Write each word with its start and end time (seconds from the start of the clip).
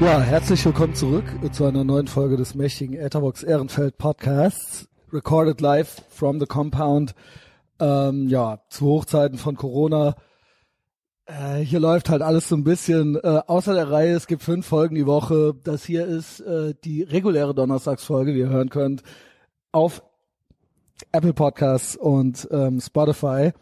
Ja, 0.00 0.18
herzlich 0.18 0.64
willkommen 0.64 0.94
zurück 0.94 1.26
zu 1.52 1.66
einer 1.66 1.84
neuen 1.84 2.06
Folge 2.06 2.38
des 2.38 2.54
mächtigen 2.54 2.96
Etherbox 2.96 3.42
Ehrenfeld 3.42 3.98
Podcasts. 3.98 4.88
Recorded 5.12 5.60
live 5.60 6.02
from 6.08 6.40
the 6.40 6.46
compound. 6.46 7.14
Ähm, 7.78 8.26
ja, 8.26 8.62
zu 8.70 8.86
Hochzeiten 8.86 9.36
von 9.36 9.56
Corona. 9.56 10.16
Äh, 11.26 11.58
hier 11.58 11.80
läuft 11.80 12.08
halt 12.08 12.22
alles 12.22 12.48
so 12.48 12.56
ein 12.56 12.64
bisschen 12.64 13.16
äh, 13.16 13.42
außer 13.46 13.74
der 13.74 13.90
Reihe. 13.90 14.14
Es 14.14 14.26
gibt 14.26 14.42
fünf 14.42 14.66
Folgen 14.66 14.94
die 14.94 15.04
Woche. 15.04 15.54
Das 15.64 15.84
hier 15.84 16.06
ist 16.06 16.40
äh, 16.40 16.72
die 16.82 17.02
reguläre 17.02 17.54
Donnerstagsfolge, 17.54 18.34
wie 18.34 18.40
ihr 18.40 18.48
hören 18.48 18.70
könnt, 18.70 19.02
auf 19.70 20.02
Apple 21.12 21.34
Podcasts 21.34 21.94
und 21.94 22.48
ähm, 22.50 22.80
Spotify. 22.80 23.52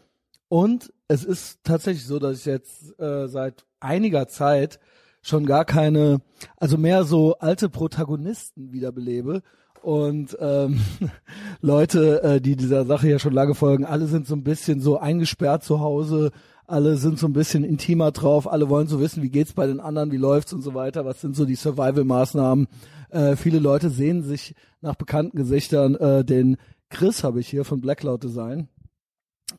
Und 0.47 0.93
es 1.09 1.25
ist 1.25 1.65
tatsächlich 1.65 2.05
so, 2.05 2.17
dass 2.17 2.37
ich 2.37 2.45
jetzt 2.45 2.97
äh, 2.97 3.27
seit 3.27 3.65
einiger 3.81 4.29
Zeit 4.29 4.79
schon 5.21 5.45
gar 5.45 5.65
keine, 5.65 6.21
also 6.57 6.77
mehr 6.77 7.03
so 7.03 7.35
alte 7.39 7.69
Protagonisten 7.69 8.71
wiederbelebe 8.71 9.41
und 9.81 10.37
ähm, 10.39 10.81
Leute, 11.61 12.23
äh, 12.23 12.41
die 12.41 12.55
dieser 12.55 12.85
Sache 12.85 13.09
ja 13.09 13.19
schon 13.19 13.33
lange 13.33 13.55
folgen, 13.55 13.85
alle 13.85 14.07
sind 14.07 14.27
so 14.27 14.35
ein 14.35 14.43
bisschen 14.43 14.81
so 14.81 14.99
eingesperrt 14.99 15.63
zu 15.63 15.79
Hause, 15.79 16.31
alle 16.67 16.97
sind 16.97 17.17
so 17.17 17.27
ein 17.27 17.33
bisschen 17.33 17.63
intimer 17.63 18.11
drauf, 18.11 18.51
alle 18.51 18.69
wollen 18.69 18.87
so 18.87 18.99
wissen, 18.99 19.23
wie 19.23 19.29
geht's 19.29 19.53
bei 19.53 19.67
den 19.67 19.79
anderen, 19.79 20.11
wie 20.11 20.17
läuft's 20.17 20.53
und 20.53 20.61
so 20.61 20.73
weiter, 20.73 21.05
was 21.05 21.21
sind 21.21 21.35
so 21.35 21.45
die 21.45 21.55
Survival-Maßnahmen. 21.55 22.67
Äh, 23.09 23.35
viele 23.35 23.59
Leute 23.59 23.89
sehen 23.89 24.23
sich 24.23 24.55
nach 24.81 24.95
bekannten 24.95 25.35
Gesichtern, 25.35 25.95
äh, 25.95 26.23
den 26.23 26.57
Chris 26.89 27.23
habe 27.23 27.39
ich 27.39 27.47
hier 27.47 27.65
von 27.65 27.81
Black 27.81 27.99
Cloud 27.99 28.23
Design. 28.23 28.67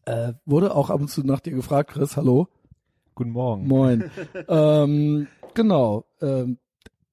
Äh, 0.05 0.35
wurde 0.45 0.75
auch 0.75 0.91
ab 0.91 1.01
und 1.01 1.09
zu 1.09 1.25
nach 1.25 1.41
dir 1.41 1.53
gefragt, 1.53 1.91
Chris, 1.91 2.17
hallo. 2.17 2.49
Guten 3.15 3.31
Morgen. 3.31 3.67
Moin. 3.67 4.11
ähm, 4.49 5.27
genau. 5.55 6.05
Ähm, 6.21 6.59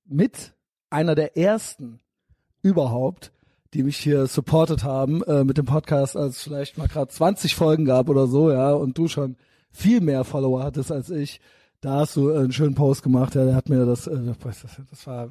mit 0.05 0.53
einer 0.89 1.15
der 1.15 1.37
ersten 1.37 1.99
überhaupt, 2.61 3.31
die 3.73 3.83
mich 3.83 3.97
hier 3.97 4.27
supportet 4.27 4.83
haben 4.83 5.21
äh, 5.23 5.43
mit 5.43 5.57
dem 5.57 5.65
Podcast, 5.65 6.15
als 6.15 6.37
es 6.37 6.43
vielleicht 6.43 6.77
mal 6.77 6.87
gerade 6.87 7.09
20 7.09 7.55
Folgen 7.55 7.85
gab 7.85 8.09
oder 8.09 8.27
so, 8.27 8.51
ja, 8.51 8.71
und 8.71 8.97
du 8.97 9.07
schon 9.07 9.35
viel 9.71 10.01
mehr 10.01 10.23
Follower 10.23 10.63
hattest 10.63 10.91
als 10.91 11.09
ich. 11.09 11.41
Da 11.81 11.99
hast 11.99 12.15
du 12.15 12.31
einen 12.33 12.51
schönen 12.53 12.75
Post 12.75 13.03
gemacht, 13.03 13.35
ja, 13.35 13.45
der 13.45 13.55
hat 13.55 13.69
mir 13.69 13.85
das, 13.85 14.07
äh, 14.07 14.17
das, 14.41 14.65
das 14.89 15.07
war 15.07 15.29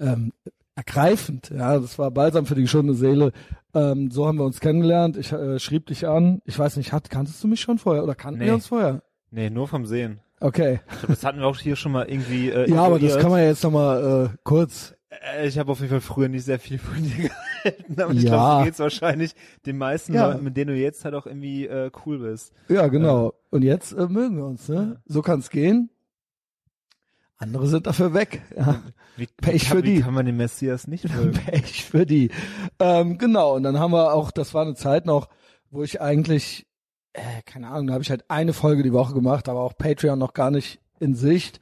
ähm, 0.00 0.32
ergreifend, 0.74 1.50
ja, 1.50 1.78
das 1.78 1.98
war 1.98 2.10
balsam 2.10 2.46
für 2.46 2.54
die 2.54 2.62
geschundene 2.62 2.96
Seele. 2.96 3.32
Ähm, 3.74 4.10
so 4.10 4.26
haben 4.26 4.38
wir 4.38 4.44
uns 4.44 4.60
kennengelernt. 4.60 5.16
Ich 5.16 5.32
äh, 5.32 5.58
schrieb 5.58 5.86
dich 5.86 6.06
an. 6.06 6.42
Ich 6.44 6.58
weiß 6.58 6.76
nicht, 6.76 6.92
hat, 6.92 7.10
kanntest 7.10 7.42
du 7.44 7.48
mich 7.48 7.60
schon 7.60 7.78
vorher 7.78 8.02
oder 8.02 8.14
kannten 8.14 8.40
Nee. 8.40 8.46
wir 8.46 8.54
uns 8.54 8.66
vorher? 8.66 9.02
Nee, 9.30 9.48
nur 9.50 9.68
vom 9.68 9.86
Sehen. 9.86 10.20
Okay. 10.42 10.80
Ich 10.90 10.98
glaub, 10.98 11.08
das 11.08 11.24
hatten 11.24 11.38
wir 11.40 11.46
auch 11.46 11.58
hier 11.58 11.76
schon 11.76 11.92
mal 11.92 12.08
irgendwie. 12.08 12.50
Äh, 12.50 12.70
Ja, 12.70 12.82
aber 12.84 12.98
das 12.98 13.18
kann 13.18 13.30
man 13.30 13.40
ja 13.40 13.46
jetzt 13.46 13.62
nochmal 13.64 14.30
äh, 14.32 14.36
kurz. 14.44 14.94
Äh, 15.34 15.46
Ich 15.48 15.58
habe 15.58 15.70
auf 15.72 15.78
jeden 15.78 15.90
Fall 15.90 16.00
früher 16.00 16.28
nicht 16.28 16.44
sehr 16.44 16.58
viel 16.58 16.78
von 16.78 17.02
dir 17.02 17.30
gehalten, 17.64 18.00
aber 18.00 18.12
ich 18.12 18.22
Ja. 18.22 18.30
glaube, 18.30 18.58
so 18.60 18.64
geht's 18.64 18.78
wahrscheinlich 18.80 19.32
den 19.66 19.78
meisten 19.78 20.14
Ja. 20.14 20.28
Leuten, 20.28 20.44
mit 20.44 20.56
denen 20.56 20.74
du 20.74 20.76
jetzt 20.80 21.04
halt 21.04 21.14
auch 21.14 21.26
irgendwie 21.26 21.66
äh, 21.66 21.90
cool 22.04 22.18
bist. 22.18 22.52
Ja, 22.68 22.88
genau. 22.88 23.34
Und 23.50 23.62
jetzt 23.62 23.92
äh, 23.92 24.06
mögen 24.08 24.36
wir 24.36 24.46
uns, 24.46 24.68
ne? 24.68 25.00
So 25.06 25.22
kann's 25.22 25.50
gehen. 25.50 25.90
Andere 27.38 27.66
sind 27.66 27.86
dafür 27.88 28.14
weg. 28.14 28.42
Ja. 28.56 28.82
Wie, 29.16 29.26
Pech 29.26 29.68
kann, 29.68 29.76
für 29.78 29.82
die. 29.82 29.98
Wie 29.98 30.00
kann 30.02 30.14
man 30.14 30.26
den 30.26 30.36
Messias 30.36 30.86
nicht 30.86 31.04
mögen? 31.16 31.32
Pech 31.32 31.84
für 31.84 32.06
die. 32.06 32.30
Ähm, 32.78 33.18
genau. 33.18 33.56
Und 33.56 33.64
dann 33.64 33.78
haben 33.78 33.92
wir 33.92 34.12
auch, 34.14 34.30
das 34.30 34.54
war 34.54 34.62
eine 34.62 34.74
Zeit 34.74 35.06
noch, 35.06 35.28
wo 35.70 35.82
ich 35.82 36.00
eigentlich, 36.00 36.66
äh, 37.12 37.42
keine 37.44 37.68
Ahnung, 37.68 37.88
da 37.88 37.94
habe 37.94 38.02
ich 38.02 38.10
halt 38.10 38.24
eine 38.28 38.52
Folge 38.52 38.82
die 38.82 38.92
Woche 38.92 39.14
gemacht, 39.14 39.48
aber 39.48 39.60
auch 39.60 39.76
Patreon 39.76 40.18
noch 40.18 40.34
gar 40.34 40.50
nicht 40.50 40.80
in 40.98 41.14
Sicht. 41.14 41.60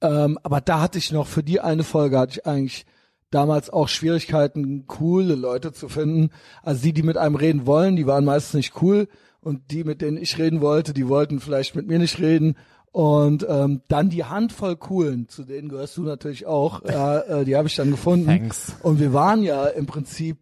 Ähm, 0.00 0.38
aber 0.42 0.60
da 0.60 0.80
hatte 0.80 0.98
ich 0.98 1.12
noch, 1.12 1.26
für 1.26 1.42
die 1.42 1.60
eine 1.60 1.84
Folge 1.84 2.18
hatte 2.18 2.38
ich 2.38 2.46
eigentlich 2.46 2.86
damals 3.30 3.70
auch 3.70 3.88
Schwierigkeiten, 3.88 4.86
coole 4.86 5.34
Leute 5.34 5.72
zu 5.72 5.88
finden. 5.88 6.30
Also 6.62 6.82
die, 6.82 6.92
die 6.92 7.02
mit 7.02 7.16
einem 7.16 7.34
reden 7.34 7.66
wollen, 7.66 7.96
die 7.96 8.06
waren 8.06 8.24
meistens 8.24 8.54
nicht 8.54 8.82
cool. 8.82 9.08
Und 9.40 9.70
die, 9.70 9.84
mit 9.84 10.02
denen 10.02 10.16
ich 10.16 10.38
reden 10.38 10.60
wollte, 10.60 10.92
die 10.92 11.08
wollten 11.08 11.40
vielleicht 11.40 11.76
mit 11.76 11.86
mir 11.86 11.98
nicht 11.98 12.18
reden. 12.18 12.56
Und 12.92 13.46
ähm, 13.48 13.82
dann 13.88 14.08
die 14.08 14.24
Handvoll 14.24 14.76
coolen, 14.76 15.28
zu 15.28 15.44
denen 15.44 15.68
gehörst 15.68 15.96
du 15.96 16.02
natürlich 16.02 16.46
auch, 16.46 16.82
ja, 16.84 17.18
äh, 17.20 17.44
die 17.44 17.54
habe 17.54 17.68
ich 17.68 17.76
dann 17.76 17.90
gefunden. 17.90 18.26
Thanks. 18.26 18.74
Und 18.82 19.00
wir 19.00 19.12
waren 19.12 19.42
ja 19.42 19.66
im 19.66 19.86
Prinzip 19.86 20.38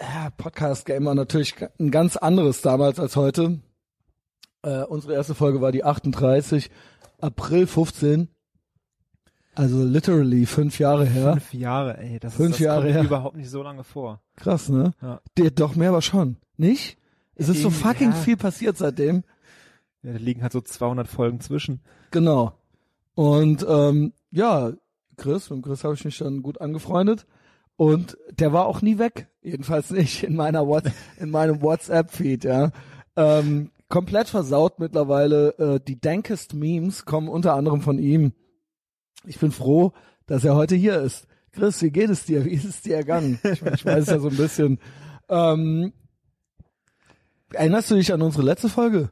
ja, 0.00 0.30
Podcast-Game 0.36 1.04
war 1.04 1.14
natürlich 1.14 1.54
ein 1.78 1.90
ganz 1.90 2.16
anderes 2.16 2.62
damals 2.62 2.98
als 2.98 3.16
heute. 3.16 3.60
Äh, 4.62 4.84
unsere 4.84 5.14
erste 5.14 5.34
Folge 5.34 5.60
war 5.60 5.72
die 5.72 5.84
38, 5.84 6.70
April 7.20 7.66
15. 7.66 8.28
Also 9.54 9.82
literally 9.82 10.46
fünf 10.46 10.78
Jahre 10.78 11.04
her. 11.04 11.32
Fünf 11.32 11.54
Jahre, 11.54 11.98
ey, 11.98 12.18
das, 12.18 12.34
Fünf 12.34 12.50
ist, 12.50 12.60
das 12.60 12.64
Jahre 12.64 12.82
kommt 12.82 12.94
her. 12.94 13.04
überhaupt 13.04 13.36
nicht 13.36 13.50
so 13.50 13.62
lange 13.62 13.84
vor. 13.84 14.22
Krass, 14.36 14.68
ne? 14.68 14.94
Ja. 15.02 15.20
Der, 15.36 15.50
doch 15.50 15.74
mehr 15.74 15.90
aber 15.90 16.02
schon. 16.02 16.36
Nicht? 16.56 16.98
Es 17.34 17.48
ist 17.48 17.62
so 17.62 17.70
fucking 17.70 18.10
ja. 18.10 18.16
viel 18.16 18.36
passiert 18.36 18.76
seitdem. 18.76 19.24
Ja, 20.02 20.12
da 20.12 20.18
liegen 20.18 20.42
halt 20.42 20.52
so 20.52 20.60
200 20.60 21.08
Folgen 21.08 21.40
zwischen. 21.40 21.80
Genau. 22.10 22.52
Und 23.14 23.66
ähm, 23.68 24.12
ja, 24.30 24.72
Chris, 25.16 25.50
mit 25.50 25.62
Chris 25.62 25.84
habe 25.84 25.94
ich 25.94 26.04
mich 26.04 26.18
dann 26.18 26.42
gut 26.42 26.60
angefreundet. 26.60 27.26
Und 27.80 28.18
der 28.38 28.52
war 28.52 28.66
auch 28.66 28.82
nie 28.82 28.98
weg. 28.98 29.28
Jedenfalls 29.40 29.90
nicht 29.90 30.22
in 30.22 30.36
meiner 30.36 30.66
What 30.66 30.84
in 31.18 31.30
meinem 31.30 31.62
WhatsApp-Feed, 31.62 32.44
ja. 32.44 32.72
Ähm, 33.16 33.70
komplett 33.88 34.28
versaut 34.28 34.78
mittlerweile. 34.78 35.56
Äh, 35.56 35.80
die 35.80 35.98
dankest 35.98 36.52
Memes 36.52 37.06
kommen 37.06 37.26
unter 37.26 37.54
anderem 37.54 37.80
von 37.80 37.98
ihm. 37.98 38.34
Ich 39.24 39.38
bin 39.38 39.50
froh, 39.50 39.94
dass 40.26 40.44
er 40.44 40.56
heute 40.56 40.74
hier 40.74 41.00
ist. 41.00 41.26
Chris, 41.52 41.80
wie 41.80 41.90
geht 41.90 42.10
es 42.10 42.26
dir? 42.26 42.44
Wie 42.44 42.50
ist 42.50 42.66
es 42.66 42.82
dir 42.82 42.96
ergangen? 42.96 43.40
Ich, 43.44 43.62
ich 43.62 43.86
weiß 43.86 44.08
ja 44.08 44.18
so 44.18 44.28
ein 44.28 44.36
bisschen. 44.36 44.78
Ähm, 45.30 45.94
erinnerst 47.54 47.90
du 47.90 47.94
dich 47.94 48.12
an 48.12 48.20
unsere 48.20 48.44
letzte 48.44 48.68
Folge? 48.68 49.10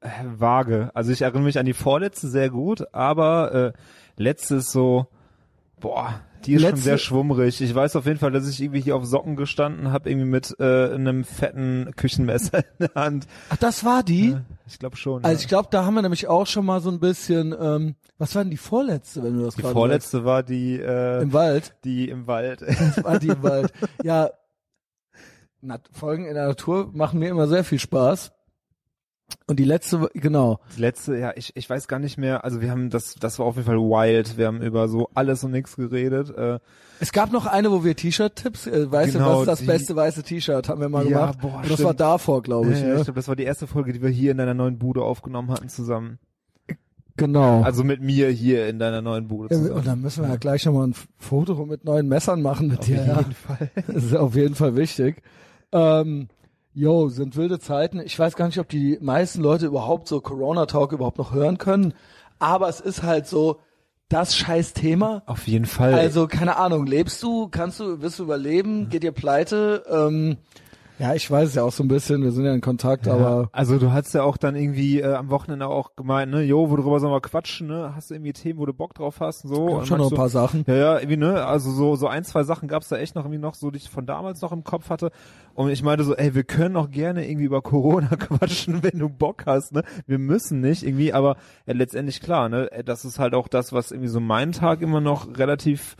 Äh, 0.00 0.08
vage. 0.38 0.90
Also 0.94 1.12
ich 1.12 1.20
erinnere 1.20 1.42
mich 1.42 1.58
an 1.58 1.66
die 1.66 1.74
vorletzte 1.74 2.28
sehr 2.28 2.48
gut, 2.48 2.94
aber 2.94 3.74
äh, 4.16 4.24
ist 4.32 4.70
so, 4.70 5.06
boah, 5.80 6.22
die 6.46 6.54
ist 6.54 6.62
schon 6.62 6.70
Letzte- 6.70 6.84
sehr 6.84 6.98
schwummrig. 6.98 7.60
Ich 7.60 7.74
weiß 7.74 7.96
auf 7.96 8.06
jeden 8.06 8.18
Fall, 8.18 8.30
dass 8.32 8.48
ich 8.48 8.60
irgendwie 8.62 8.80
hier 8.80 8.96
auf 8.96 9.04
Socken 9.04 9.36
gestanden 9.36 9.90
habe, 9.92 10.10
irgendwie 10.10 10.26
mit 10.28 10.54
äh, 10.58 10.92
einem 10.94 11.24
fetten 11.24 11.90
Küchenmesser 11.96 12.58
in 12.58 12.64
der 12.86 12.94
Hand. 12.94 13.26
Ach, 13.50 13.56
das 13.56 13.84
war 13.84 14.02
die? 14.02 14.30
Äh, 14.30 14.40
Ich 14.66 14.78
glaube 14.78 14.96
schon. 14.96 15.24
Also 15.24 15.34
ja. 15.36 15.40
ich 15.40 15.48
glaube, 15.48 15.68
da 15.70 15.84
haben 15.84 15.94
wir 15.94 16.02
nämlich 16.02 16.26
auch 16.28 16.46
schon 16.46 16.64
mal 16.66 16.80
so 16.80 16.90
ein 16.90 17.00
bisschen, 17.00 17.54
ähm, 17.58 17.94
was 18.18 18.34
war 18.34 18.42
denn 18.44 18.50
die 18.50 18.56
vorletzte, 18.56 19.22
wenn 19.22 19.36
du 19.36 19.44
das 19.44 19.54
die 19.56 19.62
gerade 19.62 19.72
vorletzte 19.74 20.24
war 20.24 20.42
die 20.42 20.76
sagst? 20.76 20.88
äh, 20.88 21.22
Im 21.22 21.32
Wald. 21.32 21.74
die 21.84 22.08
im 22.08 22.26
Wald. 22.26 22.60
War 23.04 23.18
die 23.18 23.28
im 23.28 23.42
Wald. 23.42 23.72
Ja, 24.02 24.30
Folgen 25.92 26.26
in 26.26 26.34
der 26.34 26.46
Natur 26.48 26.90
machen 26.92 27.18
mir 27.18 27.30
immer 27.30 27.46
sehr 27.46 27.64
viel 27.64 27.78
Spaß. 27.78 28.32
Und 29.46 29.58
die 29.58 29.64
letzte, 29.64 30.08
genau. 30.14 30.60
Die 30.76 30.80
letzte, 30.80 31.16
ja, 31.16 31.32
ich, 31.34 31.52
ich 31.56 31.68
weiß 31.68 31.88
gar 31.88 31.98
nicht 31.98 32.18
mehr. 32.18 32.44
Also 32.44 32.60
wir 32.60 32.70
haben 32.70 32.90
das, 32.90 33.14
das 33.14 33.38
war 33.38 33.46
auf 33.46 33.56
jeden 33.56 33.66
Fall 33.66 33.78
wild. 33.78 34.36
Wir 34.38 34.46
haben 34.46 34.62
über 34.62 34.86
so 34.88 35.08
alles 35.14 35.42
und 35.44 35.50
nichts 35.50 35.76
geredet. 35.76 36.30
Äh, 36.36 36.58
Es 37.00 37.12
gab 37.12 37.32
noch 37.32 37.46
eine, 37.46 37.70
wo 37.72 37.84
wir 37.84 37.96
T-Shirt-Tipps, 37.96 38.66
äh, 38.66 38.90
weißt 38.90 39.14
du, 39.14 39.18
Genau, 39.18 39.32
was 39.32 39.40
ist 39.40 39.46
das 39.48 39.58
die- 39.60 39.66
beste 39.66 39.96
weiße 39.96 40.22
T-Shirt, 40.22 40.68
haben 40.68 40.80
wir 40.80 40.88
mal 40.88 41.06
Ja, 41.08 41.20
gemacht. 41.32 41.38
boah, 41.40 41.54
Und 41.56 41.64
das 41.64 41.72
stimmt. 41.72 41.84
war 41.86 41.94
davor, 41.94 42.42
glaube 42.42 42.72
ich. 42.72 42.78
äh, 42.80 42.86
ne? 42.86 42.94
ich 42.98 43.04
glaube, 43.04 43.14
das 43.18 43.28
war 43.28 43.36
die 43.36 43.42
erste 43.44 43.66
Folge, 43.66 43.92
die 43.92 44.02
wir 44.02 44.10
hier 44.10 44.30
in 44.30 44.38
deiner 44.38 44.54
neuen 44.54 44.78
Bude 44.78 45.02
aufgenommen 45.02 45.50
hatten 45.50 45.68
zusammen. 45.68 46.18
Genau. 47.16 47.62
Also 47.62 47.84
mit 47.84 48.00
mir 48.02 48.28
hier 48.30 48.66
in 48.68 48.78
deiner 48.80 49.00
neuen 49.00 49.28
Bude 49.28 49.54
Ja, 49.54 49.60
zusammen. 49.60 49.78
und 49.78 49.86
dann 49.86 50.00
müssen 50.00 50.22
wir 50.24 50.30
ja 50.30 50.36
gleich 50.36 50.64
nochmal 50.66 50.88
ein 50.88 50.94
Foto 51.18 51.64
mit 51.64 51.84
neuen 51.84 52.08
Messern 52.08 52.42
machen 52.42 52.68
mit 52.68 52.80
Auf 52.80 52.86
dir. 52.86 52.96
Ja. 53.06 53.18
jeden 53.18 53.32
Fall. 53.34 53.70
Das 53.86 54.04
ist 54.04 54.16
auf 54.16 54.34
jeden 54.34 54.54
Fall 54.56 54.74
wichtig. 54.76 55.22
Ähm, 55.70 56.28
yo, 56.74 57.08
sind 57.08 57.36
wilde 57.36 57.60
Zeiten. 57.60 58.00
Ich 58.00 58.18
weiß 58.18 58.36
gar 58.36 58.46
nicht, 58.46 58.58
ob 58.58 58.68
die 58.68 58.98
meisten 59.00 59.40
Leute 59.40 59.66
überhaupt 59.66 60.08
so 60.08 60.20
Corona-Talk 60.20 60.92
überhaupt 60.92 61.18
noch 61.18 61.32
hören 61.32 61.58
können. 61.58 61.94
Aber 62.38 62.68
es 62.68 62.80
ist 62.80 63.02
halt 63.02 63.26
so 63.26 63.60
das 64.08 64.36
scheiß 64.36 64.74
Thema. 64.74 65.22
Auf 65.26 65.46
jeden 65.46 65.66
Fall. 65.66 65.94
Also, 65.94 66.26
keine 66.26 66.56
Ahnung, 66.56 66.86
lebst 66.86 67.22
du, 67.22 67.48
kannst 67.48 67.80
du, 67.80 68.02
wirst 68.02 68.18
du 68.18 68.24
überleben, 68.24 68.88
geht 68.88 69.02
dir 69.02 69.12
pleite? 69.12 69.84
Ähm, 69.88 70.36
ja, 70.98 71.14
ich 71.14 71.28
weiß 71.28 71.48
es 71.48 71.54
ja 71.56 71.64
auch 71.64 71.72
so 71.72 71.82
ein 71.82 71.88
bisschen, 71.88 72.22
wir 72.22 72.30
sind 72.30 72.44
ja 72.44 72.54
in 72.54 72.60
Kontakt, 72.60 73.06
Ja, 73.06 73.14
aber 73.14 73.48
also 73.52 73.78
du 73.78 73.90
hast 73.90 74.14
ja 74.14 74.22
auch 74.22 74.36
dann 74.36 74.54
irgendwie 74.54 75.00
äh, 75.00 75.14
am 75.14 75.28
Wochenende 75.28 75.66
auch 75.66 75.96
gemeint, 75.96 76.30
ne, 76.30 76.42
jo, 76.42 76.70
worüber 76.70 77.00
sollen 77.00 77.12
wir 77.12 77.20
quatschen, 77.20 77.66
ne? 77.66 77.92
Hast 77.96 78.10
du 78.10 78.14
irgendwie 78.14 78.32
Themen, 78.32 78.60
wo 78.60 78.66
du 78.66 78.72
Bock 78.72 78.94
drauf 78.94 79.18
hast 79.18 79.44
und 79.44 79.54
so? 79.54 79.66
gab 79.66 79.78
Und 79.78 79.86
schon 79.86 79.98
noch 79.98 80.10
ein 80.10 80.16
paar 80.16 80.26
du, 80.26 80.32
Sachen. 80.32 80.64
Ja, 80.68 80.74
ja, 80.74 80.98
irgendwie, 80.98 81.16
ne, 81.16 81.44
also 81.44 81.72
so, 81.72 81.96
so 81.96 82.06
ein, 82.06 82.22
zwei 82.22 82.44
Sachen 82.44 82.68
gab's 82.68 82.88
da 82.88 82.96
echt 82.96 83.16
noch 83.16 83.24
irgendwie 83.24 83.40
noch, 83.40 83.54
so 83.54 83.72
die 83.72 83.78
ich 83.78 83.90
von 83.90 84.06
damals 84.06 84.40
noch 84.40 84.52
im 84.52 84.62
Kopf 84.62 84.88
hatte. 84.88 85.10
Und 85.54 85.70
ich 85.70 85.82
meinte 85.82 86.04
so, 86.04 86.14
ey, 86.14 86.34
wir 86.34 86.44
können 86.44 86.76
auch 86.76 86.90
gerne 86.90 87.28
irgendwie 87.28 87.46
über 87.46 87.60
Corona 87.60 88.08
quatschen, 88.16 88.82
wenn 88.82 88.98
du 88.98 89.08
Bock 89.08 89.44
hast, 89.46 89.72
ne? 89.72 89.82
Wir 90.06 90.18
müssen 90.18 90.60
nicht 90.60 90.84
irgendwie, 90.84 91.12
aber 91.12 91.36
äh, 91.66 91.72
letztendlich 91.72 92.20
klar, 92.20 92.48
ne? 92.48 92.70
Das 92.84 93.04
ist 93.04 93.18
halt 93.18 93.34
auch 93.34 93.48
das, 93.48 93.72
was 93.72 93.90
irgendwie 93.90 94.08
so 94.08 94.20
meinen 94.20 94.52
Tag 94.52 94.80
immer 94.80 95.00
noch 95.00 95.38
relativ 95.38 95.96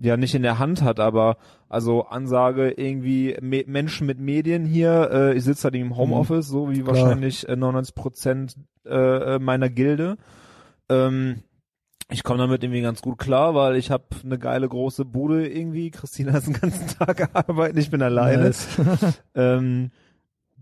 ja 0.00 0.16
nicht 0.16 0.34
in 0.34 0.42
der 0.42 0.58
Hand 0.58 0.82
hat, 0.82 1.00
aber 1.00 1.36
also 1.68 2.04
Ansage 2.06 2.70
irgendwie 2.70 3.36
Me 3.40 3.64
Menschen 3.66 4.06
mit 4.06 4.18
Medien 4.18 4.64
hier, 4.64 5.10
äh, 5.12 5.34
ich 5.36 5.44
sitze 5.44 5.64
halt 5.64 5.74
im 5.76 5.96
Homeoffice, 5.96 6.48
so 6.48 6.70
wie 6.70 6.80
Klar. 6.82 6.94
wahrscheinlich 6.96 7.48
äh, 7.48 7.56
99 7.56 7.94
Prozent 7.94 8.56
äh, 8.86 9.34
äh, 9.34 9.38
meiner 9.38 9.68
Gilde. 9.68 10.16
Ähm, 10.88 11.42
Ich 12.08 12.24
komme 12.24 12.38
damit 12.38 12.62
irgendwie 12.64 12.82
ganz 12.82 13.00
gut 13.00 13.18
klar, 13.18 13.54
weil 13.54 13.76
ich 13.76 13.90
habe 13.90 14.04
eine 14.24 14.38
geile 14.38 14.68
große 14.68 15.04
Bude 15.04 15.46
irgendwie. 15.48 15.90
Christina 15.90 16.36
ist 16.36 16.46
den 16.46 16.54
ganzen 16.60 16.88
Tag 16.98 17.30
arbeiten, 17.34 17.78
ich 17.78 17.90
bin 17.90 18.02
alleine. 18.02 18.44
Nice. 18.44 18.68
Ähm, 19.34 19.90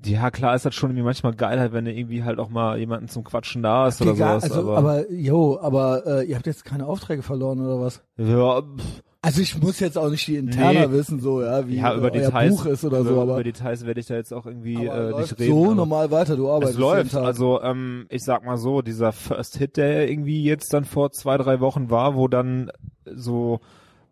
ja, 0.05 0.31
klar 0.31 0.55
ist 0.55 0.65
das 0.65 0.75
schon 0.75 0.91
irgendwie 0.91 1.05
manchmal 1.05 1.35
geil, 1.35 1.59
halt, 1.61 1.73
wenn 1.73 1.85
du 1.85 1.93
irgendwie 1.93 2.25
halt 2.25 2.39
auch 2.39 2.49
mal 2.49 2.79
jemanden 2.79 3.09
zum 3.09 3.23
Quatschen 3.23 3.63
da 3.63 3.85
hast 3.85 4.01
oder 4.01 4.13
Egal, 4.13 4.41
sowas. 4.41 4.57
also, 4.57 4.71
aber, 4.73 4.79
aber, 4.79 5.11
jo, 5.13 5.59
aber 5.61 6.07
äh, 6.07 6.25
ihr 6.25 6.37
habt 6.37 6.47
jetzt 6.47 6.65
keine 6.65 6.87
Aufträge 6.87 7.23
verloren 7.23 7.61
oder 7.61 7.81
was? 7.81 8.03
ja, 8.17 8.63
pff, 8.63 9.03
Also 9.23 9.43
ich 9.43 9.61
muss 9.61 9.81
jetzt 9.81 9.99
auch 9.99 10.09
nicht 10.09 10.27
die 10.27 10.37
interner 10.37 10.87
Nee. 10.89 10.93
wissen, 10.93 11.21
so 11.21 11.43
ja, 11.43 11.69
wie 11.69 11.77
ja, 11.77 11.95
über 11.95 12.09
äh, 12.09 12.11
Details, 12.23 12.57
Buch 12.57 12.65
ist 12.67 12.85
oder 12.85 13.01
über, 13.01 13.11
so, 13.11 13.21
aber, 13.21 13.35
über 13.35 13.45
Details 13.45 13.85
werde 13.85 14.01
ich 14.01 14.07
da 14.07 14.15
jetzt 14.15 14.33
auch 14.33 14.47
irgendwie 14.47 14.87
äh, 14.87 15.15
nicht 15.19 15.39
reden. 15.39 15.53
so 15.53 15.75
normal 15.75 16.11
weiter, 16.11 16.37
du 16.37 16.49
arbeitest 16.51 16.75
Es 16.75 16.81
läuft. 16.81 17.15
Also 17.15 17.61
ähm, 17.61 18.07
ich 18.09 18.25
sag 18.25 18.45
mal 18.47 18.57
so, 18.57 18.81
dieser 18.81 19.13
First 19.13 19.59
Hit, 19.59 19.77
der 19.77 20.09
irgendwie 20.11 20.43
jetzt 20.43 20.73
dann 20.73 20.87
vor 20.87 21.13
zwei, 21.13 21.37
drei 21.37 21.61
Wochen 21.61 21.91
war, 21.91 22.15
wo 22.15 22.29
dann 22.29 22.71
so 23.05 23.61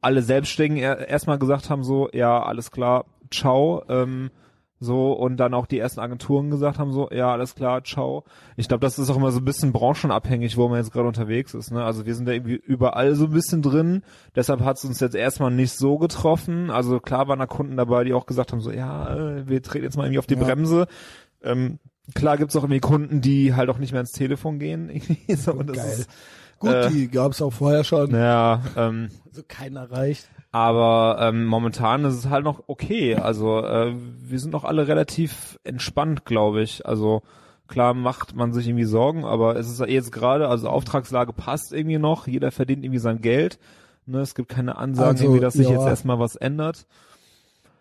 alle 0.02 0.20
Selbstständigen 0.22 0.84
er- 0.84 1.08
erstmal 1.08 1.38
gesagt 1.38 1.70
haben, 1.70 1.84
so, 1.84 2.10
ja, 2.12 2.42
alles 2.42 2.70
klar, 2.70 3.06
ciao. 3.30 3.82
Ähm, 3.88 4.30
so, 4.80 5.12
und 5.12 5.36
dann 5.38 5.54
auch 5.54 5.66
die 5.66 5.78
ersten 5.78 5.98
Agenturen 6.00 6.50
gesagt 6.50 6.78
haben, 6.78 6.92
so, 6.92 7.10
ja, 7.10 7.32
alles 7.32 7.54
klar, 7.56 7.82
ciao. 7.82 8.24
Ich 8.56 8.68
glaube, 8.68 8.80
das 8.80 8.98
ist 8.98 9.10
auch 9.10 9.16
immer 9.16 9.32
so 9.32 9.40
ein 9.40 9.44
bisschen 9.44 9.72
branchenabhängig, 9.72 10.56
wo 10.56 10.68
man 10.68 10.78
jetzt 10.78 10.92
gerade 10.92 11.08
unterwegs 11.08 11.52
ist. 11.54 11.72
Ne? 11.72 11.82
Also 11.84 12.06
wir 12.06 12.14
sind 12.14 12.26
da 12.26 12.32
irgendwie 12.32 12.54
überall 12.54 13.14
so 13.16 13.24
ein 13.24 13.32
bisschen 13.32 13.60
drin. 13.62 14.02
Deshalb 14.36 14.60
hat 14.60 14.76
es 14.76 14.84
uns 14.84 15.00
jetzt 15.00 15.16
erstmal 15.16 15.50
nicht 15.50 15.72
so 15.72 15.98
getroffen. 15.98 16.70
Also 16.70 17.00
klar 17.00 17.26
waren 17.26 17.40
da 17.40 17.46
Kunden 17.46 17.76
dabei, 17.76 18.04
die 18.04 18.12
auch 18.14 18.26
gesagt 18.26 18.52
haben, 18.52 18.60
so, 18.60 18.70
ja, 18.70 19.16
äh, 19.16 19.48
wir 19.48 19.62
treten 19.62 19.84
jetzt 19.84 19.96
mal 19.96 20.04
irgendwie 20.04 20.20
auf 20.20 20.26
die 20.26 20.34
Ja. 20.36 20.44
Bremse. 20.44 20.86
Ähm, 21.42 21.78
klar 22.14 22.36
gibt's 22.36 22.54
auch 22.54 22.62
irgendwie 22.62 22.80
Kunden, 22.80 23.20
die 23.20 23.54
halt 23.54 23.70
auch 23.70 23.78
nicht 23.78 23.90
mehr 23.92 24.00
ins 24.02 24.12
Telefon 24.12 24.58
gehen. 24.60 24.90
so, 25.36 25.54
und 25.54 25.68
das 25.70 25.76
Geil. 25.76 25.98
Ist, 25.98 26.10
Gut, 26.60 26.70
äh, 26.72 26.90
die 26.90 27.08
gab's 27.08 27.42
auch 27.42 27.52
vorher 27.52 27.82
schon. 27.84 28.10
ja, 28.12 28.62
ähm, 28.76 29.10
Also 29.28 29.42
keiner 29.46 29.90
reicht. 29.90 30.28
Aber 30.50 31.18
ähm, 31.20 31.44
momentan 31.44 32.04
ist 32.04 32.14
es 32.14 32.28
halt 32.28 32.44
noch 32.44 32.64
okay. 32.68 33.16
Also 33.16 33.60
äh, 33.60 33.94
wir 33.94 34.38
sind 34.38 34.52
noch 34.52 34.64
alle 34.64 34.88
relativ 34.88 35.58
entspannt, 35.64 36.24
glaube 36.24 36.62
ich. 36.62 36.86
Also 36.86 37.22
klar 37.66 37.92
macht 37.94 38.34
man 38.34 38.52
sich 38.52 38.66
irgendwie 38.66 38.84
Sorgen, 38.84 39.24
aber 39.24 39.56
es 39.56 39.68
ist 39.68 39.80
jetzt 39.86 40.10
gerade, 40.10 40.48
also 40.48 40.68
Auftragslage 40.68 41.32
passt 41.32 41.72
irgendwie 41.72 41.98
noch. 41.98 42.26
Jeder 42.26 42.50
verdient 42.50 42.82
irgendwie 42.84 43.00
sein 43.00 43.20
Geld. 43.20 43.58
Ne, 44.06 44.20
es 44.20 44.34
gibt 44.34 44.48
keine 44.48 44.78
Ansagen, 44.78 45.10
Also, 45.10 45.24
irgendwie, 45.24 45.40
dass 45.40 45.52
sich 45.52 45.68
ja. 45.68 45.74
jetzt 45.74 45.86
erstmal 45.86 46.18
was 46.18 46.34
ändert. 46.34 46.86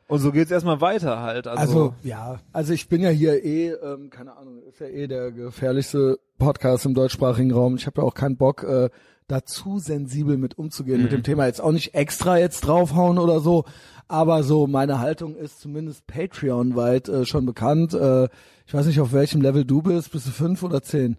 Und 0.10 0.20
so 0.20 0.34
geht's 0.34 0.52
erstmal 0.52 0.82
weiter 0.82 1.22
halt. 1.22 1.48
Also, 1.48 1.62
Also, 1.62 1.96
ja, 2.04 2.40
also 2.52 2.74
ich 2.74 2.90
bin 2.90 3.02
ja 3.02 3.10
hier 3.10 3.44
eh, 3.46 3.70
ähm, 3.72 4.10
keine 4.10 4.36
Ahnung, 4.36 4.62
ist 4.68 4.80
ja 4.82 4.88
eh 4.88 5.08
der 5.08 5.32
gefährlichste 5.32 6.20
Podcast 6.38 6.86
im 6.86 6.94
deutschsprachigen 6.94 7.52
Raum. 7.52 7.76
Ich 7.76 7.86
habe 7.88 8.02
ja 8.02 8.08
auch 8.08 8.14
keinen 8.14 8.36
Bock, 8.36 8.64
äh, 8.64 8.90
da 9.28 9.44
zu 9.44 9.80
sensibel 9.80 10.38
mit 10.38 10.58
umzugehen, 10.58 11.04
mit 11.04 11.12
dem 11.12 11.24
Thema 11.24 11.46
jetzt 11.48 11.62
auch 11.62 11.72
nicht 11.72 11.94
extra 11.94 12.38
jetzt 12.38 12.62
draufhauen 12.62 13.20
oder 13.20 13.40
so, 13.42 13.66
aber 14.08 14.44
so 14.44 14.68
meine 14.68 15.00
Haltung 15.00 15.36
ist 15.36 15.60
zumindest 15.60 16.08
Patreon-weit 16.08 17.10
äh, 17.10 17.26
schon 17.26 17.46
bekannt. 17.46 17.94
Äh, 17.94 18.30
ich 18.66 18.74
weiß 18.74 18.86
nicht, 18.86 19.02
auf 19.02 19.12
welchem 19.12 19.42
Level 19.42 19.66
du 19.66 19.82
bist, 19.82 20.12
bist 20.12 20.28
du 20.28 20.32
fünf 20.32 20.64
oder 20.64 20.82
zehn? 20.82 21.18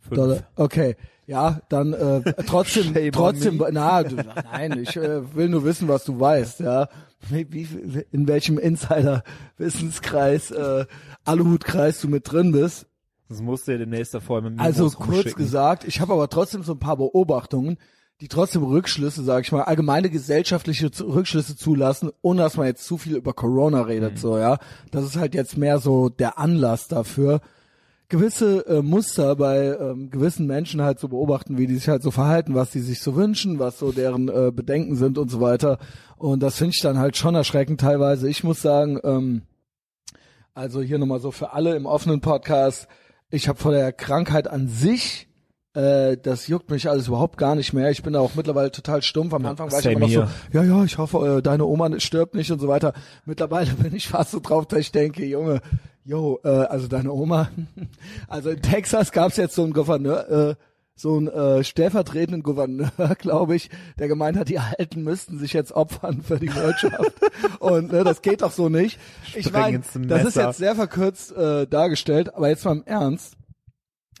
fünf. 0.00 0.14
Dollar. 0.14 0.38
Okay, 0.56 0.96
ja, 1.26 1.60
dann 1.68 1.92
äh, 1.92 2.22
trotzdem, 2.46 2.94
trotzdem, 3.12 3.62
na, 3.72 4.02
du, 4.02 4.16
nein, 4.16 4.78
ich 4.82 4.96
äh, 4.96 5.34
will 5.34 5.48
nur 5.48 5.64
wissen, 5.64 5.88
was 5.88 6.04
du 6.04 6.18
weißt, 6.18 6.60
ja. 6.60 6.88
Wie, 7.28 7.50
wie, 7.52 7.66
in 8.12 8.28
welchem 8.28 8.58
Insider-Wissenskreis, 8.58 10.50
äh, 10.50 10.84
Aluhutkreis 11.24 12.00
du 12.00 12.08
mit 12.08 12.30
drin 12.30 12.52
bist. 12.52 12.86
Das 13.34 13.42
musst 13.42 13.66
du 13.66 13.72
dir 13.72 13.78
demnächst 13.78 14.14
davor 14.14 14.40
mit 14.42 14.58
Also 14.60 14.84
Memos 14.84 14.96
kurz 14.96 15.34
gesagt, 15.34 15.84
ich 15.84 16.00
habe 16.00 16.12
aber 16.12 16.28
trotzdem 16.28 16.62
so 16.62 16.72
ein 16.72 16.78
paar 16.78 16.96
Beobachtungen, 16.96 17.78
die 18.20 18.28
trotzdem 18.28 18.62
Rückschlüsse, 18.62 19.24
sage 19.24 19.42
ich 19.42 19.50
mal, 19.50 19.62
allgemeine 19.62 20.08
gesellschaftliche 20.08 20.88
Rückschlüsse 21.00 21.56
zulassen, 21.56 22.10
ohne 22.22 22.42
dass 22.42 22.56
man 22.56 22.66
jetzt 22.66 22.84
zu 22.84 22.96
viel 22.96 23.16
über 23.16 23.32
Corona 23.32 23.82
redet, 23.82 24.12
Mhm. 24.12 24.16
so 24.18 24.38
ja. 24.38 24.58
Das 24.92 25.04
ist 25.04 25.16
halt 25.16 25.34
jetzt 25.34 25.58
mehr 25.58 25.78
so 25.80 26.08
der 26.10 26.38
Anlass 26.38 26.86
dafür, 26.86 27.40
gewisse 28.08 28.66
äh, 28.68 28.82
Muster 28.82 29.34
bei 29.34 29.76
ähm, 29.76 30.10
gewissen 30.10 30.46
Menschen 30.46 30.80
halt 30.80 31.00
zu 31.00 31.08
beobachten, 31.08 31.58
wie 31.58 31.66
die 31.66 31.74
sich 31.74 31.88
halt 31.88 32.04
so 32.04 32.12
verhalten, 32.12 32.54
was 32.54 32.70
die 32.70 32.80
sich 32.80 33.00
so 33.00 33.16
wünschen, 33.16 33.58
was 33.58 33.80
so 33.80 33.90
deren 33.90 34.28
äh, 34.28 34.52
Bedenken 34.54 34.94
sind 34.94 35.18
und 35.18 35.28
so 35.28 35.40
weiter. 35.40 35.78
Und 36.16 36.40
das 36.40 36.56
finde 36.56 36.72
ich 36.76 36.82
dann 36.82 36.98
halt 36.98 37.16
schon 37.16 37.34
erschreckend 37.34 37.80
teilweise. 37.80 38.28
Ich 38.28 38.44
muss 38.44 38.62
sagen, 38.62 39.00
ähm, 39.02 39.42
also 40.52 40.80
hier 40.80 40.98
nochmal 40.98 41.18
so 41.18 41.32
für 41.32 41.52
alle 41.52 41.74
im 41.74 41.84
offenen 41.86 42.20
Podcast, 42.20 42.86
ich 43.34 43.48
habe 43.48 43.58
vor 43.58 43.72
der 43.72 43.92
Krankheit 43.92 44.48
an 44.48 44.68
sich, 44.68 45.28
äh, 45.74 46.16
das 46.16 46.46
juckt 46.46 46.70
mich 46.70 46.88
alles 46.88 47.08
überhaupt 47.08 47.36
gar 47.36 47.54
nicht 47.54 47.72
mehr. 47.72 47.90
Ich 47.90 48.02
bin 48.02 48.12
da 48.12 48.20
auch 48.20 48.34
mittlerweile 48.36 48.70
total 48.70 49.02
stumpf. 49.02 49.34
Am 49.34 49.44
Anfang 49.44 49.72
war 49.72 49.80
ich 49.80 49.86
immer 49.86 50.00
noch 50.00 50.08
so, 50.08 50.26
ja, 50.52 50.62
ja, 50.62 50.84
ich 50.84 50.98
hoffe, 50.98 51.38
äh, 51.38 51.42
deine 51.42 51.64
Oma 51.64 51.98
stirbt 51.98 52.34
nicht 52.34 52.52
und 52.52 52.60
so 52.60 52.68
weiter. 52.68 52.92
Mittlerweile 53.24 53.72
bin 53.82 53.94
ich 53.94 54.08
fast 54.08 54.30
so 54.30 54.40
drauf, 54.40 54.66
dass 54.66 54.78
ich 54.78 54.92
denke, 54.92 55.24
Junge, 55.24 55.60
yo, 56.04 56.38
äh, 56.44 56.48
also 56.48 56.86
deine 56.86 57.12
Oma, 57.12 57.48
also 58.28 58.50
in 58.50 58.62
Texas 58.62 59.10
gab's 59.10 59.36
jetzt 59.36 59.56
so 59.56 59.64
einen 59.64 59.72
Gouverneur, 59.72 60.30
äh, 60.30 60.54
so 60.96 61.16
einen 61.16 61.28
äh, 61.28 61.64
stellvertretenden 61.64 62.42
Gouverneur, 62.42 62.90
glaube 63.18 63.56
ich, 63.56 63.70
der 63.98 64.08
gemeint 64.08 64.36
hat, 64.38 64.48
die 64.48 64.58
Alten 64.58 65.02
müssten 65.02 65.38
sich 65.38 65.52
jetzt 65.52 65.72
opfern 65.72 66.22
für 66.22 66.38
die 66.38 66.54
Wirtschaft. 66.54 67.12
und 67.58 67.92
ne, 67.92 68.04
das 68.04 68.22
geht 68.22 68.42
doch 68.42 68.52
so 68.52 68.68
nicht. 68.68 68.98
Ich 69.34 69.52
meine, 69.52 69.82
das 70.06 70.24
ist 70.24 70.36
jetzt 70.36 70.58
sehr 70.58 70.74
verkürzt 70.74 71.32
äh, 71.36 71.66
dargestellt, 71.66 72.34
aber 72.34 72.48
jetzt 72.48 72.64
mal 72.64 72.76
im 72.76 72.84
Ernst. 72.84 73.36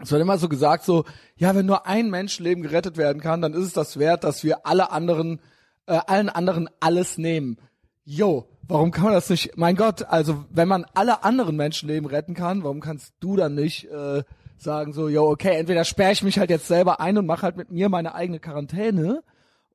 Es 0.02 0.10
wird 0.10 0.20
immer 0.20 0.38
so 0.38 0.48
gesagt, 0.48 0.84
so, 0.84 1.04
ja, 1.36 1.54
wenn 1.54 1.66
nur 1.66 1.86
ein 1.86 2.10
Menschenleben 2.10 2.64
gerettet 2.64 2.96
werden 2.96 3.22
kann, 3.22 3.40
dann 3.40 3.54
ist 3.54 3.66
es 3.66 3.72
das 3.72 3.98
wert, 3.98 4.24
dass 4.24 4.42
wir 4.42 4.66
alle 4.66 4.90
anderen, 4.90 5.40
äh, 5.86 6.00
allen 6.06 6.28
anderen 6.28 6.68
alles 6.80 7.16
nehmen. 7.16 7.58
Jo, 8.04 8.48
warum 8.66 8.90
kann 8.90 9.04
man 9.04 9.12
das 9.12 9.30
nicht? 9.30 9.56
Mein 9.56 9.76
Gott, 9.76 10.02
also 10.02 10.44
wenn 10.50 10.66
man 10.66 10.84
alle 10.94 11.22
anderen 11.22 11.54
Menschenleben 11.54 12.08
retten 12.08 12.34
kann, 12.34 12.64
warum 12.64 12.80
kannst 12.80 13.14
du 13.20 13.36
dann 13.36 13.54
nicht 13.54 13.84
äh, 13.84 14.24
sagen 14.56 14.92
so, 14.92 15.08
jo, 15.08 15.28
okay, 15.28 15.56
entweder 15.56 15.84
sperre 15.84 16.12
ich 16.12 16.22
mich 16.22 16.38
halt 16.38 16.50
jetzt 16.50 16.68
selber 16.68 17.00
ein 17.00 17.18
und 17.18 17.26
mache 17.26 17.42
halt 17.42 17.56
mit 17.56 17.70
mir 17.70 17.88
meine 17.88 18.14
eigene 18.14 18.38
Quarantäne, 18.40 19.22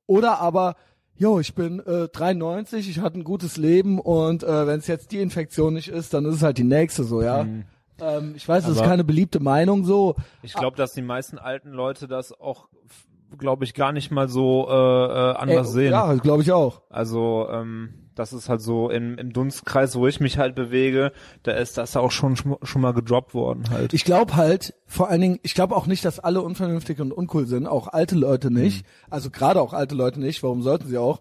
oder 0.06 0.40
aber, 0.40 0.74
jo, 1.16 1.38
ich 1.38 1.54
bin 1.54 1.80
äh, 1.80 2.08
93, 2.08 2.88
ich 2.88 3.00
hatte 3.00 3.18
ein 3.18 3.24
gutes 3.24 3.56
Leben 3.56 4.00
und 4.00 4.42
äh, 4.42 4.66
wenn 4.66 4.80
es 4.80 4.86
jetzt 4.86 5.12
die 5.12 5.20
Infektion 5.20 5.74
nicht 5.74 5.88
ist, 5.88 6.14
dann 6.14 6.24
ist 6.24 6.36
es 6.36 6.42
halt 6.42 6.58
die 6.58 6.64
nächste 6.64 7.04
so, 7.04 7.22
ja. 7.22 7.46
Ähm, 8.00 8.32
ich 8.34 8.48
weiß, 8.48 8.64
das 8.64 8.72
ist 8.76 8.80
Mhm. 8.80 8.86
Keine 8.86 9.04
beliebte 9.04 9.40
Meinung 9.40 9.84
so. 9.84 10.16
Ich 10.42 10.54
glaube, 10.54 10.76
dass 10.76 10.92
die 10.92 11.02
meisten 11.02 11.38
alten 11.38 11.70
Leute 11.70 12.08
das 12.08 12.32
auch, 12.32 12.68
glaube 13.38 13.64
ich, 13.64 13.74
gar 13.74 13.92
nicht 13.92 14.10
mal 14.10 14.28
so 14.28 14.66
äh, 14.68 14.72
äh, 14.72 15.34
anders 15.36 15.68
Ey, 15.68 15.72
sehen. 15.74 15.92
Ja, 15.92 16.14
glaube 16.14 16.42
ich 16.42 16.50
auch. 16.50 16.82
Also 16.88 17.46
ähm, 17.50 17.99
das 18.14 18.32
ist 18.32 18.48
halt 18.48 18.60
so 18.60 18.90
im, 18.90 19.16
im 19.18 19.32
Dunstkreis, 19.32 19.94
wo 19.96 20.06
ich 20.06 20.20
mich 20.20 20.38
halt 20.38 20.54
bewege, 20.54 21.12
da 21.42 21.52
ist 21.52 21.78
das 21.78 21.96
auch 21.96 22.10
schon 22.10 22.36
schon 22.36 22.82
mal 22.82 22.92
gedroppt 22.92 23.34
worden 23.34 23.70
halt. 23.70 23.94
Ich 23.94 24.04
glaube 24.04 24.36
halt, 24.36 24.74
vor 24.86 25.08
allen 25.08 25.20
Dingen, 25.20 25.38
ich 25.42 25.54
glaube 25.54 25.76
auch 25.76 25.86
nicht, 25.86 26.04
dass 26.04 26.18
alle 26.18 26.42
unvernünftig 26.42 27.00
und 27.00 27.12
uncool 27.12 27.46
sind, 27.46 27.66
auch 27.66 27.88
alte 27.88 28.16
Leute 28.16 28.50
nicht. 28.50 28.84
Also 29.08 29.30
gerade 29.30 29.60
auch 29.60 29.72
alte 29.72 29.94
Leute 29.94 30.20
nicht, 30.20 30.42
warum 30.42 30.62
sollten 30.62 30.88
sie 30.88 30.98
auch? 30.98 31.20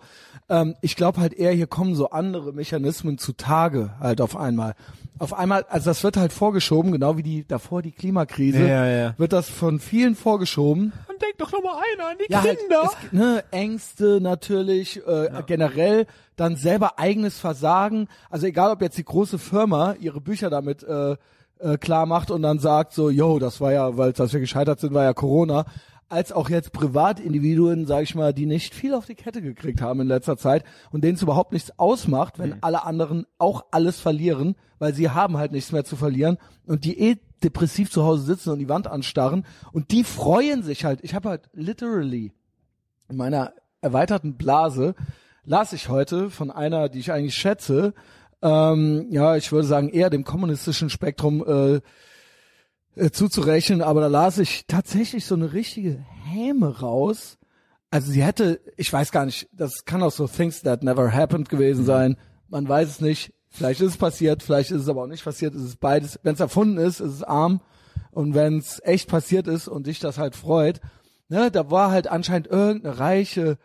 Ähm, 0.50 0.76
ich 0.82 0.96
glaube 0.96 1.22
halt 1.22 1.34
eher, 1.34 1.52
hier 1.52 1.68
kommen 1.68 1.96
so 1.96 2.10
andere 2.10 2.54
Mechanismen 2.54 3.18
zutage 3.18 3.92
halt 4.00 4.22
auf 4.22 4.36
einmal. 4.36 4.74
Auf 5.20 5.34
einmal, 5.34 5.66
also 5.70 5.90
das 5.90 6.04
wird 6.04 6.16
halt 6.18 6.32
vorgeschoben, 6.32 6.92
genau 6.94 7.18
wie 7.18 7.24
die 7.24 7.46
davor 7.46 7.82
die 7.82 7.92
Klimakrise, 7.92 8.66
Ja, 8.66 8.86
ja. 8.88 9.14
wird 9.18 9.34
das 9.34 9.50
von 9.50 9.80
vielen 9.80 10.16
vorgeschoben. 10.16 10.94
Und 11.10 11.22
denk 11.22 11.38
doch 11.38 11.52
noch 11.52 11.62
mal 11.62 11.76
einer 11.94 12.10
an 12.12 12.16
die 12.20 12.32
Ja, 12.32 12.42
halt, 12.42 12.58
es, 12.58 13.12
ne, 13.12 13.44
Ängste 13.52 14.20
natürlich, 14.22 15.06
äh, 15.06 15.30
generell 15.46 16.08
dann 16.40 16.56
selber 16.56 17.00
eigenes 17.00 17.40
Versagen. 17.40 18.08
Also 18.30 18.48
egal, 18.48 18.72
ob 18.72 18.82
jetzt 18.82 18.98
die 18.98 19.06
große 19.06 19.38
Firma 19.38 19.96
ihre 20.00 20.22
Bücher 20.22 20.50
damit 20.50 20.84
äh, 20.84 21.16
äh, 21.60 21.78
klar 21.78 22.06
macht 22.06 22.32
und 22.32 22.42
dann 22.42 22.60
sagt 22.60 22.94
so, 22.94 23.10
yo, 23.10 23.40
das 23.40 23.62
war 23.62 23.74
ja, 23.74 23.98
weil 23.98 24.14
dass 24.14 24.34
wir 24.34 24.40
gescheitert 24.40 24.80
sind, 24.80 24.94
war 24.94 25.04
ja 25.04 25.14
Corona. 25.14 25.66
Als 26.08 26.32
auch 26.32 26.50
jetzt 26.50 26.72
Privatindividuen, 26.72 27.86
sage 27.86 28.04
ich 28.04 28.16
mal, 28.16 28.34
die 28.34 28.48
nicht 28.48 28.74
viel 28.74 28.96
auf 28.96 29.06
die 29.06 29.14
Kette 29.14 29.44
gekriegt 29.44 29.80
haben 29.80 30.02
in 30.02 30.08
letzter 30.08 30.38
Zeit 30.38 30.64
und 30.92 31.04
denen 31.04 31.16
es 31.16 31.22
überhaupt 31.22 31.52
nichts 31.52 31.78
ausmacht, 31.78 32.40
wenn 32.40 32.64
alle 32.64 32.84
anderen 32.84 33.28
auch 33.38 33.66
alles 33.70 34.00
verlieren, 34.00 34.56
weil 34.80 34.96
sie 34.96 35.12
haben 35.12 35.38
halt 35.38 35.52
nichts 35.52 35.72
mehr 35.72 35.84
zu 35.84 35.96
verlieren 35.96 36.38
und 36.66 36.84
die 36.84 37.00
eh 37.00 37.18
depressiv 37.44 37.92
zu 37.92 38.06
Hause 38.06 38.24
sitzen 38.24 38.50
und 38.50 38.58
die 38.58 38.70
Wand 38.70 38.88
anstarren 38.88 39.46
und 39.72 39.92
die 39.92 40.04
freuen 40.04 40.64
sich 40.64 40.84
halt. 40.84 41.02
Ich 41.04 41.14
habe 41.14 41.30
halt 41.30 41.50
literally 41.54 42.34
in 43.08 43.18
meiner 43.18 43.54
erweiterten 43.82 44.36
Blase 44.36 44.96
las 45.50 45.74
ich 45.74 45.90
heute 45.90 46.30
von 46.30 46.52
einer, 46.52 46.90
die 46.90 47.00
ich 47.00 47.12
eigentlich 47.12 47.34
schätze, 47.34 47.96
ähm, 48.42 49.08
ja, 49.10 49.36
ich 49.36 49.52
würde 49.52 49.68
sagen 49.68 49.90
eher 49.90 50.12
dem 50.12 50.24
kommunistischen 50.24 50.92
Spektrum 50.92 51.44
äh, 51.44 51.82
äh, 52.96 53.10
zuzurechnen, 53.10 53.82
aber 53.82 54.02
da 54.02 54.08
las 54.08 54.38
ich 54.38 54.68
tatsächlich 54.68 55.26
so 55.26 55.34
eine 55.34 55.52
richtige 55.52 56.06
Häme 56.26 56.82
raus. 56.82 57.40
Also 57.90 58.12
sie 58.12 58.24
hätte, 58.24 58.62
ich 58.78 58.94
weiß 58.94 59.12
gar 59.12 59.26
nicht, 59.26 59.50
das 59.52 59.86
kann 59.86 60.04
auch 60.04 60.12
so 60.12 60.28
Things 60.28 60.62
That 60.62 60.84
Never 60.84 61.12
Happened 61.12 61.50
gewesen 61.50 61.84
sein. 61.84 62.16
Man 62.48 62.70
weiß 62.70 62.88
es 62.88 63.02
nicht. 63.02 63.34
Vielleicht 63.50 63.82
ist 63.82 63.94
es 63.94 63.98
passiert, 63.98 64.44
vielleicht 64.44 64.70
ist 64.70 64.84
es 64.84 64.90
aber 64.90 65.02
auch 65.02 65.08
nicht 65.08 65.24
passiert. 65.24 65.56
Es 65.56 65.64
ist 65.64 65.80
beides. 65.80 66.20
Wenn 66.22 66.36
es 66.36 66.40
erfunden 66.40 66.78
ist, 66.78 67.00
ist 67.00 67.14
es 67.14 67.24
arm. 67.24 67.62
Und 68.12 68.36
wenn 68.36 68.60
es 68.60 68.80
echt 68.84 69.10
passiert 69.10 69.48
ist 69.48 69.68
und 69.68 69.88
dich 69.88 70.00
das 70.00 70.20
halt 70.20 70.36
freut, 70.36 70.80
ne, 71.28 71.50
da 71.50 71.72
war 71.72 71.90
halt 71.90 72.08
anscheinend 72.08 72.46
irgendeine 72.46 73.00
reiche 73.00 73.58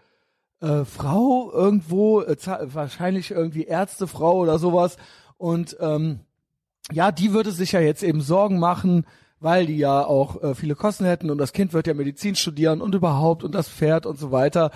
äh, 0.65 0.85
Frau 0.85 1.53
irgendwo, 1.53 2.23
äh, 2.23 2.37
wahrscheinlich 2.73 3.31
irgendwie 3.31 3.65
Ärztefrau 3.65 4.39
oder 4.39 4.59
sowas. 4.59 4.97
Und 5.37 5.77
ähm, 5.81 6.21
ja, 6.91 7.13
die 7.13 7.33
würde 7.33 7.53
sich 7.53 7.73
ja 7.73 7.81
jetzt 7.81 8.03
eben 8.03 8.21
Sorgen 8.21 8.59
machen, 8.59 9.07
weil 9.41 9.67
die 9.67 9.77
ja 9.77 10.05
auch 10.05 10.43
äh, 10.43 10.55
viele 10.55 10.75
Kosten 10.75 11.05
hätten 11.05 11.31
und 11.31 11.39
das 11.39 11.53
Kind 11.53 11.73
wird 11.73 11.87
ja 11.87 11.95
Medizin 11.95 12.35
studieren 12.35 12.81
und 12.81 12.95
überhaupt 12.95 13.45
und 13.45 13.55
das 13.55 13.69
Pferd 13.69 14.07
und 14.07 14.19
so 14.19 14.33
weiter. 14.33 14.71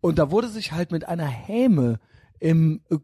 Und 0.00 0.18
da 0.18 0.30
wurde 0.30 0.48
sich 0.48 0.72
halt 0.72 0.92
mit 0.92 1.08
einer 1.08 1.26
Häme 1.26 1.98
im 2.38 2.82
äh, 2.90 2.96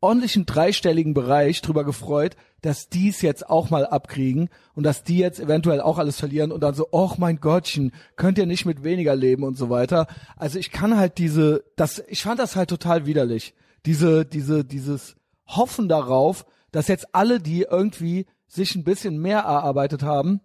ordentlichen 0.00 0.46
dreistelligen 0.46 1.14
Bereich 1.14 1.62
drüber 1.62 1.84
gefreut, 1.84 2.36
dass 2.62 2.88
die 2.88 3.08
es 3.08 3.22
jetzt 3.22 3.48
auch 3.48 3.70
mal 3.70 3.86
abkriegen 3.86 4.48
und 4.74 4.84
dass 4.84 5.02
die 5.02 5.18
jetzt 5.18 5.40
eventuell 5.40 5.80
auch 5.80 5.98
alles 5.98 6.18
verlieren 6.18 6.52
und 6.52 6.62
dann 6.62 6.74
so, 6.74 6.88
oh 6.90 7.12
mein 7.18 7.40
Gottchen, 7.40 7.92
könnt 8.16 8.38
ihr 8.38 8.46
nicht 8.46 8.66
mit 8.66 8.84
weniger 8.84 9.16
leben 9.16 9.44
und 9.44 9.56
so 9.56 9.70
weiter. 9.70 10.06
Also 10.36 10.58
ich 10.58 10.70
kann 10.70 10.96
halt 10.96 11.18
diese, 11.18 11.64
das, 11.76 12.02
ich 12.08 12.22
fand 12.22 12.38
das 12.38 12.56
halt 12.56 12.70
total 12.70 13.06
widerlich. 13.06 13.54
Diese, 13.86 14.24
diese, 14.24 14.64
dieses 14.64 15.16
Hoffen 15.46 15.88
darauf, 15.88 16.44
dass 16.70 16.88
jetzt 16.88 17.14
alle, 17.14 17.40
die 17.40 17.62
irgendwie 17.62 18.26
sich 18.46 18.74
ein 18.74 18.84
bisschen 18.84 19.18
mehr 19.18 19.40
erarbeitet 19.40 20.02
haben, 20.02 20.40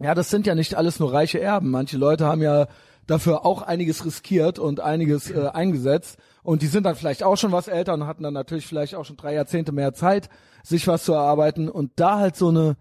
ja, 0.00 0.14
das 0.14 0.30
sind 0.30 0.46
ja 0.46 0.54
nicht 0.54 0.74
alles 0.74 0.98
nur 0.98 1.12
reiche 1.12 1.40
Erben. 1.40 1.70
Manche 1.70 1.96
Leute 1.96 2.26
haben 2.26 2.42
ja 2.42 2.66
dafür 3.06 3.44
auch 3.44 3.62
einiges 3.62 4.04
riskiert 4.04 4.58
und 4.58 4.80
einiges 4.80 5.30
äh, 5.30 5.48
eingesetzt. 5.48 6.18
Und 6.42 6.62
die 6.62 6.66
sind 6.66 6.84
dann 6.84 6.96
vielleicht 6.96 7.22
auch 7.22 7.36
schon 7.36 7.52
was 7.52 7.68
älter 7.68 7.94
und 7.94 8.06
hatten 8.06 8.24
dann 8.24 8.34
natürlich 8.34 8.66
vielleicht 8.66 8.94
auch 8.94 9.04
schon 9.04 9.16
drei 9.16 9.34
Jahrzehnte 9.34 9.72
mehr 9.72 9.94
Zeit, 9.94 10.28
sich 10.62 10.88
was 10.88 11.04
zu 11.04 11.12
erarbeiten. 11.12 11.68
Und 11.68 11.92
da 11.96 12.18
halt 12.18 12.36
so 12.36 12.48
eine, 12.48 12.76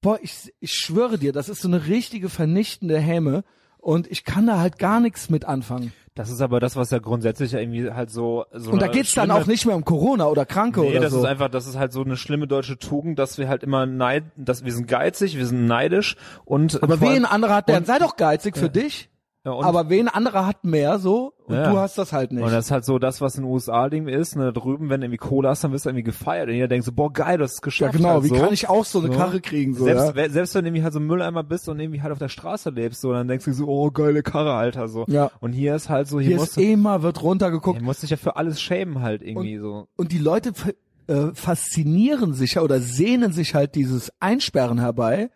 boah, 0.00 0.18
ich, 0.20 0.52
ich 0.60 0.72
schwöre 0.72 1.18
dir, 1.18 1.32
das 1.32 1.48
ist 1.48 1.62
so 1.62 1.68
eine 1.68 1.86
richtige 1.86 2.28
vernichtende 2.28 2.98
Häme. 2.98 3.44
Und 3.78 4.10
ich 4.10 4.24
kann 4.24 4.46
da 4.46 4.58
halt 4.58 4.78
gar 4.78 4.98
nichts 4.98 5.28
mit 5.28 5.44
anfangen. 5.44 5.92
Das 6.14 6.30
ist 6.30 6.40
aber 6.40 6.58
das, 6.58 6.74
was 6.76 6.90
ja 6.90 7.00
grundsätzlich 7.00 7.52
ja 7.52 7.58
irgendwie 7.58 7.90
halt 7.90 8.08
so. 8.08 8.46
so 8.52 8.70
und 8.70 8.80
da 8.80 8.86
geht's 8.86 9.14
dann 9.14 9.30
auch 9.32 9.46
nicht 9.46 9.66
mehr 9.66 9.74
um 9.74 9.84
Corona 9.84 10.26
oder 10.26 10.46
Kranke 10.46 10.80
nee, 10.80 10.90
oder 10.90 11.00
das 11.00 11.12
so. 11.12 11.18
ist 11.18 11.24
einfach, 11.24 11.48
das 11.48 11.66
ist 11.66 11.76
halt 11.76 11.92
so 11.92 12.02
eine 12.02 12.16
schlimme 12.16 12.46
deutsche 12.46 12.78
Tugend, 12.78 13.18
dass 13.18 13.36
wir 13.36 13.48
halt 13.48 13.64
immer 13.64 13.84
neid, 13.84 14.24
dass 14.36 14.64
wir 14.64 14.72
sind 14.72 14.86
geizig, 14.86 15.36
wir 15.36 15.44
sind 15.44 15.66
neidisch 15.66 16.16
und. 16.44 16.82
Aber 16.82 17.00
wen 17.00 17.24
andere 17.24 17.54
hat 17.54 17.68
der? 17.68 17.84
Sei 17.84 17.98
doch 17.98 18.16
geizig 18.16 18.56
für 18.56 18.70
dich. 18.70 19.10
Ja, 19.44 19.52
aber 19.60 19.90
wen 19.90 20.08
anderer 20.08 20.46
hat 20.46 20.64
mehr 20.64 20.98
so 20.98 21.34
und 21.44 21.54
ja. 21.54 21.70
du 21.70 21.76
hast 21.76 21.98
das 21.98 22.14
halt 22.14 22.32
nicht. 22.32 22.42
Und 22.42 22.50
das 22.50 22.66
ist 22.66 22.70
halt 22.70 22.86
so 22.86 22.98
das, 22.98 23.20
was 23.20 23.36
in 23.36 23.42
den 23.42 23.52
USA 23.52 23.90
Ding 23.90 24.08
ist. 24.08 24.36
Ne, 24.36 24.54
drüben, 24.54 24.88
wenn 24.88 25.02
du 25.02 25.06
irgendwie 25.06 25.18
Cola 25.18 25.50
hast, 25.50 25.62
dann 25.62 25.72
wirst 25.72 25.84
du 25.84 25.90
irgendwie 25.90 26.04
gefeiert. 26.04 26.48
Und 26.48 26.54
jeder 26.54 26.68
denkt 26.68 26.86
so, 26.86 26.92
boah, 26.92 27.12
geil, 27.12 27.36
du 27.36 27.44
hast 27.44 27.56
es 27.56 27.60
geschafft. 27.60 27.92
Ja, 27.92 27.98
genau, 27.98 28.14
halt 28.14 28.24
wie 28.24 28.28
so. 28.28 28.36
kann 28.36 28.54
ich 28.54 28.70
auch 28.70 28.86
so 28.86 29.00
eine 29.00 29.08
so. 29.08 29.18
Karre 29.18 29.42
kriegen? 29.42 29.74
So, 29.74 29.84
selbst, 29.84 30.16
ja? 30.16 30.30
selbst 30.30 30.54
wenn 30.54 30.64
du 30.64 30.68
irgendwie 30.68 30.82
halt 30.82 30.94
so 30.94 30.98
ein 30.98 31.06
Mülleimer 31.06 31.42
bist 31.42 31.68
und 31.68 31.78
irgendwie 31.78 32.00
halt 32.00 32.12
auf 32.12 32.18
der 32.18 32.30
Straße 32.30 32.70
lebst, 32.70 33.02
so, 33.02 33.12
dann 33.12 33.28
denkst 33.28 33.44
du 33.44 33.52
so, 33.52 33.66
oh, 33.66 33.90
geile 33.90 34.22
Karre, 34.22 34.54
Alter, 34.54 34.88
so. 34.88 35.04
Ja. 35.08 35.30
Und 35.40 35.52
hier 35.52 35.74
ist 35.74 35.90
halt 35.90 36.08
so, 36.08 36.20
hier, 36.20 36.28
hier 36.28 36.36
musst 36.36 36.52
ist 36.52 36.56
du, 36.56 36.62
immer 36.62 37.02
wird 37.02 37.22
runtergeguckt. 37.22 37.80
Hier 37.80 37.84
musst 37.84 38.02
dich 38.02 38.10
ja 38.10 38.16
für 38.16 38.36
alles 38.36 38.62
schämen 38.62 39.02
halt 39.02 39.20
irgendwie 39.20 39.58
und, 39.58 39.62
so. 39.62 39.88
Und 39.96 40.12
die 40.12 40.18
Leute 40.18 40.52
äh, 41.06 41.34
faszinieren 41.34 42.32
sich 42.32 42.54
ja 42.54 42.62
oder 42.62 42.80
sehnen 42.80 43.32
sich 43.32 43.54
halt 43.54 43.74
dieses 43.74 44.10
Einsperren 44.20 44.78
herbei 44.78 45.28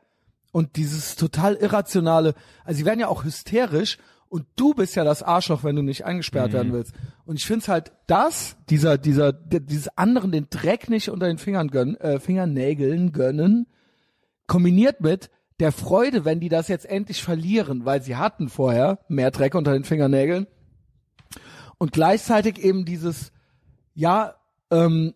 und 0.59 0.75
dieses 0.75 1.15
total 1.15 1.55
irrationale, 1.55 2.35
also 2.65 2.79
sie 2.79 2.85
werden 2.85 2.99
ja 2.99 3.07
auch 3.07 3.23
hysterisch 3.23 3.97
und 4.29 4.45
du 4.57 4.75
bist 4.75 4.97
ja 4.97 5.05
das 5.05 5.23
Arschloch, 5.23 5.62
wenn 5.62 5.77
du 5.77 5.83
nicht 5.83 6.05
eingesperrt 6.05 6.49
mhm. 6.49 6.53
werden 6.53 6.73
willst. 6.73 6.95
Und 7.25 7.37
ich 7.37 7.47
finde 7.47 7.62
es 7.62 7.69
halt, 7.69 7.93
das, 8.09 8.57
dieser, 8.69 8.99
dieser, 8.99 9.33
dieses 9.33 9.97
anderen 9.97 10.33
den 10.33 10.49
Dreck 10.50 10.91
nicht 10.91 11.11
unter 11.11 11.29
den 11.29 11.38
Fingern 11.38 11.69
gönnen, 11.69 11.95
äh, 12.00 12.19
Fingernägeln 12.19 13.12
gönnen, 13.12 13.69
kombiniert 14.49 15.00
mit 15.00 15.31
der 15.61 15.71
Freude, 15.71 16.25
wenn 16.25 16.41
die 16.41 16.49
das 16.49 16.67
jetzt 16.67 16.87
endlich 16.87 17.23
verlieren, 17.23 17.85
weil 17.85 18.03
sie 18.03 18.17
hatten 18.17 18.49
vorher 18.49 18.99
mehr 19.07 19.31
Dreck 19.31 19.55
unter 19.55 19.75
den 19.75 19.85
Fingernägeln. 19.85 20.49
Und 21.79 21.93
gleichzeitig 21.93 22.59
eben 22.59 22.85
dieses, 22.85 23.31
ja, 23.95 24.35
ähm, 24.73 25.15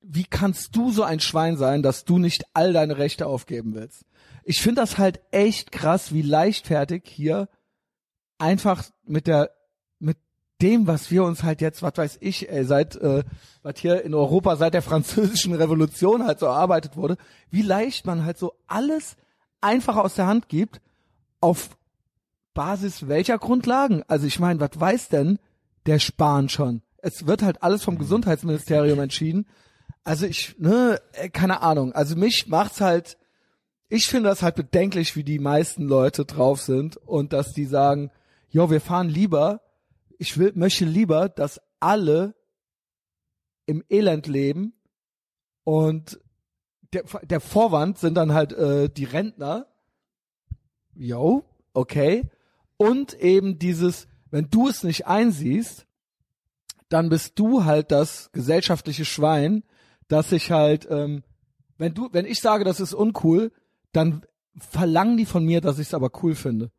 wie 0.00 0.26
kannst 0.30 0.76
du 0.76 0.92
so 0.92 1.02
ein 1.02 1.18
Schwein 1.18 1.56
sein, 1.56 1.82
dass 1.82 2.04
du 2.04 2.18
nicht 2.18 2.44
all 2.54 2.72
deine 2.72 2.98
Rechte 2.98 3.26
aufgeben 3.26 3.74
willst? 3.74 4.04
Ich 4.44 4.60
finde 4.60 4.82
das 4.82 4.98
halt 4.98 5.20
echt 5.30 5.72
krass, 5.72 6.12
wie 6.12 6.22
leichtfertig 6.22 7.02
hier 7.06 7.48
einfach 8.38 8.84
mit 9.04 9.26
der 9.26 9.50
mit 9.98 10.18
dem, 10.60 10.86
was 10.86 11.10
wir 11.10 11.24
uns 11.24 11.42
halt 11.42 11.60
jetzt, 11.60 11.82
was 11.82 11.96
weiß 11.96 12.18
ich, 12.20 12.48
ey, 12.50 12.64
seit 12.64 12.96
äh, 12.96 13.24
was 13.62 13.78
hier 13.78 14.02
in 14.02 14.14
Europa 14.14 14.56
seit 14.56 14.74
der 14.74 14.82
französischen 14.82 15.54
Revolution 15.54 16.24
halt 16.24 16.38
so 16.38 16.46
erarbeitet 16.46 16.96
wurde, 16.96 17.16
wie 17.50 17.62
leicht 17.62 18.06
man 18.06 18.24
halt 18.24 18.38
so 18.38 18.54
alles 18.66 19.16
einfach 19.60 19.96
aus 19.96 20.14
der 20.14 20.26
Hand 20.26 20.48
gibt 20.48 20.80
auf 21.40 21.70
Basis 22.54 23.08
welcher 23.08 23.38
Grundlagen? 23.38 24.04
Also 24.08 24.26
ich 24.26 24.38
meine, 24.38 24.60
was 24.60 24.70
weiß 24.74 25.08
denn 25.08 25.38
der 25.86 25.98
Spahn 25.98 26.48
schon? 26.48 26.82
Es 26.98 27.26
wird 27.26 27.42
halt 27.42 27.62
alles 27.62 27.82
vom 27.82 27.98
Gesundheitsministerium 27.98 29.00
entschieden. 29.00 29.46
Also 30.04 30.26
ich, 30.26 30.58
ne, 30.58 31.00
äh, 31.12 31.28
keine 31.28 31.62
Ahnung. 31.62 31.92
Also 31.92 32.16
mich 32.16 32.46
macht's 32.46 32.80
halt, 32.80 33.18
ich 33.88 34.06
finde 34.06 34.28
das 34.30 34.42
halt 34.42 34.56
bedenklich, 34.56 35.16
wie 35.16 35.24
die 35.24 35.38
meisten 35.38 35.84
Leute 35.84 36.24
drauf 36.24 36.60
sind 36.60 36.96
und 36.96 37.32
dass 37.32 37.52
die 37.52 37.66
sagen, 37.66 38.10
jo, 38.48 38.70
wir 38.70 38.80
fahren 38.80 39.08
lieber, 39.08 39.60
ich 40.18 40.38
will, 40.38 40.52
möchte 40.54 40.84
lieber, 40.84 41.28
dass 41.28 41.60
alle 41.80 42.34
im 43.66 43.84
Elend 43.88 44.26
leben 44.26 44.74
und 45.64 46.20
der, 46.92 47.04
der 47.22 47.40
Vorwand 47.40 47.98
sind 47.98 48.14
dann 48.14 48.32
halt 48.32 48.52
äh, 48.52 48.88
die 48.88 49.04
Rentner. 49.04 49.66
Jo, 50.94 51.44
okay. 51.72 52.30
Und 52.76 53.14
eben 53.14 53.58
dieses, 53.58 54.06
wenn 54.30 54.48
du 54.50 54.68
es 54.68 54.84
nicht 54.84 55.06
einsiehst, 55.06 55.86
dann 56.88 57.08
bist 57.08 57.38
du 57.38 57.64
halt 57.64 57.90
das 57.90 58.30
gesellschaftliche 58.32 59.04
Schwein, 59.04 59.64
dass 60.08 60.32
ich 60.32 60.50
halt, 60.50 60.86
ähm, 60.90 61.24
wenn 61.78 61.94
du, 61.94 62.08
wenn 62.12 62.26
ich 62.26 62.40
sage, 62.40 62.64
das 62.64 62.78
ist 62.78 62.94
uncool, 62.94 63.50
dann 63.96 64.22
verlangen 64.58 65.16
die 65.16 65.26
von 65.26 65.44
mir, 65.44 65.60
dass 65.60 65.78
ich 65.78 65.88
es 65.88 65.94
aber 65.94 66.10
cool 66.22 66.34
finde. 66.34 66.70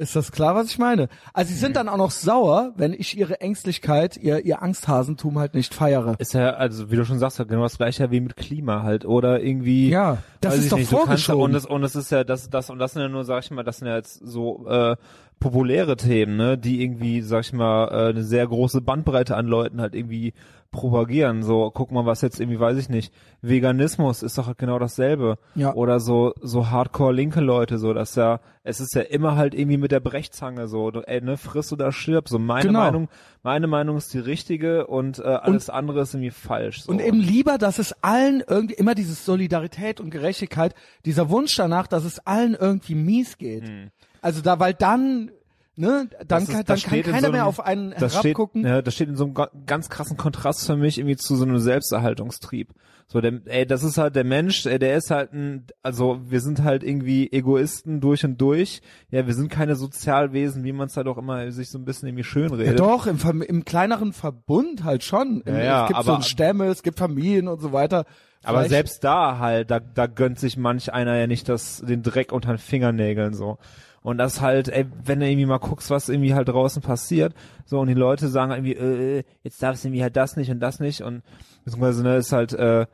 Ist 0.00 0.16
das 0.16 0.32
klar, 0.32 0.54
was 0.54 0.68
ich 0.68 0.78
meine? 0.78 1.08
Also 1.34 1.52
sie 1.52 1.58
sind 1.58 1.76
dann 1.76 1.86
auch 1.86 1.98
noch 1.98 2.10
sauer, 2.10 2.72
wenn 2.74 2.94
ich 2.94 3.18
ihre 3.18 3.42
Ängstlichkeit, 3.42 4.16
ihr, 4.16 4.46
ihr 4.46 4.62
Angsthasentum 4.62 5.38
halt 5.38 5.52
nicht 5.52 5.74
feiere. 5.74 6.14
Ist 6.18 6.32
ja, 6.32 6.54
also 6.54 6.90
wie 6.90 6.96
du 6.96 7.04
schon 7.04 7.18
sagst, 7.18 7.36
genau 7.36 7.64
das 7.64 7.76
gleiche 7.76 8.10
wie 8.10 8.20
mit 8.20 8.34
Klima 8.34 8.82
halt. 8.82 9.04
Oder 9.04 9.42
irgendwie. 9.42 9.90
Ja, 9.90 10.16
das 10.40 10.56
ist 10.56 10.72
doch 10.72 10.78
nicht, 10.78 10.88
vorgeschoben. 10.88 11.42
und 11.42 11.52
das, 11.52 11.66
und 11.66 11.82
das 11.82 11.96
ist 11.96 12.10
ja, 12.10 12.24
das, 12.24 12.48
das, 12.48 12.70
und 12.70 12.78
das 12.78 12.94
sind 12.94 13.02
ja 13.02 13.10
nur, 13.10 13.24
sag 13.24 13.44
ich 13.44 13.50
mal, 13.50 13.62
das 13.62 13.76
sind 13.76 13.88
ja 13.88 13.96
jetzt 13.96 14.26
so, 14.26 14.66
äh, 14.68 14.96
populäre 15.38 15.96
Themen, 15.96 16.36
ne, 16.36 16.56
die 16.56 16.82
irgendwie, 16.82 17.20
sag 17.20 17.40
ich 17.40 17.52
mal, 17.52 17.88
äh, 17.88 18.10
eine 18.10 18.22
sehr 18.22 18.46
große 18.46 18.80
Bandbreite 18.80 19.36
an 19.36 19.46
Leuten 19.46 19.82
halt 19.82 19.94
irgendwie 19.94 20.34
propagieren. 20.70 21.42
So, 21.42 21.70
guck 21.72 21.90
mal, 21.90 22.06
was 22.06 22.22
jetzt 22.22 22.40
irgendwie, 22.40 22.60
weiß 22.60 22.78
ich 22.78 22.88
nicht, 22.88 23.12
Veganismus 23.42 24.22
ist 24.22 24.38
doch 24.38 24.56
genau 24.56 24.78
dasselbe. 24.78 25.38
Ja. 25.54 25.74
Oder 25.74 26.00
so, 26.00 26.32
so 26.40 26.70
hardcore 26.70 27.12
linke 27.12 27.40
Leute, 27.40 27.78
so, 27.78 27.92
dass 27.92 28.14
ja, 28.14 28.40
es 28.62 28.80
ist 28.80 28.94
ja 28.94 29.02
immer 29.02 29.36
halt 29.36 29.54
irgendwie 29.54 29.78
mit 29.78 29.90
der 29.90 30.00
Brechzange 30.00 30.68
so, 30.68 30.90
ey, 30.90 31.20
ne, 31.20 31.36
friss 31.36 31.72
oder 31.72 31.90
stirb. 31.92 32.28
So, 32.28 32.38
meine 32.38 32.68
genau. 32.68 32.80
Meinung, 32.80 33.08
meine 33.42 33.66
Meinung 33.66 33.96
ist 33.96 34.14
die 34.14 34.18
richtige 34.18 34.86
und 34.86 35.18
äh, 35.18 35.22
alles 35.22 35.68
und, 35.68 35.74
andere 35.74 36.02
ist 36.02 36.14
irgendwie 36.14 36.30
falsch. 36.30 36.82
So. 36.82 36.92
Und 36.92 37.00
eben 37.00 37.18
lieber, 37.18 37.58
dass 37.58 37.78
es 37.78 37.92
allen 38.02 38.42
irgendwie 38.46 38.74
immer 38.74 38.94
diese 38.94 39.14
Solidarität 39.14 40.00
und 40.00 40.10
Gerechtigkeit, 40.10 40.74
dieser 41.04 41.30
Wunsch 41.30 41.56
danach, 41.56 41.88
dass 41.88 42.04
es 42.04 42.24
allen 42.26 42.54
irgendwie 42.54 42.94
mies 42.94 43.38
geht. 43.38 43.66
Hm. 43.66 43.90
Also 44.22 44.42
da, 44.42 44.60
weil 44.60 44.74
dann 44.74 45.30
ne, 45.80 46.08
dann, 46.26 46.42
ist, 46.42 46.50
kann, 46.50 46.64
dann 46.64 46.78
kann 46.78 47.02
keiner 47.02 47.18
so 47.18 47.26
einem, 47.26 47.32
mehr 47.32 47.46
auf 47.46 47.60
einen 47.60 47.94
das 47.98 48.22
herabgucken. 48.22 48.62
Steht, 48.62 48.70
ja, 48.70 48.82
das 48.82 48.94
steht 48.94 49.08
in 49.08 49.16
so 49.16 49.24
einem 49.24 49.34
ganz 49.66 49.88
krassen 49.88 50.16
Kontrast 50.16 50.66
für 50.66 50.76
mich 50.76 50.98
irgendwie 50.98 51.16
zu 51.16 51.36
so 51.36 51.44
einem 51.44 51.58
Selbsterhaltungstrieb. 51.58 52.72
So, 53.12 53.20
der, 53.20 53.40
ey, 53.46 53.66
das 53.66 53.82
ist 53.82 53.98
halt 53.98 54.14
der 54.14 54.22
Mensch, 54.22 54.66
ey, 54.66 54.78
der 54.78 54.96
ist 54.96 55.10
halt 55.10 55.32
ein, 55.32 55.66
also 55.82 56.20
wir 56.28 56.40
sind 56.40 56.62
halt 56.62 56.84
irgendwie 56.84 57.32
Egoisten 57.32 58.00
durch 58.00 58.24
und 58.24 58.40
durch. 58.40 58.82
Ja, 59.10 59.26
wir 59.26 59.34
sind 59.34 59.50
keine 59.50 59.74
Sozialwesen, 59.74 60.62
wie 60.62 60.72
man 60.72 60.86
es 60.86 60.96
halt 60.96 61.08
auch 61.08 61.18
immer 61.18 61.50
sich 61.50 61.70
so 61.70 61.78
ein 61.78 61.84
bisschen 61.84 62.06
irgendwie 62.06 62.22
schön 62.22 62.52
redet. 62.52 62.78
Ja, 62.78 62.86
doch, 62.86 63.08
im, 63.08 63.42
im 63.42 63.64
kleineren 63.64 64.12
Verbund 64.12 64.84
halt 64.84 65.02
schon. 65.02 65.40
Im, 65.44 65.56
ja, 65.56 65.62
ja, 65.62 65.82
es 65.82 65.88
gibt 65.88 65.98
aber, 65.98 66.16
so 66.16 66.22
Stämme, 66.22 66.66
es 66.66 66.84
gibt 66.84 67.00
Familien 67.00 67.48
und 67.48 67.60
so 67.60 67.72
weiter. 67.72 68.04
Aber 68.44 68.68
selbst 68.68 69.02
da 69.02 69.38
halt, 69.38 69.72
da, 69.72 69.80
da 69.80 70.06
gönnt 70.06 70.38
sich 70.38 70.56
manch 70.56 70.92
einer 70.92 71.16
ja 71.16 71.26
nicht 71.26 71.48
das, 71.48 71.82
den 71.84 72.02
Dreck 72.02 72.32
unter 72.32 72.52
den 72.52 72.58
Fingernägeln 72.58 73.34
so. 73.34 73.58
Und 74.02 74.16
das 74.18 74.40
halt, 74.40 74.68
ey, 74.68 74.86
wenn 75.04 75.20
du 75.20 75.26
irgendwie 75.28 75.46
mal 75.46 75.58
guckst, 75.58 75.90
was 75.90 76.08
irgendwie 76.08 76.32
halt 76.34 76.48
draußen 76.48 76.80
passiert, 76.80 77.34
so 77.66 77.78
und 77.80 77.88
die 77.88 77.94
Leute 77.94 78.28
sagen 78.28 78.50
irgendwie, 78.52 78.74
äh, 78.74 79.18
äh, 79.18 79.24
jetzt 79.42 79.62
darfst 79.62 79.84
du 79.84 79.88
irgendwie 79.88 80.02
halt 80.02 80.16
das 80.16 80.36
nicht 80.36 80.50
und 80.50 80.60
das 80.60 80.80
nicht 80.80 81.02
und 81.02 81.22
beziehungsweise 81.64 82.02
ne, 82.02 82.16
ist 82.16 82.32
halt, 82.32 82.54
äh, 82.54 82.86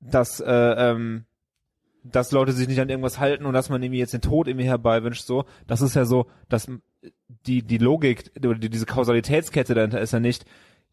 dass, 0.00 0.40
äh, 0.40 0.50
ähm, 0.50 1.24
dass 2.04 2.32
Leute 2.32 2.52
sich 2.52 2.68
nicht 2.68 2.80
an 2.80 2.88
irgendwas 2.88 3.18
halten 3.18 3.44
und 3.46 3.52
dass 3.52 3.68
man 3.68 3.82
irgendwie 3.82 3.98
jetzt 3.98 4.12
den 4.14 4.20
Tod 4.20 4.46
irgendwie 4.48 4.66
herbeiwünscht, 4.66 5.24
so, 5.26 5.44
das 5.66 5.82
ist 5.82 5.94
ja 5.94 6.04
so, 6.04 6.26
dass 6.48 6.70
die, 7.46 7.62
die 7.62 7.78
Logik 7.78 8.30
oder 8.38 8.54
die, 8.54 8.70
diese 8.70 8.86
Kausalitätskette 8.86 9.74
dahinter 9.74 10.00
ist 10.00 10.12
ja 10.12 10.20
nicht, 10.20 10.44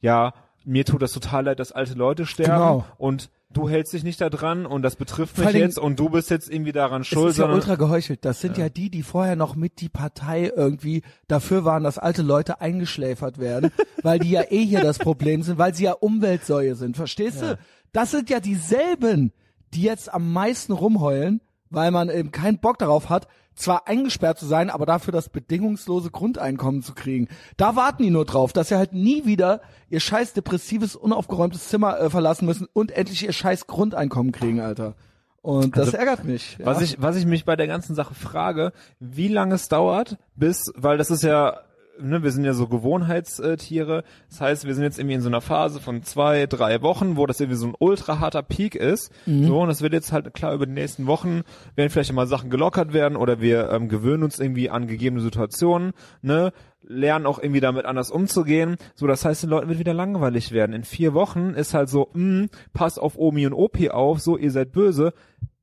ja, 0.01 0.33
mir 0.65 0.85
tut 0.85 1.01
das 1.01 1.11
total 1.11 1.45
leid, 1.45 1.59
dass 1.59 1.71
alte 1.71 1.93
Leute 1.93 2.25
sterben 2.25 2.51
Genau. 2.51 2.85
und 2.97 3.29
du 3.53 3.69
hältst 3.69 3.93
dich 3.93 4.03
nicht 4.03 4.19
da 4.19 4.29
dran 4.29 4.65
und 4.65 4.81
das 4.81 4.95
betrifft 4.95 5.37
mich 5.37 5.53
jetzt 5.53 5.79
und 5.79 5.99
du 5.99 6.09
bist 6.09 6.29
jetzt 6.29 6.51
irgendwie 6.51 6.71
daran 6.71 7.03
schuld, 7.03 7.31
ist 7.31 7.37
ja 7.37 7.51
ultra 7.51 7.75
geheuchelt. 7.75 8.25
Das 8.25 8.41
sind 8.41 8.57
ja. 8.57 8.69
die, 8.69 8.89
die 8.89 9.03
vorher 9.03 9.35
noch 9.35 9.55
mit 9.55 9.79
die 9.81 9.89
Partei 9.89 10.51
irgendwie 10.55 11.03
dafür 11.27 11.65
waren, 11.65 11.83
dass 11.83 11.97
alte 11.97 12.21
Leute 12.21 12.61
eingeschläfert 12.61 13.37
werden, 13.37 13.71
weil 14.03 14.19
die 14.19 14.31
ja 14.31 14.43
eh 14.49 14.65
hier 14.65 14.81
das 14.81 14.99
Problem 14.99 15.43
sind, 15.43 15.57
weil 15.57 15.73
sie 15.73 15.85
ja 15.85 15.93
Umweltsäue 15.93 16.75
sind. 16.75 16.97
Verstehst 16.97 17.41
du? 17.41 17.57
Das 17.91 18.11
sind 18.11 18.29
ja 18.29 18.39
dieselben, 18.39 19.31
die 19.73 19.83
jetzt 19.83 20.13
am 20.13 20.33
meisten 20.33 20.73
rumheulen, 20.73 21.41
weil 21.69 21.91
man 21.91 22.09
eben 22.09 22.31
keinen 22.31 22.59
Bock 22.59 22.77
darauf 22.77 23.09
hat, 23.09 23.27
zwar 23.55 23.87
eingesperrt 23.87 24.39
zu 24.39 24.45
sein, 24.45 24.69
aber 24.69 24.85
dafür 24.85 25.11
das 25.11 25.29
bedingungslose 25.29 26.11
Grundeinkommen 26.11 26.81
zu 26.81 26.93
kriegen. 26.93 27.27
Da 27.57 27.75
warten 27.75 28.03
die 28.03 28.09
nur 28.09 28.25
drauf, 28.25 28.53
dass 28.53 28.69
sie 28.69 28.75
halt 28.75 28.93
nie 28.93 29.25
wieder 29.25 29.61
ihr 29.89 29.99
scheiß 29.99 30.33
depressives, 30.33 30.95
unaufgeräumtes 30.95 31.67
Zimmer 31.67 31.99
äh, 31.99 32.09
verlassen 32.09 32.45
müssen 32.45 32.67
und 32.73 32.91
endlich 32.91 33.23
ihr 33.23 33.33
scheiß 33.33 33.67
Grundeinkommen 33.67 34.31
kriegen, 34.31 34.59
Alter. 34.59 34.95
Und 35.41 35.75
das 35.75 35.87
Also, 35.87 35.97
ärgert 35.97 36.23
mich. 36.23 36.57
Ja. 36.57 36.65
Was 36.65 36.81
ich, 36.81 37.01
was 37.01 37.17
ich 37.17 37.25
mich 37.25 37.43
bei 37.43 37.57
der 37.57 37.67
ganzen 37.67 37.95
Sache 37.95 38.13
frage, 38.15 38.71
wie 38.99 39.27
lange 39.27 39.55
es 39.55 39.67
dauert, 39.67 40.17
bis, 40.35 40.71
weil 40.75 40.97
das 40.97 41.11
ist 41.11 41.21
ja, 41.21 41.59
ne, 41.99 42.23
wir 42.23 42.31
sind 42.31 42.43
ja 42.43 42.53
so 42.53 42.67
Gewohnheitstiere. 42.67 44.03
Das 44.29 44.41
heißt, 44.41 44.65
wir 44.65 44.73
sind 44.73 44.83
jetzt 44.83 44.99
irgendwie 44.99 45.15
in 45.15 45.21
so 45.21 45.29
einer 45.29 45.41
Phase 45.41 45.79
von 45.79 46.03
zwei, 46.03 46.45
drei 46.47 46.81
Wochen, 46.81 47.17
wo 47.17 47.25
das 47.25 47.39
irgendwie 47.39 47.57
so 47.57 47.67
ein 47.67 47.75
ultra 47.77 48.19
harter 48.19 48.43
Peak 48.43 48.75
ist. 48.75 49.11
Mhm. 49.25 49.47
So, 49.47 49.61
und 49.61 49.69
es 49.69 49.81
wird 49.81 49.93
jetzt 49.93 50.11
halt 50.11 50.33
klar 50.33 50.53
über 50.53 50.65
die 50.65 50.73
nächsten 50.73 51.07
Wochen 51.07 51.43
werden 51.75 51.89
vielleicht 51.89 52.13
mal 52.13 52.27
Sachen 52.27 52.49
gelockert 52.49 52.93
werden 52.93 53.15
oder 53.15 53.41
wir 53.41 53.69
ähm, 53.69 53.89
gewöhnen 53.89 54.23
uns 54.23 54.39
irgendwie 54.39 54.69
an 54.69 54.87
gegebene 54.87 55.21
Situationen, 55.21 55.93
ne, 56.21 56.51
lernen 56.85 57.25
auch 57.25 57.39
irgendwie 57.39 57.61
damit 57.61 57.85
anders 57.85 58.11
umzugehen. 58.11 58.75
So, 58.95 59.07
das 59.07 59.23
heißt, 59.23 59.43
den 59.43 59.49
Leuten 59.49 59.69
wird 59.69 59.79
wieder 59.79 59.93
langweilig 59.93 60.51
werden. 60.51 60.73
In 60.73 60.83
vier 60.83 61.13
Wochen 61.13 61.51
ist 61.51 61.73
halt 61.73 61.89
so, 61.89 62.09
mh, 62.13 62.47
passt 62.73 62.99
auf 62.99 63.17
Omi 63.17 63.45
und 63.47 63.53
Opi 63.53 63.89
auf, 63.89 64.19
so, 64.19 64.37
ihr 64.37 64.51
seid 64.51 64.71
böse 64.71 65.13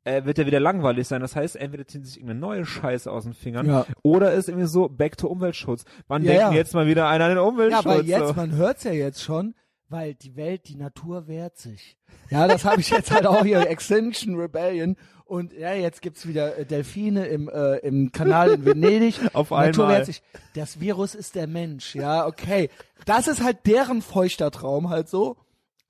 äh, 0.04 0.25
wird 0.25 0.38
er 0.38 0.47
wieder 0.47 0.61
langweilig 0.61 1.07
sein. 1.09 1.21
Das 1.21 1.37
heißt, 1.37 1.57
entweder 1.57 1.87
ziehen 1.87 2.04
sich 2.04 2.16
irgendeine 2.16 2.40
neue 2.40 2.64
Scheiße 2.66 3.11
aus 3.11 3.25
den 3.25 3.35
Fingern 3.35 3.66
Ja. 3.66 3.87
oder 4.02 4.33
ist 4.33 4.49
irgendwie 4.49 4.66
so 4.66 4.88
back 4.88 5.16
to 5.19 5.28
Umweltschutz. 5.28 5.85
Wann 6.09 6.23
Ja, 6.23 6.28
denkt 6.33 6.42
ja. 6.42 6.52
jetzt 6.52 6.75
mal 6.75 6.87
wieder 6.87 7.09
einer 7.09 7.25
an 7.25 7.30
den 7.33 7.37
Ja, 7.38 7.42
Umweltschutz? 7.45 7.85
weil 7.85 8.07
jetzt, 8.07 8.28
so? 8.28 8.35
man 8.35 8.52
hört's 8.54 8.85
ja 8.85 8.92
jetzt 8.92 9.23
schon, 9.23 9.54
weil 9.88 10.14
die 10.14 10.37
Welt, 10.37 10.69
die 10.69 10.76
Natur 10.76 11.26
wehrt 11.28 11.59
sich. 11.59 11.97
Ja, 12.30 12.47
das 12.49 12.64
habe 12.64 12.80
ich 12.80 12.90
jetzt 12.90 13.11
halt 13.11 13.26
auch 13.26 13.45
hier, 13.45 13.69
Extinction 13.69 14.37
Rebellion. 14.37 14.97
Und 15.25 15.52
ja, 15.52 15.75
jetzt 15.75 16.00
gibt's 16.02 16.26
wieder 16.26 16.57
äh, 16.59 16.64
Delfine 16.64 17.26
im, 17.26 17.49
äh, 17.49 17.76
im 17.78 18.11
Kanal 18.11 18.50
in 18.50 18.64
Venedig. 18.64 19.21
Auf 19.33 19.50
Natur 19.50 19.85
einmal. 19.85 19.97
wehrt 19.99 20.07
sich. 20.07 20.23
Das 20.54 20.80
Virus 20.80 21.14
ist 21.14 21.35
der 21.37 21.47
Mensch, 21.47 21.95
ja, 21.95 22.26
okay. 22.26 22.69
Das 23.04 23.28
ist 23.28 23.42
halt 23.42 23.59
deren 23.66 24.02
feuchter 24.02 24.50
Traum 24.50 24.88
halt 24.90 25.09
so. 25.09 25.37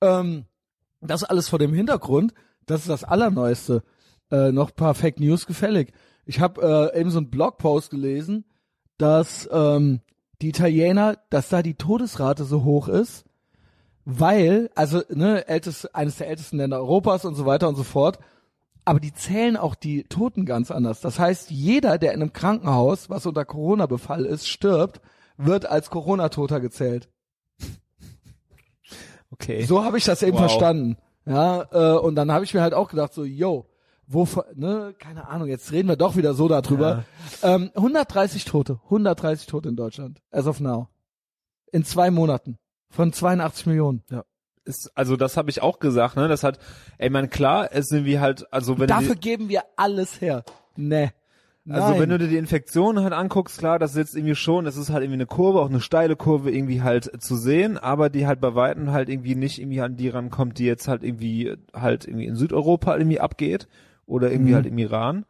Ähm, 0.01 0.45
das 0.99 1.23
alles 1.23 1.49
vor 1.49 1.57
dem 1.59 1.73
Hintergrund, 1.73 2.33
das 2.67 2.81
ist 2.81 2.89
das 2.89 3.03
Allerneueste. 3.03 3.83
Äh, 4.31 4.51
noch 4.51 4.73
paar 4.73 4.93
Fake 4.95 5.19
News 5.19 5.45
gefällig. 5.45 5.91
Ich 6.25 6.39
habe 6.39 6.91
äh, 6.93 6.99
eben 6.99 7.11
so 7.11 7.17
einen 7.17 7.29
Blogpost 7.29 7.89
gelesen, 7.89 8.45
dass 8.97 9.49
ähm, 9.51 10.01
die 10.41 10.49
Italiener, 10.49 11.17
dass 11.29 11.49
da 11.49 11.61
die 11.61 11.73
Todesrate 11.75 12.45
so 12.45 12.63
hoch 12.63 12.87
ist, 12.87 13.25
weil, 14.05 14.69
also 14.75 15.01
ne, 15.09 15.47
ältest, 15.47 15.93
eines 15.93 16.17
der 16.17 16.27
ältesten 16.29 16.57
Länder 16.57 16.77
Europas 16.79 17.25
und 17.25 17.35
so 17.35 17.45
weiter 17.45 17.67
und 17.67 17.75
so 17.75 17.83
fort, 17.83 18.19
aber 18.85 18.99
die 18.99 19.13
zählen 19.13 19.57
auch 19.57 19.75
die 19.75 20.03
Toten 20.05 20.45
ganz 20.45 20.71
anders. 20.71 21.01
Das 21.01 21.19
heißt, 21.19 21.51
jeder, 21.51 21.97
der 21.97 22.13
in 22.13 22.21
einem 22.21 22.33
Krankenhaus, 22.33 23.09
was 23.09 23.25
unter 23.25 23.45
Corona-Befall 23.45 24.25
ist, 24.25 24.47
stirbt, 24.47 25.01
wird 25.37 25.65
als 25.65 25.89
Corona-Toter 25.89 26.59
gezählt. 26.59 27.09
okay. 29.31 29.63
So 29.65 29.83
habe 29.83 29.97
ich 29.97 30.05
das 30.05 30.23
eben 30.23 30.33
Wow. 30.33 30.41
verstanden. 30.41 30.97
Ja, 31.25 31.67
äh, 31.71 31.99
und 31.99 32.15
dann 32.15 32.31
habe 32.31 32.43
ich 32.43 32.53
mir 32.53 32.61
halt 32.61 32.73
auch 32.73 32.89
gedacht, 32.89 33.13
so, 33.13 33.23
yo, 33.23 33.67
wo, 34.13 34.27
ne, 34.55 34.93
keine 34.99 35.27
Ahnung, 35.27 35.47
jetzt 35.47 35.71
reden 35.71 35.87
wir 35.87 35.95
doch 35.95 36.15
wieder 36.15 36.33
so 36.33 36.47
darüber. 36.47 37.05
Ähm, 37.43 37.71
130 37.75 38.45
Tote, 38.45 38.79
130 38.85 39.47
Tote 39.47 39.69
in 39.69 39.75
Deutschland, 39.75 40.21
as 40.31 40.47
of 40.47 40.59
now. 40.59 40.87
In 41.71 41.85
zwei 41.85 42.11
Monaten. 42.11 42.57
Von 42.89 43.13
82 43.13 43.67
Millionen. 43.67 44.03
ist, 44.65 44.91
also 44.95 45.15
das 45.15 45.37
habe 45.37 45.49
ich 45.49 45.61
auch 45.61 45.79
gesagt, 45.79 46.17
ne? 46.17 46.27
Das 46.27 46.43
hat, 46.43 46.59
ey, 46.97 47.09
man 47.09 47.29
klar, 47.29 47.69
es 47.71 47.87
sind 47.87 48.05
wie 48.05 48.19
halt, 48.19 48.51
also 48.51 48.77
wenn 48.77 48.87
Dafür 48.87 49.15
du 49.15 49.15
die, 49.15 49.21
geben 49.21 49.49
wir 49.49 49.63
alles 49.77 50.19
her. 50.19 50.43
Ne. 50.75 51.11
also 51.69 51.91
Nein. 51.91 51.99
wenn 52.01 52.09
du 52.09 52.17
dir 52.17 52.27
die 52.27 52.37
Infektion 52.37 52.99
halt 52.99 53.13
anguckst, 53.13 53.59
klar, 53.59 53.79
das 53.79 53.91
ist 53.91 53.97
jetzt 53.97 54.15
irgendwie 54.15 54.35
schon, 54.35 54.65
das 54.65 54.75
ist 54.75 54.89
halt 54.89 55.03
irgendwie 55.03 55.19
eine 55.19 55.25
Kurve, 55.25 55.61
auch 55.61 55.69
eine 55.69 55.79
steile 55.79 56.17
Kurve 56.17 56.51
irgendwie 56.51 56.81
halt 56.81 57.23
zu 57.23 57.37
sehen, 57.37 57.77
aber 57.77 58.09
die 58.09 58.27
halt 58.27 58.41
bei 58.41 58.55
weitem 58.55 58.91
halt 58.91 59.07
irgendwie 59.07 59.35
nicht 59.35 59.59
irgendwie 59.59 59.81
an 59.81 59.95
die 59.95 60.09
rankommt, 60.09 60.59
die 60.59 60.65
jetzt 60.65 60.89
halt 60.89 61.03
irgendwie 61.03 61.55
halt 61.73 62.05
irgendwie 62.05 62.25
in 62.25 62.35
Südeuropa 62.35 62.97
irgendwie 62.97 63.21
abgeht 63.21 63.69
oder 64.11 64.31
irgendwie 64.31 64.51
Mhm. 64.51 64.55
halt 64.55 64.65
im 64.67 64.77
Iran. 64.77 65.25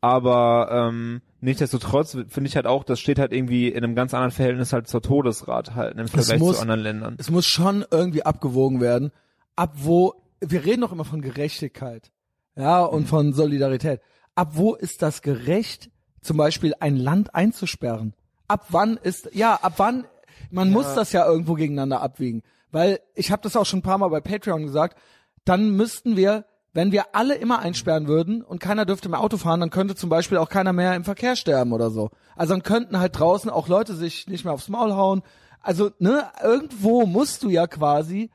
Aber 0.00 0.68
ähm, 0.90 1.20
nichtsdestotrotz 1.40 2.16
finde 2.28 2.48
ich 2.48 2.56
halt 2.56 2.66
auch, 2.66 2.82
das 2.82 2.98
steht 2.98 3.20
halt 3.20 3.32
irgendwie 3.32 3.68
in 3.68 3.84
einem 3.84 3.94
ganz 3.94 4.12
anderen 4.14 4.32
Verhältnis 4.32 4.72
halt 4.72 4.88
zur 4.88 5.00
Todesrate 5.00 5.76
halt 5.76 5.96
im 5.96 6.08
Vergleich 6.08 6.40
muss- 6.40 6.56
zu 6.56 6.62
anderen 6.62 6.80
Ländern. 6.80 7.14
es 7.18 7.30
muss 7.30 7.46
schon 7.46 7.84
irgendwie 7.90 8.24
abgewogen 8.24 8.80
werden, 8.80 9.12
ab 9.54 9.74
wo, 9.76 10.14
wir 10.40 10.64
reden 10.64 10.80
doch 10.80 10.90
immer 10.92 11.04
von 11.04 11.20
Gerechtigkeit, 11.22 12.10
ja, 12.56 12.80
und 12.80 13.06
von 13.08 13.32
Solidarität. 13.32 14.00
Ab 14.34 14.52
wo 14.54 14.74
ist 14.74 15.02
das 15.02 15.22
gerecht, 15.22 15.90
zum 16.20 16.36
Beispiel 16.36 16.74
ein 16.80 16.96
Land 16.96 17.34
einzusperren? 17.36 18.14
Ab 18.48 18.66
wann 18.70 18.96
ist, 18.96 19.30
ja, 19.34 19.54
ab 19.54 19.74
wann, 19.76 20.04
man 20.50 20.70
muss 20.70 20.94
das 20.94 21.12
ja 21.12 21.24
irgendwo 21.26 21.54
gegeneinander 21.54 22.00
abwägen. 22.02 22.42
Weil, 22.72 22.98
ich 23.14 23.30
habe 23.30 23.42
das 23.42 23.54
auch 23.56 23.66
schon 23.66 23.78
ein 23.80 23.82
paar 23.82 23.98
Mal 23.98 24.08
bei 24.08 24.20
Patreon 24.20 24.62
gesagt, 24.64 24.98
dann 25.44 25.70
müssten 25.76 26.16
wir, 26.16 26.44
wenn 26.74 26.90
wir 26.92 27.14
alle 27.14 27.34
immer 27.34 27.58
einsperren 27.58 28.06
würden 28.08 28.42
und 28.42 28.58
keiner 28.60 28.84
dürfte 28.86 29.08
mehr 29.08 29.20
Auto 29.20 29.36
fahren, 29.36 29.60
dann 29.60 29.70
könnte 29.70 29.94
zum 29.94 30.08
Beispiel 30.10 30.38
auch 30.38 30.48
keiner 30.48 30.72
mehr 30.72 30.94
im 30.96 31.04
Verkehr 31.04 31.36
sterben 31.36 31.72
oder 31.72 31.90
so. 31.90 32.10
Also 32.36 32.54
dann 32.54 32.62
könnten 32.62 32.98
halt 32.98 33.18
draußen 33.18 33.50
auch 33.50 33.68
Leute 33.68 33.94
sich 33.94 34.26
nicht 34.26 34.44
mehr 34.44 34.54
aufs 34.54 34.68
Maul 34.68 34.92
hauen. 34.92 35.22
Also, 35.60 35.90
ne, 35.98 36.24
irgendwo 36.42 37.06
musst 37.06 37.42
du 37.42 37.50
ja 37.50 37.66
quasi 37.66 38.30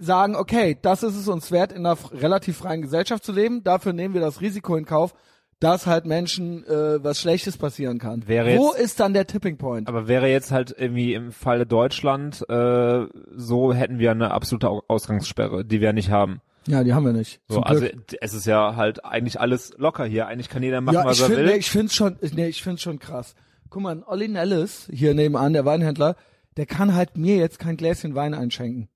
sagen, 0.00 0.34
okay, 0.34 0.76
das 0.82 1.02
ist 1.04 1.14
es 1.16 1.28
uns 1.28 1.52
wert, 1.52 1.70
in 1.72 1.86
einer 1.86 1.96
relativ 2.12 2.56
freien 2.56 2.82
Gesellschaft 2.82 3.22
zu 3.24 3.30
leben. 3.32 3.62
Dafür 3.62 3.92
nehmen 3.92 4.14
wir 4.14 4.20
das 4.20 4.40
Risiko 4.40 4.74
in 4.76 4.84
Kauf, 4.84 5.14
dass 5.60 5.86
halt 5.86 6.06
Menschen 6.06 6.64
äh, 6.66 7.02
was 7.04 7.20
Schlechtes 7.20 7.56
passieren 7.56 7.98
kann. 7.98 8.26
Wäre 8.26 8.58
Wo 8.58 8.72
jetzt- 8.72 8.80
ist 8.80 9.00
dann 9.00 9.14
der 9.14 9.26
Tipping 9.26 9.58
Point? 9.58 9.86
Aber 9.88 10.08
wäre 10.08 10.28
jetzt 10.28 10.50
halt 10.50 10.74
irgendwie 10.76 11.14
im 11.14 11.30
Falle 11.30 11.66
Deutschland 11.66 12.44
äh, 12.48 13.06
so, 13.36 13.72
hätten 13.72 13.98
wir 13.98 14.10
eine 14.10 14.32
absolute 14.32 14.68
Au- 14.68 14.82
Ausgangssperre, 14.88 15.64
die 15.64 15.80
wir 15.80 15.92
nicht 15.92 16.10
haben. 16.10 16.40
Ja, 16.66 16.82
die 16.82 16.92
haben 16.94 17.04
wir 17.06 17.12
nicht. 17.12 17.40
So, 17.48 17.60
also 17.60 17.86
es 18.20 18.34
ist 18.34 18.46
ja 18.46 18.74
halt 18.76 19.04
eigentlich 19.04 19.40
alles 19.40 19.72
locker 19.78 20.04
hier. 20.04 20.26
Eigentlich 20.26 20.48
kann 20.48 20.62
jeder 20.62 20.80
machen, 20.80 20.94
ja, 20.96 21.04
was 21.04 21.20
er 21.20 21.26
finde, 21.28 21.44
will. 21.44 21.56
ich 21.56 21.70
finde 21.70 21.92
schon, 21.92 22.16
nee, 22.34 22.48
ich 22.48 22.62
finde 22.62 22.80
schon 22.80 22.98
krass. 22.98 23.34
Guck 23.70 23.82
mal, 23.82 24.02
Olli 24.06 24.28
Nellis 24.28 24.88
hier 24.92 25.14
nebenan, 25.14 25.52
der 25.52 25.64
Weinhändler, 25.64 26.16
der 26.56 26.66
kann 26.66 26.94
halt 26.94 27.16
mir 27.16 27.36
jetzt 27.36 27.58
kein 27.58 27.76
Gläschen 27.76 28.14
Wein 28.14 28.34
einschenken. 28.34 28.88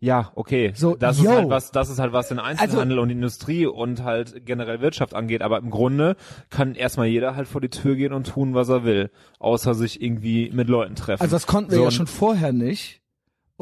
ja, 0.00 0.32
okay. 0.36 0.72
So, 0.74 0.96
das 0.96 1.18
yo. 1.18 1.24
ist 1.24 1.36
halt 1.36 1.50
was, 1.50 1.70
das 1.70 1.90
ist 1.90 1.98
halt 1.98 2.12
was 2.12 2.28
den 2.28 2.38
Einzelhandel 2.38 2.98
und 2.98 3.08
die 3.08 3.14
Industrie 3.14 3.66
und 3.66 4.02
halt 4.04 4.46
generell 4.46 4.80
Wirtschaft 4.80 5.14
angeht. 5.14 5.42
Aber 5.42 5.58
im 5.58 5.70
Grunde 5.70 6.16
kann 6.50 6.74
erstmal 6.74 7.08
jeder 7.08 7.36
halt 7.36 7.46
vor 7.46 7.60
die 7.60 7.68
Tür 7.68 7.94
gehen 7.96 8.12
und 8.14 8.26
tun, 8.28 8.54
was 8.54 8.68
er 8.70 8.84
will, 8.84 9.10
außer 9.38 9.74
sich 9.74 10.00
irgendwie 10.00 10.50
mit 10.50 10.68
Leuten 10.68 10.94
treffen. 10.94 11.20
Also 11.22 11.36
das 11.36 11.46
konnten 11.46 11.70
wir 11.72 11.76
So, 11.76 11.82
ja 11.82 11.88
und- 11.88 11.92
schon 11.94 12.06
vorher 12.06 12.52
nicht. 12.52 13.01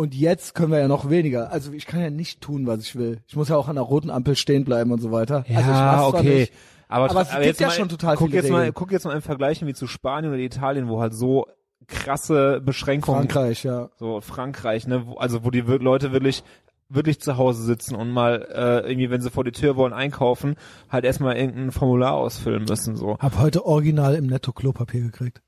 Und 0.00 0.14
jetzt 0.14 0.54
können 0.54 0.72
wir 0.72 0.78
ja 0.78 0.88
noch 0.88 1.10
weniger. 1.10 1.52
Also 1.52 1.72
ich 1.74 1.84
kann 1.84 2.00
ja 2.00 2.08
nicht 2.08 2.40
tun, 2.40 2.66
was 2.66 2.80
ich 2.80 2.96
will. 2.96 3.18
Ich 3.28 3.36
muss 3.36 3.50
ja 3.50 3.56
auch 3.56 3.68
an 3.68 3.76
der 3.76 3.84
roten 3.84 4.08
Ampel 4.08 4.34
stehen 4.34 4.64
bleiben 4.64 4.92
und 4.92 5.02
so 5.02 5.12
weiter. 5.12 5.44
Ja, 5.46 5.58
also 5.58 5.70
ich 5.70 5.76
mach's 5.76 5.98
zwar 5.98 6.08
okay. 6.08 6.38
Nicht. 6.40 6.52
Aber, 6.88 7.10
Aber 7.10 7.20
es 7.20 7.30
gibt 7.30 7.44
jetzt 7.44 7.60
ja 7.60 7.66
mal, 7.66 7.74
schon 7.74 7.88
total 7.90 8.16
guck 8.16 8.28
viele 8.28 8.40
jetzt 8.40 8.50
mal, 8.50 8.72
guck 8.72 8.92
jetzt 8.92 9.04
mal 9.04 9.14
im 9.14 9.20
Vergleich 9.20 9.64
wie 9.66 9.74
zu 9.74 9.86
Spanien 9.86 10.32
oder 10.32 10.40
Italien, 10.40 10.88
wo 10.88 11.02
halt 11.02 11.12
so 11.12 11.48
krasse 11.86 12.62
Beschränkungen 12.64 13.28
Frankreich, 13.28 13.62
ja. 13.62 13.90
so 13.98 14.22
Frankreich, 14.22 14.86
ne, 14.86 15.06
wo, 15.06 15.16
also 15.16 15.44
wo 15.44 15.50
die 15.50 15.60
Leute 15.60 16.12
wirklich 16.12 16.44
wirklich 16.88 17.20
zu 17.20 17.36
Hause 17.36 17.62
sitzen 17.62 17.94
und 17.94 18.10
mal 18.10 18.48
äh, 18.54 18.90
irgendwie, 18.90 19.10
wenn 19.10 19.20
sie 19.20 19.30
vor 19.30 19.44
die 19.44 19.52
Tür 19.52 19.76
wollen 19.76 19.92
einkaufen, 19.92 20.56
halt 20.88 21.04
erstmal 21.04 21.36
irgendein 21.36 21.72
Formular 21.72 22.14
ausfüllen 22.14 22.64
müssen 22.64 22.96
so. 22.96 23.18
Hab 23.18 23.38
heute 23.38 23.66
original 23.66 24.14
im 24.14 24.28
Netto 24.28 24.52
Klopapier 24.52 25.02
gekriegt. 25.02 25.42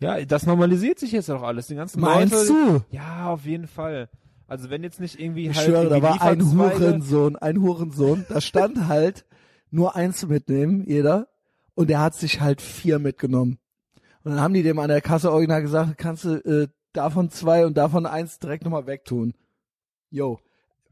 Ja, 0.00 0.24
das 0.24 0.46
normalisiert 0.46 0.98
sich 0.98 1.12
jetzt 1.12 1.30
auch 1.30 1.42
alles, 1.42 1.66
die 1.66 1.74
ganzen 1.74 2.00
Meinst 2.00 2.32
Leute. 2.32 2.46
du? 2.48 2.84
Ja, 2.90 3.30
auf 3.30 3.44
jeden 3.44 3.66
Fall. 3.66 4.08
Also 4.46 4.70
wenn 4.70 4.82
jetzt 4.82 5.00
nicht 5.00 5.20
irgendwie 5.20 5.48
Ich 5.48 5.56
halt 5.56 5.66
schwöre, 5.66 5.88
da 5.88 6.00
war 6.00 6.22
ein 6.22 6.40
Hurensohn, 6.40 7.36
ein 7.36 7.60
Hurensohn. 7.60 8.24
Da 8.28 8.40
stand 8.40 8.86
halt 8.86 9.24
nur 9.70 9.96
eins 9.96 10.26
mitnehmen, 10.26 10.84
jeder. 10.86 11.28
Und 11.74 11.90
der 11.90 12.00
hat 12.00 12.14
sich 12.14 12.40
halt 12.40 12.62
vier 12.62 12.98
mitgenommen. 12.98 13.58
Und 14.24 14.32
dann 14.32 14.40
haben 14.40 14.54
die 14.54 14.62
dem 14.62 14.78
an 14.78 14.88
der 14.88 15.00
Kasse 15.00 15.30
original 15.32 15.62
gesagt, 15.62 15.98
kannst 15.98 16.24
du 16.24 16.36
äh, 16.36 16.68
davon 16.92 17.30
zwei 17.30 17.66
und 17.66 17.76
davon 17.76 18.06
eins 18.06 18.38
direkt 18.38 18.64
nochmal 18.64 18.86
wegtun. 18.86 19.34
Yo. 20.10 20.40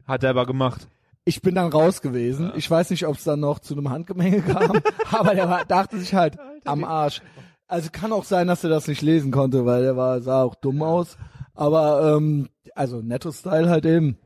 hat 0.04 0.22
er 0.22 0.30
aber 0.30 0.46
gemacht. 0.46 0.88
Ich 1.24 1.42
bin 1.42 1.54
dann 1.56 1.72
raus 1.72 2.02
gewesen. 2.02 2.52
Ich 2.54 2.70
weiß 2.70 2.90
nicht, 2.90 3.06
ob 3.06 3.16
es 3.16 3.24
dann 3.24 3.40
noch 3.40 3.58
zu 3.58 3.74
einem 3.74 3.90
Handgemenge 3.90 4.42
kam, 4.42 4.80
aber 5.10 5.34
der 5.34 5.48
war, 5.48 5.64
dachte 5.64 5.98
sich 5.98 6.14
halt 6.14 6.38
am 6.64 6.84
Arsch. 6.84 7.20
Also 7.68 7.88
kann 7.90 8.12
auch 8.12 8.24
sein, 8.24 8.46
dass 8.46 8.62
er 8.62 8.70
das 8.70 8.86
nicht 8.86 9.02
lesen 9.02 9.32
konnte, 9.32 9.66
weil 9.66 9.82
der 9.82 9.96
war, 9.96 10.20
sah 10.20 10.42
auch 10.42 10.54
dumm 10.54 10.82
aus. 10.82 11.16
Aber 11.54 12.16
ähm, 12.16 12.48
also 12.74 13.00
Netto-Style 13.00 13.68
halt 13.68 13.86
eben. 13.86 14.18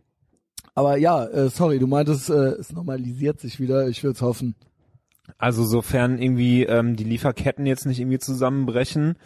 Aber 0.75 0.97
ja, 0.97 1.25
äh, 1.27 1.49
sorry, 1.49 1.79
du 1.79 1.87
meintest, 1.87 2.31
äh, 2.31 2.53
es 2.59 2.73
normalisiert 2.73 3.41
sich 3.41 3.61
wieder. 3.61 3.89
Ich 3.89 4.03
würde 4.03 4.17
es 4.17 4.23
hoffen. 4.23 4.55
Also 5.39 5.65
sofern 5.65 6.19
irgendwie 6.19 6.65
ähm, 6.65 6.97
die 6.97 7.05
Lieferketten 7.05 7.67
jetzt 7.67 7.87
nicht 7.87 8.01
irgendwie 8.01 8.19
zusammenbrechen, 8.19 9.17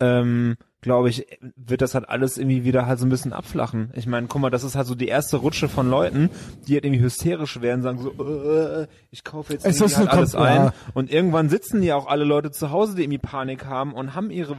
ähm, 0.00 0.56
glaube 0.82 1.08
ich, 1.08 1.26
wird 1.56 1.80
das 1.80 1.94
halt 1.94 2.08
alles 2.10 2.36
irgendwie 2.36 2.64
wieder 2.64 2.86
halt 2.86 2.98
so 2.98 3.06
ein 3.06 3.08
bisschen 3.08 3.32
abflachen. 3.32 3.90
Ich 3.94 4.06
meine, 4.06 4.26
guck 4.26 4.42
mal, 4.42 4.50
das 4.50 4.64
ist 4.64 4.74
halt 4.76 4.86
so 4.86 4.94
die 4.94 5.08
erste 5.08 5.38
Rutsche 5.38 5.68
von 5.70 5.88
Leuten, 5.88 6.28
die 6.68 6.74
halt 6.74 6.84
irgendwie 6.84 7.02
hysterisch 7.02 7.60
werden, 7.62 7.80
sagen 7.82 7.98
so, 7.98 8.10
äh, 8.22 8.86
ich 9.10 9.24
kaufe 9.24 9.54
jetzt 9.54 9.64
irgendwie 9.64 9.94
halt 9.94 10.08
alles 10.10 10.34
Kom- 10.36 10.42
ein. 10.42 10.56
ja. 10.56 10.74
Und 10.92 11.10
irgendwann 11.10 11.48
sitzen 11.48 11.82
ja 11.82 11.96
auch 11.96 12.06
alle 12.08 12.24
Leute 12.24 12.50
zu 12.50 12.70
Hause, 12.70 12.94
die 12.96 13.02
irgendwie 13.04 13.18
Panik 13.18 13.64
haben 13.64 13.94
und 13.94 14.14
haben 14.14 14.30
ihre 14.30 14.56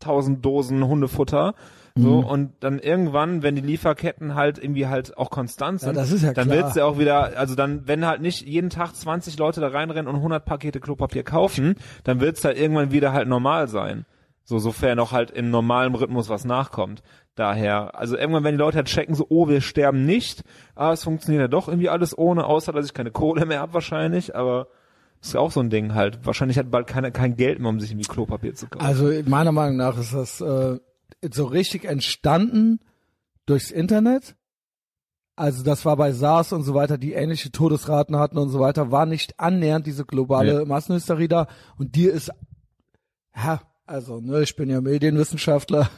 5000 0.00 0.44
Dosen 0.44 0.84
Hundefutter. 0.86 1.54
So, 1.96 2.18
Mhm. 2.22 2.24
und 2.24 2.52
dann 2.60 2.78
irgendwann, 2.78 3.42
wenn 3.42 3.56
die 3.56 3.60
Lieferketten 3.62 4.36
halt 4.36 4.58
irgendwie 4.62 4.86
halt 4.86 5.18
auch 5.18 5.30
konstant 5.30 5.82
Ja, 5.82 5.92
sind, 6.04 6.14
ist 6.16 6.22
ja 6.22 6.32
dann 6.32 6.48
wird's 6.48 6.76
ja 6.76 6.84
auch 6.84 6.96
wieder, 6.98 7.36
also 7.36 7.56
dann, 7.56 7.88
wenn 7.88 8.06
halt 8.06 8.20
nicht 8.22 8.46
jeden 8.46 8.70
Tag 8.70 8.94
20 8.94 9.36
Leute 9.36 9.60
da 9.60 9.66
reinrennen 9.68 10.06
und 10.06 10.14
100 10.16 10.44
Pakete 10.44 10.78
Klopapier 10.78 11.24
kaufen, 11.24 11.74
dann 12.04 12.20
wird's 12.20 12.44
halt 12.44 12.56
irgendwann 12.56 12.92
wieder 12.92 13.12
halt 13.12 13.26
normal 13.26 13.66
sein. 13.66 14.04
So, 14.48 14.58
sofern 14.58 14.96
noch 14.96 15.12
halt 15.12 15.30
in 15.30 15.50
normalem 15.50 15.94
Rhythmus 15.94 16.30
was 16.30 16.46
nachkommt. 16.46 17.02
Daher, 17.34 17.94
also 17.98 18.16
irgendwann, 18.16 18.44
wenn 18.44 18.54
die 18.54 18.58
Leute 18.58 18.78
halt 18.78 18.86
checken, 18.86 19.14
so, 19.14 19.26
oh, 19.28 19.46
wir 19.46 19.60
sterben 19.60 20.06
nicht, 20.06 20.42
ah, 20.74 20.90
es 20.90 21.04
funktioniert 21.04 21.42
ja 21.42 21.48
doch 21.48 21.68
irgendwie 21.68 21.90
alles 21.90 22.16
ohne, 22.16 22.46
außer 22.46 22.72
dass 22.72 22.86
ich 22.86 22.94
keine 22.94 23.10
Kohle 23.10 23.44
mehr 23.44 23.60
hab 23.60 23.74
wahrscheinlich, 23.74 24.34
aber 24.34 24.68
ist 25.20 25.34
ja 25.34 25.40
auch 25.40 25.50
so 25.52 25.60
ein 25.60 25.68
Ding 25.68 25.92
halt. 25.92 26.24
Wahrscheinlich 26.24 26.56
hat 26.56 26.70
bald 26.70 26.86
keiner 26.86 27.10
kein 27.10 27.36
Geld 27.36 27.58
mehr, 27.58 27.68
um 27.68 27.78
sich 27.78 27.90
irgendwie 27.90 28.08
Klopapier 28.08 28.54
zu 28.54 28.68
kaufen. 28.68 28.86
Also 28.86 29.12
meiner 29.26 29.52
Meinung 29.52 29.76
nach 29.76 29.98
ist 29.98 30.14
das 30.14 30.40
äh, 30.40 30.78
so 31.30 31.44
richtig 31.44 31.84
entstanden 31.84 32.80
durchs 33.44 33.70
Internet. 33.70 34.34
Also 35.36 35.62
das 35.62 35.84
war 35.84 35.98
bei 35.98 36.12
SARS 36.12 36.54
und 36.54 36.62
so 36.62 36.72
weiter, 36.72 36.96
die 36.96 37.12
ähnliche 37.12 37.52
Todesraten 37.52 38.16
hatten 38.16 38.38
und 38.38 38.48
so 38.48 38.60
weiter, 38.60 38.90
war 38.90 39.04
nicht 39.04 39.38
annähernd 39.38 39.86
diese 39.86 40.06
globale 40.06 40.60
Ja. 40.60 40.64
Massenhysterie 40.64 41.28
da. 41.28 41.48
Und 41.76 41.96
dir 41.96 42.14
ist, 42.14 42.32
ja, 43.36 43.60
also 43.88 44.20
ne, 44.20 44.42
ich 44.42 44.54
bin 44.54 44.68
ja 44.68 44.80
Medienwissenschaftler. 44.80 45.88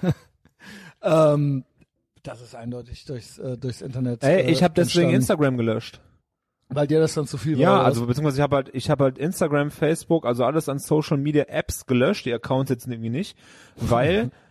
ähm, 1.03 1.64
das 2.22 2.40
ist 2.40 2.55
eindeutig 2.55 3.05
durchs, 3.05 3.38
äh, 3.38 3.57
durchs 3.57 3.83
Internet. 3.83 4.22
Ey, 4.22 4.42
äh, 4.42 4.50
ich 4.50 4.62
habe 4.62 4.74
deswegen. 4.74 5.11
Instagram 5.11 5.57
gelöscht. 5.57 6.00
Weil 6.68 6.87
dir 6.87 7.00
das 7.00 7.14
dann 7.14 7.26
zu 7.26 7.37
viel 7.37 7.55
war. 7.55 7.62
Ja, 7.62 7.83
also 7.83 8.07
beziehungsweise 8.07 8.37
ich 8.37 8.42
habe 8.42 8.57
halt, 8.57 8.70
ich 8.72 8.90
habe 8.90 9.05
halt 9.05 9.18
Instagram, 9.18 9.72
Facebook, 9.72 10.24
also 10.24 10.44
alles 10.44 10.68
an 10.68 10.79
Social 10.79 11.16
Media 11.18 11.44
Apps 11.48 11.87
gelöscht, 11.87 12.26
die 12.26 12.33
Accounts 12.33 12.70
jetzt 12.70 12.87
irgendwie 12.87 13.11
nicht, 13.11 13.37
weil 13.74 14.31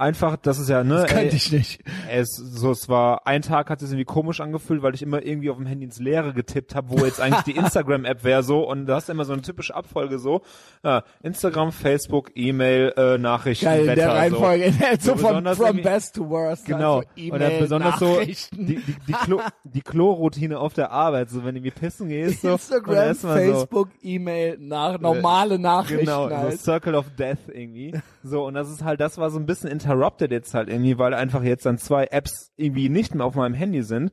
einfach, 0.00 0.36
das 0.36 0.58
ist 0.58 0.68
ja, 0.68 0.82
ne, 0.82 1.02
das 1.02 1.06
könnte 1.06 1.30
ey, 1.30 1.36
ich 1.36 1.52
nicht. 1.52 1.82
es 2.10 2.34
so 2.34 2.70
es 2.70 2.88
war 2.88 3.26
ein 3.26 3.42
Tag 3.42 3.70
hat 3.70 3.82
es 3.82 3.90
irgendwie 3.90 4.04
komisch 4.04 4.40
angefühlt, 4.40 4.82
weil 4.82 4.94
ich 4.94 5.02
immer 5.02 5.22
irgendwie 5.24 5.50
auf 5.50 5.56
dem 5.56 5.66
Handy 5.66 5.84
ins 5.84 5.98
Leere 5.98 6.32
getippt 6.32 6.74
habe, 6.74 6.90
wo 6.90 7.04
jetzt 7.04 7.20
eigentlich 7.20 7.42
die 7.42 7.52
Instagram 7.56 8.04
App 8.04 8.24
wäre 8.24 8.42
so 8.42 8.68
und 8.68 8.86
du 8.86 8.94
hast 8.94 9.08
immer 9.10 9.24
so 9.24 9.32
eine 9.32 9.42
typische 9.42 9.74
Abfolge 9.74 10.18
so, 10.18 10.42
ja, 10.82 11.04
Instagram, 11.22 11.72
Facebook, 11.72 12.30
E-Mail, 12.34 12.92
äh, 12.96 13.18
Nachrichten, 13.18 13.66
Geil, 13.66 13.80
in 13.82 13.86
Wetter, 13.88 13.96
der 13.96 14.14
Reihenfolge, 14.14 14.72
so, 15.00 15.10
So 15.12 15.16
von 15.16 15.54
from 15.54 15.82
best 15.82 16.14
to 16.14 16.28
worst. 16.28 16.64
Genau. 16.64 16.98
Also 16.98 17.32
und 17.32 17.40
dann 17.40 17.58
besonders 17.58 17.98
so 17.98 18.20
die, 18.20 18.36
die, 18.52 18.82
die, 19.06 19.12
Klo, 19.12 19.40
die 19.64 19.82
Kloroutine 19.82 20.58
auf 20.58 20.74
der 20.74 20.90
Arbeit, 20.90 21.30
so 21.30 21.44
wenn 21.44 21.54
du 21.54 21.60
irgendwie 21.60 21.70
pissen 21.70 22.08
gehst, 22.08 22.42
so 22.42 22.52
Instagram, 22.52 22.94
erstmal 22.94 23.46
so, 23.46 23.52
Facebook, 23.52 23.88
E-Mail, 24.02 24.56
nach, 24.58 24.98
normale 24.98 25.58
Nachrichten 25.58 26.06
Genau, 26.06 26.30
halt. 26.30 26.52
so 26.52 26.58
Circle 26.58 26.94
of 26.94 27.06
Death 27.18 27.38
irgendwie. 27.48 27.92
So, 28.22 28.44
und 28.44 28.54
das 28.54 28.70
ist 28.70 28.84
halt, 28.84 29.00
das 29.00 29.18
war 29.18 29.30
so 29.30 29.38
ein 29.38 29.46
bisschen 29.46 29.70
interrupted 29.70 30.30
jetzt 30.30 30.54
halt 30.54 30.68
irgendwie, 30.68 30.98
weil 30.98 31.14
einfach 31.14 31.42
jetzt 31.42 31.66
dann 31.66 31.78
zwei 31.78 32.06
Apps 32.06 32.52
irgendwie 32.56 32.88
nicht 32.88 33.14
mehr 33.14 33.24
auf 33.24 33.34
meinem 33.34 33.54
Handy 33.54 33.82
sind 33.82 34.12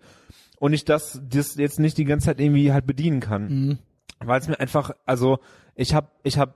und 0.59 0.73
ich 0.73 0.85
das, 0.85 1.21
das 1.29 1.55
jetzt 1.55 1.79
nicht 1.79 1.97
die 1.97 2.05
ganze 2.05 2.27
Zeit 2.27 2.39
irgendwie 2.39 2.71
halt 2.71 2.85
bedienen 2.85 3.19
kann. 3.19 3.47
Mhm. 3.47 3.77
Weil 4.19 4.39
es 4.39 4.47
mir 4.47 4.59
einfach, 4.59 4.91
also 5.05 5.39
ich 5.75 5.93
hab, 5.93 6.11
ich 6.23 6.39
hab 6.39 6.55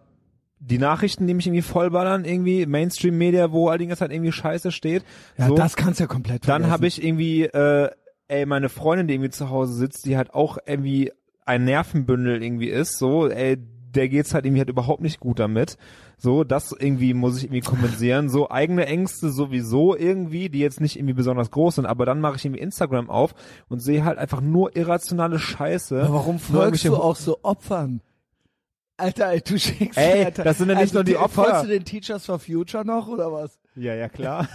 die 0.59 0.77
Nachrichten, 0.77 1.27
die 1.27 1.33
mich 1.33 1.47
irgendwie 1.47 1.63
vollballern, 1.63 2.23
irgendwie 2.23 2.65
Mainstream-Media, 2.65 3.51
wo 3.51 3.69
all 3.69 3.79
die 3.79 3.87
ganze 3.87 3.99
Zeit 3.99 4.11
irgendwie 4.11 4.31
Scheiße 4.31 4.71
steht. 4.71 5.03
Ja, 5.37 5.47
so. 5.47 5.55
das 5.55 5.75
kannst 5.75 5.99
ja 5.99 6.07
komplett 6.07 6.47
Dann 6.47 6.69
habe 6.69 6.87
ich 6.87 7.03
irgendwie, 7.03 7.43
äh, 7.43 7.89
ey, 8.27 8.45
meine 8.45 8.69
Freundin, 8.69 9.07
die 9.07 9.15
irgendwie 9.15 9.31
zu 9.31 9.49
Hause 9.49 9.73
sitzt, 9.73 10.05
die 10.05 10.17
halt 10.17 10.33
auch 10.33 10.57
irgendwie 10.65 11.11
ein 11.45 11.65
Nervenbündel 11.65 12.41
irgendwie 12.41 12.69
ist, 12.69 12.97
so, 12.97 13.27
ey, 13.27 13.57
der 13.57 14.07
geht's 14.07 14.33
halt 14.33 14.45
irgendwie 14.45 14.61
halt 14.61 14.69
überhaupt 14.69 15.01
nicht 15.01 15.19
gut 15.19 15.39
damit. 15.39 15.77
So, 16.23 16.43
das 16.43 16.71
irgendwie 16.71 17.15
muss 17.15 17.37
ich 17.37 17.45
irgendwie 17.45 17.61
kompensieren. 17.61 18.29
So 18.29 18.51
eigene 18.51 18.85
Ängste 18.85 19.31
sowieso 19.31 19.97
irgendwie, 19.97 20.49
die 20.49 20.59
jetzt 20.59 20.79
nicht 20.79 20.95
irgendwie 20.95 21.15
besonders 21.15 21.49
groß 21.49 21.77
sind, 21.77 21.87
aber 21.87 22.05
dann 22.05 22.21
mache 22.21 22.35
ich 22.35 22.45
irgendwie 22.45 22.61
Instagram 22.61 23.09
auf 23.09 23.33
und 23.69 23.79
sehe 23.79 24.05
halt 24.05 24.19
einfach 24.19 24.39
nur 24.39 24.75
irrationale 24.75 25.39
Scheiße. 25.39 25.99
Aber 26.03 26.13
warum 26.13 26.37
folgst 26.37 26.85
du 26.85 26.95
auch 26.95 27.15
so 27.15 27.39
Opfern? 27.41 28.01
Alter, 28.97 29.31
ey, 29.31 29.41
du 29.41 29.57
schickst 29.57 29.97
Ey, 29.97 30.25
Alter. 30.25 30.43
das 30.43 30.59
sind 30.59 30.69
ja 30.69 30.75
nicht 30.75 30.81
also, 30.81 30.93
nur 30.97 31.03
die 31.05 31.17
Opfer. 31.17 31.43
Folgst 31.43 31.63
du 31.63 31.67
den 31.69 31.85
Teachers 31.85 32.23
for 32.23 32.37
Future 32.37 32.85
noch 32.85 33.07
oder 33.07 33.31
was? 33.31 33.57
Ja, 33.75 33.95
ja, 33.95 34.07
klar. 34.07 34.47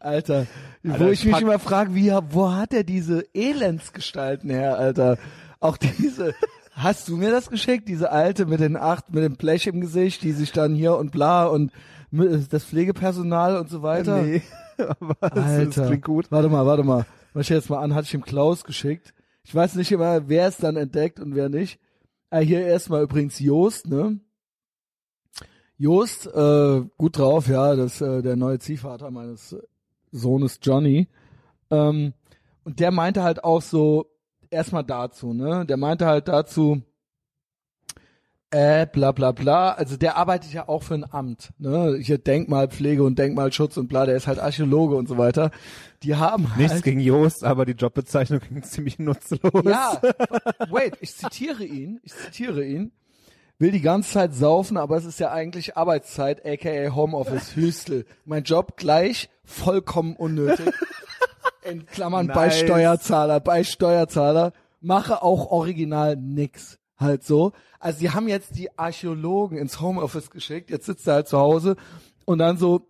Alter, 0.00 0.48
Alter, 0.82 1.00
wo 1.04 1.04
ich 1.06 1.20
ich 1.20 1.26
mich 1.26 1.40
immer 1.40 1.60
frage, 1.60 1.94
wie, 1.94 2.10
wo 2.30 2.50
hat 2.50 2.74
er 2.74 2.82
diese 2.82 3.24
Elendsgestalten 3.32 4.50
her, 4.50 4.76
Alter? 4.76 5.18
Auch 5.60 5.76
diese, 5.76 6.34
hast 6.76 7.08
du 7.08 7.16
mir 7.16 7.30
das 7.30 7.50
geschickt? 7.50 7.88
Diese 7.88 8.12
alte 8.12 8.46
mit 8.46 8.60
den 8.60 8.76
acht, 8.76 9.12
mit 9.12 9.24
dem 9.24 9.36
Blech 9.36 9.66
im 9.66 9.80
Gesicht, 9.80 10.22
die 10.22 10.32
sich 10.32 10.52
dann 10.52 10.74
hier 10.74 10.96
und 10.96 11.10
bla 11.10 11.46
und 11.46 11.72
das 12.12 12.64
Pflegepersonal 12.64 13.56
und 13.56 13.68
so 13.68 13.82
weiter? 13.82 14.22
nee, 14.22 14.42
aber 14.78 15.16
das, 15.20 15.44
Alter. 15.44 15.64
das 15.64 15.86
klingt 15.88 16.04
gut. 16.04 16.30
Warte 16.30 16.48
mal, 16.48 16.66
warte 16.66 16.84
mal. 16.84 17.06
Mach 17.34 17.40
ich 17.40 17.48
jetzt 17.48 17.70
mal 17.70 17.80
an, 17.80 17.94
hatte 17.94 18.06
ich 18.06 18.14
ihm 18.14 18.24
Klaus 18.24 18.64
geschickt. 18.64 19.12
Ich 19.42 19.54
weiß 19.54 19.74
nicht 19.76 19.90
immer, 19.92 20.28
wer 20.28 20.48
es 20.48 20.58
dann 20.58 20.76
entdeckt 20.76 21.18
und 21.18 21.34
wer 21.34 21.48
nicht. 21.48 21.80
Ah, 22.30 22.38
hier 22.38 22.66
erstmal 22.66 23.02
übrigens 23.02 23.38
Joost, 23.38 23.88
ne? 23.88 24.18
Joost, 25.78 26.26
äh, 26.26 26.82
gut 26.96 27.18
drauf, 27.18 27.48
ja, 27.48 27.76
das 27.76 28.00
äh, 28.00 28.22
der 28.22 28.36
neue 28.36 28.58
Ziehvater 28.58 29.10
meines 29.10 29.56
Sohnes 30.10 30.58
Johnny. 30.62 31.08
Ähm, 31.70 32.14
und 32.64 32.80
der 32.80 32.90
meinte 32.90 33.22
halt 33.22 33.44
auch 33.44 33.62
so, 33.62 34.06
erstmal 34.50 34.84
dazu, 34.84 35.32
ne? 35.32 35.64
Der 35.66 35.76
meinte 35.76 36.06
halt 36.06 36.28
dazu, 36.28 36.82
äh, 38.50 38.86
bla 38.86 39.12
bla 39.12 39.32
bla. 39.32 39.72
Also 39.72 39.96
der 39.96 40.16
arbeitet 40.16 40.52
ja 40.52 40.68
auch 40.68 40.82
für 40.82 40.94
ein 40.94 41.04
Amt, 41.10 41.50
ne? 41.58 41.98
Hier 42.00 42.18
Denkmalpflege 42.18 43.02
und 43.02 43.18
Denkmalschutz 43.18 43.76
und 43.76 43.88
bla, 43.88 44.06
der 44.06 44.16
ist 44.16 44.26
halt 44.26 44.38
Archäologe 44.38 44.96
und 44.96 45.08
so 45.08 45.18
weiter. 45.18 45.50
Die 46.02 46.14
haben 46.14 46.50
Nichts 46.56 46.74
halt, 46.74 46.84
gegen 46.84 47.00
Jost, 47.00 47.44
aber 47.44 47.66
die 47.66 47.72
Jobbezeichnung 47.72 48.40
klingt 48.40 48.66
ziemlich 48.66 48.98
nutzlos. 48.98 49.64
ja, 49.64 50.00
wait, 50.70 50.96
ich 51.00 51.14
zitiere 51.14 51.64
ihn, 51.64 52.00
ich 52.02 52.14
zitiere 52.14 52.64
ihn. 52.64 52.92
Will 53.58 53.70
die 53.70 53.80
ganze 53.80 54.12
Zeit 54.12 54.34
saufen, 54.34 54.76
aber 54.76 54.98
es 54.98 55.06
ist 55.06 55.18
ja 55.18 55.32
eigentlich 55.32 55.78
Arbeitszeit, 55.78 56.44
aka 56.44 56.94
Homeoffice, 56.94 57.56
Hüstel. 57.56 58.04
Mein 58.26 58.44
Job 58.44 58.76
gleich, 58.76 59.30
vollkommen 59.44 60.14
unnötig. 60.14 60.70
In 61.70 61.86
Klammern 61.86 62.28
bei 62.28 62.46
Nice. 62.46 62.60
Steuerzahler, 62.60 63.40
bei 63.40 63.64
Steuerzahler. 63.64 64.52
Mache 64.80 65.22
auch 65.22 65.50
original 65.50 66.16
nix. 66.16 66.78
Halt 66.98 67.24
so. 67.24 67.52
Also 67.78 67.98
die 68.00 68.10
haben 68.10 68.26
jetzt 68.26 68.56
die 68.56 68.78
Archäologen 68.78 69.58
ins 69.58 69.80
Homeoffice 69.80 70.30
geschickt, 70.30 70.70
jetzt 70.70 70.86
sitzt 70.86 71.06
er 71.06 71.14
halt 71.14 71.28
zu 71.28 71.38
Hause 71.38 71.76
und 72.24 72.38
dann 72.38 72.56
so, 72.56 72.86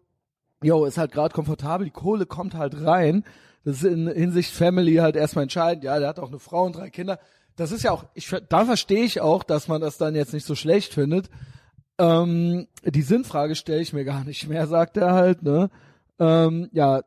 jo, 0.62 0.84
ist 0.84 0.96
halt 0.96 1.10
gerade 1.10 1.34
komfortabel, 1.34 1.86
die 1.86 1.90
Kohle 1.90 2.24
kommt 2.24 2.54
halt 2.54 2.80
rein. 2.84 3.24
Das 3.64 3.78
ist 3.78 3.84
in 3.84 4.06
Hinsicht 4.06 4.52
Family 4.52 4.96
halt 4.96 5.16
erstmal 5.16 5.42
entscheidend. 5.42 5.82
Ja, 5.82 5.98
der 5.98 6.08
hat 6.08 6.20
auch 6.20 6.28
eine 6.28 6.38
Frau 6.38 6.64
und 6.64 6.76
drei 6.76 6.88
Kinder. 6.88 7.18
Das 7.56 7.72
ist 7.72 7.82
ja 7.82 7.90
auch, 7.90 8.04
ich, 8.14 8.32
da 8.48 8.64
verstehe 8.64 9.02
ich 9.02 9.20
auch, 9.20 9.42
dass 9.42 9.66
man 9.66 9.80
das 9.80 9.98
dann 9.98 10.14
jetzt 10.14 10.32
nicht 10.32 10.46
so 10.46 10.54
schlecht 10.54 10.94
findet. 10.94 11.28
Ähm, 11.98 12.68
die 12.84 13.02
Sinnfrage 13.02 13.56
stelle 13.56 13.80
ich 13.80 13.92
mir 13.92 14.04
gar 14.04 14.22
nicht 14.22 14.46
mehr, 14.48 14.68
sagt 14.68 14.96
er 14.98 15.14
halt, 15.14 15.42
ne? 15.42 15.70
Ähm, 16.20 16.68
ja, 16.72 17.02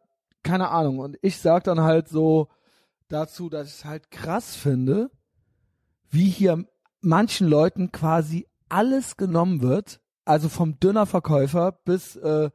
keine 0.49 0.69
Ahnung. 0.69 0.97
Und 0.97 1.17
ich 1.21 1.37
sag 1.37 1.63
dann 1.63 1.81
halt 1.81 2.09
so 2.09 2.47
dazu, 3.07 3.49
dass 3.49 3.67
ich 3.67 3.73
es 3.75 3.85
halt 3.85 4.09
krass 4.09 4.55
finde, 4.55 5.11
wie 6.09 6.27
hier 6.29 6.65
manchen 7.01 7.47
Leuten 7.47 7.91
quasi 7.91 8.47
alles 8.67 9.15
genommen 9.15 9.61
wird, 9.61 10.01
also 10.25 10.49
vom 10.49 10.79
Dönerverkäufer 10.79 11.71
bis 11.85 12.15
äh, 12.15 12.49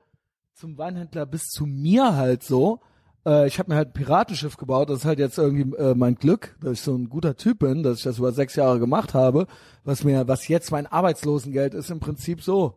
zum 0.55 0.77
Weinhändler 0.77 1.25
bis 1.25 1.45
zu 1.51 1.67
mir 1.67 2.17
halt 2.17 2.43
so. 2.43 2.81
Äh, 3.25 3.47
ich 3.47 3.61
habe 3.61 3.71
mir 3.71 3.77
halt 3.77 3.91
ein 3.91 3.95
Piratenschiff 3.95 4.57
gebaut, 4.57 4.91
das 4.91 4.99
ist 4.99 5.05
halt 5.05 5.21
jetzt 5.21 5.39
irgendwie 5.39 5.77
äh, 5.77 5.95
mein 5.95 6.17
Glück, 6.17 6.57
dass 6.61 6.73
ich 6.73 6.81
so 6.81 6.97
ein 6.97 7.09
guter 7.09 7.37
Typ 7.37 7.61
bin, 7.61 7.85
dass 7.85 7.99
ich 7.99 8.05
das 8.05 8.19
über 8.19 8.33
sechs 8.33 8.57
Jahre 8.57 8.81
gemacht 8.81 9.15
habe, 9.15 9.47
was 9.85 10.03
mir, 10.03 10.27
was 10.27 10.49
jetzt 10.49 10.73
mein 10.73 10.89
Arbeitslosengeld 10.89 11.75
ist, 11.75 11.91
im 11.91 12.01
Prinzip 12.01 12.43
so. 12.43 12.75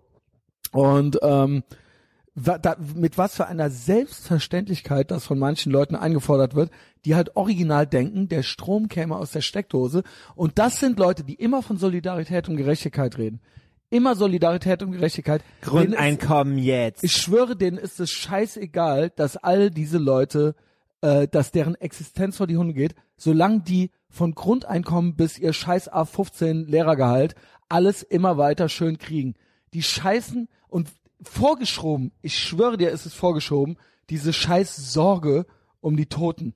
Und 0.71 1.17
ähm, 1.23 1.63
mit 2.93 3.17
was 3.17 3.35
für 3.35 3.47
einer 3.47 3.69
Selbstverständlichkeit 3.71 5.09
das 5.11 5.25
von 5.25 5.39
manchen 5.39 5.71
Leuten 5.71 5.95
eingefordert 5.95 6.53
wird, 6.55 6.71
die 7.05 7.15
halt 7.15 7.35
original 7.35 7.87
denken, 7.87 8.29
der 8.29 8.43
Strom 8.43 8.89
käme 8.89 9.15
aus 9.15 9.31
der 9.31 9.41
Steckdose. 9.41 10.03
Und 10.35 10.59
das 10.59 10.79
sind 10.79 10.99
Leute, 10.99 11.23
die 11.23 11.33
immer 11.35 11.63
von 11.63 11.77
Solidarität 11.77 12.47
und 12.49 12.57
Gerechtigkeit 12.57 13.17
reden. 13.17 13.39
immer 13.89 14.15
Solidarität 14.17 14.83
und 14.83 14.91
Gerechtigkeit. 14.91 15.41
Denen 15.41 15.61
ist- 15.63 15.69
Grundeinkommen 15.69 16.57
jetzt. 16.57 17.05
ich 17.05 17.13
schwöre, 17.13 17.55
denen 17.55 17.77
ist 17.77 18.01
es 18.01 18.09
scheißegal, 18.11 19.11
dass 19.15 19.37
all 19.37 19.71
diese 19.71 19.97
Leute, 19.97 20.55
äh, 20.99 21.25
dass 21.29 21.51
deren 21.51 21.75
Existenz 21.75 22.35
vor 22.35 22.47
die 22.47 22.57
Hunde 22.57 22.73
geht, 22.73 22.95
solange 23.15 23.61
die 23.61 23.91
von 24.09 24.35
Grundeinkommen 24.35 25.15
bis 25.15 25.39
ihr 25.39 25.53
scheiß 25.53 25.89
A15 25.89 26.65
Lehrergehalt 26.65 27.35
alles 27.69 28.03
immer 28.03 28.37
weiter 28.37 28.67
schön 28.67 28.97
kriegen. 28.97 29.35
Die 29.73 29.83
scheißen 29.83 30.49
und 30.67 30.89
vorgeschoben, 31.21 32.11
ich 32.21 32.37
schwöre 32.37 32.77
dir, 32.77 32.91
ist 32.91 33.05
es 33.05 33.13
vorgeschoben, 33.13 33.77
diese 34.09 34.33
scheiß 34.33 34.75
Sorge 34.93 35.45
um 35.81 35.97
die 35.97 36.05
Toten. 36.07 36.53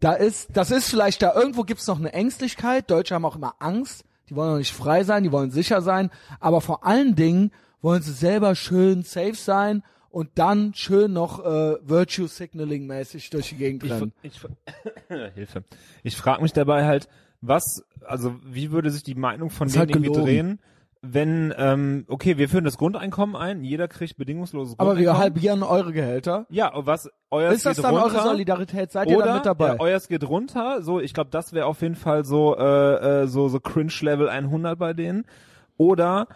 Da 0.00 0.12
ist, 0.12 0.50
das 0.52 0.70
ist 0.70 0.88
vielleicht 0.88 1.22
da, 1.22 1.34
irgendwo 1.34 1.62
gibt's 1.64 1.86
noch 1.86 1.98
eine 1.98 2.12
Ängstlichkeit. 2.12 2.90
Deutsche 2.90 3.14
haben 3.14 3.24
auch 3.24 3.36
immer 3.36 3.56
Angst. 3.58 4.04
Die 4.28 4.36
wollen 4.36 4.50
noch 4.50 4.58
nicht 4.58 4.72
frei 4.72 5.04
sein, 5.04 5.24
die 5.24 5.32
wollen 5.32 5.50
sicher 5.50 5.82
sein. 5.82 6.10
Aber 6.38 6.60
vor 6.60 6.86
allen 6.86 7.14
Dingen 7.14 7.50
wollen 7.80 8.02
sie 8.02 8.12
selber 8.12 8.54
schön 8.54 9.02
safe 9.02 9.34
sein 9.34 9.82
und 10.10 10.30
dann 10.36 10.74
schön 10.74 11.12
noch 11.12 11.44
äh, 11.44 11.76
Virtue 11.82 12.28
Signaling 12.28 12.86
mäßig 12.86 13.30
durch 13.30 13.50
die 13.50 13.56
Gegend 13.56 13.84
Ich, 13.84 13.90
rennen. 13.90 14.12
ich, 14.22 14.40
Hilfe. 15.34 15.64
Ich 16.02 16.16
frage 16.16 16.42
mich 16.42 16.52
dabei 16.52 16.86
halt, 16.86 17.08
was, 17.40 17.84
also 18.04 18.36
wie 18.44 18.70
würde 18.70 18.90
sich 18.90 19.02
die 19.02 19.14
Meinung 19.14 19.50
von 19.50 19.66
Ist 19.68 19.74
denen 19.74 19.80
halt 19.80 19.90
irgendwie 19.90 20.22
drehen, 20.22 20.60
wenn, 21.00 21.54
ähm, 21.56 22.04
okay, 22.08 22.38
wir 22.38 22.48
führen 22.48 22.64
das 22.64 22.76
Grundeinkommen 22.76 23.36
ein, 23.36 23.62
jeder 23.62 23.86
kriegt 23.88 24.16
bedingungsloses 24.16 24.74
Aber 24.78 24.96
wir 24.96 25.04
Grundeinkommen. 25.06 25.22
halbieren 25.22 25.62
eure 25.62 25.92
Gehälter. 25.92 26.46
ja, 26.50 26.74
und 26.74 26.86
was, 26.86 27.08
euer 27.30 27.52
Ist 27.52 27.66
das 27.66 27.76
geht 27.76 27.84
dann 27.84 27.96
runter, 27.96 28.16
eure 28.18 28.28
Solidarität? 28.28 28.90
Seid 28.90 29.08
ihr 29.08 29.16
oder 29.16 29.26
dann 29.26 29.34
mit 29.36 29.46
dabei? 29.46 29.68
Ja, 29.74 29.80
euers 29.80 30.08
geht 30.08 30.28
runter, 30.28 30.82
so, 30.82 30.98
ich 31.00 31.14
glaube, 31.14 31.30
das 31.30 31.52
wäre 31.52 31.66
auf 31.66 31.82
jeden 31.82 31.94
Fall 31.94 32.24
so, 32.24 32.56
äh, 32.56 33.22
äh, 33.22 33.26
so, 33.28 33.48
so 33.48 33.60
Cringe-Level 33.60 34.28
100 34.28 34.78
bei 34.78 34.92
denen. 34.92 35.24
Oder, 35.76 36.26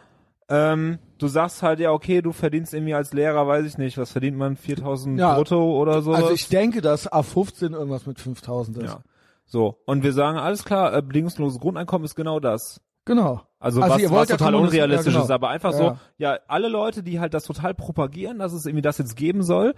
ähm, 0.48 0.98
du 1.18 1.26
sagst 1.28 1.62
halt, 1.62 1.80
ja, 1.80 1.90
okay, 1.92 2.22
du 2.22 2.32
verdienst 2.32 2.72
irgendwie 2.74 2.94
als 2.94 3.12
Lehrer, 3.12 3.46
weiß 3.46 3.66
ich 3.66 3.78
nicht, 3.78 3.98
was 3.98 4.12
verdient 4.12 4.36
man, 4.36 4.56
4000 4.56 5.18
Ja. 5.18 5.34
brutto 5.34 5.80
oder 5.80 6.02
so. 6.02 6.12
also 6.12 6.30
ich 6.30 6.48
denke, 6.48 6.80
dass 6.82 7.10
A15 7.10 7.72
irgendwas 7.72 8.06
mit 8.06 8.20
5000 8.20 8.76
ist. 8.78 8.84
Ja. 8.84 9.00
So. 9.44 9.78
Und 9.86 10.02
wir 10.02 10.12
sagen, 10.12 10.38
alles 10.38 10.64
klar, 10.64 10.94
äh, 10.96 11.02
bedingungsloses 11.02 11.58
Grundeinkommen 11.58 12.04
ist 12.04 12.14
genau 12.14 12.38
das. 12.38 12.80
Genau. 13.04 13.42
Also, 13.62 13.80
Also 13.80 13.94
was, 14.04 14.10
was 14.10 14.28
ja 14.28 14.36
total 14.36 14.54
unrealistisch 14.56 15.06
ja, 15.14 15.20
genau. 15.20 15.24
ist, 15.24 15.30
aber 15.30 15.48
einfach 15.50 15.72
Ja. 15.72 15.78
so, 15.78 15.96
ja, 16.18 16.38
alle 16.48 16.68
Leute, 16.68 17.02
die 17.02 17.20
halt 17.20 17.32
das 17.34 17.44
total 17.44 17.74
propagieren, 17.74 18.38
dass 18.38 18.52
es 18.52 18.66
irgendwie 18.66 18.82
das 18.82 18.98
jetzt 18.98 19.16
geben 19.16 19.42
soll, 19.42 19.74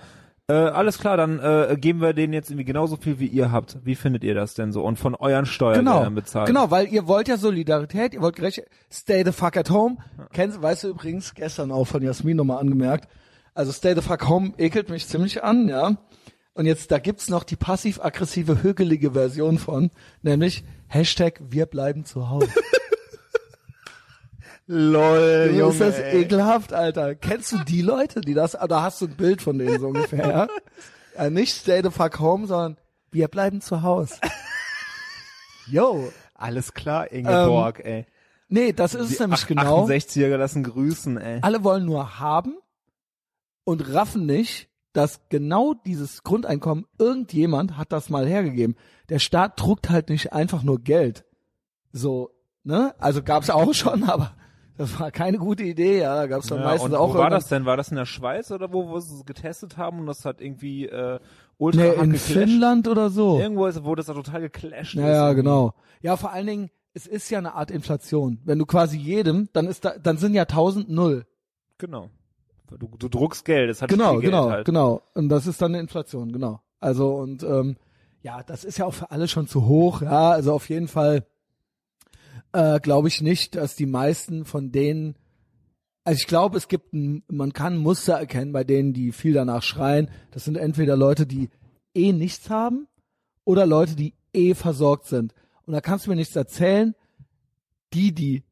äh, 0.47 0.53
alles 0.53 0.99
klar, 0.99 1.17
dann 1.17 1.39
äh, 1.39 1.77
geben 1.79 2.01
wir 2.03 2.13
denen 2.13 2.33
jetzt 2.35 2.51
irgendwie 2.51 2.67
genauso 2.67 2.97
viel, 2.97 3.19
wie 3.19 3.27
ihr 3.27 3.51
habt. 3.51 3.79
Wie 3.83 3.95
findet 3.95 4.25
ihr 4.25 4.35
das 4.35 4.53
denn 4.55 4.73
so? 4.73 4.83
Und 4.83 4.99
von 4.99 5.15
euren 5.15 5.47
Steuergeldern 5.47 6.03
Genau, 6.05 6.11
bezahlt. 6.11 6.47
genau, 6.49 6.71
weil 6.71 6.89
ihr 6.89 7.07
wollt 7.07 7.29
ja 7.29 7.39
Solidarität, 7.39 8.13
ihr 8.13 8.21
wollt 8.21 8.37
gerecht, 8.37 8.63
stay 8.93 9.23
the 9.25 9.33
fuck 9.33 9.57
at 9.57 9.71
home. 9.71 9.97
Kennst, 10.35 10.61
weißt 10.61 10.85
du 10.85 10.89
übrigens, 10.89 11.33
gestern 11.35 11.71
auch 11.73 11.87
von 11.87 12.03
Jasmin 12.03 12.37
nochmal 12.37 12.59
angemerkt, 12.59 13.09
also 13.55 13.73
stay 13.73 13.95
the 13.95 14.03
fuck 14.03 14.29
home 14.29 14.53
ekelt 14.59 14.91
mich 14.91 15.07
ziemlich 15.07 15.43
an, 15.43 15.69
ja. 15.69 15.97
Und 16.53 16.67
jetzt, 16.67 16.91
da 16.93 16.99
gibt's 16.99 17.29
noch 17.31 17.43
die 17.45 17.57
passiv-aggressive, 17.57 18.63
hügelige 18.63 19.13
Version 19.13 19.59
von, 19.59 19.91
nämlich 20.23 20.63
Hashtag 20.89 21.41
wir 21.49 21.65
bleiben 21.67 22.05
zu 22.05 22.29
Hause. 22.29 22.49
Lol, 24.67 25.51
Junge, 25.55 25.73
ist 25.73 25.81
das 25.81 25.99
ey. 25.99 26.23
ekelhaft, 26.23 26.73
Alter. 26.73 27.15
Kennst 27.15 27.53
du 27.53 27.59
die 27.59 27.83
Leute, 27.83 28.21
die 28.23 28.35
das, 28.35 28.61
oder 28.61 28.83
hast 28.83 29.01
du 29.01 29.07
ein 29.07 29.17
Bild 29.17 29.43
von 29.43 29.59
denen 29.59 29.79
so 29.79 29.89
ungefähr, 29.89 30.27
ja? 30.27 30.49
ja 31.17 31.31
nicht 31.31 31.55
stay 31.55 31.83
the 31.83 31.91
fuck 31.91 32.19
home, 32.19 32.47
sondern 32.47 32.79
wir 33.11 33.29
bleiben 33.29 33.61
zu 33.61 33.83
Hause. 33.83 34.15
Yo. 35.67 36.11
Alles 36.35 36.75
klar, 36.75 37.13
Ingeborg, 37.13 37.85
ey. 37.85 38.07
Nee, 38.49 38.73
das 38.73 38.95
ist 38.95 39.13
es 39.13 39.21
nämlich 39.21 39.47
genau. 39.47 39.87
68er 39.87 40.37
lassen 40.37 40.63
grüßen, 40.63 41.17
ey. 41.19 41.39
Alle 41.43 41.63
wollen 41.63 41.85
nur 41.85 42.19
haben 42.19 42.57
und 43.65 43.93
raffen 43.95 44.27
nicht, 44.27 44.69
dass 44.93 45.21
genau 45.29 45.75
dieses 45.75 46.23
Grundeinkommen, 46.23 46.87
irgendjemand 46.99 47.77
hat 47.77 47.93
das 47.93 48.11
mal 48.11 48.27
hergegeben. 48.27 48.77
Der 49.09 49.19
Staat 49.19 49.61
druckt 49.61 49.91
halt 49.91 50.09
nicht 50.09 50.33
einfach 50.33 50.63
nur 50.63 50.81
Geld. 50.81 51.25
So, 51.93 52.31
ne? 52.63 52.95
Also 52.99 53.23
gab's 53.23 53.51
auch 53.51 53.75
schon, 53.75 54.05
aber 54.09 54.35
das 54.77 54.99
war 54.99 55.11
keine 55.11 55.39
gute 55.39 55.63
Idee, 55.63 56.01
ja. 56.01 56.15
Da 56.17 56.27
gab's 56.27 56.47
dann 56.49 56.59
Ja, 56.59 56.65
meistens 56.65 56.91
und 56.91 56.97
auch 56.97 57.15
wo 57.15 57.19
war 57.19 57.31
das 57.31 57.49
denn? 57.49 57.65
War 57.65 57.77
das 57.77 57.91
in 57.91 57.97
der 57.97 58.07
Schweiz 58.07 58.51
oder 58.51 58.73
wo, 58.73 58.89
wo 58.89 58.99
sie 59.01 59.15
es 59.17 59.25
getestet 59.25 59.77
haben 59.77 60.01
und 60.01 60.07
das 60.07 60.25
hat 60.25 60.41
irgendwie 60.41 60.87
äh, 60.87 61.19
ultra 61.59 61.81
Nee, 61.83 61.89
in 61.95 62.13
geclasht? 62.13 62.25
Finnland 62.33 62.89
oder 62.89 63.11
so. 63.11 63.39
Irgendwo 63.39 63.67
ist, 63.67 63.85
wo 63.85 63.95
das 63.95 64.07
da 64.07 64.15
total 64.15 64.41
geclasht 64.43 64.95
Ja, 64.95 65.03
ist. 65.09 65.15
ja, 65.17 65.33
genau. 65.33 65.75
Ja, 66.03 66.17
vor 66.17 66.33
allen 66.33 66.47
Dingen, 66.47 66.71
es 66.93 67.07
ist 67.07 67.31
ja 67.31 67.39
eine 67.39 67.55
Art 67.55 67.71
Inflation. 67.71 68.41
Wenn 68.45 68.59
du 68.59 68.67
quasi 68.67 68.97
jedem, 68.99 69.49
dann 69.53 69.67
ist 69.67 69.85
da, 69.85 69.95
dann 70.03 70.17
sind 70.17 70.35
ja 70.35 70.43
1000 70.43 70.89
null. 70.91 71.25
Genau. 71.79 72.11
Du, 72.79 72.89
du 72.99 73.09
druckst 73.09 73.45
Geld, 73.45 73.71
das 73.71 73.83
hat 73.83 73.89
Genau, 73.91 74.13
viel 74.13 74.21
Geld 74.23 74.33
genau, 74.33 74.51
halt. 74.51 74.65
genau. 74.67 75.03
Und 75.15 75.29
das 75.29 75.47
ist 75.47 75.61
dann 75.63 75.73
eine 75.73 75.81
Inflation, 75.81 76.33
genau. 76.33 76.61
Also 76.81 77.15
und 77.15 77.43
ähm, 77.45 77.77
ja, 78.23 78.43
das 78.43 78.65
ist 78.65 78.79
ja 78.79 78.87
auch 78.87 78.95
für 78.95 79.11
alle 79.11 79.29
schon 79.29 79.47
zu 79.47 79.67
hoch. 79.67 80.03
Ja, 80.03 80.31
also 80.31 80.53
auf 80.53 80.69
jeden 80.69 80.89
Fall 80.89 81.25
äh, 82.55 82.81
glaube 82.81 83.09
ich 83.09 83.21
nicht, 83.21 83.57
dass 83.57 83.75
die 83.75 83.87
meisten 83.87 84.45
von 84.45 84.71
denen, 84.71 85.17
also 86.05 86.19
ich 86.19 86.27
glaube, 86.27 86.57
es 86.57 86.69
gibt 86.69 86.93
ein, 86.95 87.25
man 87.29 87.53
kann 87.53 87.77
Muster 87.77 88.15
erkennen 88.15 88.53
bei 88.53 88.65
denen, 88.65 88.93
die 88.93 89.13
viel 89.13 89.35
danach 89.35 89.63
schreien. 89.63 90.09
Das 90.31 90.45
sind 90.45 90.57
entweder 90.57 90.97
Leute, 90.97 91.27
die 91.27 91.51
eh 91.95 92.13
nichts 92.13 92.49
haben 92.51 92.87
oder 93.45 93.67
Leute, 93.67 93.97
die 93.97 94.15
eh 94.33 94.55
versorgt 94.55 95.07
sind. 95.07 95.35
Und 95.67 95.73
da 95.73 95.81
kannst 95.81 96.07
du 96.07 96.11
mir 96.11 96.17
nichts 96.17 96.37
erzählen. 96.37 96.95
Die, 97.93 98.13
die 98.13 98.45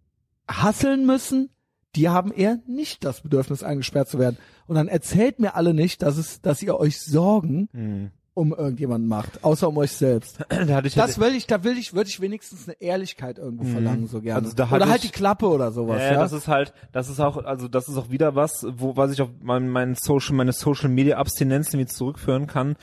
hasseln 0.48 1.06
müssen, 1.06 1.50
die 1.94 2.08
haben 2.08 2.32
eher 2.32 2.58
nicht 2.66 3.04
das 3.04 3.20
Bedürfnis, 3.20 3.62
eingesperrt 3.62 4.08
zu 4.08 4.18
werden. 4.18 4.38
Und 4.66 4.76
dann 4.76 4.88
erzählt 4.88 5.38
mir 5.38 5.54
alle 5.54 5.74
nicht, 5.74 6.02
dass 6.02 6.16
es, 6.16 6.40
dass 6.40 6.62
ihr 6.62 6.76
euch 6.76 7.00
Sorgen 7.00 7.68
Hm. 7.72 8.10
Um 8.34 8.52
irgendjemanden 8.54 9.08
macht, 9.08 9.44
außer 9.44 9.68
um 9.68 9.76
euch 9.76 9.92
selbst. 9.92 10.38
Da 10.48 10.76
hatte 10.76 10.88
ich 10.88 10.94
Das 10.94 11.18
will 11.20 11.34
ich, 11.34 11.46
da 11.46 11.64
will 11.64 11.76
ich, 11.76 11.92
würde 11.94 12.08
ich 12.08 12.20
wenigstens 12.20 12.66
eine 12.66 12.80
Ehrlichkeit 12.80 13.38
irgendwo 13.38 13.64
verlangen, 13.64 14.06
so 14.08 14.20
gerne. 14.22 14.44
Also 14.44 14.56
da 14.56 14.70
oder 14.70 14.88
halt 14.88 15.04
ich- 15.04 15.10
die 15.10 15.16
Klappe 15.16 15.48
oder 15.48 15.70
sowas, 15.72 16.00
ja, 16.00 16.12
ja. 16.12 16.20
das 16.20 16.32
ist 16.32 16.48
halt, 16.48 16.72
das 16.92 17.08
ist 17.10 17.20
auch, 17.20 17.36
also 17.44 17.68
das 17.68 17.88
ist 17.88 17.96
auch 17.96 18.10
wieder 18.10 18.34
was, 18.34 18.66
wo 18.76 18.96
was 18.96 19.12
ich 19.12 19.20
auf 19.20 19.28
mein, 19.42 19.68
mein 19.68 19.94
Social, 19.94 20.34
meine 20.34 20.52
Social 20.52 20.88
Media 20.88 21.18
Abstinenz 21.18 21.68
irgendwie 21.74 21.86
zurückführen 21.92 22.46
kann, 22.46 22.76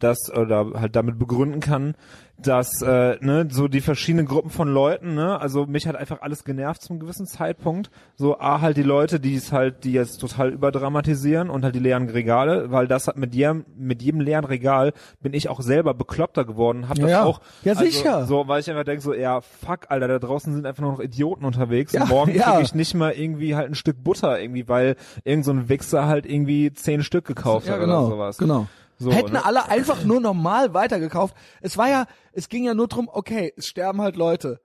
dass 0.00 0.18
oder 0.30 0.72
halt 0.74 0.96
damit 0.96 1.18
begründen 1.18 1.60
kann, 1.60 1.94
dass 2.38 2.82
äh, 2.82 3.16
ne 3.20 3.48
so 3.50 3.66
die 3.66 3.80
verschiedenen 3.80 4.26
Gruppen 4.26 4.50
von 4.50 4.68
Leuten, 4.68 5.14
ne, 5.14 5.40
also 5.40 5.66
mich 5.66 5.86
hat 5.86 5.96
einfach 5.96 6.20
alles 6.20 6.44
genervt 6.44 6.82
zum 6.82 6.98
gewissen 7.00 7.26
Zeitpunkt. 7.26 7.90
So 8.14 8.38
a 8.38 8.60
halt 8.60 8.76
die 8.76 8.82
Leute, 8.82 9.20
die 9.20 9.34
es 9.34 9.52
halt, 9.52 9.84
die 9.84 9.92
jetzt 9.92 10.18
total 10.18 10.50
überdramatisieren 10.50 11.48
und 11.50 11.64
halt 11.64 11.74
die 11.74 11.78
leeren 11.80 12.08
Regale, 12.10 12.70
weil 12.70 12.86
das 12.88 13.08
hat 13.08 13.16
mit 13.16 13.34
jedem 13.34 13.64
mit 13.76 14.02
jedem 14.02 14.20
leeren 14.20 14.44
Regal 14.44 14.92
bin 15.22 15.32
ich 15.32 15.48
auch 15.48 15.60
selber 15.60 15.94
bekloppter 15.94 16.44
geworden, 16.44 16.88
hab 16.88 16.98
das 16.98 17.10
ja. 17.10 17.24
auch 17.24 17.40
Ja, 17.64 17.72
also, 17.72 17.84
sicher. 17.84 18.26
so, 18.26 18.46
weil 18.48 18.60
ich 18.60 18.70
einfach 18.70 18.84
denke 18.84 19.02
so, 19.02 19.14
ja, 19.14 19.40
fuck, 19.40 19.86
Alter, 19.90 20.08
da 20.08 20.18
draußen 20.18 20.52
sind 20.52 20.66
einfach 20.66 20.82
nur 20.82 20.92
noch 20.92 21.00
Idioten 21.00 21.44
unterwegs 21.44 21.92
Ja, 21.92 22.02
und 22.02 22.08
morgen 22.10 22.34
ja. 22.34 22.50
kriege 22.52 22.62
ich 22.62 22.74
nicht 22.74 22.94
mal 22.94 23.12
irgendwie 23.12 23.54
halt 23.56 23.68
ein 23.70 23.74
Stück 23.74 24.02
Butter 24.04 24.38
irgendwie, 24.40 24.68
weil 24.68 24.96
irgend 25.24 25.44
so 25.44 25.52
ein 25.52 25.68
Wichser 25.68 26.06
halt 26.06 26.26
irgendwie 26.26 26.72
zehn 26.72 27.02
Stück 27.02 27.24
gekauft 27.24 27.66
Ja, 27.66 27.74
hat 27.74 27.80
genau, 27.80 28.06
oder 28.06 28.10
sowas. 28.14 28.38
genau. 28.38 28.66
So, 28.98 29.12
Hätten 29.12 29.34
ne? 29.34 29.44
alle 29.44 29.68
einfach 29.68 30.04
nur 30.04 30.20
normal 30.20 30.72
weitergekauft. 30.74 31.34
Es 31.60 31.76
war 31.76 31.88
ja, 31.88 32.06
es 32.32 32.48
ging 32.48 32.64
ja 32.64 32.74
nur 32.74 32.88
drum, 32.88 33.10
okay, 33.12 33.52
es 33.56 33.66
sterben 33.66 34.00
halt 34.00 34.16
Leute. 34.16 34.60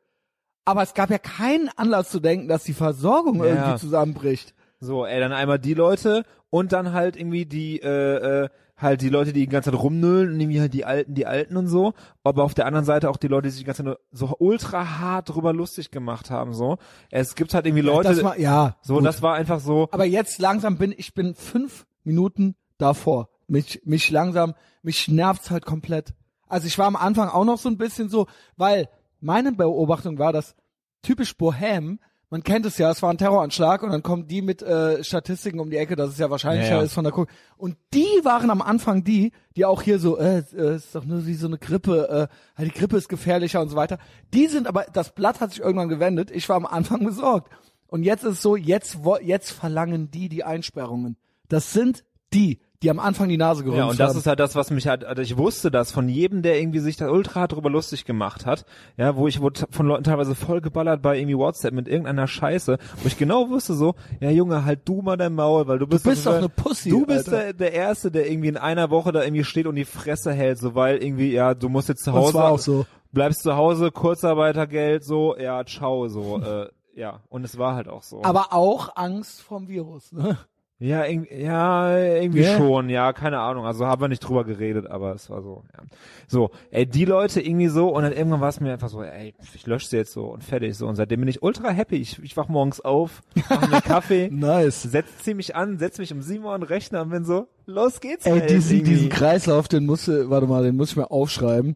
Aber 0.64 0.84
es 0.84 0.94
gab 0.94 1.10
ja 1.10 1.18
keinen 1.18 1.70
Anlass 1.76 2.10
zu 2.10 2.20
denken, 2.20 2.48
dass 2.48 2.64
die 2.64 2.74
Versorgung 2.74 3.40
Ja. 3.40 3.46
irgendwie 3.46 3.80
zusammenbricht. 3.80 4.54
So, 4.80 5.06
ey, 5.06 5.20
dann 5.20 5.34
einmal 5.34 5.60
die 5.60 5.74
Leute 5.74 6.24
und 6.50 6.72
dann 6.72 6.94
halt 6.94 7.16
irgendwie 7.16 7.46
die, 7.46 7.82
äh, 7.82 8.44
äh, 8.46 8.50
halt 8.78 9.02
die 9.02 9.10
Leute, 9.10 9.32
die 9.34 9.42
die 9.42 9.48
ganze 9.48 9.72
Zeit 9.72 9.80
rumnüllen 9.80 10.34
und 10.34 10.40
irgendwie 10.40 10.60
halt 10.60 10.74
die 10.74 10.86
Alten, 10.86 11.14
die 11.14 11.26
Alten 11.26 11.56
und 11.58 11.68
so. 11.68 11.94
Aber 12.24 12.44
auf 12.44 12.54
der 12.54 12.66
anderen 12.66 12.86
Seite 12.86 13.10
auch 13.10 13.18
die 13.18 13.28
Leute, 13.28 13.44
die 13.44 13.52
sich 13.52 13.60
die 13.60 13.66
ganze 13.66 13.84
Zeit 13.84 13.86
nur 13.86 14.00
so 14.12 14.36
ultra 14.40 15.00
hart 15.00 15.30
drüber 15.30 15.54
lustig 15.54 15.92
gemacht 15.92 16.32
haben, 16.32 16.54
so. 16.54 16.78
Es 17.12 17.36
gibt 17.36 17.54
halt 17.54 17.66
irgendwie 17.66 17.84
Leute, 17.84 18.10
das 18.10 18.24
war, 18.24 18.40
ja. 18.40 18.76
so, 18.82 18.96
gut. 18.96 19.06
das 19.06 19.22
war 19.22 19.36
einfach 19.36 19.60
so, 19.60 19.88
Aber 19.92 20.06
jetzt 20.06 20.40
langsam 20.40 20.78
bin 20.78 20.94
ich 20.98 21.14
bin 21.14 21.36
fünf 21.36 21.86
Minuten 22.04 22.56
davor. 22.78 23.30
Mich, 23.52 23.82
mich 23.84 24.10
langsam, 24.10 24.54
mich 24.82 25.10
nervt's 25.10 25.52
halt 25.52 25.66
komplett. 25.66 26.14
Also 26.48 26.68
ich 26.68 26.78
war 26.78 26.88
am 26.88 26.96
Anfang 26.96 27.28
auch 27.28 27.44
noch 27.44 27.58
so 27.58 27.68
ein 27.68 27.78
bisschen 27.78 28.08
so, 28.08 28.28
weil 28.56 28.88
meine 29.20 29.52
Beobachtung 29.52 30.20
war, 30.20 30.32
dass 30.32 30.56
typisch 31.02 31.36
Bohem, 31.36 32.00
man 32.30 32.44
kennt 32.44 32.66
es 32.66 32.78
ja, 32.78 32.90
es 32.90 33.02
war 33.02 33.10
ein 33.10 33.18
Terroranschlag 33.18 33.84
und 33.84 33.92
dann 33.92 34.04
kommen 34.04 34.26
die 34.26 34.42
mit 34.42 34.62
äh, 34.62 35.04
Statistiken 35.04 35.60
um 35.60 35.70
die 35.70 35.76
Ecke, 35.76 35.98
dass 35.98 36.12
es 36.12 36.18
ja 36.18 36.30
wahrscheinlicher 36.30 36.70
Ja, 36.70 36.78
ja. 36.78 36.84
ist 36.84 36.94
von 36.94 37.04
der 37.04 37.12
Guck. 37.12 37.28
Und 37.58 37.76
die 37.94 38.08
waren 38.24 38.50
am 38.52 38.62
Anfang 38.62 39.04
die, 39.04 39.34
die 39.58 39.66
auch 39.66 39.82
hier 39.82 40.00
so, 40.00 40.18
äh, 40.18 40.44
äh, 40.56 40.78
ist 40.78 40.96
doch 40.96 41.04
nur 41.04 41.28
wie 41.28 41.34
so 41.34 41.48
eine 41.48 41.58
Grippe, 41.58 42.30
äh, 42.32 42.58
halt 42.58 42.74
die 42.74 42.80
Grippe 42.80 42.96
ist 42.96 43.10
gefährlicher 43.10 43.60
und 43.60 43.68
so 43.68 43.76
weiter. 43.76 43.98
Die 44.34 44.48
sind 44.48 44.66
aber, 44.66 44.86
das 44.94 45.14
Blatt 45.14 45.42
hat 45.42 45.52
sich 45.52 45.60
irgendwann 45.60 45.90
gewendet. 45.90 46.32
Ich 46.32 46.48
war 46.48 46.56
am 46.56 46.66
Anfang 46.66 47.04
besorgt. 47.04 47.52
Und 47.88 48.04
jetzt 48.04 48.24
ist 48.24 48.36
es 48.36 48.42
so, 48.42 48.56
jetzt, 48.56 49.00
jetzt 49.22 49.52
verlangen 49.52 50.10
die 50.10 50.30
die 50.30 50.46
Einsperrungen. 50.46 51.18
Das 51.50 51.74
sind 51.74 52.06
die. 52.34 52.62
Die 52.84 52.90
am 52.90 53.00
Anfang 53.00 53.30
die 53.30 53.38
Nase 53.38 53.64
gerümpft 53.64 53.78
Ja, 53.80 53.90
und 53.90 54.00
das 54.00 54.10
haben. 54.10 54.18
ist 54.18 54.26
halt 54.28 54.40
das, 54.40 54.56
was 54.56 54.72
mich 54.72 54.88
halt, 54.88 55.06
also 55.06 55.22
ich 55.22 55.38
wusste 55.38 55.70
das 55.70 55.92
von 55.92 56.10
jedem, 56.10 56.42
der 56.42 56.60
irgendwie 56.60 56.80
sich 56.80 56.98
da 56.98 57.10
ultra 57.10 57.48
drüber 57.48 57.70
lustig 57.70 58.06
gemacht 58.06 58.46
hat, 58.46 58.66
ja, 58.98 59.16
wo 59.16 59.28
ich 59.28 59.40
wurde 59.40 59.68
von 59.70 59.86
Leuten 59.88 60.04
teilweise 60.04 60.34
voll 60.36 60.62
geballert 60.62 61.02
bei 61.02 61.18
irgendwie 61.18 61.38
WhatsApp 61.38 61.74
mit 61.74 61.88
irgendeiner 61.88 62.28
Scheiße, 62.28 62.78
wo 63.02 63.08
ich 63.08 63.18
genau 63.18 63.50
wusste 63.50 63.76
so, 63.76 63.94
ja 64.20 64.32
Junge, 64.32 64.66
halt 64.66 64.82
du 64.86 65.02
mal 65.02 65.18
dein 65.18 65.34
Maul, 65.36 65.68
weil 65.68 65.78
du 65.80 65.86
bist, 65.88 66.04
bist 66.06 66.26
doch, 66.26 66.34
eine 66.34 66.50
Pussy, 66.50 66.90
Du 66.90 67.06
bist 67.06 67.32
der, 67.32 67.54
der 67.54 67.74
Erste, 67.74 68.10
der 68.12 68.30
irgendwie 68.32 68.48
in 68.50 68.58
einer 68.58 68.90
Woche 68.90 69.12
da 69.12 69.24
irgendwie 69.24 69.44
steht 69.44 69.68
und 69.68 69.76
die 69.76 69.86
Fresse 69.86 70.34
hält, 70.34 70.58
so 70.58 70.74
weil 70.74 71.04
irgendwie, 71.04 71.32
ja, 71.32 71.54
du 71.54 71.70
musst 71.70 71.88
jetzt 71.90 72.04
zu 72.04 72.12
Und 72.12 72.18
Hause, 72.18 72.32
zwar 72.32 72.52
auch 72.52 72.60
so. 72.60 72.86
bleibst 73.12 73.44
zu 73.44 73.56
Hause, 73.56 73.92
Kurzarbeitergeld, 73.92 75.04
so, 75.04 75.38
ja, 75.38 75.64
ciao, 75.66 76.08
so, 76.08 76.40
äh, 76.42 76.68
ja, 76.96 77.22
und 77.30 77.44
es 77.44 77.58
war 77.58 77.76
halt 77.76 77.88
auch 77.88 78.04
so. 78.04 78.24
Aber 78.24 78.54
auch 78.54 78.96
Angst 78.96 79.42
vom 79.42 79.68
Virus, 79.68 80.12
ne? 80.12 80.38
Ja, 80.84 81.06
irgendwie, 81.06 81.36
ja, 81.36 81.96
irgendwie 81.96 82.42
Ja. 82.42 82.58
schon, 82.58 82.90
ja, 82.90 83.14
keine 83.14 83.38
Ahnung. 83.40 83.66
Also 83.68 83.86
haben 83.86 84.02
wir 84.02 84.08
nicht 84.08 84.22
drüber 84.22 84.44
geredet, 84.44 84.88
aber 84.90 85.14
es 85.14 85.30
war 85.30 85.44
so, 85.44 85.62
ja. 85.78 85.84
So, 86.28 86.50
ey, 86.72 86.88
die 86.88 87.06
Leute 87.06 87.40
irgendwie 87.40 87.68
so 87.68 87.90
und 87.96 88.02
dann 88.02 88.12
irgendwann 88.14 88.42
war 88.42 88.50
es 88.50 88.60
mir 88.60 88.74
einfach 88.74 88.90
so, 88.90 89.04
ey, 89.04 89.36
ich 89.54 89.68
lösche 89.68 89.88
sie 89.88 89.98
jetzt 89.98 90.12
so 90.12 90.26
und 90.26 90.44
fertig 90.44 90.76
so. 90.76 90.88
Und 90.88 90.96
seitdem 90.96 91.20
bin 91.20 91.30
ich 91.30 91.44
ultra 91.44 91.70
happy. 91.70 91.98
Ich, 91.98 92.18
ich 92.24 92.36
wach 92.36 92.48
morgens 92.48 92.82
auf, 92.82 93.22
mach 93.48 93.70
mir 93.70 93.82
Kaffee, 93.84 94.30
Nice. 94.32 94.82
setz, 94.82 95.06
zieh 95.22 95.36
mich 95.36 95.56
an, 95.56 95.78
setz 95.78 96.00
mich 96.00 96.12
um 96.14 96.24
sieben 96.24 96.46
Uhr 96.46 96.54
an 96.54 96.62
den 96.62 96.68
Rechner 96.68 97.04
und 97.04 97.10
bin 97.12 97.26
so, 97.26 97.48
los 97.68 98.00
geht's. 98.02 98.26
Ey, 98.26 98.42
diesen, 98.48 98.78
irgendwie. 98.78 98.92
diesen 98.94 99.10
Kreislauf, 99.10 99.68
den 99.68 99.86
muss, 99.86 100.08
warte 100.08 100.48
mal, 100.48 100.64
den 100.64 100.76
muss 100.78 100.90
ich 100.90 100.98
mir 100.98 101.12
aufschreiben. 101.12 101.76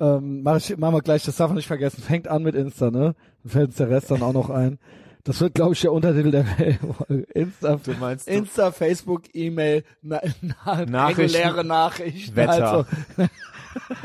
Ähm, 0.00 0.42
mach 0.42 0.56
ich, 0.56 0.76
machen 0.76 0.94
wir 0.96 1.02
gleich, 1.02 1.22
das 1.24 1.36
darf 1.36 1.50
man 1.50 1.56
nicht 1.56 1.68
vergessen. 1.68 2.02
Fängt 2.02 2.26
an 2.26 2.42
mit 2.42 2.56
Insta, 2.56 2.90
ne? 2.90 3.14
Dann 3.44 3.50
fällt 3.52 3.66
uns 3.68 3.76
der 3.76 3.90
Rest 3.90 4.10
dann 4.10 4.22
auch 4.22 4.32
noch 4.32 4.50
ein. 4.50 4.78
Das 5.24 5.40
wird, 5.40 5.54
glaube 5.54 5.74
ich, 5.74 5.80
der 5.80 5.92
Untertitel 5.92 6.30
der 6.30 6.44
Folge. 6.44 7.22
Insta, 7.34 7.76
Du 7.82 7.92
meinst, 8.00 8.26
du- 8.28 8.32
Insta, 8.32 8.70
Facebook, 8.72 9.22
E-Mail, 9.34 9.84
na, 10.02 10.20
na, 10.40 10.84
Nachrichten, 10.86 11.20
reguläre 11.36 11.64
Nachrichten. 11.64 12.36
Wetter. 12.36 12.52
Also, 12.72 12.86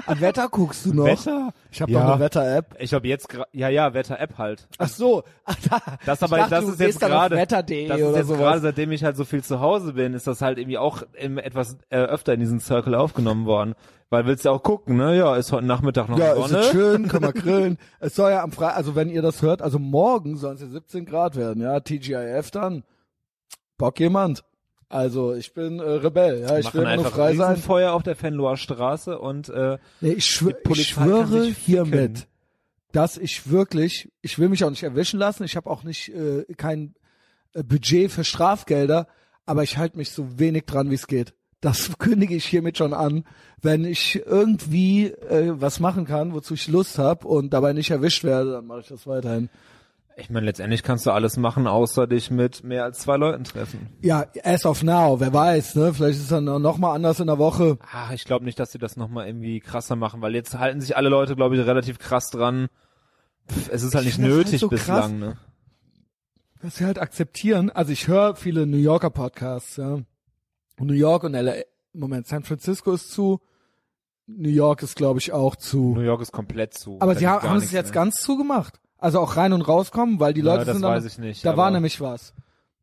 An 0.06 0.21
Wetter 0.21 0.47
guckst 0.49 0.86
du 0.86 0.93
noch? 0.93 1.06
Wetter? 1.06 1.51
Ich 1.71 1.82
habe 1.82 1.91
Ja. 1.91 2.01
doch 2.04 2.12
eine 2.15 2.19
Wetter-App. 2.19 2.75
Ich 2.80 2.89
glaube 2.91 3.08
jetzt, 3.08 3.28
ja, 3.51 3.69
ja, 3.69 3.93
Wetter-App 3.93 4.38
halt. 4.38 4.67
Ach 4.78 4.88
so. 4.88 5.23
Ach, 5.43 5.56
da, 5.69 5.80
Das 6.06 6.21
aber, 6.21 6.38
dachte, 6.38 6.49
das 6.51 6.65
ist 6.65 6.80
jetzt 6.80 6.99
gerade, 6.99 7.36
das 7.36 7.62
ist 7.62 7.78
jetzt 8.17 8.28
gerade, 8.38 8.60
seitdem 8.60 8.91
ich 8.91 9.04
halt 9.04 9.15
so 9.17 9.25
viel 9.25 9.43
zu 9.43 9.60
Hause 9.62 9.93
bin, 9.93 10.13
ist 10.13 10.28
das 10.28 10.41
halt 10.41 10.60
irgendwie 10.60 10.78
auch 10.78 11.01
im, 11.13 11.38
etwas 11.39 11.78
äh, 11.89 11.97
öfter 11.97 12.34
in 12.34 12.41
diesen 12.41 12.60
Circle 12.60 12.93
aufgenommen 12.93 13.45
worden. 13.47 13.73
Weil 14.09 14.25
willst 14.27 14.45
ja 14.45 14.51
auch 14.51 14.61
gucken, 14.63 14.97
ne? 14.97 15.17
Ja, 15.17 15.35
ist 15.35 15.51
heute 15.51 15.65
Nachmittag 15.65 16.07
noch 16.09 16.17
Ja, 16.19 16.33
ist 16.33 16.49
Sonne. 16.49 16.59
es 16.59 16.69
schön, 16.71 17.07
können 17.07 17.23
wir 17.23 17.33
grillen. 17.41 17.77
es 17.99 18.15
soll 18.15 18.31
ja 18.31 18.43
am 18.43 18.51
Freitag, 18.51 18.77
also 18.77 18.95
wenn 18.95 19.09
ihr 19.09 19.21
das 19.21 19.41
hört, 19.41 19.61
also 19.61 19.79
morgen 19.79 20.37
sollen 20.37 20.55
es 20.55 20.61
ja 20.61 20.67
17 20.67 21.05
Grad 21.05 21.35
werden, 21.35 21.61
ja, 21.61 21.79
TGIF 21.79 22.51
dann. 22.51 22.83
Bock 23.77 23.99
jemand. 23.99 24.43
Also 24.87 25.33
ich 25.33 25.53
bin 25.53 25.79
äh, 25.79 25.83
Rebell, 25.83 26.41
ja, 26.41 26.57
ich 26.59 26.65
machen 26.65 26.81
will 26.81 26.95
nur 26.95 27.05
frei 27.05 27.35
sein. 27.35 27.57
Feuer 27.57 27.93
auf 27.93 28.03
der 28.03 28.15
Fenloher 28.15 28.55
Straße 28.55 29.17
und 29.17 29.49
äh, 29.49 29.79
Nee, 29.99 30.11
ich, 30.11 30.25
schwör, 30.27 30.53
ich 30.69 30.93
kann 30.93 31.05
schwöre 31.07 31.43
hiermit, 31.45 32.27
dass 32.91 33.17
ich 33.17 33.49
wirklich, 33.49 34.11
ich 34.21 34.37
will 34.37 34.47
mich 34.49 34.63
auch 34.63 34.69
nicht 34.69 34.83
erwischen 34.83 35.19
lassen, 35.19 35.43
ich 35.43 35.55
habe 35.55 35.69
auch 35.69 35.83
nicht 35.83 36.09
äh, 36.09 36.45
kein 36.55 36.93
äh, 37.53 37.63
Budget 37.63 38.11
für 38.11 38.23
Strafgelder, 38.23 39.07
aber 39.47 39.63
ich 39.63 39.77
halte 39.77 39.97
mich 39.97 40.11
so 40.11 40.39
wenig 40.39 40.65
dran, 40.65 40.91
wie 40.91 40.95
es 40.95 41.07
geht. 41.07 41.33
Das 41.65 41.91
kündige 41.99 42.36
ich 42.36 42.45
hiermit 42.45 42.78
schon 42.78 42.93
an. 42.93 43.23
Wenn 43.62 43.84
ich 43.86 44.21
irgendwie 44.25 45.08
äh, 45.08 45.54
was 45.60 45.80
machen 45.80 46.06
kann, 46.06 46.34
wozu 46.34 46.54
ich 46.54 46.67
Lust 46.67 46.99
habe 46.99 47.28
und 47.28 47.51
dabei 47.54 47.73
nicht 47.73 47.89
erwischt 47.91 48.23
werde, 48.23 48.51
dann 48.54 48.67
mache 48.67 48.82
ich 48.82 48.88
das 48.88 49.08
weiterhin. 49.08 49.49
ich 50.17 50.30
meine, 50.30 50.45
letztendlich 50.45 50.84
kannst 50.84 51.06
du 51.06 51.12
alles 51.12 51.38
machen, 51.38 51.65
außer 51.65 52.06
dich 52.08 52.30
mit 52.30 52.63
mehr 52.63 52.84
als 52.84 52.99
zwei 52.99 53.17
Leuten 53.17 53.43
treffen. 53.43 53.89
Ja, 54.01 54.25
as 54.43 54.65
of 54.65 54.84
now, 54.84 55.19
wer 55.19 55.34
weiß, 55.34 55.75
ne? 55.75 55.93
Vielleicht 55.93 56.17
ist 56.17 56.23
es 56.23 56.30
dann 56.30 56.45
noch 56.45 56.78
mal 56.78 56.93
anders 56.93 57.19
in 57.19 57.28
der 57.28 57.38
Woche. 57.39 57.78
Ah, 57.91 58.13
ich 58.13 58.25
glaube 58.25 58.45
nicht, 58.45 58.60
dass 58.60 58.71
sie 58.71 58.78
das 58.78 58.95
nochmal 58.97 59.25
irgendwie 59.28 59.60
krasser 59.60 59.95
machen, 59.95 60.21
weil 60.21 60.36
jetzt 60.36 60.58
halten 60.58 60.80
sich 60.82 60.95
alle 60.95 61.10
Leute, 61.10 61.36
glaube 61.36 61.58
ich, 61.58 61.65
relativ 61.65 61.97
krass 61.97 62.30
dran. 62.30 62.67
Pff, 63.51 63.69
es 63.71 63.82
ist 63.84 63.95
halt 63.95 64.06
Ich 64.06 64.17
nicht 64.19 64.28
halt 64.28 64.38
nötig 64.45 64.62
so 64.62 64.69
krass. 64.69 64.80
bislang, 64.80 65.19
ne? 65.19 65.38
dass 66.62 66.80
wir 66.80 66.88
halt 66.88 66.99
akzeptieren. 66.99 67.69
Also 67.71 67.91
ich 67.91 68.08
höre 68.08 68.36
viele 68.36 68.65
New 68.67 68.78
Yorker 68.78 69.10
Podcasts, 69.10 69.78
ja. 69.78 69.99
Und 70.79 70.88
New 70.88 70.93
York 70.93 71.23
und 71.23 71.33
LA, 71.33 71.53
Moment, 71.93 72.27
San 72.27 72.43
Francisco 72.43 72.91
ist 72.93 73.11
zu, 73.11 73.39
New 74.27 74.49
York 74.49 74.81
ist 74.83 74.95
glaube 74.95 75.19
ich 75.19 75.31
auch 75.31 75.55
zu. 75.55 75.93
New 75.95 76.01
York 76.01 76.21
ist 76.21 76.31
komplett 76.31 76.73
zu. 76.73 76.97
Aber 76.99 77.13
Da 77.13 77.19
sie 77.19 77.27
haben, 77.27 77.47
haben 77.47 77.57
es 77.57 77.71
jetzt 77.71 77.88
mehr. 77.88 77.93
ganz 77.93 78.21
zugemacht. 78.21 78.79
Also 78.97 79.19
auch 79.19 79.38
rein 79.38 79.53
und 79.53 79.61
rauskommen, 79.61 80.19
weil 80.19 80.33
die 80.33 80.41
Ja, 80.41 80.53
Leute 80.53 80.65
das 80.65 80.75
sind 80.77 80.83
weiß 80.85 81.03
dann, 81.03 81.11
ich 81.11 81.17
nicht, 81.19 81.45
da 81.45 81.55
war 81.57 81.69
nämlich 81.71 82.01
was. 82.01 82.33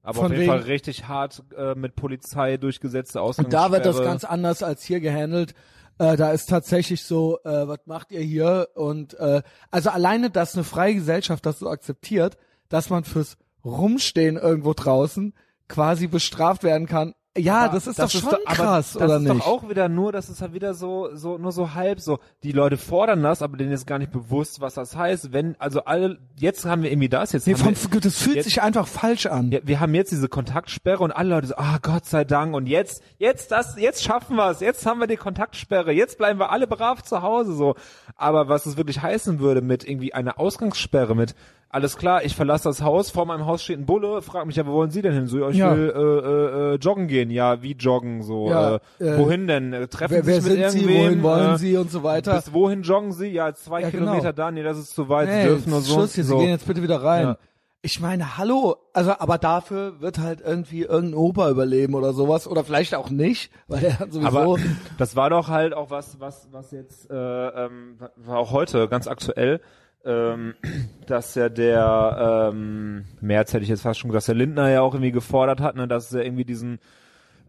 Aber 0.03 0.15
von 0.15 0.25
auf 0.27 0.31
jeden 0.33 0.43
wegen- 0.43 0.51
Fall 0.53 0.61
richtig 0.63 1.09
hart 1.09 1.43
äh, 1.57 1.75
mit 1.75 1.95
Polizei 1.97 2.57
durchgesetzte 2.57 3.21
Und 3.21 3.25
Ausgangssperre. 3.29 3.65
da 3.67 3.73
wird 3.73 3.87
das 3.87 3.99
ganz 4.03 4.25
anders 4.25 4.63
als 4.63 4.83
hier 4.85 5.01
gehandelt. 5.01 5.55
Äh, 5.99 6.17
da 6.17 6.33
ist 6.33 6.49
tatsächlich 6.49 7.05
so, 7.05 7.39
äh, 7.45 7.69
was 7.69 7.81
macht 7.87 8.13
ihr 8.13 8.21
hier? 8.21 8.69
Und 8.75 9.15
äh, 9.15 9.43
also 9.71 9.91
alleine, 9.91 10.31
dass 10.31 10.55
eine 10.55 10.65
freie 10.65 10.95
Gesellschaft 10.95 11.45
das 11.47 11.59
so 11.61 11.69
akzeptiert, 11.69 12.37
dass 12.69 12.89
man 12.91 13.05
fürs 13.05 13.37
Rumstehen 13.65 14.37
irgendwo 14.37 14.73
draußen 14.75 15.35
quasi 15.69 16.07
bestraft 16.09 16.63
werden 16.65 16.87
kann. 16.87 17.15
Ja, 17.39 17.61
Aber 17.65 17.75
das 17.77 17.87
ist 17.87 17.99
doch 17.99 18.11
schon 18.11 18.29
aber 18.29 18.43
krass, 18.45 18.93
das 18.93 19.03
oder 19.03 19.17
ist 19.17 19.23
nicht? 19.23 19.35
doch 19.41 19.47
auch 19.47 19.67
wieder 19.71 19.89
nur, 19.89 20.13
das 20.13 20.29
ist 20.29 20.43
halt 20.43 20.53
wieder 20.53 20.75
so, 20.75 21.09
so, 21.15 21.39
nur 21.39 21.51
so 21.51 21.73
halb 21.73 21.99
so. 21.99 22.19
Die 22.43 22.53
Leute 22.53 22.77
fordern 22.77 23.23
das, 23.23 23.41
aber 23.41 23.57
denen 23.57 23.73
ist 23.73 23.87
gar 23.87 23.99
nicht 23.99 24.13
bewusst, 24.13 24.61
was 24.61 24.75
das 24.75 24.95
heißt. 24.95 25.33
Wenn, 25.33 25.57
also 25.59 25.83
alle, 25.85 26.19
jetzt 26.39 26.67
haben 26.67 26.83
wir 26.83 26.91
irgendwie 26.93 27.09
das, 27.09 27.33
jetzt 27.33 27.47
nee, 27.47 27.55
haben 27.55 27.75
vom, 27.75 27.93
wir, 27.95 28.01
das 28.03 28.19
fühlt 28.19 28.37
jetzt- 28.37 28.45
sich 28.45 28.61
einfach 28.61 28.87
falsch 28.87 29.25
an. 29.25 29.51
ja, 29.51 29.61
wir 29.63 29.81
haben 29.81 29.95
jetzt 29.95 30.13
diese 30.13 30.29
Kontaktsperre 30.29 31.03
und 31.03 31.11
alle 31.11 31.31
Leute 31.31 31.47
so, 31.47 31.55
ah 31.57 31.79
Gott 31.81 32.05
sei 32.05 32.25
Dank 32.25 32.55
und 32.55 32.67
jetzt, 32.67 33.03
jetzt 33.17 33.51
das, 33.51 33.77
jetzt 33.79 34.03
schaffen 34.05 34.37
wir 34.37 34.51
es, 34.51 34.61
jetzt 34.61 34.85
haben 34.85 35.01
wir 35.01 35.07
die 35.07 35.17
Kontaktsperre, 35.17 35.91
jetzt 35.91 36.19
bleiben 36.19 36.39
wir 36.39 36.51
alle 36.53 36.67
brav 36.67 37.03
zu 37.03 37.23
Hause 37.23 37.55
so. 37.55 37.77
Aber 38.15 38.49
was 38.51 38.67
es 38.67 38.77
wirklich 38.77 39.01
heißen 39.01 39.39
würde 39.41 39.63
mit 39.63 39.89
irgendwie 39.89 40.13
einer 40.13 40.39
Ausgangssperre, 40.39 41.15
mit 41.17 41.35
alles 41.73 41.97
klar, 41.97 42.23
ich 42.25 42.37
verlasse 42.37 42.69
das 42.69 42.83
Haus, 42.83 43.11
vor 43.11 43.25
meinem 43.27 43.47
Haus 43.47 43.63
steht 43.65 43.79
ein 43.79 43.87
Bulle, 43.87 44.21
frag 44.23 44.45
mich 44.47 44.57
ja, 44.57 44.67
wo 44.67 44.73
wollen 44.73 44.91
Sie 44.91 45.01
denn 45.03 45.15
hin? 45.15 45.27
So, 45.27 45.49
ich 45.49 45.57
Ja. 45.57 45.75
will 45.75 45.91
äh, 45.97 46.01
äh, 46.01 46.75
äh, 46.75 46.77
joggen 46.77 47.09
gehen, 47.09 47.31
ja, 47.31 47.63
wie 47.63 47.73
joggen 47.73 48.23
so, 48.23 48.49
Ja, 48.51 48.77
äh, 49.01 49.05
äh, 49.05 49.19
wohin 49.19 49.47
denn? 49.47 49.73
Äh, 49.73 49.89
Treffen 49.89 50.15
Wer, 50.17 50.23
Sie 50.23 50.29
wer 50.29 50.41
sich 50.43 50.53
mit 50.61 50.71
sind 50.71 50.81
Sie, 50.83 50.95
wohin 50.95 51.23
wollen 51.23 51.57
Sie 51.57 51.77
und 51.79 51.91
so 51.91 52.03
weiter. 52.03 52.35
Bis 52.37 52.53
wohin 52.53 52.83
joggen 52.83 53.13
Sie? 53.13 53.29
Ja, 53.29 53.55
zwei 53.55 53.81
Ja, 53.81 53.91
genau. 53.91 54.05
Kilometer 54.05 54.33
da, 54.35 54.51
nee, 54.51 54.63
das 54.63 54.79
ist 54.79 54.95
zu 54.95 55.09
weit, 55.09 55.29
Hey, 55.29 55.43
Sie 55.43 55.49
dürfen 55.49 55.71
nur 55.71 55.81
so. 55.81 55.95
Schluss 55.95 56.15
hier, 56.15 56.25
so. 56.25 56.37
Sie 56.39 56.45
gehen 56.45 56.53
jetzt 56.53 56.67
bitte 56.67 56.83
wieder 56.83 57.03
rein. 57.03 57.23
Ja. 57.29 57.37
Ich 57.85 57.99
meine, 57.99 58.39
hallo, 58.39 58.77
also 58.93 59.13
aber 59.19 59.39
dafür 59.39 60.01
wird 60.01 60.19
halt 60.21 60.41
irgendwie 60.41 60.83
irgendein 60.83 61.15
Opa 61.19 61.51
überleben 61.51 61.95
oder 61.95 62.13
sowas 62.13 62.47
oder 62.47 62.63
vielleicht 62.63 62.95
auch 62.95 63.11
nicht, 63.11 63.51
weil 63.67 63.83
er 63.85 63.97
sowieso 64.09 64.29
Aber 64.29 64.57
das 64.99 65.17
war 65.17 65.31
doch 65.31 65.49
halt 65.49 65.75
auch 65.75 65.91
was, 65.91 66.21
was, 66.21 66.47
was 66.53 66.71
jetzt 66.71 67.11
äh, 67.11 67.15
ähm, 67.17 67.99
war 68.17 68.39
auch 68.39 68.53
heute 68.53 68.87
ganz 68.87 69.09
aktuell, 69.09 69.61
ähm, 70.05 70.55
dass 71.07 71.35
ja 71.35 71.49
der 71.49 72.51
ähm, 72.53 73.05
März 73.21 73.53
hätte 73.53 73.63
ich 73.65 73.69
jetzt 73.69 73.83
fast 73.83 74.01
schon 74.01 74.11
gesagt, 74.11 74.29
der 74.29 74.35
Lindner 74.35 74.71
ja 74.71 74.83
auch 74.83 74.95
irgendwie 74.95 75.13
gefordert 75.13 75.61
hat, 75.61 75.77
ne, 75.77 75.87
dass 75.89 76.13
er 76.13 76.25
irgendwie 76.25 76.45
diesen 76.45 76.79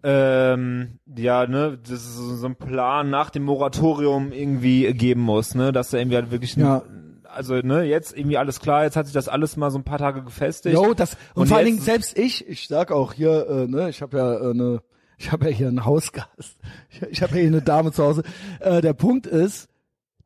ähm, 0.06 1.00
ja, 1.16 1.48
ne, 1.48 1.80
das 1.82 1.92
ist 1.92 2.16
so 2.18 2.46
ein 2.46 2.56
Plan 2.58 3.10
nach 3.10 3.30
dem 3.30 3.44
Moratorium 3.44 4.34
irgendwie 4.34 4.92
geben 4.94 5.22
muss, 5.22 5.56
ne, 5.56 5.72
dass 5.72 5.94
er 5.94 6.02
irgendwie 6.02 6.18
halt 6.18 6.30
wirklich, 6.30 6.56
Ja. 6.58 6.84
also 7.24 7.56
ne, 7.56 7.84
jetzt 7.84 8.16
irgendwie 8.18 8.38
alles 8.38 8.60
klar, 8.60 8.84
jetzt 8.84 8.98
hat 8.98 9.06
sich 9.06 9.13
das 9.13 9.30
alles 9.30 9.56
mal 9.56 9.72
so 9.72 9.80
ein 9.80 9.86
paar 9.86 10.00
Tage 10.00 10.22
gefestigt. 10.22 10.76
Jo, 10.76 10.94
das 10.94 11.13
und, 11.36 11.44
Und 11.44 11.48
vor 11.48 11.58
allen 11.58 11.68
Dingen 11.68 11.80
selbst 11.80 12.18
ich, 12.20 12.48
ich 12.50 12.68
sag 12.68 12.92
auch 12.92 13.13
hier, 13.13 13.48
äh, 13.48 13.68
ne, 13.68 13.89
ich 13.89 14.02
habe 14.02 14.18
ja 14.18 14.34
äh, 14.34 14.50
eine, 14.52 14.82
ich 15.18 15.32
habe 15.32 15.46
ja 15.50 15.52
hier 15.56 15.68
einen 15.70 15.86
Hausgast, 15.86 16.58
ich, 16.89 17.02
ich 17.04 17.22
habe 17.24 17.36
ja 17.36 17.39
hier 17.39 17.48
eine 17.48 17.62
Dame 17.62 17.94
zu 17.94 18.04
Hause. 18.04 18.24
Äh, 18.60 18.82
der 18.82 18.94
Punkt 18.94 19.26
ist, 19.26 19.70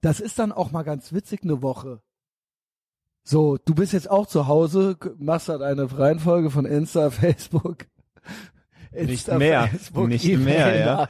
das 0.02 0.20
ist 0.20 0.40
dann 0.40 0.52
auch 0.52 0.72
mal 0.72 0.84
ganz 0.84 1.14
witzig 1.14 1.42
eine 1.44 1.62
Woche. 1.62 2.02
So, 3.30 3.58
du 3.58 3.76
bist 3.76 3.92
jetzt 3.92 4.10
auch 4.10 4.26
zu 4.26 4.48
Hause, 4.48 4.96
machst 5.20 5.50
halt 5.50 5.62
eine 5.62 5.98
Reihenfolge 6.00 6.50
von 6.50 6.64
Insta, 6.66 7.10
Facebook. 7.10 7.80
Nicht 8.94 9.28
mehr, 9.28 9.70
nicht 10.08 10.38
mehr, 10.40 10.80
ja. 10.80 11.08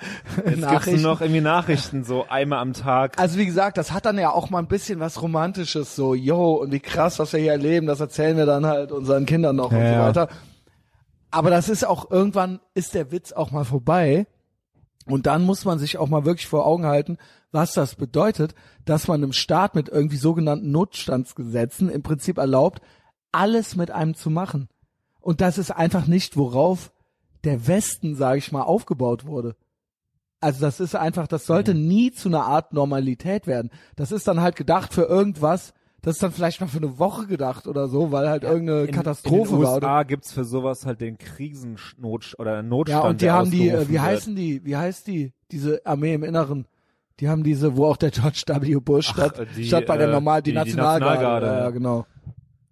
Jetzt 0.49 0.67
gibt's 0.67 0.87
nur 1.03 1.11
noch 1.13 1.21
irgendwie 1.21 1.41
Nachrichten, 1.41 2.03
so 2.03 2.25
einmal 2.27 2.57
am 2.57 2.73
Tag. 2.73 3.19
Also 3.19 3.37
wie 3.37 3.45
gesagt, 3.45 3.77
das 3.77 3.91
hat 3.91 4.07
dann 4.07 4.17
ja 4.17 4.31
auch 4.31 4.49
mal 4.49 4.57
ein 4.57 4.67
bisschen 4.67 4.99
was 4.99 5.21
Romantisches, 5.21 5.95
so, 5.95 6.15
yo, 6.15 6.55
und 6.55 6.71
wie 6.71 6.79
krass, 6.79 7.19
was 7.19 7.33
wir 7.33 7.39
hier 7.39 7.51
erleben, 7.51 7.85
das 7.85 7.99
erzählen 7.99 8.35
wir 8.35 8.47
dann 8.47 8.65
halt 8.65 8.91
unseren 8.91 9.27
Kindern 9.27 9.55
noch 9.55 9.71
und 9.71 9.77
so 9.77 9.83
Ja. 9.83 10.07
weiter. 10.07 10.27
Aber 11.29 11.51
das 11.51 11.69
ist 11.69 11.85
auch, 11.85 12.09
irgendwann 12.09 12.59
ist 12.73 12.95
der 12.95 13.11
Witz 13.11 13.31
auch 13.31 13.51
mal 13.51 13.63
vorbei. 13.63 14.25
Und 15.05 15.27
dann 15.27 15.43
muss 15.43 15.63
man 15.63 15.77
sich 15.77 15.99
auch 15.99 16.07
mal 16.09 16.25
wirklich 16.25 16.47
vor 16.47 16.65
Augen 16.65 16.87
halten, 16.87 17.19
was 17.51 17.73
das 17.73 17.95
bedeutet, 17.95 18.55
dass 18.85 19.07
man 19.07 19.23
im 19.23 19.33
Staat 19.33 19.75
mit 19.75 19.89
irgendwie 19.89 20.17
sogenannten 20.17 20.71
Notstandsgesetzen 20.71 21.89
im 21.89 22.03
Prinzip 22.03 22.37
erlaubt, 22.37 22.81
alles 23.31 23.75
mit 23.75 23.91
einem 23.91 24.15
zu 24.15 24.29
machen. 24.29 24.69
Und 25.19 25.41
das 25.41 25.57
ist 25.57 25.71
einfach 25.71 26.07
nicht, 26.07 26.37
worauf 26.37 26.91
der 27.43 27.67
Westen, 27.67 28.15
sage 28.15 28.39
ich 28.39 28.51
mal, 28.51 28.63
aufgebaut 28.63 29.25
wurde. 29.25 29.55
Also 30.39 30.61
das 30.61 30.79
ist 30.79 30.95
einfach, 30.95 31.27
das 31.27 31.45
sollte 31.45 31.73
nie 31.73 32.11
zu 32.11 32.29
einer 32.29 32.45
Art 32.45 32.73
Normalität 32.73 33.47
werden. 33.47 33.71
Das 33.95 34.11
ist 34.11 34.27
dann 34.27 34.41
halt 34.41 34.55
gedacht 34.55 34.93
für 34.93 35.03
irgendwas, 35.03 35.73
Das 36.01 36.15
ist 36.15 36.23
dann 36.23 36.31
vielleicht 36.31 36.61
mal 36.61 36.67
für 36.67 36.77
eine 36.77 36.99
Woche 36.99 37.27
gedacht 37.27 37.67
oder 37.67 37.87
so, 37.87 38.11
weil 38.11 38.29
halt 38.29 38.43
irgendeine 38.43 38.83
in, 38.83 38.93
Katastrophe 38.93 39.55
in 39.55 39.59
den 39.59 39.63
war. 39.63 39.75
Oder? 39.77 39.87
USA 39.87 40.03
gibt's 40.03 40.31
für 40.31 40.45
sowas 40.45 40.85
halt 40.85 41.01
den 41.01 41.17
Krisennot 41.17 42.35
oder 42.37 42.61
Notstand. 42.61 43.03
Ja, 43.03 43.09
und 43.09 43.21
die 43.21 43.31
haben 43.31 43.51
die, 43.51 43.69
äh, 43.69 43.89
wie 43.89 43.99
heißen 43.99 44.35
die, 44.35 44.63
wie 44.63 44.77
heißt 44.77 45.07
die, 45.07 45.33
diese 45.51 45.85
Armee 45.85 46.13
im 46.13 46.23
Inneren? 46.23 46.67
Die 47.19 47.29
haben 47.29 47.43
diese, 47.43 47.75
wo 47.75 47.85
auch 47.87 47.97
der 47.97 48.11
George 48.11 48.43
W. 48.47 48.75
Bush 48.75 49.07
statt, 49.07 49.39
äh, 49.39 49.45
die, 49.55 49.65
statt 49.65 49.85
bei 49.87 49.97
der 49.97 50.07
äh, 50.09 50.11
Normal, 50.11 50.41
die, 50.41 50.51
die- 50.51 50.51
die 50.51 50.59
Nationalgarde. 50.59 51.13
Nationalgarde, 51.15 51.47
ja, 51.47 51.59
ja. 51.63 51.69
genau. 51.71 52.05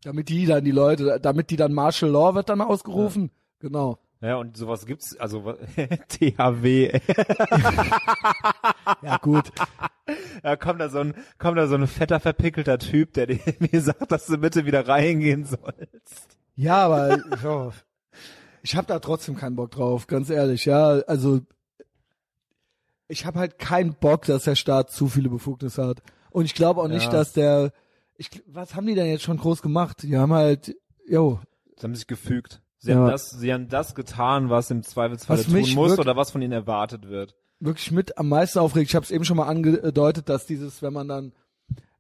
Damit 0.04 0.30
die 0.30 0.46
dann 0.46 0.64
die 0.64 0.72
Leute, 0.72 1.20
damit 1.20 1.50
die 1.50 1.56
dann 1.56 1.74
Martial 1.74 2.12
Law 2.12 2.36
wird 2.36 2.50
dann 2.50 2.62
ausgerufen. 2.62 3.32
Genau. 3.60 3.98
Ja, 4.22 4.36
und 4.38 4.56
sowas 4.56 4.86
gibt's, 4.86 5.16
also 5.18 5.56
THW. 6.10 7.00
Ja, 9.02 9.18
gut. 9.18 9.52
Da 10.44 10.56
kommt 10.56 10.80
da 10.80 10.90
so 10.90 11.00
ein, 11.00 11.14
kommt 11.38 11.58
da 11.58 11.68
so 11.68 11.76
ein 11.76 11.88
fetter, 11.88 12.20
verpickelter 12.20 12.78
Typ, 12.78 13.14
der 13.14 13.28
dir- 13.28 13.40
mir 13.72 13.82
sagt, 13.82 14.12
dass 14.12 14.28
du 14.28 14.38
bitte 14.38 14.66
wieder 14.66 14.88
reingehen 14.88 15.46
sollst. 15.46 16.38
Ja, 16.56 16.86
aber 16.86 17.18
ja, 17.44 17.72
ich 18.62 18.76
habe 18.76 18.88
da 18.88 19.00
trotzdem 19.00 19.36
keinen 19.36 19.56
Bock 19.56 19.72
drauf, 19.72 20.08
ganz 20.08 20.30
ehrlich. 20.30 20.66
Ja, 20.66 21.00
also 21.08 21.42
ich 23.08 23.26
habe 23.26 23.40
halt 23.40 23.60
keinen 23.60 23.94
Bock, 23.96 24.26
dass 24.26 24.44
der 24.46 24.56
Staat 24.56 24.92
zu 24.92 25.08
viele 25.08 25.30
Befugnisse 25.30 25.86
hat. 25.86 26.02
Und 26.32 26.46
ich 26.46 26.54
glaube 26.56 26.82
auch 26.82 26.88
nicht, 26.88 27.06
Ja. 27.06 27.12
dass 27.12 27.34
der, 27.34 27.72
ich, 28.18 28.30
was 28.48 28.76
haben 28.76 28.88
die 28.88 28.96
denn 28.96 29.08
jetzt 29.08 29.24
schon 29.24 29.38
groß 29.38 29.62
gemacht? 29.62 30.04
Die 30.04 30.18
haben 30.18 30.34
halt, 30.34 30.76
jo, 31.08 31.40
Sie 31.78 31.84
haben 31.84 31.96
sich 31.96 32.08
gefügt. 32.08 32.62
Sie 32.78 32.92
Ja. 32.92 32.98
haben 32.98 33.10
das, 33.12 33.30
sie 33.32 33.52
haben 33.54 33.68
das 33.68 33.96
getan, 33.96 34.50
was 34.50 34.72
im 34.72 34.84
Zweifelsfall 34.84 35.38
Was 35.40 35.46
tun 35.48 35.74
muss 35.74 35.98
oder 36.00 36.16
was 36.16 36.32
von 36.32 36.42
ihnen 36.42 36.54
erwartet 36.54 37.10
wird. 37.10 37.36
wirklich 37.60 37.92
mit 37.92 38.18
am 38.18 38.30
meisten 38.30 38.60
aufregt. 38.60 38.90
Ich 38.90 38.96
habe 38.96 39.04
es 39.04 39.12
eben 39.12 39.26
schon 39.26 39.38
mal 39.38 39.48
angedeutet, 39.48 40.30
dass 40.30 40.46
dieses, 40.46 40.82
wenn 40.82 40.94
man 40.94 41.08
dann 41.08 41.34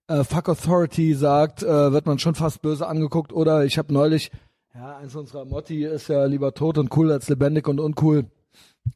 äh, 0.07 0.23
Fuck 0.23 0.47
Authority 0.49 1.13
sagt, 1.15 1.63
äh, 1.63 1.91
wird 1.91 2.05
man 2.05 2.19
schon 2.19 2.35
fast 2.35 2.61
böse 2.61 2.85
angeguckt. 2.87 3.33
Oder 3.33 3.65
ich 3.65 3.77
habe 3.77 3.91
neulich, 3.91 4.31
ja, 4.75 4.97
eins 4.97 5.15
unserer 5.15 5.45
Motti 5.45 5.83
ist 5.83 6.07
ja 6.09 6.25
lieber 6.25 6.53
tot 6.53 6.77
und 6.77 6.95
cool 6.95 7.11
als 7.11 7.27
lebendig 7.29 7.67
und 7.67 7.79
uncool. 7.79 8.25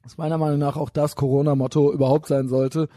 Was 0.04 0.18
meiner 0.18 0.38
Meinung 0.38 0.60
nach 0.60 0.78
auch 0.78 0.90
das 0.90 1.16
Corona-Motto 1.16 1.92
überhaupt 1.92 2.28
sein 2.28 2.48
sollte. 2.48 2.90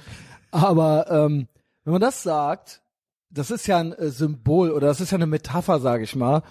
Aber 0.50 1.10
ähm, 1.10 1.48
wenn 1.84 1.92
man 1.92 2.00
das 2.00 2.22
sagt, 2.22 2.82
das 3.30 3.50
ist 3.50 3.66
ja 3.66 3.78
ein 3.78 3.92
äh, 3.92 4.10
Symbol 4.10 4.70
oder 4.70 4.86
das 4.86 5.00
ist 5.00 5.10
ja 5.10 5.16
eine 5.16 5.26
Metapher, 5.26 5.80
sage 5.80 6.04
ich 6.04 6.14
mal. 6.14 6.42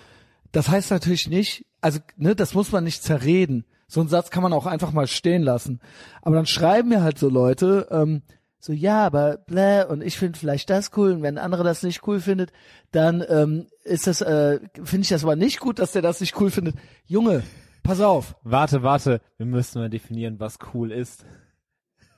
Das 0.51 0.67
heißt 0.67 0.91
natürlich 0.91 1.29
nicht, 1.29 1.65
also 1.79 1.99
ne, 2.17 2.35
das 2.35 2.53
muss 2.53 2.71
man 2.71 2.83
nicht 2.83 3.03
zerreden. 3.03 3.65
So 3.87 3.99
einen 3.99 4.09
Satz 4.09 4.29
kann 4.29 4.43
man 4.43 4.53
auch 4.53 4.65
einfach 4.65 4.91
mal 4.91 5.07
stehen 5.07 5.43
lassen. 5.43 5.79
Aber 6.21 6.35
dann 6.35 6.45
schreiben 6.45 6.89
mir 6.89 7.03
halt 7.03 7.19
so 7.19 7.29
Leute, 7.29 7.87
ähm, 7.91 8.21
so 8.59 8.73
ja, 8.73 9.05
aber 9.05 9.37
bläh, 9.37 9.85
und 9.85 10.01
ich 10.01 10.17
finde 10.17 10.37
vielleicht 10.37 10.69
das 10.69 10.91
cool 10.95 11.13
und 11.13 11.23
wenn 11.23 11.37
andere 11.37 11.63
das 11.63 11.83
nicht 11.83 12.07
cool 12.07 12.19
findet, 12.19 12.51
dann 12.91 13.23
ähm, 13.27 13.67
ist 13.83 14.07
das, 14.07 14.21
äh, 14.21 14.59
finde 14.83 15.01
ich 15.01 15.09
das 15.09 15.23
aber 15.23 15.35
nicht 15.35 15.59
gut, 15.59 15.79
dass 15.79 15.93
der 15.93 16.01
das 16.01 16.21
nicht 16.21 16.39
cool 16.39 16.51
findet. 16.51 16.75
Junge, 17.05 17.43
pass 17.83 18.01
auf. 18.01 18.35
Warte, 18.43 18.83
warte, 18.83 19.21
wir 19.37 19.45
müssen 19.45 19.79
mal 19.79 19.89
definieren, 19.89 20.39
was 20.39 20.57
cool 20.73 20.91
ist. 20.91 21.25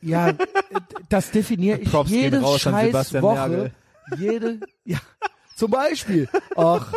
Ja, 0.02 0.34
das 1.10 1.32
definiere 1.32 1.80
ich 1.80 1.90
Props 1.90 2.10
gehen 2.10 2.24
jede 2.24 2.42
raus 2.42 2.62
scheiß 2.62 3.22
Woche. 3.22 3.50
Merkel. 3.50 3.72
Jede, 4.18 4.60
ja, 4.84 5.00
zum 5.56 5.72
Beispiel. 5.72 6.28
Ach, 6.56 6.94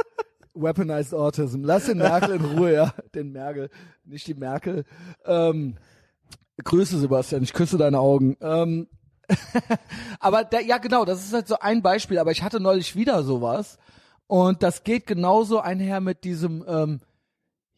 Weaponized 0.57 1.15
Autism. 1.15 1.63
Lass 1.65 1.87
den 1.87 1.99
Merkel 1.99 2.37
in 2.37 2.45
Ruhe, 2.45 2.73
ja. 2.73 2.95
Den 3.15 3.33
Merkel, 3.33 3.71
nicht 4.05 4.27
die 4.27 4.35
Merkel. 4.35 4.85
Ähm, 5.25 5.77
Grüße, 6.63 6.99
Sebastian. 6.99 7.43
Ich 7.43 7.53
küsse 7.53 7.79
deine 7.79 8.01
Augen. 8.01 8.37
Ähm, 8.41 8.89
aber 10.21 10.45
da, 10.45 10.61
ja, 10.61 10.79
genau, 10.79 11.05
das 11.05 11.25
ist 11.25 11.33
halt 11.33 11.49
so 11.49 11.59
ein 11.59 11.83
Beispiel. 11.83 12.19
Aber 12.19 12.33
ich 12.33 12.43
hatte 12.43 12.61
neulich 12.61 12.97
wieder 12.97 13.23
sowas. 13.23 13.79
Und 14.27 14.63
das 14.63 14.83
geht 14.83 15.07
genauso 15.07 15.61
einher 15.61 16.01
mit 16.01 16.25
diesem, 16.25 16.65
ähm, 16.67 17.01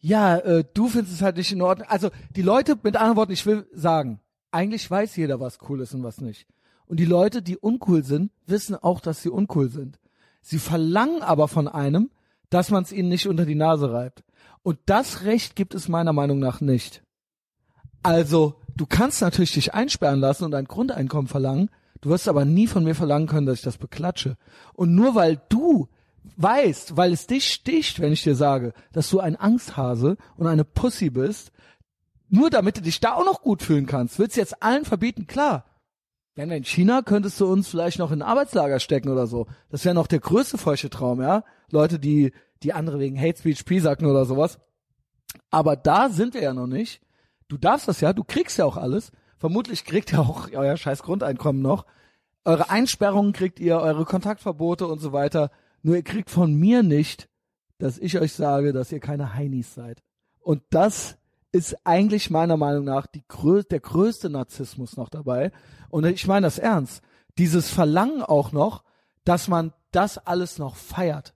ja, 0.00 0.36
äh, 0.38 0.64
du 0.74 0.88
findest 0.88 1.14
es 1.14 1.22
halt 1.22 1.36
nicht 1.36 1.52
in 1.52 1.62
Ordnung. 1.62 1.88
Also 1.88 2.10
die 2.34 2.42
Leute, 2.42 2.76
mit 2.82 2.96
anderen 2.96 3.16
Worten, 3.16 3.32
ich 3.32 3.46
will 3.46 3.66
sagen, 3.72 4.20
eigentlich 4.50 4.90
weiß 4.90 5.16
jeder, 5.16 5.40
was 5.40 5.58
cool 5.68 5.80
ist 5.80 5.94
und 5.94 6.02
was 6.02 6.20
nicht. 6.20 6.46
Und 6.86 7.00
die 7.00 7.04
Leute, 7.04 7.42
die 7.42 7.58
uncool 7.58 8.02
sind, 8.02 8.30
wissen 8.46 8.74
auch, 8.74 9.00
dass 9.00 9.22
sie 9.22 9.28
uncool 9.28 9.68
sind. 9.68 9.98
Sie 10.40 10.58
verlangen 10.58 11.22
aber 11.22 11.48
von 11.48 11.68
einem, 11.68 12.10
dass 12.48 12.70
man 12.70 12.82
es 12.82 12.92
ihnen 12.92 13.10
nicht 13.10 13.28
unter 13.28 13.44
die 13.44 13.54
Nase 13.54 13.92
reibt. 13.92 14.24
Und 14.62 14.78
das 14.86 15.24
Recht 15.24 15.56
gibt 15.56 15.74
es 15.74 15.88
meiner 15.88 16.12
Meinung 16.12 16.38
nach 16.38 16.60
nicht. 16.60 17.02
Also, 18.02 18.54
du 18.74 18.86
kannst 18.86 19.20
natürlich 19.20 19.52
dich 19.52 19.74
einsperren 19.74 20.20
lassen 20.20 20.44
und 20.44 20.54
ein 20.54 20.64
Grundeinkommen 20.64 21.28
verlangen, 21.28 21.68
du 22.00 22.10
wirst 22.10 22.28
aber 22.28 22.44
nie 22.44 22.66
von 22.66 22.84
mir 22.84 22.94
verlangen 22.94 23.26
können, 23.26 23.46
dass 23.46 23.58
ich 23.58 23.64
das 23.64 23.76
beklatsche. 23.76 24.36
Und 24.72 24.94
nur 24.94 25.14
weil 25.14 25.40
du 25.48 25.88
weißt, 26.36 26.96
weil 26.96 27.12
es 27.12 27.26
dich 27.26 27.48
sticht, 27.48 28.00
wenn 28.00 28.12
ich 28.12 28.22
dir 28.22 28.34
sage, 28.34 28.72
dass 28.92 29.10
du 29.10 29.20
ein 29.20 29.36
Angsthase 29.36 30.16
und 30.36 30.46
eine 30.46 30.64
Pussy 30.64 31.10
bist, 31.10 31.52
nur 32.28 32.50
damit 32.50 32.76
du 32.76 32.82
dich 32.82 33.00
da 33.00 33.14
auch 33.14 33.24
noch 33.24 33.42
gut 33.42 33.62
fühlen 33.62 33.86
kannst, 33.86 34.18
willst 34.18 34.36
du 34.36 34.40
jetzt 34.40 34.62
allen 34.62 34.84
verbieten, 34.84 35.26
klar. 35.26 35.64
Wenn 36.34 36.50
wir 36.50 36.56
in 36.56 36.64
China 36.64 37.02
könntest 37.02 37.40
du 37.40 37.50
uns 37.50 37.68
vielleicht 37.68 37.98
noch 37.98 38.12
in 38.12 38.22
ein 38.22 38.28
Arbeitslager 38.28 38.78
stecken 38.78 39.08
oder 39.08 39.26
so. 39.26 39.46
Das 39.70 39.84
wäre 39.84 39.94
noch 39.94 40.06
der 40.06 40.20
größte 40.20 40.56
feuchte 40.56 40.90
Traum, 40.90 41.20
ja. 41.20 41.42
Leute, 41.70 41.98
die, 41.98 42.32
die 42.62 42.72
andere 42.72 43.00
wegen 43.00 43.20
Hate 43.20 43.38
Speech 43.38 43.64
piesacken 43.64 44.06
oder 44.06 44.24
sowas. 44.24 44.60
Aber 45.50 45.74
da 45.74 46.08
sind 46.10 46.34
wir 46.34 46.42
ja 46.42 46.54
noch 46.54 46.68
nicht. 46.68 47.00
Du 47.48 47.56
darfst 47.56 47.88
das 47.88 48.00
ja, 48.00 48.12
du 48.12 48.22
kriegst 48.22 48.58
ja 48.58 48.66
auch 48.66 48.76
alles. 48.76 49.10
Vermutlich 49.38 49.84
kriegt 49.84 50.12
ihr 50.12 50.20
auch 50.20 50.48
euer 50.52 50.76
scheiß 50.76 51.02
Grundeinkommen 51.02 51.62
noch. 51.62 51.86
Eure 52.44 52.70
Einsperrungen 52.70 53.32
kriegt 53.32 53.58
ihr, 53.58 53.80
eure 53.80 54.04
Kontaktverbote 54.04 54.86
und 54.86 55.00
so 55.00 55.12
weiter. 55.12 55.50
Nur 55.82 55.96
ihr 55.96 56.02
kriegt 56.02 56.30
von 56.30 56.54
mir 56.54 56.82
nicht, 56.82 57.28
dass 57.78 57.98
ich 57.98 58.18
euch 58.18 58.32
sage, 58.32 58.72
dass 58.72 58.92
ihr 58.92 59.00
keine 59.00 59.34
Heinis 59.34 59.74
seid. 59.74 60.02
Und 60.40 60.62
das 60.70 61.16
ist 61.52 61.86
eigentlich 61.86 62.30
meiner 62.30 62.56
Meinung 62.56 62.84
nach 62.84 63.06
die 63.06 63.24
grö 63.26 63.62
der 63.62 63.80
größte 63.80 64.28
Narzissmus 64.28 64.96
noch 64.96 65.08
dabei. 65.08 65.52
Und 65.88 66.04
ich 66.04 66.26
meine 66.26 66.46
das 66.46 66.58
ernst. 66.58 67.02
Dieses 67.38 67.70
Verlangen 67.70 68.22
auch 68.22 68.52
noch, 68.52 68.82
dass 69.24 69.48
man 69.48 69.72
das 69.92 70.18
alles 70.18 70.58
noch 70.58 70.76
feiert. 70.76 71.34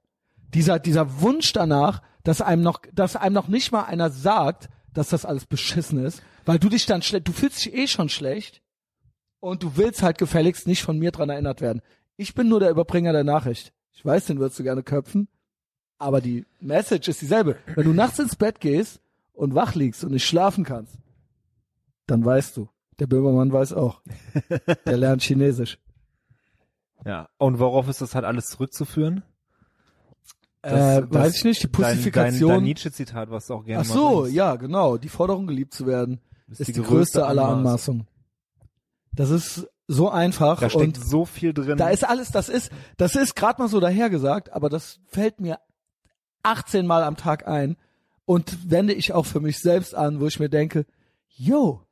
Dieser, 0.54 0.78
dieser 0.78 1.20
Wunsch 1.20 1.52
danach, 1.52 2.02
dass 2.24 2.40
einem 2.40 2.62
noch, 2.62 2.82
dass 2.92 3.16
einem 3.16 3.34
noch 3.34 3.48
nicht 3.48 3.72
mal 3.72 3.84
einer 3.84 4.10
sagt, 4.10 4.68
dass 4.92 5.08
das 5.08 5.24
alles 5.24 5.46
beschissen 5.46 6.04
ist, 6.04 6.22
weil 6.44 6.58
du 6.58 6.68
dich 6.68 6.86
dann 6.86 7.02
schlecht, 7.02 7.28
du 7.28 7.32
fühlst 7.32 7.64
dich 7.64 7.74
eh 7.74 7.86
schon 7.86 8.08
schlecht 8.08 8.62
und 9.40 9.62
du 9.62 9.76
willst 9.76 10.02
halt 10.02 10.18
gefälligst 10.18 10.66
nicht 10.66 10.82
von 10.82 10.98
mir 10.98 11.10
dran 11.10 11.30
erinnert 11.30 11.60
werden. 11.60 11.80
Ich 12.16 12.34
bin 12.34 12.48
nur 12.48 12.60
der 12.60 12.70
Überbringer 12.70 13.12
der 13.12 13.24
Nachricht. 13.24 13.72
Ich 14.02 14.06
weiß, 14.06 14.26
den 14.26 14.40
würdest 14.40 14.58
du 14.58 14.64
gerne 14.64 14.82
köpfen, 14.82 15.28
aber 15.96 16.20
die 16.20 16.44
Message 16.58 17.06
ist 17.06 17.22
dieselbe. 17.22 17.56
Wenn 17.76 17.84
du 17.84 17.92
nachts 17.92 18.18
ins 18.18 18.34
Bett 18.34 18.58
gehst 18.58 19.00
und 19.32 19.54
wach 19.54 19.76
liegst 19.76 20.02
und 20.02 20.10
nicht 20.10 20.26
schlafen 20.26 20.64
kannst, 20.64 20.98
dann 22.08 22.24
weißt 22.24 22.56
du. 22.56 22.68
Der 22.98 23.06
Böhmermann 23.06 23.52
weiß 23.52 23.74
auch. 23.74 24.02
Der 24.86 24.96
lernt 24.96 25.22
Chinesisch. 25.22 25.78
Ja. 27.06 27.28
Und 27.38 27.60
worauf 27.60 27.88
ist 27.88 28.00
das 28.00 28.16
halt 28.16 28.24
alles 28.24 28.48
zurückzuführen? 28.48 29.22
Äh, 30.62 31.02
weiß 31.08 31.36
ich 31.36 31.44
nicht, 31.44 31.62
die 31.62 31.70
Dein, 31.70 31.82
dein, 31.82 31.94
Pussifikation. 31.94 32.50
dein 32.50 32.64
Nietzsche-Zitat, 32.64 33.30
was 33.30 33.46
du 33.46 33.54
auch 33.54 33.64
gerne 33.64 33.82
Ach 33.82 33.84
so, 33.84 34.26
ja, 34.26 34.56
genau. 34.56 34.96
Die 34.96 35.08
Forderung, 35.08 35.46
geliebt 35.46 35.74
zu 35.74 35.86
werden, 35.86 36.20
ist, 36.48 36.58
ist 36.58 36.76
die, 36.76 36.82
größte 36.82 37.24
aller 37.24 37.46
Anmaßungen. 37.46 38.08
Das 39.12 39.30
ist 39.30 39.68
so 39.88 40.08
einfach 40.08 40.60
Da 40.60 40.70
steckt 40.70 40.98
und 40.98 41.04
so 41.04 41.24
viel 41.24 41.52
drin. 41.52 41.76
da 41.76 41.88
ist 41.88 42.08
alles, 42.08 42.30
das 42.30 42.48
ist, 42.48 42.70
das 42.96 43.16
ist 43.16 43.34
gerade 43.34 43.60
mal 43.60 43.68
so 43.68 43.80
dahergesagt, 43.80 44.52
aber 44.52 44.68
das 44.68 45.00
fällt 45.06 45.40
mir 45.40 45.58
18 46.42 46.86
Mal 46.86 47.02
am 47.04 47.16
Tag 47.16 47.46
ein 47.46 47.76
und 48.24 48.70
wende 48.70 48.92
ich 48.92 49.12
auch 49.12 49.26
für 49.26 49.40
mich 49.40 49.58
selbst 49.58 49.94
an, 49.94 50.20
wo 50.20 50.26
ich 50.26 50.40
mir 50.40 50.48
denke, 50.48 50.86
yo, 51.28 51.82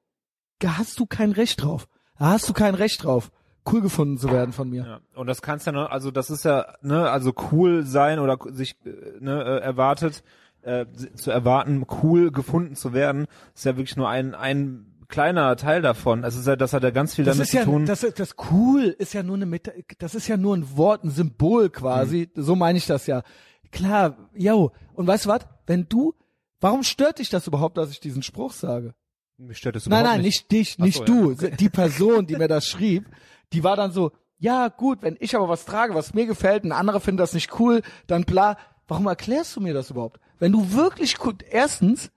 da 0.59 0.79
hast 0.79 0.99
du 1.01 1.07
kein 1.07 1.33
Recht 1.33 1.63
drauf. 1.63 1.89
Da 2.19 2.27
hast 2.31 2.49
du 2.49 2.53
kein 2.53 2.75
Recht 2.75 3.05
drauf, 3.05 3.31
cool 3.71 3.81
gefunden 3.81 4.19
zu 4.19 4.31
werden 4.31 4.53
von 4.53 4.69
mir. 4.69 4.85
Ja, 4.85 5.01
und 5.15 5.27
das 5.27 5.43
kannst 5.43 5.67
ja 5.67 5.73
noch, 5.73 5.91
also 5.91 6.11
das 6.11 6.31
ist 6.31 6.45
ja, 6.45 6.75
ne, 6.83 7.11
also 7.11 7.33
cool 7.51 7.85
sein 7.85 8.19
oder 8.19 8.39
sich 8.51 8.77
äh, 8.85 8.91
ne, 9.21 9.43
äh, 9.43 9.61
erwartet, 9.61 10.23
äh, 10.63 10.85
zu 11.15 11.31
erwarten, 11.31 11.87
cool 12.03 12.31
gefunden 12.31 12.77
zu 12.77 12.93
werden, 12.93 13.27
ist 13.55 13.65
ja 13.65 13.77
wirklich 13.77 13.97
nur 13.97 14.09
ein, 14.09 14.35
ein 14.35 14.90
kleiner 15.11 15.55
Teil 15.57 15.83
davon. 15.83 16.23
Ja, 16.23 16.57
das 16.57 16.73
hat 16.73 16.83
ja 16.83 16.91
ganz 16.91 17.15
viel 17.15 17.25
Das 17.25 17.37
damit 17.37 17.49
ist 17.49 17.53
ja, 17.53 17.65
zu 17.65 17.71
tun. 17.71 17.87
das, 17.87 18.01
das 18.01 18.35
cool 18.51 18.85
ist 18.99 19.13
ja 19.13 19.23
nur 19.23 19.37
eine 19.37 19.47
Meta 19.47 19.73
das 19.99 20.15
ist 20.15 20.29
ja 20.29 20.37
nur 20.37 20.57
ein 20.57 20.77
Wort, 20.77 21.05
ein 21.05 21.11
Symbol 21.11 21.69
quasi. 21.71 22.31
Mhm. 22.35 22.43
So 22.43 22.57
meine 22.57 22.79
ich 22.79 22.87
das 22.87 23.07
ja. 23.07 23.23
Klar, 23.71 24.17
yo. 24.35 24.73
Und 24.95 25.07
weißt 25.07 25.27
du 25.27 25.29
was? 25.29 25.47
Wenn 25.67 25.89
du, 25.89 26.15
warum 26.61 26.83
stört 26.83 27.19
dich 27.19 27.29
das 27.29 27.47
überhaupt, 27.47 27.77
dass 27.77 27.91
ich 27.91 28.01
diesen 28.01 28.23
Spruch 28.23 28.53
sage? 28.53 28.95
Mich 29.37 29.59
stört 29.59 29.77
das 29.77 29.87
Nein, 29.87 30.01
überhaupt 30.01 30.17
nein, 30.17 30.25
nicht. 30.25 30.51
nicht 30.51 30.53
dich, 30.53 30.79
nicht 30.79 30.99
so, 30.99 31.05
du. 31.05 31.33
ja. 31.33 31.51
Die 31.51 31.69
Person, 31.69 32.27
die 32.27 32.37
mir 32.37 32.49
das 32.49 32.67
schrieb, 32.69 33.07
die 33.53 33.65
war 33.65 33.77
dann 33.77 33.93
so, 33.93 34.13
ja 34.39 34.69
gut, 34.69 35.03
wenn 35.03 35.17
ich 35.21 35.37
aber 35.37 35.49
was 35.49 35.65
trage, 35.65 35.95
was 35.95 36.15
mir 36.15 36.27
gefällt, 36.27 36.65
ein 36.65 36.73
anderer 36.73 37.01
findet 37.01 37.23
das 37.23 37.35
nicht 37.35 37.59
cool, 37.61 37.83
dann 38.07 38.25
bla. 38.25 38.57
Warum 38.89 39.07
erklärst 39.07 39.55
du 39.55 39.61
mir 39.61 39.73
das 39.75 39.91
überhaupt? 39.91 40.19
Wenn 40.39 40.51
du 40.53 40.73
wirklich 40.73 41.25
cool, 41.25 41.35
erstens, 41.49 42.11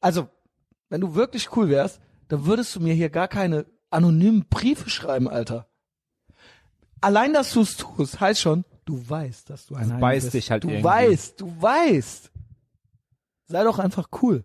also, 0.00 0.28
wenn 0.90 1.00
du 1.00 1.14
wirklich 1.14 1.56
cool 1.56 1.68
wärst, 1.68 2.00
dann 2.28 2.46
würdest 2.46 2.74
du 2.76 2.80
mir 2.80 2.94
hier 2.94 3.10
gar 3.10 3.28
keine 3.28 3.66
anonymen 3.90 4.46
Briefe 4.48 4.90
schreiben, 4.90 5.28
Alter. 5.28 5.66
Allein, 7.00 7.32
dass 7.32 7.52
du 7.52 7.60
es 7.62 7.76
tust, 7.76 8.20
heißt 8.20 8.40
schon, 8.40 8.64
Du 8.84 9.08
weißt, 9.08 9.50
dass 9.50 9.66
du 9.66 9.74
ein 9.74 9.90
Du 9.90 9.98
bist. 10.00 10.32
dich 10.32 10.50
halt 10.50 10.64
Du 10.64 10.68
irgendwie. 10.68 10.84
weißt, 10.84 11.40
du 11.42 11.52
weißt. 11.60 12.30
Sei 13.44 13.62
doch 13.62 13.78
einfach 13.78 14.08
cool. 14.22 14.44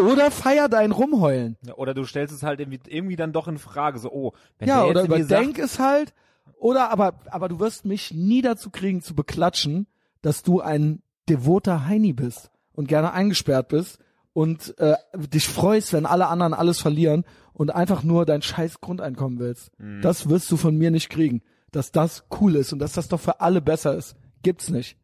Oder 0.00 0.30
feier 0.30 0.68
dein 0.68 0.92
Rumheulen. 0.92 1.56
Ja, 1.66 1.74
Oder 1.74 1.94
du 1.94 2.04
stellst 2.04 2.32
es 2.32 2.44
halt 2.44 2.60
irgendwie, 2.60 2.80
irgendwie 2.86 3.16
dann 3.16 3.32
doch 3.32 3.48
in 3.48 3.58
Frage, 3.58 3.98
so, 3.98 4.12
oh, 4.12 4.32
wenn 4.58 4.68
Ja, 4.68 4.82
der 4.82 4.90
oder 4.90 5.00
jetzt 5.00 5.10
irgendwie 5.10 5.22
überdenk 5.34 5.56
sagt, 5.56 5.68
es 5.68 5.78
halt. 5.80 6.14
Oder 6.58 6.90
aber, 6.90 7.14
aber 7.30 7.48
du 7.48 7.58
wirst 7.58 7.84
mich 7.84 8.12
nie 8.12 8.40
dazu 8.40 8.70
kriegen 8.70 9.02
zu 9.02 9.14
beklatschen, 9.16 9.88
dass 10.22 10.42
du 10.44 10.60
ein 10.60 11.02
devoter 11.28 11.86
Heini 11.86 12.12
bist 12.12 12.50
und 12.72 12.86
gerne 12.88 13.12
eingesperrt 13.12 13.66
bist 13.68 13.98
und 14.34 14.76
äh, 14.78 14.96
dich 15.16 15.48
freust, 15.48 15.94
wenn 15.94 16.04
alle 16.04 16.26
anderen 16.26 16.52
alles 16.52 16.80
verlieren 16.80 17.24
und 17.54 17.70
einfach 17.74 18.02
nur 18.02 18.26
dein 18.26 18.42
scheiß 18.42 18.80
Grundeinkommen 18.80 19.38
willst. 19.38 19.70
Mhm. 19.78 20.02
Das 20.02 20.28
wirst 20.28 20.50
du 20.50 20.58
von 20.58 20.76
mir 20.76 20.90
nicht 20.90 21.08
kriegen. 21.08 21.40
Dass 21.70 21.92
das 21.92 22.24
cool 22.40 22.56
ist 22.56 22.72
und 22.72 22.80
dass 22.80 22.92
das 22.92 23.08
doch 23.08 23.20
für 23.20 23.40
alle 23.40 23.62
besser 23.62 23.96
ist. 23.96 24.16
Gibt's 24.42 24.68
nicht. 24.68 24.96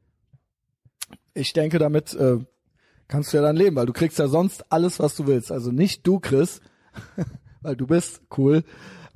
Ich 1.32 1.52
denke, 1.52 1.78
damit 1.78 2.12
äh, 2.14 2.38
kannst 3.08 3.32
du 3.32 3.38
ja 3.38 3.42
dann 3.42 3.56
leben, 3.56 3.76
weil 3.76 3.86
du 3.86 3.92
kriegst 3.92 4.18
ja 4.18 4.26
sonst 4.26 4.70
alles, 4.70 4.98
was 4.98 5.16
du 5.16 5.26
willst. 5.26 5.52
Also 5.52 5.70
nicht 5.70 6.06
du, 6.06 6.18
Chris, 6.18 6.60
weil 7.62 7.76
du 7.76 7.86
bist 7.86 8.22
cool, 8.36 8.64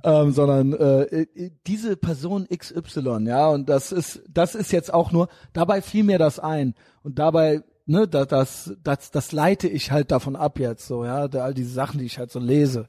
ähm, 0.05 0.31
sondern 0.33 0.73
äh, 0.75 1.27
diese 1.67 1.97
Person 1.97 2.47
XY, 2.47 3.25
ja, 3.27 3.49
und 3.49 3.69
das 3.69 3.91
ist, 3.91 4.23
das 4.29 4.55
ist 4.55 4.71
jetzt 4.71 4.93
auch 4.93 5.11
nur, 5.11 5.29
dabei 5.53 5.83
fiel 5.83 6.05
mir 6.05 6.19
das 6.19 6.39
ein 6.39 6.75
und 7.03 7.19
dabei, 7.19 7.63
ne, 7.87 8.09
da, 8.09 8.25
das, 8.25 8.75
das, 8.83 9.11
das 9.11 9.33
leite 9.33 9.69
ich 9.69 9.91
halt 9.91 10.11
davon 10.11 10.37
ab 10.37 10.59
jetzt, 10.59 10.87
so, 10.87 11.05
ja, 11.05 11.29
da, 11.29 11.45
all 11.45 11.55
diese 11.55 11.73
Sachen, 11.73 11.99
die 11.99 12.07
ich 12.07 12.19
halt 12.19 12.31
so 12.31 12.39
lese, 12.39 12.89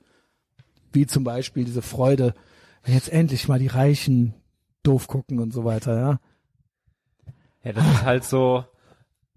wie 0.91 1.06
zum 1.06 1.24
Beispiel 1.24 1.66
diese 1.66 1.82
Freude, 1.82 2.34
wenn 2.84 2.93
jetzt 2.93 3.12
endlich 3.12 3.48
mal 3.48 3.60
die 3.60 3.68
Reichen 3.68 4.34
doof 4.84 5.08
gucken 5.08 5.39
und 5.39 5.54
so 5.54 5.66
weiter, 5.66 5.98
ja. 5.98 6.20
ja, 7.64 7.74
das 7.74 7.86
ist 7.86 8.04
halt 8.04 8.24
so, 8.24 8.66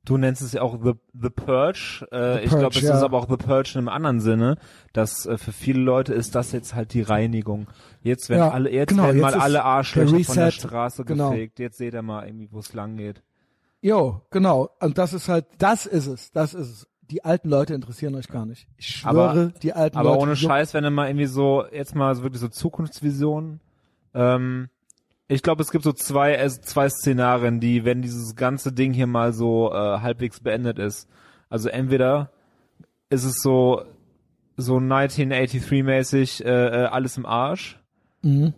du 0.05 0.17
nennst 0.17 0.43
es 0.43 0.53
ja 0.53 0.63
auch 0.63 0.79
The, 0.83 0.93
the 1.13 1.31
Purge, 1.31 2.07
äh, 2.11 2.39
The 2.39 2.45
ich 2.45 2.51
glaube, 2.51 2.77
es 2.77 2.83
ist 2.83 2.89
ja. 2.89 3.03
aber 3.03 3.19
auch 3.19 3.29
The 3.29 3.37
Purge 3.37 3.73
in 3.75 3.79
einem 3.79 3.89
anderen 3.89 4.21
Sinne, 4.21 4.57
dass 4.93 5.27
äh, 5.27 5.39
für 5.39 5.53
viele 5.53 5.81
Leute 5.81 6.15
ist 6.15 6.35
das 6.35 6.53
jetzt 6.53 6.75
halt 6.75 6.95
die 6.95 7.03
Reinigung. 7.03 7.69
Jetzt 8.03 8.29
werden 8.29 8.41
Ja, 8.41 8.51
alle, 8.51 8.71
jetzt 8.71 8.91
genau, 8.91 9.05
werden 9.05 9.17
jetzt 9.17 9.23
mal 9.23 9.35
ist 9.35 9.43
alle 9.43 9.65
Arschlöcher 9.65 10.25
von 10.25 10.37
der 10.37 10.51
Straße 10.51 11.05
genau. 11.05 11.31
gefegt, 11.31 11.59
jetzt 11.59 11.79
seht 11.79 11.95
ihr 11.95 12.03
mal 12.03 12.27
irgendwie, 12.27 12.49
wo 12.51 12.59
es 12.59 12.73
lang 12.73 12.97
geht. 12.97 13.23
Jo, 13.81 14.23
genau. 14.31 14.71
Und 14.81 14.99
das 14.99 15.13
ist 15.13 15.29
halt, 15.29 15.47
das 15.59 15.87
ist 15.87 16.07
es, 16.07 16.33
das 16.33 16.55
ist 16.55 16.69
es. 16.69 16.87
Die 17.11 17.25
alten 17.25 17.49
Leute 17.49 17.73
interessieren 17.75 18.15
euch 18.17 18.29
gar 18.29 18.45
nicht. 18.45 18.67
Ich 18.77 18.87
schwöre, 18.89 19.31
Aber- 19.31 19.47
die 19.63 19.73
alten 19.73 19.97
Aber 19.97 20.11
Leute. 20.11 20.23
ohne 20.23 20.33
juckt- 20.33 20.43
Scheiß, 20.43 20.75
wenn 20.75 20.85
du 20.85 20.91
mal 20.91 21.09
irgendwie 21.09 21.25
so, 21.27 21.65
jetzt 21.73 21.95
mal 21.95 22.15
so 22.15 22.23
wirklich 22.23 22.41
so 22.41 22.49
Zukunftsvisionen, 22.49 23.61
ähm, 24.15 24.69
ich 25.27 25.43
glaube, 25.43 25.63
es 25.63 25.71
gibt 25.71 25.85
so 25.85 25.93
zwei, 25.93 26.47
zwei 26.49 26.89
Szenarien, 26.91 27.61
die, 27.61 27.85
wenn 27.85 28.03
dieses 28.03 28.35
ganze 28.37 28.73
Ding 28.73 28.93
hier 28.93 29.07
mal 29.07 29.33
so 29.33 29.73
äh, 29.73 30.01
halbwegs 30.01 30.41
beendet 30.41 30.79
ist. 30.79 31.09
Also 31.49 31.69
entweder 31.71 32.31
ist 33.11 33.25
es 33.25 33.37
so, 33.43 33.83
so 34.59 34.77
1983-mäßig 34.79 36.45
äh, 36.45 36.49
äh, 36.85 36.87
alles 36.87 37.17
im 37.17 37.27
Arsch. 37.27 37.79
Mhm. 38.23 38.55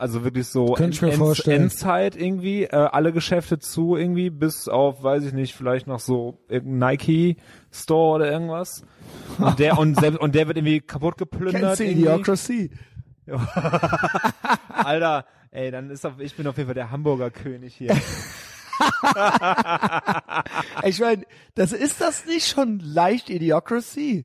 Also 0.00 0.24
wirklich 0.24 0.46
so 0.46 0.72
Könnte 0.72 0.94
ich 0.94 1.02
mir 1.02 1.12
vorstellen. 1.12 1.64
Endzeit 1.64 2.16
irgendwie, 2.16 2.64
äh, 2.64 2.74
alle 2.74 3.12
Geschäfte 3.12 3.58
zu 3.58 3.96
irgendwie, 3.96 4.30
bis 4.30 4.66
auf, 4.66 5.02
weiß 5.02 5.24
ich 5.24 5.34
nicht, 5.34 5.54
vielleicht 5.54 5.86
noch 5.86 6.00
so 6.00 6.38
Nike 6.48 7.36
Store 7.70 8.14
oder 8.14 8.32
irgendwas. 8.32 8.82
Und 9.36 9.58
der 9.58 9.76
und 9.76 10.00
selbst 10.00 10.18
und 10.18 10.34
der 10.34 10.46
wird 10.46 10.56
irgendwie 10.56 10.80
kaputt 10.80 11.18
geplündert. 11.18 11.76
Kennst 11.76 11.80
du. 11.80 11.84
Idiocracy? 11.84 12.70
Alter, 14.70 15.26
ey, 15.50 15.70
dann 15.70 15.90
ist 15.90 16.06
auf, 16.06 16.18
ich 16.18 16.34
bin 16.34 16.46
auf 16.46 16.56
jeden 16.56 16.68
Fall 16.68 16.74
der 16.74 16.90
Hamburger 16.90 17.30
König 17.30 17.74
hier. 17.74 17.94
Ich 20.84 20.98
meine, 21.00 21.26
das 21.54 21.72
ist 21.74 22.00
das 22.00 22.24
nicht 22.24 22.48
schon 22.48 22.78
leicht 22.78 23.28
Idiocracy? 23.28 24.24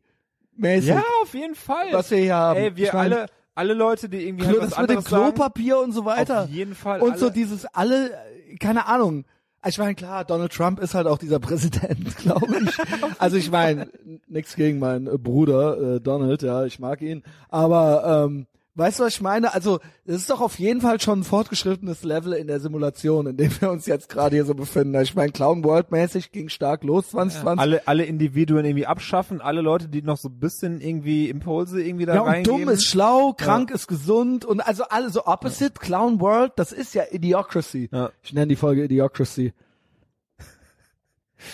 Mäßig. 0.55 0.91
ja, 0.91 1.03
auf 1.21 1.33
jeden 1.33 1.55
Fall. 1.55 1.91
Was 1.91 2.09
wir 2.11 2.19
hier 2.19 2.35
haben. 2.35 2.57
Ey, 2.57 2.77
wir 2.77 2.87
Ich 2.87 2.93
mein, 2.93 3.11
alle, 3.11 3.25
alle 3.55 3.73
Leute, 3.73 4.09
die 4.09 4.27
irgendwie 4.27 4.45
Klo, 4.45 4.61
halt 4.61 4.71
das 4.71 4.77
mit 4.77 4.89
dem 4.89 4.97
anderes 4.97 5.09
sagen, 5.09 5.33
Klopapier 5.33 5.79
und 5.79 5.93
so 5.93 6.05
weiter. 6.05 6.43
auf 6.43 6.49
jeden 6.49 6.75
Fall. 6.75 7.01
und 7.01 7.11
alle, 7.11 7.19
so 7.19 7.29
dieses 7.29 7.65
alle, 7.65 8.11
keine 8.59 8.85
Ahnung. 8.85 9.25
Ich 9.67 9.79
meine, 9.79 9.95
klar, 9.95 10.25
Donald 10.25 10.53
Trump 10.53 10.79
ist 10.79 10.93
halt 10.93 11.07
auch 11.07 11.17
dieser 11.17 11.39
Präsident, 11.39 12.15
glaube 12.17 12.55
ich. 12.63 12.77
also 13.17 13.37
ich 13.37 13.49
meine, 13.49 13.89
nichts 14.27 14.55
gegen 14.55 14.77
meinen 14.77 15.05
Bruder 15.23 15.95
äh, 15.95 16.01
Donald, 16.01 16.43
ja, 16.43 16.65
ich 16.65 16.77
mag 16.79 17.01
ihn. 17.01 17.23
Aber 17.49 18.25
ähm, 18.27 18.45
weißt 18.75 18.99
du, 18.99 19.03
was 19.03 19.15
ich 19.15 19.21
meine? 19.21 19.53
Also 19.53 19.79
es 20.05 20.17
ist 20.17 20.29
doch 20.29 20.41
auf 20.41 20.59
jeden 20.59 20.81
Fall 20.81 20.99
schon 21.01 21.19
ein 21.19 21.23
fortgeschrittenes 21.23 22.03
Level 22.03 22.33
in 22.33 22.47
der 22.47 22.59
Simulation, 22.59 23.27
in 23.27 23.37
dem 23.37 23.51
wir 23.59 23.71
uns 23.71 23.85
jetzt 23.85 24.09
gerade 24.09 24.35
hier 24.35 24.45
so 24.45 24.53
befinden. 24.53 24.99
Ich 25.01 25.15
meine, 25.15 25.31
Clown 25.31 25.63
World 25.63 25.91
mäßig 25.91 26.31
ging 26.31 26.49
stark 26.49 26.83
los 26.83 27.09
2020. 27.11 27.59
alle, 27.59 27.87
alle 27.87 28.05
Individuen 28.05 28.65
irgendwie 28.65 28.85
abschaffen, 28.85 29.41
alle 29.41 29.61
Leute, 29.61 29.87
die 29.87 30.01
noch 30.01 30.17
so 30.17 30.29
ein 30.29 30.39
bisschen 30.39 30.81
irgendwie 30.81 31.29
Impulse 31.29 31.81
irgendwie 31.81 32.05
da 32.05 32.15
Ja, 32.15 32.21
und 32.21 32.27
reingeben. 32.27 32.61
dumm 32.61 32.69
ist 32.69 32.85
schlau, 32.85 33.33
krank 33.33 33.71
ist 33.71 33.87
gesund 33.87 34.45
und 34.45 34.59
also 34.61 34.83
alle 34.83 35.09
so 35.09 35.25
opposite, 35.25 35.79
Clown 35.79 36.19
World, 36.19 36.53
das 36.57 36.71
ist 36.71 36.93
ja 36.93 37.03
Idiocracy. 37.09 37.89
Ja. 37.91 38.11
Ich 38.21 38.33
nenne 38.33 38.47
die 38.47 38.55
Folge 38.55 38.83
Idiocracy. 38.85 39.53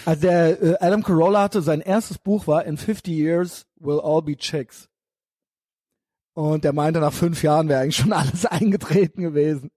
Also 0.05 0.21
der 0.21 0.61
äh, 0.61 0.75
Adam 0.79 1.03
Carolla 1.03 1.43
hatte 1.43 1.61
sein 1.61 1.81
erstes 1.81 2.17
Buch 2.17 2.47
war 2.47 2.65
In 2.65 2.77
50 2.77 3.13
Years 3.13 3.65
Will 3.79 3.99
All 4.01 4.21
Be 4.21 4.37
Chicks. 4.37 4.87
Und 6.33 6.63
der 6.63 6.73
meinte, 6.73 6.99
nach 6.99 7.13
fünf 7.13 7.43
Jahren 7.43 7.67
wäre 7.67 7.81
eigentlich 7.81 7.97
schon 7.97 8.13
alles 8.13 8.45
eingetreten 8.45 9.21
gewesen. 9.21 9.71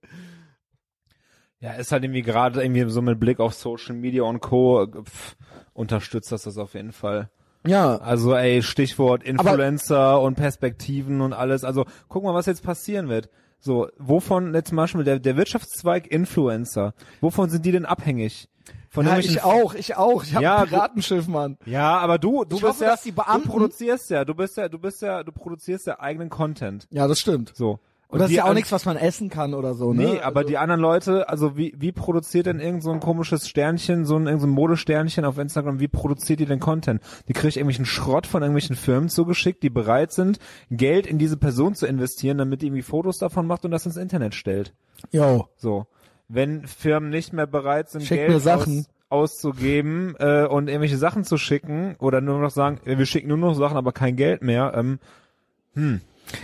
Ja, 1.60 1.72
ist 1.72 1.92
halt 1.92 2.04
irgendwie 2.04 2.22
gerade 2.22 2.62
irgendwie 2.62 2.88
so 2.90 3.00
mit 3.02 3.18
Blick 3.18 3.40
auf 3.40 3.54
Social 3.54 3.94
Media 3.94 4.22
und 4.22 4.40
Co. 4.40 4.86
Pff, 4.86 5.36
unterstützt 5.72 6.30
das 6.30 6.42
das 6.42 6.58
auf 6.58 6.74
jeden 6.74 6.92
Fall. 6.92 7.30
Ja, 7.66 7.96
Also 7.96 8.34
ey, 8.34 8.62
Stichwort 8.62 9.22
Influencer 9.22 10.20
und 10.20 10.34
Perspektiven 10.34 11.22
und 11.22 11.32
alles. 11.32 11.64
Also 11.64 11.86
guck 12.08 12.22
mal, 12.22 12.34
was 12.34 12.46
jetzt 12.46 12.62
passieren 12.62 13.08
wird. 13.08 13.30
So, 13.58 13.88
wovon 13.98 14.52
jetzt 14.52 14.68
zum 14.68 14.76
Beispiel 14.76 15.04
der, 15.04 15.18
der 15.18 15.38
Wirtschaftszweig 15.38 16.06
Influencer, 16.06 16.92
wovon 17.22 17.48
sind 17.48 17.64
die 17.64 17.72
denn 17.72 17.86
abhängig? 17.86 18.50
Von 18.94 19.06
ja 19.06 19.18
ich 19.18 19.42
auch, 19.42 19.74
ich 19.74 19.96
auch. 19.96 20.22
Ich 20.22 20.34
habe 20.36 20.44
Ja, 20.44 20.58
ein 20.58 20.68
Piratenschiff, 20.68 21.26
Mann. 21.26 21.58
Ja, 21.66 21.98
aber 21.98 22.16
du, 22.18 22.44
du 22.44 22.54
Ich 22.56 22.62
bist 22.62 22.80
hoffe, 22.80 22.84
ja, 22.84 23.12
Beamten- 23.12 23.42
du 23.48 23.48
produzierst 23.50 24.08
ja, 24.10 24.24
du 24.24 24.34
bist 24.36 24.56
ja, 24.56 24.68
du 24.68 24.78
bist 24.78 25.02
ja, 25.02 25.24
du 25.24 25.32
produzierst 25.32 25.88
ja 25.88 25.98
eigenen 25.98 26.30
Content. 26.30 26.86
Ja, 26.90 27.08
das 27.08 27.18
stimmt. 27.18 27.50
So. 27.56 27.80
Und 28.06 28.20
das 28.20 28.30
ist 28.30 28.36
ja 28.36 28.44
auch 28.44 28.54
nichts, 28.54 28.70
was 28.70 28.84
man 28.84 28.96
essen 28.96 29.30
kann 29.30 29.52
oder 29.54 29.74
so, 29.74 29.92
ne? 29.92 30.04
Nee, 30.04 30.20
aber 30.20 30.40
also, 30.40 30.48
die 30.48 30.58
anderen 30.58 30.80
Leute, 30.80 31.28
also 31.28 31.56
wie, 31.56 31.74
wie 31.76 31.90
produziert 31.90 32.46
denn 32.46 32.60
irgend 32.60 32.84
so 32.84 32.92
ein 32.92 33.00
komisches 33.00 33.48
Sternchen, 33.48 34.04
so 34.04 34.14
ein, 34.16 34.26
irgend 34.28 34.42
so 34.42 34.46
ein 34.46 34.50
Modesternchen 34.50 35.24
auf 35.24 35.38
Instagram, 35.38 35.80
wie 35.80 35.88
produziert 35.88 36.38
die 36.38 36.46
denn 36.46 36.60
Content? 36.60 37.02
Die 37.26 37.32
kriegt 37.32 37.56
irgendwelchen 37.56 37.86
Schrott 37.86 38.28
von 38.28 38.42
irgendwelchen 38.42 38.76
Firmen 38.76 39.08
zugeschickt, 39.08 39.64
die 39.64 39.70
bereit 39.70 40.12
sind, 40.12 40.38
Geld 40.70 41.08
in 41.08 41.18
diese 41.18 41.36
Person 41.36 41.74
zu 41.74 41.86
investieren, 41.86 42.38
damit 42.38 42.62
die 42.62 42.66
irgendwie 42.66 42.82
Fotos 42.82 43.18
davon 43.18 43.48
macht 43.48 43.64
und 43.64 43.72
das 43.72 43.86
ins 43.86 43.96
Internet 43.96 44.36
stellt. 44.36 44.72
Yo. 45.10 45.48
So. 45.56 45.88
Wenn 46.34 46.66
Firmen 46.66 47.10
nicht 47.10 47.32
mehr 47.32 47.46
bereit 47.46 47.90
sind, 47.90 48.04
Schick 48.04 48.26
Geld 48.26 48.42
Sachen. 48.42 48.86
Aus, 49.08 49.30
auszugeben 49.32 50.16
äh, 50.18 50.44
und 50.46 50.68
irgendwelche 50.68 50.98
Sachen 50.98 51.24
zu 51.24 51.36
schicken 51.36 51.94
oder 51.98 52.20
nur 52.20 52.40
noch 52.40 52.50
sagen, 52.50 52.80
äh, 52.84 52.98
wir 52.98 53.06
schicken 53.06 53.28
nur 53.28 53.38
noch 53.38 53.54
Sachen, 53.54 53.76
aber 53.76 53.92
kein 53.92 54.16
Geld 54.16 54.42
mehr, 54.42 54.72
ähm, 54.74 54.98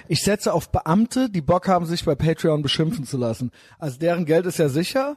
Ich 0.09 0.23
setze 0.23 0.53
auf 0.53 0.71
Beamte, 0.71 1.31
die 1.31 1.41
Bock 1.41 1.69
haben, 1.69 1.87
sich 1.87 2.05
bei 2.05 2.15
Patreon 2.15 2.63
beschimpfen 2.63 3.05
zu 3.05 3.17
lassen. 3.17 3.51
Also 3.79 3.99
deren 3.99 4.27
Geld 4.27 4.47
ist 4.47 4.59
ja 4.59 4.69
sicher. 4.69 5.17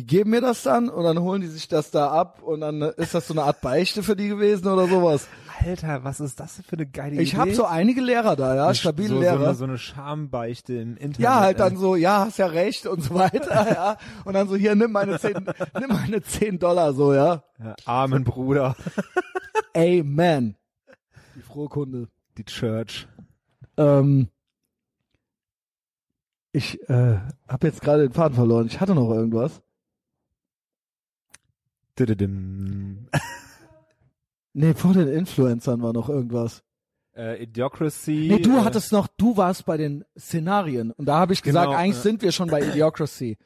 Die 0.00 0.06
geben 0.06 0.30
mir 0.30 0.40
das 0.40 0.62
dann 0.62 0.88
und 0.88 1.04
dann 1.04 1.18
holen 1.20 1.42
die 1.42 1.46
sich 1.46 1.68
das 1.68 1.90
da 1.90 2.10
ab 2.10 2.42
und 2.42 2.62
dann 2.62 2.80
ist 2.80 3.12
das 3.12 3.28
so 3.28 3.34
eine 3.34 3.42
Art 3.42 3.60
Beichte 3.60 4.02
für 4.02 4.16
die 4.16 4.28
gewesen 4.28 4.66
oder 4.66 4.88
sowas. 4.88 5.28
Alter, 5.58 6.02
was 6.04 6.20
ist 6.20 6.40
das 6.40 6.62
für 6.66 6.72
eine 6.76 6.86
geile 6.86 7.16
Idee? 7.16 7.22
Ich 7.22 7.36
habe 7.36 7.54
so 7.54 7.66
einige 7.66 8.00
Lehrer 8.00 8.34
da, 8.34 8.54
ja, 8.54 8.72
stabile 8.72 9.08
so, 9.08 9.14
So 9.16 9.20
Lehrer. 9.20 9.44
eine, 9.48 9.54
so 9.54 9.64
eine 9.64 9.76
Schambeichte 9.76 10.72
im 10.72 10.92
Internet. 10.96 11.18
ja, 11.18 11.40
halt 11.40 11.60
dann 11.60 11.76
so, 11.76 11.96
ja, 11.96 12.20
hast 12.20 12.38
ja 12.38 12.46
recht 12.46 12.86
und 12.86 13.02
so 13.02 13.14
weiter, 13.14 13.70
ja. 13.74 13.98
Und 14.24 14.32
dann 14.32 14.48
so, 14.48 14.56
hier, 14.56 14.74
nimm 14.74 14.90
meine 14.92 15.18
10, 15.18 15.34
nimm 15.34 15.88
meine 15.90 16.22
10 16.22 16.58
Dollar, 16.58 16.94
so, 16.94 17.12
ja. 17.12 17.42
Ja, 17.62 17.74
armen 17.84 18.24
Bruder. 18.24 18.74
Amen. 19.76 20.56
Die 21.36 21.42
frohe 21.42 21.68
Kunde. 21.68 22.08
Die 22.38 22.46
Church. 22.46 23.06
Ähm, 23.76 24.28
ich 26.52 26.80
äh, 26.88 27.18
habe 27.48 27.66
jetzt 27.66 27.82
gerade 27.82 28.08
den 28.08 28.14
Faden 28.14 28.34
verloren. 28.34 28.66
Ich 28.66 28.80
hatte 28.80 28.94
noch 28.94 29.10
irgendwas. 29.10 29.60
Nee, 34.52 34.74
vor 34.74 34.94
den 34.94 35.08
Influencern 35.08 35.80
war 35.80 35.92
noch 35.92 36.08
irgendwas. 36.08 36.64
Äh, 37.16 37.42
Idiocracy. 37.44 38.28
Nee, 38.30 38.40
du 38.40 38.58
äh, 38.58 38.60
hattest 38.62 38.92
noch, 38.92 39.06
du 39.16 39.36
warst 39.36 39.64
bei 39.64 39.76
den 39.76 40.04
Szenarien. 40.18 40.90
Und 40.90 41.06
da 41.06 41.18
habe 41.18 41.32
ich 41.32 41.42
gesagt, 41.42 41.66
Genau, 41.68 41.78
eigentlich 41.78 41.96
ja. 41.96 42.02
sind 42.02 42.22
wir 42.22 42.32
schon 42.32 42.48
bei 42.48 42.60
Idiocracy. 42.60 43.36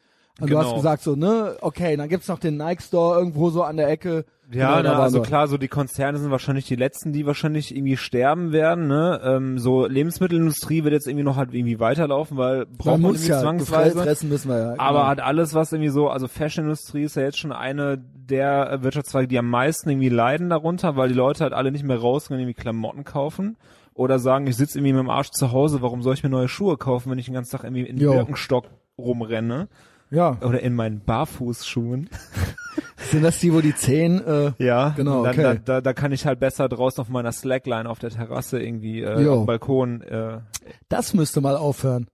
Und 0.41 0.51
du 0.51 0.59
hast 0.59 0.64
Genau. 0.66 0.76
gesagt 0.76 1.03
so, 1.03 1.14
ne, 1.14 1.57
okay, 1.61 1.97
dann 1.97 2.09
gibt's 2.09 2.26
noch 2.28 2.41
den 2.41 2.57
Nike 2.57 2.82
Store 2.82 3.18
irgendwo 3.18 3.51
so 3.51 3.62
an 3.62 3.76
der 3.76 3.89
Ecke. 3.89 4.24
Ja, 4.53 4.76
Genau, 4.78 4.91
waren 4.91 5.01
also 5.01 5.22
klar, 5.22 5.49
so 5.49 5.57
die 5.57 5.68
Konzerne 5.68 6.18
sind 6.18 6.30
wahrscheinlich 6.30 6.66
die 6.66 6.76
letzten, 6.76 7.12
die 7.12 7.24
wahrscheinlich 7.24 7.74
irgendwie 7.74 7.97
sterben 7.97 8.53
werden, 8.53 8.89
ne? 8.89 9.20
Ähm, 9.24 9.59
so 9.59 9.87
Lebensmittelindustrie 9.87 10.85
wird 10.85 10.93
jetzt 10.93 11.07
irgendwie 11.07 11.24
noch 11.24 11.37
halt 11.37 11.55
irgendwie 11.55 11.80
weiterlaufen, 11.80 12.37
weil 12.37 12.66
braucht 12.66 12.87
Man 12.87 13.03
man, 13.03 13.11
irgendwie 13.12 13.28
ja, 13.30 13.41
zwangsweise. 13.41 14.03
fressen 14.03 14.28
müssen 14.28 14.51
wir 14.51 14.59
ja. 14.59 14.74
Aber 14.76 14.99
genau. 14.99 15.07
halt 15.07 15.20
alles, 15.20 15.55
was 15.55 15.72
irgendwie 15.72 15.89
so, 15.91 16.09
also 16.11 16.28
Fashionindustrie 16.28 17.05
ist 17.05 17.16
ja 17.16 17.22
jetzt 17.22 17.39
schon 17.39 17.53
eine 17.53 17.97
der 17.97 18.82
Wirtschaftszweige, 18.82 19.28
die 19.28 19.39
am 19.39 19.49
meisten 19.49 19.89
irgendwie 19.89 20.09
leiden 20.11 20.51
darunter, 20.51 20.97
weil 20.97 21.09
die 21.09 21.14
Leute 21.14 21.43
halt 21.45 21.53
alle 21.55 21.70
nicht 21.72 21.85
mehr 21.85 21.99
rausgehen 21.99 22.37
und 22.39 22.43
irgendwie 22.43 22.61
Klamotten 22.61 23.05
kaufen. 23.05 23.57
Oder 23.95 24.18
sagen, 24.18 24.47
ich 24.49 24.57
sitze 24.57 24.78
irgendwie 24.78 24.93
mit 24.95 25.01
dem 25.03 25.11
Arsch 25.11 25.30
zu 25.30 25.53
Hause, 25.53 25.80
warum 25.80 26.03
soll 26.03 26.14
ich 26.14 26.22
mir 26.24 26.28
neue 26.28 26.49
Schuhe 26.49 26.76
kaufen, 26.76 27.11
wenn 27.11 27.18
ich 27.18 27.26
den 27.26 27.35
ganzen 27.35 27.53
Tag 27.53 27.64
irgendwie 27.64 27.82
in 27.87 27.97
Jo. 27.97 28.12
Birkenstock 28.12 28.66
rumrenne? 28.99 29.68
Ja, 30.14 30.38
Oder 30.40 30.60
in 30.60 30.74
meinen 30.74 31.00
Barfußschuhen. 31.04 32.08
sind 33.10 33.22
das 33.22 33.38
die, 33.40 33.52
wo 33.52 33.60
die 33.60 33.74
Zehen, 33.74 34.24
äh, 34.26 34.52
Ja, 34.58 34.90
Genau, 34.96 35.22
Dann, 35.24 35.32
okay. 35.34 35.42
da, 35.42 35.54
da, 35.54 35.80
da 35.80 35.92
kann 35.92 36.12
ich 36.12 36.24
halt 36.26 36.40
besser 36.40 36.68
draußen 36.68 37.00
auf 37.00 37.08
meiner 37.08 37.32
Slackline 37.32 37.88
auf 37.88 37.98
der 37.98 38.10
Terrasse 38.10 38.60
irgendwie 38.62 39.02
äh, 39.02 39.20
Jo. 39.20 39.32
auf 39.34 39.38
dem 39.42 39.46
Balkon 39.46 40.00
äh, 40.02 40.40
das 40.88 41.12
müsste 41.14 41.40
mal 41.40 41.56
aufhören. 41.56 42.06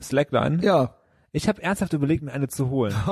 Slackline. 0.00 0.60
Ja. 0.62 0.96
Ich 1.32 1.46
habe 1.48 1.62
ernsthaft 1.62 1.92
überlegt, 1.92 2.22
mir 2.24 2.32
eine 2.32 2.48
zu 2.48 2.70
holen. 2.70 2.94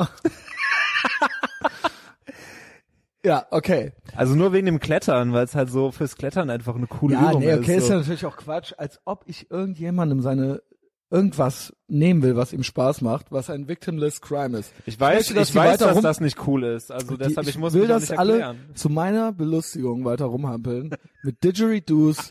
Ja, 3.25 3.47
okay. 3.51 3.93
Also 4.15 4.37
nur 4.37 4.53
wegen 4.53 4.67
dem 4.67 4.79
Klettern, 4.79 5.33
weil 5.33 5.45
es 5.45 5.55
halt 5.57 5.71
so 5.71 5.91
fürs 5.91 6.17
Klettern 6.17 6.51
einfach 6.51 6.77
eine 6.77 6.87
coole 6.87 7.15
Ja, 7.15 7.31
Übung 7.31 7.41
nee, 7.43 7.53
okay, 7.53 7.73
ist. 7.77 7.79
ist 7.79 7.87
So. 7.89 7.93
ja 7.95 7.99
natürlich 7.99 8.27
auch 8.27 8.37
Quatsch, 8.37 8.73
als 8.79 9.01
ob 9.05 9.25
ich 9.27 9.51
irgendjemandem 9.51 10.21
seine 10.23 10.63
irgendwas 11.11 11.75
nehmen 11.89 12.23
will, 12.23 12.37
was 12.37 12.53
ihm 12.53 12.63
Spaß 12.63 13.01
macht, 13.01 13.33
was 13.33 13.49
ein 13.51 13.67
victimless 13.69 14.21
crime 14.21 14.59
ist. 14.59 14.73
Ich 14.87 15.01
weiß, 15.01 15.21
möchte, 15.21 15.35
dass 15.35 15.49
ich 15.51 15.55
weiß, 15.55 15.79
dass 15.79 16.01
das 16.03 16.21
nicht 16.21 16.47
cool 16.47 16.65
ist. 16.65 16.91
Also 16.93 17.17
Die- 17.17 17.25
deshalb, 17.25 17.47
ich 17.49 17.57
muss 17.59 17.73
will 17.73 17.87
das 17.87 18.11
nicht 18.11 18.19
alle 18.19 18.57
zu 18.75 18.91
meiner 18.91 19.33
Belustigung 19.33 20.05
weiter 20.05 20.27
rumhampeln 20.27 20.91
mit 21.23 21.43
Didgeridoos 21.43 22.31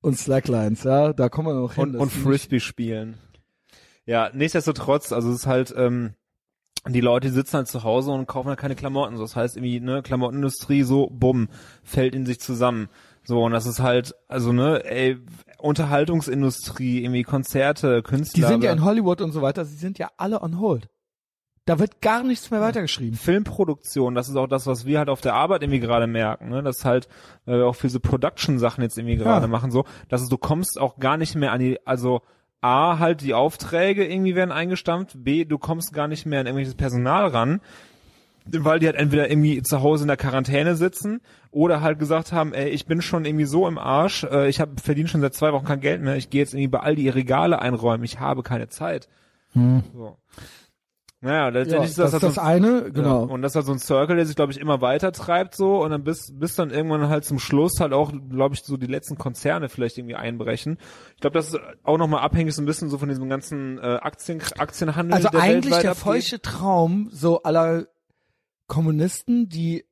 und 0.00 0.16
Slacklines, 0.18 0.84
ja, 0.84 1.12
da 1.12 1.28
kommen 1.28 1.48
wir 1.48 1.54
noch 1.54 1.74
hin. 1.74 1.94
Und, 1.94 1.96
und 1.96 2.12
Frisbee 2.12 2.60
spielen. 2.60 3.16
Ja, 4.06 4.30
nichtsdestotrotz, 4.34 5.12
also 5.12 5.30
es 5.30 5.36
ist 5.40 5.46
halt, 5.46 5.74
ähm, 5.76 6.12
die 6.86 7.00
Leute 7.00 7.30
sitzen 7.30 7.56
halt 7.56 7.68
zu 7.68 7.82
Hause 7.82 8.10
und 8.10 8.26
kaufen 8.26 8.48
halt 8.48 8.58
keine 8.60 8.76
Klamotten. 8.76 9.16
So, 9.16 9.22
das 9.22 9.34
heißt 9.34 9.56
irgendwie, 9.56 9.80
ne, 9.80 10.02
Klamottenindustrie 10.02 10.82
so, 10.82 11.08
bumm, 11.10 11.48
fällt 11.82 12.14
in 12.14 12.26
sich 12.26 12.38
zusammen. 12.38 12.88
So, 13.24 13.42
und 13.42 13.52
das 13.52 13.64
ist 13.64 13.80
halt, 13.80 14.14
also 14.28 14.52
ne, 14.52 14.84
ey, 14.84 15.16
Unterhaltungsindustrie, 15.64 17.02
irgendwie 17.02 17.22
Konzerte, 17.22 17.96
Die 17.96 18.02
Künstler. 18.02 18.48
sind 18.48 18.64
ja 18.64 18.72
in 18.72 18.84
Hollywood 18.84 19.20
und 19.20 19.32
so 19.32 19.42
weiter, 19.42 19.64
sie 19.64 19.76
sind 19.76 19.98
ja 19.98 20.10
alle 20.16 20.42
on 20.42 20.60
hold. 20.60 20.88
Da 21.66 21.78
wird 21.78 22.02
gar 22.02 22.22
nichts 22.22 22.50
mehr 22.50 22.60
weitergeschrieben. 22.60 23.16
Filmproduktion, 23.16 24.14
das 24.14 24.28
ist 24.28 24.36
auch 24.36 24.46
das, 24.46 24.66
was 24.66 24.84
wir 24.84 24.98
halt 24.98 25.08
auf 25.08 25.22
der 25.22 25.34
Arbeit 25.34 25.62
irgendwie 25.62 25.80
gerade 25.80 26.06
merken, 26.06 26.50
ne? 26.50 26.62
Das 26.62 26.84
halt, 26.84 27.08
weil 27.46 27.58
wir 27.60 27.66
auch 27.66 27.74
für 27.76 27.88
so 27.88 28.00
Production-Sachen 28.00 28.82
jetzt 28.82 28.98
irgendwie 28.98 29.16
gerade 29.16 29.46
Ja. 29.46 29.48
machen, 29.48 29.70
so, 29.70 29.84
dass 30.10 30.28
du 30.28 30.36
kommst 30.36 30.78
auch 30.78 30.98
gar 30.98 31.16
nicht 31.16 31.34
mehr 31.34 31.52
an 31.52 31.60
die, 31.60 31.78
also 31.86 32.20
A, 32.60 32.98
halt 32.98 33.22
die 33.22 33.32
Aufträge 33.34 34.06
irgendwie 34.06 34.34
werden 34.34 34.52
eingestampft, 34.52 35.16
B, 35.24 35.44
du 35.46 35.56
kommst 35.58 35.92
gar 35.94 36.06
nicht 36.08 36.26
mehr 36.26 36.40
an 36.40 36.46
irgendwelches 36.46 36.74
Personal 36.74 37.28
ran, 37.28 37.60
weil 38.46 38.78
die 38.78 38.86
halt 38.86 38.96
entweder 38.96 39.30
irgendwie 39.30 39.62
zu 39.62 39.82
Hause 39.82 40.04
in 40.04 40.08
der 40.08 40.16
Quarantäne 40.16 40.76
sitzen 40.76 41.20
oder 41.50 41.80
halt 41.80 41.98
gesagt 41.98 42.32
haben, 42.32 42.52
ey, 42.52 42.68
ich 42.68 42.86
bin 42.86 43.00
schon 43.00 43.24
irgendwie 43.24 43.46
so 43.46 43.66
im 43.66 43.78
Arsch, 43.78 44.24
äh, 44.24 44.48
ich 44.48 44.60
habe 44.60 44.72
verdiene 44.82 45.08
schon 45.08 45.20
seit 45.20 45.34
zwei 45.34 45.52
Wochen 45.52 45.64
kein 45.64 45.80
Geld 45.80 46.02
mehr, 46.02 46.16
ich 46.16 46.30
gehe 46.30 46.40
jetzt 46.42 46.52
irgendwie 46.52 46.68
bei 46.68 46.80
all 46.80 46.94
die 46.94 47.08
Regale 47.08 47.60
einräumen, 47.60 48.04
ich 48.04 48.20
habe 48.20 48.42
keine 48.42 48.68
Zeit. 48.68 49.08
So. 49.94 50.16
Naja, 51.20 51.44
Ja, 51.44 51.48
letztendlich 51.48 51.80
das 51.82 51.90
ist 51.90 51.98
das, 51.98 52.06
ist 52.08 52.12
halt 52.12 52.22
das 52.24 52.34
so, 52.34 52.40
eine, 52.42 52.92
genau. 52.92 53.24
ja, 53.24 53.32
und 53.32 53.40
das 53.40 53.52
ist 53.52 53.56
halt 53.56 53.66
so 53.66 53.72
ein 53.72 53.78
Circle, 53.78 54.16
der 54.16 54.26
sich, 54.26 54.36
glaube 54.36 54.52
ich, 54.52 54.60
immer 54.60 54.82
weiter 54.82 55.10
treibt 55.10 55.54
so 55.54 55.82
und 55.82 55.90
dann 55.90 56.04
bis, 56.04 56.32
bis 56.38 56.54
dann 56.54 56.68
irgendwann 56.70 57.08
halt 57.08 57.24
zum 57.24 57.38
Schluss 57.38 57.80
halt 57.80 57.94
auch, 57.94 58.12
glaube 58.28 58.54
ich, 58.54 58.62
so 58.62 58.76
die 58.76 58.86
letzten 58.86 59.16
Konzerne 59.16 59.70
vielleicht 59.70 59.96
irgendwie 59.96 60.16
einbrechen. 60.16 60.76
Ich 61.14 61.22
glaube, 61.22 61.34
das 61.38 61.48
ist 61.54 61.60
auch 61.82 61.96
nochmal 61.96 62.20
abhängig 62.20 62.54
so 62.54 62.60
ein 62.60 62.66
bisschen 62.66 62.90
so 62.90 62.98
von 62.98 63.08
diesem 63.08 63.30
ganzen 63.30 63.78
äh, 63.78 63.98
Aktien, 64.02 64.42
Aktienhandel, 64.58 65.14
Also 65.14 65.28
der 65.30 65.40
eigentlich 65.40 65.78
der 65.78 65.94
feuchte 65.94 66.42
Traum 66.42 67.08
so 67.10 67.42
aller 67.42 67.86
Kommunisten, 68.66 69.48
die 69.48 69.84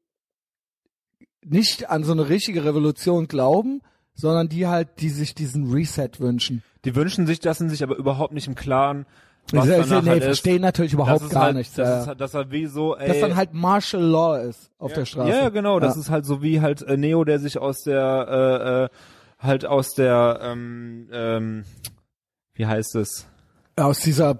nicht 1.44 1.90
an 1.90 2.04
so 2.04 2.12
eine 2.12 2.28
richtige 2.28 2.64
Revolution 2.64 3.26
glauben, 3.28 3.82
sondern 4.14 4.48
die 4.48 4.66
halt, 4.66 5.00
die 5.00 5.08
sich 5.10 5.34
diesen 5.34 5.72
Reset 5.72 6.10
wünschen. 6.18 6.62
Die 6.84 6.94
wünschen 6.94 7.26
sich 7.26 7.40
das, 7.40 7.58
sind 7.58 7.70
sich 7.70 7.82
aber 7.82 7.96
überhaupt 7.96 8.32
nicht 8.32 8.46
im 8.46 8.54
Klaren, 8.54 9.06
was 9.52 9.64
Sie- 9.64 9.70
danach 9.70 10.02
nee, 10.02 10.10
halt 10.10 10.24
verstehen 10.24 10.56
ist. 10.56 10.62
natürlich 10.62 10.92
überhaupt 10.92 11.22
das 11.22 11.30
gar 11.30 11.44
halt, 11.44 11.56
nichts. 11.56 11.74
Das 11.74 11.88
ja. 11.88 12.00
ist 12.02 12.06
halt, 12.06 12.20
das 12.20 12.30
ist 12.30 12.34
halt 12.34 12.50
wie 12.52 12.66
so, 12.66 12.96
ey, 12.96 13.08
dass 13.08 13.20
dann 13.20 13.34
halt 13.36 13.52
Martial 13.54 14.02
Law 14.02 14.36
ist 14.38 14.70
auf 14.78 14.90
ja, 14.90 14.96
der 14.98 15.04
Straße. 15.04 15.30
Ja, 15.30 15.36
ja, 15.42 15.48
genau. 15.48 15.80
Das 15.80 15.96
Ja. 15.96 16.00
ist 16.02 16.10
halt 16.10 16.24
so 16.26 16.42
wie 16.42 16.60
halt 16.60 16.82
äh, 16.82 16.96
Neo, 16.96 17.24
der 17.24 17.38
sich 17.40 17.58
aus 17.58 17.82
der, 17.82 18.28
äh, 18.28 18.84
äh, 18.84 18.88
halt 19.44 19.64
aus 19.66 19.94
der, 19.94 20.38
ähm, 20.42 21.08
ähm, 21.12 21.64
wie 22.54 22.66
heißt 22.66 22.94
es? 22.96 23.26
aus 23.74 24.00
dieser 24.00 24.38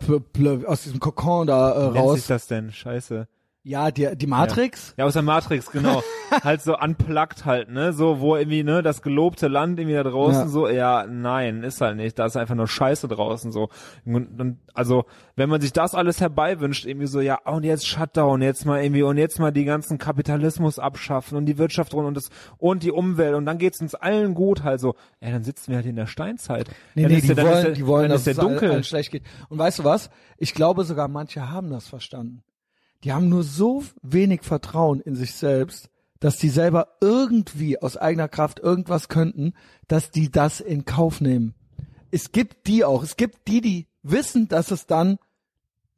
aus 0.66 0.82
diesem 0.82 1.00
Kokon 1.00 1.46
da 1.46 1.72
äh, 1.72 1.74
Wie 1.74 1.82
nennt 1.84 1.94
sich 1.94 2.02
raus. 2.02 2.26
das 2.26 2.46
denn? 2.48 2.70
Scheiße. 2.70 3.26
Ja, 3.64 3.92
die, 3.92 4.16
die 4.16 4.26
Matrix. 4.26 4.92
Ja, 4.96 5.04
aus 5.04 5.12
der 5.12 5.22
Matrix, 5.22 5.70
genau. 5.70 6.02
halt 6.42 6.62
so 6.62 6.76
unplugged 6.76 7.44
halt, 7.44 7.70
ne? 7.70 7.92
So, 7.92 8.18
wo 8.18 8.34
irgendwie, 8.34 8.64
ne, 8.64 8.82
das 8.82 9.02
gelobte 9.02 9.46
Land 9.46 9.78
irgendwie 9.78 9.94
da 9.94 10.02
draußen 10.02 10.40
Ja. 10.42 10.48
so, 10.48 10.68
ja, 10.68 11.06
nein, 11.08 11.62
ist 11.62 11.80
halt 11.80 11.96
nicht. 11.96 12.18
Da 12.18 12.26
ist 12.26 12.36
einfach 12.36 12.56
nur 12.56 12.66
Scheiße 12.66 13.06
draußen 13.06 13.52
so. 13.52 13.68
Und, 14.04 14.40
und 14.40 14.58
also, 14.74 15.04
wenn 15.36 15.48
man 15.48 15.60
sich 15.60 15.72
das 15.72 15.94
alles 15.94 16.20
herbeiwünscht, 16.20 16.86
irgendwie 16.86 17.06
so, 17.06 17.20
ja, 17.20 17.38
und 17.44 17.62
jetzt 17.62 17.86
Shutdown, 17.86 18.42
jetzt 18.42 18.66
mal 18.66 18.82
irgendwie, 18.82 19.04
und 19.04 19.16
jetzt 19.16 19.38
mal 19.38 19.52
die 19.52 19.64
ganzen 19.64 19.96
Kapitalismus 19.96 20.80
abschaffen 20.80 21.38
und 21.38 21.46
die 21.46 21.56
Wirtschaft 21.56 21.94
und 21.94 22.14
das 22.14 22.30
und 22.58 22.82
die 22.82 22.90
Umwelt 22.90 23.36
und 23.36 23.46
dann 23.46 23.58
geht's 23.58 23.80
uns 23.80 23.94
allen 23.94 24.34
gut, 24.34 24.64
halt 24.64 24.80
so, 24.80 24.96
ja, 25.20 25.30
dann 25.30 25.44
sitzen 25.44 25.68
wir 25.70 25.76
halt 25.76 25.86
in 25.86 25.94
der 25.94 26.06
Steinzeit. 26.08 26.68
Nee, 26.96 27.02
dann 27.02 27.12
nee, 27.12 27.20
die 27.20 27.32
der- 27.32 27.44
wollen, 27.44 27.62
der, 27.62 27.70
die 27.74 27.86
wollen, 27.86 28.10
dass 28.10 28.26
es 28.26 28.36
allen, 28.40 28.48
dunkel. 28.48 28.72
allen 28.72 28.82
schlecht 28.82 29.12
geht. 29.12 29.22
Und 29.50 29.58
weißt 29.58 29.78
du 29.78 29.84
was? 29.84 30.10
Ich 30.36 30.52
glaube 30.52 30.82
sogar, 30.82 31.06
manche 31.06 31.48
haben 31.48 31.70
das 31.70 31.86
verstanden. 31.86 32.42
Die 33.04 33.12
haben 33.12 33.28
nur 33.28 33.42
so 33.42 33.84
wenig 34.02 34.42
Vertrauen 34.42 35.00
in 35.00 35.16
sich 35.16 35.34
selbst, 35.34 35.88
dass 36.20 36.36
die 36.36 36.50
selber 36.50 36.88
irgendwie 37.00 37.80
aus 37.82 37.96
eigener 37.96 38.28
Kraft 38.28 38.60
irgendwas 38.60 39.08
könnten, 39.08 39.54
dass 39.88 40.10
die 40.10 40.30
das 40.30 40.60
in 40.60 40.84
Kauf 40.84 41.20
nehmen. 41.20 41.54
Es 42.12 42.30
gibt 42.30 42.66
die 42.68 42.84
auch. 42.84 43.02
Es 43.02 43.16
gibt 43.16 43.48
die, 43.48 43.60
die 43.60 43.86
wissen, 44.02 44.46
dass 44.48 44.70
es 44.70 44.86
dann 44.86 45.18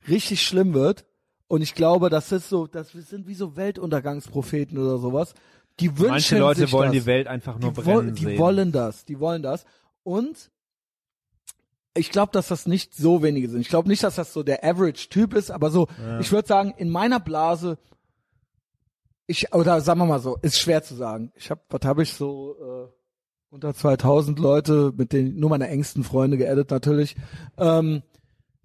richtig 0.08 0.42
schlimm 0.42 0.72
wird. 0.72 1.04
Und 1.46 1.60
ich 1.60 1.74
glaube, 1.74 2.08
das 2.08 2.32
ist 2.32 2.48
so, 2.48 2.66
das 2.66 2.92
sind 2.92 3.26
wie 3.26 3.34
so 3.34 3.54
Weltuntergangspropheten 3.56 4.78
oder 4.78 4.98
sowas. 4.98 5.34
Die 5.80 5.90
wünschen 5.98 6.08
Manche 6.10 6.38
Leute 6.38 6.60
sich 6.62 6.72
wollen 6.72 6.92
das 6.92 7.02
die 7.02 7.06
Welt 7.06 7.26
einfach 7.26 7.58
nur 7.58 7.72
die, 7.72 7.80
brennen 7.82 7.96
woll- 8.06 8.12
die 8.12 8.24
sehen. 8.24 8.38
wollen 8.38 8.72
das, 8.72 9.04
die 9.04 9.20
wollen 9.20 9.42
das. 9.42 9.66
Und 10.04 10.50
ich 11.94 12.10
glaube, 12.10 12.32
dass 12.32 12.48
das 12.48 12.66
nicht 12.66 12.94
so 12.94 13.22
wenige 13.22 13.48
sind. 13.48 13.60
Ich 13.60 13.68
glaube 13.68 13.88
nicht, 13.88 14.02
dass 14.02 14.16
das 14.16 14.32
so 14.32 14.42
der 14.42 14.64
Average-Typ 14.64 15.34
ist, 15.34 15.50
aber 15.50 15.70
so, 15.70 15.88
ich 16.20 16.32
würde 16.32 16.48
sagen, 16.48 16.74
in 16.76 16.90
meiner 16.90 17.20
Blase, 17.20 17.78
ich, 19.26 19.54
oder 19.54 19.80
sagen 19.80 20.00
wir 20.00 20.06
mal 20.06 20.20
so, 20.20 20.36
ist 20.42 20.58
schwer 20.58 20.82
zu 20.82 20.94
sagen. 20.94 21.32
Ich 21.36 21.50
habe, 21.50 21.60
was 21.68 21.80
habe 21.84 22.02
ich 22.02 22.12
so, 22.12 22.56
äh, 22.60 22.92
unter 23.54 23.72
2000 23.72 24.40
Leute, 24.40 24.92
mit 24.96 25.12
denen 25.12 25.38
nur 25.38 25.50
meine 25.50 25.68
engsten 25.68 26.02
Freunde 26.02 26.36
geaddet 26.36 26.72
natürlich. 26.72 27.14
Ähm, 27.56 28.02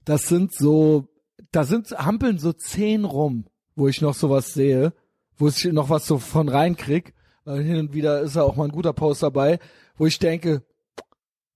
das 0.03 0.23
sind 0.23 0.51
so, 0.51 1.07
da 1.51 1.63
sind, 1.63 1.91
hampeln 1.91 2.39
so 2.39 2.53
zehn 2.53 3.05
rum, 3.05 3.45
wo 3.75 3.87
ich 3.87 4.01
noch 4.01 4.15
sowas 4.15 4.53
sehe, 4.55 4.93
wo 5.37 5.47
ich 5.47 5.63
noch 5.65 5.91
was 5.91 6.07
so 6.07 6.17
von 6.17 6.49
reinkrieg. 6.49 7.13
Weil 7.45 7.61
hin 7.61 7.77
und 7.77 7.93
wieder 7.93 8.21
ist 8.21 8.35
ja 8.35 8.41
auch 8.41 8.55
mal 8.55 8.65
ein 8.65 8.71
guter 8.71 8.93
Post 8.93 9.21
dabei, 9.21 9.59
wo 9.95 10.07
ich 10.07 10.17
denke, 10.17 10.63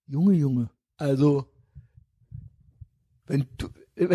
Junge, 0.05 0.34
Junge, 0.34 0.69
also, 0.97 1.47
wenn 3.28 3.45
du, 3.57 3.67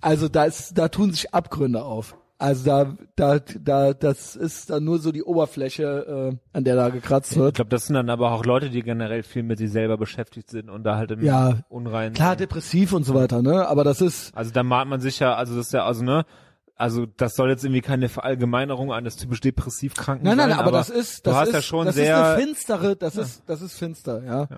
also 0.00 0.28
da 0.28 0.44
ist, 0.44 0.76
da 0.78 0.88
tun 0.88 1.12
sich 1.12 1.32
Abgründe 1.34 1.82
auf. 1.84 2.16
Also 2.38 2.64
da, 2.64 2.96
da, 3.16 3.38
da, 3.38 3.92
das 3.92 4.34
ist 4.34 4.70
dann 4.70 4.82
nur 4.84 4.98
so 4.98 5.12
die 5.12 5.22
Oberfläche, 5.22 6.30
äh, 6.32 6.56
an 6.56 6.64
der 6.64 6.74
da 6.74 6.88
gekratzt 6.88 7.32
Ich 7.32 7.38
wird. 7.38 7.56
glaube, 7.56 7.68
das 7.68 7.84
sind 7.86 7.94
dann 7.96 8.08
aber 8.08 8.32
auch 8.32 8.46
Leute, 8.46 8.70
die 8.70 8.82
generell 8.82 9.22
viel 9.22 9.42
mit 9.42 9.58
sich 9.58 9.70
selber 9.70 9.98
beschäftigt 9.98 10.48
sind 10.48 10.70
und 10.70 10.84
da 10.84 10.96
halt 10.96 11.10
im 11.10 11.22
Ja, 11.22 11.58
Unrein 11.68 12.14
Klar, 12.14 12.30
sind. 12.30 12.40
depressiv 12.40 12.94
und 12.94 13.04
so 13.04 13.12
weiter, 13.14 13.42
ne? 13.42 13.68
Aber 13.68 13.84
das 13.84 14.00
ist, 14.00 14.34
Also 14.34 14.52
da 14.52 14.62
malt 14.62 14.88
man 14.88 15.00
sich 15.02 15.18
ja, 15.18 15.34
also 15.34 15.54
das 15.54 15.66
ist 15.66 15.72
ja, 15.74 15.84
also 15.84 16.02
ne, 16.02 16.24
also 16.76 17.04
das 17.04 17.34
soll 17.34 17.50
jetzt 17.50 17.62
irgendwie 17.62 17.82
keine 17.82 18.08
Verallgemeinerung 18.08 18.90
eines 18.90 19.16
typisch 19.16 19.40
Depressivkranken 19.40 20.26
nein, 20.26 20.38
nein, 20.38 20.48
sein, 20.48 20.58
aber, 20.60 20.70
das 20.72 20.88
ist, 20.88 21.26
du 21.26 21.30
das 21.32 21.40
hast 21.40 21.48
ist, 21.48 21.54
ja 21.56 21.60
schon 21.62 21.84
das 21.84 21.94
sehr, 21.96 22.16
ist 22.18 22.26
eine 22.26 22.42
finstere, 22.46 22.96
das 22.96 23.16
ist, 23.16 23.42
das 23.50 23.60
ist 23.60 23.74
finster, 23.76 24.24
ja. 24.24 24.48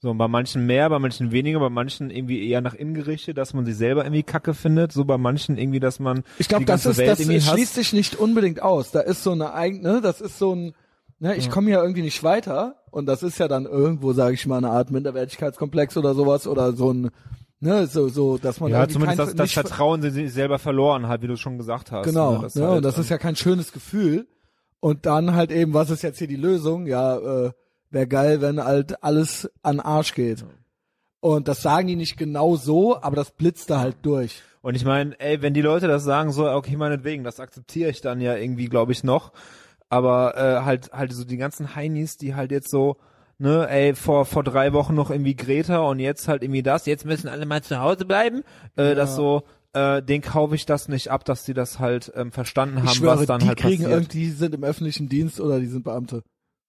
So 0.00 0.14
bei 0.14 0.28
manchen 0.28 0.66
mehr, 0.66 0.88
bei 0.88 0.98
manchen 0.98 1.32
weniger, 1.32 1.58
bei 1.58 1.70
manchen 1.70 2.10
irgendwie 2.10 2.48
eher 2.48 2.60
nach 2.60 2.74
innen 2.74 2.94
gerichtet, 2.94 3.36
dass 3.36 3.52
man 3.52 3.64
sich 3.64 3.76
selber 3.76 4.04
irgendwie 4.04 4.22
kacke 4.22 4.54
findet, 4.54 4.92
so 4.92 5.04
bei 5.04 5.18
manchen 5.18 5.58
irgendwie, 5.58 5.80
dass 5.80 5.98
man 5.98 6.22
Ich 6.38 6.48
glaube, 6.48 6.64
das 6.64 6.86
ist, 6.86 6.98
Welt 6.98 7.18
das 7.18 7.20
schließt 7.20 7.74
sich 7.74 7.92
nicht 7.92 8.14
unbedingt 8.16 8.62
aus. 8.62 8.92
Da 8.92 9.00
ist 9.00 9.24
so 9.24 9.32
eine 9.32 9.54
eigene, 9.54 10.00
das 10.00 10.20
ist 10.20 10.38
so 10.38 10.54
ein, 10.54 10.74
ne, 11.18 11.34
ich 11.36 11.50
komme 11.50 11.70
ja 11.70 11.82
irgendwie 11.82 12.02
nicht 12.02 12.22
weiter 12.22 12.76
und 12.90 13.06
das 13.06 13.22
ist 13.24 13.38
ja 13.38 13.48
dann 13.48 13.66
irgendwo, 13.66 14.12
sage 14.12 14.34
ich 14.34 14.46
mal, 14.46 14.58
eine 14.58 14.70
Art 14.70 14.90
Minderwertigkeitskomplex 14.90 15.96
oder 15.96 16.14
sowas 16.14 16.46
oder 16.46 16.72
so 16.72 16.92
ein, 16.92 17.10
Ne, 17.60 17.88
so, 17.88 18.08
so, 18.08 18.38
dass 18.38 18.60
man 18.60 18.70
Ja, 18.70 18.86
zumindest 18.86 19.18
kein, 19.18 19.26
das, 19.26 19.34
das 19.34 19.52
Vertrauen 19.52 20.00
in 20.04 20.12
sich 20.12 20.32
selber 20.32 20.60
verloren 20.60 21.08
hat, 21.08 21.22
wie 21.22 21.26
du 21.26 21.36
schon 21.36 21.58
gesagt 21.58 21.90
hast. 21.90 22.04
Genau, 22.04 22.34
ne? 22.34 22.42
Das 22.42 22.54
ja, 22.54 22.68
halt, 22.68 22.76
und 22.76 22.82
das 22.84 22.98
ist 22.98 23.08
ja 23.08 23.18
kein 23.18 23.34
schönes 23.34 23.72
Gefühl. 23.72 24.28
Und 24.78 25.06
dann 25.06 25.34
halt 25.34 25.50
eben, 25.50 25.74
was 25.74 25.90
ist 25.90 26.02
jetzt 26.02 26.18
hier 26.18 26.28
die 26.28 26.36
Lösung? 26.36 26.86
Ja, 26.86 27.18
äh, 27.18 27.50
wäre 27.90 28.06
geil, 28.06 28.40
wenn 28.40 28.62
halt 28.62 29.02
alles 29.02 29.50
an 29.62 29.80
Arsch 29.80 30.14
geht. 30.14 30.44
Und 31.20 31.48
das 31.48 31.62
sagen 31.62 31.88
die 31.88 31.96
nicht 31.96 32.16
genau 32.16 32.56
so, 32.56 33.00
aber 33.00 33.16
das 33.16 33.32
blitzt 33.32 33.70
da 33.70 33.80
halt 33.80 33.96
durch. 34.02 34.42
Und 34.60 34.74
ich 34.74 34.84
meine, 34.84 35.18
ey, 35.20 35.42
wenn 35.42 35.54
die 35.54 35.62
Leute 35.62 35.88
das 35.88 36.04
sagen, 36.04 36.30
so, 36.30 36.48
okay, 36.50 36.76
meinetwegen, 36.76 37.24
das 37.24 37.40
akzeptiere 37.40 37.90
ich 37.90 38.00
dann 38.00 38.20
ja 38.20 38.36
irgendwie, 38.36 38.66
glaube 38.66 38.92
ich, 38.92 39.02
noch. 39.02 39.32
Aber 39.88 40.36
äh, 40.36 40.64
halt, 40.64 40.92
halt 40.92 41.12
so 41.12 41.24
die 41.24 41.36
ganzen 41.36 41.74
Heinis, 41.74 42.18
die 42.18 42.34
halt 42.34 42.50
jetzt 42.50 42.70
so, 42.70 42.98
ne, 43.38 43.68
ey, 43.70 43.94
vor 43.94 44.26
vor 44.26 44.44
drei 44.44 44.72
Wochen 44.72 44.94
noch 44.94 45.10
irgendwie 45.10 45.34
Greta 45.34 45.78
und 45.78 45.98
jetzt 45.98 46.28
halt 46.28 46.42
irgendwie 46.42 46.62
das, 46.62 46.86
jetzt 46.86 47.04
müssen 47.06 47.28
alle 47.28 47.46
mal 47.46 47.62
zu 47.62 47.80
Hause 47.80 48.04
bleiben. 48.04 48.42
Äh, 48.76 48.94
Das 48.94 49.16
so, 49.16 49.44
äh, 49.72 50.02
den 50.02 50.20
kaufe 50.22 50.54
ich 50.54 50.66
das 50.66 50.88
nicht 50.88 51.10
ab, 51.10 51.24
dass 51.24 51.44
die 51.44 51.54
das 51.54 51.78
halt 51.78 52.12
ähm, 52.14 52.32
verstanden 52.32 52.78
haben, 52.78 52.88
schwöre, 52.88 53.20
was 53.20 53.26
dann 53.26 53.40
die 53.40 53.48
halt 53.48 53.58
kriegen 53.58 53.84
passiert. 53.84 54.00
irgendwie, 54.02 54.18
die 54.18 54.30
sind 54.30 54.54
im 54.54 54.64
öffentlichen 54.64 55.08
Dienst 55.08 55.40
oder 55.40 55.58
die 55.58 55.66
sind 55.66 55.84
Beamte. 55.84 56.22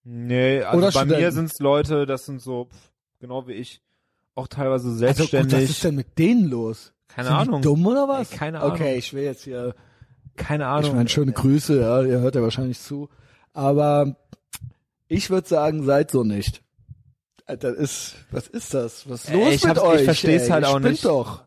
Nee, 0.04 0.62
also 0.64 0.78
Oder 0.78 0.92
bei 0.92 1.06
mir 1.06 1.14
Studenten. 1.16 1.36
sind's 1.36 1.60
Leute, 1.60 2.06
das 2.06 2.26
sind 2.26 2.42
so, 2.42 2.66
pff, 2.66 2.92
genau 3.20 3.48
wie 3.48 3.54
ich, 3.54 3.82
auch 4.36 4.48
teilweise 4.48 4.88
Also 4.88 4.98
selbstständig. 5.00 5.54
gut, 5.54 5.62
was 5.64 5.70
ist 5.70 5.84
denn 5.84 5.96
mit 5.96 6.18
denen 6.18 6.50
los? 6.50 6.94
Keine 7.08 7.28
sind 7.30 7.38
Ahnung. 7.38 7.62
Die 7.62 7.68
dumm 7.68 7.86
oder 7.88 8.08
was? 8.08 8.32
Ey, 8.32 8.38
keine 8.38 8.62
Ahnung. 8.62 8.74
Okay, 8.74 8.96
ich 8.98 9.14
will 9.14 9.24
jetzt 9.24 9.44
hier, 9.44 9.76
Keine 10.38 10.68
Ahnung. 10.68 10.90
ich 10.92 10.96
meine, 10.96 11.10
schöne 11.10 11.32
Grüße, 11.34 11.80
ja, 11.82 12.02
ihr 12.04 12.20
hört 12.20 12.36
ja 12.36 12.42
wahrscheinlich 12.42 12.80
zu. 12.80 13.10
Aber 13.54 14.16
ich 15.08 15.30
würde 15.30 15.48
sagen, 15.48 15.84
seid 15.84 16.12
so 16.12 16.24
nicht. 16.24 16.62
Alter, 17.46 17.74
ist, 17.74 18.14
was 18.32 18.48
ist 18.48 18.74
das? 18.76 19.10
Was 19.10 19.24
ist 19.26 19.32
Ey, 19.32 19.44
los 19.44 19.54
ich 19.56 19.64
mit 19.64 19.70
hab's- 19.78 19.82
ich 19.82 19.86
euch? 20.00 20.04
versteh's 20.06 20.44
ey? 20.44 20.50
halt 20.50 20.64
Ihr 20.66 20.70
auch 20.70 20.80
nicht. 20.80 21.04
doch. 21.04 21.44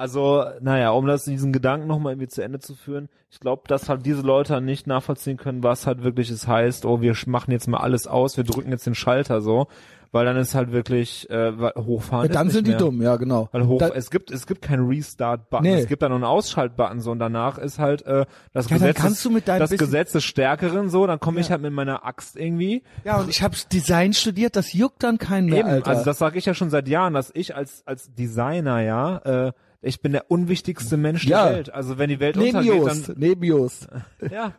Also, 0.00 0.44
naja, 0.60 0.90
um 0.90 1.06
das 1.06 1.24
diesen 1.24 1.52
Gedanken 1.52 1.86
nochmal 1.86 2.12
irgendwie 2.14 2.28
zu 2.28 2.42
Ende 2.42 2.58
zu 2.58 2.74
führen, 2.74 3.08
ich 3.30 3.38
glaube, 3.38 3.62
dass 3.68 3.88
halt 3.88 4.04
diese 4.06 4.22
Leute 4.22 4.60
nicht 4.60 4.86
nachvollziehen 4.86 5.36
können, 5.36 5.62
was 5.62 5.86
halt 5.86 6.02
wirklich 6.02 6.30
es 6.30 6.48
heißt, 6.48 6.84
oh, 6.86 7.00
wir 7.00 7.14
machen 7.26 7.52
jetzt 7.52 7.68
mal 7.68 7.78
alles 7.78 8.06
aus, 8.06 8.36
wir 8.36 8.44
drücken 8.44 8.70
jetzt 8.72 8.86
den 8.86 8.94
Schalter 8.94 9.40
so, 9.40 9.68
weil 10.12 10.24
dann 10.24 10.36
ist 10.38 10.56
halt 10.56 10.72
wirklich 10.72 11.30
äh, 11.30 11.52
hochfahren. 11.78 12.26
Ja, 12.26 12.32
dann 12.32 12.50
sind 12.50 12.66
die 12.66 12.70
mehr. 12.70 12.78
dumm, 12.80 13.00
ja, 13.00 13.14
genau. 13.16 13.48
Weil 13.52 13.68
hoch, 13.68 13.78
Da- 13.78 13.90
es 13.90 14.10
gibt 14.10 14.32
es 14.32 14.46
gibt 14.48 14.62
keinen 14.62 14.88
Restart-Button, 14.88 15.62
Nee. 15.64 15.74
es 15.82 15.86
gibt 15.86 16.02
da 16.02 16.08
nur 16.08 16.16
einen 16.16 16.24
Ausschalt-Button 16.24 17.00
so 17.00 17.12
und 17.12 17.20
danach 17.20 17.58
ist 17.58 17.78
halt 17.78 18.02
äh, 18.06 18.24
das 18.52 18.64
Ja, 18.64 18.70
dann 18.70 18.78
Gesetz 18.88 18.96
kannst 18.96 19.24
du 19.24 19.30
mit 19.30 19.46
deinem 19.46 19.60
das 19.60 19.70
Gesetz 19.70 20.10
des 20.12 20.24
Stärkeren 20.24 20.88
so, 20.88 21.06
dann 21.06 21.20
komme 21.20 21.38
ich 21.40 21.46
Ja. 21.46 21.52
halt 21.52 21.62
mit 21.62 21.72
meiner 21.72 22.04
Axt 22.04 22.36
irgendwie. 22.36 22.82
Ja, 23.04 23.18
und 23.20 23.28
ich 23.30 23.42
habe 23.42 23.54
Design 23.72 24.12
studiert, 24.12 24.56
das 24.56 24.72
juckt 24.72 25.04
dann 25.04 25.18
keinen 25.18 25.46
mehr, 25.46 25.60
Eben, 25.60 25.68
Alter. 25.68 25.90
also 25.90 26.04
das 26.04 26.18
sage 26.18 26.38
ich 26.38 26.46
ja 26.46 26.54
schon 26.54 26.70
seit 26.70 26.88
Jahren, 26.88 27.14
dass 27.14 27.30
ich 27.32 27.54
als 27.54 27.86
als 27.86 28.12
Designer 28.12 28.80
ja, 28.80 29.18
äh, 29.48 29.52
ich 29.82 30.00
bin 30.02 30.12
der 30.12 30.30
unwichtigste 30.30 30.96
Mensch 30.96 31.24
Ja. 31.24 31.44
der 31.46 31.56
Welt. 31.56 31.74
Also 31.74 31.98
wenn 31.98 32.08
die 32.08 32.20
Welt 32.20 32.36
neben 32.36 32.58
untergeht, 32.58 32.74
Just, 32.74 33.08
dann 33.08 33.16
neben. 33.18 33.42
Ja. 34.30 34.52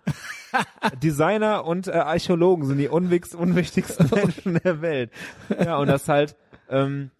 Designer 1.01 1.65
und 1.65 1.87
äh, 1.87 1.91
Archäologen 1.91 2.65
sind 2.65 2.77
die 2.77 2.89
unwichs 2.89 3.33
unwichtigsten 3.35 4.09
Menschen 4.15 4.59
der 4.63 4.81
Welt. 4.81 5.11
Ja, 5.63 5.77
und 5.77 5.87
das 5.87 6.07
halt, 6.09 6.35
ähm, 6.69 7.11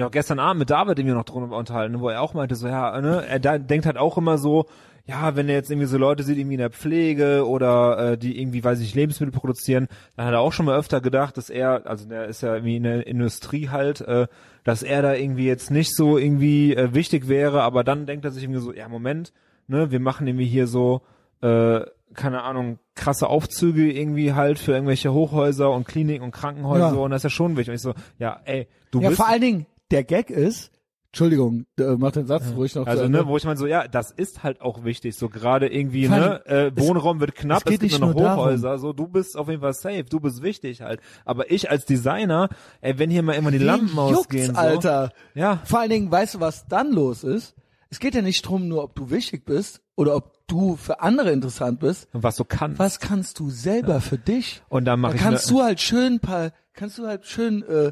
auch 0.00 0.10
gestern 0.10 0.38
Abend 0.38 0.60
mit 0.60 0.70
David 0.70 0.98
irgendwie 0.98 1.16
noch 1.16 1.24
drüber 1.24 1.56
unterhalten, 1.56 2.00
wo 2.00 2.08
er 2.08 2.20
auch 2.22 2.34
meinte, 2.34 2.54
so, 2.54 2.68
ja, 2.68 3.00
ne, 3.00 3.24
er 3.26 3.40
da, 3.40 3.58
denkt 3.58 3.86
halt 3.86 3.96
auch 3.96 4.18
immer 4.18 4.38
so, 4.38 4.66
ja, 5.06 5.34
wenn 5.34 5.48
er 5.48 5.56
jetzt 5.56 5.70
irgendwie 5.70 5.88
so 5.88 5.98
Leute 5.98 6.22
sieht, 6.22 6.38
irgendwie 6.38 6.54
in 6.54 6.60
der 6.60 6.70
Pflege 6.70 7.46
oder 7.48 8.12
äh, 8.12 8.18
die 8.18 8.40
irgendwie, 8.40 8.62
weiß 8.62 8.80
ich, 8.80 8.94
Lebensmittel 8.94 9.32
produzieren, 9.32 9.88
dann 10.16 10.26
hat 10.26 10.34
er 10.34 10.40
auch 10.40 10.52
schon 10.52 10.66
mal 10.66 10.78
öfter 10.78 11.00
gedacht, 11.00 11.36
dass 11.36 11.50
er, 11.50 11.86
also 11.86 12.08
der 12.08 12.26
ist 12.26 12.42
ja 12.42 12.54
irgendwie 12.54 12.76
in 12.76 12.82
der 12.84 13.06
Industrie 13.06 13.70
halt, 13.70 14.00
äh, 14.02 14.28
dass 14.64 14.82
er 14.82 15.02
da 15.02 15.14
irgendwie 15.14 15.46
jetzt 15.46 15.70
nicht 15.70 15.94
so 15.96 16.18
irgendwie 16.18 16.74
äh, 16.74 16.94
wichtig 16.94 17.28
wäre, 17.28 17.62
aber 17.62 17.84
dann 17.84 18.06
denkt 18.06 18.24
er 18.24 18.30
sich 18.30 18.42
irgendwie 18.44 18.60
so, 18.60 18.72
ja, 18.72 18.88
Moment, 18.88 19.32
ne, 19.66 19.90
wir 19.90 20.00
machen 20.00 20.26
irgendwie 20.26 20.46
hier 20.46 20.66
so, 20.66 21.02
äh, 21.42 21.80
keine 22.14 22.42
Ahnung, 22.42 22.78
krasse 22.94 23.28
Aufzüge 23.28 23.90
irgendwie 23.92 24.32
halt 24.34 24.58
für 24.58 24.72
irgendwelche 24.72 25.12
Hochhäuser 25.12 25.70
und 25.70 25.86
Kliniken 25.86 26.24
und 26.24 26.32
Krankenhäuser 26.32 26.94
Ja. 26.94 26.98
und 27.00 27.10
das 27.12 27.20
ist 27.20 27.24
ja 27.24 27.30
schon 27.30 27.56
wichtig. 27.56 27.68
Und 27.70 27.74
ich 27.76 27.82
so, 27.82 27.94
ja, 28.18 28.40
ey, 28.44 28.66
du 28.90 29.00
Ja, 29.00 29.08
bist 29.10 29.20
vor 29.20 29.28
allen 29.28 29.40
Dingen, 29.40 29.66
der 29.90 30.04
Gag 30.04 30.28
ist, 30.30 30.72
Entschuldigung, 31.12 31.66
äh, 31.78 31.96
mach 31.98 32.12
den 32.12 32.26
Satz 32.26 32.44
ruhig 32.54 32.74
noch 32.76 32.86
also 32.86 33.08
ne, 33.08 33.26
wo 33.26 33.36
ich 33.36 33.44
meine 33.44 33.56
so, 33.58 33.66
ja, 33.66 33.88
das 33.88 34.12
ist 34.12 34.44
halt 34.44 34.60
auch 34.60 34.84
wichtig, 34.84 35.16
so 35.16 35.28
gerade 35.28 35.66
irgendwie, 35.66 36.06
Vor 36.06 36.16
ne, 36.16 36.42
äh, 36.46 36.70
es- 36.74 36.86
Wohnraum 36.86 37.18
wird 37.18 37.34
knapp, 37.34 37.58
es 37.58 37.64
geht 37.64 37.80
gibt 37.80 37.82
nicht 37.92 37.98
nur 38.00 38.10
noch 38.10 38.14
nur 38.14 38.24
darum. 38.24 38.44
Hochhäuser, 38.44 38.78
so, 38.78 38.92
du 38.92 39.08
bist 39.08 39.36
auf 39.36 39.48
jeden 39.48 39.60
Fall 39.60 39.72
safe, 39.74 40.04
du 40.04 40.20
bist 40.20 40.40
wichtig 40.42 40.82
halt. 40.82 41.00
Aber 41.24 41.50
ich 41.50 41.68
als 41.68 41.84
Designer, 41.84 42.48
ey, 42.80 42.96
wenn 42.98 43.10
hier 43.10 43.22
mal 43.24 43.32
immer 43.32 43.50
die 43.50 43.58
Lampen 43.58 43.90
Wen 43.92 43.98
ausgehen, 43.98 44.44
juckt's, 44.46 44.60
so, 44.60 44.66
Alter. 44.68 45.12
ja, 45.34 45.60
Vor 45.64 45.80
allen 45.80 45.90
Dingen, 45.90 46.10
weißt 46.12 46.36
du, 46.36 46.40
was 46.40 46.66
dann 46.68 46.92
los 46.92 47.24
ist? 47.24 47.56
Es 47.90 47.98
geht 47.98 48.14
ja 48.14 48.22
nicht 48.22 48.42
drum, 48.42 48.68
nur 48.68 48.84
ob 48.84 48.94
du 48.94 49.10
wichtig 49.10 49.44
bist 49.44 49.82
oder 49.96 50.14
ob 50.14 50.46
du 50.46 50.76
für 50.76 51.00
andere 51.00 51.32
interessant 51.32 51.80
bist. 51.80 52.08
und 52.12 52.22
was 52.22 52.36
du 52.36 52.44
kannst. 52.44 52.78
Was 52.78 53.00
kannst 53.00 53.40
du 53.40 53.50
selber 53.50 54.00
für 54.00 54.16
dich? 54.16 54.62
Und 54.68 54.84
dann 54.84 55.00
mache 55.00 55.14
Da 55.14 55.16
ich 55.16 55.22
kannst 55.22 55.50
ne, 55.50 55.56
du 55.56 55.62
halt 55.64 55.80
schön 55.80 56.20
paar, 56.20 56.52
kannst 56.72 56.98
du 56.98 57.06
halt 57.08 57.26
schön 57.26 57.64
äh, 57.64 57.90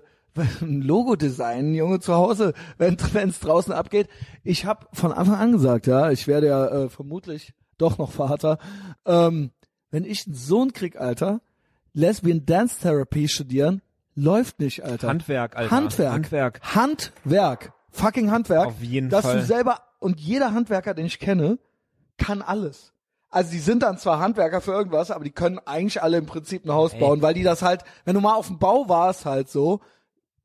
ein 0.61 0.83
Logo 0.83 1.17
designen, 1.17 1.75
Junge, 1.75 2.01
zu 2.01 2.15
Hause, 2.15 2.55
wenn 2.79 2.97
es 3.29 3.41
draußen 3.41 3.73
abgeht. 3.73 4.09
Ich 4.45 4.65
habe 4.65 4.87
von 4.93 5.13
Anfang 5.13 5.37
an 5.37 5.53
gesagt, 5.53 5.87
ja, 5.87 6.11
ich 6.11 6.27
werde 6.27 6.49
ja 6.49 6.67
äh, 6.67 6.89
vermutlich 6.89 7.55
doch 7.79 7.99
noch 7.99 8.11
Vater. 8.13 8.59
Ähm, 9.07 9.51
wenn 9.91 10.05
ich 10.05 10.27
einen 10.27 10.35
Sohn 10.35 10.73
krieg, 10.73 11.01
Alter, 11.01 11.41
Lesbian 11.93 12.45
Dance 12.45 12.81
Therapy 12.81 13.29
studieren, 13.29 13.83
läuft 14.15 14.61
nicht, 14.61 14.85
Alter. 14.85 15.09
Handwerk, 15.09 15.57
Alter. 15.57 15.71
Handwerk. 15.71 16.13
Handwerk. 16.13 16.61
Handwerk. 16.75 17.73
Fucking 17.91 18.31
Handwerk. 18.31 18.67
Auf 18.67 18.83
jeden 18.83 19.09
dass 19.09 19.25
Fall. 19.25 19.41
du 19.41 19.45
selber, 19.45 19.81
und 19.99 20.21
jeder 20.21 20.53
Handwerker, 20.53 20.95
den 20.95 21.07
ich 21.07 21.19
kenne, 21.19 21.59
kann 22.17 22.43
alles. 22.43 22.93
Also 23.31 23.51
die 23.53 23.59
sind 23.59 23.83
dann 23.83 23.99
zwar 23.99 24.21
Handwerker 24.21 24.61
für 24.61 24.73
irgendwas, 24.73 25.11
aber 25.11 25.25
die 25.25 25.31
können 25.31 25.59
eigentlich 25.65 26.03
alle 26.03 26.17
im 26.17 26.27
Prinzip 26.27 26.65
ein 26.65 26.73
Haus 26.73 26.95
Ey. 26.95 27.01
bauen, 27.01 27.21
weil 27.21 27.35
die 27.35 27.43
das 27.43 27.63
halt, 27.63 27.85
wenn 28.05 28.15
du 28.15 28.21
mal 28.21 28.35
auf 28.35 28.47
dem 28.47 28.59
Bau 28.59 28.89
warst 28.89 29.27
halt 29.27 29.49
so, 29.49 29.81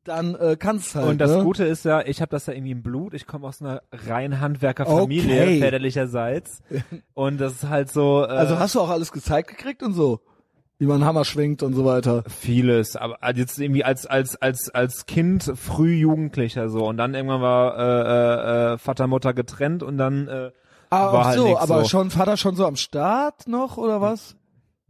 dann 0.06 0.36
äh, 0.36 0.56
kannst 0.60 0.96
halt. 0.96 1.08
Und 1.08 1.18
das 1.20 1.32
ne? 1.38 1.44
Gute 1.44 1.64
ist 1.66 1.86
ja, 1.86 2.02
ich 2.02 2.22
habe 2.22 2.30
das 2.30 2.46
ja 2.48 2.54
irgendwie 2.54 2.72
im 2.72 2.84
Blut. 2.84 3.14
Ich 3.14 3.26
komme 3.28 3.48
aus 3.48 3.62
einer 3.62 3.82
reinen 3.92 4.40
Handwerkerfamilie, 4.40 5.42
Okay. 5.44 5.60
väterlicherseits. 5.60 6.62
Und 7.14 7.40
das 7.40 7.54
ist 7.64 7.70
halt 7.70 7.92
so. 7.92 8.24
Äh, 8.24 8.28
Also 8.28 8.60
hast 8.60 8.76
du 8.76 8.82
auch 8.82 8.90
alles 8.90 9.12
gezeigt 9.12 9.50
gekriegt 9.50 9.84
und 9.84 9.94
so? 9.94 10.20
Wie 10.80 10.86
man 10.88 11.06
Hammer 11.06 11.24
schwingt 11.24 11.64
und 11.64 11.74
so 11.76 11.86
weiter. 11.86 12.24
vieles, 12.28 12.96
aber 12.98 13.18
jetzt 13.36 13.58
irgendwie 13.60 13.86
als 13.86 14.06
als 14.06 14.36
als 14.42 14.70
als 14.70 15.06
Kind 15.06 15.52
früh 15.56 15.94
Jugendlicher 15.94 16.68
so 16.68 16.86
und 16.88 16.98
dann 16.98 17.14
irgendwann 17.14 17.42
war 17.42 17.78
äh, 17.78 18.72
äh, 18.72 18.74
äh, 18.74 18.78
Vater 18.80 19.08
Mutter 19.08 19.34
getrennt 19.34 19.84
und 19.84 19.98
dann 19.98 20.28
äh, 20.28 20.52
Ah, 20.90 21.14
war 21.14 21.22
ach 21.22 21.26
halt 21.28 21.38
so, 21.38 21.58
aber 21.58 21.84
so. 21.84 21.90
schon 21.90 22.10
Vater 22.10 22.38
schon 22.38 22.56
so 22.56 22.66
am 22.66 22.76
Start 22.76 23.48
noch 23.48 23.78
oder 23.78 24.02
was? 24.02 24.36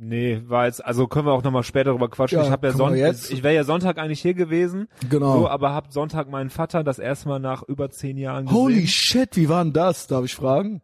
Nee 0.03 0.41
war 0.47 0.65
jetzt 0.65 0.83
also 0.83 1.07
können 1.07 1.27
wir 1.27 1.31
auch 1.33 1.43
noch 1.43 1.51
mal 1.51 1.63
später 1.63 1.91
drüber 1.91 2.09
quatschen. 2.09 2.37
Ja, 2.39 2.45
ich 2.45 2.51
habe 2.51 2.67
ja 2.67 2.73
Sonntag 2.73 3.15
ich 3.29 3.43
wäre 3.43 3.55
ja 3.55 3.63
Sonntag 3.63 3.97
eigentlich 3.97 4.21
hier 4.21 4.33
gewesen, 4.33 4.87
Genau. 5.09 5.39
so 5.39 5.47
aber 5.47 5.73
hab 5.73 5.91
Sonntag 5.91 6.29
meinen 6.29 6.49
Vater 6.49 6.83
das 6.83 6.99
erste 6.99 7.29
Mal 7.29 7.39
nach 7.39 7.63
über 7.63 7.89
zehn 7.89 8.17
Jahren 8.17 8.45
gesehen. 8.45 8.57
Holy 8.59 8.87
shit, 8.87 9.35
wie 9.35 9.49
war 9.49 9.63
denn 9.63 9.73
das? 9.73 10.07
Darf 10.07 10.25
ich 10.25 10.35
fragen? 10.35 10.81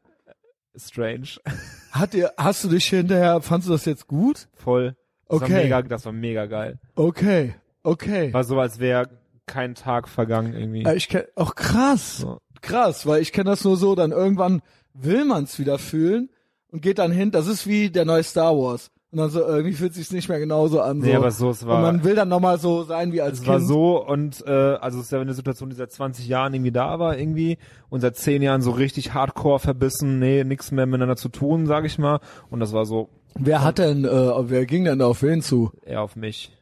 strange, 0.75 1.27
Hat 1.91 2.13
dir, 2.13 2.31
hast 2.37 2.63
du 2.63 2.69
dich 2.69 2.85
hinterher, 2.85 3.41
fandst 3.41 3.67
du 3.67 3.71
das 3.73 3.85
jetzt 3.85 4.07
gut? 4.07 4.47
voll. 4.53 4.95
Das 5.27 5.41
Okay. 5.41 5.53
war 5.53 5.61
mega, 5.63 5.81
das 5.83 6.05
war 6.05 6.11
mega 6.11 6.45
geil. 6.47 6.79
Okay, 6.95 7.53
okay. 7.83 8.33
War 8.33 8.43
so, 8.43 8.59
als 8.59 8.79
wäre 8.79 9.09
kein 9.45 9.75
Tag 9.75 10.07
vergangen 10.07 10.53
irgendwie. 10.53 10.87
Ich 10.95 11.07
kenn, 11.09 11.23
auch 11.35 11.55
krass, 11.55 12.17
So. 12.19 12.37
krass, 12.61 13.05
weil 13.05 13.21
ich 13.21 13.31
kenne 13.33 13.49
das 13.51 13.63
nur 13.63 13.77
so, 13.77 13.93
dann 13.95 14.11
irgendwann 14.11 14.61
will 14.93 15.25
man's 15.25 15.59
wieder 15.59 15.77
fühlen 15.79 16.29
und 16.71 16.81
geht 16.81 16.97
dann 16.99 17.11
hin, 17.11 17.31
das 17.31 17.47
ist 17.47 17.67
wie 17.67 17.89
der 17.89 18.05
neue 18.05 18.23
Star 18.23 18.55
Wars. 18.55 18.89
Und 19.11 19.17
dann 19.17 19.29
so, 19.31 19.39
irgendwie 19.39 19.73
fühlt 19.73 19.95
sich's 19.95 20.11
nicht 20.11 20.29
mehr 20.29 20.39
genauso 20.39 20.81
an. 20.81 21.01
So. 21.01 21.07
Nee, 21.07 21.15
aber 21.15 21.31
so, 21.31 21.49
es 21.49 21.65
war- 21.65 21.77
Und 21.77 21.81
man 21.81 22.03
will 22.03 22.13
dann 22.13 22.29
nochmal 22.29 22.59
so 22.59 22.83
sein 22.83 23.11
wie 23.11 23.21
als 23.21 23.39
Es 23.39 23.39
Kind. 23.39 23.47
war 23.53 23.59
so 23.59 24.05
und 24.05 24.45
äh, 24.45 24.51
also 24.51 24.99
es 24.99 25.05
ist 25.05 25.11
ja 25.11 25.19
eine 25.19 25.33
Situation, 25.33 25.69
die 25.71 25.75
seit 25.75 25.91
20 25.91 26.27
Jahren 26.27 26.53
irgendwie 26.53 26.71
da 26.71 26.99
war 26.99 27.17
irgendwie 27.17 27.57
und 27.89 28.01
seit 28.01 28.17
10 28.17 28.43
Jahren 28.43 28.61
so 28.61 28.69
richtig 28.69 29.15
hardcore 29.15 29.57
verbissen, 29.59 30.19
nee, 30.19 30.43
nichts 30.43 30.71
mehr 30.71 30.85
miteinander 30.85 31.15
zu 31.15 31.29
tun, 31.29 31.65
sag 31.65 31.85
ich 31.85 31.97
mal. 31.97 32.19
Und 32.51 32.59
das 32.59 32.71
war 32.71 32.85
so 32.85 33.09
Wer 33.35 33.63
hat 33.63 33.79
denn, 33.79 34.05
äh, 34.05 34.09
wer 34.49 34.65
ging 34.67 34.83
denn 34.85 34.99
da 34.99 35.07
auf 35.07 35.23
wen 35.23 35.41
zu? 35.41 35.71
eher 35.83 36.01
auf 36.03 36.15
mich. 36.15 36.55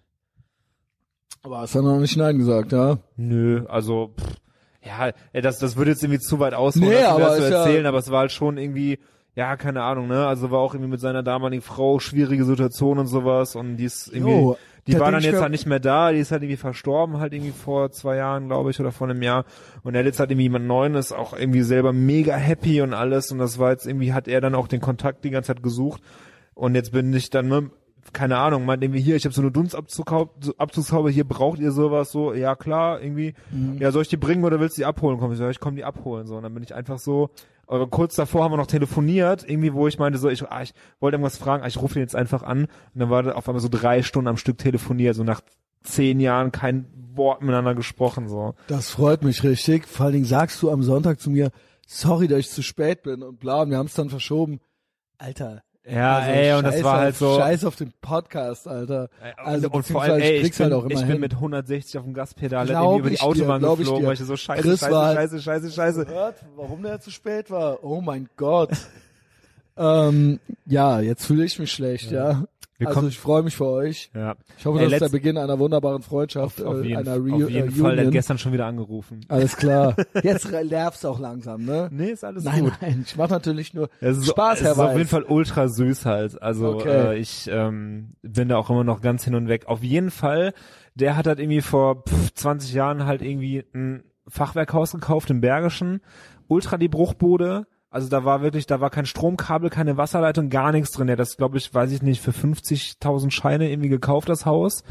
Aber 1.44 1.60
hast 1.60 1.76
du 1.76 1.82
noch 1.82 2.00
nicht 2.00 2.16
Nein 2.18 2.38
gesagt, 2.38 2.72
ja? 2.72 2.98
Nö, 3.16 3.66
also 3.68 4.14
pff, 4.18 4.36
ja, 4.86 5.12
das 5.42 5.60
das 5.60 5.76
würde 5.76 5.92
jetzt 5.92 6.04
irgendwie 6.04 6.20
zu 6.22 6.40
weit 6.40 6.54
ausholen, 6.54 6.90
Nee, 6.90 7.04
aber 7.04 7.36
zu 7.36 7.44
ist 7.44 7.50
ja- 7.52 7.58
erzählen, 7.66 7.86
aber 7.86 7.98
es 8.00 8.10
war 8.10 8.20
halt 8.22 8.32
schon 8.32 8.58
irgendwie 8.58 9.00
ja, 9.38 9.56
keine 9.56 9.84
Ahnung, 9.84 10.08
ne? 10.08 10.26
Also 10.26 10.50
war 10.50 10.60
auch 10.60 10.74
irgendwie 10.74 10.90
mit 10.90 11.00
seiner 11.00 11.22
damaligen 11.22 11.62
Frau 11.62 12.00
schwierige 12.00 12.44
Situation 12.44 12.98
und 12.98 13.06
sowas 13.06 13.56
und 13.56 13.78
die 13.78 13.86
ist 13.86 14.08
irgendwie 14.08 14.32
Jo, 14.32 14.58
die 14.88 14.94
da 14.94 15.00
war 15.02 15.12
dann 15.12 15.22
jetzt 15.22 15.40
halt 15.40 15.52
nicht 15.52 15.68
mehr 15.68 15.80
da, 15.80 16.12
die 16.12 16.18
ist 16.18 16.32
halt 16.32 16.42
irgendwie 16.42 16.58
verstorben, 16.58 17.20
halt 17.20 17.34
irgendwie 17.34 17.52
vor 17.52 17.92
zwei 17.92 18.16
Jahren, 18.16 18.48
glaube 18.48 18.72
ich, 18.72 18.80
oder 18.80 18.92
vor 18.92 19.08
einem 19.08 19.22
Jahr. 19.22 19.46
Und 19.84 19.94
er 19.94 20.00
hat 20.00 20.06
jetzt 20.06 20.20
halt 20.20 20.32
irgendwie 20.32 20.46
jemand 20.46 20.66
Neuen, 20.66 20.96
ist 20.96 21.12
auch 21.12 21.34
irgendwie 21.34 21.62
selber 21.62 21.94
mega 21.94 22.36
happy 22.36 22.82
und 22.82 22.94
alles. 22.94 23.32
Und 23.32 23.38
das 23.38 23.60
war 23.60 23.72
jetzt 23.72 23.86
irgendwie, 23.86 24.14
hat 24.14 24.30
er 24.30 24.40
dann 24.40 24.56
auch 24.56 24.68
den 24.68 24.80
Kontakt 24.80 25.26
die 25.26 25.30
ganze 25.30 25.54
Zeit 25.54 25.62
gesucht. 25.62 26.02
Und 26.54 26.76
jetzt 26.76 26.94
bin 26.94 27.14
ich 27.14 27.30
dann, 27.30 27.50
ne, 27.50 27.70
keine 28.14 28.38
Ahnung, 28.38 28.66
meint 28.66 28.84
irgendwie 28.84 29.02
hier, 29.02 29.16
ich 29.16 29.26
habe 29.26 29.34
so 29.34 29.42
eine 29.42 29.52
Dunstabzugshaube, 29.52 31.10
hier 31.10 31.24
braucht 31.28 31.60
ihr 31.60 31.72
sowas, 31.72 32.12
so, 32.12 32.34
ja 32.34 32.56
klar, 32.56 33.02
irgendwie, 33.02 33.34
Mhm. 33.52 33.78
ja, 33.80 33.92
soll 33.92 34.02
ich 34.04 34.08
die 34.10 34.18
bringen 34.18 34.44
oder 34.44 34.60
willst 34.60 34.78
du 34.78 34.82
die 34.82 34.86
abholen? 34.86 35.20
Komm, 35.20 35.32
ich 35.32 35.38
so, 35.38 35.48
ich 35.50 35.60
komm 35.60 35.76
die 35.76 35.84
abholen, 35.84 36.28
so, 36.28 36.36
und 36.38 36.44
dann 36.44 36.54
bin 36.54 36.64
ich 36.64 36.74
einfach 36.74 37.00
so, 37.00 37.30
aber 37.68 37.88
kurz 37.88 38.16
davor 38.16 38.44
haben 38.44 38.52
wir 38.54 38.58
noch 38.58 38.68
telefoniert, 38.68 39.44
irgendwie, 39.48 39.74
wo 39.74 39.88
ich 39.88 40.00
meinte 40.00 40.18
so, 40.20 40.30
ich, 40.30 40.44
ah, 40.50 40.62
ich 40.62 40.74
wollte 41.00 41.16
irgendwas 41.16 41.38
fragen, 41.38 41.64
ah, 41.64 41.68
ich 41.68 41.82
rufe 41.82 42.00
ihn 42.00 42.02
jetzt 42.02 42.16
einfach 42.16 42.44
an, 42.44 42.62
und 42.64 42.70
dann 42.96 43.10
war 43.10 43.24
da 43.24 43.32
auf 43.34 43.48
einmal 43.48 43.62
so 43.62 43.70
drei 43.70 44.04
Stunden 44.04 44.28
am 44.28 44.38
Stück 44.38 44.58
telefoniert, 44.58 45.16
so 45.16 45.24
nach 45.24 45.42
zehn 45.84 46.20
Jahren 46.20 46.52
kein 46.52 46.86
Wort 47.14 47.42
miteinander 47.42 47.76
gesprochen, 47.76 48.28
so. 48.28 48.54
Das 48.68 48.90
freut 48.90 49.24
mich 49.24 49.44
richtig. 49.44 49.88
Vor 49.88 50.06
allen 50.06 50.14
Dingen 50.14 50.26
sagst 50.26 50.62
du 50.62 50.70
am 50.72 50.84
Sonntag 50.84 51.20
zu 51.20 51.30
mir, 51.30 51.52
sorry, 51.88 52.28
dass 52.28 52.40
ich 52.40 52.50
zu 52.50 52.62
spät 52.62 53.04
bin 53.04 53.24
und 53.24 53.40
bla, 53.40 53.62
und 53.64 53.70
wir 53.72 53.78
haben 53.78 53.88
es 53.88 53.94
dann 53.96 54.10
verschoben. 54.10 54.60
Alter. 55.18 55.64
Ja, 55.90 56.18
also 56.18 56.32
ey, 56.32 56.54
und 56.54 56.64
das 56.66 56.84
war 56.84 56.94
auf, 56.96 57.00
halt 57.00 57.16
so, 57.16 57.36
Scheiß 57.38 57.64
auf 57.66 57.76
den 57.78 57.94
Podcast, 58.02 58.68
Alter. 58.68 59.10
Also, 59.38 59.70
und 59.70 59.86
vor 59.86 60.02
allem, 60.02 60.22
ey, 60.22 60.36
ich 60.38 60.42
krieg's 60.44 60.58
bin, 60.58 60.66
halt 60.66 60.74
auch 60.74 60.84
immer 60.86 61.00
ich 61.00 61.08
bin 61.08 61.20
mit 61.20 61.34
160 61.34 61.98
auf 61.98 62.04
dem 62.04 62.14
Gaspedal 62.14 62.66
Glaub 62.66 62.84
irgendwie 62.84 63.00
über 63.00 63.10
die 63.10 63.16
ich 63.16 63.20
dir, 63.22 63.26
Autobahn 63.26 63.62
ich 63.64 63.78
geflogen, 63.78 64.02
dir. 64.02 64.08
weil 64.08 64.14
ich 64.16 64.20
so 64.20 64.36
scheiße, 64.36 64.68
Das 64.70 64.80
scheiße, 64.82 64.92
war- 64.92 65.14
scheiße, 65.16 65.42
scheiße, 65.42 65.72
scheiße. 65.72 66.06
Gehört, 66.06 66.36
warum 66.56 66.84
der 66.84 67.00
zu 67.00 67.10
spät 67.12 67.50
war. 67.52 67.84
Oh 67.84 68.02
mein 68.02 68.28
Gott. 68.36 68.72
ähm, 69.78 70.40
ja, 70.66 71.00
jetzt 71.00 71.26
fühle 71.26 71.46
ich 71.46 71.58
mich 71.60 71.72
schlecht, 71.72 72.12
ja. 72.12 72.44
Wir 72.80 72.90
also 72.90 73.08
ich 73.08 73.18
freue 73.18 73.42
mich 73.42 73.56
für 73.56 73.66
euch. 73.66 74.12
Ja. 74.14 74.36
Ich 74.56 74.66
hoffe, 74.66 74.78
Ey, 74.80 74.86
das 74.86 74.94
ist 74.94 75.02
der 75.02 75.10
Beginn 75.10 75.38
einer 75.40 75.58
wunderbaren 75.58 76.04
Freundschaft, 76.04 76.62
Auf 76.62 76.78
äh, 76.78 76.82
jeden, 76.90 76.98
einer 76.98 77.14
auf 77.14 77.24
Re 77.26 77.50
jeden 77.50 77.70
äh, 77.70 77.72
Fall, 77.72 77.96
der 77.96 78.06
hat 78.06 78.12
gestern 78.12 78.38
schon 78.38 78.54
wieder 78.54 78.68
angerufen. 78.68 79.22
Alles 79.30 79.58
klar. 79.58 79.96
Jetzt 80.24 80.52
nervt's 80.52 81.04
auch 81.04 81.20
langsam, 81.20 81.66
ne? 81.66 81.90
Nee, 81.92 82.12
ist 82.12 82.24
alles 82.24 82.44
Nein, 82.44 82.66
gut. 82.66 82.74
nein, 82.82 83.04
ich 83.08 83.16
mache 83.18 83.32
natürlich 83.32 83.74
nur 83.74 83.90
Es 84.00 84.18
ist, 84.20 84.28
Spaß, 84.28 84.60
es 84.60 84.64
Herr 84.66 84.72
ist 84.74 84.78
auf 84.80 84.90
Weiß. 84.90 84.98
jeden 84.98 85.10
Fall 85.10 85.24
ultra 85.24 85.68
süß 85.68 86.06
halt. 86.06 86.40
Also 86.40 86.68
Okay. 86.76 87.14
äh, 87.14 87.18
ich 87.18 87.50
ähm, 87.52 88.14
bin 88.22 88.48
da 88.50 88.58
auch 88.58 88.70
immer 88.70 88.84
noch 88.84 89.02
ganz 89.02 89.24
hin 89.24 89.34
und 89.34 89.48
weg. 89.48 89.66
Auf 89.66 89.82
jeden 89.84 90.12
Fall, 90.12 90.54
der 90.94 91.18
hat 91.18 91.26
halt 91.26 91.40
irgendwie 91.40 91.62
vor 91.62 92.04
pff, 92.04 92.34
20 92.36 92.74
Jahren 92.74 93.06
halt 93.08 93.24
irgendwie 93.24 93.64
ein 93.74 94.04
Fachwerkhaus 94.28 94.92
gekauft 94.92 95.32
im 95.32 95.42
Bergischen. 95.42 96.02
Ultra 96.48 96.78
die 96.78 96.90
Bruchbude. 96.90 97.66
Also 97.90 98.10
da 98.10 98.26
war 98.26 98.42
wirklich, 98.42 98.66
da 98.66 98.82
war 98.82 98.90
kein 98.90 99.06
Stromkabel, 99.06 99.70
keine 99.70 99.98
Wasserleitung, 99.98 100.50
gar 100.50 100.72
nichts 100.72 100.92
drin. 100.92 101.08
Der 101.08 101.14
hat 101.14 101.20
das, 101.20 101.38
glaube 101.38 101.58
ich, 101.58 101.74
weiß 101.74 101.92
ich 101.92 102.02
nicht, 102.02 102.22
für 102.22 102.32
50.000 102.32 103.32
Scheine 103.32 103.70
irgendwie 103.70 103.90
gekauft, 103.90 104.28
das 104.30 104.46
Haus. 104.46 104.84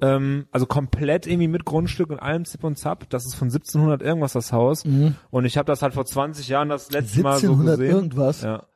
Ähm, 0.00 0.46
also 0.50 0.64
komplett 0.66 1.26
irgendwie 1.26 1.48
mit 1.48 1.64
Grundstück 1.64 2.10
und 2.10 2.20
allem 2.20 2.44
Zip 2.44 2.64
und 2.64 2.78
Zap. 2.78 3.10
Das 3.10 3.26
ist 3.26 3.34
von 3.34 3.48
1700 3.48 4.00
irgendwas 4.00 4.32
das 4.32 4.52
Haus. 4.52 4.84
Und 4.84 5.44
ich 5.44 5.58
habe 5.58 5.66
das 5.66 5.82
halt 5.82 5.92
vor 5.94 6.06
20 6.06 6.48
Jahren 6.48 6.68
das 6.68 6.90
letzte 6.90 7.20
Mal 7.20 7.38
so 7.38 7.48
1700 7.48 7.78
gesehen. 7.78 7.94
irgendwas. 7.94 8.42
Ja. 8.42 8.66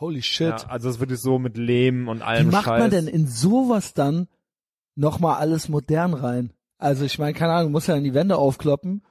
Holy 0.00 0.22
shit. 0.22 0.48
Ja, 0.48 0.68
also 0.68 0.88
es 0.88 0.96
ist 0.96 1.00
wirklich 1.00 1.20
so 1.20 1.38
mit 1.38 1.56
Lehm 1.56 2.08
und 2.08 2.18
Wie 2.18 2.22
allem 2.24 2.50
macht 2.50 2.64
Scheiß. 2.64 2.80
man 2.80 2.90
denn 2.90 3.06
in 3.06 3.28
sowas 3.28 3.94
dann 3.94 4.26
nochmal 4.96 5.36
alles 5.36 5.68
modern 5.68 6.14
rein? 6.14 6.52
Also 6.78 7.04
ich 7.04 7.20
meine, 7.20 7.34
keine 7.34 7.52
Ahnung, 7.52 7.70
muss 7.70 7.86
ja 7.86 7.94
in 7.94 8.02
die 8.02 8.14
Wände 8.14 8.36
aufkloppen 8.36 9.02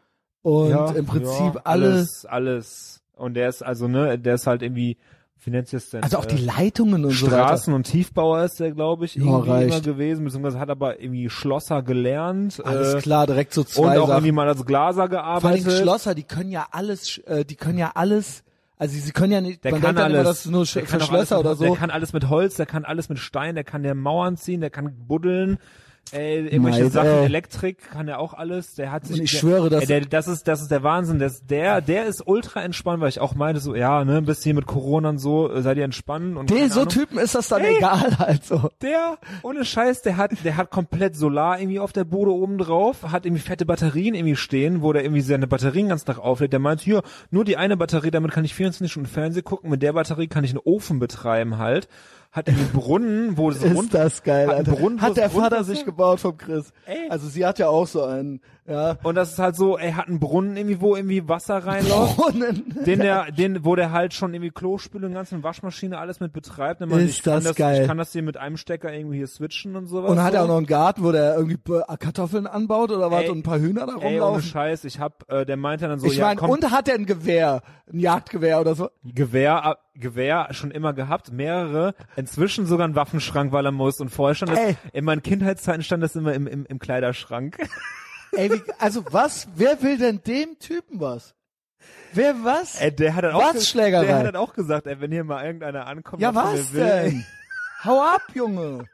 und 0.41 0.69
ja, 0.69 0.91
im 0.91 1.05
Prinzip 1.05 1.55
ja, 1.55 1.61
alle, 1.63 1.85
alles, 1.85 2.25
alles. 2.25 3.00
Und 3.21 3.35
der 3.35 3.49
ist 3.49 3.61
also 3.63 3.87
ne, 3.87 4.17
der 4.19 4.35
ist 4.35 4.47
halt 4.47 4.61
irgendwie, 4.61 4.97
wie 5.43 5.49
nennt 5.49 5.67
sich 5.67 5.79
das 5.81 5.89
denn? 5.91 6.03
also 6.03 6.17
auch 6.17 6.25
die 6.25 6.37
Leitungen 6.37 7.03
und 7.05 7.11
so 7.11 7.27
weiter. 7.27 7.45
Straßen- 7.55 7.73
und 7.73 7.83
Tiefbauer 7.83 8.43
ist 8.43 8.59
der, 8.59 8.71
glaube 8.71 9.05
ich, 9.05 9.15
Ja, 9.15 9.23
irgendwie 9.23 9.49
immer 9.49 9.55
reicht. 9.73 9.83
gewesen, 9.85 10.23
beziehungsweise 10.25 10.59
hat 10.59 10.69
aber 10.69 10.99
irgendwie 11.01 11.29
Schlosser 11.29 11.81
gelernt. 11.83 12.61
Alles 12.65 12.95
äh, 12.95 13.01
klar, 13.01 13.25
direkt 13.27 13.53
so 13.53 13.61
Und 13.61 13.67
zwei 13.69 13.99
auch 13.99 14.07
Sachen. 14.07 14.17
irgendwie 14.19 14.31
mal 14.33 14.47
als 14.47 14.65
Glaser 14.65 14.93
Vor 14.95 15.01
allem 15.03 15.11
gearbeitet. 15.11 15.71
Schlosser, 15.81 16.15
die 16.15 16.23
können 16.23 16.51
ja 16.51 16.67
alles, 16.71 17.17
äh, 17.19 17.43
die 17.45 17.55
können 17.55 17.77
ja 17.79 17.91
alles, 17.95 18.43
also 18.77 18.95
sie 18.99 19.11
können 19.11 19.31
ja 19.31 19.41
nicht, 19.41 19.63
Der 19.63 19.71
man 19.71 19.81
kann 19.81 19.95
denkt 19.95 20.05
alles. 20.15 20.15
immer, 20.15 20.23
das 20.23 20.45
nur 20.45 20.65
der 20.65 20.85
für 20.87 20.99
Schlösser 21.05 21.37
mit, 21.37 21.45
oder 21.45 21.55
so. 21.55 21.63
Der 21.65 21.75
kann 21.75 21.89
alles 21.91 22.13
mit 22.13 22.29
Holz, 22.29 22.55
der 22.55 22.65
kann 22.65 22.85
alles 22.85 23.09
mit 23.09 23.17
Stein, 23.19 23.55
der 23.55 23.63
kann 23.63 23.83
der 23.83 23.95
Mauern 23.95 24.37
ziehen, 24.37 24.61
der 24.61 24.69
kann 24.71 24.95
buddeln. 25.07 25.57
Ey, 26.13 26.39
irgendwelche 26.47 26.83
Meid, 26.83 26.91
Sachen, 26.91 27.07
ey. 27.07 27.23
Elektrik 27.25 27.89
kann 27.89 28.09
er 28.09 28.19
auch 28.19 28.33
alles. 28.33 28.75
Der 28.75 28.91
hat 28.91 29.05
sich. 29.05 29.17
Und 29.17 29.23
ich 29.23 29.31
der, 29.31 29.37
schwöre, 29.37 29.69
dass- 29.69 29.83
ey, 29.83 29.87
der, 29.87 30.01
das 30.01 30.27
ist 30.27 30.45
das 30.45 30.61
ist 30.61 30.69
der 30.69 30.83
Wahnsinn. 30.83 31.19
Das, 31.19 31.45
der 31.45 31.79
der 31.79 32.05
ist 32.05 32.27
ultra 32.27 32.61
entspannt, 32.63 32.99
weil 33.01 33.07
ich 33.07 33.21
auch 33.21 33.33
meinte 33.33 33.61
so, 33.61 33.75
ja, 33.75 34.03
ne, 34.03 34.17
ein 34.17 34.25
bisschen 34.25 34.57
mit 34.57 34.65
Corona 34.65 35.07
und 35.07 35.19
so, 35.19 35.49
äh, 35.49 35.61
seid 35.61 35.77
ihr 35.77 35.85
entspannen 35.85 36.35
und 36.35 36.49
Den, 36.49 36.69
so 36.69 36.81
Ahnung. 36.81 36.89
Typen 36.91 37.17
ist 37.17 37.33
das 37.33 37.47
dann 37.47 37.61
Ey. 37.61 37.77
egal 37.77 38.17
halt 38.19 38.43
so. 38.43 38.69
Der, 38.81 39.19
ohne 39.43 39.63
Scheiß, 39.63 40.01
der 40.01 40.17
hat, 40.17 40.31
der 40.43 40.57
hat 40.57 40.69
komplett 40.69 41.15
Solar 41.15 41.57
irgendwie 41.61 41.79
auf 41.79 41.93
der 41.93 42.03
Bude 42.03 42.31
oben 42.31 42.57
drauf, 42.57 43.03
hat 43.09 43.25
irgendwie 43.25 43.41
fette 43.43 43.65
Batterien 43.65 44.13
irgendwie 44.13 44.35
stehen, 44.35 44.81
wo 44.81 44.91
der 44.91 45.03
irgendwie 45.05 45.21
seine 45.21 45.47
Batterien 45.47 45.87
ganz 45.87 46.03
Tag 46.03 46.19
auflädt. 46.19 46.51
Der 46.51 46.59
meint, 46.59 46.81
hier, 46.81 47.03
nur 47.29 47.45
die 47.45 47.55
eine 47.55 47.77
Batterie, 47.77 48.11
damit 48.11 48.31
kann 48.31 48.43
ich 48.43 48.53
24 48.53 48.91
Stunden 48.91 49.07
Fernsehen 49.07 49.45
gucken, 49.45 49.69
mit 49.69 49.81
der 49.81 49.93
Batterie 49.93 50.27
kann 50.27 50.43
ich 50.43 50.51
einen 50.51 50.59
Ofen 50.65 50.99
betreiben 50.99 51.57
halt. 51.57 51.87
Hat 52.31 52.47
einen 52.47 52.69
Brunnen, 52.71 53.37
wo 53.37 53.49
es 53.49 53.61
Ist 53.61 53.93
das 53.93 54.23
geil, 54.23 54.49
Alter. 54.49 54.71
Brunnen, 54.71 55.01
Hat 55.01 55.17
der 55.17 55.25
es 55.25 55.33
Vater 55.33 55.63
sich 55.65 55.83
gebaut 55.83 56.21
vom 56.21 56.37
Chris. 56.37 56.71
Ey. 56.85 57.09
Also 57.09 57.27
sie 57.27 57.45
hat 57.45 57.59
ja 57.59 57.67
auch 57.67 57.85
so 57.85 58.03
einen, 58.03 58.39
ja. 58.71 58.97
Und 59.03 59.15
das 59.15 59.31
ist 59.33 59.39
halt 59.39 59.55
so, 59.55 59.77
er 59.77 59.95
hat 59.97 60.07
einen 60.07 60.19
Brunnen 60.19 60.55
irgendwie, 60.57 60.81
wo 60.81 60.95
irgendwie 60.95 61.27
Wasser 61.27 61.57
reinläuft. 61.65 62.15
Brunnen. 62.17 62.75
Den 62.85 62.99
der, 62.99 63.31
den, 63.31 63.65
wo 63.65 63.75
der 63.75 63.91
halt 63.91 64.13
schon 64.13 64.33
irgendwie 64.33 64.51
Klospüle 64.51 65.07
und 65.07 65.13
ganzen 65.13 65.43
Waschmaschine 65.43 65.97
alles 65.97 66.19
mit 66.19 66.33
betreibt. 66.33 66.81
Ist 66.81 66.91
ich 67.09 67.23
kann 67.23 67.43
das 67.43 67.55
geil. 67.55 67.81
Ich 67.81 67.87
kann 67.87 67.97
das 67.97 68.11
hier 68.11 68.23
mit 68.23 68.37
einem 68.37 68.57
Stecker 68.57 68.93
irgendwie 68.93 69.17
hier 69.17 69.27
switchen 69.27 69.75
und 69.75 69.87
sowas. 69.87 70.09
Und 70.11 70.21
hat 70.23 70.33
er 70.33 70.43
auch 70.43 70.47
noch 70.47 70.57
einen 70.57 70.65
Garten, 70.65 71.03
wo 71.03 71.11
der 71.11 71.35
irgendwie 71.35 71.57
B- 71.57 71.81
Kartoffeln 71.99 72.47
anbaut 72.47 72.91
oder 72.91 73.11
was 73.11 73.29
und 73.29 73.39
ein 73.39 73.43
paar 73.43 73.59
Hühner 73.59 73.85
da 73.85 73.93
Ey, 73.93 73.97
ohne 73.97 74.05
rumlaufen? 74.07 74.43
Scheiß, 74.43 74.85
ich 74.85 74.99
hab, 74.99 75.29
äh, 75.31 75.45
der 75.45 75.57
meinte 75.57 75.87
dann 75.87 75.99
so, 75.99 76.07
ich 76.07 76.17
ja, 76.17 76.25
meine, 76.25 76.39
komm, 76.39 76.49
und 76.51 76.71
hat 76.71 76.87
er 76.87 76.95
ein 76.95 77.05
Gewehr, 77.05 77.61
ein 77.91 77.99
Jagdgewehr 77.99 78.59
oder 78.61 78.75
so? 78.75 78.89
Gewehr, 79.03 79.63
ab- 79.63 79.79
Gewehr 79.95 80.47
schon 80.51 80.71
immer 80.71 80.93
gehabt, 80.93 81.31
mehrere, 81.33 81.93
inzwischen 82.15 82.65
sogar 82.65 82.85
einen 82.85 82.95
Waffenschrank, 82.95 83.51
weil 83.51 83.65
er 83.65 83.71
muss. 83.71 83.99
Und 83.99 84.09
vorher 84.09 84.35
stand 84.35 84.51
das, 84.53 84.59
in 84.93 85.03
meinen 85.05 85.21
Kindheitszeiten 85.21 85.83
stand 85.83 86.01
das 86.01 86.15
immer 86.15 86.33
im, 86.33 86.47
im, 86.47 86.65
im 86.65 86.79
Kleiderschrank. 86.79 87.57
Ey, 88.33 88.51
wie, 88.51 88.61
also 88.79 89.03
was? 89.11 89.47
Wer 89.55 89.81
will 89.81 89.97
denn 89.97 90.21
dem 90.23 90.57
Typen 90.59 90.99
was? 90.99 91.35
Wer 92.13 92.43
was? 92.43 92.79
Ey, 92.79 92.95
der 92.95 93.15
hat 93.15 93.23
dann 93.23 93.33
auch, 93.35 93.53
Was, 93.53 93.71
der 93.73 94.17
hat 94.17 94.25
dann 94.25 94.35
auch 94.35 94.53
gesagt, 94.53 94.87
ey, 94.87 94.99
wenn 94.99 95.11
hier 95.11 95.23
mal 95.23 95.45
irgendeiner 95.45 95.87
ankommt, 95.87 96.21
ja, 96.21 96.33
was 96.35 96.73
will, 96.73 96.83
denn? 96.83 97.25
Hau 97.83 98.01
ab, 98.01 98.21
Junge. 98.33 98.85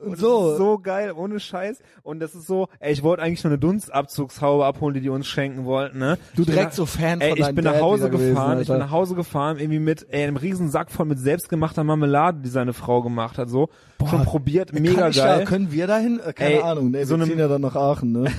Und 0.00 0.12
Das 0.12 0.20
so. 0.20 0.52
ist 0.52 0.58
so 0.58 0.78
geil, 0.78 1.12
ohne 1.12 1.40
Scheiß. 1.40 1.80
Und 2.02 2.20
das 2.20 2.34
ist 2.34 2.46
so, 2.46 2.68
ey, 2.80 2.92
ich 2.92 3.02
wollte 3.02 3.22
eigentlich 3.22 3.42
nur 3.44 3.50
eine 3.52 3.58
Dunstabzugshaube 3.58 4.64
abholen, 4.64 4.94
die 4.94 5.00
die 5.00 5.08
uns 5.08 5.26
schenken 5.26 5.64
wollten, 5.64 5.98
ne? 5.98 6.18
Du 6.36 6.44
direkt 6.44 6.66
nach- 6.66 6.72
so 6.72 6.86
Fan 6.86 7.20
Ey, 7.20 7.30
von 7.30 7.38
ich 7.38 7.54
bin 7.54 7.64
nach 7.64 7.72
Dad 7.72 7.82
Hause 7.82 8.02
wieder 8.04 8.10
gewesen, 8.10 8.34
gefahren, 8.34 8.60
ich 8.60 8.68
bin 8.68 8.78
nach 8.78 8.90
Hause 8.90 9.14
gefahren, 9.14 9.58
irgendwie 9.58 9.78
mit, 9.80 10.06
ey, 10.10 10.22
einem 10.24 10.36
riesen 10.36 10.70
Sack 10.70 10.90
voll 10.90 11.06
mit 11.06 11.18
selbstgemachter 11.18 11.82
Marmelade, 11.84 12.38
die 12.40 12.48
seine 12.48 12.72
Frau 12.72 13.02
gemacht 13.02 13.38
hat, 13.38 13.48
so. 13.48 13.68
Schon 14.08 14.24
probiert, 14.24 14.72
mega 14.72 15.08
geil. 15.10 15.38
Da, 15.40 15.44
können 15.44 15.72
wir 15.72 15.86
dahin? 15.86 16.20
Äh, 16.24 16.32
keine 16.32 16.54
Ey, 16.54 16.60
Ahnung. 16.62 16.94
So 17.04 17.18
wir 17.18 17.24
ziehen 17.26 17.38
ja 17.38 17.48
dann 17.48 17.62
nach 17.62 17.74
Aachen, 17.74 18.12
ne? 18.12 18.30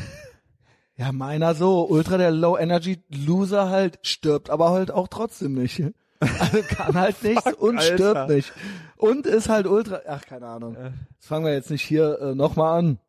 ja, 0.95 1.11
meiner 1.11 1.53
so. 1.55 1.87
Ultra 1.87 2.17
der 2.17 2.31
Low 2.31 2.57
Energy 2.57 2.99
Loser 3.09 3.69
halt 3.69 3.99
stirbt, 4.01 4.49
aber 4.49 4.69
halt 4.71 4.91
auch 4.91 5.07
trotzdem 5.07 5.53
nicht. 5.55 5.83
Also 6.21 6.57
kann 6.67 6.95
halt 6.99 7.15
nichts 7.23 7.43
Fuck, 7.43 7.61
und 7.61 7.77
Alter. 7.77 7.93
stirbt 7.95 8.29
nicht. 8.29 8.51
Und 8.99 9.25
ist 9.25 9.47
halt 9.47 9.65
ultra, 9.65 10.01
ach, 10.07 10.25
keine 10.25 10.45
Ahnung. 10.45 10.75
Das 10.75 11.25
fangen 11.25 11.45
wir 11.45 11.53
jetzt 11.53 11.71
nicht 11.71 11.83
hier 11.83 12.19
äh, 12.19 12.35
nochmal 12.35 12.79
an. 12.79 12.99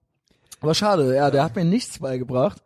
Aber 0.61 0.73
schade, 0.73 1.17
ja, 1.17 1.33
der 1.33 1.43
hat 1.43 1.57
mir 1.57 1.65
nichts 1.65 1.99
beigebracht. 1.99 2.63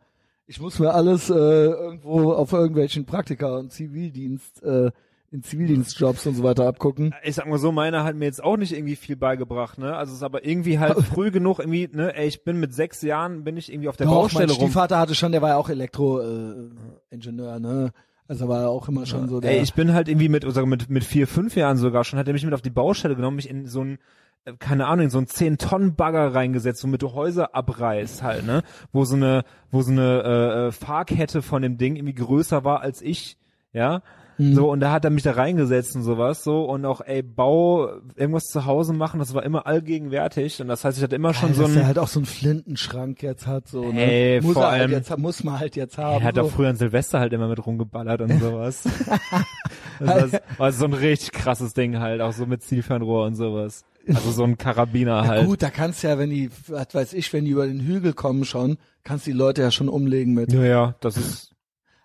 Ich 0.46 0.60
muss 0.60 0.78
mir 0.78 0.92
alles 0.92 1.30
äh, 1.30 1.34
irgendwo 1.34 2.34
auf 2.34 2.52
irgendwelchen 2.52 3.06
Praktika 3.06 3.56
und 3.56 3.72
Zivildienst, 3.72 4.62
äh, 4.62 4.90
in 5.30 5.42
Zivildienstjobs 5.42 6.26
und 6.26 6.34
so 6.34 6.42
weiter 6.42 6.66
abgucken. 6.66 7.14
ich 7.22 7.34
sag 7.34 7.46
mal 7.46 7.58
so, 7.58 7.72
meiner 7.72 8.04
hat 8.04 8.14
mir 8.14 8.26
jetzt 8.26 8.44
auch 8.44 8.58
nicht 8.58 8.74
irgendwie 8.74 8.94
viel 8.94 9.16
beigebracht, 9.16 9.78
ne? 9.78 9.96
Also 9.96 10.12
es 10.12 10.18
ist 10.18 10.22
aber 10.22 10.44
irgendwie 10.44 10.78
halt 10.78 10.98
früh 11.00 11.30
genug 11.30 11.60
irgendwie, 11.60 11.88
ne? 11.90 12.14
Ey, 12.14 12.28
ich 12.28 12.44
bin 12.44 12.60
mit 12.60 12.74
sechs 12.74 13.00
Jahren, 13.00 13.42
bin 13.42 13.56
ich 13.56 13.72
irgendwie 13.72 13.88
auf 13.88 13.96
der 13.96 14.04
Doch, 14.04 14.12
mein 14.12 14.20
Baustelle 14.22 14.52
rum. 14.52 14.60
Stiefvater 14.66 14.98
hatte 14.98 15.14
schon, 15.14 15.32
der 15.32 15.40
war 15.40 15.48
ja 15.48 15.56
auch 15.56 15.70
Elektro-Ingenieur, 15.70 16.70
äh, 17.10 17.14
Ingenieur, 17.14 17.58
ne? 17.58 17.92
Also 18.26 18.48
war 18.48 18.62
er 18.62 18.70
auch 18.70 18.88
immer 18.88 19.04
schon 19.04 19.28
so 19.28 19.40
der. 19.40 19.50
Ey, 19.50 19.62
ich 19.62 19.74
bin 19.74 19.92
halt 19.92 20.08
irgendwie 20.08 20.28
mit, 20.28 20.44
also 20.44 20.64
mit, 20.64 20.88
mit 20.88 21.04
vier, 21.04 21.26
fünf 21.26 21.56
Jahren 21.56 21.76
sogar 21.76 22.04
schon, 22.04 22.18
hat 22.18 22.26
er 22.26 22.32
mich 22.32 22.44
mit 22.44 22.54
auf 22.54 22.62
die 22.62 22.70
Baustelle 22.70 23.16
genommen, 23.16 23.36
mich 23.36 23.50
in 23.50 23.66
so 23.66 23.82
ein, 23.82 23.98
äh, 24.46 24.54
keine 24.58 24.86
Ahnung, 24.86 25.04
in 25.04 25.10
so 25.10 25.18
ein 25.18 25.26
10-Tonnen-Bagger 25.26 26.34
reingesetzt, 26.34 26.82
womit 26.84 27.02
du 27.02 27.12
Häuser 27.12 27.54
abreißt 27.54 28.22
halt, 28.22 28.46
ne? 28.46 28.62
Wo 28.92 29.04
so 29.04 29.16
eine, 29.16 29.44
wo 29.70 29.82
so 29.82 29.92
eine 29.92 30.22
äh, 30.22 30.66
äh, 30.68 30.72
Fahrkette 30.72 31.42
von 31.42 31.60
dem 31.60 31.76
Ding 31.76 31.96
irgendwie 31.96 32.14
größer 32.14 32.64
war 32.64 32.80
als 32.80 33.02
ich, 33.02 33.36
ja? 33.72 34.02
Mhm. 34.38 34.54
So, 34.54 34.70
und 34.70 34.80
da 34.80 34.90
hat 34.92 35.04
er 35.04 35.10
mich 35.10 35.22
da 35.22 35.32
reingesetzt 35.32 35.94
und 35.94 36.02
sowas, 36.02 36.42
so, 36.42 36.64
und 36.64 36.84
auch, 36.84 37.00
ey, 37.00 37.22
Bau, 37.22 37.88
irgendwas 38.16 38.44
zu 38.44 38.64
Hause 38.64 38.92
machen, 38.92 39.18
das 39.20 39.32
war 39.34 39.42
immer 39.44 39.66
allgegenwärtig, 39.66 40.60
und 40.60 40.68
das 40.68 40.84
heißt, 40.84 40.98
ich 40.98 41.04
hatte 41.04 41.16
immer 41.16 41.34
schon 41.34 41.50
Geil, 41.50 41.56
so 41.56 41.62
dass 41.62 41.74
er 41.76 41.80
ein, 41.82 41.86
halt 41.86 41.98
auch 41.98 42.08
so 42.08 42.18
einen 42.20 42.26
Flintenschrank 42.26 43.22
jetzt 43.22 43.46
hat, 43.46 43.68
so, 43.68 43.92
ne? 43.92 44.00
Ey, 44.00 44.40
muss 44.40 44.54
vor 44.54 44.70
halt 44.70 44.82
allem- 44.82 44.90
jetzt, 44.90 45.16
muss 45.18 45.44
man 45.44 45.60
halt 45.60 45.76
jetzt 45.76 45.98
haben. 45.98 46.20
er 46.20 46.28
hat 46.28 46.34
so. 46.34 46.42
auch 46.42 46.50
früher 46.50 46.68
an 46.68 46.76
Silvester 46.76 47.20
halt 47.20 47.32
immer 47.32 47.48
mit 47.48 47.64
rumgeballert 47.64 48.20
und 48.22 48.40
sowas. 48.40 48.82
das 50.00 50.32
war, 50.32 50.40
war 50.58 50.72
so 50.72 50.84
ein 50.86 50.92
richtig 50.92 51.32
krasses 51.32 51.74
Ding 51.74 51.98
halt, 52.00 52.20
auch 52.20 52.32
so 52.32 52.46
mit 52.46 52.62
Zielfernrohr 52.62 53.26
und 53.26 53.36
sowas. 53.36 53.84
Also 54.08 54.32
so 54.32 54.44
ein 54.44 54.58
Karabiner 54.58 55.10
ja, 55.22 55.26
halt. 55.26 55.46
gut, 55.46 55.62
da 55.62 55.70
kannst 55.70 56.02
du 56.02 56.08
ja, 56.08 56.18
wenn 56.18 56.30
die, 56.30 56.50
was 56.68 56.88
weiß 56.92 57.12
ich, 57.14 57.32
wenn 57.32 57.44
die 57.44 57.52
über 57.52 57.66
den 57.66 57.80
Hügel 57.80 58.12
kommen 58.12 58.44
schon, 58.44 58.76
kannst 59.02 59.26
die 59.26 59.32
Leute 59.32 59.62
ja 59.62 59.70
schon 59.70 59.88
umlegen 59.88 60.34
mit. 60.34 60.52
Ja, 60.52 60.62
ja, 60.64 60.94
das 61.00 61.16
ist, 61.16 61.53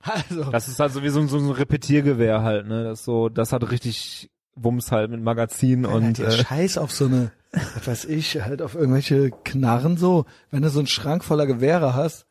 Also, 0.01 0.43
das 0.45 0.67
ist 0.67 0.79
halt 0.79 0.93
so 0.93 1.03
wie 1.03 1.09
so, 1.09 1.19
ein- 1.19 1.27
so 1.27 1.37
ein 1.37 1.49
Repetiergewehr 1.51 2.41
halt, 2.41 2.67
ne, 2.67 2.83
das 2.85 3.03
so, 3.03 3.27
das 3.29 3.51
hat 3.51 3.69
richtig 3.69 4.29
Wumms 4.55 4.91
halt 4.91 5.11
mit 5.11 5.21
Magazin 5.21 5.85
und 5.85 6.17
der 6.17 6.27
äh, 6.29 6.31
Scheiß 6.31 6.77
auf 6.77 6.91
so 6.91 7.05
eine, 7.05 7.31
was 7.75 7.87
weiß 7.87 8.05
ich, 8.05 8.41
halt 8.41 8.61
auf 8.61 8.75
irgendwelche 8.75 9.31
Knarren 9.43 9.97
so. 9.97 10.25
Wenn 10.51 10.61
du 10.63 10.69
so 10.69 10.79
einen 10.79 10.87
Schrank 10.87 11.23
voller 11.23 11.45
Gewehre 11.47 11.95
hast, 11.95 12.25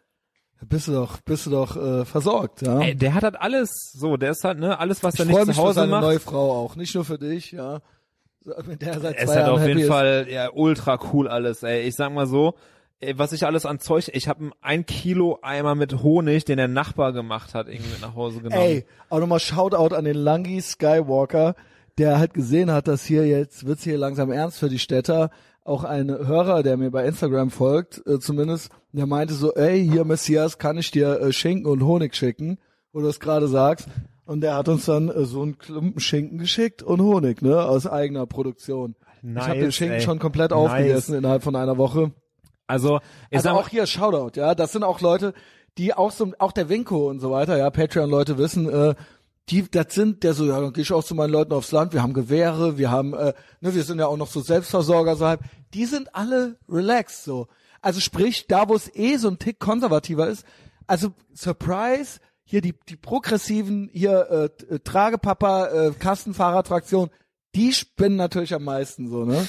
bist 0.66 0.88
du 0.88 0.92
doch, 0.92 1.20
bist 1.20 1.46
du 1.46 1.50
doch 1.50 1.76
äh, 1.76 2.04
versorgt, 2.04 2.62
ja. 2.62 2.80
ey, 2.80 2.94
der 2.96 3.14
hat 3.14 3.22
halt 3.22 3.40
alles 3.40 3.92
so, 3.92 4.16
der 4.16 4.30
ist 4.32 4.44
halt, 4.44 4.58
ne, 4.58 4.78
alles, 4.78 5.02
was 5.02 5.14
ich 5.14 5.20
er 5.20 5.26
freue 5.26 5.36
nicht 5.40 5.46
mich 5.48 5.56
zu 5.56 5.62
für 5.62 5.68
Hause 5.68 5.74
seine 5.80 5.90
macht. 5.92 6.02
neue 6.02 6.20
Frau 6.20 6.52
auch, 6.64 6.74
nicht 6.76 6.94
nur 6.94 7.04
für 7.04 7.18
dich, 7.18 7.52
ja. 7.52 7.80
Mit 8.66 8.80
der 8.82 8.94
er 8.94 9.00
seit 9.00 9.16
ist 9.18 9.24
zwei 9.26 9.34
halt 9.34 9.40
Jahren 9.42 9.52
auf 9.54 9.60
happy 9.60 9.68
jeden 9.68 9.80
ist. 9.82 9.88
Fall 9.88 10.26
ja, 10.30 10.48
ultra 10.52 10.98
cool 11.12 11.28
alles, 11.28 11.62
ey. 11.62 11.82
Ich 11.82 11.94
sag 11.96 12.12
mal 12.12 12.26
so, 12.26 12.54
was 13.14 13.32
ich 13.32 13.46
alles 13.46 13.64
an 13.64 13.78
Zeug, 13.78 14.10
ich 14.12 14.28
habe 14.28 14.50
ein 14.60 14.84
Kilo 14.84 15.38
Eimer 15.42 15.74
mit 15.74 16.02
Honig, 16.02 16.44
den 16.44 16.56
der 16.56 16.68
Nachbar 16.68 17.12
gemacht 17.12 17.54
hat, 17.54 17.68
irgendwie 17.68 17.92
mit 17.92 18.00
nach 18.00 18.16
Hause 18.16 18.40
genommen. 18.40 18.60
Ey, 18.60 18.84
auch 19.08 19.20
nochmal 19.20 19.38
Shoutout 19.38 19.94
an 19.94 20.04
den 20.04 20.16
Langi 20.16 20.60
Skywalker, 20.60 21.54
der 21.96 22.18
halt 22.18 22.34
gesehen 22.34 22.72
hat, 22.72 22.88
dass 22.88 23.04
hier 23.04 23.26
jetzt 23.26 23.66
wird's 23.66 23.84
hier 23.84 23.98
langsam 23.98 24.32
ernst 24.32 24.58
für 24.58 24.68
die 24.68 24.78
Städter. 24.80 25.30
Auch 25.64 25.84
ein 25.84 26.08
Hörer, 26.08 26.62
der 26.62 26.76
mir 26.76 26.90
bei 26.90 27.04
Instagram 27.04 27.50
folgt, 27.50 28.04
äh, 28.06 28.18
zumindest, 28.18 28.70
der 28.92 29.06
meinte 29.06 29.34
so, 29.34 29.54
ey, 29.54 29.86
hier 29.86 30.04
Messias, 30.04 30.58
kann 30.58 30.78
ich 30.78 30.90
dir 30.90 31.20
äh, 31.20 31.32
Schinken 31.32 31.70
und 31.70 31.84
Honig 31.84 32.16
schicken, 32.16 32.58
wo 32.92 33.00
du 33.00 33.06
es 33.06 33.20
gerade 33.20 33.48
sagst. 33.48 33.86
Und 34.24 34.40
der 34.40 34.56
hat 34.56 34.68
uns 34.68 34.86
dann 34.86 35.08
äh, 35.08 35.24
so 35.24 35.42
einen 35.42 35.58
Klumpen 35.58 36.00
Schinken 36.00 36.38
geschickt 36.38 36.82
und 36.82 37.00
Honig, 37.00 37.42
ne, 37.42 37.62
aus 37.62 37.86
eigener 37.86 38.26
Produktion. 38.26 38.96
nice, 39.22 39.44
ich 39.44 39.48
habe 39.50 39.60
den 39.60 39.72
Schinken 39.72 39.96
ey. 39.98 40.02
schon 40.02 40.18
komplett 40.18 40.50
nice. 40.50 40.58
aufgegessen 40.58 41.14
innerhalb 41.14 41.42
von 41.42 41.54
einer 41.54 41.76
Woche. 41.78 42.12
Also, 42.68 43.00
Also 43.32 43.50
auch 43.50 43.68
hier 43.68 43.86
Shoutout, 43.86 44.38
ja, 44.38 44.54
das 44.54 44.72
sind 44.72 44.84
auch 44.84 45.00
Leute, 45.00 45.34
die 45.78 45.94
auch 45.94 46.12
so, 46.12 46.32
auch 46.38 46.52
der 46.52 46.68
Winko 46.68 47.08
und 47.08 47.18
so 47.18 47.30
weiter, 47.30 47.56
ja, 47.56 47.70
Patreon-Leute 47.70 48.38
wissen, 48.38 48.68
äh, 48.68 48.94
die, 49.48 49.68
das 49.70 49.94
sind, 49.94 50.22
der 50.22 50.34
so, 50.34 50.44
ja, 50.44 50.60
dann 50.60 50.72
gehe 50.72 50.82
ich 50.82 50.92
auch 50.92 51.04
zu 51.04 51.14
meinen 51.14 51.30
Leuten 51.30 51.52
aufs 51.52 51.72
Land, 51.72 51.92
wir 51.92 52.02
haben 52.02 52.12
Gewehre, 52.12 52.78
wir 52.78 52.90
haben, 52.90 53.14
äh, 53.14 53.32
ne, 53.60 53.74
wir 53.74 53.82
sind 53.82 53.98
ja 53.98 54.06
auch 54.06 54.16
noch 54.16 54.28
so 54.28 54.40
Selbstversorger, 54.40 55.16
so 55.16 55.26
halb, 55.26 55.40
die 55.74 55.86
sind 55.86 56.14
alle 56.14 56.56
relaxed, 56.68 57.24
so. 57.24 57.48
Also 57.80 58.00
sprich, 58.00 58.46
da 58.48 58.68
wo 58.68 58.74
es 58.74 58.94
eh 58.94 59.16
so 59.16 59.28
ein 59.28 59.38
Tick 59.38 59.58
konservativer 59.58 60.28
ist, 60.28 60.44
also 60.86 61.12
Surprise, 61.34 62.20
hier 62.44 62.60
die, 62.60 62.74
die 62.88 62.96
progressiven, 62.96 63.88
hier 63.92 64.50
äh, 64.70 64.74
äh, 64.74 64.78
Tragepapa, 64.80 65.66
äh, 65.66 65.90
Kastenfahrradfraktion, 65.92 67.10
die 67.54 67.72
spinnen 67.72 68.16
natürlich 68.16 68.54
am 68.54 68.64
meisten 68.64 69.08
so, 69.08 69.24
ne? 69.24 69.46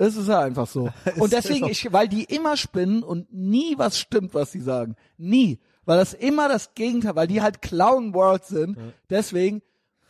Es 0.00 0.16
ist 0.16 0.28
ja 0.28 0.40
einfach 0.40 0.66
so. 0.66 0.88
Und 1.18 1.32
deswegen, 1.32 1.68
ich, 1.68 1.92
weil 1.92 2.08
die 2.08 2.24
immer 2.24 2.56
spinnen 2.56 3.02
und 3.02 3.30
nie 3.34 3.74
was 3.76 3.98
stimmt, 3.98 4.32
was 4.32 4.50
sie 4.50 4.60
sagen. 4.60 4.96
Nie. 5.18 5.58
Weil 5.84 5.98
das 5.98 6.14
immer 6.14 6.48
das 6.48 6.74
Gegenteil, 6.74 7.16
weil 7.16 7.26
die 7.26 7.42
halt 7.42 7.60
Clown 7.60 8.14
World 8.14 8.46
sind. 8.46 8.78
Deswegen, 9.10 9.60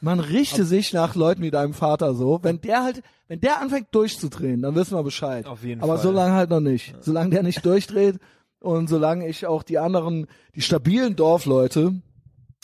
man 0.00 0.20
richte 0.20 0.64
sich 0.64 0.92
nach 0.92 1.16
Leuten 1.16 1.42
wie 1.42 1.50
deinem 1.50 1.74
Vater 1.74 2.14
so. 2.14 2.38
Wenn 2.42 2.60
der 2.60 2.84
halt, 2.84 3.02
wenn 3.26 3.40
der 3.40 3.60
anfängt 3.60 3.88
durchzudrehen, 3.90 4.62
dann 4.62 4.76
wissen 4.76 4.96
wir 4.96 5.02
Bescheid. 5.02 5.46
Auf 5.46 5.64
jeden 5.64 5.82
Aber 5.82 5.94
Fall. 5.94 6.04
solange 6.04 6.34
halt 6.34 6.50
noch 6.50 6.60
nicht. 6.60 6.94
Solange 7.00 7.30
der 7.30 7.42
nicht 7.42 7.64
durchdreht 7.66 8.20
und 8.60 8.88
solange 8.88 9.26
ich 9.26 9.46
auch 9.46 9.64
die 9.64 9.78
anderen, 9.78 10.28
die 10.54 10.62
stabilen 10.62 11.16
Dorfleute, 11.16 12.00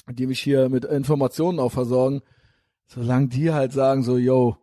die 0.08 0.26
mich 0.28 0.40
hier 0.40 0.68
mit 0.68 0.84
Informationen 0.84 1.58
auch 1.58 1.72
versorgen, 1.72 2.22
solange 2.86 3.26
die 3.28 3.52
halt 3.52 3.72
sagen 3.72 4.04
so, 4.04 4.16
yo, 4.16 4.58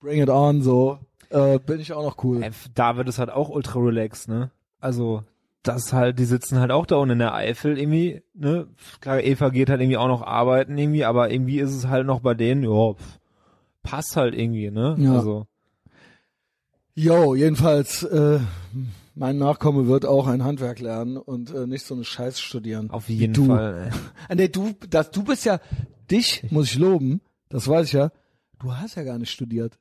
bring 0.00 0.20
it 0.20 0.28
on, 0.28 0.60
so, 0.60 0.98
äh, 1.30 1.58
bin 1.58 1.80
ich 1.80 1.92
auch 1.92 2.02
noch 2.02 2.22
cool. 2.24 2.42
ey, 2.42 2.50
David 2.74 3.08
ist 3.08 3.18
halt 3.18 3.30
auch 3.30 3.48
ultra 3.48 3.80
relaxed, 3.80 4.28
ne? 4.28 4.50
Also, 4.80 5.22
das 5.62 5.92
halt, 5.92 6.18
die 6.18 6.24
sitzen 6.24 6.58
halt 6.58 6.70
auch 6.70 6.86
da 6.86 6.96
unten 6.96 7.12
in 7.12 7.18
der 7.20 7.34
Eifel 7.34 7.78
irgendwie, 7.78 8.22
ne? 8.34 8.68
Klar, 9.00 9.22
Eva 9.22 9.48
geht 9.48 9.70
halt 9.70 9.80
irgendwie 9.80 9.96
auch 9.96 10.08
noch 10.08 10.22
arbeiten 10.22 10.76
irgendwie, 10.76 11.04
aber 11.04 11.30
irgendwie 11.30 11.58
ist 11.60 11.74
es 11.74 11.86
halt 11.88 12.06
noch 12.06 12.20
bei 12.20 12.34
denen, 12.34 12.64
ja, 12.64 12.94
passt 13.82 14.16
halt 14.16 14.34
irgendwie, 14.34 14.70
ne? 14.70 14.96
Ja. 14.98 15.14
Also, 15.14 15.46
Yo, 16.96 17.34
jedenfalls, 17.34 18.04
äh, 18.04 18.38
mein 19.16 19.36
Nachkomme 19.38 19.88
wird 19.88 20.06
auch 20.06 20.28
ein 20.28 20.44
Handwerk 20.44 20.78
lernen 20.78 21.16
und 21.16 21.52
äh, 21.52 21.66
nicht 21.66 21.84
so 21.84 21.94
eine 21.94 22.04
Scheiß 22.04 22.40
studieren. 22.40 22.90
auf 22.90 23.08
jeden 23.08 23.32
du. 23.34 23.46
Fall. 23.46 23.90
Ey. 24.28 24.36
Nee, 24.36 24.48
du, 24.48 24.74
das, 24.90 25.10
du 25.10 25.24
bist 25.24 25.44
ja, 25.44 25.60
dich 26.10 26.44
muss 26.50 26.66
ich 26.66 26.78
loben, 26.78 27.20
das 27.48 27.66
weiß 27.66 27.86
ich 27.88 27.94
ja, 27.94 28.10
du 28.60 28.72
hast 28.72 28.94
ja 28.94 29.02
gar 29.02 29.18
nicht 29.18 29.30
studiert. 29.30 29.76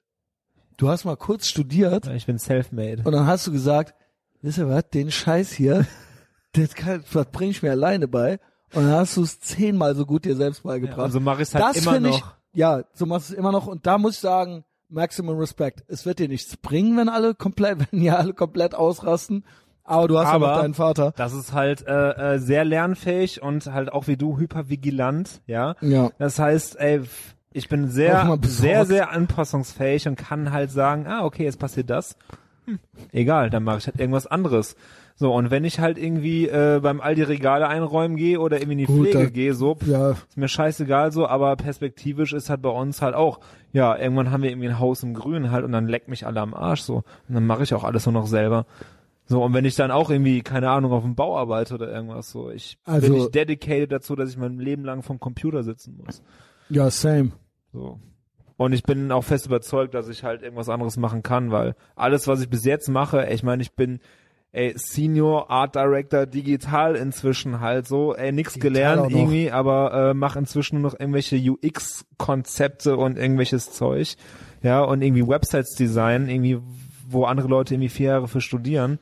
Du 0.77 0.89
hast 0.89 1.05
mal 1.05 1.15
kurz 1.17 1.47
studiert 1.47 2.07
Ich 2.07 2.25
bin 2.25 2.39
self-made. 2.39 3.03
und 3.03 3.11
dann 3.11 3.27
hast 3.27 3.47
du 3.47 3.51
gesagt, 3.51 3.93
wisst 4.41 4.57
ihr 4.57 4.67
was, 4.69 4.89
den 4.89 5.11
Scheiß 5.11 5.51
hier, 5.51 5.85
das, 6.53 6.73
kann, 6.75 7.03
das 7.13 7.25
bring 7.27 7.49
ich 7.51 7.61
mir 7.63 7.71
alleine 7.71 8.07
bei. 8.07 8.39
Und 8.73 8.85
dann 8.85 8.93
hast 8.93 9.17
du 9.17 9.21
es 9.23 9.39
zehnmal 9.39 9.95
so 9.95 10.05
gut 10.05 10.25
dir 10.25 10.35
selbst 10.35 10.63
beigebracht. 10.63 10.97
Ja, 10.97 11.03
und 11.05 11.11
so 11.11 11.19
mach 11.19 11.39
ich's 11.39 11.53
halt 11.53 11.63
das 11.63 11.77
immer 11.77 11.93
finde 11.93 12.09
ich, 12.09 12.19
noch. 12.21 12.33
ja, 12.53 12.83
so 12.93 13.05
machst 13.05 13.29
du 13.29 13.33
es 13.33 13.39
immer 13.39 13.51
noch. 13.51 13.67
Und 13.67 13.85
da 13.85 13.97
muss 13.99 14.15
ich 14.15 14.19
sagen, 14.19 14.63
maximum 14.89 15.37
Respect. 15.37 15.83
Es 15.87 16.05
wird 16.07 16.17
dir 16.19 16.27
nichts 16.27 16.57
bringen, 16.57 16.97
wenn 16.97 17.07
alle 17.09 17.35
komplett, 17.35 17.79
wenn 17.91 17.99
die 17.99 18.09
alle 18.09 18.33
komplett 18.33 18.73
ausrasten. 18.73 19.45
Aber 19.83 20.07
du 20.07 20.17
hast 20.17 20.27
Aber- 20.29 20.47
ja 20.47 20.53
noch 20.55 20.61
deinen 20.61 20.73
Vater. 20.73 21.13
Das 21.17 21.33
ist 21.33 21.53
halt 21.53 21.85
äh, 21.85 22.33
äh, 22.35 22.39
sehr 22.39 22.63
lernfähig 22.65 23.41
und 23.43 23.67
halt 23.67 23.91
auch 23.91 24.07
wie 24.07 24.17
du 24.17 24.37
hypervigilant, 24.39 25.41
ja. 25.45 25.75
Ja. 25.81 26.09
Das 26.17 26.39
heißt, 26.39 26.79
ey, 26.79 27.01
ich 27.53 27.69
bin 27.69 27.87
sehr, 27.87 28.37
sehr, 28.43 28.85
sehr 28.85 29.11
anpassungsfähig 29.11 30.07
und 30.07 30.15
kann 30.15 30.51
halt 30.51 30.71
sagen, 30.71 31.05
ah, 31.07 31.23
okay, 31.25 31.43
jetzt 31.43 31.59
passiert 31.59 31.89
das. 31.89 32.15
Hm, 32.65 32.79
egal, 33.11 33.49
dann 33.49 33.63
mache 33.63 33.79
ich 33.79 33.87
halt 33.87 33.99
irgendwas 33.99 34.27
anderes. 34.27 34.75
So, 35.15 35.31
und 35.33 35.51
wenn 35.51 35.63
ich 35.63 35.79
halt 35.79 35.97
irgendwie 35.99 36.47
äh, 36.47 36.79
beim 36.81 36.99
Aldi 36.99 37.23
Regale 37.23 37.67
einräumen 37.67 38.15
gehe 38.17 38.39
oder 38.39 38.57
irgendwie 38.57 38.71
in 38.73 38.77
die 38.79 38.85
Gut, 38.85 39.09
Pflege 39.09 39.31
gehe, 39.31 39.53
so, 39.53 39.75
pff, 39.75 39.85
Ja, 39.87 40.11
ist 40.11 40.37
mir 40.37 40.47
scheißegal 40.47 41.11
so, 41.11 41.27
aber 41.27 41.55
perspektivisch 41.55 42.33
ist 42.33 42.49
halt 42.49 42.61
bei 42.63 42.69
uns 42.69 43.01
halt 43.01 43.13
auch, 43.13 43.39
ja, 43.73 43.95
irgendwann 43.95 44.31
haben 44.31 44.41
wir 44.41 44.49
irgendwie 44.49 44.69
ein 44.69 44.79
Haus 44.79 45.03
im 45.03 45.13
Grün 45.13 45.51
halt 45.51 45.65
und 45.65 45.71
dann 45.71 45.87
leckt 45.87 46.07
mich 46.07 46.25
alle 46.25 46.41
am 46.41 46.53
Arsch 46.55 46.81
so. 46.81 47.03
Und 47.27 47.35
dann 47.35 47.45
mache 47.45 47.61
ich 47.63 47.73
auch 47.75 47.83
alles 47.83 48.05
nur 48.07 48.13
noch 48.13 48.25
selber. 48.27 48.65
So, 49.25 49.43
und 49.43 49.53
wenn 49.53 49.65
ich 49.65 49.75
dann 49.75 49.91
auch 49.91 50.09
irgendwie, 50.09 50.41
keine 50.41 50.69
Ahnung, 50.69 50.91
auf 50.93 51.03
dem 51.03 51.15
Bau 51.15 51.37
arbeite 51.37 51.75
oder 51.75 51.91
irgendwas 51.91 52.31
so, 52.31 52.49
ich 52.49 52.77
Also- 52.85 53.07
bin 53.07 53.13
nicht 53.17 53.35
dedicated 53.35 53.91
dazu, 53.91 54.15
dass 54.15 54.29
ich 54.31 54.37
mein 54.37 54.57
Leben 54.57 54.83
lang 54.83 55.03
vom 55.03 55.19
Computer 55.19 55.63
sitzen 55.63 55.99
muss. 56.03 56.23
ja, 56.69 56.89
same. 56.89 57.31
So. 57.73 57.99
Und 58.55 58.71
ich 58.71 58.83
bin 58.83 59.11
auch 59.11 59.23
fest 59.23 59.47
überzeugt, 59.47 59.93
dass 59.93 60.07
ich 60.07 60.23
halt 60.23 60.43
irgendwas 60.43 60.69
anderes 60.69 60.95
machen 60.95 61.23
kann, 61.23 61.51
weil 61.51 61.75
alles, 61.95 62.27
was 62.27 62.41
ich 62.41 62.49
bis 62.49 62.63
jetzt 62.63 62.87
mache, 62.87 63.27
ey, 63.27 63.33
ich 63.33 63.43
meine, 63.43 63.61
ich 63.61 63.73
bin 63.73 63.99
ey, 64.53 64.73
Senior 64.77 65.49
Art 65.49 65.75
Director 65.75 66.25
digital 66.27 66.95
inzwischen 66.95 67.59
halt 67.59 67.87
so, 67.87 68.15
ey, 68.15 68.31
nix 68.31 68.53
Digital 68.53 68.71
gelernt 68.71 69.11
irgendwie, 69.11 69.51
aber 69.51 70.11
äh, 70.11 70.13
mach 70.13 70.35
inzwischen 70.35 70.79
nur 70.79 70.91
noch 70.91 70.99
irgendwelche 70.99 71.35
UX-Konzepte 71.35 72.95
und 72.95 73.17
irgendwelches 73.17 73.71
Zeug, 73.73 74.15
ja, 74.61 74.81
und 74.81 75.01
irgendwie 75.01 75.27
Websites 75.27 75.75
designen, 75.75 76.29
irgendwie, 76.29 76.59
wo 77.09 77.25
andere 77.25 77.47
Leute 77.47 77.73
irgendwie 77.73 77.89
vier 77.89 78.09
Jahre 78.09 78.27
für 78.27 78.41
studieren. 78.41 78.99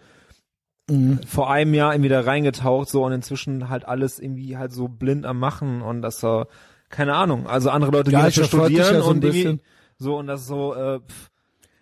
Mhm. 0.90 1.20
Vor 1.28 1.52
einem 1.52 1.74
Jahr 1.74 1.94
irgendwie 1.94 2.10
da 2.10 2.22
reingetaucht, 2.22 2.90
so, 2.90 3.04
und 3.04 3.12
inzwischen 3.12 3.70
halt 3.70 3.86
alles 3.86 4.20
irgendwie 4.20 4.58
halt 4.58 4.72
so 4.72 4.88
blind 4.88 5.26
am 5.26 5.38
Machen 5.38 5.82
und 5.82 6.02
das 6.02 6.22
so, 6.22 6.46
keine 6.92 7.16
Ahnung, 7.16 7.48
also 7.48 7.70
andere 7.70 7.92
Leute 7.92 8.12
Ja, 8.12 8.30
verfolg 8.30 8.68
dich 8.70 8.78
studieren 8.78 8.94
ja 8.96 9.02
so 9.02 9.10
und 9.12 9.20
bisschen. 9.22 9.62
so, 9.98 10.18
und 10.18 10.28
das 10.28 10.46
so, 10.48 10.74
äh, 10.76 11.00
pff, 11.00 11.30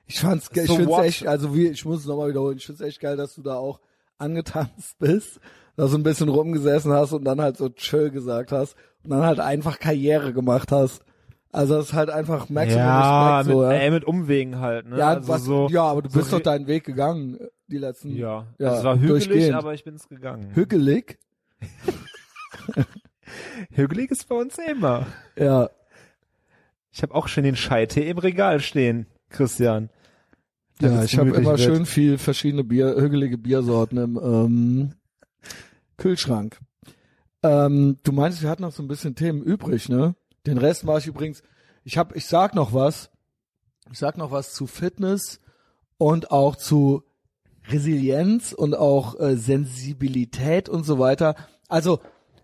Ich 0.07 0.19
fand's, 0.19 0.49
ge- 0.49 0.63
ich 0.63 0.67
So 0.69 0.75
find's 0.77 0.91
what? 0.91 1.03
echt, 1.05 1.27
also 1.27 1.53
wie, 1.55 1.67
ich 1.67 1.83
muss 1.85 1.99
es 2.01 2.05
nochmal 2.05 2.29
wiederholen, 2.29 2.57
ich 2.57 2.65
find's 2.65 2.81
echt 2.81 2.99
geil, 2.99 3.17
dass 3.17 3.35
du 3.35 3.41
da 3.41 3.55
auch 3.55 3.79
angetanzt 4.17 4.97
bist, 4.99 5.39
da 5.75 5.87
so 5.87 5.97
ein 5.97 6.03
bisschen 6.03 6.29
rumgesessen 6.29 6.91
hast 6.93 7.13
und 7.13 7.23
dann 7.25 7.41
halt 7.41 7.57
so 7.57 7.69
chill 7.69 8.09
gesagt 8.11 8.51
hast 8.51 8.75
und 9.03 9.11
dann 9.11 9.21
halt 9.23 9.39
einfach 9.39 9.79
Karriere 9.79 10.33
gemacht 10.33 10.71
hast. 10.71 11.03
Also 11.51 11.77
das 11.77 11.85
ist 11.87 11.93
halt 11.93 12.09
einfach 12.11 12.47
maximum 12.49 12.95
ja, 12.97 13.39
Respekt 13.39 13.51
so, 13.51 13.61
mit, 13.61 13.71
ja. 13.71 13.77
ey, 13.77 13.91
mit 13.91 14.03
Umwegen 14.05 14.59
halt, 14.59 14.85
ne? 14.87 14.97
ja, 14.97 15.07
also 15.07 15.27
was, 15.29 15.43
so, 15.45 15.67
ja, 15.71 15.83
aber 15.83 16.01
du 16.03 16.09
so 16.09 16.19
bist 16.19 16.31
doch 16.33 16.41
deinen 16.41 16.67
Weg 16.67 16.83
gegangen, 16.83 17.39
äh, 17.39 17.47
die 17.67 17.77
letzten 17.77 18.15
ja, 18.15 18.45
ja, 18.59 18.77
es 18.77 18.83
war 18.83 18.99
hügelig, 18.99 19.53
aber 19.55 19.73
ich 19.73 19.83
bin's 19.83 20.07
gegangen. 20.09 20.51
hügelig. 20.53 21.17
hügelig 23.71 24.11
ist 24.11 24.27
bei 24.27 24.35
uns 24.35 24.57
immer. 24.57 25.07
Ja, 25.37 25.69
Ich 26.91 27.01
habe 27.01 27.15
auch 27.15 27.27
schon 27.27 27.43
den 27.43 27.55
Scheitee 27.55 28.09
im 28.09 28.17
Regal 28.17 28.59
stehen, 28.59 29.05
Christian. 29.29 29.89
ja, 30.81 31.03
ich 31.03 31.17
habe 31.17 31.29
immer 31.31 31.51
wird. 31.51 31.61
schön 31.61 31.85
viel 31.85 32.17
verschiedene 32.17 32.63
Bier, 32.63 32.95
hügelige 32.95 33.37
Biersorten 33.37 33.97
im 33.97 34.17
ähm, 34.17 34.93
Kühlschrank. 35.97 36.59
Ähm, 37.43 37.97
du 38.03 38.11
meinst, 38.11 38.41
wir 38.41 38.49
hatten 38.49 38.63
noch 38.63 38.71
so 38.71 38.83
ein 38.83 38.87
bisschen 38.87 39.15
Themen 39.15 39.41
übrig, 39.41 39.89
ne? 39.89 40.15
Den 40.45 40.57
Rest 40.57 40.85
war 40.85 40.97
ich 40.97 41.07
übrigens. 41.07 41.43
Ich 41.83 41.97
hab, 41.97 42.15
ich 42.15 42.25
sag 42.25 42.55
noch 42.55 42.73
was. 42.73 43.11
Ich 43.91 43.97
sag 43.97 44.17
noch 44.17 44.31
was 44.31 44.53
zu 44.53 44.67
Fitness 44.67 45.39
und 45.97 46.31
auch 46.31 46.55
zu 46.55 47.03
Resilienz 47.67 48.53
und 48.53 48.75
auch 48.75 49.19
äh, 49.19 49.35
Sensibilität 49.35 50.69
und 50.69 50.83
so 50.83 50.99
weiter. 50.99 51.35
Also, 51.67 51.99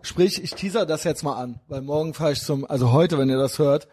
sprich, 0.06 0.44
ich 0.44 0.54
teaser 0.54 0.86
das 0.86 1.04
jetzt 1.04 1.24
mal 1.24 1.36
an, 1.36 1.60
weil 1.68 1.82
morgen 1.82 2.14
fahre 2.14 2.34
ich 2.34 2.42
zum, 2.42 2.66
also 2.66 2.92
heute, 2.92 3.18
wenn 3.18 3.30
ihr 3.30 3.38
das 3.38 3.60
hört, 3.60 3.88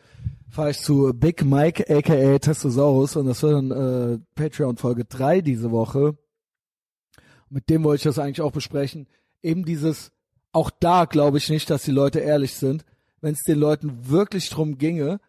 fahre 0.50 0.70
ich 0.70 0.80
zu 0.80 1.12
Big 1.14 1.44
Mike 1.44 1.84
aka 1.88 2.38
Testosaurus 2.38 3.16
und 3.16 3.26
das 3.26 3.42
wird 3.42 3.54
dann 3.54 3.70
äh, 3.70 4.18
Patreon 4.34 4.76
Folge 4.76 5.04
3 5.04 5.40
diese 5.40 5.70
Woche. 5.70 6.16
Mit 7.48 7.70
dem 7.70 7.84
wollte 7.84 7.96
ich 7.96 8.14
das 8.14 8.18
eigentlich 8.18 8.42
auch 8.42 8.52
besprechen. 8.52 9.08
Eben 9.42 9.64
dieses, 9.64 10.12
auch 10.52 10.70
da 10.70 11.06
glaube 11.06 11.38
ich 11.38 11.48
nicht, 11.48 11.70
dass 11.70 11.84
die 11.84 11.90
Leute 11.90 12.20
ehrlich 12.20 12.54
sind. 12.54 12.84
Wenn 13.20 13.34
es 13.34 13.42
den 13.44 13.58
Leuten 13.58 14.08
wirklich 14.08 14.50
drum 14.50 14.78
ginge, 14.78 15.20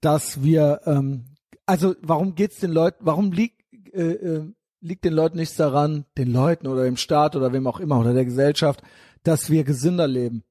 dass 0.00 0.42
wir, 0.42 0.80
ähm, 0.84 1.24
also 1.64 1.94
warum 2.02 2.34
geht's 2.34 2.60
den 2.60 2.72
Leuten, 2.72 2.98
warum 3.06 3.32
liegt, 3.32 3.62
äh, 3.94 4.12
äh, 4.12 4.52
liegt 4.80 5.04
den 5.04 5.14
Leuten 5.14 5.38
nichts 5.38 5.56
daran, 5.56 6.04
den 6.18 6.32
Leuten 6.32 6.66
oder 6.66 6.84
dem 6.84 6.96
Staat 6.96 7.36
oder 7.36 7.52
wem 7.52 7.66
auch 7.66 7.80
immer 7.80 8.00
oder 8.00 8.12
der 8.12 8.24
Gesellschaft, 8.24 8.82
dass 9.22 9.50
wir 9.50 9.64
gesünder 9.64 10.06
leben? 10.06 10.44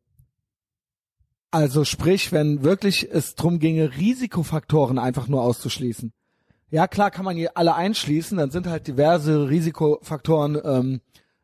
Also 1.51 1.83
sprich, 1.83 2.31
wenn 2.31 2.63
wirklich 2.63 3.09
es 3.11 3.35
drum 3.35 3.59
ginge, 3.59 3.97
Risikofaktoren 3.97 4.97
einfach 4.97 5.27
nur 5.27 5.41
auszuschließen. 5.41 6.13
Ja, 6.69 6.87
klar 6.87 7.11
kann 7.11 7.25
man 7.25 7.35
hier 7.35 7.57
alle 7.57 7.75
einschließen, 7.75 8.37
dann 8.37 8.51
sind 8.51 8.67
halt 8.67 8.87
diverse 8.87 9.49
Risikofaktoren 9.49 10.61
ähm, 10.63 11.01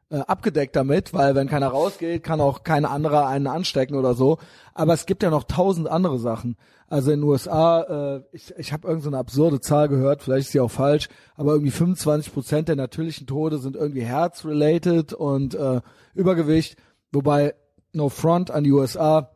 äh, 0.09 0.19
abgedeckt 0.19 0.77
damit, 0.77 1.13
weil 1.13 1.35
wenn 1.35 1.49
keiner 1.49 1.67
rausgeht, 1.67 2.23
kann 2.23 2.39
auch 2.39 2.63
kein 2.63 2.85
anderer 2.85 3.27
einen 3.27 3.47
anstecken 3.47 3.97
oder 3.97 4.13
so. 4.13 4.37
Aber 4.73 4.93
es 4.93 5.05
gibt 5.05 5.23
ja 5.23 5.29
noch 5.29 5.43
tausend 5.43 5.89
andere 5.89 6.19
Sachen. 6.19 6.55
Also 6.87 7.11
in 7.11 7.19
den 7.19 7.29
USA, 7.29 7.81
äh, 8.15 8.21
ich, 8.31 8.53
ich 8.57 8.71
habe 8.71 8.87
irgendeine 8.87 9.17
so 9.17 9.19
absurde 9.19 9.59
Zahl 9.59 9.89
gehört, 9.89 10.21
vielleicht 10.21 10.47
ist 10.47 10.51
sie 10.53 10.61
auch 10.61 10.71
falsch, 10.71 11.09
aber 11.35 11.51
irgendwie 11.51 11.71
25 11.71 12.33
Prozent 12.33 12.69
der 12.69 12.77
natürlichen 12.77 13.27
Tode 13.27 13.57
sind 13.57 13.75
irgendwie 13.75 14.05
Herz-related 14.05 15.11
und 15.11 15.53
äh, 15.55 15.81
Übergewicht, 16.13 16.77
wobei 17.11 17.53
no 17.93 18.09
front 18.09 18.51
an 18.51 18.63
die 18.63 18.71
USA, 18.71 19.31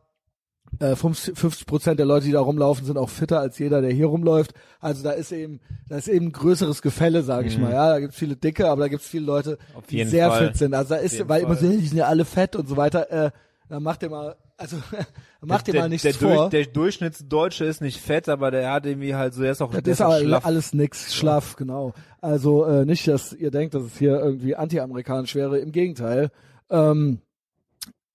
äh, 0.78 0.96
50 0.96 1.66
Prozent 1.66 1.98
der 1.98 2.06
Leute, 2.06 2.26
die 2.26 2.32
da 2.32 2.40
rumlaufen, 2.40 2.86
sind 2.86 2.96
auch 2.96 3.10
fitter 3.10 3.40
als 3.40 3.58
jeder, 3.58 3.82
der 3.82 3.90
hier 3.92 4.06
rumläuft. 4.06 4.54
Also 4.80 5.02
da 5.02 5.10
ist 5.12 5.30
eben, 5.32 5.60
da 5.88 5.96
ist 5.96 6.08
eben 6.08 6.26
ein 6.26 6.32
größeres 6.32 6.80
Gefälle, 6.80 7.22
sage 7.22 7.48
ich 7.48 7.56
Mhm. 7.58 7.64
mal. 7.64 7.72
Ja, 7.72 7.88
da 7.90 8.00
gibt's 8.00 8.16
viele 8.16 8.36
dicke, 8.36 8.68
aber 8.68 8.82
da 8.82 8.88
gibt's 8.88 9.06
viele 9.06 9.26
Leute, 9.26 9.58
die 9.90 10.04
sehr 10.04 10.30
Fall. 10.30 10.46
fit 10.48 10.56
sind. 10.56 10.74
Also 10.74 10.94
da 10.94 11.00
ist, 11.00 11.28
weil 11.28 11.42
immer 11.42 11.56
so, 11.56 11.68
die 11.68 11.86
sind 11.86 11.98
ja 11.98 12.06
alle 12.06 12.24
fett 12.24 12.56
und 12.56 12.68
so 12.68 12.76
weiter. 12.76 13.10
Äh, 13.10 13.30
dann 13.68 13.82
macht 13.82 14.02
ihr 14.02 14.08
mal, 14.10 14.36
also 14.56 14.76
macht 15.42 15.68
ihr 15.68 15.72
der, 15.72 15.82
mal 15.82 15.88
nichts 15.88 16.02
der, 16.04 16.14
vor. 16.14 16.48
Durch, 16.48 16.50
der 16.50 16.66
Durchschnittsdeutsche 16.72 17.64
ist 17.66 17.80
nicht 17.82 18.00
fett, 18.00 18.28
aber 18.30 18.50
der 18.50 18.70
hat 18.72 18.86
irgendwie 18.86 19.14
halt 19.14 19.34
so, 19.34 19.42
der 19.42 19.52
ist 19.52 19.60
auch, 19.60 19.72
Das 19.72 19.82
der 19.82 19.92
ist 19.92 20.00
auch 20.00 20.06
aber 20.12 20.20
schlaff. 20.20 20.46
alles 20.46 20.72
nix, 20.72 21.14
schlaff, 21.14 21.56
genau. 21.56 21.92
Also 22.22 22.64
äh, 22.64 22.84
nicht, 22.86 23.06
dass 23.08 23.32
ihr 23.34 23.50
denkt, 23.50 23.74
dass 23.74 23.82
es 23.82 23.98
hier 23.98 24.18
irgendwie 24.20 24.56
anti-amerikanisch 24.56 25.34
wäre. 25.34 25.58
Im 25.58 25.72
Gegenteil. 25.72 26.30
Ähm, 26.70 27.20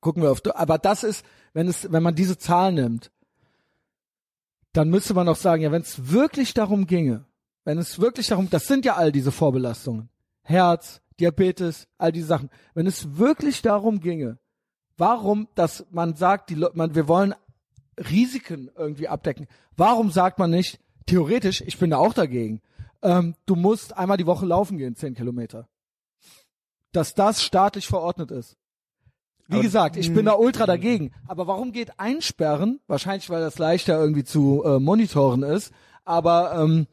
gucken 0.01 0.23
wir 0.23 0.31
auf. 0.31 0.41
Aber 0.55 0.77
das 0.77 1.03
ist, 1.03 1.25
wenn 1.53 1.67
es, 1.67 1.91
wenn 1.91 2.03
man 2.03 2.15
diese 2.15 2.37
Zahl 2.37 2.71
nimmt, 2.71 3.11
dann 4.73 4.89
müsste 4.89 5.13
man 5.13 5.27
auch 5.27 5.35
sagen, 5.35 5.63
ja, 5.63 5.71
wenn 5.71 5.81
es 5.81 6.11
wirklich 6.11 6.53
darum 6.53 6.85
ginge, 6.85 7.25
wenn 7.63 7.77
es 7.77 7.99
wirklich 7.99 8.27
darum, 8.27 8.49
das 8.49 8.67
sind 8.67 8.85
ja 8.85 8.95
all 8.95 9.11
diese 9.11 9.31
Vorbelastungen, 9.31 10.09
Herz, 10.43 11.01
Diabetes, 11.19 11.87
all 11.97 12.11
diese 12.11 12.27
Sachen. 12.27 12.49
Wenn 12.73 12.85
es 12.85 13.17
wirklich 13.17 13.61
darum 13.61 13.99
ginge, 13.99 14.37
warum, 14.97 15.47
dass 15.55 15.85
man 15.89 16.15
sagt, 16.15 16.49
die 16.49 16.55
Le 16.55 16.71
wir 16.73 17.07
wollen 17.07 17.33
Risiken 17.97 18.69
irgendwie 18.75 19.07
abdecken. 19.07 19.47
Warum 19.75 20.11
sagt 20.11 20.39
man 20.39 20.51
nicht, 20.51 20.79
theoretisch, 21.07 21.61
ich 21.61 21.79
bin 21.79 21.89
da 21.89 21.97
auch 21.97 22.13
dagegen, 22.13 22.61
ähm, 23.01 23.35
du 23.45 23.55
musst 23.55 23.97
einmal 23.97 24.17
die 24.17 24.25
Woche 24.25 24.45
laufen 24.45 24.77
gehen, 24.77 24.95
zehn 24.95 25.15
Kilometer. 25.15 25.67
Dass 26.91 27.15
das 27.15 27.43
staatlich 27.43 27.87
verordnet 27.87 28.31
ist. 28.31 28.57
Wie 29.47 29.55
Aber- 29.55 29.63
gesagt, 29.63 29.97
ich 29.97 30.13
bin 30.13 30.25
da 30.25 30.33
ultra 30.33 30.65
dagegen. 30.65 31.11
Aber 31.27 31.47
warum 31.47 31.71
geht 31.71 31.99
Einsperren? 31.99 32.79
Wahrscheinlich, 32.87 33.29
weil 33.29 33.41
das 33.41 33.57
leichter 33.57 33.97
irgendwie 33.99 34.23
zu 34.25 34.63
äh, 34.65 34.79
monitoren 34.79 35.43
ist. 35.43 35.71
Aber 36.03 36.53
ähm, 36.61 36.87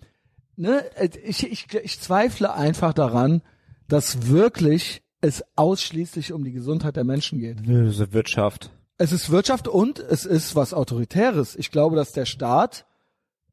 ne, 0.57 0.84
äh, 0.96 1.09
ich, 1.24 1.50
ich, 1.50 1.72
ich 1.74 2.00
zweifle 2.00 2.55
einfach 2.55 2.92
daran, 2.92 3.42
dass 3.88 4.28
wirklich 4.28 5.02
es 5.20 5.44
ausschließlich 5.57 6.32
um 6.32 6.44
die 6.44 6.52
Gesundheit 6.52 6.96
der 6.96 7.05
Menschen 7.05 7.38
geht. 7.40 7.59
Das 7.66 7.98
ist 7.98 8.12
Wirtschaft. 8.12 8.70
Es 8.98 9.11
ist 9.11 9.30
Wirtschaft 9.30 9.66
und 9.66 9.98
es 9.98 10.24
ist 10.24 10.55
was 10.55 10.74
Autoritäres. 10.74 11.57
Ich 11.57 11.70
glaube, 11.72 11.96
dass 11.96 12.12
der 12.12 12.26
Staat 12.26 12.86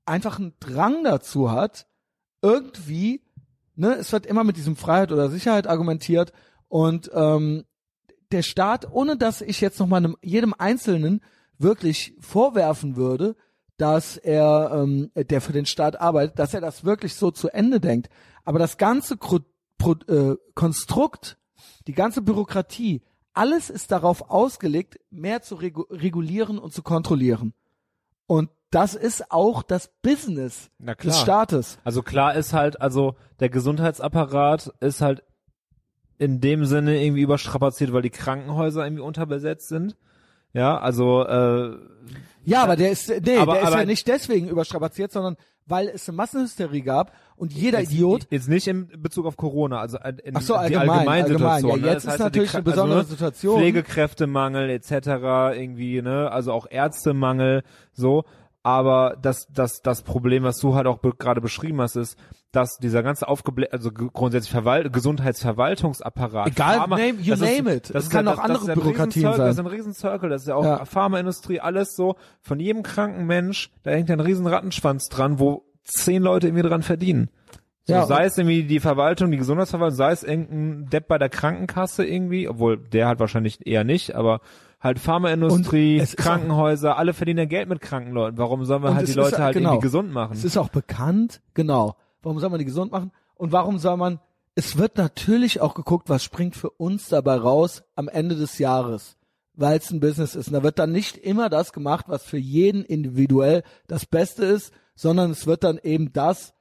einfach 0.06 0.38
einen 0.38 0.54
Drang 0.60 1.04
dazu 1.04 1.52
hat, 1.52 1.88
irgendwie, 2.42 3.22
ne, 3.76 3.94
es 3.96 4.12
wird 4.12 4.26
immer 4.26 4.44
mit 4.44 4.58
diesem 4.58 4.76
Freiheit 4.76 5.12
oder 5.12 5.30
Sicherheit 5.30 5.66
argumentiert 5.68 6.34
und 6.68 7.10
ähm, 7.14 7.64
der 8.32 8.44
Staat, 8.44 8.92
ohne 8.92 9.18
dass 9.18 9.42
ich 9.42 9.62
jetzt 9.62 9.80
nochmal 9.80 10.00
einem, 10.00 10.18
jedem 10.22 10.54
Einzelnen 10.58 11.22
wirklich 11.58 12.16
vorwerfen 12.20 12.96
würde, 12.96 13.36
dass 13.78 14.18
er, 14.18 14.72
ähm, 14.74 15.12
der 15.16 15.42
für 15.42 15.54
den 15.54 15.66
Staat 15.66 16.00
arbeitet, 16.00 16.38
dass 16.40 16.54
er 16.54 16.62
das 16.62 16.84
wirklich 16.84 17.16
so 17.16 17.32
zu 17.32 17.50
Ende 17.50 17.80
denkt. 17.80 18.10
Aber 18.44 18.60
das 18.60 18.78
ganze 18.78 19.18
Kru 19.18 19.40
Pro 19.78 19.96
äh, 20.08 20.38
Konstrukt, 20.54 21.40
die 21.88 21.94
ganze 21.94 22.22
Bürokratie, 22.22 23.02
alles 23.34 23.72
ist 23.72 23.92
darauf 23.92 24.30
ausgelegt, 24.30 25.00
mehr 25.10 25.42
zu 25.42 25.56
regu 25.56 25.88
regulieren 25.90 26.60
und 26.60 26.72
zu 26.72 26.84
kontrollieren. 26.84 27.56
Und 28.28 28.52
das 28.70 28.94
ist 28.94 29.32
auch 29.32 29.64
das 29.64 29.92
Business 30.04 30.70
des 31.04 31.20
Staates. 31.20 31.80
Also 31.84 32.04
klar 32.04 32.36
ist 32.36 32.54
halt, 32.54 32.80
also 32.80 33.16
der 33.40 33.50
Gesundheitsapparat 33.50 34.72
ist 34.80 35.02
halt 35.02 35.24
in 36.22 36.40
dem 36.40 36.66
Sinne 36.66 37.04
irgendwie 37.04 37.22
überstrapaziert, 37.24 37.92
weil 37.94 38.04
die 38.04 38.12
Krankenhäuser 38.12 38.84
irgendwie 38.86 39.02
unterbesetzt 39.02 39.68
sind. 39.70 39.96
Ja, 40.54 40.78
also 40.78 41.24
äh, 41.26 41.78
Ja, 42.46 42.64
aber 42.64 42.76
der 42.76 42.92
ist, 42.92 43.10
nee, 43.10 43.38
Aber- 43.38 43.54
der 43.54 43.62
ist 43.64 43.68
aber- 43.68 43.80
ja 43.80 43.86
nicht 43.86 44.08
deswegen 44.08 44.48
überstrapaziert, 44.48 45.12
sondern 45.12 45.36
weil 45.66 45.88
es 45.90 46.08
eine 46.10 46.18
Massenhysterie 46.18 46.82
gab 46.82 47.14
und 47.38 47.54
jeder 47.54 47.80
jetzt, 47.80 47.92
Idiot 47.94 48.28
Jetzt 48.30 48.50
nicht 48.50 48.68
in 48.68 48.88
Bezug 49.02 49.26
auf 49.26 49.38
Corona, 49.38 49.80
also 49.80 49.98
in 50.24 50.36
Ach 50.36 50.42
so, 50.42 50.54
die 50.54 50.60
allgemein, 50.60 50.90
Allgemeinsituation. 50.90 51.48
allgemein. 51.72 51.80
Ja, 51.80 51.86
ne? 51.86 51.88
jetzt 51.94 51.96
Das 51.96 52.04
ist 52.04 52.10
heißt, 52.12 52.20
natürlich 52.20 52.52
die 52.52 52.58
eine 52.58 52.64
besondere 52.64 52.98
also, 53.00 53.10
ne, 53.10 53.16
Situation. 53.18 53.60
Pflegekräftemangel 53.60 54.70
etc. 54.70 54.92
irgendwie, 55.58 56.02
ne, 56.02 56.32
also 56.32 56.52
auch 56.52 56.68
Ärztemangel, 56.70 57.64
so. 57.94 58.26
Aber 58.64 59.18
das, 59.22 59.48
das, 59.52 59.82
das 59.82 60.04
Problem, 60.04 60.44
was 60.44 60.58
du 60.60 60.76
halt 60.76 60.86
auch 60.88 61.00
be 61.00 61.14
gerade 61.18 61.42
beschrieben 61.42 61.82
hast, 61.82 61.96
ist, 61.96 62.16
dass 62.52 62.78
dieser 62.78 63.02
ganze 63.04 63.28
aufgeblähte, 63.28 63.74
also 63.74 63.92
grundsätzlich 63.92 64.52
Verwal 64.52 64.90
Gesundheitsverwaltungsapparat, 64.90 66.48
Egal, 66.48 66.78
Pharma, 66.78 66.98
name- 66.98 67.20
you 67.22 67.32
das 67.32 67.40
name 67.40 67.72
ist, 67.72 67.90
it. 67.90 67.96
Das 67.96 68.04
ist 68.06 68.10
kann 68.12 68.26
ja, 68.26 68.32
auch 68.34 68.36
das, 68.38 68.46
andere 68.46 68.66
das 68.68 68.76
Bürokratien 68.76 69.24
sein. 69.24 69.38
Das 69.38 69.54
ist 69.54 69.60
ein 69.60 69.68
Riesenzirkel, 69.68 70.30
das 70.30 70.42
ist 70.44 70.48
ja 70.48 70.56
auch 70.56 70.64
Ja. 70.64 70.86
Pharmaindustrie, 70.86 71.60
alles 71.60 71.96
so. 71.96 72.16
Von 72.42 72.60
jedem 72.60 72.84
kranken 72.84 73.26
Mensch, 73.26 73.72
da 73.84 73.92
hängt 73.92 74.10
ja 74.10 74.16
ein 74.16 74.20
riesen 74.20 74.48
Rattenschwanz 74.48 75.08
dran, 75.10 75.40
wo 75.40 75.64
zehn 75.84 76.22
Leute 76.22 76.48
irgendwie 76.48 76.68
dran 76.68 76.82
verdienen. 76.84 77.30
So, 77.86 77.94
Ja, 77.94 78.06
sei 78.06 78.26
es 78.26 78.38
irgendwie 78.38 78.64
die 78.64 78.80
Verwaltung, 78.80 79.32
die 79.32 79.38
Gesundheitsverwaltung, 79.38 79.96
sei 79.98 80.12
es 80.12 80.24
irgendein 80.24 80.90
Depp 80.90 81.08
bei 81.08 81.18
der 81.18 81.30
Krankenkasse 81.30 82.06
irgendwie, 82.06 82.48
obwohl 82.48 82.78
der 82.78 83.08
hat 83.08 83.20
wahrscheinlich 83.20 83.66
eher 83.66 83.84
nicht, 83.84 84.14
aber 84.16 84.42
halt 84.80 85.00
Pharmaindustrie, 85.00 86.04
Krankenhäuser, 86.18 86.98
alle 86.98 87.14
verdienen 87.14 87.40
ja 87.40 87.46
Geld 87.46 87.70
mit 87.70 87.82
kranken 87.82 88.12
Leuten. 88.12 88.38
Warum 88.38 88.66
sollen 88.66 88.84
wir 88.84 88.94
halt 88.94 89.08
die 89.08 89.14
Leute 89.14 89.36
ist- 89.36 89.40
halt 89.42 89.54
genau. 89.56 89.70
irgendwie 89.72 89.84
gesund 89.84 90.12
machen? 90.12 90.34
Es 90.34 90.44
ist 90.44 90.58
auch 90.58 90.70
bekannt, 90.70 91.42
genau. 91.54 91.96
Warum 92.22 92.40
soll 92.40 92.50
man 92.50 92.60
die 92.60 92.66
gesund 92.66 92.92
machen? 92.92 93.12
Und 93.36 93.52
warum 93.52 93.80
soll 93.80 93.98
man, 93.98 94.20
es 94.56 94.78
wird 94.78 94.98
natürlich 94.98 95.62
auch 95.62 95.74
geguckt, 95.74 96.10
was 96.10 96.24
springt 96.24 96.56
für 96.56 96.70
uns 96.70 97.08
dabei 97.10 97.36
raus 97.38 97.84
am 97.96 98.08
Ende 98.08 98.36
des 98.36 98.60
Jahres, 98.60 99.18
weil 99.54 99.78
es 99.80 99.90
ein 99.92 100.00
Business 100.00 100.36
ist. 100.36 100.48
Und 100.48 100.54
da 100.54 100.64
wird 100.64 100.78
dann 100.80 100.92
nicht 100.92 101.18
immer 101.18 101.50
das 101.50 101.74
gemacht, 101.74 102.06
was 102.08 102.24
für 102.24 102.38
jeden 102.38 102.84
individuell 102.84 103.64
das 103.88 104.06
Beste 104.06 104.46
ist, 104.46 104.72
sondern 104.96 105.32
es 105.32 105.48
wird 105.48 105.64
dann 105.64 105.80
eben 105.82 106.14
das 106.14 106.54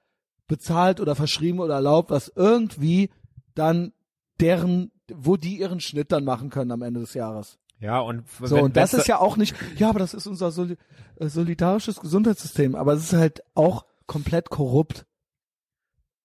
bezahlt 0.46 1.00
oder 1.00 1.14
verschrieben 1.14 1.60
oder 1.60 1.74
erlaubt, 1.74 2.10
was 2.10 2.32
irgendwie 2.34 3.10
dann 3.54 3.92
deren, 4.40 4.90
wo 5.12 5.36
die 5.36 5.58
ihren 5.58 5.80
Schnitt 5.80 6.12
dann 6.12 6.24
machen 6.24 6.50
können 6.50 6.72
am 6.72 6.82
Ende 6.82 7.00
des 7.00 7.14
Jahres. 7.14 7.58
ja, 7.78 8.00
und 8.00 8.24
So, 8.42 8.56
wenn- 8.56 8.64
und 8.64 8.76
das 8.76 8.94
ist 8.94 9.06
ja 9.08 9.18
auch 9.18 9.36
nicht, 9.36 9.54
ja, 9.76 9.88
aber 9.90 9.98
das 9.98 10.14
ist 10.14 10.26
unser 10.26 10.50
Soli 10.50 10.76
äh, 11.16 11.28
solidarisches 11.28 12.00
Gesundheitssystem, 12.00 12.74
aber 12.74 12.94
es 12.94 13.04
ist 13.04 13.12
halt 13.12 13.42
auch 13.54 13.84
komplett 14.06 14.48
korrupt. 14.50 15.06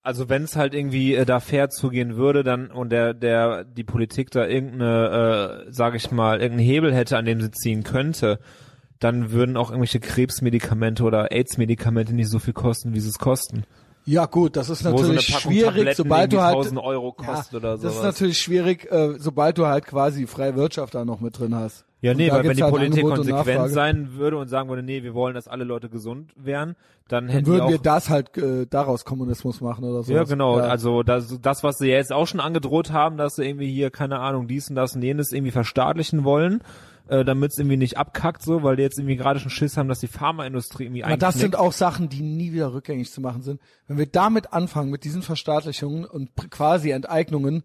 Also 0.05 0.29
wenn 0.29 0.43
es 0.43 0.55
halt 0.55 0.75
irgendwie 0.75 1.15
äh, 1.15 1.25
da 1.25 1.39
fair 1.39 1.71
zugehen 1.71 2.15
würde, 2.15 2.43
dann 2.43 2.69
und 2.69 2.91
der 2.91 3.15
der 3.15 3.63
die 3.63 3.83
Politik 3.83 4.29
da 4.29 4.45
irgendeine, 4.45 5.65
äh, 5.65 5.71
sage 5.71 5.97
ich 5.97 6.11
mal, 6.11 6.41
irgendeinen 6.41 6.69
Hebel 6.69 6.93
hätte, 6.93 7.17
an 7.17 7.25
dem 7.25 7.41
sie 7.41 7.49
ziehen 7.49 7.83
könnte, 7.83 8.37
dann 8.99 9.31
würden 9.31 9.57
auch 9.57 9.71
irgendwelche 9.71 9.99
Krebsmedikamente 9.99 11.01
oder 11.01 11.31
AIDS-Medikamente 11.31 12.13
nicht 12.13 12.29
so 12.29 12.37
viel 12.37 12.53
kosten, 12.53 12.93
wie 12.93 12.99
sie 12.99 13.09
es 13.09 13.17
kosten. 13.17 13.63
Ja, 14.05 14.27
gut, 14.27 14.55
das 14.55 14.69
ist 14.69 14.83
so 14.83 14.91
natürlich 14.91 15.33
Packung 15.33 15.51
schwierig, 15.51 15.75
Tabletten 15.75 15.95
sobald 15.97 16.33
du 16.33 16.41
halt 16.41 16.55
1000 16.55 16.79
Euro 16.79 17.15
ja, 17.21 17.43
Das 17.51 17.83
ist 17.83 18.03
natürlich 18.03 18.39
schwierig, 18.39 18.91
äh, 18.91 19.15
sobald 19.17 19.57
du 19.57 19.65
halt 19.65 19.85
quasi 19.85 20.27
freie 20.27 20.55
Wirtschaft 20.55 20.93
da 20.93 21.05
noch 21.05 21.19
mit 21.19 21.39
drin 21.39 21.55
hast. 21.55 21.85
Ja, 22.01 22.11
Und 22.11 22.17
nee, 22.17 22.31
weil 22.31 22.43
wenn 22.43 22.55
die 22.55 22.61
halt 22.61 22.75
Politik 22.75 23.03
konsequent 23.03 23.71
sein 23.71 24.13
würde 24.13 24.37
und 24.37 24.47
sagen 24.47 24.69
würde, 24.69 24.83
nee, 24.83 25.01
wir 25.01 25.15
wollen, 25.15 25.33
dass 25.33 25.47
alle 25.47 25.63
Leute 25.63 25.89
gesund 25.89 26.31
wären, 26.35 26.75
dann 27.07 27.25
dann 27.25 27.29
hätten 27.29 27.47
würden 27.47 27.69
wir 27.69 27.77
das 27.79 28.09
halt 28.09 28.37
äh, 28.37 28.67
daraus 28.67 29.05
Kommunismus 29.05 29.61
machen 29.61 29.83
oder 29.85 30.03
so. 30.03 30.13
Ja, 30.13 30.23
genau. 30.23 30.55
Also 30.57 31.01
das, 31.01 31.39
das, 31.41 31.63
was 31.63 31.77
sie 31.77 31.87
jetzt 31.87 32.13
auch 32.13 32.27
schon 32.27 32.39
angedroht 32.39 32.91
haben, 32.91 33.17
dass 33.17 33.35
sie 33.35 33.45
irgendwie 33.45 33.71
hier, 33.71 33.89
keine 33.89 34.19
Ahnung, 34.19 34.47
dies 34.47 34.69
und 34.69 34.75
das 34.75 34.95
und 34.95 35.01
jenes 35.01 35.31
irgendwie 35.31 35.51
verstaatlichen 35.51 36.23
wollen, 36.23 36.61
äh, 37.07 37.23
damit 37.23 37.51
es 37.51 37.57
irgendwie 37.57 37.77
nicht 37.77 37.97
abkackt, 37.97 38.41
so, 38.41 38.63
weil 38.63 38.75
die 38.77 38.83
jetzt 38.83 38.97
irgendwie 38.97 39.15
gerade 39.15 39.39
schon 39.39 39.49
Schiss 39.51 39.77
haben, 39.77 39.87
dass 39.89 39.99
die 39.99 40.07
Pharmaindustrie 40.07 40.85
irgendwie 40.85 41.03
Aber 41.03 41.17
das 41.17 41.35
sind 41.35 41.55
auch 41.55 41.71
Sachen, 41.71 42.09
die 42.09 42.21
nie 42.21 42.51
wieder 42.53 42.73
rückgängig 42.73 43.11
zu 43.11 43.21
machen 43.21 43.41
sind. 43.43 43.61
Wenn 43.87 43.97
wir 43.97 44.07
damit 44.07 44.53
anfangen, 44.53 44.89
mit 44.91 45.03
diesen 45.03 45.21
Verstaatlichungen 45.21 46.05
und 46.05 46.29
quasi 46.49 46.89
Enteignungen, 46.91 47.63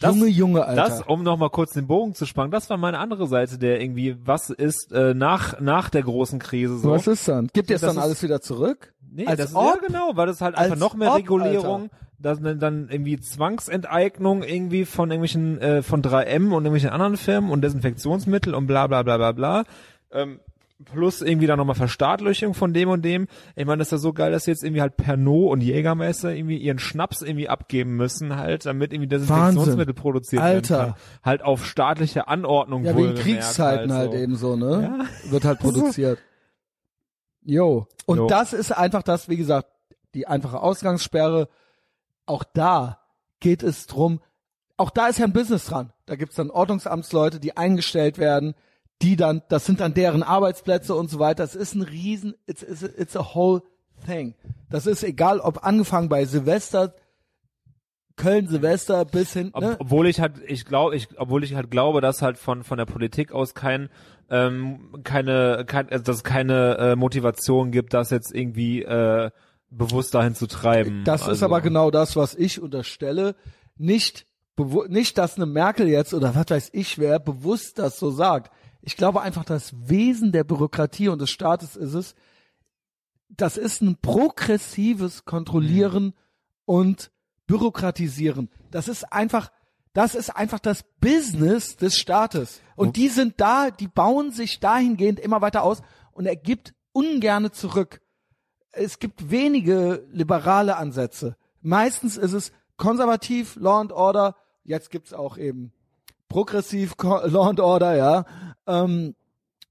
Das, 0.00 0.14
Junge, 0.14 0.26
Junge, 0.28 0.64
Alter. 0.64 0.82
Das, 0.82 1.02
um 1.02 1.22
nochmal 1.22 1.50
kurz 1.50 1.72
den 1.72 1.86
Bogen 1.86 2.14
zu 2.14 2.26
spannen, 2.26 2.50
das 2.50 2.68
war 2.68 2.76
meine 2.76 2.98
andere 2.98 3.26
Seite, 3.28 3.56
der 3.58 3.80
irgendwie, 3.80 4.16
was 4.24 4.50
ist 4.50 4.92
äh, 4.92 5.14
nach 5.14 5.60
nach 5.60 5.88
der 5.88 6.02
großen 6.02 6.38
Krise 6.38 6.78
so. 6.78 6.90
Was 6.90 7.06
ist 7.06 7.26
dann? 7.28 7.48
Gibt 7.52 7.70
ihr 7.70 7.76
es 7.76 7.80
Das 7.82 7.90
dann 7.90 7.96
ist- 7.98 8.02
alles 8.02 8.22
wieder 8.22 8.40
zurück? 8.40 8.92
Nee, 9.10 9.26
Als 9.26 9.38
das 9.38 9.50
ist, 9.50 9.56
ob? 9.56 9.64
ja 9.64 9.86
genau, 9.86 10.10
weil 10.14 10.26
das 10.26 10.40
halt 10.42 10.56
einfach 10.56 10.76
noch 10.76 10.94
mehr 10.94 11.12
ob, 11.12 11.16
Regulierung, 11.18 11.88
dann, 11.88 11.98
dann- 12.18 12.58
dann 12.58 12.88
irgendwie 12.90 13.18
Zwangsenteignung 13.20 14.42
irgendwie 14.42 14.84
von 14.84 15.10
irgendwelchen, 15.10 15.60
äh, 15.60 15.82
von 15.82 16.02
3M 16.02 16.46
und 16.52 16.64
irgendwelchen 16.64 16.90
anderen 16.90 17.16
Firmen 17.16 17.50
und 17.50 17.62
Desinfektionsmittel 17.62 18.54
und 18.54 18.66
bla 18.66 18.86
bla 18.86 19.02
bla 19.02 19.16
bla 19.16 19.32
bla. 19.32 19.64
Ähm, 20.12 20.40
plus 20.84 21.22
irgendwie 21.22 21.46
dann 21.46 21.56
nochmal 21.58 21.74
Verstaatlichung 21.74 22.52
von 22.52 22.74
dem 22.74 22.90
und 22.90 23.02
dem. 23.02 23.28
Ich 23.54 23.64
meine, 23.64 23.78
das 23.78 23.88
ist 23.88 23.92
ja 23.92 23.98
so 23.98 24.12
geil, 24.12 24.30
dass 24.30 24.44
jetzt 24.44 24.62
irgendwie 24.62 24.82
halt 24.82 24.96
Pernod 24.98 25.52
und 25.52 25.62
Jägermeister 25.62 26.34
irgendwie 26.34 26.58
ihren 26.58 26.78
Schnaps 26.78 27.22
irgendwie 27.22 27.48
abgeben 27.48 27.96
müssen 27.96 28.36
halt, 28.36 28.66
damit 28.66 28.92
irgendwie 28.92 29.08
Desinfektionsmittel 29.08 29.94
produziert 29.94 30.42
Alter. 30.42 30.76
werden 30.78 30.92
kann. 30.92 31.00
Halt 31.24 31.42
auf 31.42 31.64
staatliche 31.64 32.28
Anordnung 32.28 32.84
Ja, 32.84 32.90
wegen 32.90 32.98
wohlgemerkt 33.08 33.22
Kriegszeiten 33.24 33.92
halt, 33.92 34.12
so. 34.12 34.18
eben 34.18 34.36
so, 34.36 34.56
ne? 34.56 35.06
Wird 35.30 35.44
halt 35.44 35.58
produziert. 35.60 36.18
Jo. 37.42 37.86
Und 38.06 38.18
Jo. 38.18 38.26
das 38.26 38.52
ist 38.52 38.72
einfach 38.72 39.02
das, 39.02 39.28
wie 39.28 39.36
gesagt, 39.36 39.68
die 40.14 40.26
einfache 40.26 40.60
Ausgangssperre. 40.60 41.48
Auch 42.26 42.44
da 42.44 43.00
geht 43.40 43.62
es 43.62 43.86
drum, 43.86 44.20
auch 44.76 44.90
da 44.90 45.06
ist 45.08 45.18
ja 45.18 45.24
ein 45.24 45.32
Business 45.32 45.66
dran. 45.66 45.92
Da 46.06 46.16
gibt's 46.16 46.36
dann 46.36 46.50
Ordnungsamtsleute, 46.50 47.40
die 47.40 47.56
eingestellt 47.56 48.18
werden, 48.18 48.54
die 49.02 49.16
dann, 49.16 49.42
das 49.48 49.64
sind 49.66 49.80
dann 49.80 49.94
deren 49.94 50.22
Arbeitsplätze 50.22 50.94
und 50.94 51.08
so 51.08 51.18
weiter. 51.18 51.42
Das 51.44 51.54
ist 51.54 51.74
ein 51.74 51.82
Riesen, 51.82 52.34
it's, 52.46 52.62
it's, 52.62 52.84
a- 52.84 52.88
it's 52.98 53.16
a 53.16 53.34
whole 53.34 53.62
thing. 54.04 54.34
Das 54.70 54.86
ist 54.86 55.02
egal, 55.02 55.40
ob 55.40 55.64
angefangen 55.64 56.08
bei 56.08 56.24
Silvester, 56.24 56.94
Köln 58.16 58.48
Silvester 58.48 59.04
bis 59.04 59.34
hin, 59.34 59.50
Ob, 59.52 59.62
ne? 59.62 59.76
Obwohl 59.78 60.06
ich 60.06 60.20
halt, 60.20 60.38
ich 60.46 60.64
glaube, 60.64 60.96
ich, 60.96 61.08
obwohl 61.18 61.44
ich 61.44 61.54
halt 61.54 61.70
glaube, 61.70 62.00
dass 62.00 62.22
halt 62.22 62.38
von 62.38 62.64
von 62.64 62.78
der 62.78 62.86
Politik 62.86 63.30
aus 63.30 63.54
kein 63.54 63.90
ähm, 64.30 65.00
keine, 65.04 65.64
kein, 65.66 65.90
also 65.90 66.02
dass 66.02 66.16
es 66.16 66.24
keine 66.24 66.78
äh, 66.78 66.96
Motivation 66.96 67.70
gibt, 67.72 67.92
das 67.92 68.08
jetzt 68.10 68.34
irgendwie 68.34 68.82
äh, 68.82 69.30
bewusst 69.70 70.14
dahin 70.14 70.34
zu 70.34 70.46
treiben. 70.46 71.04
Das 71.04 71.22
ist 71.22 71.28
Also, 71.28 71.44
aber 71.46 71.60
genau 71.60 71.90
das, 71.90 72.16
was 72.16 72.34
ich 72.34 72.60
unterstelle. 72.60 73.34
Nicht, 73.76 74.26
nicht, 74.88 75.18
dass 75.18 75.36
eine 75.36 75.46
Merkel 75.46 75.88
jetzt 75.88 76.14
oder 76.14 76.34
was 76.34 76.46
weiß 76.48 76.70
ich 76.72 76.98
wer 76.98 77.18
bewusst 77.18 77.78
das 77.78 77.98
so 77.98 78.10
sagt. 78.10 78.50
Ich 78.80 78.96
glaube 78.96 79.20
einfach, 79.20 79.44
das 79.44 79.74
Wesen 79.88 80.32
der 80.32 80.44
Bürokratie 80.44 81.08
und 81.08 81.20
des 81.20 81.30
Staates 81.30 81.76
ist 81.76 81.94
es, 81.94 82.14
das 83.28 83.56
ist 83.56 83.82
ein 83.82 83.96
progressives 84.00 85.24
Kontrollieren 85.24 86.14
und 86.64 87.10
Bürokratisieren. 87.46 88.48
Das 88.70 88.88
ist 88.88 89.12
einfach, 89.12 89.50
das 89.92 90.14
ist 90.14 90.30
einfach 90.30 90.60
das 90.60 90.84
Business 91.00 91.76
des 91.76 91.96
Staates. 91.98 92.60
Und 92.76 92.96
die 92.96 93.08
sind 93.08 93.34
da, 93.38 93.70
die 93.70 93.88
bauen 93.88 94.30
sich 94.30 94.60
dahingehend 94.60 95.18
immer 95.18 95.40
weiter 95.40 95.64
aus 95.64 95.82
und 96.12 96.26
er 96.26 96.36
gibt 96.36 96.74
ungerne 96.92 97.50
zurück 97.50 98.00
es 98.76 98.98
gibt 98.98 99.30
wenige 99.30 100.06
liberale 100.12 100.76
Ansätze. 100.76 101.36
Meistens 101.62 102.16
ist 102.16 102.32
es 102.32 102.52
konservativ, 102.76 103.56
Law 103.56 103.80
and 103.80 103.92
Order. 103.92 104.36
Jetzt 104.64 104.90
gibt's 104.90 105.12
auch 105.12 105.38
eben 105.38 105.72
progressiv 106.28 106.94
Law 107.02 107.48
and 107.48 107.60
Order, 107.60 107.96
ja. 107.96 108.24
Ähm, 108.66 109.14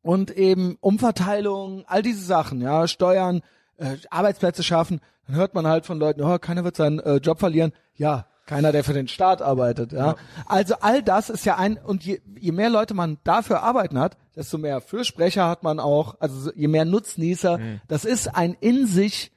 und 0.01 0.31
eben 0.31 0.77
Umverteilung, 0.81 1.83
all 1.87 2.01
diese 2.01 2.23
Sachen, 2.23 2.61
ja, 2.61 2.87
Steuern, 2.87 3.41
äh, 3.77 3.97
Arbeitsplätze 4.09 4.63
schaffen. 4.63 5.01
Dann 5.27 5.35
hört 5.35 5.55
man 5.55 5.67
halt 5.67 5.85
von 5.85 5.99
Leuten, 5.99 6.21
oh, 6.21 6.37
keiner 6.37 6.63
wird 6.63 6.75
seinen 6.75 6.99
äh, 6.99 7.15
Job 7.15 7.39
verlieren. 7.39 7.71
Ja, 7.95 8.27
keiner, 8.45 8.71
der 8.71 8.83
für 8.83 8.93
den 8.93 9.07
Staat 9.07 9.41
arbeitet, 9.41 9.91
ja. 9.91 10.15
Also 10.45 10.75
all 10.81 11.01
das 11.01 11.29
ist 11.29 11.45
ja 11.45 11.57
ein, 11.57 11.77
und 11.77 12.03
je, 12.03 12.21
je 12.39 12.51
mehr 12.51 12.69
Leute 12.69 12.93
man 12.93 13.17
dafür 13.23 13.63
arbeiten 13.63 13.97
hat, 13.99 14.17
desto 14.35 14.57
mehr 14.57 14.81
Fürsprecher 14.81 15.47
hat 15.47 15.63
man 15.63 15.79
auch, 15.79 16.15
also 16.19 16.39
so- 16.39 16.51
je 16.55 16.67
mehr 16.67 16.85
Nutznießer. 16.85 17.59
Das 17.87 18.05
ist 18.05 18.35
ein 18.35 18.55
in 18.59 18.85
sich 18.85 19.31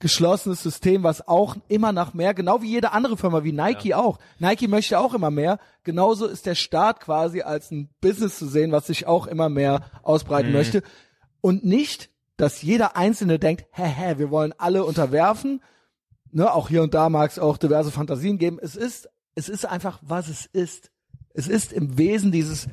geschlossenes 0.00 0.62
System, 0.62 1.02
was 1.02 1.26
auch 1.26 1.56
immer 1.68 1.90
nach 1.92 2.12
mehr, 2.14 2.34
genau 2.34 2.60
wie 2.60 2.68
jede 2.70 2.92
andere 2.92 3.16
Firma, 3.16 3.42
wie 3.42 3.52
Nike 3.52 3.94
auch. 3.94 4.18
Nike 4.38 4.68
möchte 4.68 4.98
auch 4.98 5.14
immer 5.14 5.30
mehr. 5.30 5.58
Genauso 5.82 6.26
ist 6.26 6.46
der 6.46 6.54
Staat 6.56 7.00
quasi 7.00 7.40
als 7.42 7.70
ein 7.70 7.88
Business 8.00 8.38
zu 8.38 8.46
sehen, 8.46 8.70
was 8.72 8.86
sich 8.86 9.06
auch 9.06 9.26
immer 9.26 9.48
mehr 9.48 9.80
ausbreiten 10.02 10.52
möchte. 10.52 10.82
Und 11.40 11.64
nicht, 11.64 12.10
dass 12.36 12.60
jeder 12.62 12.96
Einzelne 12.96 13.38
denkt, 13.38 13.64
hä, 13.72 13.84
hä, 13.84 14.14
wir 14.18 14.30
wollen 14.30 14.52
alle 14.58 14.84
unterwerfen. 14.84 15.62
Ne, 16.36 16.52
auch 16.52 16.68
hier 16.68 16.82
und 16.82 16.94
da 16.94 17.10
mag 17.10 17.30
es 17.30 17.38
auch 17.38 17.58
diverse 17.58 17.92
Fantasien 17.92 18.38
geben. 18.38 18.58
Es 18.60 18.74
ist, 18.74 19.08
es 19.36 19.48
ist 19.48 19.66
einfach, 19.66 20.00
was 20.02 20.26
es 20.26 20.46
ist. 20.46 20.90
Es 21.32 21.46
ist 21.46 21.72
im 21.72 21.96
Wesen 21.96 22.32
dieses 22.32 22.66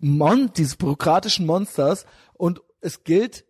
Mon 0.00 0.52
dieses 0.52 0.76
bürokratischen 0.76 1.46
Monsters 1.46 2.04
und 2.34 2.60
es 2.82 3.02
gilt, 3.02 3.46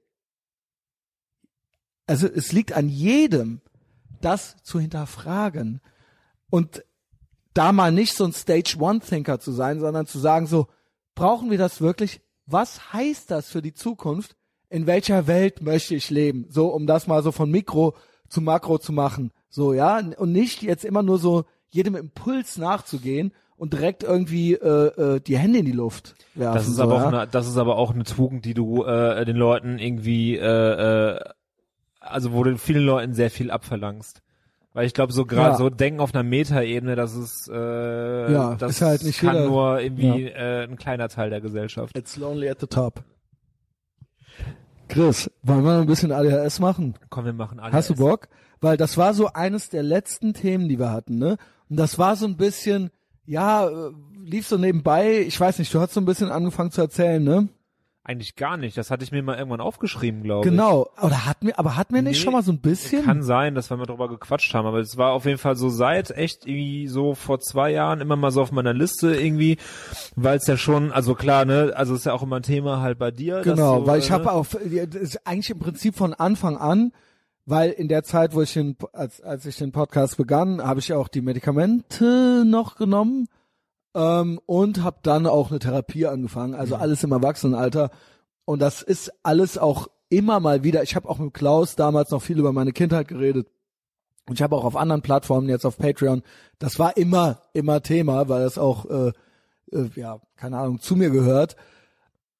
also 2.06 2.28
es 2.28 2.52
liegt 2.52 2.72
an 2.72 2.88
jedem, 2.88 3.62
das 4.20 4.54
zu 4.62 4.78
hinterfragen 4.78 5.80
und 6.48 6.84
da 7.52 7.72
mal 7.72 7.90
nicht 7.90 8.14
so 8.14 8.24
ein 8.24 8.32
Stage 8.32 8.76
One 8.78 9.00
Thinker 9.00 9.40
zu 9.40 9.50
sein, 9.50 9.80
sondern 9.80 10.06
zu 10.06 10.20
sagen 10.20 10.46
so, 10.46 10.68
brauchen 11.16 11.50
wir 11.50 11.58
das 11.58 11.80
wirklich? 11.80 12.20
Was 12.46 12.92
heißt 12.92 13.28
das 13.32 13.48
für 13.48 13.60
die 13.60 13.74
Zukunft? 13.74 14.36
In 14.68 14.86
welcher 14.86 15.26
Welt 15.26 15.62
möchte 15.62 15.96
ich 15.96 16.10
leben? 16.10 16.46
So, 16.48 16.68
um 16.68 16.86
das 16.86 17.08
mal 17.08 17.24
so 17.24 17.32
von 17.32 17.50
Mikro 17.50 17.96
zu 18.32 18.40
Makro 18.40 18.78
zu 18.78 18.92
machen. 18.92 19.30
So, 19.50 19.74
ja, 19.74 19.98
und 20.16 20.32
nicht 20.32 20.62
jetzt 20.62 20.84
immer 20.84 21.02
nur 21.02 21.18
so 21.18 21.44
jedem 21.68 21.94
Impuls 21.94 22.56
nachzugehen 22.56 23.32
und 23.56 23.72
direkt 23.74 24.02
irgendwie 24.02 24.54
äh, 24.54 25.16
äh, 25.16 25.20
die 25.20 25.36
Hände 25.36 25.58
in 25.58 25.66
die 25.66 25.72
Luft 25.72 26.14
werfen. 26.34 26.54
Das 26.54 26.66
ist 26.68 26.76
so, 26.76 26.82
aber 26.82 26.96
ja? 26.96 27.02
auch 27.02 27.08
eine, 27.08 27.26
das 27.28 27.46
ist 27.46 27.56
aber 27.58 27.76
auch 27.76 27.92
eine 27.92 28.04
Tugend, 28.04 28.44
die 28.44 28.54
du 28.54 28.84
äh, 28.84 29.24
den 29.26 29.36
Leuten 29.36 29.78
irgendwie, 29.78 30.36
äh, 30.36 30.42
äh, 31.16 31.20
also 32.00 32.32
wo 32.32 32.42
du 32.42 32.56
vielen 32.58 32.84
Leuten 32.84 33.12
sehr 33.14 33.30
viel 33.30 33.50
abverlangst. 33.50 34.22
Weil 34.74 34.86
ich 34.86 34.94
glaube, 34.94 35.12
so 35.12 35.26
gerade 35.26 35.50
Ja. 35.50 35.56
so 35.58 35.68
denken 35.68 36.00
auf 36.00 36.14
einer 36.14 36.22
Metaebene, 36.22 36.96
das 36.96 37.14
ist, 37.14 37.48
äh, 37.52 38.32
Ja, 38.32 38.54
das 38.54 38.72
ist 38.72 38.80
halt 38.82 39.02
nicht 39.04 39.20
kann 39.20 39.36
jeder- 39.36 39.46
nur 39.48 39.80
irgendwie 39.80 40.24
äh, 40.28 40.64
ein 40.64 40.76
kleiner 40.76 41.10
Teil 41.10 41.28
der 41.28 41.42
Gesellschaft. 41.42 41.94
It's 41.96 42.16
lonely 42.16 42.48
at 42.48 42.58
the 42.60 42.66
top. 42.66 43.02
Chris, 44.92 45.30
wollen 45.42 45.64
wir 45.64 45.78
ein 45.78 45.86
bisschen 45.86 46.12
ADHS 46.12 46.60
machen? 46.60 46.94
Komm, 47.08 47.24
wir 47.24 47.32
machen 47.32 47.58
alles. 47.58 47.72
Hast 47.72 47.90
du 47.90 47.94
Bock? 47.94 48.28
Weil 48.60 48.76
das 48.76 48.98
war 48.98 49.14
so 49.14 49.28
eines 49.32 49.70
der 49.70 49.82
letzten 49.82 50.34
Themen, 50.34 50.68
die 50.68 50.78
wir 50.78 50.90
hatten, 50.90 51.16
ne? 51.16 51.38
Und 51.70 51.76
das 51.76 51.98
war 51.98 52.14
so 52.14 52.26
ein 52.26 52.36
bisschen, 52.36 52.90
ja, 53.24 53.66
äh, 53.68 53.90
lief 54.22 54.46
so 54.46 54.58
nebenbei. 54.58 55.20
Ich 55.20 55.40
weiß 55.40 55.58
nicht, 55.60 55.72
du 55.72 55.80
hast 55.80 55.94
so 55.94 56.00
ein 56.00 56.04
bisschen 56.04 56.30
angefangen 56.30 56.72
zu 56.72 56.82
erzählen, 56.82 57.24
ne? 57.24 57.48
Eigentlich 58.04 58.34
gar 58.34 58.56
nicht. 58.56 58.76
Das 58.76 58.90
hatte 58.90 59.04
ich 59.04 59.12
mir 59.12 59.22
mal 59.22 59.38
irgendwann 59.38 59.60
aufgeschrieben, 59.60 60.24
glaube 60.24 60.44
ich. 60.44 60.50
Genau. 60.50 60.88
Oder 61.00 61.24
hat 61.24 61.44
mir, 61.44 61.56
aber 61.56 61.76
hat 61.76 61.92
mir 61.92 62.02
nicht 62.02 62.18
Nee, 62.18 62.24
schon 62.24 62.32
mal 62.32 62.42
so 62.42 62.50
ein 62.50 62.58
bisschen? 62.58 63.04
Kann 63.04 63.22
sein, 63.22 63.54
dass 63.54 63.70
wir 63.70 63.76
mal 63.76 63.86
drüber 63.86 64.08
gequatscht 64.08 64.52
haben, 64.54 64.66
aber 64.66 64.80
es 64.80 64.96
war 64.96 65.12
auf 65.12 65.24
jeden 65.24 65.38
Fall 65.38 65.54
so 65.54 65.68
seit 65.68 66.10
echt 66.10 66.44
irgendwie 66.44 66.88
so 66.88 67.14
vor 67.14 67.38
zwei 67.38 67.70
Jahren 67.70 68.00
immer 68.00 68.16
mal 68.16 68.32
so 68.32 68.42
auf 68.42 68.50
meiner 68.50 68.74
Liste 68.74 69.14
irgendwie, 69.14 69.56
weil 70.16 70.38
es 70.38 70.48
ja 70.48 70.56
schon, 70.56 70.90
also 70.90 71.14
klar, 71.14 71.44
ne, 71.44 71.74
also 71.76 71.94
ist 71.94 72.04
ja 72.04 72.12
auch 72.12 72.24
immer 72.24 72.36
ein 72.36 72.42
Thema 72.42 72.80
halt 72.80 72.98
bei 72.98 73.12
dir. 73.12 73.42
Genau, 73.42 73.80
du, 73.80 73.86
weil 73.86 74.00
ich 74.00 74.10
äh, 74.10 74.14
habe 74.14 74.46
ist 74.98 75.24
eigentlich 75.24 75.50
im 75.50 75.60
Prinzip 75.60 75.94
von 75.94 76.12
Anfang 76.12 76.56
an, 76.56 76.92
weil 77.46 77.70
in 77.70 77.86
der 77.86 78.02
Zeit, 78.02 78.34
wo 78.34 78.42
ich 78.42 78.52
den, 78.52 78.76
als, 78.92 79.20
als 79.20 79.46
ich 79.46 79.58
den 79.58 79.70
Podcast 79.70 80.16
begann, 80.16 80.60
habe 80.60 80.80
ich 80.80 80.92
auch 80.92 81.06
die 81.06 81.20
Medikamente 81.20 82.42
noch 82.44 82.74
genommen 82.74 83.28
ähm, 83.94 84.40
und 84.46 84.82
habe 84.82 84.98
dann 85.02 85.26
auch 85.26 85.50
eine 85.50 85.58
Therapie 85.58 86.06
angefangen, 86.06 86.54
also 86.54 86.76
alles 86.76 87.02
im 87.04 87.12
Erwachsenenalter. 87.12 87.90
Und 88.44 88.60
das 88.60 88.82
ist 88.82 89.12
alles 89.22 89.58
auch 89.58 89.88
immer 90.08 90.40
mal 90.40 90.62
wieder. 90.62 90.82
Ich 90.82 90.96
habe 90.96 91.08
auch 91.08 91.18
mit 91.18 91.34
Klaus 91.34 91.76
damals 91.76 92.10
noch 92.10 92.22
viel 92.22 92.38
über 92.38 92.52
meine 92.52 92.72
Kindheit 92.72 93.08
geredet. 93.08 93.48
Und 94.26 94.34
ich 94.34 94.42
habe 94.42 94.56
auch 94.56 94.64
auf 94.64 94.76
anderen 94.76 95.02
Plattformen, 95.02 95.48
jetzt 95.48 95.66
auf 95.66 95.78
Patreon, 95.78 96.22
das 96.58 96.78
war 96.78 96.96
immer, 96.96 97.42
immer 97.54 97.82
Thema, 97.82 98.28
weil 98.28 98.42
das 98.42 98.58
auch, 98.58 98.86
äh, 98.86 99.12
äh, 99.72 99.90
ja, 99.96 100.20
keine 100.36 100.58
Ahnung, 100.58 100.80
zu 100.80 100.96
mir 100.96 101.10
gehört. 101.10 101.56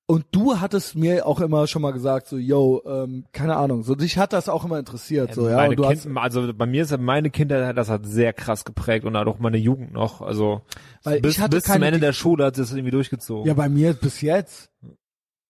Und 0.06 0.26
du 0.32 0.60
hattest 0.60 0.94
mir 0.96 1.26
auch 1.26 1.40
immer 1.40 1.66
schon 1.66 1.80
mal 1.80 1.92
gesagt, 1.92 2.26
so, 2.26 2.36
yo, 2.36 2.82
ähm, 2.86 3.24
keine 3.32 3.56
Ahnung, 3.56 3.82
so 3.82 3.94
dich 3.94 4.18
hat 4.18 4.32
das 4.32 4.48
auch 4.48 4.64
immer 4.64 4.78
interessiert, 4.78 5.32
so, 5.32 5.48
ja. 5.48 5.56
meine 5.56 5.70
Und 5.70 5.76
du 5.78 5.86
hast, 5.86 6.02
kind, 6.02 6.18
also 6.18 6.52
bei 6.52 6.66
mir 6.66 6.82
ist 6.82 6.90
ja 6.90 6.98
meine 6.98 7.30
Kindheit, 7.30 7.76
das 7.78 7.88
hat 7.88 8.04
sehr 8.04 8.32
krass 8.32 8.64
geprägt 8.64 9.04
und 9.06 9.16
auch 9.16 9.38
meine 9.38 9.58
Jugend 9.58 9.92
noch. 9.92 10.20
Also 10.20 10.62
Weil 11.04 11.20
bis, 11.20 11.36
ich 11.36 11.40
hatte 11.40 11.56
bis 11.56 11.64
zum 11.64 11.82
Ende 11.82 12.00
der 12.00 12.12
Schule 12.12 12.44
hat 12.44 12.58
es 12.58 12.72
irgendwie 12.72 12.90
durchgezogen. 12.90 13.46
ja, 13.46 13.54
bei 13.54 13.68
mir 13.68 13.94
bis 13.94 14.20
jetzt, 14.20 14.70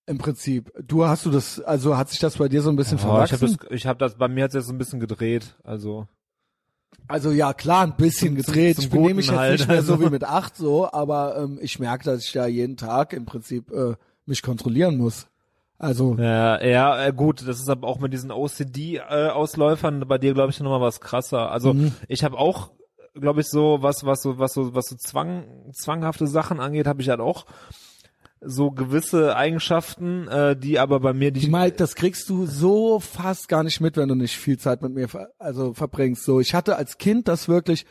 im 0.07 0.19
Prinzip. 0.19 0.71
Du 0.87 1.07
hast 1.07 1.25
du 1.27 1.31
das, 1.31 1.61
also 1.61 1.97
hat 1.97 2.11
sich 2.11 2.19
das 2.19 2.37
bei 2.37 2.49
dir 2.49 2.61
so 2.61 2.71
ein 2.71 2.77
bisschen 2.77 2.97
ich 2.99 3.03
verwachsen? 3.03 3.41
habe 3.41 3.57
das, 3.57 3.71
ich 3.71 3.87
habe 3.87 3.99
das, 3.99 4.17
bei 4.17 4.29
mir 4.29 4.45
hat 4.45 4.51
es 4.51 4.55
jetzt 4.55 4.67
so 4.67 4.73
ein 4.73 4.79
bisschen 4.79 5.01
gedreht. 5.01 5.57
Also 5.65 6.07
Also 7.09 7.31
ja, 7.31 7.53
klar, 7.55 7.85
ein 7.85 7.97
bisschen 7.97 8.37
Zum- 8.37 8.45
gedreht. 8.45 8.77
zum 8.77 8.85
ich 8.85 8.91
benehme 8.91 9.15
mich 9.15 9.27
jetzt 9.29 9.37
halt, 9.39 9.59
nicht 9.61 9.69
mehr 9.69 9.83
so 9.83 10.01
wie 10.01 10.11
mit 10.11 10.25
acht 10.25 10.57
so, 10.57 10.93
aber 10.93 11.37
ähm, 11.39 11.59
ich 11.63 11.79
merke, 11.79 12.05
dass 12.05 12.25
ich 12.25 12.33
da 12.33 12.47
jeden 12.47 12.77
Tag 12.77 13.13
im 13.13 13.25
Prinzip 13.25 13.71
äh, 13.71 13.95
mich 14.27 14.43
kontrollieren 14.43 14.97
muss. 14.97 15.27
Also 15.79 16.15
Ja, 16.19 16.63
ja, 16.65 17.07
äh, 17.07 17.13
gut, 17.13 17.47
das 17.47 17.59
ist 17.61 17.69
aber 17.69 17.89
auch 17.89 17.99
mit 17.99 18.13
diesen 18.13 18.31
OCD-Ausläufern 18.31 20.07
bei 20.07 20.19
dir, 20.19 20.35
glaube 20.35 20.51
ich, 20.51 20.61
nochmal 20.61 20.81
was 20.81 21.01
krasser. 21.01 21.51
Also 21.51 21.75
Mhm. 21.75 21.93
ich 22.09 22.25
habe 22.25 22.39
auch 22.39 22.71
glaube 23.15 23.43
ich, 23.43 23.49
so 23.49 23.79
was, 23.83 24.07
was 24.07 24.23
so, 24.23 24.39
was 24.39 24.55
so, 24.55 24.75
was 24.75 24.87
so 24.87 24.97
zwang, 24.97 25.45
zwanghafte 25.73 26.27
Sachen 26.27 26.61
angeht, 26.61 26.87
habe 26.87 27.03
ich 27.03 27.11
halt 27.11 27.21
auch 27.21 27.45
so 28.41 28.71
gewisse 28.71 29.37
Eigenschaften, 29.37 30.27
äh, 30.29 30.57
die 30.57 30.79
aber 30.79 30.99
bei 31.01 31.13
mir 31.13 31.31
die 31.31 31.49
Mike, 31.49 31.77
das 31.77 31.95
kriegst 31.95 32.29
du 32.31 32.47
so 32.47 33.01
fast 33.01 33.49
gar 33.49 33.63
nicht 33.65 33.81
mit, 33.81 33.97
wenn 33.97 34.09
du 34.09 34.15
nicht 34.15 34.37
viel 34.37 34.59
Zeit 34.59 34.81
mit 34.83 34.95
mir 34.95 35.09
ver 35.09 35.29
also 35.39 35.75
verbringst. 35.75 36.25
So, 36.25 36.41
ich 36.41 36.55
hatte 36.55 36.77
als 36.77 36.97
Kind 36.99 37.29
das 37.29 37.49
wirklich, 37.49 37.85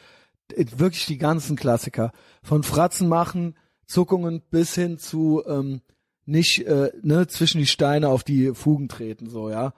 äh, 0.54 0.66
wirklich 0.76 1.06
die 1.06 1.20
ganzen 1.20 1.56
Klassiker 1.56 2.12
von 2.42 2.64
Fratzen 2.64 3.08
machen, 3.08 3.56
Zuckungen 3.86 4.42
bis 4.50 4.74
hin 4.74 4.98
zu 4.98 5.44
ähm, 5.48 5.82
nicht 6.26 6.66
äh, 6.66 6.92
ne 7.02 7.28
zwischen 7.28 7.58
die 7.60 7.66
Steine 7.68 8.10
auf 8.10 8.24
die 8.24 8.54
Fugen 8.54 8.88
treten, 8.90 9.30
so 9.30 9.50
ja, 9.50 9.74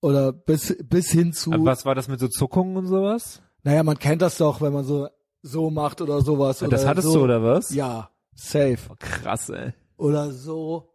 oder 0.00 0.32
bis 0.32 0.76
bis 0.84 1.10
hin 1.10 1.32
zu. 1.32 1.52
Aber 1.52 1.64
was 1.64 1.84
war 1.84 1.94
das 1.94 2.08
mit 2.08 2.20
so 2.20 2.28
Zuckungen 2.28 2.76
und 2.76 2.86
sowas? 2.86 3.42
Naja, 3.62 3.82
man 3.82 3.98
kennt 3.98 4.22
das 4.22 4.36
doch, 4.38 4.60
wenn 4.60 4.72
man 4.72 4.84
so 4.84 5.08
so 5.42 5.70
macht 5.70 6.00
oder 6.00 6.20
sowas. 6.20 6.58
das 6.58 6.68
oder 6.68 6.88
hattest 6.88 7.08
so. 7.08 7.14
du 7.18 7.24
oder 7.24 7.42
was? 7.42 7.74
Ja, 7.74 8.10
safe. 8.34 8.78
Oh, 8.90 8.94
krass, 8.98 9.48
ey. 9.48 9.72
Oder 9.96 10.32
so. 10.32 10.90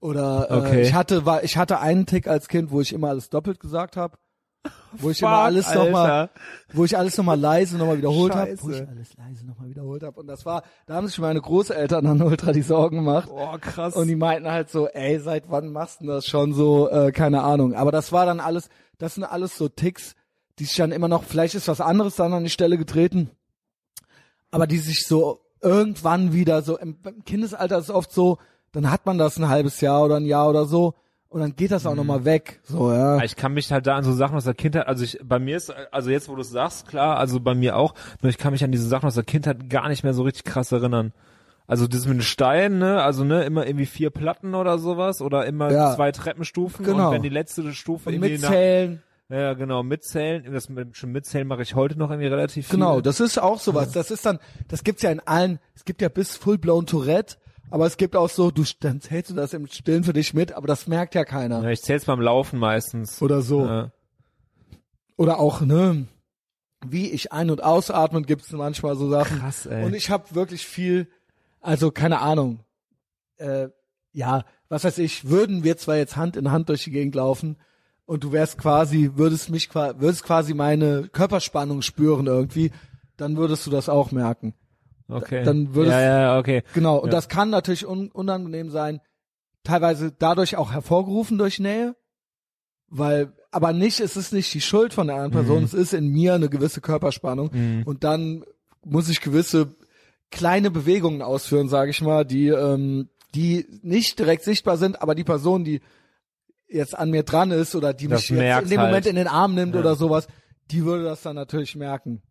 Oder 0.00 0.50
äh, 0.50 0.54
Okay. 0.54 0.82
ich 0.82 0.94
hatte 0.94 1.26
war 1.26 1.44
ich 1.44 1.56
hatte 1.56 1.80
einen 1.80 2.06
Tick 2.06 2.26
als 2.26 2.48
Kind, 2.48 2.70
wo 2.70 2.80
ich 2.80 2.92
immer 2.92 3.08
alles 3.08 3.30
doppelt 3.30 3.60
gesagt 3.60 3.96
habe. 3.96 4.16
Wo 4.92 5.10
ich 5.10 5.22
immer 5.22 5.30
Fuck, 5.30 5.44
alles 5.44 5.74
nochmal, 5.74 6.30
wo 6.72 6.84
ich 6.84 6.98
alles 6.98 7.16
nochmal 7.16 7.38
leise 7.38 7.78
nochmal 7.78 7.96
wiederholt 7.98 8.34
habe, 8.34 8.56
wo 8.60 8.70
ich 8.70 8.86
alles 8.86 9.16
leise 9.16 9.46
nochmal 9.46 9.70
wiederholt 9.70 10.02
habe. 10.02 10.20
Und 10.20 10.26
das 10.26 10.44
war, 10.44 10.64
da 10.86 10.94
haben 10.94 11.06
sich 11.06 11.18
meine 11.18 11.40
Großeltern 11.40 12.04
dann 12.04 12.20
ultra 12.22 12.52
die 12.52 12.62
Sorgen 12.62 12.96
gemacht. 12.96 13.28
Oh, 13.32 13.56
krass. 13.60 13.94
Und 13.94 14.08
die 14.08 14.16
meinten 14.16 14.50
halt 14.50 14.68
so, 14.68 14.88
ey, 14.88 15.18
seit 15.20 15.50
wann 15.50 15.72
machst 15.72 16.00
du 16.00 16.06
das 16.06 16.26
schon 16.26 16.52
so, 16.52 16.90
äh, 16.90 17.12
keine 17.12 17.42
Ahnung. 17.42 17.74
Aber 17.74 17.92
das 17.92 18.12
war 18.12 18.26
dann 18.26 18.40
alles, 18.40 18.68
das 18.98 19.14
sind 19.14 19.24
alles 19.24 19.56
so 19.56 19.68
Ticks, 19.68 20.14
die 20.58 20.64
sich 20.64 20.76
dann 20.76 20.92
immer 20.92 21.08
noch, 21.08 21.24
vielleicht 21.24 21.54
ist 21.54 21.68
was 21.68 21.80
anderes 21.80 22.16
dann 22.16 22.34
an 22.34 22.44
die 22.44 22.50
Stelle 22.50 22.76
getreten, 22.76 23.30
aber 24.50 24.66
die 24.66 24.78
sich 24.78 25.06
so 25.06 25.40
irgendwann 25.62 26.32
wieder 26.32 26.62
so, 26.62 26.76
im, 26.78 26.98
im 27.04 27.24
Kindesalter 27.24 27.78
ist 27.78 27.84
es 27.84 27.90
oft 27.90 28.12
so, 28.12 28.38
dann 28.72 28.90
hat 28.90 29.06
man 29.06 29.18
das 29.18 29.38
ein 29.38 29.48
halbes 29.48 29.80
Jahr 29.80 30.04
oder 30.04 30.16
ein 30.16 30.26
Jahr 30.26 30.48
oder 30.48 30.66
so 30.66 30.94
und 31.30 31.40
dann 31.40 31.56
geht 31.56 31.70
das 31.70 31.86
auch 31.86 31.90
noch 31.94 31.98
nochmal 32.04 32.24
weg. 32.24 32.60
So, 32.64 32.92
ja. 32.92 33.22
Ich 33.22 33.36
kann 33.36 33.54
mich 33.54 33.72
halt 33.72 33.86
da 33.86 33.96
an 33.96 34.04
so 34.04 34.12
Sachen 34.12 34.36
aus 34.36 34.44
der 34.44 34.54
Kindheit, 34.54 34.86
also 34.86 35.02
ich, 35.04 35.18
bei 35.24 35.38
mir 35.38 35.56
ist, 35.56 35.72
also 35.92 36.10
jetzt, 36.10 36.28
wo 36.28 36.34
du 36.34 36.42
es 36.42 36.50
sagst, 36.50 36.86
klar, 36.88 37.16
also 37.18 37.40
bei 37.40 37.54
mir 37.54 37.76
auch, 37.76 37.94
nur 38.20 38.30
ich 38.30 38.36
kann 38.38 38.52
mich 38.52 38.62
an 38.64 38.72
diese 38.72 38.86
Sachen 38.88 39.06
aus 39.06 39.14
der 39.14 39.24
Kindheit 39.24 39.70
gar 39.70 39.88
nicht 39.88 40.02
mehr 40.04 40.12
so 40.12 40.22
richtig 40.22 40.44
krass 40.44 40.72
erinnern. 40.72 41.12
Also 41.66 41.86
das 41.86 42.04
mit 42.06 42.16
den 42.16 42.22
Steinen, 42.22 42.80
ne, 42.80 43.00
also 43.00 43.22
ne, 43.24 43.44
immer 43.44 43.64
irgendwie 43.64 43.86
vier 43.86 44.10
Platten 44.10 44.56
oder 44.56 44.78
sowas 44.78 45.22
oder 45.22 45.46
immer 45.46 45.70
Ja. 45.70 45.94
zwei 45.94 46.10
Treppenstufen 46.10 46.84
Genau. 46.84 47.08
und 47.08 47.14
wenn 47.14 47.22
die 47.22 47.28
letzte 47.28 47.72
Stufe 47.72 48.08
Und 48.08 48.14
irgendwie 48.16 48.38
nach, 48.38 48.50
mitzählen. 48.50 49.02
ja 49.28 49.52
genau, 49.54 49.84
mitzählen, 49.84 50.52
das 50.52 50.68
mit, 50.68 50.96
schon 50.96 51.12
mitzählen 51.12 51.46
mache 51.46 51.62
ich 51.62 51.76
heute 51.76 51.96
noch 51.96 52.10
irgendwie 52.10 52.26
relativ 52.26 52.66
viel. 52.66 52.76
Genau, 52.76 53.00
das 53.00 53.20
ist 53.20 53.38
auch 53.40 53.60
sowas. 53.60 53.92
Das 53.92 54.10
ist 54.10 54.26
dann, 54.26 54.40
das 54.66 54.82
gibt's 54.82 55.02
ja 55.02 55.10
in 55.12 55.20
allen, 55.20 55.60
es 55.76 55.84
gibt 55.84 56.02
ja 56.02 56.08
bis 56.08 56.36
full-blown 56.36 56.86
Tourette, 56.86 57.36
aber 57.70 57.86
es 57.86 57.96
gibt 57.96 58.16
auch 58.16 58.28
so, 58.28 58.50
du, 58.50 58.64
dann 58.80 59.00
zählst 59.00 59.30
du 59.30 59.34
das 59.34 59.52
im 59.54 59.66
Stillen 59.66 60.04
für 60.04 60.12
dich 60.12 60.34
mit, 60.34 60.52
aber 60.52 60.66
das 60.66 60.86
merkt 60.86 61.14
ja 61.14 61.24
keiner. 61.24 61.62
Ja, 61.62 61.70
ich 61.70 61.82
zähl's 61.82 62.04
beim 62.04 62.20
Laufen 62.20 62.58
meistens. 62.58 63.22
Oder 63.22 63.42
so. 63.42 63.64
Ja. 63.64 63.92
Oder 65.16 65.38
auch, 65.38 65.60
ne, 65.60 66.06
wie 66.86 67.10
ich 67.10 67.32
ein- 67.32 67.50
und 67.50 67.62
ausatmen, 67.62 68.24
gibt's 68.24 68.50
manchmal 68.52 68.96
so 68.96 69.08
Sachen. 69.08 69.38
Krass, 69.38 69.66
ey. 69.66 69.84
Und 69.84 69.94
ich 69.94 70.10
habe 70.10 70.34
wirklich 70.34 70.66
viel, 70.66 71.08
also 71.60 71.90
keine 71.90 72.20
Ahnung, 72.20 72.60
äh, 73.36 73.68
ja, 74.12 74.44
was 74.68 74.84
weiß 74.84 74.98
ich, 74.98 75.28
würden 75.28 75.62
wir 75.62 75.76
zwar 75.76 75.96
jetzt 75.96 76.16
Hand 76.16 76.36
in 76.36 76.50
Hand 76.50 76.68
durch 76.68 76.84
die 76.84 76.90
Gegend 76.90 77.14
laufen 77.14 77.56
und 78.06 78.24
du 78.24 78.32
wärst 78.32 78.58
quasi, 78.58 79.12
würdest 79.14 79.50
mich 79.50 79.72
würdest 79.74 80.24
quasi 80.24 80.54
meine 80.54 81.08
Körperspannung 81.08 81.82
spüren 81.82 82.26
irgendwie, 82.26 82.72
dann 83.16 83.36
würdest 83.36 83.66
du 83.66 83.70
das 83.70 83.88
auch 83.88 84.10
merken. 84.10 84.54
Okay. 85.12 85.42
dann 85.44 85.74
würdest- 85.74 85.92
ja, 85.94 86.20
ja, 86.22 86.38
okay. 86.38 86.62
Genau, 86.74 86.96
und 86.98 87.08
Ja. 87.08 87.12
das 87.12 87.28
kann 87.28 87.50
natürlich 87.50 87.86
un 87.86 88.10
unangenehm 88.10 88.70
sein, 88.70 89.00
teilweise 89.64 90.12
dadurch 90.18 90.56
auch 90.56 90.72
hervorgerufen 90.72 91.38
durch 91.38 91.58
Nähe, 91.58 91.94
weil, 92.88 93.32
aber 93.50 93.72
nicht, 93.72 94.00
es 94.00 94.16
ist 94.16 94.32
nicht 94.32 94.52
die 94.54 94.60
Schuld 94.60 94.92
von 94.94 95.06
der 95.06 95.16
anderen 95.16 95.32
Person, 95.32 95.58
Mhm. 95.58 95.64
es 95.64 95.74
ist 95.74 95.94
in 95.94 96.08
mir 96.08 96.34
eine 96.34 96.48
gewisse 96.48 96.80
Körperspannung 96.80 97.50
Mhm. 97.52 97.82
und 97.84 98.04
dann 98.04 98.44
muss 98.84 99.08
ich 99.08 99.20
gewisse 99.20 99.74
kleine 100.30 100.70
Bewegungen 100.70 101.22
ausführen, 101.22 101.68
sage 101.68 101.90
ich 101.90 102.00
mal, 102.02 102.24
die, 102.24 102.48
ähm, 102.48 103.08
die 103.34 103.66
nicht 103.82 104.18
direkt 104.18 104.42
sichtbar 104.44 104.76
sind, 104.76 105.02
aber 105.02 105.14
die 105.14 105.24
Person, 105.24 105.64
die 105.64 105.80
jetzt 106.68 106.96
an 106.96 107.10
mir 107.10 107.22
dran 107.24 107.50
ist 107.50 107.74
oder 107.74 107.92
die 107.92 108.08
Das 108.08 108.22
mich 108.22 108.30
in 108.30 108.36
dem 108.38 108.52
halt. 108.54 108.70
Moment 108.88 109.06
in 109.06 109.16
den 109.16 109.26
Arm 109.28 109.54
nimmt 109.54 109.74
Ja. 109.74 109.80
oder 109.80 109.94
sowas, 109.96 110.26
die 110.70 110.84
würde 110.84 111.04
das 111.04 111.22
dann 111.22 111.34
natürlich 111.36 111.74
merken. 111.76 112.22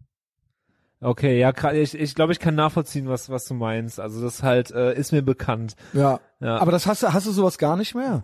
Okay, 1.01 1.39
ja, 1.39 1.53
ich, 1.71 1.97
ich 1.97 2.13
glaube, 2.13 2.34
ich 2.34 2.39
kann 2.39 2.55
nachvollziehen, 2.55 3.07
was, 3.07 3.30
was 3.30 3.45
du 3.45 3.53
meinst. 3.53 4.01
Also 4.01 4.21
das 4.21 4.43
halt 4.43 4.69
äh, 4.71 4.93
ist 4.95 5.13
mir 5.13 5.21
bekannt. 5.21 5.76
Ja. 5.93 6.19
Ja. 6.41 6.57
Aber 6.57 6.71
das 6.73 6.88
hast 6.88 7.03
du, 7.03 7.13
hast 7.13 7.26
du 7.26 7.31
sowas 7.31 7.57
gar 7.57 7.77
nicht 7.77 7.95
mehr? 7.95 8.23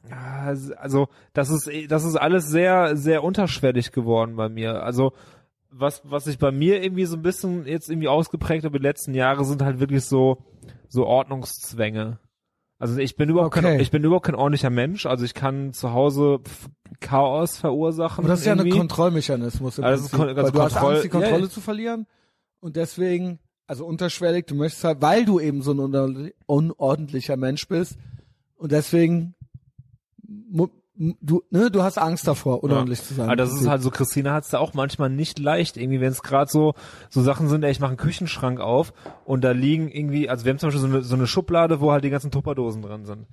Also 0.81 1.07
das 1.34 1.49
ist 1.49 1.69
das 1.89 2.03
ist 2.03 2.15
alles 2.18 2.49
sehr 2.49 2.97
sehr 2.97 3.23
unterschwellig 3.23 3.91
geworden 3.93 4.35
bei 4.35 4.49
mir. 4.49 4.84
Also 4.84 5.14
was 5.69 6.02
was 6.03 6.26
sich 6.26 6.38
bei 6.38 6.52
mir 6.52 6.84
irgendwie 6.84 7.06
so 7.06 7.15
ein 7.15 7.22
bisschen 7.22 7.65
jetzt 7.65 7.89
irgendwie 7.89 8.07
ausgeprägt 8.10 8.65
über 8.65 8.77
die 8.80 8.84
letzten 8.84 9.14
Jahre 9.14 9.45
sind 9.45 9.61
halt 9.61 9.80
wirklich 9.80 10.03
so 10.06 10.43
so 10.89 11.06
Ordnungszwänge. 11.06 12.19
Also 12.77 12.97
ich 12.99 13.15
bin 13.15 13.30
überhaupt 13.30 13.56
Okay. 13.56 13.65
kein 13.65 13.80
ich 13.80 13.91
bin 13.91 14.03
überhaupt 14.03 14.26
kein 14.26 14.35
ordentlicher 14.35 14.69
Mensch. 14.69 15.06
Also 15.06 15.23
ich 15.23 15.34
kann 15.34 15.72
zu 15.72 15.93
Hause 15.93 16.39
Chaos 16.99 17.57
verursachen. 17.57 18.19
Aber 18.26 18.27
das 18.27 18.41
ist 18.41 18.45
ja 18.47 18.52
ein 18.52 18.60
irgendwie. 18.60 18.77
Kontrollmechanismus. 18.77 19.77
Im 19.77 19.84
Also 19.85 20.10
Prinzip, 20.10 20.19
Kon- 20.19 20.27
also 20.30 20.43
weil 20.43 20.52
du 20.52 20.61
hast 20.61 20.73
Kontroll- 20.73 20.91
Angst, 20.91 21.03
die 21.06 21.10
Kontrolle 21.10 21.43
ja. 21.43 21.49
zu 21.49 21.61
verlieren 21.61 22.07
und 22.60 22.76
deswegen, 22.76 23.40
also 23.68 23.86
unterschwellig, 23.86 24.45
du 24.48 24.56
möchtest 24.56 24.84
halt, 24.84 25.02
weil 25.02 25.26
du 25.26 25.40
eben 25.40 25.61
so 25.61 25.72
ein 25.72 25.80
unor- 25.80 26.32
unordentlicher 26.45 27.38
Mensch 27.38 27.68
bist 27.68 27.98
und 28.56 28.72
deswegen, 28.72 29.36
du, 30.98 31.44
ne, 31.49 31.69
du 31.72 31.84
hast 31.84 31.98
Angst 31.98 32.27
davor, 32.27 32.64
unordentlich 32.64 33.03
zu 33.03 33.14
sein. 33.14 33.27
Aber 33.27 33.36
das 33.36 33.53
ist 33.53 33.68
halt 33.68 33.82
so, 33.82 33.90
Christina 33.91 34.34
hat's 34.34 34.49
da 34.49 34.60
auch 34.60 34.73
manchmal 34.73 35.10
nicht 35.10 35.40
leicht, 35.40 35.77
irgendwie, 35.77 35.99
wenn 35.99 36.11
es 36.11 36.23
gerade 36.23 36.49
so 36.49 36.73
so 37.10 37.22
Sachen 37.22 37.49
sind, 37.49 37.64
ey, 37.64 37.72
ich 37.72 37.80
mache 37.80 37.90
einen 37.90 37.98
Küchenschrank 37.98 38.60
auf 38.60 38.94
und 39.26 39.44
da 39.44 39.52
liegen 39.52 39.90
irgendwie, 39.90 40.30
also 40.30 40.45
wir 40.45 40.52
haben 40.52 40.60
zum 40.60 40.68
Beispiel 40.68 40.82
so 40.82 40.88
eine, 40.88 41.03
so 41.03 41.15
eine 41.15 41.27
Schublade, 41.27 41.82
wo 41.82 41.91
halt 41.91 42.03
die 42.03 42.10
ganzen 42.10 42.32
Tupperdosen 42.32 42.82
drin 42.82 43.06
sind. 43.06 43.27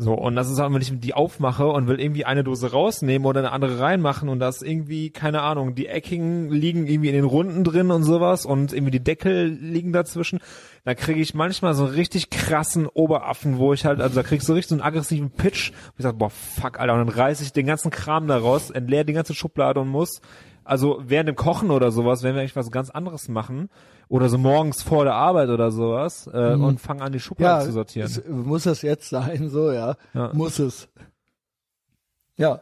So, 0.00 0.14
und 0.14 0.36
das 0.36 0.48
ist 0.48 0.60
auch, 0.60 0.72
wenn 0.72 0.80
ich 0.80 0.92
die 1.00 1.12
aufmache 1.12 1.66
und 1.66 1.88
will 1.88 2.00
irgendwie 2.00 2.24
eine 2.24 2.44
Dose 2.44 2.70
rausnehmen 2.70 3.26
oder 3.26 3.40
eine 3.40 3.50
andere 3.50 3.80
reinmachen 3.80 4.28
und 4.28 4.38
das 4.38 4.62
irgendwie, 4.62 5.10
keine 5.10 5.42
Ahnung, 5.42 5.74
die 5.74 5.88
Eckigen 5.88 6.52
liegen 6.52 6.86
irgendwie 6.86 7.08
in 7.08 7.16
den 7.16 7.24
Runden 7.24 7.64
drin 7.64 7.90
und 7.90 8.04
sowas 8.04 8.46
und 8.46 8.72
irgendwie 8.72 8.92
die 8.92 9.02
Deckel 9.02 9.48
liegen 9.48 9.92
dazwischen, 9.92 10.38
da 10.84 10.94
kriege 10.94 11.20
ich 11.20 11.34
manchmal 11.34 11.74
so 11.74 11.86
einen 11.86 11.94
richtig 11.94 12.30
krassen 12.30 12.86
Oberaffen, 12.86 13.58
wo 13.58 13.72
ich 13.72 13.84
halt, 13.84 14.00
also 14.00 14.14
da 14.14 14.22
krieg 14.22 14.38
ich 14.38 14.44
so 14.44 14.54
richtig 14.54 14.68
so 14.68 14.76
einen 14.76 14.82
aggressiven 14.82 15.32
Pitch, 15.32 15.72
wo 15.72 15.94
ich 15.98 16.04
sage, 16.04 16.16
boah, 16.16 16.30
fuck, 16.30 16.78
Alter, 16.78 16.94
und 16.94 17.00
dann 17.00 17.08
reiß 17.08 17.40
ich 17.40 17.52
den 17.52 17.66
ganzen 17.66 17.90
Kram 17.90 18.28
da 18.28 18.38
raus, 18.38 18.70
entleer 18.70 19.02
die 19.02 19.14
ganze 19.14 19.34
Schublade 19.34 19.80
und 19.80 19.88
muss, 19.88 20.20
also 20.68 21.00
während 21.04 21.28
dem 21.28 21.36
Kochen 21.36 21.70
oder 21.70 21.90
sowas, 21.90 22.22
wenn 22.22 22.34
wir 22.34 22.40
eigentlich 22.42 22.56
was 22.56 22.70
ganz 22.70 22.90
anderes 22.90 23.28
machen, 23.28 23.68
oder 24.08 24.28
so 24.28 24.38
morgens 24.38 24.82
vor 24.82 25.04
der 25.04 25.14
Arbeit 25.14 25.48
oder 25.48 25.70
sowas, 25.70 26.26
äh, 26.32 26.56
Mhm. 26.56 26.64
und 26.64 26.80
fangen 26.80 27.02
an, 27.02 27.12
die 27.12 27.20
Schublade 27.20 27.60
ja, 27.60 27.66
zu 27.66 27.72
sortieren. 27.72 28.06
es, 28.06 28.22
muss 28.26 28.64
das 28.64 28.82
jetzt 28.82 29.08
sein, 29.08 29.48
so, 29.48 29.70
ja. 29.72 29.96
Ja. 30.14 30.30
Muss 30.32 30.58
es. 30.58 30.88
Ja. 32.36 32.60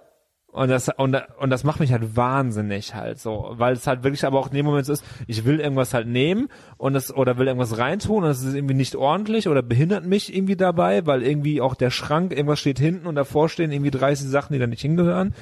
Und 0.52 0.70
das, 0.70 0.88
und, 0.96 1.14
und 1.38 1.50
das 1.50 1.64
macht 1.64 1.80
mich 1.80 1.92
halt 1.92 2.16
wahnsinnig 2.16 2.94
halt 2.94 3.18
so, 3.20 3.50
weil 3.58 3.74
es 3.74 3.86
halt 3.86 4.04
wirklich 4.04 4.24
aber 4.24 4.38
auch 4.38 4.46
in 4.48 4.54
dem 4.54 4.64
Moment 4.64 4.86
so 4.86 4.94
ist, 4.94 5.04
ich 5.26 5.44
will 5.44 5.60
irgendwas 5.60 5.92
halt 5.92 6.06
nehmen 6.06 6.48
und 6.78 6.94
es, 6.94 7.14
oder 7.14 7.36
will 7.36 7.46
irgendwas 7.46 7.76
reintun 7.76 8.24
und 8.24 8.30
es 8.30 8.42
ist 8.42 8.54
irgendwie 8.54 8.72
nicht 8.72 8.96
ordentlich 8.96 9.48
oder 9.48 9.60
behindert 9.60 10.06
mich 10.06 10.34
irgendwie 10.34 10.56
dabei, 10.56 11.04
weil 11.06 11.22
irgendwie 11.22 11.60
auch 11.60 11.74
der 11.74 11.90
Schrank, 11.90 12.32
irgendwas 12.32 12.58
steht 12.58 12.78
hinten 12.78 13.06
und 13.06 13.16
davor 13.16 13.50
stehen 13.50 13.70
irgendwie 13.70 13.90
30 13.90 14.28
Sachen, 14.30 14.54
die 14.54 14.58
da 14.58 14.66
nicht 14.66 14.80
hingehören. 14.80 15.34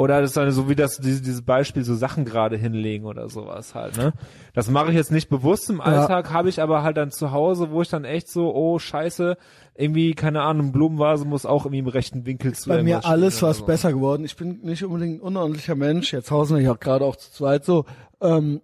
Oder 0.00 0.22
das 0.22 0.30
ist 0.30 0.36
dann 0.38 0.50
so 0.50 0.70
wie 0.70 0.74
das, 0.74 0.96
dieses, 0.96 1.20
dieses 1.20 1.42
Beispiel, 1.42 1.84
so 1.84 1.94
Sachen 1.94 2.24
gerade 2.24 2.56
hinlegen 2.56 3.04
oder 3.04 3.28
sowas 3.28 3.74
halt, 3.74 3.98
ne? 3.98 4.14
Das 4.54 4.70
mache 4.70 4.88
ich 4.88 4.96
jetzt 4.96 5.12
nicht 5.12 5.28
bewusst 5.28 5.68
im 5.68 5.82
Alltag, 5.82 6.32
habe 6.32 6.48
ich 6.48 6.62
aber 6.62 6.82
halt 6.82 6.96
dann 6.96 7.10
zu 7.10 7.32
Hause, 7.32 7.70
wo 7.70 7.82
ich 7.82 7.90
dann 7.90 8.06
echt 8.06 8.30
so, 8.30 8.54
oh 8.54 8.78
scheiße, 8.78 9.36
irgendwie, 9.74 10.14
keine 10.14 10.40
Ahnung, 10.40 10.72
Blumenvase 10.72 11.26
muss 11.26 11.44
auch 11.44 11.66
irgendwie 11.66 11.80
im 11.80 11.88
rechten 11.88 12.24
Winkel 12.24 12.54
zu 12.54 12.70
Bei 12.70 12.82
mir 12.82 13.04
alles 13.04 13.42
was 13.42 13.58
so. 13.58 13.66
besser 13.66 13.92
geworden. 13.92 14.24
Ich 14.24 14.36
bin 14.36 14.60
nicht 14.62 14.82
unbedingt 14.82 15.18
ein 15.18 15.20
unordentlicher 15.20 15.74
Mensch. 15.74 16.14
Jetzt 16.14 16.30
hausen 16.30 16.56
wir 16.56 16.64
ja 16.64 16.72
gerade 16.72 17.04
auch 17.04 17.16
zu 17.16 17.30
zweit 17.30 17.66
so. 17.66 17.84
Ähm, 18.22 18.62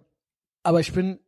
aber 0.63 0.79
ich 0.79 0.91
bin, 0.91 1.19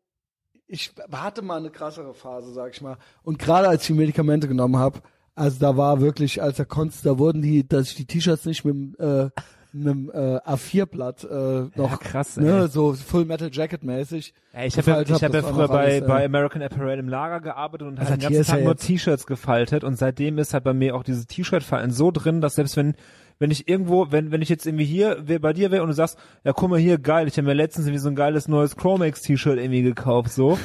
ich 0.66 0.92
hatte 1.12 1.44
mal 1.44 1.60
eine 1.60 1.70
krassere 1.70 2.16
Phase, 2.16 2.52
sag 2.52 2.74
ich 2.74 2.82
mal. 2.82 2.98
Und 3.22 3.38
gerade 3.38 3.68
als 3.68 3.84
ich 3.84 3.88
die 3.90 3.94
Medikamente 3.94 4.48
genommen 4.48 4.78
habe, 4.78 5.02
also 5.36 5.60
da 5.60 5.78
war 5.78 6.02
wirklich, 6.02 6.42
als 6.42 6.58
er 6.58 6.66
konnte, 6.66 6.98
da 7.04 7.20
wurden 7.20 7.44
die, 7.44 7.68
dass 7.68 7.90
ich 7.90 7.96
die 7.96 8.08
T-Shirts 8.08 8.46
nicht 8.46 8.66
mit 8.66 8.74
dem, 8.74 8.96
äh, 8.98 9.30
mit 9.72 9.88
dem 9.88 10.10
äh, 10.12 10.38
A4-Blatt 10.38 11.24
äh, 11.24 11.80
noch, 11.80 12.00
krass, 12.00 12.38
ey. 12.38 12.44
ne, 12.44 12.68
so 12.68 12.94
Full 12.94 13.26
Metal 13.26 13.50
Jacket 13.52 13.84
mäßig. 13.84 14.34
Ja, 14.54 14.66
ich 14.66 14.78
habe 14.78 14.92
ja, 14.92 15.02
ich 15.02 15.24
hab 15.24 15.34
ja 15.34 15.42
früher 15.42 15.68
bei, 15.68 15.98
alles, 15.98 16.08
bei 16.08 16.26
American 16.26 16.62
Apparel 16.62 17.00
im 17.00 17.08
Lager 17.08 17.40
gearbeitet 17.40 17.88
und 17.88 18.00
Also 18.00 18.12
halt 18.12 18.22
den 18.22 18.34
ganzen 18.34 18.52
ja 18.52 18.56
Tag 18.56 18.64
nur 18.64 18.76
T-Shirts 18.76 19.28
gefaltet 19.28 19.84
und 19.84 19.98
seitdem 19.98 20.38
ist 20.38 20.54
halt 20.54 20.64
bei 20.64 20.74
mir 20.74 20.96
auch 20.96 21.04
dieses 21.04 21.28
T-Shirt-Falten 21.28 21.92
so 21.92 22.12
drin, 22.12 22.42
dass 22.42 22.56
selbst 22.56 22.78
wenn 22.78 22.96
wenn 23.40 23.52
ich 23.52 23.70
irgendwo, 23.70 24.12
wenn, 24.12 24.32
wenn 24.32 24.42
ich 24.42 24.50
jetzt 24.50 24.66
irgendwie 24.66 24.86
hier 24.86 25.28
wär, 25.28 25.40
bei 25.40 25.54
dir 25.54 25.72
wäre 25.72 25.82
und 25.82 25.88
du 25.88 25.96
sagst, 25.96 26.18
ja 26.44 26.52
guck 26.52 26.70
mal 26.70 26.80
hier, 26.80 26.98
geil, 26.98 27.28
ich 27.28 27.38
habe 27.38 27.48
mir 27.48 27.54
letztens 27.54 27.88
irgendwie 27.88 28.02
so 28.02 28.10
ein 28.10 28.16
geiles 28.16 28.50
neues 28.50 28.76
Chromex-T-Shirt 28.76 29.58
irgendwie 29.58 29.82
gekauft, 29.82 30.32
so. 30.32 30.60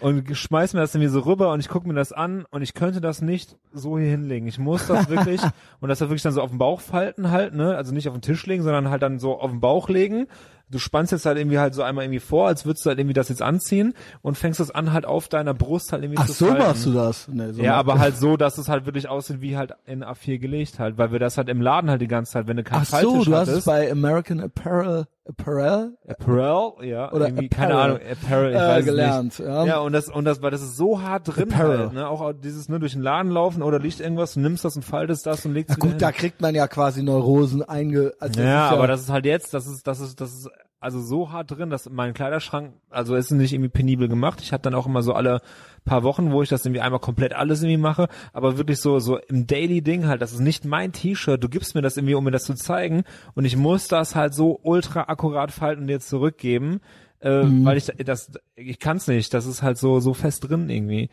Und 0.00 0.36
schmeiß 0.36 0.74
mir 0.74 0.80
das 0.80 0.94
irgendwie 0.94 1.10
so 1.10 1.20
rüber 1.20 1.52
und 1.52 1.60
ich 1.60 1.68
gucke 1.68 1.88
mir 1.88 1.94
das 1.94 2.12
an 2.12 2.44
und 2.50 2.62
ich 2.62 2.74
könnte 2.74 3.00
das 3.00 3.22
nicht 3.22 3.56
so 3.72 3.98
hier 3.98 4.10
hinlegen. 4.10 4.46
Ich 4.46 4.58
muss 4.58 4.86
das 4.86 5.08
wirklich 5.08 5.40
und 5.80 5.88
das 5.88 6.00
wirklich 6.00 6.22
dann 6.22 6.32
so 6.32 6.42
auf 6.42 6.50
den 6.50 6.58
Bauch 6.58 6.80
falten 6.80 7.30
halt, 7.30 7.54
ne? 7.54 7.76
Also 7.76 7.94
nicht 7.94 8.08
auf 8.08 8.14
den 8.14 8.22
Tisch 8.22 8.46
legen, 8.46 8.62
sondern 8.62 8.90
halt 8.90 9.02
dann 9.02 9.18
so 9.18 9.38
auf 9.38 9.50
den 9.50 9.60
Bauch 9.60 9.88
legen 9.88 10.26
du 10.70 10.78
spannst 10.78 11.12
jetzt 11.12 11.26
halt 11.26 11.38
irgendwie 11.38 11.58
halt 11.58 11.74
so 11.74 11.82
einmal 11.82 12.04
irgendwie 12.04 12.20
vor, 12.20 12.48
als 12.48 12.66
würdest 12.66 12.84
du 12.84 12.88
halt 12.88 12.98
irgendwie 12.98 13.14
das 13.14 13.28
jetzt 13.28 13.42
anziehen 13.42 13.94
und 14.22 14.36
fängst 14.36 14.60
das 14.60 14.70
an 14.70 14.92
halt 14.92 15.06
auf 15.06 15.28
deiner 15.28 15.54
Brust 15.54 15.92
halt 15.92 16.02
irgendwie 16.02 16.20
Ach, 16.20 16.26
zu 16.26 16.32
so 16.32 16.46
falten. 16.46 16.62
machst 16.62 16.86
du 16.86 16.92
das? 16.92 17.28
Nee, 17.28 17.52
so 17.52 17.62
ja, 17.62 17.74
aber 17.74 17.98
halt 17.98 18.16
so, 18.16 18.36
dass 18.36 18.58
es 18.58 18.68
halt 18.68 18.86
wirklich 18.86 19.08
aussieht 19.08 19.40
wie 19.40 19.56
halt 19.56 19.74
in 19.86 20.04
A4 20.04 20.38
gelegt 20.38 20.78
halt, 20.78 20.98
weil 20.98 21.12
wir 21.12 21.18
das 21.18 21.36
halt 21.38 21.48
im 21.48 21.60
Laden 21.60 21.90
halt 21.90 22.00
die 22.00 22.08
ganze 22.08 22.32
Zeit, 22.32 22.48
wenn 22.48 22.56
du 22.56 22.64
keinen 22.64 22.82
Ach 22.82 23.00
so, 23.00 23.24
du 23.24 23.34
hast 23.34 23.48
es 23.48 23.64
bei 23.64 23.90
American 23.90 24.40
Apparel, 24.40 25.06
Apparel 25.28 25.96
Apparel, 26.06 26.86
ja, 26.88 27.12
Oder 27.12 27.26
irgendwie, 27.26 27.48
keine 27.48 27.74
Apparel. 27.74 27.96
Ahnung, 27.96 28.08
Apparel, 28.10 28.50
ich 28.50 28.56
äh, 28.56 28.60
weiß 28.60 28.78
es 28.80 28.84
gelernt. 28.86 29.24
Nicht. 29.24 29.38
Ja. 29.40 29.64
Ja, 29.64 29.78
und 29.78 29.92
das, 29.92 30.08
und 30.08 30.24
das, 30.24 30.40
weil 30.42 30.50
das 30.50 30.62
ist 30.62 30.76
so 30.76 31.02
hart 31.02 31.34
drin 31.36 31.52
Apparel. 31.52 31.78
halt, 31.78 31.92
ne, 31.94 32.08
auch 32.08 32.32
dieses, 32.32 32.68
ne, 32.68 32.78
durch 32.78 32.92
den 32.92 33.02
Laden 33.02 33.30
laufen 33.32 33.62
oder 33.62 33.78
liegt 33.78 34.00
irgendwas, 34.00 34.34
du 34.34 34.40
nimmst 34.40 34.64
das 34.64 34.76
und 34.76 34.82
faltest 34.82 35.26
das 35.26 35.44
und 35.44 35.54
legst 35.54 35.70
Na 35.70 35.76
gut, 35.76 36.00
da 36.00 36.08
hin. 36.08 36.16
kriegt 36.16 36.40
man 36.40 36.54
ja 36.54 36.68
quasi 36.68 37.02
Neurosen 37.02 37.62
einge... 37.62 38.12
Also 38.20 38.34
das 38.40 38.44
Ja, 38.44 38.68
aber 38.70 38.86
das 38.86 39.00
ist 39.00 39.10
halt 39.10 39.24
jetzt, 39.26 39.52
das 39.52 39.66
ist, 39.66 39.86
das 39.86 40.00
ist, 40.00 40.20
das 40.20 40.32
ist 40.32 40.50
also 40.86 41.00
so 41.02 41.30
hart 41.32 41.50
drin, 41.50 41.68
dass 41.68 41.90
mein 41.90 42.14
Kleiderschrank, 42.14 42.72
also 42.90 43.14
es 43.14 43.26
ist 43.26 43.32
nicht 43.32 43.52
irgendwie 43.52 43.68
penibel 43.70 44.08
gemacht. 44.08 44.40
Ich 44.40 44.52
habe 44.52 44.62
dann 44.62 44.74
auch 44.74 44.86
immer 44.86 45.02
so 45.02 45.12
alle 45.12 45.40
paar 45.84 46.02
Wochen, 46.02 46.32
wo 46.32 46.42
ich 46.42 46.48
das 46.48 46.64
irgendwie 46.64 46.80
einmal 46.80 47.00
komplett 47.00 47.34
alles 47.34 47.60
irgendwie 47.62 47.76
mache, 47.76 48.08
aber 48.32 48.56
wirklich 48.56 48.80
so 48.80 48.98
so 48.98 49.18
im 49.18 49.46
Daily 49.46 49.82
Ding 49.82 50.06
halt, 50.06 50.22
das 50.22 50.32
ist 50.32 50.40
nicht 50.40 50.64
mein 50.64 50.92
T-Shirt. 50.92 51.42
Du 51.44 51.48
gibst 51.48 51.74
mir 51.74 51.82
das 51.82 51.96
irgendwie, 51.96 52.14
um 52.14 52.24
mir 52.24 52.30
das 52.30 52.44
zu 52.44 52.54
zeigen, 52.54 53.04
und 53.34 53.44
ich 53.44 53.56
muss 53.56 53.88
das 53.88 54.14
halt 54.14 54.32
so 54.34 54.58
ultra 54.62 55.02
akkurat 55.08 55.52
falten 55.52 55.82
und 55.82 55.88
dir 55.88 56.00
zurückgeben, 56.00 56.80
äh, 57.20 57.42
Mhm. 57.44 57.64
weil 57.64 57.76
ich 57.76 57.86
das, 57.86 58.32
ich 58.54 58.78
kann's 58.78 59.06
nicht. 59.08 59.34
Das 59.34 59.44
ist 59.46 59.62
halt 59.62 59.78
so 59.78 60.00
so 60.00 60.14
fest 60.14 60.48
drin 60.48 60.70
irgendwie. 60.70 61.10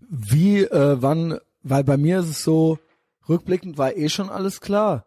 Wie, 0.00 0.62
äh, 0.62 0.96
wann, 1.02 1.38
weil 1.62 1.84
bei 1.84 1.96
mir 1.96 2.20
ist 2.20 2.28
es 2.28 2.42
so, 2.44 2.78
rückblickend 3.28 3.78
war 3.78 3.96
eh 3.96 4.08
schon 4.08 4.30
alles 4.30 4.60
klar. 4.60 5.04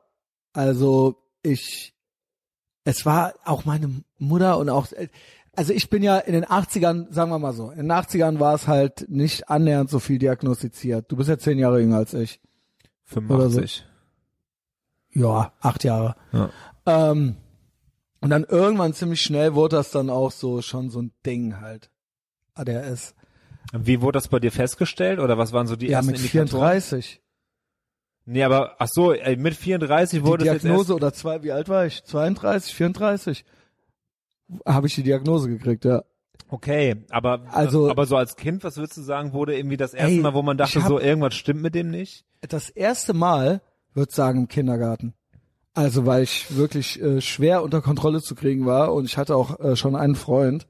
Also 0.53 1.15
ich, 1.43 1.93
es 2.83 3.05
war 3.05 3.33
auch 3.45 3.65
meine 3.65 4.03
Mutter 4.17 4.57
und 4.57 4.69
auch, 4.69 4.87
also 5.55 5.73
ich 5.73 5.89
bin 5.89 6.03
ja 6.03 6.17
in 6.17 6.33
den 6.33 6.45
80ern, 6.45 7.11
sagen 7.11 7.31
wir 7.31 7.39
mal 7.39 7.53
so, 7.53 7.71
in 7.71 7.77
den 7.77 7.91
80ern 7.91 8.39
war 8.39 8.55
es 8.55 8.67
halt 8.67 9.09
nicht 9.09 9.49
annähernd 9.49 9.89
so 9.89 9.99
viel 9.99 10.17
diagnostiziert. 10.17 11.11
Du 11.11 11.15
bist 11.17 11.29
ja 11.29 11.37
zehn 11.37 11.59
Jahre 11.59 11.79
jünger 11.79 11.97
als 11.97 12.13
ich. 12.13 12.39
85. 13.05 13.85
Ja, 15.13 15.51
acht 15.59 15.83
Jahre. 15.83 16.15
Ja. 16.31 16.49
Ähm, 16.85 17.35
und 18.21 18.29
dann 18.29 18.45
irgendwann 18.45 18.93
ziemlich 18.93 19.21
schnell 19.21 19.55
wurde 19.55 19.75
das 19.77 19.91
dann 19.91 20.09
auch 20.09 20.31
so 20.31 20.61
schon 20.61 20.89
so 20.89 21.01
ein 21.01 21.11
Ding 21.25 21.59
halt. 21.59 21.89
ADHS. 22.53 23.15
Wie 23.73 24.01
wurde 24.01 24.17
das 24.17 24.27
bei 24.27 24.39
dir 24.39 24.51
festgestellt 24.51 25.19
oder 25.19 25.37
was 25.37 25.53
waren 25.53 25.67
so 25.67 25.75
die 25.75 25.87
ja, 25.87 25.97
ersten 25.97 26.11
mit 26.11 26.19
Indikatoren? 26.19 26.81
34. 26.81 27.20
Nee, 28.25 28.43
aber 28.43 28.75
ach 28.79 28.87
so, 28.87 29.13
ey, 29.13 29.35
mit 29.35 29.55
34 29.55 30.19
Die 30.19 30.25
wurde 30.25 30.45
es 30.45 30.53
jetzt 30.53 30.63
Diagnose 30.63 30.93
oder 30.95 31.11
zwei, 31.13 31.41
wie 31.43 31.51
alt 31.51 31.69
war 31.69 31.85
ich? 31.85 32.03
32, 32.03 32.73
34? 32.75 33.45
Habe 34.65 34.87
ich 34.87 34.95
die 34.95 35.03
Diagnose 35.03 35.49
gekriegt, 35.49 35.85
ja. 35.85 36.03
Okay, 36.49 36.97
aber 37.09 37.43
Also- 37.51 37.89
aber 37.89 38.05
so 38.05 38.17
als 38.17 38.35
Kind, 38.35 38.63
was 38.63 38.77
würdest 38.77 38.97
du 38.97 39.01
sagen, 39.01 39.33
wurde 39.33 39.57
irgendwie 39.57 39.77
das 39.77 39.93
erste 39.93 40.15
Ey, 40.15 40.19
Mal, 40.19 40.33
wo 40.33 40.41
man 40.41 40.57
dachte, 40.57 40.81
hab- 40.81 40.89
so 40.89 40.99
irgendwas 40.99 41.33
stimmt 41.33 41.61
mit 41.61 41.73
dem 41.75 41.89
nicht? 41.89 42.25
Das 42.41 42.69
erste 42.69 43.13
Mal, 43.13 43.61
würde 43.93 44.11
sagen, 44.13 44.39
im 44.41 44.47
Kindergarten. 44.47 45.13
Also, 45.73 46.05
weil 46.05 46.23
ich 46.23 46.55
wirklich 46.57 47.01
äh, 47.01 47.21
schwer 47.21 47.63
unter 47.63 47.81
Kontrolle 47.81 48.21
zu 48.21 48.35
kriegen 48.35 48.65
war 48.65 48.93
und 48.93 49.05
ich 49.05 49.17
hatte 49.17 49.35
auch 49.37 49.59
äh, 49.61 49.75
schon 49.77 49.95
einen 49.95 50.15
Freund, 50.15 50.67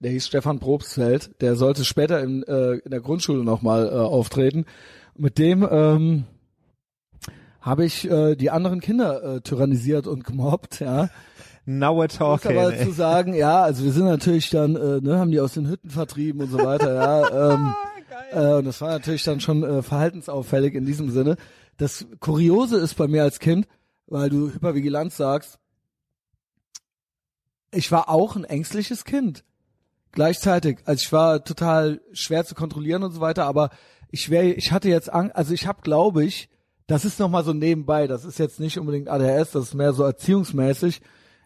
der 0.00 0.10
hieß 0.10 0.26
Stefan 0.26 0.58
Probstfeld, 0.58 1.40
der 1.40 1.54
sollte 1.54 1.84
später 1.84 2.20
in, 2.20 2.42
äh, 2.42 2.72
in 2.78 2.90
der 2.90 3.00
Grundschule 3.00 3.44
nochmal 3.44 3.86
äh, 3.88 3.92
auftreten. 3.92 4.66
Mit 5.16 5.38
dem 5.38 5.66
ähm, 5.70 6.24
habe 7.64 7.86
ich 7.86 8.08
äh, 8.10 8.36
die 8.36 8.50
anderen 8.50 8.80
Kinder 8.80 9.36
äh, 9.36 9.40
tyrannisiert 9.40 10.06
und 10.06 10.24
gemobbt, 10.24 10.80
ja. 10.80 11.08
Now 11.64 11.92
we're 11.92 12.02
muss 12.02 12.18
talking. 12.18 12.58
aber 12.58 12.72
ey. 12.74 12.78
dazu 12.78 12.92
sagen, 12.92 13.32
ja, 13.32 13.62
also 13.62 13.84
wir 13.84 13.92
sind 13.92 14.04
natürlich 14.04 14.50
dann, 14.50 14.76
äh, 14.76 15.00
ne, 15.00 15.18
haben 15.18 15.30
die 15.30 15.40
aus 15.40 15.54
den 15.54 15.66
Hütten 15.66 15.88
vertrieben 15.88 16.42
und 16.42 16.50
so 16.50 16.58
weiter, 16.58 16.94
ja. 16.94 17.54
Ähm, 17.54 17.74
äh, 18.32 18.54
und 18.56 18.66
das 18.66 18.80
war 18.80 18.90
natürlich 18.90 19.24
dann 19.24 19.40
schon 19.40 19.62
äh, 19.62 19.82
verhaltensauffällig 19.82 20.74
in 20.74 20.84
diesem 20.84 21.10
Sinne. 21.10 21.36
Das 21.78 22.06
Kuriose 22.20 22.76
ist 22.76 22.94
bei 22.94 23.08
mir 23.08 23.22
als 23.22 23.38
Kind, 23.38 23.66
weil 24.06 24.28
du 24.28 24.52
Hypervigilanz 24.52 25.16
sagst, 25.16 25.58
ich 27.72 27.90
war 27.90 28.08
auch 28.08 28.36
ein 28.36 28.44
ängstliches 28.44 29.04
Kind. 29.04 29.42
Gleichzeitig. 30.12 30.78
Also 30.84 31.02
ich 31.02 31.12
war 31.12 31.42
total 31.42 32.00
schwer 32.12 32.44
zu 32.44 32.54
kontrollieren 32.54 33.02
und 33.02 33.12
so 33.12 33.20
weiter, 33.20 33.46
aber 33.46 33.70
ich 34.10 34.30
wäre, 34.30 34.52
ich 34.52 34.70
hatte 34.70 34.88
jetzt 34.88 35.12
Angst, 35.12 35.34
also 35.34 35.52
ich 35.54 35.66
habe, 35.66 35.82
glaube 35.82 36.24
ich, 36.24 36.48
das 36.86 37.04
ist 37.04 37.18
nochmal 37.18 37.44
so 37.44 37.52
nebenbei, 37.52 38.06
das 38.06 38.24
ist 38.24 38.38
jetzt 38.38 38.60
nicht 38.60 38.78
unbedingt 38.78 39.08
ADHS, 39.08 39.52
das 39.52 39.64
ist 39.64 39.74
mehr 39.74 39.92
so 39.92 40.02
erziehungsmäßig. 40.02 41.00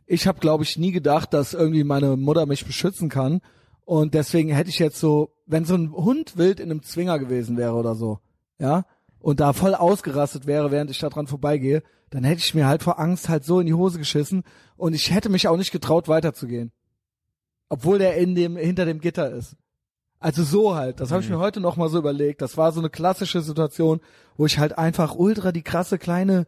Ich 0.07 0.27
habe, 0.27 0.41
glaube 0.41 0.65
ich, 0.65 0.79
nie 0.79 0.91
gedacht, 0.91 1.33
dass 1.33 1.55
irgendwie 1.55 1.85
meine 1.85 2.17
Mutter 2.17 2.47
mich 2.47 2.65
beschützen 2.65 3.09
kann. 3.09 3.41
Und 3.85 4.15
deswegen 4.15 4.51
hätte 4.51 4.71
ich 4.71 4.79
jetzt 4.79 4.99
so, 4.99 5.31
wenn 5.47 5.65
so 5.65 5.75
ein 5.75 5.93
Hund 5.93 6.37
wild 6.37 6.61
in 6.61 6.71
einem 6.71 6.83
Zwinger 6.83 7.19
gewesen 7.19 7.57
wäre 7.57 7.75
oder 7.75 7.95
so, 7.95 8.19
ja, 8.59 8.85
und 9.21 9.41
da 9.41 9.53
voll 9.53 9.75
ausgerastet 9.75 10.47
wäre, 10.47 10.71
während 10.71 10.91
ich 10.91 10.99
da 10.99 11.09
dran 11.09 11.27
vorbeigehe, 11.27 11.83
dann 12.11 12.25
hätte 12.25 12.41
ich 12.41 12.55
mir 12.55 12.67
halt 12.67 12.83
vor 12.83 12.99
Angst 12.99 13.29
halt 13.29 13.45
so 13.45 13.61
in 13.61 13.67
die 13.67 13.75
Hose 13.75 13.99
geschissen 13.99 14.45
und 14.77 14.95
ich 14.95 15.11
hätte 15.11 15.29
mich 15.29 15.49
auch 15.49 15.57
nicht 15.57 15.73
getraut, 15.73 16.09
weiterzugehen. 16.09 16.73
Obwohl 17.69 17.99
der 17.99 18.17
in 18.17 18.35
dem, 18.35 18.57
hinter 18.57 18.87
dem 18.87 19.01
Gitter 19.01 19.31
ist. 19.31 19.57
Also 20.21 20.43
so 20.43 20.75
halt, 20.75 21.01
das 21.01 21.13
habe 21.13 21.23
ich 21.23 21.29
mir 21.31 21.39
heute 21.39 21.61
noch 21.61 21.77
mal 21.77 21.89
so 21.89 21.99
überlegt. 21.99 22.43
Das 22.43 22.57
war 22.57 22.73
so 22.73 22.81
eine 22.81 22.91
klassische 22.91 23.41
Situation, 23.41 24.01
wo 24.37 24.47
ich 24.47 24.59
halt 24.59 24.77
einfach 24.77 25.15
ultra 25.15 25.53
die 25.53 25.63
krasse 25.63 25.97
kleine 25.99 26.47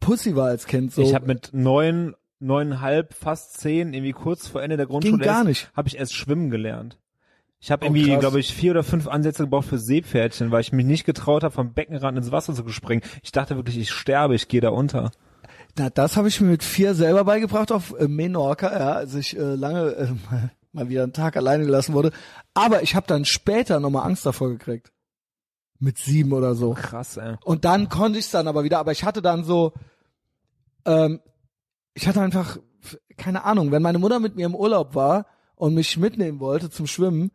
Pussy 0.00 0.36
war 0.36 0.46
als 0.46 0.66
Kind. 0.66 0.92
So. 0.92 1.02
Ich 1.02 1.14
habe 1.14 1.26
mit 1.26 1.50
neun, 1.52 2.14
neuneinhalb, 2.38 3.12
fast 3.14 3.58
zehn, 3.58 3.92
irgendwie 3.92 4.12
kurz 4.12 4.46
vor 4.46 4.62
Ende 4.62 4.76
der 4.76 4.86
Grundschule 4.86 5.24
gar 5.24 5.38
erst, 5.38 5.46
nicht. 5.48 5.70
habe 5.76 5.88
ich 5.88 5.98
erst 5.98 6.14
schwimmen 6.14 6.50
gelernt. 6.50 6.98
Ich 7.60 7.70
habe 7.70 7.82
Oh, 7.84 7.86
irgendwie, 7.88 8.10
krass. 8.10 8.20
glaube 8.20 8.40
ich, 8.40 8.52
vier 8.54 8.72
oder 8.72 8.82
fünf 8.84 9.08
Ansätze 9.08 9.44
gebraucht 9.44 9.66
für 9.68 9.78
Seepferdchen, 9.78 10.50
weil 10.50 10.60
ich 10.60 10.72
mich 10.72 10.84
nicht 10.86 11.04
getraut 11.04 11.42
habe, 11.44 11.54
vom 11.54 11.72
Beckenrand 11.72 12.16
ins 12.18 12.30
Wasser 12.30 12.54
zu 12.54 12.68
springen. 12.68 13.02
Ich 13.22 13.32
dachte 13.32 13.56
wirklich, 13.56 13.78
ich 13.78 13.90
sterbe, 13.90 14.34
ich 14.34 14.48
gehe 14.48 14.60
da 14.60 14.68
unter. 14.68 15.10
Na, 15.76 15.90
das 15.90 16.16
habe 16.16 16.28
ich 16.28 16.40
mir 16.40 16.48
mit 16.48 16.62
vier 16.62 16.94
selber 16.94 17.24
beigebracht 17.24 17.72
auf 17.72 17.98
äh, 17.98 18.06
Menorca, 18.06 18.70
ja, 18.70 18.92
als 18.92 19.14
ich 19.14 19.36
äh, 19.36 19.54
lange 19.54 19.90
äh, 19.92 20.06
mal 20.74 20.88
wieder 20.88 21.04
einen 21.04 21.12
Tag 21.12 21.36
alleine 21.36 21.64
gelassen 21.64 21.94
wurde. 21.94 22.12
Aber 22.52 22.82
ich 22.82 22.94
habe 22.94 23.06
dann 23.06 23.24
später 23.24 23.80
nochmal 23.80 24.06
Angst 24.06 24.26
davor 24.26 24.50
gekriegt. 24.50 24.92
Mit 25.78 25.98
sieben 25.98 26.32
oder 26.32 26.54
so. 26.54 26.74
Krass, 26.74 27.16
ey. 27.16 27.36
Und 27.44 27.64
dann 27.64 27.88
konnte 27.88 28.18
ich 28.18 28.26
es 28.26 28.30
dann 28.30 28.48
aber 28.48 28.64
wieder, 28.64 28.78
aber 28.78 28.92
ich 28.92 29.04
hatte 29.04 29.22
dann 29.22 29.44
so, 29.44 29.72
ähm, 30.84 31.20
ich 31.94 32.06
hatte 32.06 32.20
einfach, 32.20 32.58
keine 33.16 33.44
Ahnung, 33.44 33.70
wenn 33.70 33.82
meine 33.82 33.98
Mutter 33.98 34.20
mit 34.20 34.36
mir 34.36 34.46
im 34.46 34.54
Urlaub 34.54 34.94
war 34.94 35.26
und 35.56 35.74
mich 35.74 35.96
mitnehmen 35.96 36.40
wollte 36.40 36.70
zum 36.70 36.86
Schwimmen, 36.86 37.30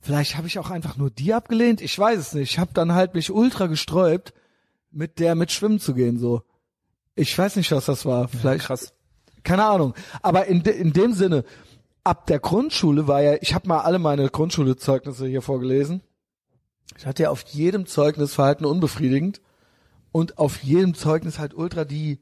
vielleicht 0.00 0.36
habe 0.36 0.46
ich 0.46 0.58
auch 0.58 0.70
einfach 0.70 0.96
nur 0.96 1.10
die 1.10 1.34
abgelehnt, 1.34 1.80
ich 1.80 1.98
weiß 1.98 2.18
es 2.18 2.34
nicht. 2.34 2.52
Ich 2.52 2.58
habe 2.58 2.72
dann 2.74 2.94
halt 2.94 3.14
mich 3.14 3.30
ultra 3.30 3.66
gesträubt, 3.66 4.32
mit 4.90 5.18
der 5.18 5.34
mit 5.34 5.52
schwimmen 5.52 5.80
zu 5.80 5.94
gehen, 5.94 6.18
so. 6.18 6.42
Ich 7.14 7.36
weiß 7.36 7.56
nicht, 7.56 7.70
was 7.72 7.86
das 7.86 8.06
war. 8.06 8.28
Vielleicht, 8.28 8.66
Krass. 8.66 8.94
keine 9.42 9.64
Ahnung. 9.64 9.94
Aber 10.22 10.46
in, 10.46 10.62
de, 10.62 10.76
in 10.78 10.92
dem 10.92 11.12
Sinne, 11.12 11.44
ab 12.04 12.26
der 12.26 12.38
Grundschule 12.38 13.06
war 13.08 13.22
ja, 13.22 13.34
ich 13.40 13.54
habe 13.54 13.68
mal 13.68 13.80
alle 13.80 13.98
meine 13.98 14.28
Grundschulezeugnisse 14.28 15.26
hier 15.26 15.42
vorgelesen. 15.42 16.02
Ich 16.98 17.06
hatte 17.06 17.24
ja 17.24 17.30
auf 17.30 17.42
jedem 17.42 17.86
Zeugnis 17.86 18.34
Verhalten 18.34 18.64
unbefriedigend 18.64 19.40
und 20.12 20.38
auf 20.38 20.62
jedem 20.62 20.94
Zeugnis 20.94 21.38
halt 21.38 21.54
ultra 21.54 21.84
die 21.84 22.20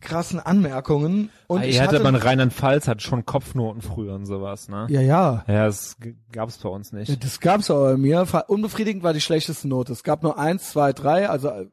krassen 0.00 0.40
Anmerkungen. 0.40 1.28
Und 1.46 1.60
Ah, 1.60 1.64
ich 1.64 1.78
hatte 1.78 1.96
hatte, 1.96 2.02
man 2.04 2.14
Rheinland-Pfalz 2.14 2.88
hat 2.88 3.02
schon 3.02 3.26
Kopfnoten 3.26 3.82
früher 3.82 4.14
und 4.14 4.24
sowas, 4.24 4.68
ne? 4.68 4.86
ja, 4.88 5.00
ja. 5.02 5.44
Ja, 5.46 5.66
das 5.66 5.98
gab's 6.32 6.56
bei 6.58 6.70
uns 6.70 6.92
nicht. 6.92 7.10
Ja, 7.10 7.16
Das 7.16 7.38
gab's 7.40 7.70
aber 7.70 7.92
bei 7.92 7.96
mir. 7.98 8.26
Unbefriedigend 8.48 9.02
war 9.02 9.12
die 9.12 9.20
schlechteste 9.20 9.68
Note. 9.68 9.92
Es 9.92 10.02
gab 10.02 10.22
nur 10.22 10.38
eins, 10.38 10.70
zwei, 10.70 10.94
drei, 10.94 11.28
also 11.28 11.48
äh, 11.48 11.66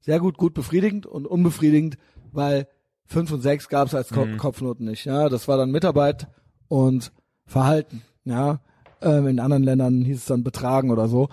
sehr 0.00 0.20
gut, 0.20 0.36
gut 0.36 0.52
befriedigend 0.52 1.06
und 1.06 1.26
unbefriedigend, 1.26 1.96
weil 2.32 2.68
fünf 3.06 3.32
und 3.32 3.40
sechs 3.40 3.68
gab's 3.68 3.94
als 3.94 4.10
Ko 4.10 4.26
Kopfnoten 4.36 4.84
nicht. 4.86 5.06
Ja, 5.06 5.28
das 5.30 5.48
war 5.48 5.56
dann 5.56 5.70
Mitarbeit 5.70 6.28
und 6.70 7.12
Verhalten. 7.46 8.00
Ja, 8.24 8.60
ähm, 9.02 9.26
in 9.26 9.40
anderen 9.40 9.64
Ländern 9.64 10.02
hieß 10.02 10.16
es 10.18 10.24
dann 10.26 10.44
Betragen 10.44 10.90
oder 10.90 11.08
so. 11.08 11.28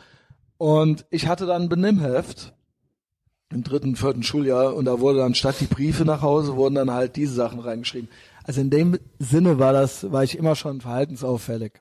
Und 0.57 1.05
ich 1.11 1.27
hatte 1.27 1.45
dann 1.45 1.63
ein 1.63 1.69
Benimmheft 1.69 2.53
im 3.53 3.63
dritten, 3.63 3.95
vierten 3.95 4.23
Schuljahr 4.23 4.75
und 4.75 4.85
da 4.85 4.99
wurde 4.99 5.19
dann 5.19 5.35
statt 5.35 5.55
die 5.61 5.67
Briefe 5.67 6.03
nach 6.03 6.21
Hause 6.21 6.55
wurden 6.57 6.75
dann 6.75 6.91
halt 6.91 7.15
diese 7.15 7.33
Sachen 7.33 7.59
reingeschrieben. 7.59 8.09
Also 8.43 8.59
in 8.61 8.69
dem 8.69 8.97
Sinne 9.19 9.59
war 9.59 9.71
das, 9.73 10.11
war 10.11 10.23
ich 10.23 10.37
immer 10.37 10.55
schon 10.55 10.81
verhaltensauffällig. 10.81 11.73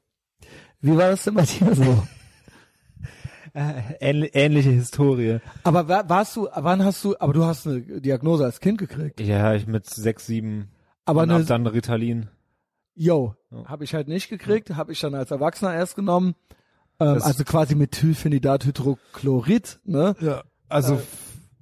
Wie 0.80 0.96
war 0.96 1.10
das 1.10 1.24
denn 1.24 1.34
bei 1.34 1.42
dir 1.44 1.74
so? 1.74 2.02
Äh, 3.54 4.10
ähnli- 4.12 4.30
ähnliche 4.34 4.68
Historie. 4.70 5.38
Aber 5.64 5.88
wa- 5.88 6.04
warst 6.08 6.36
du, 6.36 6.46
wann 6.54 6.84
hast 6.84 7.02
du, 7.04 7.16
aber 7.18 7.32
du 7.32 7.44
hast 7.46 7.66
eine 7.66 7.80
Diagnose 7.80 8.44
als 8.44 8.60
Kind 8.60 8.76
gekriegt. 8.76 9.18
Ja, 9.20 9.54
ich 9.54 9.66
mit 9.66 9.88
sechs, 9.88 10.26
sieben. 10.26 10.68
Aber 11.06 11.22
und 11.22 11.30
eine, 11.30 11.40
ab 11.40 11.46
dann 11.48 11.66
Ritalin. 11.66 12.28
Yo, 12.96 13.34
Ja. 13.52 13.64
habe 13.66 13.84
ich 13.84 13.94
halt 13.94 14.08
nicht 14.08 14.28
gekriegt, 14.28 14.74
habe 14.76 14.90
ich 14.92 15.00
dann 15.00 15.14
als 15.14 15.30
Erwachsener 15.30 15.74
erst 15.74 15.94
genommen. 15.96 16.34
Ähm, 16.98 17.20
also 17.22 17.44
quasi 17.44 17.74
Methylphenidathydrochlorid, 18.66 19.80
ne? 19.84 20.14
Ja, 20.20 20.42
also 20.68 20.94
Äh, 20.94 20.98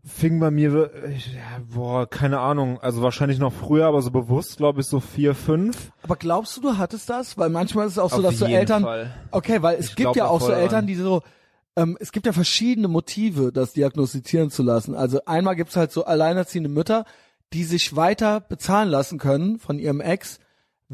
fing 0.05 0.39
bei 0.39 0.51
mir, 0.51 0.91
ich, 1.17 1.33
ja, 1.35 1.41
boah, 1.75 2.09
keine 2.09 2.39
Ahnung, 2.41 2.79
also 2.81 3.03
wahrscheinlich 3.03 3.39
noch 3.39 3.53
früher, 3.53 3.87
aber 3.87 4.03
so 4.03 4.11
bewusst, 4.11 4.59
glaube 4.59 4.81
ich, 4.81 4.87
so 4.87 5.01
vier, 5.01 5.35
fünf. 5.35 5.93
Aber 6.03 6.17
glaubst 6.17 6.57
du, 6.57 6.61
du 6.61 6.79
hattest 6.79 7.09
das? 7.11 7.37
Weil 7.39 7.51
manchmal 7.51 7.87
ist 7.87 7.93
es 7.95 7.99
auch 7.99 8.11
so, 8.11 8.17
Auf 8.17 8.23
dass 8.23 8.39
so 8.39 8.47
Eltern, 8.47 8.83
Fall. 8.83 9.13
okay, 9.31 9.63
weil 9.63 9.79
es 9.79 9.91
Ich 9.91 9.97
gibt 9.97 10.17
ja 10.17 10.27
auch 10.27 10.41
so 10.41 10.53
Eltern, 10.53 10.71
dran. 10.71 10.87
die 10.87 10.95
so, 10.97 11.23
ähm, 11.77 11.97
es 12.01 12.13
gibt 12.13 12.27
ja 12.27 12.33
verschiedene 12.33 12.87
Motive, 12.89 13.51
das 13.53 13.73
diagnostizieren 13.73 14.51
zu 14.51 14.63
lassen. 14.63 14.95
Also 14.95 15.25
einmal 15.25 15.57
gibt's 15.57 15.77
halt 15.77 15.91
so 15.91 16.05
alleinerziehende 16.05 16.69
Mütter, 16.69 17.05
die 17.53 17.65
sich 17.65 17.97
weiter 17.97 18.41
bezahlen 18.41 18.89
lassen 18.89 19.19
können 19.19 19.59
von 19.59 19.79
ihrem 19.79 20.01
Ex, 20.01 20.39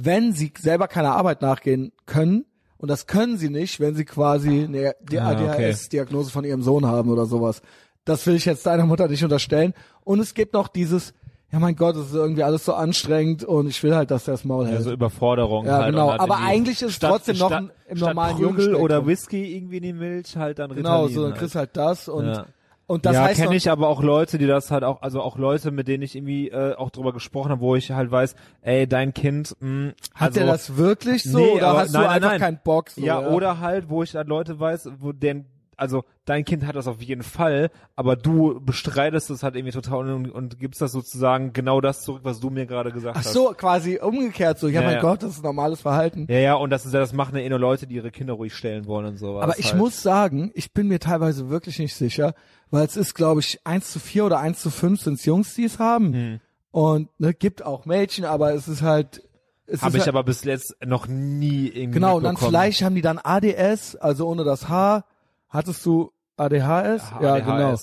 wenn 0.04 0.32
sie 0.32 0.52
selber 0.58 0.88
keiner 0.88 1.14
Arbeit 1.16 1.42
nachgehen 1.42 1.92
können. 2.06 2.44
Und 2.78 2.88
das 2.88 3.06
können 3.06 3.36
sie 3.36 3.50
nicht, 3.50 3.78
wenn 3.80 3.94
sie 3.94 4.04
quasi 4.06 4.64
eine 4.64 4.94
die 5.02 5.20
Ah, 5.20 5.32
okay. 5.32 5.48
ADHS-Diagnose 5.70 6.30
von 6.30 6.44
ihrem 6.44 6.62
Sohn 6.62 6.86
haben 6.86 7.10
oder 7.10 7.26
sowas. 7.26 7.60
Das 8.06 8.26
will 8.26 8.34
ich 8.36 8.46
jetzt 8.46 8.64
deiner 8.64 8.86
Mutter 8.86 9.06
nicht 9.08 9.22
unterstellen. 9.22 9.74
Und 10.02 10.18
es 10.20 10.32
gibt 10.32 10.54
noch 10.54 10.66
dieses, 10.68 11.12
ja 11.52 11.58
mein 11.58 11.76
Gott, 11.76 11.96
es 11.96 12.06
ist 12.06 12.14
irgendwie 12.14 12.42
alles 12.42 12.64
so 12.64 12.72
anstrengend 12.72 13.44
und 13.44 13.66
ich 13.68 13.82
will 13.82 13.94
halt, 13.94 14.10
dass 14.10 14.24
der 14.24 14.34
das 14.34 14.44
Maul 14.46 14.66
hält. 14.66 14.78
Also 14.78 14.92
Überforderung. 14.92 15.66
Ja, 15.66 15.78
halt 15.82 15.92
genau. 15.92 16.10
halt 16.10 16.20
Aber 16.22 16.38
eigentlich 16.38 16.80
ist 16.80 16.92
es 16.92 16.98
trotzdem 16.98 17.36
noch 17.36 17.50
ein- 17.50 17.70
im 17.86 17.96
statt 17.98 18.08
normalen 18.08 18.36
Prügel 18.38 18.74
oder 18.76 19.04
Whisky 19.06 19.54
irgendwie 19.56 19.76
in 19.76 19.82
die 19.82 19.92
Milch, 19.92 20.34
halt 20.36 20.58
dann 20.58 20.74
Genau, 20.74 21.00
Ritalin 21.02 21.14
so 21.14 21.22
dann 21.22 21.30
halt. 21.32 21.38
kriegst 21.40 21.54
du 21.54 21.58
halt 21.58 21.76
das 21.76 22.08
und 22.08 22.26
Ja. 22.28 22.46
Und 22.90 23.06
das 23.06 23.14
ja, 23.14 23.22
heißt 23.22 23.40
kenne 23.40 23.54
ich 23.54 23.70
aber 23.70 23.86
auch 23.86 24.02
Leute, 24.02 24.36
die 24.36 24.48
das 24.48 24.72
halt 24.72 24.82
auch, 24.82 25.00
also 25.00 25.22
auch 25.22 25.38
Leute, 25.38 25.70
mit 25.70 25.86
denen 25.86 26.02
ich 26.02 26.16
irgendwie 26.16 26.48
äh, 26.48 26.74
auch 26.74 26.90
drüber 26.90 27.12
gesprochen 27.12 27.52
habe, 27.52 27.60
wo 27.60 27.76
ich 27.76 27.92
halt 27.92 28.10
weiß, 28.10 28.34
ey, 28.62 28.88
dein 28.88 29.14
Kind, 29.14 29.54
mh, 29.60 29.92
hat 30.12 30.28
also, 30.30 30.40
der 30.40 30.48
das 30.48 30.76
wirklich 30.76 31.22
so 31.22 31.38
Nee, 31.38 31.50
oder 31.52 31.68
aber 31.68 31.78
hast 31.78 31.92
nein, 31.92 32.02
du 32.02 32.08
einfach 32.08 32.30
nein. 32.30 32.40
keinen 32.40 32.60
Bock? 32.64 32.90
So, 32.90 33.00
ja, 33.00 33.28
oder 33.28 33.60
halt, 33.60 33.90
wo 33.90 34.02
ich 34.02 34.16
halt 34.16 34.26
Leute 34.26 34.58
weiß, 34.58 34.90
wo 34.98 35.12
denn, 35.12 35.44
also 35.80 36.04
dein 36.24 36.44
Kind 36.44 36.66
hat 36.66 36.76
das 36.76 36.86
auf 36.86 37.00
jeden 37.00 37.22
Fall, 37.22 37.70
aber 37.96 38.16
du 38.16 38.60
bestreitest 38.60 39.30
es 39.30 39.42
halt 39.42 39.56
irgendwie 39.56 39.72
total 39.72 40.12
und, 40.12 40.30
und 40.30 40.58
gibst 40.58 40.80
das 40.80 40.92
sozusagen 40.92 41.52
genau 41.52 41.80
das 41.80 42.02
zurück, 42.02 42.20
was 42.22 42.40
du 42.40 42.50
mir 42.50 42.66
gerade 42.66 42.92
gesagt 42.92 43.16
Ach 43.18 43.24
hast. 43.24 43.32
so, 43.32 43.54
quasi 43.56 43.98
umgekehrt 43.98 44.58
so. 44.58 44.68
Ja, 44.68 44.80
Ja, 44.80 44.86
mein 44.86 44.96
ja. 44.96 45.00
Gott, 45.00 45.22
das 45.22 45.32
ist 45.32 45.42
normales 45.42 45.80
Verhalten. 45.80 46.26
Ja, 46.28 46.38
ja, 46.38 46.54
und 46.54 46.70
das 46.70 46.86
ist 46.86 46.92
ja, 46.92 47.00
das 47.00 47.12
machen 47.12 47.36
ja 47.36 47.42
eh 47.42 47.48
nur 47.48 47.58
Leute, 47.58 47.86
die 47.86 47.94
ihre 47.94 48.10
Kinder 48.10 48.34
ruhig 48.34 48.54
stellen 48.54 48.86
wollen 48.86 49.06
und 49.06 49.16
sowas. 49.16 49.42
Aber 49.42 49.58
ich 49.58 49.72
halt. 49.72 49.78
muss 49.78 50.02
sagen, 50.02 50.50
ich 50.54 50.72
bin 50.72 50.88
mir 50.88 51.00
teilweise 51.00 51.48
wirklich 51.48 51.78
nicht 51.78 51.94
sicher, 51.94 52.34
weil 52.70 52.84
es 52.86 52.96
ist, 52.96 53.14
glaube 53.14 53.40
ich, 53.40 53.60
1 53.64 53.90
zu 53.90 53.98
4 53.98 54.26
oder 54.26 54.38
1 54.38 54.60
zu 54.60 54.70
5 54.70 55.00
sind 55.00 55.24
Jungs, 55.24 55.54
die 55.54 55.64
es 55.64 55.78
haben. 55.78 56.12
Hm. 56.12 56.40
Und 56.72 57.08
ne, 57.18 57.34
gibt 57.34 57.64
auch 57.64 57.84
Mädchen, 57.86 58.24
aber 58.24 58.54
es 58.54 58.68
ist 58.68 58.82
halt. 58.82 59.22
Es 59.66 59.82
Habe 59.82 59.96
ich 59.96 60.02
halt, 60.02 60.10
aber 60.10 60.24
bis 60.24 60.44
jetzt 60.44 60.76
noch 60.84 61.06
nie 61.06 61.66
irgendwie 61.68 61.94
Genau, 62.00 62.16
und 62.16 62.24
dann 62.24 62.36
vielleicht 62.36 62.82
haben 62.82 62.94
die 62.94 63.02
dann 63.02 63.20
ADS, 63.22 63.96
also 63.96 64.28
ohne 64.28 64.44
das 64.44 64.68
H. 64.68 65.04
Hattest 65.50 65.84
du 65.84 66.12
ADHS? 66.36 67.12
ja, 67.20 67.34
ADHS. 67.34 67.44
genau. 67.44 67.76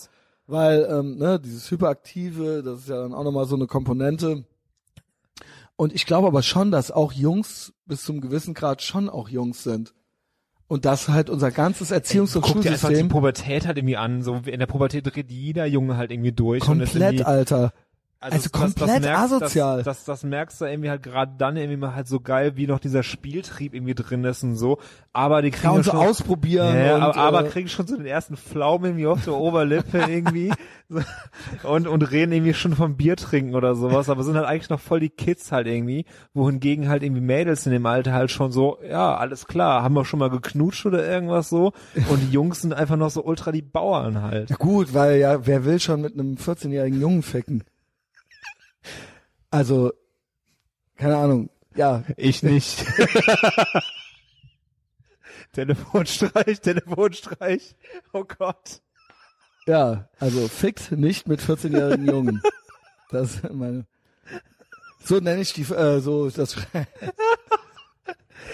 Weil, 0.47 0.87
ähm, 0.89 1.17
ne, 1.17 1.39
dieses 1.39 1.69
Hyperaktive, 1.69 2.63
das 2.63 2.79
ist 2.79 2.89
ja 2.89 3.01
dann 3.01 3.13
auch 3.13 3.25
nochmal 3.25 3.45
so 3.45 3.55
eine 3.55 3.67
Komponente. 3.67 4.45
Und 5.75 5.93
ich 5.93 6.05
glaube 6.05 6.27
aber 6.27 6.41
schon, 6.41 6.71
dass 6.71 6.89
auch 6.89 7.11
Jungs 7.11 7.73
bis 7.85 8.03
zum 8.03 8.21
gewissen 8.21 8.53
Grad 8.53 8.81
schon 8.81 9.09
auch 9.09 9.29
Jungs 9.29 9.63
sind. 9.63 9.93
Und 10.67 10.85
dass 10.85 11.07
halt 11.07 11.29
unser 11.29 11.51
ganzes 11.51 11.91
Erziehungs- 11.91 12.35
und 12.35 12.41
Guck 12.41 12.61
dir 12.61 12.71
einfach 12.71 12.89
die 12.89 12.95
Schulsystem 12.95 13.09
Pubertät 13.09 13.67
halt 13.67 13.77
irgendwie 13.77 13.95
an. 13.95 14.21
So 14.21 14.41
in 14.45 14.59
der 14.59 14.65
Pubertät 14.65 15.05
dreht 15.05 15.31
jeder 15.31 15.65
Junge 15.65 15.95
halt 15.95 16.11
irgendwie 16.11 16.31
durch. 16.33 16.61
komplett, 16.61 17.25
Alter. 17.25 17.73
Also 18.19 18.49
komplett 18.49 19.05
asozial. 19.05 19.83
Das, 19.83 19.97
das, 19.97 20.05
das 20.05 20.23
merkst 20.23 20.59
du 20.59 20.65
irgendwie 20.65 20.89
halt 20.89 21.03
gerade 21.03 21.33
dann 21.37 21.55
irgendwie 21.55 21.77
mal 21.77 21.93
halt 21.93 22.07
so 22.07 22.19
geil, 22.19 22.57
wie 22.57 22.65
noch 22.65 22.79
dieser 22.79 23.03
Spieltrieb 23.03 23.75
irgendwie 23.75 23.93
drin 23.93 24.23
ist 24.23 24.43
und 24.43 24.55
so. 24.55 24.79
Aber 25.13 25.43
die 25.43 25.51
kriegen 25.51 25.65
Ja, 25.65 25.71
und 25.71 25.83
so 25.83 25.91
schon, 25.91 25.99
ausprobieren. 25.99 26.75
ja, 26.77 26.95
und, 26.95 27.01
aber, 27.03 27.15
aber 27.17 27.45
äh, 27.45 27.49
kriegen 27.49 27.67
schon 27.69 27.85
so 27.85 27.95
den 27.95 28.07
ersten 28.07 28.35
Pflaumen 28.35 28.85
irgendwie 28.85 29.07
auf 29.07 29.23
der 29.23 29.35
Oberlippe 29.35 29.99
irgendwie 29.99 30.51
und, 31.63 31.87
und 31.87 32.01
reden 32.11 32.31
irgendwie 32.31 32.53
schon 32.55 32.75
vom 32.75 32.95
Bier 32.97 33.15
trinken 33.17 33.53
oder 33.55 33.75
sowas, 33.75 34.09
aber 34.09 34.23
sind 34.23 34.35
halt 34.35 34.47
eigentlich 34.47 34.69
noch 34.69 34.79
voll 34.79 34.99
die 34.99 35.09
Kids 35.09 35.51
halt 35.51 35.67
irgendwie, 35.67 36.05
wohingegen 36.33 36.89
halt 36.89 37.03
irgendwie 37.03 37.21
Mädels 37.21 37.65
in 37.65 37.71
dem 37.71 37.85
Alter 37.85 38.13
halt 38.13 38.31
schon 38.31 38.51
so, 38.51 38.79
ja, 38.87 39.15
alles 39.15 39.45
klar, 39.47 39.83
haben 39.83 39.93
wir 39.95 40.05
schon 40.05 40.19
mal 40.19 40.29
geknutscht 40.29 40.85
oder 40.85 41.07
irgendwas 41.07 41.49
so 41.49 41.73
und 42.09 42.19
die 42.21 42.31
Jungs 42.31 42.61
sind 42.61 42.73
einfach 42.73 42.95
noch 42.95 43.09
so 43.09 43.23
ultra 43.23 43.51
die 43.51 43.61
Bauern 43.61 44.21
halt. 44.21 44.49
Ja 44.49 44.55
gut, 44.55 44.93
weil 44.93 45.19
ja, 45.19 45.45
wer 45.45 45.65
will 45.65 45.79
schon 45.79 46.01
mit 46.01 46.13
einem 46.13 46.35
14-jährigen 46.35 46.99
Jungen 46.99 47.21
ficken? 47.21 47.63
Also, 49.49 49.91
keine 50.97 51.17
Ahnung. 51.17 51.49
Ja, 51.75 52.03
Ich 52.17 52.43
nicht. 52.43 52.85
Telefonstreich, 55.53 56.59
Telefonstreich. 56.61 57.75
Oh 58.13 58.23
Gott. 58.23 58.81
ja, 59.65 60.07
also 60.19 60.47
fickt 60.47 60.91
nicht 60.91 61.27
mit 61.27 61.41
14-jährigen 61.41 62.05
Jungen. 62.07 62.41
Das 63.09 63.35
ist 63.35 63.53
meine. 63.53 63.85
So 65.03 65.19
nenne 65.19 65.41
ich 65.41 65.53
die, 65.53 65.61
äh, 65.61 65.99
so, 65.99 66.29
das, 66.29 66.55
das 66.55 66.55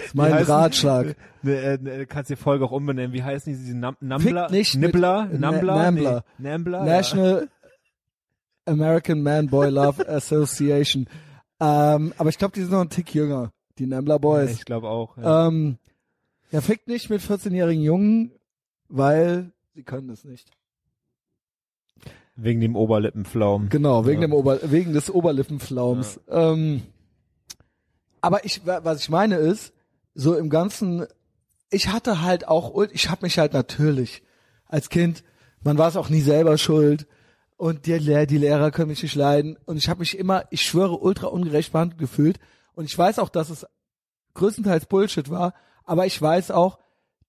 ist 0.06 0.16
mein 0.16 0.34
heißen- 0.34 0.48
Ratschlag. 0.48 1.16
Ne, 1.42 1.56
äh, 1.56 1.78
ne, 1.82 2.06
kannst 2.06 2.30
die 2.30 2.36
Folge 2.36 2.66
auch 2.66 2.72
umbenennen. 2.72 3.12
Wie 3.14 3.24
heißen 3.24 3.52
die? 3.52 3.60
Diese 3.60 3.76
Nam 3.78 3.98
Nambler? 4.00 4.50
Nicht 4.50 4.76
Nibbler? 4.76 5.28
Na- 5.32 5.52
Nambler? 5.52 5.76
Nambler. 5.76 6.24
Nee, 6.38 6.50
Nambler? 6.50 6.84
National 6.86 7.50
American 8.66 9.22
Man 9.24 9.48
Boy 9.48 9.70
Love 9.70 10.08
Association. 10.08 11.08
Ähm, 11.60 12.14
aber 12.18 12.30
ich 12.30 12.38
glaube, 12.38 12.54
die 12.54 12.62
sind 12.62 12.72
noch 12.72 12.82
ein 12.82 12.90
Tick 12.90 13.14
jünger, 13.14 13.52
die 13.78 13.86
Nambler 13.86 14.16
Ja. 14.16 14.20
Boys. 14.20 14.52
Ich 14.52 14.66
glaube 14.66 14.90
auch. 14.90 15.18
Ja. 15.18 15.48
Ähm, 15.48 15.78
ja, 16.52 16.62
fickt 16.62 16.88
nicht 16.88 17.10
mit 17.10 17.22
14-jährigen 17.22 17.84
Jungen, 17.84 18.32
weil 18.90 19.52
sie 19.74 19.84
können 19.84 20.10
es 20.10 20.24
nicht. 20.24 20.50
Wegen 22.36 22.62
dem 22.62 22.76
Oberlippenflaum. 22.76 23.70
Genau, 23.70 24.06
wegen 24.08 24.22
Ja. 24.22 24.28
dem 24.28 24.34
Ober 24.34 24.60
wegen 24.64 24.94
des 24.94 25.10
Oberlippenflaums. 25.12 26.20
Ähm, 26.30 26.82
aber 28.22 28.44
ich, 28.46 28.66
wa- 28.66 28.82
was 28.84 29.02
ich 29.02 29.10
meine 29.10 29.36
ist, 29.36 29.74
so 30.16 30.36
im 30.36 30.50
Ganzen, 30.50 31.06
ich 31.70 31.90
hatte 31.90 32.22
halt 32.22 32.48
auch, 32.48 32.76
ich 32.92 33.10
habe 33.10 33.26
mich 33.26 33.38
halt 33.38 33.54
natürlich 33.54 34.24
als 34.66 34.90
Kind, 34.90 35.24
man 35.64 35.78
war 35.78 35.88
es 35.90 35.96
auch 35.98 36.10
nie 36.10 36.22
selber 36.22 36.58
schuld 36.58 37.08
und 37.58 37.86
die, 37.86 37.94
Lehr 37.94 38.26
die 38.26 38.38
Lehrer 38.38 38.72
können 38.72 38.90
mich 38.90 39.04
nicht 39.04 39.16
leiden. 39.16 39.58
Und 39.66 39.78
ich 39.78 39.90
habe 39.90 40.00
mich 40.00 40.18
immer, 40.18 40.46
ich 40.50 40.64
schwöre, 40.64 40.98
ultra 40.98 41.28
ungerecht 41.28 41.72
behandelt 41.72 42.00
gefühlt. 42.00 42.40
Und 42.74 42.86
ich 42.86 42.98
weiß 42.98 43.20
auch, 43.20 43.30
dass 43.30 43.50
es 43.50 43.66
größtenteils 44.34 44.88
Bullshit 44.88 45.30
war, 45.30 45.54
aber 45.84 46.06
ich 46.06 46.20
weiß 46.20 46.52
auch, 46.52 46.80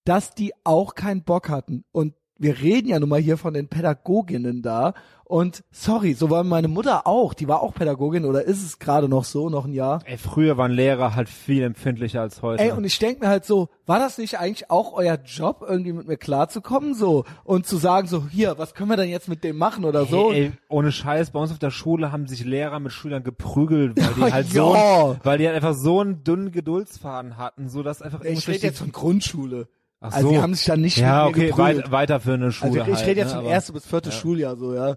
dass 0.03 0.33
die 0.33 0.53
auch 0.63 0.95
keinen 0.95 1.23
Bock 1.23 1.49
hatten. 1.49 1.83
Und 1.91 2.13
wir 2.37 2.59
reden 2.59 2.89
ja 2.89 2.99
nun 2.99 3.09
mal 3.09 3.19
hier 3.19 3.37
von 3.37 3.53
den 3.53 3.67
Pädagoginnen 3.67 4.61
da 4.61 4.93
und 5.27 5.63
sorry, 5.71 6.13
so 6.13 6.29
war 6.29 6.43
meine 6.43 6.67
Mutter 6.67 7.07
auch, 7.07 7.33
die 7.33 7.47
war 7.47 7.63
auch 7.63 7.73
Pädagogin 7.73 8.25
oder 8.25 8.43
ist 8.43 8.63
es 8.63 8.77
gerade 8.77 9.09
noch 9.09 9.23
so, 9.23 9.49
noch 9.49 9.65
ein 9.65 9.73
Jahr. 9.73 10.01
Ey, 10.05 10.19
früher 10.19 10.55
waren 10.57 10.71
Lehrer 10.71 11.15
halt 11.15 11.29
viel 11.29 11.63
empfindlicher 11.63 12.21
als 12.21 12.43
heute. 12.43 12.61
Ey, 12.61 12.71
und 12.71 12.83
ich 12.83 12.99
denk 12.99 13.21
mir 13.21 13.27
halt 13.27 13.43
so, 13.43 13.69
war 13.87 13.97
das 13.97 14.19
nicht 14.19 14.37
eigentlich 14.37 14.69
auch 14.69 14.93
euer 14.93 15.17
Job, 15.25 15.65
irgendwie 15.67 15.93
mit 15.93 16.07
mir 16.07 16.17
klarzukommen, 16.17 16.93
so, 16.93 17.25
und 17.43 17.65
zu 17.65 17.77
sagen 17.77 18.07
so, 18.07 18.27
hier, 18.27 18.59
was 18.59 18.75
können 18.75 18.89
wir 18.89 18.97
denn 18.97 19.09
jetzt 19.09 19.27
mit 19.27 19.43
dem 19.43 19.57
machen 19.57 19.83
oder 19.83 20.05
so? 20.05 20.31
Ey, 20.31 20.45
ey, 20.45 20.51
ohne 20.69 20.91
Scheiß, 20.91 21.31
bei 21.31 21.39
uns 21.39 21.51
auf 21.51 21.59
der 21.59 21.71
Schule 21.71 22.11
haben 22.11 22.27
sich 22.27 22.45
Lehrer 22.45 22.79
mit 22.79 22.91
Schülern 22.91 23.23
geprügelt, 23.23 23.97
weil 23.97 24.13
die 24.13 24.21
halt 24.31 24.53
ja. 24.53 24.61
so, 24.61 25.17
weil 25.23 25.39
die 25.39 25.47
halt 25.47 25.55
einfach 25.55 25.73
so 25.73 26.01
einen 26.01 26.23
dünnen 26.23 26.51
Geduldsfaden 26.51 27.37
hatten, 27.37 27.67
so 27.67 27.81
dass 27.81 28.03
einfach 28.03 28.19
ich 28.19 28.27
irgendwas 28.27 28.47
rede 28.47 28.67
jetzt 28.67 28.77
von 28.77 28.91
Grundschule. 28.91 29.69
Ach 30.11 30.13
Also 30.15 30.27
so. 30.27 30.33
die 30.33 30.41
haben 30.41 30.53
sich 30.53 30.65
dann 30.65 30.81
nicht 30.81 30.97
ja, 30.97 31.25
mit 31.25 31.35
mir 31.37 31.41
okay, 31.43 31.47
geprügelt. 31.49 31.77
weit, 31.85 31.91
weiter 31.91 32.19
für 32.19 32.33
eine 32.33 32.51
Schule 32.51 32.81
Also 32.81 32.91
ich 32.91 32.97
halt, 32.97 33.07
rede 33.07 33.19
jetzt 33.21 33.29
ne, 33.29 33.35
vom 33.35 33.45
aber- 33.45 33.49
erste 33.53 33.73
bis 33.73 33.85
vierte 33.85 34.09
ja. 34.09 34.15
Schuljahr 34.15 34.55
so, 34.57 34.73
ja. 34.73 34.95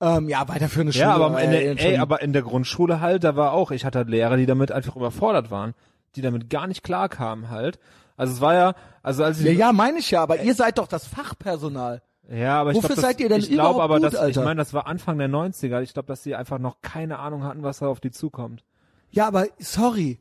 Ähm, 0.00 0.28
ja, 0.28 0.46
weiter 0.48 0.68
für 0.68 0.82
eine 0.82 0.92
Schule. 0.92 1.04
Ja, 1.04 1.14
aber 1.14 1.40
in 1.42 1.50
äh, 1.52 1.74
der, 1.74 1.78
schon- 1.82 1.90
ey, 1.92 1.98
aber 1.98 2.20
in 2.22 2.32
der 2.32 2.42
Grundschule 2.42 3.00
halt, 3.00 3.24
da 3.24 3.34
war 3.36 3.52
auch, 3.52 3.70
ich 3.70 3.84
hatte 3.84 3.98
halt 4.00 4.08
Lehrer, 4.10 4.36
die 4.36 4.46
damit 4.46 4.70
einfach 4.70 4.94
überfordert 4.96 5.50
waren, 5.50 5.74
die 6.16 6.20
damit 6.22 6.50
gar 6.50 6.66
nicht 6.66 6.82
klarkamen 6.82 7.48
halt. 7.50 7.78
Also 8.18 8.32
es 8.34 8.40
war 8.40 8.54
ja, 8.54 8.74
also 9.02 9.24
als 9.24 9.40
ich 9.40 9.46
ja, 9.46 9.52
ja, 9.52 9.72
meine 9.72 9.98
ich 9.98 10.10
ja, 10.10 10.22
aber 10.22 10.40
ihr 10.40 10.54
seid 10.54 10.78
doch 10.78 10.86
das 10.88 11.06
Fachpersonal. 11.06 12.02
Ja, 12.30 12.60
aber 12.60 12.70
ich 12.70 12.76
Wofür 12.76 12.88
glaub, 12.88 12.96
das, 12.96 13.04
seid 13.04 13.20
ihr 13.20 13.28
denn 13.28 13.38
ich 13.40 13.50
glaube 13.50 13.82
aber, 13.82 14.00
gut, 14.00 14.12
dass, 14.12 14.28
ich 14.28 14.36
meine, 14.36 14.56
das 14.56 14.74
war 14.74 14.86
Anfang 14.86 15.16
der 15.18 15.28
90er. 15.28 15.80
Ich 15.82 15.92
glaube, 15.94 16.08
dass 16.08 16.22
sie 16.24 16.34
einfach 16.34 16.58
noch 16.58 16.80
keine 16.82 17.18
Ahnung 17.20 17.44
hatten, 17.44 17.62
was 17.62 17.78
da 17.78 17.86
auf 17.86 18.00
die 18.00 18.10
zukommt. 18.10 18.64
Ja, 19.10 19.28
aber 19.28 19.46
sorry, 19.58 20.18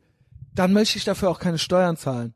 dann 0.54 0.72
möchte 0.72 0.98
ich 1.00 1.04
dafür 1.04 1.30
auch 1.30 1.40
keine 1.40 1.58
Steuern 1.58 1.98
zahlen. 1.98 2.36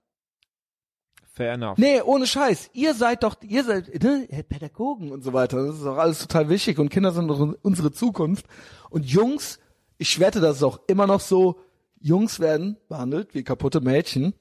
Fair 1.40 1.54
enough. 1.54 1.78
Nee, 1.78 2.02
ohne 2.02 2.28
Scheiß. 2.28 2.70
Ihr 2.74 2.94
seid 2.94 3.24
doch, 3.24 3.38
ihr 3.48 3.64
seid 3.64 4.04
ne, 4.04 4.28
Pädagogen 4.50 5.14
und 5.14 5.24
so 5.24 5.32
weiter. 5.32 5.66
Das 5.68 5.78
ist 5.78 5.86
auch 5.86 5.96
alles 5.96 6.20
total 6.20 6.50
wichtig 6.50 6.80
und 6.80 6.90
Kinder 6.90 7.14
sind 7.14 7.30
doch 7.30 7.56
unsere 7.62 7.94
Zukunft. 7.94 8.46
Und 8.90 9.06
Jungs, 9.06 9.58
ich 9.98 10.20
wette, 10.20 10.42
das 10.42 10.58
ist 10.58 10.64
auch 10.64 10.82
immer 10.88 11.08
noch 11.08 11.22
so, 11.22 11.56
Jungs 12.02 12.42
werden 12.42 12.76
behandelt 12.90 13.34
wie 13.36 13.46
kaputte 13.46 13.80
Mädchen 13.80 14.34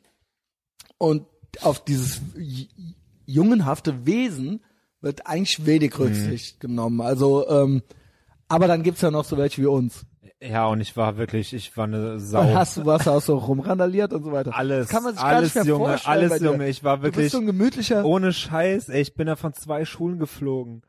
und 0.99 1.25
auf 1.61 1.85
dieses 1.85 2.21
jungenhafte 3.27 4.05
Wesen 4.05 4.65
wird 5.01 5.25
eigentlich 5.29 5.65
wenig 5.65 5.97
Rücksicht 6.01 6.59
genommen. 6.59 7.01
Also, 7.01 7.49
ähm, 7.49 7.83
aber 8.49 8.67
dann 8.67 8.83
gibt's 8.83 9.03
ja 9.03 9.13
noch 9.13 9.25
so 9.25 9.37
welche 9.37 9.63
wie 9.63 9.67
uns. 9.67 10.05
Ja, 10.41 10.67
und 10.69 10.81
ich 10.81 10.97
war 10.97 11.17
wirklich, 11.17 11.53
ich 11.53 11.77
war 11.77 11.85
eine 11.85 12.21
Sau. 12.21 12.45
Hast 12.55 12.77
du 12.77 12.87
was 12.87 13.09
auch 13.09 13.21
so 13.21 13.39
rumrandaliert 13.39 14.13
und 14.13 14.23
so 14.23 14.31
weiter. 14.31 14.55
Alles, 14.57 14.87
das 14.87 14.89
kann 14.95 15.03
man 15.03 15.15
sich 15.15 15.23
alles, 15.25 15.55
gar 15.55 15.61
nicht 15.63 15.67
mehr 15.67 15.75
Junge, 15.77 15.89
vorstellen 15.89 16.13
alles, 16.31 16.39
dir. 16.39 16.45
Junge. 16.45 16.69
Ich 16.69 16.85
war 16.85 16.97
Du 16.99 17.03
wirklich 17.05 17.25
bist 17.25 17.33
so 17.33 17.39
ein 17.39 17.47
gemütlicher. 17.47 18.05
ohne 18.05 18.33
Scheiß. 18.33 18.89
Ey, 18.89 19.01
ich 19.03 19.15
bin 19.15 19.27
da 19.27 19.35
von 19.35 19.53
zwei 19.53 19.85
Schulen 19.85 20.19
geflogen. 20.21 20.83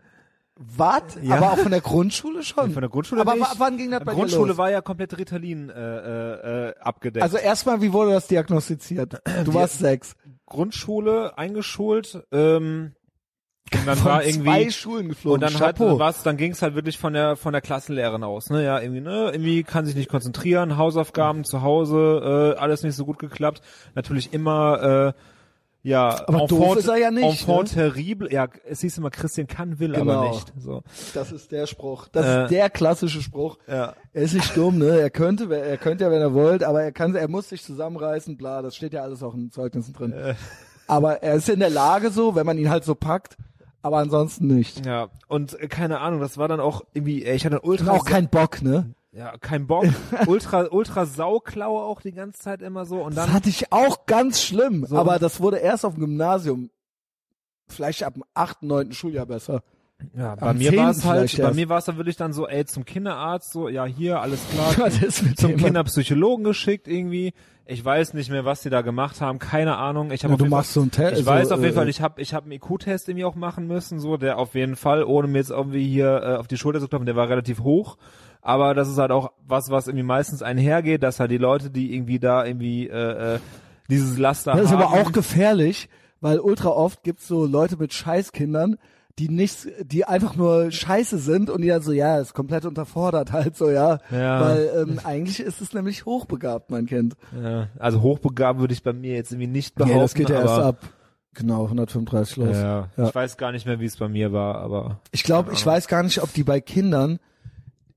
Was? 0.55 1.01
Ja. 1.21 1.37
Aber 1.37 1.53
auch 1.53 1.57
von 1.57 1.71
der 1.71 1.79
Grundschule 1.81 2.43
schon. 2.43 2.71
Von 2.73 2.81
der 2.81 2.89
Grundschule 2.89 3.21
Aber 3.21 3.35
ich, 3.37 3.45
wann 3.57 3.77
ging 3.77 3.91
das 3.91 4.03
bei 4.03 4.11
dir 4.11 4.17
Grundschule 4.19 4.49
los? 4.49 4.57
war 4.57 4.69
ja 4.69 4.81
komplett 4.81 5.17
Ritalin 5.17 5.69
äh, 5.69 5.73
äh, 5.73 6.67
äh, 6.69 6.73
abgedeckt. 6.81 7.23
Also 7.23 7.37
erstmal, 7.37 7.81
wie 7.81 7.91
wurde 7.93 8.11
das 8.11 8.27
diagnostiziert? 8.27 9.21
Du 9.45 9.53
warst 9.53 9.79
sechs. 9.79 10.15
Grundschule 10.45 11.37
eingeschult, 11.37 12.23
ähm, 12.31 12.91
und 13.73 13.87
dann 13.87 13.97
Von 13.97 14.05
war 14.11 14.21
zwei 14.21 14.27
irgendwie 14.29 14.71
Schulen 14.71 15.09
geflogen. 15.09 15.33
und 15.35 15.41
dann 15.41 15.53
hat 15.59 15.77
Chapeau. 15.77 15.99
was, 15.99 16.23
dann 16.23 16.37
ging 16.37 16.51
es 16.51 16.61
halt 16.61 16.75
wirklich 16.75 16.97
von 16.97 17.13
der 17.13 17.35
von 17.35 17.51
der 17.53 17.61
Klassenlehrerin 17.61 18.23
aus, 18.23 18.49
ne? 18.49 18.63
Ja, 18.63 18.79
irgendwie, 18.79 19.01
ne, 19.01 19.29
irgendwie 19.31 19.63
kann 19.63 19.85
sich 19.85 19.95
nicht 19.95 20.09
konzentrieren, 20.09 20.77
Hausaufgaben 20.77 21.43
zu 21.43 21.61
Hause, 21.61 22.55
äh, 22.57 22.59
alles 22.59 22.83
nicht 22.83 22.95
so 22.95 23.05
gut 23.05 23.19
geklappt. 23.19 23.61
Natürlich 23.95 24.33
immer 24.33 25.13
äh, 25.15 25.21
ja, 25.81 26.27
Aber 26.27 26.45
doof 26.45 26.75
ist 26.75 26.89
er 26.89 26.97
ja 26.97 27.09
nicht, 27.09 27.23
Enfant 27.23 27.71
terrible. 27.73 28.29
Ja, 28.33 28.47
es 28.67 28.81
hieß 28.81 28.97
immer, 28.97 29.11
Christian 29.11 29.47
kann, 29.47 29.79
will 29.79 29.95
aber 29.95 30.03
Genau. 30.23 30.29
nicht. 30.33 30.51
So. 30.59 30.83
Das 31.13 31.31
ist 31.31 31.53
der 31.53 31.67
Spruch. 31.67 32.09
Das 32.09 32.25
Äh, 32.25 32.43
ist 32.43 32.51
der 32.51 32.69
klassische 32.69 33.21
Spruch. 33.21 33.57
Ja. 33.65 33.93
Er 34.11 34.21
ist 34.23 34.33
nicht 34.33 34.57
dumm, 34.57 34.77
ne? 34.79 34.99
Er 34.99 35.09
könnte, 35.09 35.45
er 35.55 35.77
könnte 35.77 36.03
ja, 36.03 36.11
wenn 36.11 36.19
er 36.21 36.33
wollte, 36.33 36.67
aber 36.67 36.83
er 36.83 36.91
kann, 36.91 37.15
er 37.15 37.29
muss 37.29 37.47
sich 37.47 37.63
zusammenreißen, 37.63 38.35
bla, 38.35 38.61
das 38.61 38.75
steht 38.75 38.91
ja 38.91 39.03
alles 39.03 39.23
auch 39.23 39.33
in 39.33 39.51
Zeugnissen 39.51 39.93
drin. 39.93 40.11
Äh. 40.11 40.35
Aber 40.85 41.23
er 41.23 41.35
ist 41.35 41.47
in 41.47 41.61
der 41.61 41.69
Lage 41.69 42.11
so, 42.11 42.35
wenn 42.35 42.45
man 42.45 42.57
ihn 42.57 42.69
halt 42.69 42.83
so 42.83 42.93
packt, 42.93 43.37
aber 43.81 43.97
ansonsten 43.97 44.47
nicht. 44.47 44.85
Ja, 44.85 45.09
und 45.27 45.59
äh, 45.59 45.67
keine 45.67 45.99
Ahnung, 45.99 46.19
das 46.19 46.37
war 46.37 46.47
dann 46.47 46.59
auch 46.59 46.83
irgendwie, 46.93 47.23
äh, 47.23 47.35
ich 47.35 47.45
hatte 47.45 47.61
ultra 47.61 47.91
auch 47.91 48.05
kein 48.05 48.29
Bock, 48.29 48.61
ne? 48.61 48.93
ja, 49.11 49.37
kein 49.39 49.65
Bock, 49.67 49.85
ultra 50.27 50.67
ultra 50.71 51.05
Sauklaue 51.05 51.83
auch 51.83 52.01
die 52.01 52.11
ganze 52.11 52.39
Zeit 52.41 52.61
immer 52.61 52.85
so 52.85 53.01
und 53.01 53.15
Das 53.17 53.25
dann 53.25 53.33
hatte 53.33 53.49
ich 53.49 53.71
auch 53.71 54.05
ganz 54.05 54.41
schlimm, 54.41 54.85
So. 54.85 54.97
aber 54.97 55.17
das 55.19 55.39
wurde 55.41 55.57
erst 55.57 55.85
auf 55.85 55.95
dem 55.95 56.01
Gymnasium, 56.01 56.69
vielleicht 57.67 58.03
ab 58.03 58.13
dem 58.13 58.23
achten, 58.33 58.67
neunten 58.67 58.93
Schuljahr 58.93 59.25
besser. 59.25 59.63
Ja, 60.17 60.35
bei 60.35 60.53
mir 60.53 60.75
war 60.77 60.91
es 60.91 60.99
10. 60.99 61.09
halt, 61.09 61.37
bei 61.37 61.43
erst. 61.43 61.55
mir 61.55 61.69
war 61.69 61.77
es 61.79 61.85
dann 61.85 61.97
wirklich 61.97 62.15
dann 62.15 62.31
so, 62.33 62.47
ey, 62.47 62.65
zum 62.65 62.85
Kinderarzt, 62.85 63.51
so, 63.51 63.67
ja, 63.67 63.85
hier, 63.85 64.21
alles 64.21 64.39
klar, 64.49 64.73
Was 64.77 65.01
ist 65.01 65.23
mit 65.23 65.37
zum? 65.39 65.57
Kinderpsychologen 65.57 66.43
geschickt 66.45 66.87
irgendwie. 66.87 67.33
Ich 67.65 67.83
weiß 67.85 68.13
nicht 68.15 68.31
mehr, 68.31 68.45
was 68.45 68.61
die 68.61 68.69
da 68.71 68.81
gemacht 68.81 69.21
haben, 69.21 69.37
keine 69.37 69.75
Ahnung. 69.77 70.11
Ich 70.11 70.23
habe 70.23 70.33
Ja, 70.33 70.37
du 70.37 70.45
machst 70.45 70.73
so 70.73 70.81
einen 70.81 70.89
Fall, 70.91 71.09
Test. 71.09 71.21
ich 71.21 71.27
weiß 71.27 71.49
so, 71.49 71.55
auf 71.55 71.61
jeden 71.61 71.73
äh, 71.73 71.75
Fall, 71.75 71.89
ich 71.89 72.01
habe 72.01 72.19
ich 72.21 72.33
hab 72.33 72.43
einen 72.45 72.53
IQ-Test 72.53 73.09
irgendwie 73.09 73.25
auch 73.25 73.35
machen 73.35 73.67
müssen, 73.67 73.99
so, 73.99 74.17
der 74.17 74.39
auf 74.39 74.55
jeden 74.55 74.75
Fall, 74.75 75.03
ohne 75.03 75.27
mir 75.27 75.37
jetzt 75.39 75.51
irgendwie 75.51 75.87
hier 75.87 76.21
äh, 76.23 76.35
auf 76.37 76.47
die 76.47 76.57
Schulter 76.57 76.79
zu 76.79 76.87
klopfen, 76.87 77.05
der 77.05 77.15
war 77.15 77.29
relativ 77.29 77.59
hoch. 77.59 77.97
Aber 78.41 78.73
das 78.73 78.87
ist 78.89 78.97
halt 78.97 79.11
auch 79.11 79.33
was, 79.45 79.69
was 79.69 79.87
irgendwie 79.87 80.05
meistens 80.05 80.41
einhergeht, 80.41 81.03
dass 81.03 81.19
halt 81.19 81.29
die 81.29 81.37
Leute, 81.37 81.69
die 81.69 81.93
irgendwie 81.93 82.19
da 82.19 82.45
irgendwie 82.45 82.87
äh, 82.87 83.35
äh, 83.35 83.39
dieses 83.89 84.17
Laster 84.17 84.53
Das 84.53 84.61
ist 84.65 84.71
haben. 84.71 84.81
aber 84.81 84.93
auch 84.93 85.11
gefährlich, 85.11 85.89
weil 86.21 86.39
ultra 86.39 86.69
oft 86.69 87.03
gibt's 87.03 87.27
so 87.27 87.45
Leute 87.45 87.77
mit 87.77 87.93
Scheißkindern, 87.93 88.77
die 89.19 89.29
nichts, 89.29 89.67
die 89.83 90.05
einfach 90.05 90.35
nur 90.35 90.71
Scheiße 90.71 91.17
sind 91.19 91.49
und 91.49 91.61
die 91.61 91.67
dann 91.67 91.81
so, 91.81 91.91
ja, 91.91 92.19
ist 92.19 92.33
komplett 92.33 92.65
unterfordert 92.65 93.31
halt 93.31 93.55
so, 93.57 93.69
ja. 93.69 93.99
Ja. 94.09 94.41
Weil 94.41 94.71
ähm, 94.87 94.99
eigentlich 95.03 95.39
ist 95.41 95.61
es 95.61 95.73
nämlich 95.73 96.05
hochbegabt, 96.05 96.71
mein 96.71 96.85
Kind. 96.85 97.15
ja, 97.39 97.67
also 97.77 98.01
hochbegabt 98.01 98.59
würde 98.59 98.73
ich 98.73 98.81
bei 98.81 98.93
mir 98.93 99.13
jetzt 99.15 99.31
irgendwie 99.31 99.47
nicht 99.47 99.75
behaupten. 99.75 99.95
Nee, 99.95 100.01
das 100.01 100.13
geht 100.13 100.29
ja 100.29 100.39
erst 100.41 100.59
ab. 100.59 100.77
Genau, 101.35 101.63
135 101.65 102.37
los. 102.37 102.55
Ja, 102.57 102.89
Ja. 102.97 103.07
ich 103.07 103.13
weiß 103.15 103.37
gar 103.37 103.51
nicht 103.51 103.65
mehr, 103.65 103.79
wie 103.79 103.85
es 103.85 103.97
bei 103.97 104.07
mir 104.09 104.33
war, 104.33 104.55
aber 104.55 104.99
Ich 105.11 105.23
glaube, 105.23 105.51
ich 105.53 105.63
weiß 105.65 105.87
gar 105.87 106.01
nicht, 106.03 106.23
ob 106.23 106.33
die 106.33 106.43
bei 106.43 106.59
Kindern, 106.59 107.19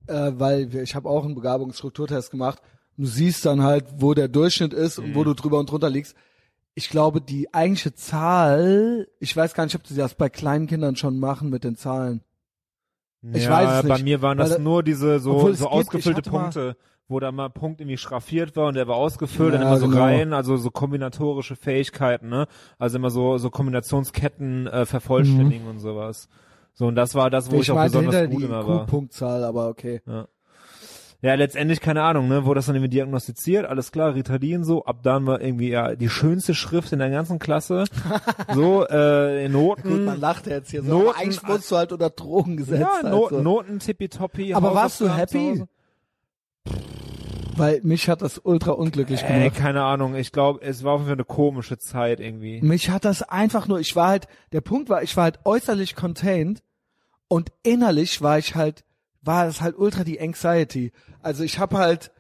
äh, 0.07 0.33
weil 0.35 0.75
ich 0.77 0.95
habe 0.95 1.09
auch 1.09 1.25
einen 1.25 1.35
Begabungsstrukturtest 1.35 2.31
gemacht, 2.31 2.61
du 2.99 3.07
siehst 3.07 3.47
dann 3.47 3.63
halt, 3.63 3.87
wo 3.99 4.13
der 4.15 4.29
Durchschnitt 4.29 4.75
ist 4.75 4.99
und 4.99 5.11
Mhm. 5.11 5.15
wo 5.15 5.25
du 5.25 5.35
drüber 5.35 5.59
und 5.59 5.71
drunter 5.71 5.89
liegst. 5.91 6.15
Ich 6.75 6.89
glaube, 6.89 7.21
die 7.21 7.53
eigentliche 7.53 7.95
Zahl, 7.95 9.09
ich 9.21 9.37
weiß 9.37 9.55
gar 9.55 9.65
nicht, 9.65 9.75
ob 9.75 9.87
sie 9.87 9.95
das 9.97 10.15
bei 10.15 10.29
kleinen 10.31 10.67
Kindern 10.67 10.97
schon 10.97 11.19
machen 11.19 11.51
mit 11.51 11.65
den 11.65 11.77
Zahlen. 11.77 12.23
Ich 13.35 13.45
ja, 13.45 13.51
weiß 13.51 13.85
es 13.85 13.89
bei 13.89 13.95
nicht, 13.95 14.05
mir 14.05 14.23
waren 14.23 14.39
weil 14.39 14.49
das 14.49 14.57
da- 14.57 14.63
nur 14.63 14.83
diese 14.83 15.19
so, 15.21 15.53
so 15.53 15.67
ich 15.67 15.71
ausgefüllte 15.71 16.23
Punkte, 16.23 16.77
wo 17.09 17.21
da 17.21 17.31
mal 17.31 17.51
Punkt 17.51 17.81
irgendwie 17.81 17.97
schraffiert 17.99 18.57
war 18.57 18.69
und 18.69 18.75
der 18.75 18.89
war 18.89 18.97
ausgefüllt, 18.97 19.53
dann 19.55 19.61
Ja, 19.63 19.69
immer 19.69 19.79
so 19.79 19.87
genau. 19.87 20.03
rein, 20.03 20.33
also 20.33 20.57
so 20.57 20.71
kombinatorische 20.71 21.57
Fähigkeiten, 21.57 22.29
ne? 22.31 22.47
Also 22.79 22.97
immer 22.97 23.11
so 23.11 23.37
so 23.39 23.51
Kombinationsketten 23.51 24.67
äh, 24.67 24.87
vervollständigen 24.87 25.67
und 25.67 25.79
sowas. 25.79 26.29
So 26.75 26.87
und 26.87 26.95
das 26.97 27.15
war 27.15 27.29
das, 27.31 27.51
wo 27.51 27.57
ich, 27.57 27.65
ich 27.65 27.71
auch 27.71 27.81
besonders 27.83 28.15
gut 28.31 28.43
immer 28.45 28.67
war. 28.67 28.87
Q-Punktzahl, 28.87 29.45
aber 29.45 29.69
okay. 29.69 30.01
Ja, 30.07 30.27
letztendlich 31.23 31.81
keine 31.81 32.03
Ahnung, 32.03 32.27
ne, 32.29 32.45
wurde 32.45 32.59
das 32.59 32.67
dann 32.67 32.75
irgendwie 32.75 32.91
diagnostiziert, 32.91 33.65
alles 33.65 33.93
klar, 33.93 34.15
Ritalin 34.17 34.65
so, 34.65 34.85
ab 34.85 34.99
dann 35.05 35.25
war 35.25 35.41
irgendwie 35.41 35.71
ja 35.71 35.95
die 35.95 36.09
schönste 36.09 36.53
Schrift 36.55 36.93
in 36.93 36.99
der 36.99 37.11
ganzen 37.11 37.39
Klasse. 37.39 37.85
so 38.53 38.85
äh, 38.89 39.49
Noten 39.49 39.89
Gut, 39.89 40.05
man 40.05 40.21
lacht 40.21 40.49
jetzt 40.49 40.73
hier 40.73 40.83
so, 40.83 40.91
Noten- 40.99 41.19
eigentlich 41.21 41.47
wurdest 41.47 41.71
du 41.71 41.77
halt 41.77 41.93
unter 41.93 42.11
Drogen 42.11 42.57
gesetzt. 42.57 42.81
Ja, 42.81 42.91
halt 43.03 43.13
no 43.13 43.29
so. 43.31 43.41
Noten 43.41 43.79
tippitoppi. 43.79 44.53
Aber 44.55 44.75
warst 44.75 45.01
du 45.01 45.09
happy? 45.09 45.63
Weil 47.57 47.81
mich 47.85 48.09
hat 48.09 48.23
das 48.23 48.39
ultra 48.43 48.73
unglücklich 48.73 49.23
Ey, 49.23 49.45
gemacht. 49.51 49.57
keine 49.57 49.85
Ahnung. 49.85 50.15
Ich 50.17 50.33
glaube, 50.33 50.63
es 50.63 50.85
war 50.85 50.95
auf 50.95 51.01
jeden 51.01 51.09
Fall 51.09 51.17
eine 51.17 51.25
komische 51.25 51.79
Zeit 51.79 52.19
irgendwie. 52.19 52.61
Mich 52.63 52.89
hat 52.91 53.05
das 53.05 53.23
einfach 53.23 53.69
nur, 53.69 53.79
ich 53.79 53.95
war 53.95 54.09
halt, 54.09 54.27
der 54.53 54.63
Punkt 54.63 54.89
war, 54.89 55.03
ich 55.03 55.17
war 55.17 55.25
halt 55.25 55.41
äußerlich 55.45 55.95
contained 55.95 56.63
und 57.29 57.53
innerlich 57.63 58.23
war 58.23 58.39
ich 58.39 58.55
halt, 58.55 58.85
war 59.23 59.47
es 59.47 59.61
halt 59.61 59.79
ultra 59.79 60.05
die 60.05 60.21
Anxiety. 60.21 60.93
Also 61.23 61.45
ich 61.45 61.59
habe 61.59 61.79
halt, 61.79 62.13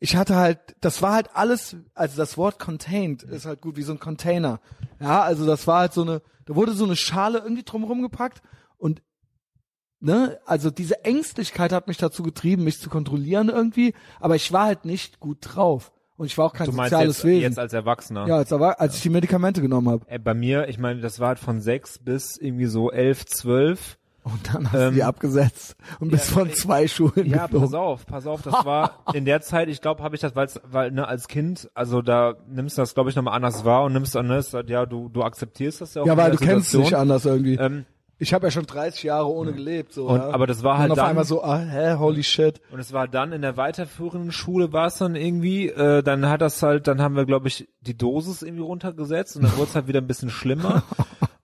ich 0.00 0.16
hatte 0.16 0.36
halt, 0.36 0.58
das 0.80 1.00
war 1.02 1.14
halt 1.14 1.30
alles, 1.34 1.76
also 1.94 2.16
das 2.16 2.36
Wort 2.36 2.58
contained 2.58 3.22
ist 3.22 3.46
halt 3.46 3.60
gut 3.60 3.76
wie 3.76 3.82
so 3.82 3.92
ein 3.92 4.00
Container. 4.00 4.60
Ja, 5.00 5.22
also 5.22 5.46
das 5.46 5.66
war 5.66 5.80
halt 5.80 5.92
so 5.92 6.02
eine, 6.02 6.22
da 6.46 6.54
wurde 6.56 6.72
so 6.72 6.84
eine 6.84 6.96
Schale 6.96 7.38
irgendwie 7.38 7.62
drumherum 7.62 8.02
gepackt 8.02 8.42
und 8.76 9.02
ne, 10.00 10.40
also 10.46 10.70
diese 10.70 11.04
Ängstlichkeit 11.04 11.72
hat 11.72 11.86
mich 11.86 11.98
dazu 11.98 12.22
getrieben, 12.22 12.64
mich 12.64 12.80
zu 12.80 12.90
kontrollieren 12.90 13.48
irgendwie, 13.48 13.94
aber 14.18 14.34
ich 14.34 14.52
war 14.52 14.64
halt 14.64 14.84
nicht 14.84 15.20
gut 15.20 15.38
drauf 15.40 15.92
und 16.16 16.26
ich 16.26 16.36
war 16.36 16.46
auch 16.46 16.52
kein 16.52 16.66
Du 16.66 16.72
meinst 16.72 16.90
soziales 16.90 17.18
jetzt, 17.18 17.24
Wesen. 17.26 17.42
jetzt 17.42 17.58
als 17.58 17.72
Erwachsener? 17.72 18.26
ja, 18.26 18.36
als, 18.36 18.52
aber, 18.52 18.80
als 18.80 18.96
ich 18.96 19.02
die 19.02 19.10
Medikamente 19.10 19.60
genommen 19.60 19.88
habe. 19.88 20.04
Ey, 20.08 20.18
bei 20.18 20.34
mir, 20.34 20.68
ich 20.68 20.78
meine, 20.78 21.00
das 21.00 21.20
war 21.20 21.28
halt 21.28 21.38
von 21.38 21.60
sechs 21.60 21.98
bis 21.98 22.36
irgendwie 22.36 22.66
so 22.66 22.90
elf, 22.90 23.26
zwölf. 23.26 23.98
Und 24.22 24.54
dann 24.54 24.70
hast 24.70 24.74
Ähm, 24.78 24.88
du 24.90 24.94
die 24.96 25.02
abgesetzt 25.02 25.76
und 25.98 26.10
bist 26.10 26.28
ja, 26.28 26.34
von 26.36 26.52
zwei 26.52 26.86
Schulen 26.88 27.26
Ja, 27.26 27.38
pass 27.48 27.50
geflogen. 27.52 27.74
auf, 27.74 28.06
pass 28.06 28.26
auf, 28.26 28.42
das 28.42 28.64
war 28.66 28.98
in 29.14 29.24
der 29.24 29.40
Zeit, 29.40 29.68
ich 29.68 29.80
glaube, 29.80 30.02
habe 30.02 30.14
ich 30.14 30.20
das, 30.20 30.36
weil's, 30.36 30.60
weil 30.64 30.90
ne, 30.90 31.08
als 31.08 31.26
Kind, 31.26 31.70
also 31.74 32.02
da 32.02 32.34
nimmst 32.48 32.76
du 32.76 32.82
das, 32.82 32.92
glaube 32.94 33.08
ich, 33.10 33.16
nochmal 33.16 33.34
anders 33.34 33.64
wahr 33.64 33.84
und 33.84 33.94
nimmst 33.94 34.14
dann, 34.14 34.26
ne, 34.26 34.42
halt, 34.52 34.68
ja, 34.68 34.84
du, 34.84 35.08
du 35.08 35.22
akzeptierst 35.22 35.80
das 35.80 35.94
ja 35.94 36.02
auch. 36.02 36.06
Ja, 36.06 36.16
weil 36.18 36.32
du 36.32 36.36
kennst 36.36 36.66
dich 36.66 36.80
Situation. 36.80 37.00
anders 37.00 37.24
irgendwie. 37.24 37.54
Ähm, 37.54 37.86
ich 38.22 38.34
habe 38.34 38.46
ja 38.46 38.50
schon 38.50 38.66
30 38.66 39.04
Jahre 39.04 39.26
ohne 39.32 39.54
gelebt. 39.54 39.94
So, 39.94 40.06
Und- 40.08 40.18
ja. 40.20 40.28
aber 40.28 40.46
das 40.46 40.62
war 40.62 40.76
halt 40.76 40.88
und 40.88 40.92
auf 40.92 40.98
dann- 40.98 41.06
einmal 41.08 41.24
so, 41.24 41.42
ah, 41.42 41.56
hä, 41.58 41.94
holy 41.94 42.22
shit. 42.22 42.60
Und 42.70 42.78
es 42.78 42.92
war 42.92 43.08
dann 43.08 43.32
in 43.32 43.40
der 43.40 43.56
weiterführenden 43.56 44.30
Schule 44.32 44.74
war 44.74 44.88
es 44.88 44.96
dann 44.98 45.16
irgendwie, 45.16 45.68
äh, 45.70 46.02
dann 46.02 46.28
hat 46.28 46.42
das 46.42 46.62
halt, 46.62 46.86
dann 46.86 47.00
haben 47.00 47.16
wir, 47.16 47.24
glaube 47.24 47.48
ich, 47.48 47.66
die 47.80 47.96
Dosis 47.96 48.42
irgendwie 48.42 48.62
runtergesetzt 48.62 49.36
und 49.36 49.44
dann 49.44 49.52
wurde 49.56 49.70
es 49.70 49.74
halt 49.74 49.86
wieder 49.88 50.02
ein 50.02 50.06
bisschen 50.06 50.28
schlimmer. 50.28 50.82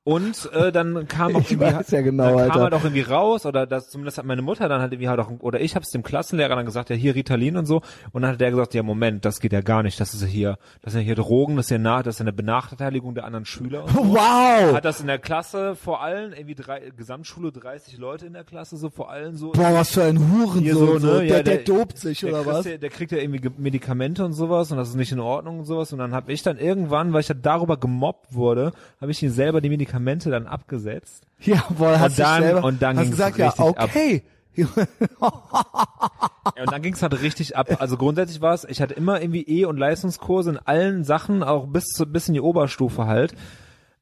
Und 0.06 0.48
äh, 0.52 0.70
dann 0.70 1.08
kam 1.08 1.34
auch 1.34 1.50
irgendwie, 1.50 1.64
ja 1.96 2.00
genau, 2.00 2.24
dann 2.26 2.34
kam 2.36 2.42
Alter. 2.50 2.60
halt 2.62 2.74
auch 2.74 2.84
irgendwie 2.84 3.00
raus, 3.02 3.44
oder 3.44 3.66
das 3.66 3.90
zumindest 3.90 4.18
hat 4.18 4.24
meine 4.24 4.40
Mutter 4.40 4.68
dann 4.68 4.80
halt 4.80 4.92
irgendwie 4.92 5.08
halt 5.08 5.18
auch, 5.18 5.32
oder 5.40 5.60
ich 5.60 5.74
habe 5.74 5.82
es 5.82 5.90
dem 5.90 6.04
Klassenlehrer 6.04 6.54
dann 6.54 6.64
gesagt, 6.64 6.90
ja 6.90 6.96
hier 6.96 7.16
Ritalin 7.16 7.56
und 7.56 7.66
so, 7.66 7.82
und 8.12 8.22
dann 8.22 8.30
hat 8.30 8.40
der 8.40 8.52
gesagt, 8.52 8.72
ja 8.74 8.84
Moment, 8.84 9.24
das 9.24 9.40
geht 9.40 9.52
ja 9.52 9.62
gar 9.62 9.82
nicht, 9.82 9.98
das 9.98 10.14
ist 10.14 10.22
ja 10.22 10.28
hier, 10.28 10.58
das 10.82 10.92
sind 10.92 11.00
ja 11.02 11.06
hier 11.06 11.16
Drogen, 11.16 11.56
das 11.56 11.66
ist 11.66 11.70
ja 11.70 11.78
nach, 11.78 12.02
das 12.04 12.14
ist 12.14 12.18
ja 12.20 12.22
eine 12.22 12.32
Benachteiligung 12.32 13.16
der 13.16 13.24
anderen 13.24 13.46
Schüler. 13.46 13.82
Und 13.82 13.90
so. 13.90 14.04
Wow! 14.14 14.74
Hat 14.76 14.84
das 14.84 15.00
in 15.00 15.08
der 15.08 15.18
Klasse 15.18 15.74
vor 15.74 16.00
allen, 16.02 16.32
irgendwie 16.34 16.54
drei, 16.54 16.92
Gesamtschule 16.96 17.50
30 17.50 17.98
Leute 17.98 18.26
in 18.26 18.34
der 18.34 18.44
Klasse, 18.44 18.76
so 18.76 18.90
vor 18.90 19.10
allen 19.10 19.34
so 19.36 19.50
Boah, 19.50 19.74
was 19.74 19.90
für 19.90 20.04
ein 20.04 20.18
Hurensohn. 20.18 20.62
Hier 20.62 20.74
so, 20.76 20.98
ne? 21.00 21.00
Der, 21.00 21.24
Ja, 21.24 21.42
der, 21.42 21.56
der- 21.56 21.64
dopt 21.64 21.98
sich, 21.98 22.20
der 22.20 22.30
oder 22.30 22.46
was? 22.46 22.64
Ja, 22.64 22.76
der 22.76 22.90
kriegt 22.90 23.10
ja 23.10 23.18
irgendwie 23.18 23.40
Ge- 23.40 23.50
Medikamente 23.58 24.24
und 24.24 24.34
sowas 24.34 24.70
und 24.70 24.76
das 24.78 24.88
ist 24.90 24.94
nicht 24.94 25.10
in 25.10 25.18
Ordnung 25.18 25.58
und 25.58 25.64
sowas 25.64 25.92
und 25.92 25.98
dann 25.98 26.14
habe 26.14 26.32
ich 26.32 26.44
dann 26.44 26.58
irgendwann, 26.58 27.12
weil 27.12 27.22
ich 27.22 27.26
dann 27.26 27.42
darüber 27.42 27.76
gemobbt 27.76 28.32
wurde, 28.32 28.70
habe 29.00 29.10
ich 29.10 29.20
ihm 29.20 29.30
selber 29.30 29.60
die 29.60 29.68
Medikamente 29.68 29.95
dann 30.05 30.47
abgesetzt. 30.47 31.24
Jawohl, 31.40 31.98
hast 31.98 32.12
Und 32.12 32.18
dann- 32.20 32.43
selber, 32.43 32.64
und 32.64 32.82
dann 32.82 32.97
hast 32.97 33.05
ging's 33.05 33.16
gesagt, 33.16 33.39
ja, 33.39 33.52
okay. 33.59 34.23
Ja, 34.55 34.66
und 36.62 36.73
dann 36.73 36.82
ging 36.82 36.94
es 36.94 37.02
halt 37.02 37.20
richtig 37.20 37.56
ab. 37.56 37.68
Also 37.81 37.97
grundsätzlich 37.97 38.40
war 38.40 38.55
es, 38.55 38.64
ich 38.64 38.81
hatte 38.81 38.94
immer 38.94 39.20
irgendwie 39.20 39.43
E- 39.43 39.64
und 39.66 39.77
Leistungskurse 39.77 40.51
in 40.51 40.59
allen 40.59 41.05
Sachen, 41.05 41.43
auch 41.43 41.66
bis 41.66 41.85
zu, 41.86 42.06
bis 42.06 42.28
in 42.28 42.35
die 42.35 42.40
Oberstufe 42.40 43.06
halt. 43.06 43.35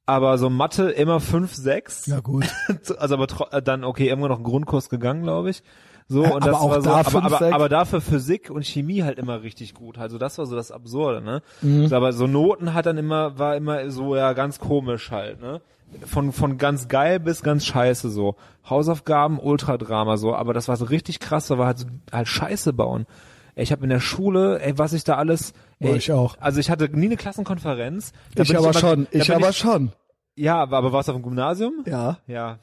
Aber 0.07 0.37
so 0.39 0.51
Mathe 0.51 0.91
immer 0.91 1.19
fünf, 1.19 1.55
sechs. 1.55 2.07
ja, 2.07 2.21
gut. 2.21 2.45
Also 2.99 3.15
aber 3.17 3.27
äh, 3.53 3.63
dann, 3.63 3.85
okay, 3.85 4.09
irgendwann 4.09 4.31
noch 4.31 4.37
einen 4.37 4.45
Grundkurs 4.45 4.91
gegangen, 4.91 5.23
glaube 5.23 5.51
ich. 5.51 5.63
So, 6.07 6.23
Ja, 6.23 6.33
und 6.33 6.43
aber 6.43 6.51
das 6.53 6.61
war 6.61 6.83
so, 6.83 6.91
da 6.91 7.19
aber, 7.19 7.37
aber, 7.41 7.55
aber 7.55 7.69
dafür 7.71 8.03
Physik 8.03 8.51
und 8.51 8.67
Chemie 8.67 9.03
halt 9.03 9.19
immer 9.19 9.43
richtig 9.43 9.73
gut. 9.73 9.97
Also 9.97 10.19
das 10.19 10.37
war 10.37 10.45
so 10.45 10.55
das 10.55 10.71
Absurde, 10.71 11.23
ne? 11.23 11.41
Mhm. 11.63 11.91
Aber 11.93 12.13
so 12.13 12.27
Noten 12.27 12.75
hat 12.75 12.85
dann 12.85 12.99
immer, 12.99 13.39
war 13.39 13.57
immer 13.57 13.91
so 13.91 14.15
ja 14.15 14.35
ganz 14.35 14.59
komisch 14.61 15.11
halt, 15.11 15.41
ne? 15.41 15.63
Von, 16.07 16.33
von 16.33 16.59
ganz 16.59 16.89
geil 16.89 17.21
bis 17.21 17.43
ganz 17.43 17.65
scheiße 17.67 18.11
so. 18.11 18.37
Hausaufgaben, 18.69 19.39
Ultradrama 19.39 20.17
so, 20.17 20.35
aber 20.35 20.53
das 20.55 20.69
war 20.69 20.77
so 20.77 20.85
richtig 20.87 21.21
krass, 21.21 21.49
da 21.49 21.59
war 21.59 21.67
halt, 21.67 21.87
halt 22.13 22.29
Scheiße 22.29 22.73
bauen. 22.73 23.07
Ich 23.57 23.71
habe 23.73 23.85
in 23.85 23.91
der 23.91 24.01
Schule, 24.01 24.61
ey, 24.61 24.77
was 24.79 24.93
ich 24.93 25.05
da 25.05 25.15
alles, 25.17 25.53
ey, 25.79 25.91
Boah, 25.91 25.97
ich 25.97 26.13
auch. 26.13 26.37
Also 26.41 26.59
ich 26.61 26.71
hatte 26.71 26.89
nie 26.89 27.07
eine 27.07 27.17
Klassenkonferenz. 27.17 28.13
Da 28.35 28.43
Ich 28.43 28.57
aber 28.57 28.71
immer- 28.71 28.79
schon, 28.79 29.07
ich 29.11 29.27
bin 29.27 29.37
aber 29.37 29.53
schon. 29.53 29.93
Ja, 30.37 30.57
aber, 30.63 30.79
aber 30.79 30.93
warst 30.93 31.09
du 31.09 31.13
auf 31.13 31.19
dem 31.19 31.23
Gymnasium? 31.23 31.85
Ja. 31.87 32.19
Ja. 32.27 32.59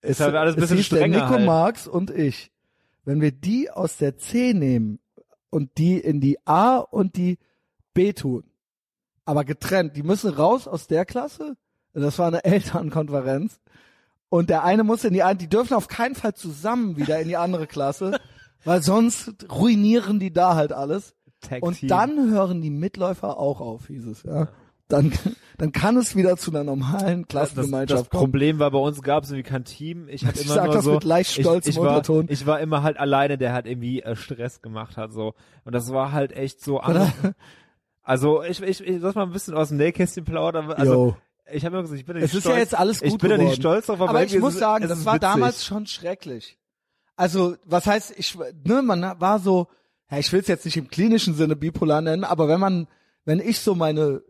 Es, 0.00 0.20
halt 0.20 0.34
alles 0.34 0.54
ein 0.56 0.60
bisschen 0.60 0.78
es 0.78 0.86
strenger 0.86 1.22
Nico 1.22 1.30
halt. 1.30 1.46
Marx 1.46 1.86
und 1.88 2.10
ich. 2.10 2.52
Wenn 3.04 3.20
wir 3.20 3.32
die 3.32 3.70
aus 3.70 3.96
der 3.96 4.16
C 4.16 4.54
nehmen 4.54 5.00
und 5.50 5.78
die 5.78 5.98
in 5.98 6.20
die 6.20 6.38
A 6.46 6.76
und 6.78 7.16
die 7.16 7.38
B 7.94 8.12
tun, 8.12 8.44
aber 9.24 9.44
getrennt, 9.44 9.96
die 9.96 10.02
müssen 10.02 10.32
raus 10.32 10.68
aus 10.68 10.86
der 10.86 11.04
Klasse. 11.04 11.56
Das 11.94 12.18
war 12.18 12.28
eine 12.28 12.44
Elternkonferenz. 12.44 13.60
Und 14.28 14.48
der 14.48 14.64
eine 14.64 14.82
muss 14.82 15.04
in 15.04 15.12
die 15.12 15.22
eine, 15.22 15.36
die 15.36 15.48
dürfen 15.48 15.74
auf 15.74 15.88
keinen 15.88 16.14
Fall 16.14 16.34
zusammen 16.34 16.96
wieder 16.96 17.20
in 17.20 17.28
die 17.28 17.36
andere 17.36 17.66
Klasse, 17.66 18.18
weil 18.64 18.82
sonst 18.82 19.46
ruinieren 19.52 20.20
die 20.20 20.32
da 20.32 20.54
halt 20.54 20.72
alles. 20.72 21.14
Und 21.60 21.90
dann 21.90 22.30
hören 22.30 22.62
die 22.62 22.70
Mitläufer 22.70 23.36
auch 23.36 23.60
auf, 23.60 23.88
hieß 23.88 24.06
es, 24.06 24.22
ja. 24.22 24.48
Dann, 24.88 25.12
dann 25.58 25.72
kann 25.72 25.96
es 25.96 26.16
wieder 26.16 26.36
zu 26.36 26.50
einer 26.50 26.64
normalen 26.64 27.22
das, 27.22 27.28
Klassengemeinschaft 27.28 28.04
das 28.04 28.10
kommen. 28.10 28.24
Problem 28.24 28.58
war, 28.58 28.70
bei 28.70 28.78
uns 28.78 29.02
gab 29.02 29.24
es 29.24 29.30
irgendwie 29.30 29.48
kein 29.48 29.64
Team. 29.64 30.08
Ich 30.08 30.22
Ich 30.22 30.44
immer 30.44 30.54
sag 30.54 30.64
nur 30.66 30.74
das 30.74 30.84
so, 30.84 30.94
mit 30.94 31.04
leicht 31.04 31.32
stolzem 31.32 31.70
ich, 31.70 31.76
ich 31.76 31.82
war, 31.82 31.88
Unterton. 31.88 32.26
Ich 32.28 32.46
war 32.46 32.60
immer 32.60 32.82
halt 32.82 32.98
alleine, 32.98 33.38
der 33.38 33.52
halt 33.52 33.66
irgendwie 33.66 34.02
äh, 34.02 34.16
Stress 34.16 34.62
gemacht 34.62 34.96
hat 34.96 35.12
so. 35.12 35.34
Und 35.64 35.74
das 35.74 35.92
war 35.92 36.12
halt 36.12 36.32
echt 36.32 36.62
so. 36.62 36.82
Oder? 36.82 37.12
Also 38.02 38.42
ich, 38.42 38.60
ich, 38.62 38.80
ich 38.80 39.00
lass 39.00 39.14
mal 39.14 39.22
ein 39.22 39.32
bisschen 39.32 39.54
aus 39.54 39.68
dem 39.68 39.76
Nähkästchen 39.78 40.24
plaudern. 40.24 40.72
Also 40.72 40.92
Yo. 40.92 41.16
Ich 41.50 41.64
habe 41.64 41.74
immer 41.76 41.82
gesagt, 41.82 42.00
ich 42.00 42.06
bin 42.06 42.16
Es 42.16 42.22
nicht 42.24 42.34
ist 42.34 42.40
stolz. 42.42 42.54
ja 42.56 42.60
jetzt 42.60 42.74
alles 42.78 43.00
gut 43.00 43.08
Ich 43.08 43.18
bin 43.18 43.30
da 43.30 43.36
nicht 43.36 43.44
geworden. 43.46 43.60
stolz 43.60 43.86
drauf, 43.86 44.00
aber, 44.00 44.10
Aber 44.10 44.22
ich 44.24 44.38
muss 44.38 44.50
ist 44.50 44.54
es- 44.56 44.60
sagen, 44.60 44.84
es 44.84 44.90
das 44.90 44.98
ist 45.00 45.04
war 45.06 45.14
witzig. 45.14 45.28
damals 45.30 45.64
schon 45.64 45.86
schrecklich. 45.86 46.58
Also, 47.16 47.56
was 47.64 47.86
heißt, 47.86 48.14
ich, 48.16 48.36
ne, 48.64 48.82
man 48.82 49.02
war 49.20 49.38
so, 49.38 49.68
ja, 50.10 50.18
ich 50.18 50.32
will 50.32 50.40
es 50.40 50.48
jetzt 50.48 50.64
nicht 50.64 50.76
im 50.76 50.88
klinischen 50.88 51.34
Sinne 51.34 51.56
bipolar 51.56 52.00
nennen, 52.00 52.24
aber 52.24 52.48
wenn 52.48 52.60
man, 52.60 52.88
wenn 53.24 53.38
ich 53.40 53.60
so 53.60 53.74
meine 53.74 54.22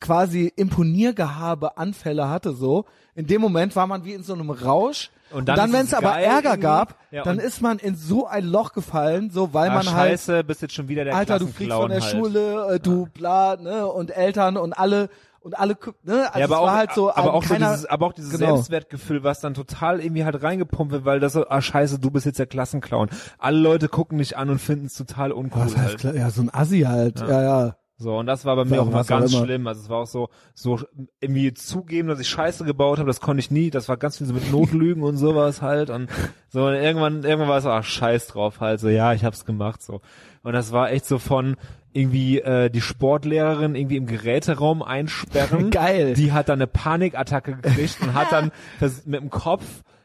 quasi 0.00 0.52
Imponiergehabe 0.56 1.78
Anfälle 1.78 2.28
hatte, 2.28 2.52
so, 2.52 2.84
in 3.14 3.26
dem 3.26 3.40
Moment 3.40 3.74
war 3.76 3.86
man 3.86 4.04
wie 4.04 4.12
in 4.12 4.22
so 4.22 4.34
einem 4.34 4.50
Rausch. 4.50 5.10
Und 5.32 5.48
dann, 5.48 5.56
dann 5.56 5.70
ist 5.70 5.74
wenn 5.74 5.80
es 5.86 5.88
es 5.88 5.94
aber 5.94 6.12
Ärger 6.18 6.56
gab, 6.56 7.00
Ja, 7.10 7.24
dann 7.24 7.38
ist 7.40 7.60
man 7.60 7.78
in 7.78 7.96
so 7.96 8.26
ein 8.26 8.44
Loch 8.44 8.72
gefallen, 8.74 9.30
so, 9.30 9.52
weil 9.54 9.70
ah, 9.70 9.74
man 9.74 9.92
halt 9.92 10.10
Scheiße, 10.12 10.44
bist 10.44 10.62
jetzt 10.62 10.74
schon 10.74 10.88
wieder 10.88 11.04
der 11.04 11.16
Alter, 11.16 11.38
du 11.38 11.46
fliegst 11.48 11.74
von 11.74 11.90
der 11.90 12.00
halt. 12.00 12.10
Schule, 12.12 12.74
äh, 12.74 12.80
du 12.80 13.06
bla, 13.06 13.56
ne, 13.56 13.86
und 13.86 14.10
Eltern 14.16 14.56
und 14.56 14.72
alle 14.74 15.08
und 15.46 15.58
alle, 15.58 15.76
ne, 16.02 16.26
also 16.26 16.38
ja, 16.40 16.44
aber 16.44 16.58
auch, 16.58 16.66
war 16.66 16.76
halt 16.76 16.92
so, 16.92 17.10
aber 17.10 17.28
ähm, 17.28 17.34
auch 17.34 17.42
so 17.44 17.54
keiner, 17.54 17.70
dieses, 17.70 17.86
aber 17.86 18.06
auch 18.06 18.12
dieses 18.12 18.30
Genau. 18.32 18.56
Selbstwertgefühl, 18.56 19.22
was 19.22 19.40
dann 19.40 19.54
total 19.54 20.00
irgendwie 20.00 20.24
halt 20.24 20.42
reingepumpt 20.42 20.92
wird, 20.92 21.04
weil 21.04 21.20
das 21.20 21.34
so, 21.34 21.48
ah 21.48 21.62
scheiße, 21.62 22.00
du 22.00 22.10
bist 22.10 22.26
jetzt 22.26 22.38
der 22.40 22.46
Klassenclown. 22.46 23.08
Alle 23.38 23.58
Leute 23.58 23.88
gucken 23.88 24.18
dich 24.18 24.36
an 24.36 24.50
und 24.50 24.58
finden 24.60 24.86
es 24.86 24.94
total 24.94 25.30
uncool 25.32 25.62
was 25.66 25.76
heißt 25.76 26.04
halt. 26.04 26.16
ja, 26.16 26.30
so 26.30 26.42
ein 26.42 26.52
Assi 26.52 26.80
halt, 26.80 27.20
ja, 27.20 27.42
ja. 27.42 27.76
So, 27.98 28.18
und 28.18 28.26
das 28.26 28.44
war 28.44 28.56
bei 28.56 28.66
mir 28.66 28.74
Ja, 28.74 28.82
auch 28.82 28.88
immer 28.88 29.04
ganz 29.04 29.32
immer. 29.32 29.44
schlimm. 29.44 29.66
Also 29.66 29.80
es 29.80 29.88
war 29.88 29.98
auch 30.02 30.06
so, 30.06 30.28
so 30.54 30.80
irgendwie 31.20 31.54
zugeben, 31.54 32.08
dass 32.08 32.20
ich 32.20 32.28
Scheiße 32.28 32.64
gebaut 32.64 32.98
habe, 32.98 33.06
das 33.06 33.22
konnte 33.22 33.40
ich 33.40 33.50
nie. 33.50 33.70
Das 33.70 33.88
war 33.88 33.96
ganz 33.96 34.18
viel 34.18 34.26
so 34.26 34.34
mit 34.34 34.52
Notlügen 34.52 35.02
und 35.02 35.16
sowas 35.16 35.62
halt. 35.62 35.88
Und 35.88 36.10
so 36.50 36.66
und 36.66 36.74
irgendwann, 36.74 37.24
irgendwann 37.24 37.48
war 37.48 37.56
es 37.56 37.64
so, 37.64 37.70
ach 37.70 37.84
scheiß 37.84 38.26
drauf 38.26 38.60
halt, 38.60 38.80
so 38.80 38.88
ja, 38.90 39.14
ich 39.14 39.24
hab's 39.24 39.46
gemacht 39.46 39.82
so. 39.82 40.02
Und 40.42 40.52
das 40.52 40.72
war 40.72 40.90
echt 40.90 41.06
so 41.06 41.18
von 41.18 41.56
irgendwie 41.96 42.40
äh, 42.40 42.68
die 42.68 42.82
Sportlehrerin 42.82 43.74
irgendwie 43.74 43.96
im 43.96 44.06
Geräteraum 44.06 44.82
einsperren. 44.82 45.70
Geil. 45.70 46.14
Die 46.14 46.32
hat 46.32 46.48
dann 46.48 46.58
eine 46.58 46.66
Panikattacke 46.66 47.56
gekriegt 47.56 47.98
und 48.02 48.14
hat 48.14 48.30
dann 48.32 48.52
das 48.80 49.06
mit 49.06 49.20
dem 49.20 49.30
Kopf 49.30 49.64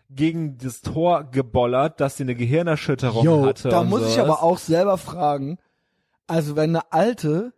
gegen 0.09 0.57
das 0.57 0.81
Tor 0.81 1.25
gebollert, 1.31 1.99
dass 1.99 2.17
sie 2.17 2.23
eine 2.23 2.35
Gehirnerschütterung 2.35 3.25
Yo, 3.25 3.45
hatte. 3.45 3.69
da 3.69 3.83
muss 3.83 4.01
ich 4.01 4.13
sowas. 4.13 4.29
aber 4.29 4.43
auch 4.43 4.57
selber 4.57 4.97
fragen, 4.97 5.57
also 6.27 6.55
wenn 6.55 6.75
eine 6.75 6.91
alte 6.91 7.53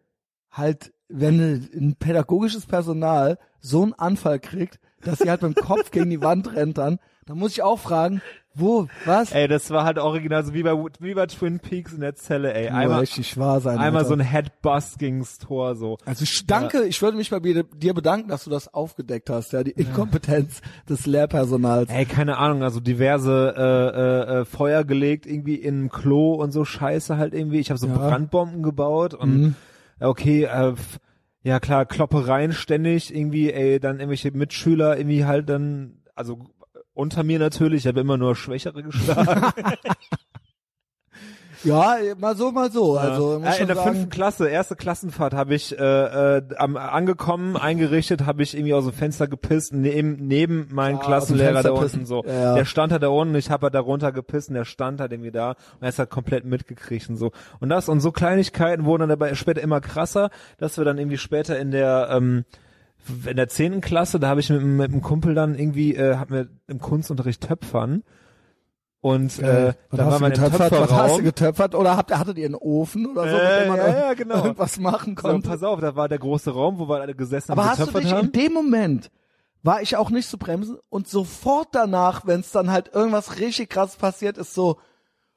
halt, 0.52 0.94
wenn 1.08 1.36
eine, 1.36 1.70
ein 1.76 1.96
pädagogisches 1.96 2.66
Personal 2.66 3.38
so 3.60 3.84
einen 3.84 3.94
Anfall 3.94 4.40
kriegt, 4.40 4.80
dass 5.02 5.20
sie 5.20 5.30
halt 5.30 5.42
mit 5.42 5.58
dem 5.58 5.64
Kopf 5.64 5.92
gegen 5.92 6.10
die 6.10 6.22
Wand 6.22 6.56
rennt 6.56 6.78
dann, 6.78 7.00
dann 7.26 7.38
muss 7.38 7.52
ich 7.54 7.62
auch 7.64 7.80
fragen, 7.80 8.22
wo, 8.56 8.88
was? 9.06 9.32
Ey, 9.32 9.48
das 9.48 9.72
war 9.72 9.84
halt 9.84 9.98
original 9.98 10.44
so 10.44 10.54
wie 10.54 10.62
bei, 10.62 10.74
wie 11.00 11.16
bei 11.16 11.26
Twin 11.26 11.60
Peaks 11.60 11.92
in 11.94 12.02
der 12.02 12.14
Zelle, 12.14 12.54
ey. 12.54 12.70
Einmal, 12.70 13.00
richtig 13.00 13.36
wahr 13.38 13.60
sein. 13.62 13.80
einmal 13.80 14.04
Alter. 14.04 14.10
so 14.10 14.14
ein 14.14 14.20
Headbust 14.20 15.00
gegens 15.00 15.40
Tor, 15.40 15.76
so. 15.76 15.98
Also 16.06 16.24
ich 16.24 16.46
danke, 16.46 16.84
ich 16.84 17.02
würde 17.02 17.18
mich 17.18 17.32
bei 17.32 17.40
dir, 17.40 17.94
bedanken, 17.94 18.30
dass 18.30 18.44
du 18.44 18.52
das 18.52 18.72
aufgedeckt 18.72 19.30
hast, 19.32 19.54
ja, 19.54 19.64
die 19.64 19.72
Inkompetenz 19.72 20.62
des 20.88 21.08
Lehrpersonals. 21.08 21.90
Ey, 21.90 22.06
keine 22.06 22.38
Ahnung, 22.38 22.62
also 22.62 22.80
diverse 22.80 23.56
äh, 23.58 24.34
äh, 24.38 24.42
äh, 24.42 24.46
Feuer 24.46 24.84
gelegt, 24.84 25.26
irgendwie 25.26 25.56
in 25.56 25.86
ein 25.86 25.90
Klo 25.90 26.34
und 26.36 26.52
so 26.52 26.64
Scheiße 26.64 27.18
halt 27.18 27.34
irgendwie. 27.34 27.60
Ich 27.60 27.72
habe 27.72 27.80
so 27.80 27.88
Ja. 27.88 27.96
Brandbomben 27.98 28.62
gebaut 28.62 29.16
und 29.16 29.34
Mhm. 29.42 29.56
okay, 30.00 30.44
äh, 30.44 30.74
ja 31.42 31.60
klar, 31.60 31.86
Kloppereien 31.88 32.54
ständig 32.54 33.14
irgendwie, 33.14 33.52
ey, 33.52 33.80
dann 33.80 33.96
irgendwelche 34.00 34.32
Mitschüler 34.32 34.96
irgendwie 34.98 35.26
halt 35.26 35.50
dann, 35.50 36.04
also 36.16 36.38
unter 36.94 37.24
mir 37.24 37.40
natürlich, 37.40 37.84
ich 37.84 37.88
habe 37.88 38.00
immer 38.00 38.18
nur 38.18 38.36
Schwächere 38.36 38.84
geschlagen. 38.84 39.54
Ja, 41.64 41.96
mal 42.18 42.36
so, 42.36 42.52
mal 42.52 42.72
so. 42.72 42.98
Also 42.98 43.40
muss 43.40 43.58
äh, 43.58 43.62
in 43.62 43.68
der 43.68 43.76
sagen, 43.78 43.92
fünften 43.92 44.10
Klasse, 44.10 44.50
erste 44.50 44.76
Klassenfahrt, 44.76 45.34
habe 45.34 45.56
ich 45.56 45.78
äh, 45.78 46.38
äh, 46.38 46.42
am, 46.58 46.76
angekommen, 46.76 47.56
eingerichtet, 47.56 48.26
habe 48.26 48.44
ich 48.44 48.54
irgendwie 48.54 48.74
aus 48.74 48.84
dem 48.84 48.94
Fenster 48.94 49.28
gepisst, 49.28 49.74
neben, 49.74 50.28
neben 50.28 50.68
meinen 50.72 50.96
Ja, 50.96 51.02
dem 51.02 51.06
Klassenlehrer 51.06 51.64
da 51.64 51.72
unten 51.72 51.84
pissen. 51.84 52.06
so. 52.06 52.24
Ja, 52.26 52.34
ja. 52.34 52.56
Der 52.56 52.66
stand 52.66 52.92
halt 52.92 53.04
da 53.04 53.08
unten, 53.08 53.36
ich 53.36 53.50
habe 53.50 53.68
halt 53.68 53.76
da 53.76 53.80
runter 53.80 54.12
gepisst 54.12 54.50
und 54.50 54.56
der 54.56 54.66
stand 54.66 55.00
halt 55.00 55.12
irgendwie 55.14 55.32
da 55.32 55.52
und 55.52 55.82
er 55.82 55.90
ist 55.90 56.00
halt 56.00 56.10
komplett 56.10 56.44
mitgekriegt 56.46 57.10
und 57.10 57.16
so. 57.16 57.32
Und 57.60 57.70
das 57.70 57.88
und 57.88 58.02
so 58.02 58.12
Kleinigkeiten 58.12 58.84
wurden 58.86 59.02
dann 59.02 59.10
dabei 59.10 59.34
später 59.36 59.62
immer 59.62 59.80
krasser, 59.80 60.32
dass 60.58 60.78
wir 60.78 60.84
dann 60.86 60.98
irgendwie 60.98 61.18
später 61.18 61.58
in 61.58 61.72
der 61.72 62.10
ähm, 62.12 62.44
in 63.26 63.36
der 63.36 63.48
zehnten 63.50 63.82
Klasse, 63.82 64.20
da 64.20 64.30
habe 64.30 64.40
ich 64.40 64.50
mit, 64.50 64.62
mit 64.64 64.92
einem 64.92 65.02
Kumpel 65.02 65.36
dann 65.36 65.56
irgendwie, 65.56 65.96
äh, 65.96 66.16
hatten 66.18 66.34
wir 66.34 66.48
im 66.68 66.80
Kunstunterricht 66.80 67.42
Töpfern 67.42 68.04
und 69.02 69.38
äh, 69.40 69.74
da 69.92 70.08
war 70.08 70.18
im 70.18 70.24
getöpfert? 70.30 70.72
Was 70.72 70.72
hast 70.72 70.72
du 70.72 70.88
Töpferraum. 70.92 71.24
getöpfert? 71.24 71.76
Oder 71.76 71.98
habt, 71.98 72.18
hattet 72.18 72.38
ihr 72.38 72.46
einen 72.46 72.56
Ofen 72.56 73.06
oder 73.08 73.24
so, 73.30 73.36
mit 73.36 73.44
Äh, 73.44 73.60
dem 73.62 73.68
man 73.70 73.78
ja, 73.78 73.88
ja, 74.00 74.14
genau. 74.14 74.36
irgendwas 74.46 74.80
machen 74.80 75.16
So, 75.18 75.28
konnte? 75.28 75.50
pass 75.50 75.64
auf, 75.64 75.82
da 75.82 75.96
war 75.96 76.08
der 76.08 76.20
große 76.20 76.52
Raum, 76.52 76.80
wo 76.80 76.88
wir 76.88 77.02
alle 77.02 77.14
gesessen 77.16 77.52
Aber 77.52 77.66
haben, 77.66 77.78
hast 77.80 77.94
du 77.94 78.00
dich 78.00 78.12
haben. 78.14 78.28
in 78.28 78.32
dem 78.32 78.54
Moment 78.54 79.12
war 79.62 79.82
ich 79.82 79.96
auch 79.98 80.10
nicht 80.10 80.30
zu 80.30 80.38
bremsen 80.38 80.78
und 80.90 81.08
sofort 81.08 81.70
danach, 81.74 82.26
wenn 82.26 82.40
es 82.42 82.52
dann 82.52 82.72
halt 82.72 82.94
irgendwas 82.94 83.40
richtig 83.40 83.70
krass 83.70 83.96
passiert 83.98 84.38
ist, 84.38 84.54
so 84.54 84.78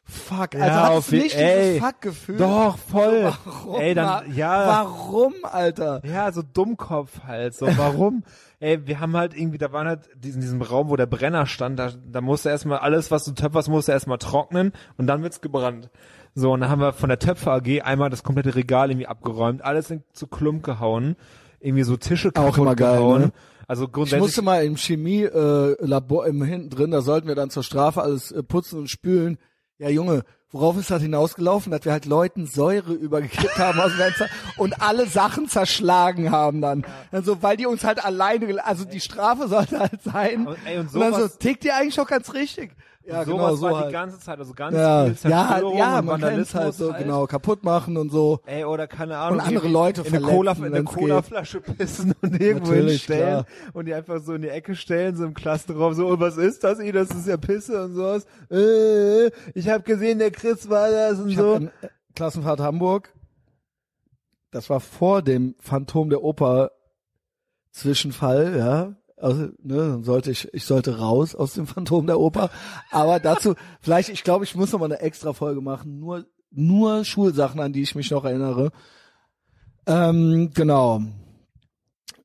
fuck, 0.08 0.54
also 0.54 0.58
Ja, 0.58 1.00
du 1.00 1.16
nicht 1.16 1.34
ey. 1.36 1.72
dieses 1.74 1.84
Fuck-Gefühl? 1.84 2.36
Doch, 2.38 2.78
voll. 2.78 3.24
Warum? 3.44 3.80
Ey, 3.80 3.94
dann, 3.94 4.32
ja. 4.34 4.66
Warum, 4.66 5.34
Alter? 5.42 6.00
Ja, 6.04 6.30
so 6.32 6.42
Dummkopf 6.42 7.20
halt, 7.26 7.54
so, 7.54 7.66
warum? 7.76 8.22
Ey, 8.60 8.86
wir 8.86 9.00
haben 9.00 9.14
halt 9.16 9.36
irgendwie, 9.36 9.58
da 9.58 9.70
waren 9.72 9.86
halt 9.86 10.06
in 10.24 10.40
diesem 10.40 10.62
Raum, 10.62 10.88
wo 10.88 10.96
der 10.96 11.04
Brenner 11.06 11.44
stand, 11.46 11.78
da, 11.78 11.90
da 12.10 12.20
musste 12.22 12.48
erstmal 12.48 12.78
alles, 12.78 13.10
was 13.10 13.24
du 13.24 13.32
töpferst, 13.32 13.68
musste 13.68 13.92
erstmal 13.92 14.16
trocknen 14.18 14.72
und 14.96 15.06
dann 15.06 15.22
wird's 15.22 15.42
gebrannt. 15.42 15.90
So, 16.34 16.52
und 16.52 16.60
dann 16.60 16.70
haben 16.70 16.80
wir 16.80 16.92
von 16.94 17.08
der 17.10 17.18
Töpfer 17.18 17.52
AG 17.52 17.82
einmal 17.82 18.08
das 18.08 18.22
komplette 18.22 18.54
Regal 18.54 18.90
irgendwie 18.90 19.06
abgeräumt, 19.08 19.62
alles 19.62 19.90
in, 19.90 20.04
zu 20.12 20.26
Klump 20.26 20.62
gehauen, 20.62 21.16
irgendwie 21.60 21.82
so 21.82 21.96
Tische 21.96 22.30
kaputt 22.32 22.56
immer 22.58 22.74
geil, 22.76 22.96
gehauen. 22.98 23.20
ne? 23.22 23.32
Also 23.68 23.84
Ich 23.86 23.92
grundsätzlich. 23.92 24.20
musste 24.20 24.42
mal 24.42 24.64
im 24.64 24.76
Chemie 24.76 25.22
äh, 25.24 25.76
Labor 25.84 26.26
im 26.26 26.42
hinten 26.42 26.70
drin, 26.70 26.90
da 26.92 27.00
sollten 27.02 27.26
wir 27.28 27.34
dann 27.34 27.50
zur 27.50 27.62
Strafe 27.64 28.00
alles 28.02 28.30
äh, 28.32 28.42
putzen 28.42 28.78
und 28.78 28.88
spülen. 28.88 29.38
Ja, 29.78 29.90
Junge, 29.90 30.24
worauf 30.52 30.78
ist 30.78 30.90
das 30.90 31.02
hinausgelaufen, 31.02 31.70
dass 31.70 31.84
wir 31.84 31.92
halt 31.92 32.06
Leuten 32.06 32.46
Säure 32.46 32.92
übergekippt 32.94 33.58
haben 33.58 33.78
aus 33.78 33.90
dem 33.90 33.98
Fenster 33.98 34.28
und 34.56 34.80
alle 34.80 35.06
Sachen 35.06 35.48
zerschlagen 35.48 36.30
haben 36.30 36.62
dann. 36.62 36.86
Also, 37.12 37.42
weil 37.42 37.56
die 37.58 37.66
uns 37.66 37.84
halt 37.84 38.02
alleine, 38.02 38.64
also 38.64 38.84
die 38.84 39.00
Strafe 39.00 39.48
sollte 39.48 39.78
halt 39.78 40.02
sein. 40.02 40.46
Und, 40.46 40.56
ey, 40.64 40.78
und 40.78 40.94
und 40.94 41.00
dann 41.00 41.14
so, 41.14 41.28
tickt 41.28 41.64
ihr 41.64 41.76
eigentlich 41.76 42.00
auch 42.00 42.08
ganz 42.08 42.32
richtig? 42.32 42.72
Ja, 43.06 43.24
sowas 43.24 43.26
genau, 43.26 43.54
so 43.54 43.66
war 43.66 43.76
halt. 43.76 43.88
die 43.88 43.92
ganze 43.92 44.18
Zeit, 44.18 44.38
also 44.38 44.52
ganz 44.52 44.76
ja, 44.76 45.04
viel 45.04 45.30
ja, 45.30 45.46
Zerstörung 45.48 45.78
ja, 45.78 45.98
und 46.00 46.06
man 46.06 46.20
kennt's 46.20 46.54
Vandalismus 46.54 46.54
halt 46.54 46.74
so, 46.74 46.92
genau, 46.92 47.26
kaputt 47.26 47.62
machen 47.62 47.96
und 47.96 48.10
so. 48.10 48.40
Ey, 48.46 48.64
oder 48.64 48.88
keine 48.88 49.16
Ahnung. 49.16 49.38
Und 49.38 49.46
andere 49.46 49.68
Leute 49.68 50.00
in 50.02 50.08
eine 50.08 50.20
Cola, 50.20 50.54
verletzen, 50.54 50.74
in 50.74 50.74
eine 50.74 50.84
Colaflasche 50.84 51.60
pissen 51.60 52.14
und 52.20 52.40
irgendwo 52.40 52.70
Natürlich, 52.70 52.92
hinstellen 52.92 53.44
klar. 53.44 53.46
und 53.74 53.84
die 53.86 53.94
einfach 53.94 54.20
so 54.20 54.34
in 54.34 54.42
die 54.42 54.48
Ecke 54.48 54.74
stellen, 54.74 55.16
so 55.16 55.24
im 55.24 55.34
Klassenraum, 55.34 55.94
so, 55.94 56.08
und 56.08 56.20
was 56.20 56.36
ist 56.36 56.64
das? 56.64 56.80
Ih, 56.80 56.90
das 56.90 57.10
ist 57.10 57.28
ja 57.28 57.36
Pisse 57.36 57.84
und 57.84 57.94
sowas. 57.94 58.26
Äh, 58.50 59.30
ich 59.54 59.68
habe 59.68 59.84
gesehen, 59.84 60.18
der 60.18 60.32
Chris 60.32 60.68
war 60.68 60.90
das 60.90 61.20
und 61.20 61.30
Ich 61.30 61.36
so. 61.36 61.54
hab 61.54 61.60
in 61.60 61.68
äh, 61.68 61.88
Klassenfahrt 62.16 62.58
Hamburg, 62.58 63.12
das 64.50 64.68
war 64.68 64.80
vor 64.80 65.22
dem 65.22 65.54
Phantom 65.60 66.10
der 66.10 66.22
Oper 66.24 66.72
Zwischenfall, 67.70 68.56
ja. 68.56 68.96
Also, 69.18 69.44
ne, 69.62 69.76
dann 69.76 70.04
sollte 70.04 70.30
ich, 70.30 70.52
ich 70.52 70.64
sollte 70.64 70.98
raus 70.98 71.34
aus 71.34 71.54
dem 71.54 71.66
Phantom 71.66 72.06
der 72.06 72.20
Oper. 72.20 72.50
Aber 72.90 73.18
dazu, 73.18 73.54
vielleicht, 73.80 74.10
ich 74.10 74.24
glaube, 74.24 74.44
ich 74.44 74.54
muss 74.54 74.72
noch 74.72 74.80
mal 74.80 74.86
eine 74.86 75.00
extra 75.00 75.32
Folge 75.32 75.60
machen. 75.60 75.98
Nur, 75.98 76.26
nur 76.50 77.04
Schulsachen, 77.04 77.60
an 77.60 77.72
die 77.72 77.82
ich 77.82 77.94
mich 77.94 78.10
noch 78.10 78.24
erinnere. 78.24 78.72
Ähm, 79.86 80.50
genau. 80.52 81.00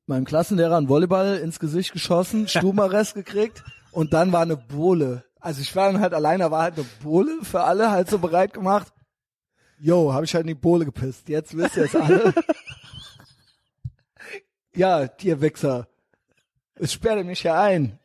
Meinem 0.06 0.26
Klassenlehrer 0.26 0.78
einen 0.78 0.90
Volleyball 0.90 1.38
ins 1.38 1.60
Gesicht 1.60 1.94
geschossen, 1.94 2.48
Stubenarrest 2.48 3.14
gekriegt 3.14 3.64
und 3.92 4.14
dann 4.14 4.32
war 4.32 4.42
eine 4.42 4.58
Bohle. 4.58 5.24
Also 5.40 5.62
ich 5.62 5.76
war 5.76 5.92
dann 5.92 6.02
halt 6.02 6.14
alleine, 6.14 6.52
war 6.52 6.64
halt 6.64 6.76
eine 6.76 6.86
Bohle 7.02 7.40
für 7.44 7.62
alle 7.62 7.92
halt 7.92 8.10
so 8.10 8.20
bereit 8.20 8.54
gemacht. 8.54 8.92
Yo, 9.80 10.14
habe 10.14 10.26
ich 10.26 10.36
halt 10.36 10.44
in 10.44 10.50
die 10.50 10.54
Bohle 10.54 10.86
gepisst. 10.86 11.30
Jetzt 11.30 11.56
wisst 11.58 11.78
ihr 11.78 11.86
es 11.86 11.96
alle. 11.96 12.34
ja, 14.76 15.10
ihr 15.22 15.42
Wichser. 15.42 15.88
Es 16.82 16.94
sperrte 16.94 17.24
mich 17.24 17.44
ja 17.44 17.62
ein. 17.62 18.00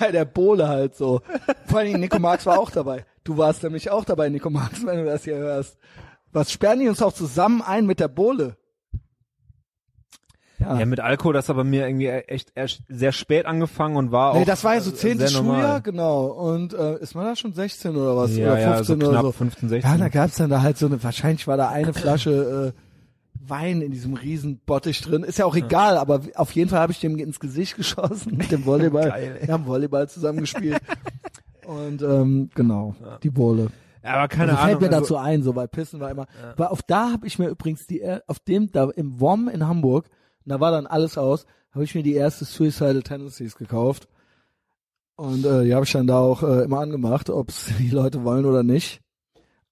Bei 0.00 0.12
der 0.12 0.24
Bohle 0.24 0.68
halt 0.68 0.94
so. 0.94 1.20
Vor 1.66 1.80
allem 1.80 2.00
Nico 2.00 2.18
Marx 2.18 2.46
war 2.46 2.58
auch 2.58 2.70
dabei. 2.70 3.04
Du 3.24 3.36
warst 3.36 3.62
nämlich 3.64 3.90
auch 3.90 4.04
dabei, 4.04 4.28
Nico 4.28 4.48
Marx, 4.50 4.86
wenn 4.86 4.98
du 4.98 5.04
das 5.04 5.24
hier 5.24 5.36
hörst. 5.36 5.76
Was 6.32 6.52
sperren 6.52 6.78
die 6.78 6.88
uns 6.88 7.02
auch 7.02 7.12
zusammen 7.12 7.60
ein 7.60 7.86
mit 7.86 8.00
der 8.00 8.08
Bohle? 8.08 8.56
Ja. 10.60 10.84
mit 10.86 10.98
Alkohol, 10.98 11.34
das 11.34 11.48
hat 11.48 11.56
bei 11.56 11.62
mir 11.62 11.86
irgendwie 11.86 12.08
echt 12.08 12.50
erst 12.54 12.82
sehr 12.88 13.12
spät 13.12 13.46
angefangen 13.46 13.96
und 13.96 14.10
war 14.10 14.32
auch. 14.32 14.38
Nee, 14.38 14.44
das 14.44 14.64
war 14.64 14.74
ja 14.74 14.80
so 14.80 14.90
äh, 14.90 14.94
zehntes. 14.94 15.32
Schuljahr, 15.32 15.80
genau. 15.80 16.26
Und 16.26 16.74
äh, 16.74 16.98
ist 16.98 17.14
man 17.14 17.26
da 17.26 17.36
schon 17.36 17.52
16 17.52 17.94
oder 17.96 18.16
was? 18.16 18.36
Ja, 18.36 18.52
oder 18.52 18.60
ja, 18.60 18.74
15 18.74 19.00
so 19.00 19.06
oder 19.06 19.10
knapp 19.12 19.22
so. 19.26 19.32
15, 19.32 19.68
16. 19.68 19.90
Ja, 19.90 19.98
da 19.98 20.08
gab's 20.08 20.36
dann 20.36 20.50
da 20.50 20.62
halt 20.62 20.76
so 20.76 20.86
eine, 20.86 21.02
wahrscheinlich 21.02 21.46
war 21.46 21.56
da 21.56 21.68
eine 21.68 21.94
Flasche 21.94 22.74
äh, 22.74 22.80
Wein 23.48 23.80
in 23.82 23.90
diesem 23.90 24.14
riesen 24.14 24.58
Bottich 24.64 25.00
drin. 25.00 25.22
Ist 25.22 25.38
ja 25.38 25.44
auch 25.44 25.56
egal, 25.56 25.96
aber 25.96 26.22
auf 26.34 26.52
jeden 26.52 26.70
Fall 26.70 26.80
habe 26.80 26.92
ich 26.92 27.00
dem 27.00 27.16
ins 27.18 27.40
Gesicht 27.40 27.76
geschossen 27.76 28.36
mit 28.36 28.50
dem 28.50 28.64
Volleyball. 28.64 29.08
Geil. 29.10 29.38
Wir 29.42 29.52
haben 29.52 29.66
Volleyball 29.66 30.08
zusammen 30.08 30.40
gespielt. 30.40 30.80
Und 31.66 32.02
ähm, 32.02 32.50
genau, 32.54 32.94
die 33.22 33.30
Bohle. 33.30 33.68
Aber 34.02 34.28
keine 34.28 34.52
also 34.52 34.62
Ahnung. 34.62 34.68
fällt 34.68 34.80
mir 34.80 34.96
also, 34.96 35.00
dazu 35.00 35.16
ein, 35.16 35.42
so 35.42 35.54
weil 35.54 35.68
Pissen 35.68 36.00
war 36.00 36.10
immer. 36.10 36.26
Aber 36.52 36.72
auf 36.72 36.82
da 36.82 37.12
habe 37.12 37.26
ich 37.26 37.38
mir 37.38 37.48
übrigens 37.48 37.86
die 37.86 38.00
er- 38.00 38.22
auf 38.26 38.38
dem 38.38 38.70
da 38.72 38.88
im 38.90 39.20
WOM 39.20 39.48
in 39.48 39.66
Hamburg, 39.66 40.08
da 40.44 40.60
war 40.60 40.70
dann 40.70 40.86
alles 40.86 41.18
aus, 41.18 41.44
habe 41.72 41.84
ich 41.84 41.94
mir 41.94 42.02
die 42.02 42.14
erste 42.14 42.44
Suicidal 42.44 43.02
Tendencies 43.02 43.56
gekauft. 43.56 44.08
Und 45.16 45.44
äh, 45.44 45.64
die 45.64 45.74
habe 45.74 45.84
ich 45.84 45.92
dann 45.92 46.06
da 46.06 46.18
auch 46.18 46.42
äh, 46.42 46.62
immer 46.62 46.80
angemacht, 46.80 47.28
ob's 47.28 47.70
die 47.78 47.90
Leute 47.90 48.24
wollen 48.24 48.46
oder 48.46 48.62
nicht. 48.62 49.00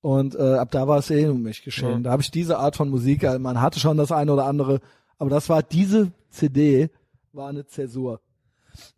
Und 0.02 0.34
äh, 0.36 0.54
ab 0.54 0.70
da 0.70 0.86
war 0.86 0.98
es 0.98 1.10
eh 1.10 1.26
um 1.26 1.42
mich 1.42 1.62
geschehen. 1.64 1.90
Ja. 1.90 1.98
Da 2.00 2.10
habe 2.12 2.22
ich 2.22 2.30
diese 2.30 2.58
Art 2.58 2.76
von 2.76 2.88
Musik, 2.90 3.22
man 3.40 3.60
hatte 3.60 3.80
schon 3.80 3.96
das 3.96 4.12
eine 4.12 4.32
oder 4.32 4.46
andere, 4.46 4.80
aber 5.18 5.30
das 5.30 5.48
war 5.48 5.62
diese 5.62 6.12
CD, 6.30 6.90
war 7.32 7.48
eine 7.48 7.66
Zäsur. 7.66 8.20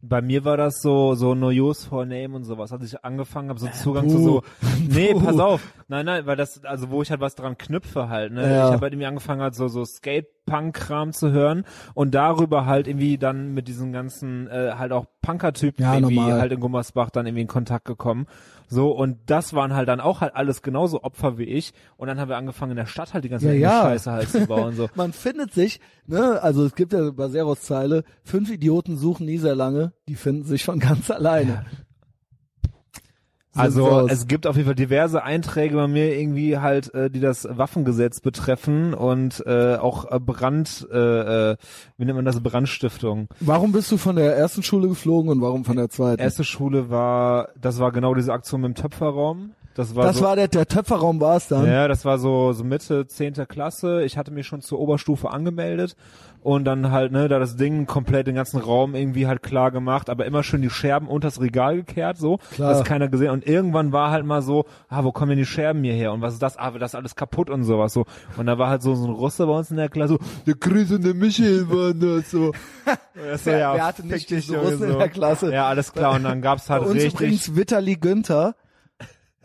Bei 0.02 0.20
mir 0.20 0.44
war 0.44 0.56
das 0.56 0.82
so, 0.82 1.14
so 1.14 1.36
No 1.36 1.48
Use 1.50 1.88
for 1.88 2.04
Name 2.04 2.34
und 2.34 2.42
sowas, 2.42 2.72
als 2.72 2.82
ich 2.84 3.04
angefangen 3.04 3.48
habe, 3.48 3.60
so 3.60 3.68
Zugang 3.68 4.06
puh. 4.06 4.10
zu 4.10 4.18
so, 4.22 4.42
nee, 4.88 5.12
Puh. 5.12 5.20
pass 5.20 5.38
auf, 5.38 5.62
nein, 5.86 6.04
nein, 6.04 6.26
weil 6.26 6.34
das, 6.36 6.64
also 6.64 6.90
wo 6.90 7.00
ich 7.00 7.10
halt 7.12 7.20
was 7.20 7.36
dran 7.36 7.56
knüpfe 7.56 8.08
halt, 8.08 8.32
ne, 8.32 8.42
Ja. 8.42 8.66
ich 8.66 8.72
habe 8.72 8.82
halt 8.82 8.92
irgendwie 8.92 9.06
angefangen 9.06 9.40
halt 9.40 9.54
so, 9.54 9.68
so 9.68 9.84
Skate-Punk-Kram 10.48 11.12
zu 11.12 11.30
hören 11.30 11.64
und 11.94 12.14
darüber 12.14 12.66
halt 12.66 12.88
irgendwie 12.88 13.18
dann 13.18 13.54
mit 13.54 13.68
diesen 13.68 13.92
ganzen, 13.92 14.48
äh, 14.48 14.72
halt 14.76 14.92
auch 14.92 15.06
Punker-Typen 15.22 15.82
Ja, 15.82 15.94
irgendwie 15.94 16.16
normal. 16.16 16.40
halt 16.40 16.52
in 16.52 16.60
Gummersbach 16.60 17.10
dann 17.10 17.26
irgendwie 17.26 17.42
in 17.42 17.48
Kontakt 17.48 17.84
gekommen, 17.84 18.26
so, 18.70 18.90
und 18.90 19.16
das 19.26 19.54
waren 19.54 19.74
halt 19.74 19.88
dann 19.88 20.00
auch 20.00 20.20
halt 20.20 20.36
alles 20.36 20.60
genauso 20.60 21.02
Opfer 21.02 21.38
wie 21.38 21.44
ich 21.44 21.72
und 21.96 22.06
dann 22.08 22.20
haben 22.20 22.28
wir 22.28 22.36
angefangen 22.36 22.72
in 22.72 22.76
der 22.76 22.84
Stadt 22.86 23.14
halt 23.14 23.24
die 23.24 23.30
ganze 23.30 23.46
Ja, 23.46 23.52
ja. 23.54 23.82
Scheiße 23.82 24.10
halt 24.12 24.28
zu 24.28 24.46
bauen, 24.46 24.74
so. 24.74 24.88
Man 24.94 25.12
findet 25.14 25.54
sich, 25.54 25.80
ne, 26.06 26.38
also 26.42 26.64
es 26.66 26.74
gibt 26.74 26.92
ja 26.92 27.10
bei 27.10 27.28
Seros 27.28 27.62
Zeile, 27.62 28.04
fünf 28.24 28.50
Idioten 28.50 28.96
suchen 28.98 29.24
nie 29.26 29.38
sehr 29.38 29.54
lange, 29.54 29.92
die 30.08 30.16
finden 30.16 30.44
sich 30.44 30.64
von 30.64 30.78
ganz 30.80 31.10
alleine. 31.10 31.64
Sieht's 31.70 31.87
Also 33.58 34.06
es 34.08 34.26
gibt 34.26 34.46
auf 34.46 34.56
jeden 34.56 34.66
Fall 34.66 34.74
diverse 34.74 35.22
Einträge 35.22 35.76
bei 35.76 35.88
mir 35.88 36.18
irgendwie 36.18 36.58
halt, 36.58 36.92
äh, 36.94 37.10
die 37.10 37.20
das 37.20 37.46
Waffengesetz 37.50 38.20
betreffen 38.20 38.94
und 38.94 39.44
äh, 39.46 39.76
auch 39.76 40.10
äh, 40.10 40.18
Brand, 40.18 40.86
äh, 40.92 41.52
äh, 41.52 41.56
wie 41.96 42.04
nennt 42.04 42.16
man 42.16 42.24
das, 42.24 42.40
Brandstiftung. 42.40 43.28
warum 43.40 43.72
bist 43.72 43.90
du 43.90 43.96
von 43.96 44.16
der 44.16 44.36
ersten 44.36 44.62
Schule 44.62 44.88
geflogen 44.88 45.30
und 45.30 45.40
warum 45.40 45.64
von 45.64 45.76
der 45.76 45.90
zweiten? 45.90 46.20
Erste 46.22 46.44
Schule 46.44 46.90
war, 46.90 47.48
das 47.60 47.78
war 47.78 47.92
genau 47.92 48.14
diese 48.14 48.32
Aktion 48.32 48.60
mit 48.60 48.76
dem 48.76 48.82
Töpferraum. 48.82 49.52
Das 49.78 49.94
war 49.94 50.06
das 50.06 50.16
so, 50.16 50.24
war 50.24 50.34
der, 50.34 50.48
der 50.48 50.66
Töpferraum 50.66 51.20
war 51.20 51.36
es 51.36 51.46
dann. 51.46 51.64
ja, 51.64 51.86
das 51.86 52.04
war 52.04 52.18
so, 52.18 52.52
so 52.52 52.64
Mitte 52.64 53.06
zehnte 53.06 53.46
Klasse. 53.46 54.02
Ich 54.02 54.18
hatte 54.18 54.32
mich 54.32 54.44
schon 54.44 54.60
zur 54.60 54.80
Oberstufe 54.80 55.30
angemeldet 55.30 55.94
und 56.48 56.64
dann 56.64 56.90
halt, 56.92 57.12
ne, 57.12 57.28
da 57.28 57.38
das 57.38 57.56
Ding 57.56 57.84
komplett 57.84 58.26
den 58.26 58.34
ganzen 58.34 58.58
Raum 58.58 58.94
irgendwie 58.94 59.26
halt 59.26 59.42
klar 59.42 59.70
gemacht, 59.70 60.08
aber 60.08 60.24
immer 60.24 60.42
schön 60.42 60.62
die 60.62 60.70
Scherben 60.70 61.06
unters 61.06 61.42
Regal 61.42 61.76
gekehrt, 61.76 62.16
so, 62.16 62.38
Klar. 62.54 62.72
dass 62.72 62.84
keiner 62.84 63.08
gesehen. 63.08 63.32
Und 63.32 63.46
irgendwann 63.46 63.92
war 63.92 64.10
halt 64.10 64.24
mal 64.24 64.40
so, 64.40 64.64
ah, 64.88 65.04
wo 65.04 65.12
kommen 65.12 65.28
denn 65.28 65.38
die 65.38 65.44
Scherben 65.44 65.84
hier 65.84 65.92
her? 65.92 66.10
Und 66.10 66.22
was 66.22 66.32
ist 66.32 66.42
das? 66.42 66.56
Ah, 66.56 66.70
das 66.70 66.92
ist 66.92 66.94
alles 66.94 67.16
kaputt 67.16 67.50
und 67.50 67.64
sowas 67.64 67.92
so. 67.92 68.06
Und 68.38 68.46
da 68.46 68.56
war 68.56 68.70
halt 68.70 68.80
so, 68.80 68.94
so 68.94 69.04
ein 69.06 69.12
Russe 69.12 69.46
bei 69.46 69.52
uns 69.52 69.70
in 69.70 69.76
der 69.76 69.90
Klasse, 69.90 70.14
so, 70.14 70.18
der 70.46 70.54
Chris 70.54 70.90
und 70.90 71.04
der 71.04 71.12
Michael 71.12 71.68
waren 71.68 72.00
das 72.00 72.30
so. 72.30 72.52
Das 73.14 73.44
so, 73.44 73.50
Wer- 73.50 73.74
wer 73.74 73.84
hatte 73.84 74.06
nicht 74.06 74.30
Junge, 74.30 74.58
Russen 74.62 74.90
in 74.90 74.98
der 74.98 75.08
Klasse? 75.10 75.52
Ja, 75.52 75.66
alles 75.68 75.92
klar. 75.92 76.14
Und 76.14 76.22
dann 76.22 76.40
gab's 76.40 76.70
halt 76.70 76.82
Bei 76.84 76.88
uns 76.90 76.96
richtig. 77.02 77.14
übrigens 77.14 77.56
Witterli 77.56 77.96
Günther. 77.96 78.54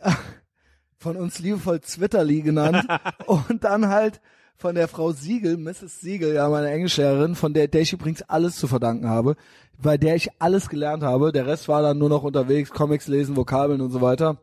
Von 1.00 1.18
uns 1.18 1.40
liebevoll 1.40 1.82
Zwitterli 1.82 2.44
genannt. 2.44 2.86
und 3.26 3.64
dann 3.66 3.90
halt 3.90 4.22
von 4.56 4.76
der 4.76 4.88
Frau 4.88 5.12
Siegel, 5.12 5.58
Mrs. 5.58 6.02
Siegel, 6.02 6.36
ja, 6.36 6.48
meine 6.50 6.70
Englischlehrerin, 6.70 7.36
von 7.36 7.54
der, 7.54 7.68
der 7.68 7.82
ich 7.82 7.94
übrigens 7.94 8.22
alles 8.24 8.56
zu 8.56 8.68
verdanken 8.68 9.10
habe, 9.10 9.36
bei 9.82 9.98
der 9.98 10.16
ich 10.16 10.30
alles 10.40 10.70
gelernt 10.70 11.04
habe. 11.04 11.32
Der 11.32 11.46
Rest 11.46 11.68
war 11.68 11.82
dann 11.82 11.98
nur 11.98 12.10
noch 12.10 12.24
unterwegs, 12.24 12.72
Comics 12.72 13.08
lesen, 13.08 13.36
Vokabeln 13.36 13.82
und 13.82 13.92
so 13.92 14.02
weiter. 14.02 14.38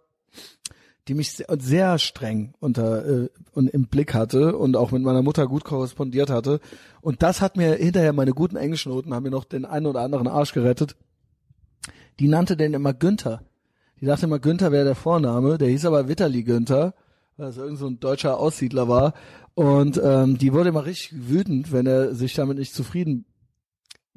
Die 1.08 1.14
mich 1.14 1.32
sehr, 1.32 1.46
sehr 1.58 1.98
streng 1.98 2.54
unter 2.60 3.06
äh, 3.06 3.28
und 3.52 3.68
im 3.70 3.86
Blick 3.86 4.14
hatte 4.14 4.56
und 4.56 4.76
auch 4.76 4.92
mit 4.92 5.02
meiner 5.02 5.22
Mutter 5.22 5.46
gut 5.46 5.64
korrespondiert 5.64 6.30
hatte. 6.30 6.60
Und 7.00 7.22
das 7.22 7.40
hat 7.40 7.56
mir 7.56 7.74
hinterher 7.74 8.12
meine 8.12 8.32
guten 8.32 8.56
Englischnoten 8.56 9.14
haben 9.14 9.24
mir 9.24 9.30
noch 9.30 9.44
den 9.44 9.64
einen 9.64 9.86
oder 9.86 10.02
anderen 10.02 10.28
Arsch 10.28 10.52
gerettet. 10.52 10.96
Die 12.20 12.28
nannte 12.28 12.56
den 12.56 12.74
immer 12.74 12.92
Günther. 12.92 13.42
Die 14.00 14.06
dachte 14.06 14.26
immer, 14.26 14.38
Günther 14.38 14.72
wäre 14.72 14.84
der 14.84 14.94
Vorname. 14.94 15.58
Der 15.58 15.68
hieß 15.68 15.86
aber 15.86 16.08
Witterli 16.08 16.42
Günther, 16.42 16.94
weil 17.36 17.46
das 17.46 17.56
irgend 17.56 17.78
so 17.78 17.86
ein 17.86 17.98
deutscher 17.98 18.38
Aussiedler 18.38 18.88
war. 18.88 19.14
Und 19.54 20.00
ähm, 20.02 20.38
die 20.38 20.52
wurde 20.52 20.70
immer 20.70 20.86
richtig 20.86 21.28
wütend, 21.28 21.72
wenn 21.72 21.86
er 21.86 22.14
sich 22.14 22.34
damit 22.34 22.58
nicht 22.58 22.74
zufrieden 22.74 23.26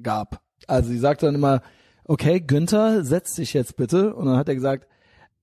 gab. 0.02 0.42
Also 0.68 0.90
sie 0.90 1.00
sagte 1.00 1.26
dann 1.26 1.36
immer, 1.36 1.62
okay, 2.06 2.40
Günther, 2.40 3.04
setz 3.04 3.34
dich 3.34 3.54
jetzt 3.54 3.76
bitte. 3.76 4.16
Und 4.16 4.28
dann 4.28 4.38
hat 4.38 4.48
er 4.48 4.56
gesagt, 4.56 4.88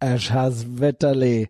ich 0.02 0.32
has 0.32 0.80
Wetterli. 0.80 1.48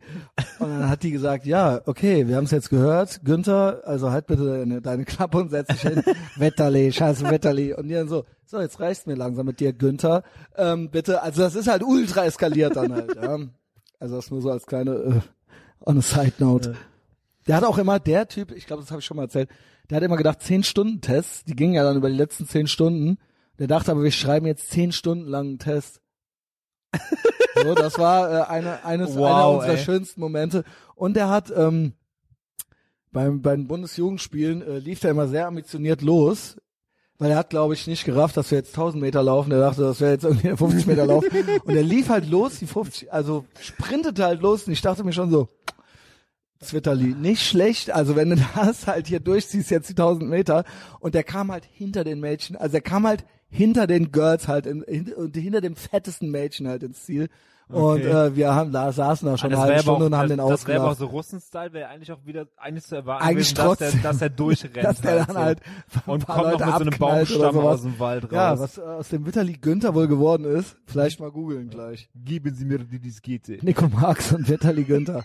Und 0.59 0.69
dann 0.69 0.89
hat 0.89 1.05
die 1.05 1.13
gesagt, 1.13 1.47
ja, 1.47 1.81
okay, 1.87 2.27
wir 2.27 2.37
haben 2.37 2.45
es 2.45 2.51
jetzt 2.51 2.71
gehört. 2.71 3.21
Günther, 3.25 3.83
also 3.85 4.11
halt 4.11 4.27
bitte 4.27 4.45
deine, 4.45 4.83
deine 4.83 5.05
Klappe 5.05 5.39
und 5.39 5.51
setz 5.51 5.69
dich 5.69 5.83
hin. 5.83 6.03
Wetterli, 6.37 6.89
ich 6.89 7.01
has 7.01 7.23
Wetterli. 7.23 7.75
Und 7.75 7.89
die 7.89 7.95
dann 7.95 8.09
so, 8.09 8.25
so, 8.45 8.61
jetzt 8.61 8.81
reicht's 8.81 9.07
mir 9.07 9.15
langsam 9.15 9.47
mit 9.47 9.61
dir, 9.61 9.73
Günther. 9.73 10.25
Ähm, 10.57 10.91
bitte, 10.91 11.23
also 11.23 11.43
das 11.43 11.55
ist 11.55 11.69
halt 11.69 11.85
ultra 11.85 12.25
eskaliert 12.25 12.75
dann 12.75 12.93
halt, 12.93 13.15
ja. 13.15 13.39
Also 14.01 14.17
das 14.17 14.31
nur 14.31 14.43
so 14.43 14.51
als 14.51 14.67
kleine, 14.67 14.93
äh, 14.93 15.21
on 15.87 15.99
a 15.99 16.03
side 16.03 16.35
note. 16.39 16.75
Der 17.47 17.57
hat 17.57 17.65
auch 17.65 17.79
immer, 17.79 17.99
der 17.99 18.29
Typ, 18.29 18.53
ich 18.53 18.67
glaube, 18.67 18.83
das 18.83 18.91
habe 18.91 19.01
ich 19.01 19.07
schon 19.07 19.17
mal 19.17 19.25
erzählt, 19.25 19.49
der 19.89 19.97
hat 19.97 20.05
immer 20.05 20.17
gedacht, 20.17 20.43
zehn 20.43 20.63
Stunden 20.63 21.01
Tests, 21.01 21.45
die 21.45 21.57
gingen 21.57 21.75
ja 21.75 21.83
dann 21.83 21.97
über 21.97 22.09
die 22.09 22.17
letzten 22.17 22.47
zehn 22.47 22.67
Stunden. 22.67 23.19
Der 23.59 23.67
dachte 23.67 23.91
aber, 23.91 24.03
wir 24.03 24.13
schreiben 24.13 24.47
jetzt 24.47 24.71
zehn 24.71 24.93
Stunden 24.93 25.27
lang 25.27 25.47
einen 25.47 25.59
Test. 25.59 26.01
so, 27.63 27.75
das 27.75 27.99
war 27.99 28.31
äh, 28.31 28.43
eine, 28.45 28.85
eines, 28.85 29.11
einer 29.11 29.21
Wow, 29.21 29.55
unserer 29.57 29.75
ey. 29.77 29.85
schönsten 29.85 30.21
Momente. 30.21 30.65
Und 30.95 31.17
er 31.17 31.29
hat 31.29 31.53
ähm, 31.55 31.95
beim, 33.13 33.43
bei 33.43 33.55
den 33.57 33.67
Bundesjugendspielen 33.67 34.63
äh, 34.63 34.79
lief 34.79 35.03
er 35.03 35.11
immer 35.11 35.29
sehr 35.29 35.47
ambitioniert 35.47 36.03
los. 36.03 36.57
Weil 37.19 37.33
er 37.33 37.37
hat, 37.37 37.51
glaube 37.51 37.75
ich, 37.75 37.87
nicht 37.87 38.07
gerafft, 38.07 38.39
dass 38.39 38.51
wir 38.51 38.57
jetzt 38.57 38.71
1000 38.71 39.03
Meter 39.03 39.23
laufen. 39.23 39.53
Er 39.53 39.61
dachte, 39.61 39.83
das 39.83 40.01
wäre 40.01 40.13
jetzt 40.13 40.25
irgendwie 40.25 40.57
50 40.57 40.87
Meter 40.87 41.05
Lauf. 41.05 41.23
Und 41.65 41.77
er 41.77 41.83
lief 41.83 42.09
halt 42.09 42.31
los, 42.31 42.59
die 42.59 42.67
50, 42.67 43.13
also 43.13 43.45
sprintete 43.61 44.25
halt 44.25 44.41
los. 44.41 44.67
Und 44.67 44.73
ich 44.73 44.81
dachte 44.81 45.05
mir 45.05 45.13
schon 45.13 45.31
so, 45.31 45.49
Zwitterli, 46.61 47.15
nicht 47.15 47.43
schlecht. 47.47 47.91
Also 47.91 48.17
wenn 48.17 48.31
du 48.31 48.37
das 48.55 48.87
halt 48.87 49.07
hier 49.07 49.21
durchziehst, 49.21 49.71
jetzt 49.71 49.89
die 49.89 49.93
1000 49.95 50.29
Meter. 50.29 50.65
Und 51.01 51.15
der 51.15 51.25
kam 51.25 51.51
halt 51.51 51.65
hinter 51.65 52.05
den 52.05 52.21
Mädchen, 52.21 52.57
also 52.57 52.77
er 52.77 52.83
kam 52.83 53.07
halt 53.07 53.25
hinter 53.49 53.87
den 53.87 54.13
Girls 54.13 54.47
halt 54.47 54.67
in, 54.67 54.85
hin, 54.87 55.13
und 55.15 55.37
hinter 55.37 55.61
dem 55.61 55.75
fettesten 55.75 56.31
Mädchen 56.31 56.69
halt 56.69 56.83
ins 56.83 57.05
Ziel. 57.05 57.29
Und 57.69 58.01
Okay. 58.03 58.09
äh, 58.09 58.35
wir 58.37 58.53
haben 58.53 58.73
da 58.73 58.91
saßen 58.91 59.27
da 59.29 59.39
schon 59.39 59.53
Ah, 59.55 59.63
eine 59.63 59.63
halbe 59.63 59.83
Stunde 59.83 60.03
auch, 60.03 60.07
und 60.09 60.17
haben 60.17 60.29
das, 60.29 60.37
den 60.39 60.49
Das 60.49 60.67
wäre 60.67 60.79
aber 60.81 60.87
auch 60.89 60.91
ausgelacht. 60.93 60.99
so 60.99 61.17
Russen-Style, 61.17 61.73
wäre 61.73 61.89
eigentlich 61.89 62.11
auch 62.11 62.25
wieder, 62.27 62.47
eigentlich 62.57 62.85
zu 62.85 62.97
erwarten 62.97 63.25
Eigentlich 63.25 63.55
gewesen, 63.55 63.69
dass, 63.79 63.79
der, 63.93 64.01
dass 64.03 64.23
er 64.23 64.31
durchrennt. 64.31 64.77
Dass 64.85 65.01
der 65.01 65.11
halt 65.13 65.29
dann 65.29 65.35
so. 65.37 65.41
halt 65.41 65.61
ein 65.63 66.11
und 66.13 66.27
kommt 66.27 66.39
noch 66.39 66.51
Leute 66.53 66.65
mit 66.67 66.75
so 66.75 66.81
einem 66.81 66.99
Baumstamm 66.99 67.59
aus 67.59 67.83
dem 67.83 67.99
Wald 68.01 68.25
raus. 68.25 68.33
Ja, 68.33 68.59
was 68.59 68.79
äh, 68.79 68.81
aus 68.83 69.09
dem 69.11 69.25
Witterli 69.25 69.53
Günther 69.53 69.95
wohl 69.95 70.09
geworden 70.09 70.45
ist, 70.45 70.77
vielleicht 70.87 71.21
mal 71.21 71.31
googeln 71.31 71.71
gleich. 71.71 72.11
Geben 72.17 72.53
Sie 72.55 72.65
mir 72.65 72.79
die 72.79 72.99
Diskette. 72.99 73.59
Nico 73.63 73.89
Marx 73.89 74.33
und 74.33 74.49
Witterli 74.49 74.83
Günther. 74.85 75.23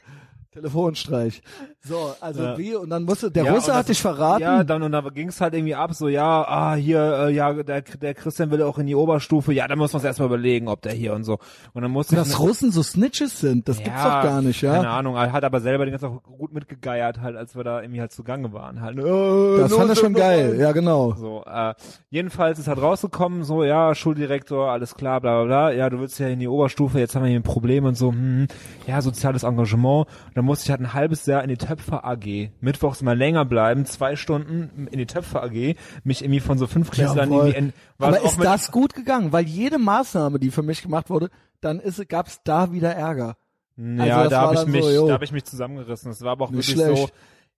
Telefonstreich. 0.56 1.42
So, 1.84 2.16
also 2.22 2.42
Ja. 2.44 2.58
wie, 2.58 2.76
und 2.76 2.90
dann 2.90 3.04
musste, 3.04 3.30
der 3.30 3.44
Ja, 3.46 3.54
Russe 3.54 3.72
und 3.72 3.78
hat 3.78 3.82
das- 3.82 3.88
dich 3.88 4.02
verraten. 4.02 4.42
Ja, 4.42 4.64
dann 4.64 4.82
und 4.84 4.92
da 4.92 5.02
ging's 5.02 5.40
halt 5.42 5.54
irgendwie 5.54 5.76
ab, 5.76 5.94
so 5.94 6.08
ja, 6.08 6.44
ah 6.48 6.74
hier, 6.76 7.28
äh, 7.28 7.34
ja, 7.34 7.54
der, 7.54 7.82
der 7.82 8.14
Christian 8.14 8.50
will 8.52 8.62
auch 8.64 8.78
in 8.80 8.88
die 8.88 8.96
Oberstufe, 8.96 9.54
ja, 9.54 9.68
da 9.68 9.76
muss 9.76 9.94
man 9.94 10.04
erstmal 10.04 10.28
überlegen, 10.28 10.68
ob 10.68 10.82
der 10.82 10.94
hier 10.94 11.14
und 11.14 11.24
so. 11.26 11.38
Und 11.74 11.82
dann 11.82 11.92
musste 11.92 12.16
dass 12.16 12.30
ich 12.30 12.40
Russen 12.40 12.72
so 12.72 12.82
Snitches 12.82 13.40
sind, 13.40 13.68
das 13.68 13.78
gibt's 13.78 14.02
doch 14.02 14.24
gar 14.24 14.42
nicht, 14.42 14.62
Keine 14.62 14.84
ja. 14.84 14.98
Ahnung, 14.98 15.16
er 15.16 15.32
hat 15.32 15.44
aber 15.44 15.60
selber 15.60 15.86
den 15.86 15.92
ganzen 15.92 16.10
Tag 16.14 16.24
gut 16.24 16.54
mitgegeiert, 16.54 17.20
halt, 17.22 17.36
als 17.36 17.56
wir 17.56 17.64
da 17.64 17.82
irgendwie 17.82 18.00
halt 18.00 18.12
zugange 18.14 18.54
waren. 18.54 18.82
Halt, 18.82 18.98
äh, 18.98 19.58
Das 19.58 19.72
fand 19.74 19.84
er 19.84 19.88
los, 19.90 20.00
schon 20.00 20.14
los, 20.14 20.22
geil, 20.22 20.50
los. 20.52 20.60
ja 20.60 20.72
genau. 20.72 21.14
So, 21.18 21.44
äh, 21.46 21.74
jedenfalls 22.10 22.58
ist 22.60 22.68
halt 22.68 22.82
rausgekommen, 22.82 23.44
so, 23.44 23.64
ja, 23.64 23.94
Schuldirektor, 23.94 24.70
alles 24.72 24.96
klar, 24.96 25.20
bla 25.22 25.44
bla 25.44 25.46
bla, 25.46 25.72
ja, 25.72 25.90
du 25.90 26.00
willst 26.00 26.18
ja 26.20 26.28
in 26.30 26.40
die 26.40 26.48
Oberstufe, 26.48 27.00
jetzt 27.00 27.16
haben 27.16 27.24
wir 27.24 27.30
hier 27.30 27.40
ein 27.40 27.44
Problem 27.44 27.86
und 27.86 27.96
so, 27.98 28.12
hm, 28.12 28.48
ja, 28.88 29.02
soziales 29.02 29.44
Engagement. 29.44 30.08
Und 30.08 30.36
dann 30.38 30.45
musste 30.46 30.66
ich 30.66 30.72
halt 30.72 30.80
ein 30.82 30.94
halbes 30.94 31.26
Jahr 31.26 31.44
in 31.44 31.50
die 31.50 31.58
Töpfer 31.58 32.06
AG, 32.06 32.50
mittwochs 32.62 33.02
mal 33.02 33.18
länger 33.18 33.44
bleiben, 33.46 33.86
zwei 33.86 34.16
Stunden 34.16 34.88
in 34.92 34.98
die 35.00 35.06
Töpfer 35.06 35.44
AG, 35.44 35.76
mich 36.04 36.22
irgendwie 36.22 36.40
von 36.40 36.58
so 36.58 36.68
fünf 36.68 36.92
Klässlern 36.92 37.32
Jawohl. 37.32 37.50
irgendwie, 37.50 37.74
Aber 38.00 38.22
ist 38.22 38.40
das 38.42 38.72
gut 38.72 38.94
gegangen? 38.94 39.32
Weil 39.34 39.46
jede 39.46 39.78
Maßnahme, 39.78 40.40
die 40.40 40.52
für 40.52 40.64
mich 40.64 40.82
gemacht 40.82 41.10
wurde, 41.10 41.30
dann 41.62 41.80
ist, 41.80 42.08
gab's 42.08 42.42
da 42.44 42.72
wieder 42.72 42.94
Ärger. 42.94 43.36
Ja, 43.78 44.18
Also 44.18 44.30
da 44.30 44.42
habe 44.42 44.56
ich 44.56 44.66
mich, 44.68 44.86
so, 44.86 45.08
da 45.08 45.14
habe 45.14 45.26
ich 45.26 45.32
mich 45.34 45.44
zusammengerissen. 45.44 46.10
Das 46.10 46.22
war 46.22 46.32
aber 46.32 46.46
auch 46.46 46.52
Nicht 46.52 46.70
wirklich 46.70 46.86
so, 46.88 46.96
schlecht. 46.96 47.14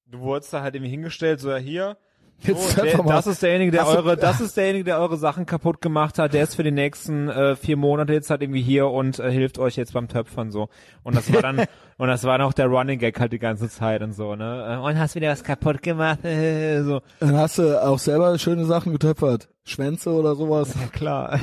du 0.07 0.19
wurdest 0.19 0.51
da 0.53 0.61
halt 0.63 0.73
irgendwie 0.75 0.89
hingestellt, 0.91 1.39
so 1.39 1.51
ja 1.51 1.57
hier, 1.57 1.97
Jetzt 2.39 2.75
so, 2.75 2.81
der, 2.83 2.97
das 3.03 3.25
ist 3.27 3.41
derjenige, 3.41 3.71
der 3.71 3.81
Hast 3.81 3.93
du- 3.93 3.97
eure, 3.97 4.15
das 4.15 4.39
ist 4.41 4.55
derjenige, 4.55 4.83
der 4.85 4.99
eure 4.99 5.17
Sachen 5.17 5.45
kaputt 5.47 5.81
gemacht 5.81 6.19
hat. 6.19 6.33
Der 6.33 6.43
ist 6.43 6.55
für 6.55 6.63
die 6.63 6.71
nächsten 6.71 7.29
äh, 7.29 7.55
vier 7.55 7.77
Monate 7.77 8.13
jetzt 8.13 8.29
halt 8.29 8.43
irgendwie 8.43 8.61
hier 8.61 8.87
und 8.87 9.17
äh, 9.19 9.31
hilft 9.31 9.57
euch 9.57 9.75
jetzt 9.75 9.93
beim 9.93 10.07
Töpfern 10.07 10.51
so. 10.51 10.69
Und 11.03 11.15
das 11.15 11.33
war 11.33 11.41
dann 11.41 11.65
und 11.97 12.07
das 12.07 12.23
war 12.25 12.37
dann 12.37 12.45
auch 12.47 12.53
der 12.53 12.67
Running 12.67 12.99
Gag 12.99 13.19
halt 13.19 13.33
die 13.33 13.39
ganze 13.39 13.69
Zeit 13.69 14.01
und 14.03 14.13
so 14.13 14.35
ne. 14.35 14.75
Äh, 14.79 14.85
Und 14.85 14.99
hast 14.99 15.15
wieder 15.15 15.29
was 15.31 15.43
kaputt 15.43 15.81
gemacht, 15.81 16.19
so. 16.23 17.01
Dann 17.19 17.35
hast 17.37 17.57
du 17.57 17.83
auch 17.83 17.97
selber 17.99 18.37
schöne 18.37 18.65
Sachen 18.65 18.91
getöpfert. 18.91 19.49
Schwänze 19.65 20.11
oder 20.11 20.35
sowas. 20.35 20.73
Ja 20.79 20.87
klar. 20.87 21.39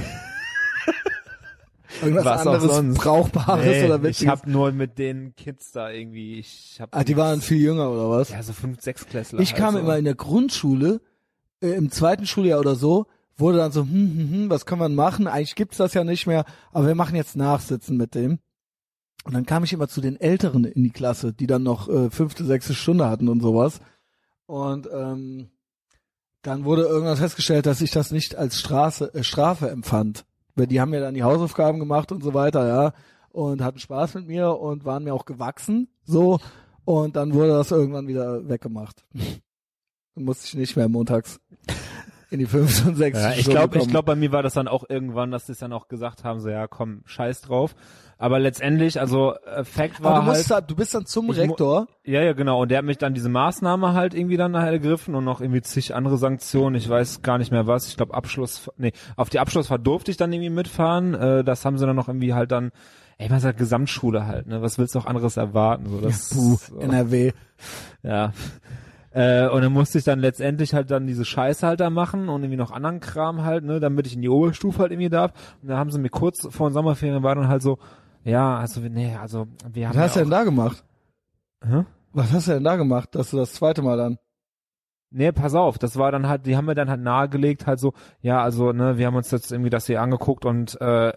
Irgendwas 2.03 2.25
Was 2.25 2.47
auch 2.47 2.53
anderes 2.53 2.77
sonst. 2.77 2.99
Brauchbares 2.99 3.65
Nee, 3.65 3.85
oder 3.85 3.97
ich 3.97 4.03
Witziges. 4.03 4.31
habe 4.31 4.51
nur 4.51 4.73
mit 4.73 4.99
den 4.99 5.35
Kids 5.37 5.73
da 5.73 5.91
irgendwie, 5.91 6.39
ich 6.39 6.79
habe 6.81 6.93
Ah, 6.93 7.05
die 7.05 7.16
waren 7.16 7.41
viel 7.41 7.59
jünger 7.61 7.91
oder 7.91 8.11
was? 8.11 8.31
ja 8.31 8.43
so 8.43 8.53
fünf, 8.53 8.81
sechs 8.81 9.07
Klässler. 9.07 9.41
ich 9.41 9.55
kam 9.55 9.75
halt 9.75 9.75
so. 9.77 9.81
immer 9.81 9.97
in 9.99 10.05
der 10.05 10.15
Grundschule, 10.15 11.01
äh, 11.61 11.69
im 11.71 11.91
zweiten 11.91 12.27
Schuljahr 12.27 12.59
oder 12.61 12.75
so, 12.75 13.07
wurde 13.37 13.59
dann 13.59 13.73
so, 13.73 13.83
hm, 13.83 13.91
hm, 13.91 14.31
hm, 14.33 14.51
was 14.51 14.66
kann 14.66 14.79
man 14.79 14.95
machen? 14.95 15.27
Eigentlich 15.27 15.55
gibt's 15.57 15.77
das 15.77 15.95
ja 15.95 16.05
nicht 16.05 16.27
mehr, 16.27 16.45
aber 16.73 16.87
wir 16.87 16.95
machen 16.95 17.16
jetzt 17.16 17.37
Nachsitzen 17.37 17.97
mit 17.97 18.15
dem. 18.15 18.39
Und 19.25 19.33
dann 19.35 19.47
kam 19.47 19.65
ich 19.65 19.73
immer 19.73 19.89
zu 19.89 20.01
den 20.01 20.21
Älteren 20.21 20.65
in 20.65 20.85
die 20.85 20.91
Klasse, 20.91 21.33
die 21.33 21.47
dann 21.47 21.62
noch 21.62 21.89
äh, 21.89 22.11
fünfte, 22.11 22.45
sechste 22.45 22.75
Stunde 22.75 23.09
hatten 23.09 23.29
und 23.29 23.41
sowas. 23.41 23.81
Und 24.47 24.87
ähm, 24.93 25.49
dann 26.43 26.65
wurde 26.65 26.83
irgendwann 26.83 27.16
festgestellt, 27.16 27.65
dass 27.66 27.81
ich 27.81 27.91
das 27.91 28.11
nicht 28.11 28.37
als 28.37 28.61
Straße, 28.61 29.15
äh, 29.15 29.25
Strafe 29.25 29.71
empfand. 29.71 30.27
Weil 30.55 30.66
die 30.66 30.81
haben 30.81 30.90
mir 30.90 31.01
dann 31.01 31.14
die 31.14 31.22
Hausaufgaben 31.22 31.81
gemacht 31.81 32.12
und 32.12 32.22
so 32.22 32.35
weiter, 32.35 32.66
ja. 32.66 32.93
Und 33.31 33.62
hatten 33.62 33.78
Spaß 33.78 34.14
mit 34.14 34.26
mir 34.28 34.51
und 34.59 34.85
waren 34.85 35.05
mir 35.05 35.14
auch 35.14 35.24
gewachsen, 35.24 35.89
so. 36.05 36.39
Und 36.85 37.16
dann 37.16 37.35
wurde 37.35 37.51
das 37.51 37.70
irgendwann 37.70 38.06
wieder 38.06 38.48
weggemacht. 38.48 39.05
Dann 40.16 40.26
musste 40.26 40.47
ich 40.47 40.55
nicht 40.55 40.76
mehr 40.76 40.89
montags 40.89 41.40
in 42.35 42.40
die 42.40 42.47
fünfte 42.47 42.89
und 42.89 42.97
sechste 42.97 43.24
Ja, 43.24 43.32
ich 43.32 43.48
glaube, 43.48 43.78
ich 43.78 43.89
glaube, 43.89 44.05
bei 44.05 44.16
mir 44.16 44.32
war 44.32 44.43
das 44.43 44.55
dann 44.55 44.69
auch 44.69 44.85
irgendwann, 44.89 45.31
dass 45.31 45.47
die 45.47 45.52
es 45.52 45.59
dann 45.59 45.73
auch 45.73 45.89
gesagt 45.89 46.24
haben, 46.24 46.40
so 46.40 46.51
ja, 46.51 46.66
komm, 46.66 47.02
scheiß 47.06 47.40
drauf. 47.43 47.74
Aber 48.19 48.39
letztendlich, 48.39 49.01
also 49.01 49.35
äh, 49.44 49.65
Fact 49.65 49.97
Aber 50.01 50.05
war 50.05 50.15
du, 50.20 50.27
halt, 50.27 50.39
musst 50.39 50.51
da, 50.51 50.61
du 50.61 50.77
bist 50.77 50.94
dann 50.94 51.05
zum 51.05 51.31
Rektor. 51.31 51.89
ja, 52.05 52.23
ja, 52.23 52.32
genau. 52.32 52.62
Und 52.62 52.70
der 52.70 52.78
hat 52.78 52.85
mich 52.85 52.98
dann 52.98 53.12
diese 53.15 53.28
Maßnahme 53.28 53.93
halt 53.93 54.15
irgendwie 54.15 54.36
dann 54.36 54.52
nachher 54.52 54.70
ergriffen 54.73 55.15
und 55.15 55.24
noch 55.24 55.40
irgendwie 55.40 55.62
zig 55.62 55.94
andere 55.94 56.16
Sanktionen. 56.16 56.77
Ich 56.77 56.89
weiß 56.89 57.23
gar 57.23 57.39
nicht 57.39 57.51
mehr 57.51 57.66
was. 57.66 57.89
Ich 57.89 57.97
glaube 57.97 58.15
Abschluss, 58.15 58.70
nee, 58.77 58.93
auf 59.16 59.31
die 59.31 59.40
Abschlussfahrt 59.40 59.86
durfte 59.86 60.11
ich 60.11 60.16
dann 60.16 60.32
irgendwie 60.32 60.51
mitfahren. 60.51 61.15
Äh, 61.15 61.44
das 61.44 61.65
haben 61.65 61.77
sie 61.77 61.86
dann 61.86 61.97
noch 61.97 62.09
irgendwie 62.09 62.35
halt 62.35 62.52
dann, 62.52 62.70
ey, 63.19 63.28
man 63.28 63.40
sagt 63.40 63.59
Gesamtschule 63.59 64.27
halt, 64.27 64.47
ne? 64.47 64.62
Was 64.62 64.78
willst 64.78 64.94
du 64.94 65.01
auch 65.01 65.06
anderes 65.06 65.36
erwarten? 65.36 65.86
So, 65.89 66.01
das, 66.01 66.31
Puh, 66.31 66.56
so. 66.56 66.78
NRW. 66.78 67.32
Ja. 68.02 68.32
Äh, 69.15 69.49
und 69.49 69.62
dann 69.62 69.73
musste 69.73 69.99
ich 69.99 70.05
dann 70.05 70.19
letztendlich 70.19 70.74
halt 70.74 70.91
dann 70.91 71.07
diese 71.07 71.24
Scheiße 71.24 71.65
halt 71.65 71.78
da 71.78 71.89
machen 71.89 72.28
und 72.28 72.43
irgendwie 72.43 72.57
noch 72.57 72.73
anderen 72.73 72.99
Kram 72.99 73.45
halt, 73.45 73.62
ne, 73.62 73.78
damit 73.78 74.09
ich 74.09 74.16
in 74.16 74.23
die 74.23 74.28
Oberstufe 74.28 74.81
halt 74.81 74.91
irgendwie 74.91 75.09
darf. 75.09 75.32
Und 75.62 75.69
da 75.69 75.78
haben 75.78 75.93
sie 75.93 76.01
mir 76.01 76.11
kurz 76.11 76.49
vor 76.51 76.69
den 76.69 76.74
Sommerferien 76.74 77.23
war 77.23 77.36
dann 77.36 77.47
halt 77.47 77.62
so, 77.62 77.78
ja, 78.24 78.59
also 78.59 78.81
nee, 78.81 79.15
also 79.15 79.47
wir 79.73 79.89
haben 79.89 79.95
Was 79.95 80.03
hast 80.03 80.16
du 80.16 80.20
ja 80.20 80.24
denn 80.24 80.31
da 80.32 80.43
gemacht? 80.43 80.85
hä? 81.65 81.85
Was 82.12 82.32
hast 82.32 82.49
du 82.49 82.53
denn 82.53 82.65
da 82.65 82.74
gemacht, 82.74 83.15
dass 83.15 83.31
du 83.31 83.36
das 83.36 83.53
zweite 83.53 83.82
Mal 83.82 83.97
dann? 83.97 84.19
Nee, 85.11 85.31
pass 85.31 85.55
auf, 85.55 85.78
das 85.78 85.97
war 85.97 86.11
dann 86.11 86.27
halt, 86.27 86.45
die 86.45 86.57
haben 86.57 86.65
mir 86.65 86.74
dann 86.74 86.91
halt 86.91 87.01
nahegelegt, 87.01 87.69
halt 87.69 87.78
so, 87.78 87.93
ja, 88.20 88.43
also, 88.43 88.73
ne, 88.73 88.99
wir 88.99 89.07
haben 89.07 89.15
uns 89.15 89.31
jetzt 89.31 89.53
irgendwie 89.53 89.70
das 89.70 89.86
hier 89.86 90.03
angeguckt 90.03 90.45
und 90.45 90.81
äh, 90.81 91.12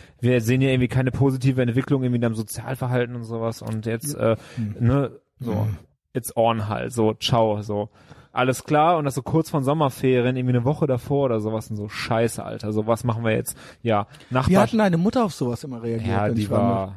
wir 0.20 0.40
sehen 0.40 0.62
ja 0.62 0.70
irgendwie 0.70 0.88
keine 0.88 1.10
positive 1.10 1.60
Entwicklung 1.60 2.02
irgendwie 2.02 2.16
in 2.16 2.22
deinem 2.22 2.34
Sozialverhalten 2.34 3.14
und 3.14 3.24
sowas 3.24 3.60
und 3.60 3.84
jetzt, 3.84 4.14
äh, 4.14 4.36
ne, 4.80 5.20
so, 5.38 5.66
it's 6.14 6.36
on 6.36 6.68
halt, 6.68 6.92
so, 6.92 7.14
ciao, 7.14 7.62
so. 7.62 7.88
Alles 8.34 8.64
klar 8.64 8.96
und 8.96 9.04
das 9.04 9.14
so 9.14 9.22
kurz 9.22 9.50
von 9.50 9.62
Sommerferien, 9.62 10.36
irgendwie 10.36 10.56
eine 10.56 10.64
Woche 10.64 10.86
davor 10.86 11.26
oder 11.26 11.40
sowas 11.40 11.68
und 11.70 11.76
so, 11.76 11.88
scheiße, 11.88 12.42
Alter, 12.42 12.72
so, 12.72 12.86
was 12.86 13.04
machen 13.04 13.24
wir 13.24 13.32
jetzt? 13.32 13.56
Ja, 13.82 14.06
Wie 14.30 14.34
Nachbar, 14.34 14.62
hat 14.62 14.72
denn 14.72 14.78
deine 14.78 14.96
Mutter 14.96 15.24
auf 15.24 15.34
sowas 15.34 15.62
immer 15.64 15.82
reagiert? 15.82 16.08
ja, 16.08 16.26
wenn 16.28 16.34
die 16.36 16.46
darf? 16.48 16.50
war, 16.52 16.94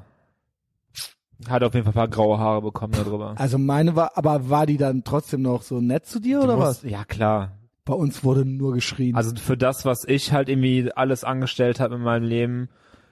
hat 1.50 1.64
auf 1.64 1.74
jeden 1.74 1.84
Fall 1.84 1.92
ein 1.92 1.96
paar 1.96 2.08
graue 2.08 2.38
Haare 2.38 2.62
bekommen 2.62 2.94
darüber. 2.94 3.36
Also 3.38 3.58
meine 3.58 3.96
war, 3.98 4.12
aber 4.18 4.50
war 4.50 4.66
die 4.66 4.78
dann 4.78 5.04
trotzdem 5.04 5.42
noch 5.42 5.62
so 5.64 5.82
nett 5.82 6.06
zu 6.06 6.20
dir 6.20 6.38
Du 6.40 6.46
oder 6.46 6.56
musst- 6.56 6.84
was? 6.86 6.90
Ja, 6.90 7.04
klar, 7.04 7.52
Bei 7.84 7.94
uns 7.94 8.24
wurde 8.24 8.46
nur 8.46 8.74
geschrien. 8.74 9.16
Also 9.16 9.36
für 9.36 9.58
das, 9.58 9.84
was 9.86 10.06
ich 10.06 10.32
halt 10.32 10.48
irgendwie 10.48 10.90
alles 10.96 11.24
angestellt 11.26 11.82
habe 11.82 11.96
in 11.96 12.02
meinem 12.02 12.24
Leben, 12.24 12.70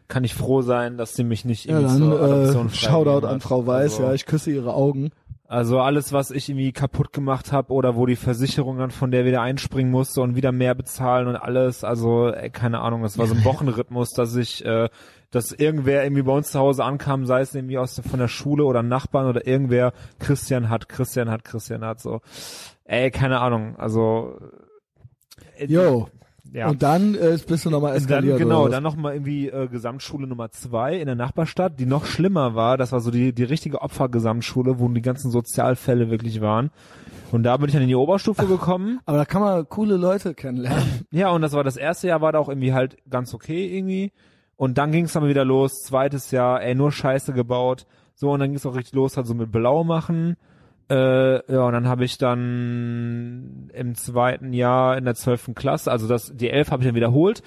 kann 0.08 0.24
ich 0.24 0.34
froh 0.34 0.62
sein, 0.62 0.98
dass 0.98 1.16
sie 1.16 1.24
mich 1.24 1.44
nicht 1.44 1.66
ja, 1.66 1.80
irgendwie 1.80 2.00
dann 2.00 2.12
zur 2.12 2.22
Adoption 2.22 2.68
äh, 2.68 2.70
Shoutout 2.70 3.28
an 3.28 3.42
Frau 3.42 3.68
Weiß, 3.68 3.94
also, 3.94 4.04
ja, 4.04 4.14
ich 4.14 4.26
küsse 4.26 4.52
ihre 4.52 4.74
Augen. 4.74 5.12
Also 5.54 5.82
alles, 5.82 6.12
was 6.12 6.32
ich 6.32 6.50
irgendwie 6.50 6.72
kaputt 6.72 7.14
gemacht 7.14 7.52
habe 7.52 7.72
oder 7.72 7.96
wo 7.96 8.08
die 8.08 8.16
Versicherung 8.16 8.80
dann 8.80 8.90
von 8.90 9.12
der 9.12 9.24
wieder 9.24 9.44
einspringen 9.44 9.92
musste 9.92 10.22
und 10.22 10.36
wieder 10.36 10.52
mehr 10.52 10.74
bezahlen 10.74 11.28
und 11.28 11.36
alles, 11.36 11.84
also 11.84 12.30
ey, 12.30 12.50
keine 12.50 12.80
Ahnung, 12.80 13.04
das 13.04 13.20
war 13.20 13.28
so 13.28 13.36
ein 13.36 13.44
Wochenrhythmus, 13.46 14.14
dass 14.14 14.36
ich, 14.36 14.66
äh, 14.66 14.90
dass 15.30 15.52
irgendwer 15.52 16.04
irgendwie 16.04 16.24
bei 16.24 16.32
uns 16.32 16.50
zu 16.50 16.58
Hause 16.58 16.84
ankam, 16.84 17.28
sei 17.28 17.42
es 17.42 17.54
irgendwie 17.54 17.78
aus 17.78 17.94
der, 17.94 18.04
von 18.04 18.18
der 18.18 18.30
Schule 18.30 18.66
oder 18.66 18.82
Nachbarn 18.82 19.28
oder 19.28 19.46
irgendwer, 19.46 19.94
Christian 20.18 20.70
hat, 20.70 20.90
Christian 20.90 21.30
hat, 21.30 21.44
Christian 21.44 21.86
hat, 21.86 22.02
so, 22.02 22.22
ey, 22.86 23.12
keine 23.12 23.40
Ahnung, 23.40 23.76
also 23.76 24.40
äh, 25.60 25.68
Jo. 25.68 26.10
Ja. 26.54 26.70
Und 26.70 26.84
dann 26.84 27.16
äh, 27.16 27.38
bist 27.48 27.66
du 27.66 27.72
nochmal 27.72 27.94
dann, 27.94 28.02
eskaliert. 28.04 28.38
genau, 28.38 28.62
oder 28.62 28.66
was? 28.66 28.72
dann 28.72 28.84
nochmal 28.84 29.14
irgendwie 29.14 29.50
äh, 29.50 29.68
Gesamtschule 29.68 30.28
Nummer 30.28 30.52
zwei 30.52 30.98
in 30.98 31.08
der 31.08 31.16
Nachbarstadt, 31.16 31.80
die 31.80 31.88
noch 31.88 32.06
schlimmer 32.06 32.54
war. 32.54 32.78
Das 32.78 32.92
war 32.92 33.00
so 33.00 33.10
die, 33.10 33.34
die 33.34 33.44
richtige 33.44 33.82
Opfergesamtschule, 33.82 34.80
wo 34.80 34.88
die 34.88 35.02
ganzen 35.02 35.32
Sozialfälle 35.32 36.12
wirklich 36.12 36.42
waren. 36.42 36.70
Und 37.32 37.42
da 37.42 37.58
bin 37.58 37.68
ich 37.68 37.74
dann 37.74 37.82
in 37.82 37.88
die 37.88 37.96
Oberstufe 37.96 38.46
gekommen. 38.46 39.00
Aber 39.08 39.18
da 39.18 39.26
kann 39.26 39.42
man 39.42 39.68
coole 39.68 39.98
Leute 39.98 40.36
kennenlernen. 40.36 40.84
Ja, 41.12 41.30
und 41.30 41.42
das 41.42 41.54
war 41.54 41.64
das 41.64 41.78
erste 41.78 42.08
Jahr, 42.08 42.22
war 42.22 42.32
da 42.32 42.40
auch 42.40 42.50
irgendwie 42.50 42.74
halt 42.74 42.98
ganz 43.10 43.34
okay 43.34 43.76
irgendwie. 43.76 44.12
Und 44.56 44.78
dann 44.78 44.92
ging 44.92 45.06
es 45.06 45.14
dann 45.14 45.28
wieder 45.28 45.44
los, 45.44 45.82
zweites 45.84 46.30
Jahr, 46.32 46.62
ey, 46.62 46.76
nur 46.76 46.92
Scheiße 46.92 47.34
gebaut. 47.34 47.88
So, 48.14 48.32
und 48.32 48.40
dann 48.40 48.50
ging 48.50 48.58
es 48.58 48.66
auch 48.66 48.76
richtig 48.76 48.94
los, 48.94 49.18
halt 49.18 49.26
so 49.26 49.34
mit 49.34 49.52
Blau 49.52 49.84
machen. 49.84 50.38
Äh, 50.90 51.52
ja, 51.52 51.66
und 51.66 51.74
dann 51.74 51.88
habe 51.88 52.04
ich 52.04 52.18
dann 52.18 53.70
im 53.74 53.96
zweiten 53.96 54.54
Jahr 54.54 54.98
in 54.98 55.06
der 55.06 55.16
zwölften 55.16 55.56
Klasse, 55.56 55.92
also 55.92 56.08
das, 56.08 56.34
die 56.36 56.50
elf 56.50 56.72
habe 56.72 56.84
ich 56.84 56.88
dann 56.88 56.96
wiederholt. 56.96 57.42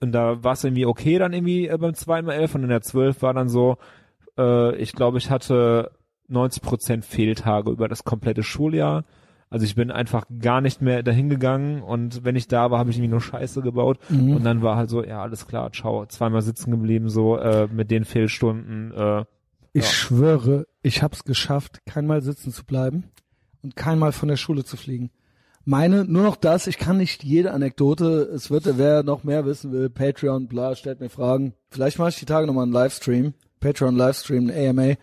Und 0.00 0.12
da 0.12 0.42
war 0.42 0.52
es 0.52 0.64
irgendwie 0.64 0.86
okay 0.86 1.18
dann 1.18 1.32
irgendwie 1.32 1.68
äh, 1.68 1.76
beim 1.76 1.94
zweiten 1.94 2.26
Mal 2.26 2.34
elf. 2.34 2.54
Und 2.54 2.62
in 2.62 2.70
der 2.70 2.80
zwölf 2.80 3.22
war 3.22 3.34
dann 3.34 3.48
so, 3.48 3.76
äh, 4.38 4.74
ich 4.76 4.92
glaube, 4.92 5.18
ich 5.18 5.30
hatte 5.30 5.92
90 6.28 6.62
Prozent 6.62 7.04
Fehltage 7.04 7.70
über 7.70 7.88
das 7.88 8.04
komplette 8.04 8.42
Schuljahr. 8.42 9.04
Also 9.50 9.66
ich 9.66 9.74
bin 9.74 9.90
einfach 9.90 10.26
gar 10.40 10.60
nicht 10.60 10.80
mehr 10.80 11.02
dahin 11.02 11.28
gegangen 11.28 11.82
und 11.82 12.24
wenn 12.24 12.36
ich 12.36 12.46
da 12.46 12.70
war, 12.70 12.78
habe 12.78 12.90
ich 12.90 12.96
irgendwie 12.96 13.10
nur 13.10 13.20
Scheiße 13.20 13.62
gebaut. 13.62 13.98
Mhm. 14.08 14.36
Und 14.36 14.44
dann 14.44 14.62
war 14.62 14.76
halt 14.76 14.88
so, 14.88 15.04
ja, 15.04 15.20
alles 15.20 15.48
klar, 15.48 15.72
ciao. 15.72 16.06
Zweimal 16.06 16.40
sitzen 16.40 16.70
geblieben, 16.70 17.08
so 17.08 17.36
äh, 17.36 17.66
mit 17.66 17.90
den 17.90 18.04
Fehlstunden. 18.04 18.92
Äh, 18.92 19.24
Ich 19.72 19.84
Ja. 19.84 19.90
schwöre, 19.90 20.66
ich 20.82 21.02
hab's 21.02 21.24
geschafft, 21.24 21.80
keinmal 21.86 22.22
sitzen 22.22 22.52
zu 22.52 22.64
bleiben 22.64 23.04
und 23.62 23.76
keinmal 23.76 24.12
von 24.12 24.28
der 24.28 24.36
Schule 24.36 24.64
zu 24.64 24.76
fliegen. 24.76 25.10
Meine, 25.64 26.04
nur 26.04 26.22
noch 26.22 26.36
das, 26.36 26.66
ich 26.66 26.78
kann 26.78 26.96
nicht 26.96 27.22
jede 27.22 27.52
Anekdote, 27.52 28.22
es 28.34 28.50
wird, 28.50 28.64
wer 28.78 29.02
noch 29.02 29.24
mehr 29.24 29.44
wissen 29.44 29.70
will, 29.72 29.90
Patreon, 29.90 30.48
bla, 30.48 30.74
stellt 30.74 31.00
mir 31.00 31.10
Fragen. 31.10 31.54
Vielleicht 31.70 31.98
mache 31.98 32.08
ich 32.08 32.16
die 32.18 32.24
Tage 32.24 32.46
nochmal 32.46 32.64
einen 32.64 32.72
Livestream, 32.72 33.34
Patreon 33.60 33.94
Livestream, 33.96 34.48
ein 34.50 34.78
AMA. 34.78 34.94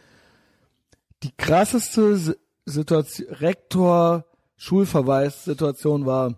Die 1.24 1.32
krasseste 1.38 2.18
Si- 2.18 2.36
Situation, 2.66 3.28
Rektor, 3.36 4.26
Schulverweis 4.58 5.46
Situation 5.46 6.06
war 6.06 6.36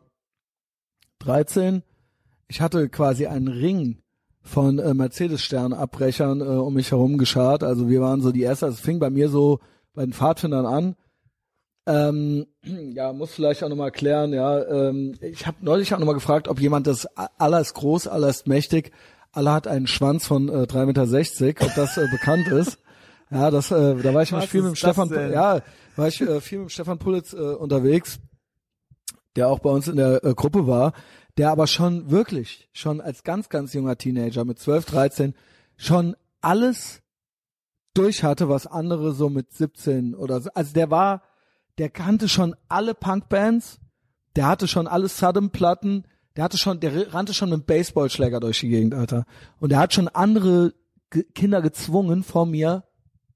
13. 1.19 1.81
Ich 2.47 2.61
hatte 2.61 2.89
quasi 2.89 3.25
einen 3.25 3.47
Ring 3.47 4.01
von 4.49 4.79
äh, 4.79 4.93
Mercedes-Stern-Abbrechern 4.93 6.41
äh, 6.41 6.43
um 6.43 6.73
mich 6.73 6.91
herum 6.91 7.17
geschart. 7.17 7.63
Also 7.63 7.87
wir 7.87 8.01
waren 8.01 8.21
so 8.21 8.31
die 8.31 8.41
erste, 8.41 8.65
also 8.65 8.75
es 8.75 8.81
fing 8.81 8.99
bei 8.99 9.09
mir 9.09 9.29
so 9.29 9.59
bei 9.93 10.03
den 10.03 10.13
Pfadfindern 10.13 10.65
an. 10.65 10.95
Ähm, 11.85 12.45
ja, 12.93 13.13
muss 13.13 13.31
vielleicht 13.31 13.63
auch 13.63 13.69
nochmal 13.69 13.91
klären, 13.91 14.33
ja. 14.33 14.63
Ähm, 14.65 15.15
ich 15.21 15.47
habe 15.47 15.57
neulich 15.61 15.93
auch 15.93 15.99
nochmal 15.99 16.15
gefragt, 16.15 16.47
ob 16.47 16.59
jemand 16.59 16.87
das 16.87 17.07
Allah 17.15 17.59
ist 17.59 17.73
groß, 17.75 18.07
Allah 18.07 18.29
ist 18.29 18.47
mächtig, 18.47 18.91
Allah 19.31 19.53
hat 19.53 19.67
einen 19.67 19.87
Schwanz 19.87 20.25
von 20.25 20.49
äh, 20.49 20.63
3,60 20.63 21.43
Meter, 21.43 21.65
ob 21.65 21.75
das 21.75 21.97
äh, 21.97 22.07
bekannt 22.11 22.47
ist. 22.47 22.79
Ja, 23.31 23.51
das, 23.51 23.69
äh, 23.69 23.95
da 23.97 24.11
war 24.15 24.23
ich 24.23 24.31
Was 24.31 24.45
viel 24.45 24.63
mit 24.63 24.71
dem 24.71 24.75
Stefan, 24.75 25.07
denn? 25.07 25.31
ja, 25.31 25.61
war 25.95 26.07
ich 26.07 26.19
äh, 26.19 26.41
viel 26.41 26.57
mit 26.57 26.67
dem 26.67 26.69
Stefan 26.69 26.97
Pulitz 26.97 27.31
äh, 27.33 27.37
unterwegs, 27.37 28.19
der 29.35 29.49
auch 29.49 29.59
bei 29.59 29.69
uns 29.69 29.87
in 29.87 29.97
der 29.97 30.23
äh, 30.23 30.33
Gruppe 30.33 30.65
war, 30.65 30.93
der 31.39 31.51
aber 31.51 31.67
schon 31.67 32.11
wirklich, 32.11 32.67
schon 32.73 32.99
als 32.99 33.23
ganz, 33.23 33.47
ganz 33.47 33.71
junger 33.71 33.97
Teenager 33.97 34.43
mit 34.43 34.59
12, 34.59 34.83
13 34.83 35.35
schon 35.77 36.17
alles 36.41 37.01
durch 37.93 38.25
hatte, 38.25 38.49
was 38.49 38.67
andere 38.67 39.13
so 39.13 39.29
mit 39.29 39.53
17 39.53 40.15
oder 40.15 40.41
so. 40.41 40.49
Also 40.53 40.73
der 40.73 40.91
war, 40.91 41.23
der 41.77 41.89
kannte 41.89 42.27
schon 42.27 42.57
alle 42.67 42.93
Punkbands, 42.93 43.79
der 44.35 44.47
hatte 44.47 44.67
schon 44.67 44.85
alle 44.85 45.07
Sodom-Platten, 45.07 46.03
der 46.35 46.43
hatte 46.43 46.57
schon, 46.57 46.81
der 46.81 47.13
rannte 47.13 47.33
schon 47.33 47.51
mit 47.51 47.65
Baseballschläger 47.65 48.41
durch 48.41 48.59
die 48.59 48.67
Gegend, 48.67 48.93
Alter. 48.93 49.25
Und 49.61 49.71
der 49.71 49.79
hat 49.79 49.93
schon 49.93 50.09
andere 50.09 50.73
Ge 51.09 51.23
Kinder 51.23 51.61
gezwungen, 51.61 52.23
vor 52.23 52.47
mir 52.47 52.83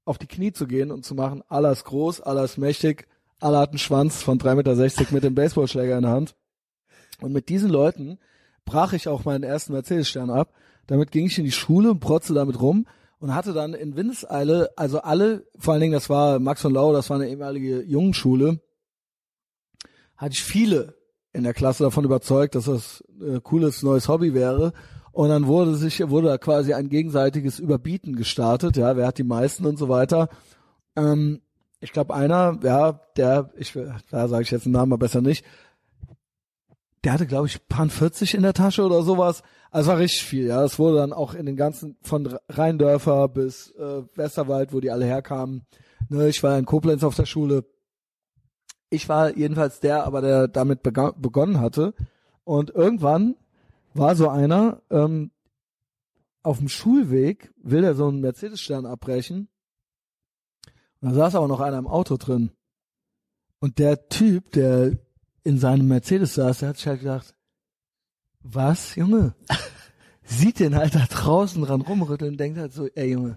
auf 0.04 0.18
die 0.18 0.26
Knie 0.26 0.52
zu 0.52 0.66
gehen 0.66 0.90
und 0.90 1.06
zu 1.06 1.14
machen, 1.14 1.42
Allah 1.48 1.72
ist 1.72 1.84
groß, 1.84 2.20
Allah 2.20 2.44
ist 2.44 2.58
mächtig, 2.58 3.08
Allah 3.40 3.60
hat 3.60 3.70
einen 3.70 3.78
Schwanz 3.78 4.22
von 4.22 4.38
3,60 4.38 4.98
Meter 4.98 5.14
mit 5.14 5.24
dem 5.24 5.34
Baseballschläger 5.34 5.96
in 5.96 6.02
der 6.02 6.12
Hand. 6.12 6.34
Und 7.24 7.32
mit 7.32 7.48
diesen 7.48 7.70
Leuten 7.70 8.18
brach 8.66 8.92
ich 8.92 9.08
auch 9.08 9.24
meinen 9.24 9.44
ersten 9.44 9.72
Mercedes-Stern 9.72 10.28
ab. 10.28 10.52
Damit 10.86 11.10
ging 11.10 11.24
ich 11.24 11.38
in 11.38 11.46
die 11.46 11.52
Schule 11.52 11.90
und 11.90 12.00
protzte 12.00 12.34
damit 12.34 12.60
rum 12.60 12.86
und 13.18 13.34
hatte 13.34 13.54
dann 13.54 13.72
in 13.72 13.96
Windeseile, 13.96 14.68
also 14.76 15.00
alle, 15.00 15.46
vor 15.56 15.72
allen 15.72 15.80
Dingen, 15.80 15.94
das 15.94 16.10
war 16.10 16.38
Max 16.38 16.62
und 16.66 16.74
Lau, 16.74 16.92
das 16.92 17.08
war 17.08 17.16
eine 17.16 17.30
ehemalige 17.30 17.82
Jungenschule, 17.82 18.60
hatte 20.18 20.34
ich 20.34 20.44
viele 20.44 20.98
in 21.32 21.44
der 21.44 21.54
Klasse 21.54 21.84
davon 21.84 22.04
überzeugt, 22.04 22.56
dass 22.56 22.66
das 22.66 23.02
ein 23.18 23.42
cooles 23.42 23.82
neues 23.82 24.06
Hobby 24.06 24.34
wäre. 24.34 24.74
Und 25.10 25.30
dann 25.30 25.46
wurde 25.46 25.76
sich, 25.76 26.06
wurde 26.10 26.28
da 26.28 26.36
quasi 26.36 26.74
ein 26.74 26.90
gegenseitiges 26.90 27.58
Überbieten 27.58 28.16
gestartet, 28.16 28.76
ja, 28.76 28.98
wer 28.98 29.06
hat 29.06 29.16
die 29.16 29.24
meisten 29.24 29.64
und 29.64 29.78
so 29.78 29.88
weiter. 29.88 30.28
Ähm, 30.94 31.40
ich 31.80 31.92
glaube, 31.92 32.14
einer, 32.14 32.58
ja, 32.62 33.00
der, 33.16 33.50
ich, 33.56 33.72
da 34.10 34.28
sage 34.28 34.42
ich 34.42 34.50
jetzt 34.50 34.66
den 34.66 34.72
Namen 34.72 34.90
mal 34.90 34.96
besser 34.96 35.22
nicht, 35.22 35.42
der 37.04 37.12
hatte, 37.12 37.26
glaube 37.26 37.46
ich, 37.46 37.68
Pan 37.68 37.90
40 37.90 38.34
in 38.34 38.42
der 38.42 38.54
Tasche 38.54 38.82
oder 38.82 39.02
sowas. 39.02 39.42
Also 39.70 39.90
war 39.90 39.98
richtig 39.98 40.24
viel, 40.24 40.46
ja. 40.46 40.64
Es 40.64 40.78
wurde 40.78 40.98
dann 40.98 41.12
auch 41.12 41.34
in 41.34 41.46
den 41.46 41.56
ganzen, 41.56 41.96
von 42.02 42.38
Rheindörfer 42.48 43.28
bis 43.28 43.70
äh, 43.72 44.02
Westerwald, 44.14 44.72
wo 44.72 44.80
die 44.80 44.90
alle 44.90 45.04
herkamen. 45.04 45.66
Ne, 46.08 46.28
ich 46.28 46.42
war 46.42 46.58
in 46.58 46.64
Koblenz 46.64 47.04
auf 47.04 47.14
der 47.14 47.26
Schule. 47.26 47.64
Ich 48.88 49.08
war 49.08 49.36
jedenfalls 49.36 49.80
der, 49.80 50.04
aber 50.04 50.20
der 50.20 50.48
damit 50.48 50.82
begonnen 50.82 51.60
hatte. 51.60 51.94
Und 52.44 52.70
irgendwann 52.70 53.36
war 53.92 54.14
so 54.16 54.28
einer 54.28 54.82
ähm, 54.90 55.30
auf 56.42 56.58
dem 56.58 56.68
Schulweg, 56.68 57.52
will 57.56 57.84
er 57.84 57.94
so 57.94 58.06
einen 58.06 58.20
Mercedes-Stern 58.20 58.86
abbrechen. 58.86 59.48
Und 61.00 61.10
da 61.10 61.14
saß 61.14 61.34
aber 61.34 61.48
noch 61.48 61.60
einer 61.60 61.78
im 61.78 61.86
Auto 61.86 62.16
drin. 62.16 62.50
Und 63.60 63.78
der 63.78 64.08
Typ, 64.08 64.52
der 64.52 64.98
in 65.44 65.58
seinem 65.58 65.86
Mercedes 65.86 66.34
saß, 66.34 66.60
der 66.60 66.70
hat 66.70 66.76
sich 66.76 66.86
halt 66.86 67.00
gedacht, 67.00 67.34
was, 68.42 68.94
Junge? 68.96 69.34
Sieht 70.24 70.58
den 70.58 70.74
halt 70.74 70.94
da 70.94 71.04
draußen 71.06 71.62
dran 71.62 71.82
rumrütteln 71.82 72.32
und 72.32 72.40
denkt 72.40 72.58
halt 72.58 72.72
so, 72.72 72.88
ey 72.94 73.12
Junge, 73.12 73.36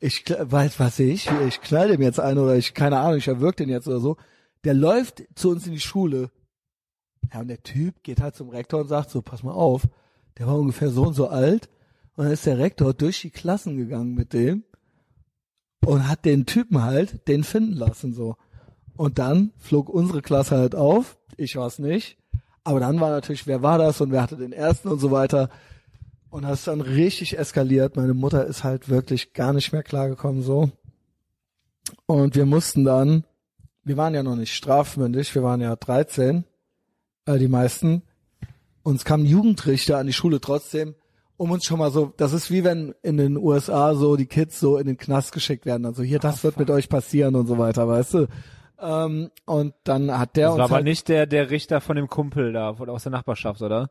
ich 0.00 0.24
weiß, 0.28 0.80
was 0.80 0.98
ich, 0.98 1.30
ich 1.46 1.60
knall 1.60 1.88
dem 1.88 2.02
jetzt 2.02 2.18
ein 2.18 2.38
oder 2.38 2.56
ich, 2.56 2.74
keine 2.74 2.98
Ahnung, 2.98 3.18
ich 3.18 3.28
erwürg 3.28 3.56
den 3.56 3.68
jetzt 3.68 3.86
oder 3.86 4.00
so. 4.00 4.16
Der 4.64 4.74
läuft 4.74 5.24
zu 5.34 5.50
uns 5.50 5.66
in 5.66 5.72
die 5.72 5.80
Schule. 5.80 6.30
Ja, 7.32 7.40
und 7.40 7.48
der 7.48 7.62
Typ 7.62 8.02
geht 8.02 8.20
halt 8.20 8.34
zum 8.34 8.48
Rektor 8.48 8.80
und 8.80 8.88
sagt 8.88 9.10
so, 9.10 9.22
pass 9.22 9.42
mal 9.42 9.52
auf, 9.52 9.86
der 10.38 10.46
war 10.46 10.58
ungefähr 10.58 10.90
so 10.90 11.06
und 11.06 11.14
so 11.14 11.28
alt. 11.28 11.68
Und 12.16 12.24
dann 12.24 12.32
ist 12.32 12.46
der 12.46 12.58
Rektor 12.58 12.92
durch 12.94 13.20
die 13.20 13.30
Klassen 13.30 13.76
gegangen 13.76 14.14
mit 14.14 14.32
dem 14.32 14.64
und 15.86 16.08
hat 16.08 16.24
den 16.24 16.46
Typen 16.46 16.82
halt 16.82 17.28
den 17.28 17.44
finden 17.44 17.74
lassen 17.74 18.14
so. 18.14 18.36
Und 18.96 19.18
dann 19.18 19.52
flog 19.58 19.88
unsere 19.88 20.22
Klasse 20.22 20.56
halt 20.56 20.74
auf. 20.74 21.18
Ich 21.36 21.56
war's 21.56 21.78
nicht. 21.78 22.18
Aber 22.64 22.80
dann 22.80 23.00
war 23.00 23.10
natürlich, 23.10 23.46
wer 23.46 23.62
war 23.62 23.78
das 23.78 24.00
und 24.00 24.12
wer 24.12 24.22
hatte 24.22 24.36
den 24.36 24.52
ersten 24.52 24.88
und 24.88 24.98
so 24.98 25.10
weiter. 25.10 25.50
Und 26.30 26.42
das 26.42 26.60
ist 26.60 26.68
dann 26.68 26.80
richtig 26.80 27.38
eskaliert. 27.38 27.96
Meine 27.96 28.14
Mutter 28.14 28.46
ist 28.46 28.62
halt 28.62 28.88
wirklich 28.88 29.32
gar 29.32 29.52
nicht 29.52 29.72
mehr 29.72 29.82
klargekommen 29.82 30.42
so. 30.42 30.70
Und 32.06 32.36
wir 32.36 32.46
mussten 32.46 32.84
dann, 32.84 33.24
wir 33.82 33.96
waren 33.96 34.14
ja 34.14 34.22
noch 34.22 34.36
nicht 34.36 34.54
strafmündig, 34.54 35.34
wir 35.34 35.42
waren 35.42 35.60
ja 35.60 35.74
13, 35.74 36.44
äh, 37.26 37.38
die 37.38 37.48
meisten. 37.48 38.02
Uns 38.82 39.04
kam 39.04 39.22
ein 39.22 39.26
Jugendrichter 39.26 39.98
an 39.98 40.06
die 40.06 40.12
Schule 40.12 40.40
trotzdem, 40.40 40.94
um 41.36 41.50
uns 41.50 41.64
schon 41.64 41.78
mal 41.78 41.90
so, 41.90 42.12
das 42.16 42.32
ist 42.32 42.50
wie 42.50 42.64
wenn 42.64 42.94
in 43.02 43.16
den 43.16 43.36
USA 43.36 43.94
so 43.94 44.16
die 44.16 44.26
Kids 44.26 44.60
so 44.60 44.76
in 44.76 44.86
den 44.86 44.98
Knast 44.98 45.32
geschickt 45.32 45.66
werden. 45.66 45.86
Also 45.86 46.02
hier, 46.02 46.18
das 46.18 46.44
wird 46.44 46.58
mit 46.58 46.70
euch 46.70 46.88
passieren 46.88 47.34
und 47.34 47.46
so 47.46 47.58
weiter, 47.58 47.88
weißt 47.88 48.14
du. 48.14 48.26
Ähm, 48.80 49.30
und 49.46 49.74
dann 49.84 50.16
hat 50.16 50.36
der 50.36 50.46
Das 50.46 50.52
uns 50.52 50.58
war 50.58 50.64
aber 50.66 50.74
halt, 50.76 50.84
nicht 50.84 51.08
der, 51.08 51.26
der 51.26 51.50
Richter 51.50 51.80
von 51.80 51.96
dem 51.96 52.08
Kumpel 52.08 52.52
da, 52.52 52.74
von, 52.74 52.88
aus 52.88 53.02
der 53.02 53.12
Nachbarschaft, 53.12 53.60
oder? 53.62 53.90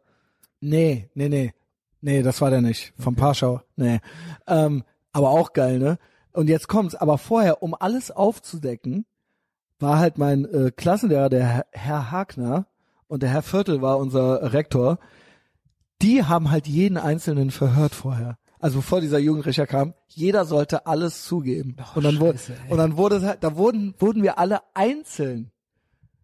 Nee, 0.60 1.10
nee, 1.14 1.30
nee. 1.30 1.54
Nee, 2.02 2.24
das 2.24 2.42
war 2.42 2.50
der 2.50 2.62
nicht. 2.62 2.94
Vom 2.98 3.16
Parschau. 3.16 3.62
Nee. 3.76 4.00
Ähm, 4.48 4.84
aber 5.12 5.30
auch 5.30 5.54
geil, 5.54 5.80
ne? 5.80 5.98
Und 6.32 6.50
jetzt 6.50 6.68
kommt's. 6.68 6.96
Aber 6.96 7.18
vorher, 7.18 7.62
um 7.62 7.76
alles 7.78 8.12
aufzudecken, 8.12 9.06
war 9.80 10.00
halt 10.00 10.18
mein 10.18 10.46
äh, 10.46 10.72
Klassenlehrer, 10.76 11.30
der 11.30 11.66
Herr 11.72 12.12
Hagner, 12.12 12.68
und 13.08 13.24
der 13.24 13.30
Herr 13.30 13.42
Viertel 13.42 13.82
war 13.82 13.98
unser 13.98 14.54
Rektor. 14.54 15.00
Die 16.02 16.24
haben 16.24 16.52
halt 16.52 16.68
jeden 16.68 16.98
Einzelnen 16.98 17.52
verhört 17.52 17.94
vorher. 17.94 18.38
Also 18.60 18.80
bevor 18.80 19.00
dieser 19.00 19.20
Jugendrichter 19.20 19.66
kam, 19.66 19.94
jeder 20.08 20.46
sollte 20.46 20.86
alles 20.86 21.24
zugeben. 21.24 21.78
und 21.96 22.04
dann 22.04 22.20
wurde, 22.20 22.38
Scheiße, 22.38 22.54
ey. 22.66 22.72
und 22.72 22.78
dann 22.78 22.98
wurde 22.98 23.18
es 23.18 23.24
halt, 23.24 23.44
da 23.44 23.56
wurden, 23.56 23.96
wurden 24.00 24.22
wir 24.22 24.38
alle 24.38 24.60
einzeln 24.74 25.52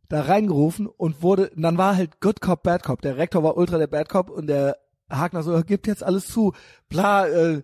da 0.10 0.22
reingerufen 0.22 0.88
und 0.88 1.24
wurde, 1.24 1.50
und 1.56 1.62
dann 1.62 1.78
war 1.78 1.96
halt 1.96 2.20
Good 2.22 2.42
Cop, 2.42 2.64
Bad 2.64 2.84
Cop. 2.84 3.02
Der 3.02 3.18
Rektor 3.18 3.42
war 3.44 3.58
ultra 3.58 3.78
der 3.78 3.88
Bad 3.88 4.10
Cop 4.10 4.30
und 4.30 4.48
der 4.48 4.78
Hagner 5.10 5.44
so, 5.44 5.60
gibt 5.64 5.88
jetzt 5.88 6.04
alles 6.04 6.28
zu. 6.28 6.54
Bla, 6.90 7.28
äh, 7.28 7.62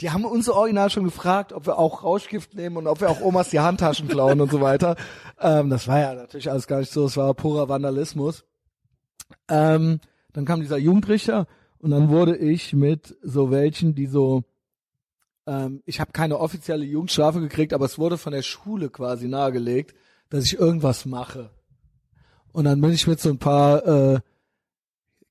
die 0.00 0.10
haben 0.10 0.24
uns 0.24 0.48
original 0.48 0.90
schon 0.90 1.04
gefragt, 1.04 1.52
ob 1.52 1.66
wir 1.66 1.78
auch 1.78 2.02
Rauschgift 2.02 2.54
nehmen 2.54 2.76
und 2.76 2.86
ob 2.86 3.00
wir 3.00 3.10
auch 3.10 3.20
Omas 3.20 3.50
die 3.50 3.60
Handtaschen 3.60 4.08
klauen 4.08 4.40
und 4.40 4.50
so 4.50 4.60
weiter. 4.60 4.96
Ähm, 5.40 5.70
das 5.70 5.86
war 5.86 6.00
ja 6.00 6.14
natürlich 6.14 6.50
alles 6.50 6.66
gar 6.66 6.80
nicht 6.80 6.90
so, 6.90 7.04
es 7.04 7.16
war 7.16 7.32
purer 7.32 7.68
Vandalismus. 7.68 8.44
Ähm, 9.48 10.00
dann 10.32 10.44
kam 10.46 10.60
dieser 10.60 10.78
Jugendrichter 10.78 11.46
und 11.80 11.90
dann 11.90 12.08
wurde 12.08 12.36
ich 12.36 12.72
mit 12.72 13.16
so 13.22 13.50
welchen, 13.50 13.94
die 13.94 14.06
so, 14.06 14.44
ähm, 15.46 15.82
ich 15.86 16.00
habe 16.00 16.12
keine 16.12 16.38
offizielle 16.38 16.84
Jugendstrafe 16.84 17.40
gekriegt, 17.40 17.72
aber 17.72 17.84
es 17.84 17.98
wurde 17.98 18.18
von 18.18 18.32
der 18.32 18.42
Schule 18.42 18.90
quasi 18.90 19.28
nahegelegt, 19.28 19.94
dass 20.28 20.44
ich 20.44 20.58
irgendwas 20.58 21.06
mache. 21.06 21.50
Und 22.52 22.64
dann 22.64 22.80
bin 22.80 22.92
ich 22.92 23.06
mit 23.06 23.20
so 23.20 23.28
ein 23.30 23.38
paar 23.38 23.86
äh, 23.86 24.20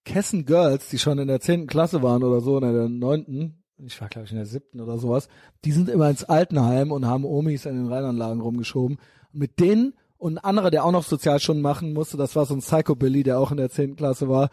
Kessen 0.06 0.46
Girls, 0.46 0.88
die 0.90 1.00
schon 1.00 1.20
in 1.20 1.28
der 1.28 1.42
zehnten 1.42 1.68
Klasse 1.68 2.02
waren 2.02 2.24
oder 2.24 2.40
so, 2.40 2.58
in 2.58 2.62
der 2.62 2.88
neunten, 2.88 3.64
ich 3.78 4.00
war 4.00 4.08
glaube 4.08 4.26
ich 4.26 4.32
in 4.32 4.38
der 4.38 4.46
siebten 4.46 4.80
oder 4.80 4.98
sowas, 4.98 5.28
die 5.66 5.74
sind 5.74 5.90
immer 5.90 6.10
ins 6.10 6.24
Altenheim 6.24 6.94
und 6.94 7.06
haben 7.06 7.26
Omis 7.26 7.66
in 7.66 7.76
den 7.76 7.92
Rheinanlagen 7.92 8.40
rumgeschoben. 8.40 9.00
Mit 9.34 9.60
denen 9.60 9.94
und 10.18 10.36
ein 10.36 10.44
anderer, 10.44 10.72
der 10.72 10.86
auch 10.86 10.94
noch 10.94 11.04
Sozialstunden 11.04 11.62
machen 11.62 11.94
musste, 11.94 12.16
das 12.16 12.36
war 12.38 12.46
so 12.46 12.56
ein 12.56 12.62
Psycho-Billy, 12.62 13.24
der 13.24 13.38
auch 13.38 13.52
in 13.52 13.58
der 13.58 13.70
zehnten 13.70 13.98
Klasse 13.98 14.30
war, 14.30 14.50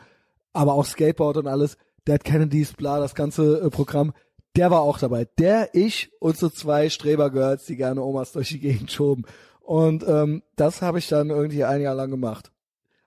aber 0.54 0.72
auch 0.74 0.86
Skateboard 0.86 1.36
und 1.36 1.46
alles, 1.46 1.76
Dead 2.08 2.22
Kennedys, 2.22 2.72
bla, 2.72 3.00
das 3.00 3.14
ganze 3.14 3.60
äh, 3.60 3.70
Programm, 3.70 4.14
der 4.56 4.70
war 4.70 4.80
auch 4.80 4.98
dabei. 4.98 5.26
Der, 5.38 5.74
ich 5.74 6.12
und 6.20 6.36
so 6.36 6.48
zwei 6.48 6.88
Streber-Girls, 6.88 7.66
die 7.66 7.76
gerne 7.76 8.02
Omas 8.02 8.32
durch 8.32 8.48
die 8.48 8.60
Gegend 8.60 8.90
schoben. 8.90 9.24
Und 9.60 10.04
ähm, 10.06 10.42
das 10.56 10.80
habe 10.80 10.98
ich 10.98 11.08
dann 11.08 11.30
irgendwie 11.30 11.64
ein 11.64 11.80
Jahr 11.80 11.94
lang 11.94 12.10
gemacht. 12.10 12.52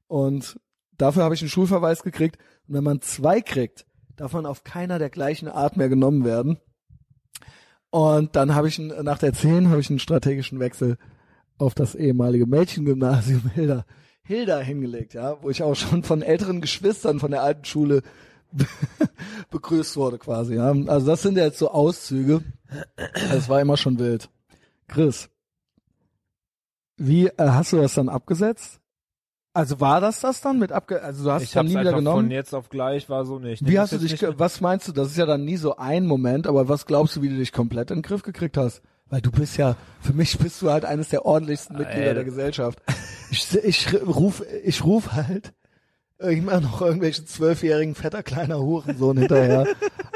Und 0.08 0.60
dafür 0.98 1.24
habe 1.24 1.36
ich 1.36 1.42
einen 1.42 1.50
Schulverweis 1.50 2.04
gekriegt. 2.04 2.38
Und 2.68 2.76
wenn 2.76 2.84
man 2.84 3.02
zwei 3.02 3.42
kriegt, 3.42 3.86
darf 4.16 4.34
man 4.34 4.46
auf 4.46 4.64
keiner 4.64 5.00
der 5.00 5.10
gleichen 5.10 5.48
Art 5.48 5.78
mehr 5.78 5.90
genommen 5.90 6.26
werden. 6.26 6.58
Und 7.90 8.36
dann 8.36 8.54
habe 8.54 8.68
ich 8.68 8.80
nach 8.80 9.20
der 9.20 9.34
10 9.34 9.70
habe 9.70 9.80
ich 9.80 9.90
einen 9.90 10.00
strategischen 10.00 10.60
Wechsel 10.60 10.98
auf 11.58 11.74
das 11.74 11.96
ehemalige 11.96 12.46
Mädchengymnasium 12.46 13.50
Hilda, 13.54 13.86
Hilda 14.28 14.60
hingelegt, 14.60 15.14
ja, 15.14 15.42
wo 15.42 15.50
ich 15.50 15.64
auch 15.64 15.76
schon 15.76 16.04
von 16.04 16.22
älteren 16.22 16.60
Geschwistern 16.62 17.20
von 17.20 17.32
der 17.32 17.44
alten 17.44 17.64
Schule 17.66 18.02
begrüßt 19.52 19.96
wurde 19.96 20.18
quasi, 20.18 20.56
ja. 20.56 20.74
Also 20.88 21.08
das 21.08 21.22
sind 21.22 21.38
jetzt 21.38 21.60
so 21.60 21.72
Auszüge. 21.72 22.42
Es 23.32 23.48
war 23.48 23.62
immer 23.62 23.78
schon 23.78 24.00
wild. 24.00 24.30
Chris, 24.88 25.30
wie 26.98 27.28
äh, 27.28 27.34
hast 27.38 27.72
du 27.72 27.78
das 27.78 27.94
dann 27.94 28.10
abgesetzt? 28.10 28.80
Also 29.54 29.80
war 29.80 30.02
das 30.02 30.20
das 30.20 30.42
dann 30.42 30.60
mit 30.60 30.72
abge 30.72 31.02
also 31.02 31.24
du 31.24 31.32
hast 31.32 31.42
es 31.44 31.48
Ich 31.48 31.54
dann 31.54 31.66
hab's 31.66 31.74
nie 31.74 31.80
wieder 31.80 31.94
genommen? 31.94 32.26
von 32.26 32.32
jetzt 32.32 32.54
auf 32.54 32.70
gleich 32.70 33.10
war 33.10 33.26
so 33.26 33.40
nicht. 33.40 33.66
Wie 33.66 33.74
Ich 33.74 33.78
hast 33.80 33.94
du 33.94 33.98
dich, 33.98 34.22
was 34.38 34.62
meinst 34.62 34.88
du, 34.88 34.92
das 34.92 35.08
ist 35.10 35.18
ja 35.18 35.26
dann 35.26 35.46
nie 35.46 35.58
so 35.58 35.78
ein 35.78 36.06
Moment, 36.06 36.48
aber 36.48 36.68
was 36.68 36.86
glaubst 36.86 37.16
du, 37.16 37.22
wie 37.22 37.30
du 37.30 37.38
dich 37.38 37.52
komplett 37.54 37.90
in 37.92 37.98
den 37.98 38.04
Griff 38.04 38.24
gekriegt 38.24 38.58
hast? 38.58 38.82
Weil 39.10 39.22
du 39.22 39.32
bist 39.32 39.58
ja, 39.58 39.76
für 40.02 40.14
mich 40.14 40.38
bist 40.38 40.62
du 40.62 40.70
halt 40.70 40.84
eines 40.86 41.10
der 41.10 41.26
ordentlichsten 41.26 41.78
Mitglieder 41.78 42.02
Alter. 42.10 42.14
der 42.16 42.24
Gesellschaft. 42.26 42.82
Ich, 43.32 43.56
ich 43.56 43.94
ruf, 44.04 44.44
ich 44.64 44.84
ruf 44.84 45.12
halt 45.14 45.54
immer 46.20 46.60
noch 46.60 46.82
irgendwelche 46.82 47.26
zwölfjährigen 47.26 47.94
fetter 47.96 48.24
kleiner 48.24 48.60
Hurensohn 48.60 49.18
hinterher. 49.18 49.68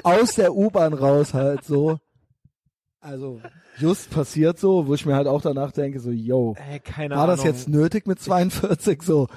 aus 0.04 0.36
der 0.36 0.56
U-Bahn 0.56 0.94
raus 0.94 1.34
halt 1.34 1.64
so. 1.64 2.00
Also, 3.00 3.42
just 3.78 4.12
passiert 4.12 4.60
so, 4.60 4.88
wo 4.88 4.94
ich 4.94 5.06
mir 5.06 5.16
halt 5.16 5.28
auch 5.28 5.42
danach 5.42 5.72
denke, 5.72 6.00
so, 6.00 6.12
yo, 6.12 6.56
Ey, 6.70 6.82
war 7.10 7.18
Ahnung. 7.24 7.36
das 7.36 7.44
jetzt 7.44 7.68
nötig 7.68 8.08
mit 8.08 8.20
42 8.20 9.02
so? 9.02 9.28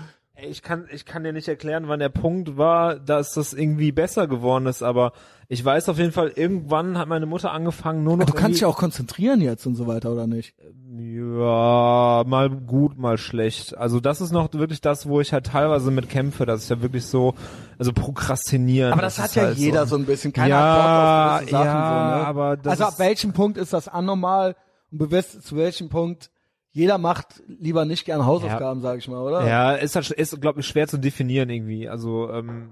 Ich 0.48 0.62
kann, 0.62 0.86
ich 0.90 1.04
kann 1.04 1.24
dir 1.24 1.32
nicht 1.32 1.48
erklären, 1.48 1.88
wann 1.88 2.00
der 2.00 2.08
Punkt 2.08 2.56
war, 2.56 2.96
dass 2.98 3.32
das 3.34 3.52
irgendwie 3.52 3.92
besser 3.92 4.26
geworden 4.26 4.66
ist, 4.66 4.82
aber 4.82 5.12
ich 5.48 5.62
weiß 5.64 5.88
auf 5.88 5.98
jeden 5.98 6.12
Fall, 6.12 6.32
irgendwann 6.34 6.96
hat 6.98 7.08
meine 7.08 7.26
Mutter 7.26 7.52
angefangen, 7.52 8.02
nur 8.02 8.16
noch 8.16 8.26
Du 8.26 8.32
kannst 8.32 8.56
dich 8.60 8.64
auch 8.64 8.76
konzentrieren 8.78 9.40
jetzt 9.40 9.66
und 9.66 9.74
so 9.76 9.86
weiter, 9.86 10.10
oder 10.12 10.26
nicht? 10.26 10.54
Ja, 10.96 12.24
mal 12.26 12.48
gut, 12.50 12.96
mal 12.98 13.18
schlecht. 13.18 13.76
Also 13.76 14.00
das 14.00 14.20
ist 14.20 14.32
noch 14.32 14.52
wirklich 14.54 14.80
das, 14.80 15.06
wo 15.08 15.20
ich 15.20 15.32
halt 15.32 15.46
teilweise 15.46 15.90
mit 15.90 16.08
kämpfe, 16.08 16.46
dass 16.46 16.62
ich 16.62 16.68
da 16.68 16.80
wirklich 16.82 17.04
so, 17.06 17.34
also 17.78 17.92
prokrastinieren. 17.92 18.92
Aber 18.92 19.02
das, 19.02 19.18
hat 19.18 19.26
ist 19.30 19.36
ja 19.36 19.42
halt 19.44 19.58
jeder 19.58 19.86
so. 19.86 19.96
ein 19.96 20.06
bisschen. 20.06 20.32
Keiner 20.32 20.48
Ja, 20.48 20.60
hat 20.60 20.76
Bock 20.76 20.86
auf 20.86 21.38
gewisse 21.40 21.50
Sachen. 21.50 21.66
ja, 21.66 22.10
so, 22.14 22.18
ne? 22.20 22.26
aber 22.26 22.56
das 22.56 22.70
Also 22.72 22.84
ab 22.84 22.98
welchem 22.98 23.32
Punkt 23.32 23.58
ist 23.58 23.72
das 23.72 23.88
anormal 23.88 24.56
und 24.92 24.98
du 25.00 25.10
weißt, 25.10 25.42
zu 25.42 25.56
welchem 25.56 25.88
Punkt 25.88 26.30
jeder 26.74 26.98
macht 26.98 27.42
lieber 27.46 27.84
nicht 27.86 28.04
gerne 28.04 28.26
Hausaufgaben, 28.26 28.82
sag 28.82 28.98
ich 28.98 29.08
mal, 29.08 29.22
oder? 29.22 29.46
Ja, 29.48 29.72
ist 29.72 29.94
halt, 29.96 30.10
ist, 30.10 30.40
glaube 30.40 30.60
ich, 30.60 30.66
schwer 30.66 30.86
zu 30.88 30.98
definieren 30.98 31.48
irgendwie. 31.48 31.88
Also, 31.88 32.30
ähm, 32.30 32.70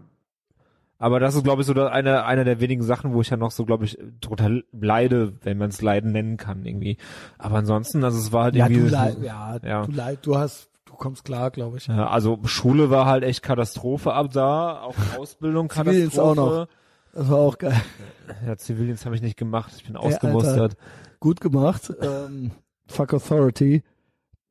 aber 0.99 1.19
das 1.21 1.35
ist, 1.35 1.43
glaube 1.45 1.63
ich, 1.63 1.67
so 1.67 1.73
eine, 1.73 2.25
eine 2.25 2.45
der 2.45 2.61
wenigen 2.61 2.83
Sachen, 2.83 3.13
wo 3.15 3.21
ich 3.21 3.31
ja 3.31 3.37
noch 3.37 3.51
so, 3.53 3.65
glaube 3.65 3.85
ich, 3.85 3.99
total 4.21 4.65
leide, 4.73 5.33
wenn 5.43 5.57
man 5.59 5.71
es 5.71 5.81
Leiden 5.83 6.13
nennen 6.13 6.37
kann 6.37 6.65
irgendwie. 6.65 6.97
Aber 7.39 7.57
ansonsten, 7.57 8.05
also 8.05 8.19
es 8.19 8.33
war 8.33 8.45
halt 8.45 8.55
Ja, 8.57 8.67
irgendwie. 8.67 8.83
du 8.83 8.89
so- 8.91 8.97
leid, 8.97 9.17
ja, 9.23 9.57
ja. 9.65 9.87
du 9.87 9.93
leid, 9.93 10.19
du 10.23 10.37
hast, 10.37 10.69
du 10.85 10.95
kommst 10.95 11.25
klar, 11.25 11.51
glaube 11.51 11.79
ich. 11.79 11.87
Ja, 11.87 12.09
also 12.09 12.39
Schule 12.45 12.91
war 12.91 13.07
halt 13.07 13.25
echt 13.25 13.43
Katastrophe 13.43 14.13
ab 14.13 14.33
da, 14.33 14.83
auch 14.83 14.95
Ausbildung 15.19 15.69
Katastrophe. 15.69 16.23
auch 16.23 16.35
noch. 16.35 16.69
Das 17.15 17.31
war 17.31 17.39
auch 17.39 17.57
geil. 17.59 17.81
Ja, 18.47 18.57
Zivildienst 18.57 19.05
habe 19.05 19.15
ich 19.15 19.23
nicht 19.23 19.37
gemacht, 19.37 19.73
ich 19.77 19.85
bin 19.85 19.97
ausgemustert. 19.97 20.77
Gut 21.21 21.41
gemacht. 21.41 21.93
Ähm, 22.01 22.53
fuck 22.87 23.13
Authority. 23.13 23.83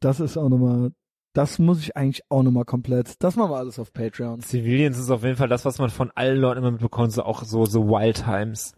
Das 0.02 0.20
ist 0.20 0.36
auch 0.38 0.50
nochmal, 0.50 0.92
das 1.34 1.60
muss 1.60 1.80
ich 1.80 1.96
eigentlich 1.96 2.24
auch 2.30 2.44
nochmal 2.44 2.66
komplett, 2.66 3.24
das 3.24 3.36
machen 3.38 3.52
wir 3.52 3.58
alles 3.58 3.80
auf 3.80 3.94
Patreon. 3.94 4.42
Zivildienst 4.42 5.00
ist 5.00 5.10
auf 5.12 5.24
jeden 5.24 5.38
Fall 5.38 5.48
das, 5.48 5.64
was 5.64 5.80
man 5.80 5.90
von 5.90 6.12
allen 6.16 6.38
Leuten 6.40 6.58
immer 6.60 6.72
mitbekommt, 6.72 7.14
so 7.14 7.24
auch 7.24 7.44
so, 7.44 7.66
so 7.66 7.88
Wild 7.88 8.24
Times. 8.26 8.74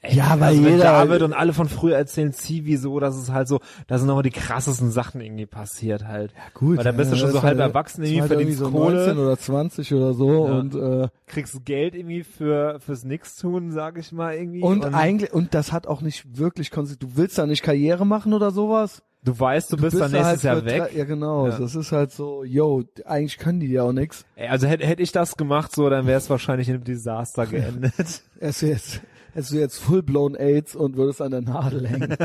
Ey, 0.00 0.16
Ja, 0.16 0.38
weil 0.38 0.48
also 0.56 0.62
jeder- 0.62 0.82
David 0.84 1.22
und 1.22 1.32
alle 1.32 1.52
von 1.54 1.66
früher 1.68 1.96
erzählen 1.96 2.32
Zivi 2.32 2.76
so, 2.76 3.00
dass 3.00 3.16
es 3.16 3.32
halt 3.32 3.48
so, 3.48 3.60
da 3.86 3.96
sind 3.98 4.06
nochmal 4.06 4.22
die 4.22 4.30
krassesten 4.30 4.90
Sachen 4.90 5.20
irgendwie 5.22 5.46
passiert 5.46 6.04
halt. 6.06 6.32
Gut. 6.52 6.76
Weil 6.76 6.84
da 6.84 6.92
bist 6.92 7.10
du 7.10 7.14
ja, 7.16 7.20
schon 7.20 7.28
so 7.30 7.34
das 7.36 7.42
halb 7.42 7.58
halt- 7.58 7.70
erwachsen, 7.70 8.02
das 8.02 8.10
irgendwie 8.10 8.20
halt 8.20 8.32
verdienst 8.32 8.58
so 8.58 8.70
Kohle. 8.70 8.96
19 8.96 9.18
oder 9.18 9.38
20 9.38 9.94
oder 9.94 10.12
so 10.14 10.46
Ja. 10.46 10.52
und 10.58 10.74
äh, 10.74 11.08
Kriegst 11.26 11.64
Geld 11.64 11.94
irgendwie 11.94 12.22
für, 12.22 12.78
fürs 12.80 13.04
Nix-Tun, 13.04 13.72
sag 13.72 13.98
ich 13.98 14.12
mal 14.12 14.34
irgendwie. 14.34 14.60
und 14.62 14.84
eigentlich 14.94 15.32
und 15.32 15.54
das 15.54 15.72
hat 15.72 15.86
auch 15.86 16.02
nicht 16.02 16.38
wirklich 16.38 16.70
Konse 16.70 16.96
du 16.98 17.16
willst 17.16 17.38
da 17.38 17.46
nicht 17.46 17.62
Karriere 17.62 18.04
machen 18.06 18.34
oder 18.34 18.50
sowas 18.50 19.02
du 19.24 19.38
weißt, 19.38 19.72
du, 19.72 19.76
bist 19.76 19.90
bist 19.92 20.02
dann 20.02 20.12
da 20.12 20.18
nächstes 20.30 20.48
halt 20.50 20.66
Jahr 20.66 20.86
weg. 20.86 20.94
ja 20.94 21.04
genau 21.04 21.48
Ja. 21.48 21.58
das 21.58 21.74
ist 21.74 21.92
halt 21.92 22.12
so 22.12 22.44
yo 22.44 22.84
eigentlich 23.04 23.38
können 23.38 23.60
die 23.60 23.68
ja 23.70 23.82
auch 23.82 23.92
nix 23.92 24.24
Ey, 24.36 24.48
also 24.48 24.66
hätte 24.66 24.86
hätte 24.86 25.02
ich 25.02 25.12
das 25.12 25.36
gemacht, 25.36 25.74
so, 25.74 25.88
dann 25.88 26.06
wäre 26.06 26.18
es 26.18 26.30
wahrscheinlich 26.30 26.68
in 26.68 26.74
einem 26.74 26.84
Desaster 26.84 27.46
geendet. 27.46 27.94
es 28.38 28.60
jetzt 28.60 29.00
es 29.34 29.48
du 29.48 29.56
jetzt 29.58 29.78
full 29.78 30.02
blown 30.02 30.36
AIDS 30.36 30.76
und 30.76 30.96
würdest 30.96 31.20
an 31.20 31.30
der 31.32 31.40
Nadel 31.42 31.88
hängen 31.88 32.16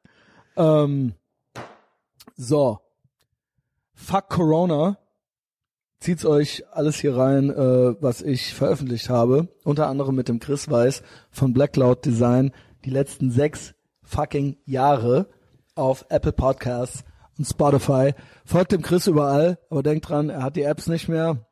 ähm, 0.56 1.14
so 2.36 2.78
fuck 3.94 4.28
Corona 4.28 4.98
zieht's 5.98 6.24
euch 6.26 6.64
alles 6.72 6.96
hier 6.96 7.16
rein, 7.16 7.48
äh, 7.50 7.94
was 8.02 8.22
ich 8.22 8.54
veröffentlicht 8.54 9.08
habe. 9.08 9.48
Unter 9.62 9.86
anderem 9.86 10.16
mit 10.16 10.28
dem 10.28 10.40
Chris 10.40 10.68
Weiß 10.68 11.02
von 11.30 11.52
Black 11.52 11.74
Cloud 11.74 12.04
Design 12.04 12.50
die 12.84 12.90
letzten 12.90 13.30
sechs 13.30 13.74
fucking 14.02 14.56
Jahre 14.66 15.28
auf 15.74 16.06
Apple 16.08 16.32
Podcasts 16.32 17.04
und 17.38 17.46
Spotify. 17.46 18.14
Folgt 18.44 18.72
dem 18.72 18.82
Chris 18.82 19.06
überall, 19.06 19.58
aber 19.70 19.82
denkt 19.82 20.08
dran, 20.08 20.30
er 20.30 20.42
hat 20.42 20.56
die 20.56 20.62
Apps 20.62 20.86
nicht 20.86 21.08
mehr. 21.08 21.46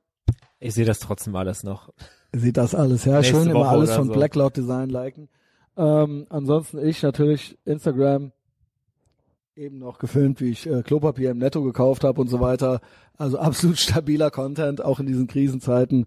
Ich 0.59 0.75
sehe 0.75 0.85
das 0.85 0.99
trotzdem 0.99 1.35
alles 1.37 1.63
noch. 1.65 1.91
Sieht 2.33 2.57
das 2.57 2.75
alles, 2.75 3.05
ja. 3.05 3.17
Nächste 3.17 3.35
Schön 3.35 3.51
immer 3.51 3.61
Woche 3.61 3.69
alles 3.69 3.91
oder 3.91 3.99
von 3.99 4.07
so. 4.09 4.13
Black 4.13 4.33
Cloud 4.33 4.57
Design 4.57 4.91
liken. 4.91 5.29
Ähm, 5.77 6.27
ansonsten 6.29 6.79
ich 6.87 7.03
natürlich 7.03 7.59
Instagram 7.65 8.33
eben 9.57 9.79
noch 9.79 9.99
gefilmt, 9.99 10.41
wie 10.41 10.51
ich 10.51 10.67
äh, 10.67 10.83
Klopapier 10.83 11.31
im 11.31 11.39
Netto 11.39 11.63
gekauft 11.63 12.05
habe 12.05 12.21
und 12.21 12.29
so 12.29 12.41
weiter. 12.41 12.81
Also 13.17 13.39
absolut 13.41 13.79
stabiler 13.79 14.31
Content, 14.31 14.83
auch 14.83 15.01
in 15.01 15.07
diesen 15.07 15.27
Krisenzeiten. 15.27 16.07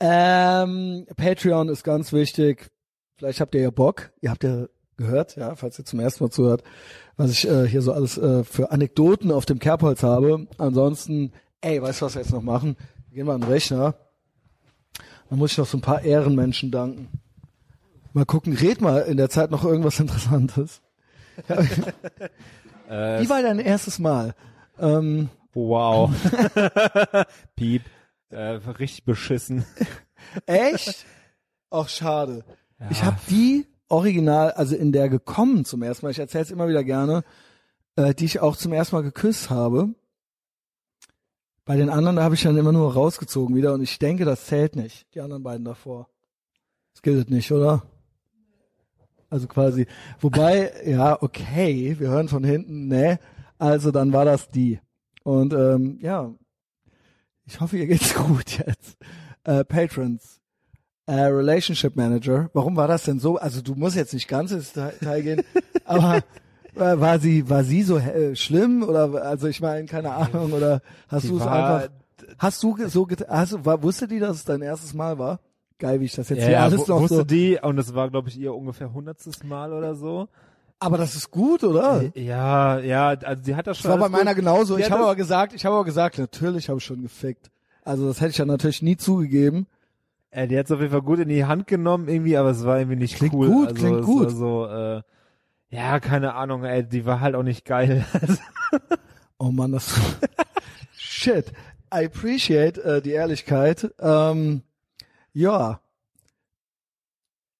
Ähm, 0.00 1.06
Patreon 1.16 1.68
ist 1.68 1.82
ganz 1.82 2.12
wichtig. 2.12 2.70
Vielleicht 3.16 3.40
habt 3.40 3.54
ihr 3.54 3.62
ja 3.62 3.70
Bock. 3.70 4.12
Ihr 4.20 4.30
habt 4.30 4.44
ja 4.44 4.66
gehört, 4.98 5.36
ja, 5.36 5.54
falls 5.54 5.78
ihr 5.78 5.86
zum 5.86 6.00
ersten 6.00 6.24
Mal 6.24 6.30
zuhört, 6.30 6.62
was 7.16 7.30
ich 7.30 7.48
äh, 7.48 7.66
hier 7.66 7.80
so 7.80 7.92
alles 7.92 8.18
äh, 8.18 8.44
für 8.44 8.70
Anekdoten 8.70 9.32
auf 9.32 9.46
dem 9.46 9.58
Kerbholz 9.58 10.02
habe. 10.02 10.46
Ansonsten, 10.58 11.32
ey, 11.62 11.80
weißt 11.80 12.02
du, 12.02 12.06
was 12.06 12.14
wir 12.14 12.22
jetzt 12.22 12.32
noch 12.32 12.42
machen? 12.42 12.76
Wir 13.08 13.16
gehen 13.16 13.26
mal 13.26 13.36
an 13.36 13.40
den 13.40 13.50
Rechner. 13.50 13.94
Dann 15.30 15.38
muss 15.38 15.52
ich 15.52 15.58
noch 15.58 15.66
so 15.66 15.78
ein 15.78 15.82
paar 15.82 16.02
Ehrenmenschen 16.02 16.70
danken. 16.70 17.08
Mal 18.12 18.26
gucken, 18.26 18.54
red 18.54 18.80
mal 18.80 19.00
in 19.00 19.16
der 19.16 19.30
Zeit 19.30 19.50
noch 19.50 19.64
irgendwas 19.64 20.00
Interessantes. 20.00 20.82
Wie 21.46 23.28
war 23.28 23.42
dein 23.42 23.58
erstes 23.58 23.98
Mal? 23.98 24.34
Ähm, 24.78 25.28
wow. 25.54 26.10
Piep. 27.56 27.82
Äh, 28.30 28.58
richtig 28.78 29.04
beschissen. 29.04 29.64
echt? 30.46 31.06
Ach, 31.70 31.88
schade. 31.88 32.44
Ja. 32.80 32.86
Ich 32.90 33.02
habe 33.04 33.18
die 33.28 33.66
original, 33.88 34.52
also 34.52 34.76
in 34.76 34.92
der 34.92 35.08
gekommen 35.08 35.64
zum 35.64 35.82
ersten 35.82 36.06
Mal, 36.06 36.10
ich 36.10 36.18
erzähle 36.18 36.44
es 36.44 36.50
immer 36.50 36.68
wieder 36.68 36.84
gerne, 36.84 37.24
äh, 37.96 38.14
die 38.14 38.26
ich 38.26 38.40
auch 38.40 38.56
zum 38.56 38.72
ersten 38.72 38.96
Mal 38.96 39.02
geküsst 39.02 39.50
habe. 39.50 39.94
Bei 41.64 41.76
den 41.76 41.90
anderen, 41.90 42.16
da 42.16 42.22
habe 42.22 42.34
ich 42.34 42.42
dann 42.42 42.56
immer 42.56 42.72
nur 42.72 42.94
rausgezogen 42.94 43.54
wieder 43.54 43.74
und 43.74 43.82
ich 43.82 43.98
denke, 43.98 44.24
das 44.24 44.46
zählt 44.46 44.76
nicht, 44.76 45.06
die 45.14 45.20
anderen 45.20 45.42
beiden 45.42 45.64
davor. 45.64 46.08
Das 46.94 47.02
gilt 47.02 47.30
nicht, 47.30 47.52
oder? 47.52 47.82
Also 49.30 49.46
quasi, 49.46 49.86
wobei, 50.20 50.72
ja, 50.86 51.20
okay, 51.22 51.96
wir 51.98 52.08
hören 52.08 52.28
von 52.28 52.44
hinten, 52.44 52.88
ne, 52.88 53.18
also 53.58 53.90
dann 53.90 54.12
war 54.12 54.24
das 54.24 54.50
die. 54.50 54.80
Und 55.24 55.52
ähm, 55.52 55.98
ja, 56.00 56.32
ich 57.44 57.60
hoffe, 57.60 57.76
ihr 57.76 57.86
geht's 57.86 58.14
gut 58.26 58.58
jetzt. 58.66 58.96
Äh, 59.44 59.64
Patrons, 59.64 60.37
äh, 61.08 61.14
Relationship 61.24 61.96
Manager, 61.96 62.50
warum 62.52 62.76
war 62.76 62.86
das 62.86 63.04
denn 63.04 63.18
so? 63.18 63.36
Also 63.38 63.62
du 63.62 63.74
musst 63.74 63.96
jetzt 63.96 64.12
nicht 64.14 64.28
ganz 64.28 64.52
ins 64.52 64.72
Detail 64.72 65.22
gehen, 65.22 65.42
aber 65.84 66.16
äh, 66.76 67.00
war 67.00 67.18
sie 67.18 67.48
war 67.48 67.64
sie 67.64 67.82
so 67.82 67.96
äh, 67.98 68.36
schlimm 68.36 68.82
oder 68.82 69.22
also 69.24 69.48
ich 69.48 69.60
meine 69.60 69.86
keine 69.86 70.12
Ahnung 70.12 70.52
oder 70.52 70.80
hast 71.08 71.28
du 71.28 71.36
es 71.38 71.42
einfach 71.46 71.88
hast 72.38 72.62
du 72.62 72.76
so 72.88 73.06
hast 73.28 73.52
du 73.52 73.64
war, 73.64 73.82
wusste 73.82 74.06
die, 74.06 74.18
dass 74.20 74.36
es 74.36 74.44
dein 74.44 74.62
erstes 74.62 74.92
Mal 74.94 75.18
war? 75.18 75.40
Geil, 75.78 76.00
wie 76.00 76.04
ich 76.06 76.14
das 76.14 76.28
jetzt 76.28 76.40
Ja, 76.40 76.44
hier 76.44 76.52
ja, 76.54 76.64
alles 76.64 76.86
noch 76.88 77.00
wusste 77.00 77.16
so. 77.18 77.24
die, 77.24 77.56
und 77.62 77.76
das 77.76 77.94
war, 77.94 78.10
glaube 78.10 78.28
ich, 78.28 78.38
ihr 78.38 78.52
ungefähr 78.52 78.92
hundertstes 78.92 79.44
Mal 79.44 79.72
oder 79.72 79.94
so. 79.94 80.26
Aber 80.80 80.98
das 80.98 81.14
ist 81.14 81.30
gut, 81.30 81.62
oder? 81.64 82.02
Ja, 82.16 82.80
ja, 82.80 83.08
also 83.10 83.42
die 83.44 83.54
hat 83.54 83.66
das 83.68 83.76
Das 83.78 83.82
schon. 83.82 83.90
war 83.92 83.98
bei 83.98 84.04
alles 84.06 84.12
gut- 84.16 84.24
meiner 84.24 84.34
genauso. 84.34 84.74
Die 84.76 84.82
Ich 84.82 84.90
habe 84.90 84.98
das- 85.00 85.06
aber 85.06 85.16
gesagt, 85.16 85.52
ich 85.54 85.64
habe 85.64 85.76
aber 85.76 85.84
gesagt, 85.84 86.18
natürlich 86.18 86.68
habe 86.68 86.78
ich 86.80 86.84
schon 86.84 87.00
gefickt. 87.02 87.50
Also 87.84 88.06
das 88.08 88.20
hätte 88.20 88.30
ich 88.30 88.38
ja 88.38 88.44
natürlich 88.44 88.82
nie 88.82 88.96
zugegeben. 88.96 89.66
Äh, 90.30 90.46
die 90.48 90.58
hat 90.58 90.66
es 90.66 90.72
auf 90.72 90.80
jeden 90.80 90.92
Fall 90.92 91.02
gut 91.02 91.18
in 91.20 91.28
die 91.28 91.44
Hand 91.46 91.66
genommen 91.66 92.08
irgendwie, 92.08 92.36
aber 92.36 92.50
es 92.50 92.64
war 92.64 92.78
irgendwie 92.78 92.96
nicht 92.96 93.16
Klingt 93.16 93.34
cool. 93.34 93.48
gut, 93.48 93.68
also, 93.68 93.80
klingt 93.80 94.02
gut. 94.04 94.24
War 94.24 94.30
so, 94.30 94.66
äh, 94.66 95.02
ja, 95.70 96.00
keine 96.00 96.34
Ahnung, 96.34 96.64
ey, 96.64 96.82
die 96.84 97.04
war 97.06 97.20
halt 97.20 97.34
auch 97.34 97.42
nicht 97.42 97.64
geil. 97.64 98.04
Oh 99.40 99.52
Mann, 99.52 99.70
das 99.70 99.94
Shit. 100.92 101.52
I 101.94 102.04
appreciate 102.06 102.82
äh, 102.82 103.00
die 103.00 103.12
Ehrlichkeit. 103.12 103.88
Ähm, 104.00 104.62
ja. 105.32 105.80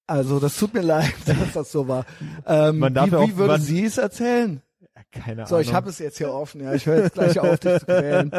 Also 0.07 0.39
das 0.41 0.57
tut 0.57 0.73
mir 0.73 0.81
leid, 0.83 1.13
dass 1.25 1.53
das 1.53 1.71
so 1.71 1.87
war. 1.87 2.05
Ähm, 2.45 2.79
Man 2.79 2.93
darf 2.93 3.07
wie 3.07 3.11
ja 3.13 3.17
auch- 3.19 3.27
wie 3.29 3.37
würde 3.37 3.53
man- 3.53 3.61
sie 3.61 3.85
es 3.85 3.97
erzählen? 3.97 4.61
keine 5.11 5.47
So, 5.47 5.55
Ahnung. 5.55 5.67
ich 5.69 5.73
habe 5.73 5.89
es 5.89 5.99
jetzt 5.99 6.17
hier 6.17 6.33
offen. 6.33 6.61
Ja, 6.61 6.73
ich 6.73 6.85
höre 6.85 7.03
jetzt 7.03 7.13
gleich 7.13 7.39
auf, 7.39 7.57
dich 7.59 7.79
zu 7.79 7.85
quälen. 7.85 8.29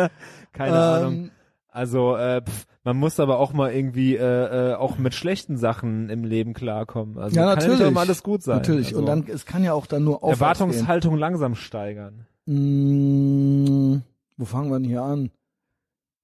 keine 0.52 0.78
Ahnung. 0.78 1.30
Also, 1.72 2.16
äh, 2.16 2.42
pff, 2.42 2.66
man 2.84 2.96
muss 2.96 3.20
aber 3.20 3.38
auch 3.38 3.52
mal 3.52 3.72
irgendwie 3.72 4.16
äh, 4.16 4.72
äh, 4.72 4.74
auch 4.74 4.98
mit 4.98 5.14
schlechten 5.14 5.56
Sachen 5.56 6.08
im 6.08 6.24
Leben 6.24 6.54
klarkommen. 6.54 7.18
Also 7.18 7.36
ja, 7.36 7.42
kann 7.42 7.54
natürlich. 7.56 7.78
nicht 7.78 7.88
immer 7.88 8.00
alles 8.00 8.22
gut 8.22 8.42
sein. 8.42 8.56
Natürlich. 8.56 8.88
Also, 8.88 8.98
Und 9.00 9.06
dann, 9.06 9.26
es 9.26 9.46
kann 9.46 9.62
ja 9.62 9.72
auch 9.72 9.86
dann 9.86 10.04
nur 10.04 10.20
gehen. 10.20 10.30
Erwartungshaltung 10.30 11.16
langsam 11.16 11.54
steigern. 11.54 12.26
Mm, 12.46 13.98
wo 14.36 14.44
fangen 14.44 14.70
wir 14.70 14.78
denn 14.78 14.88
hier 14.88 15.02
an? 15.02 15.30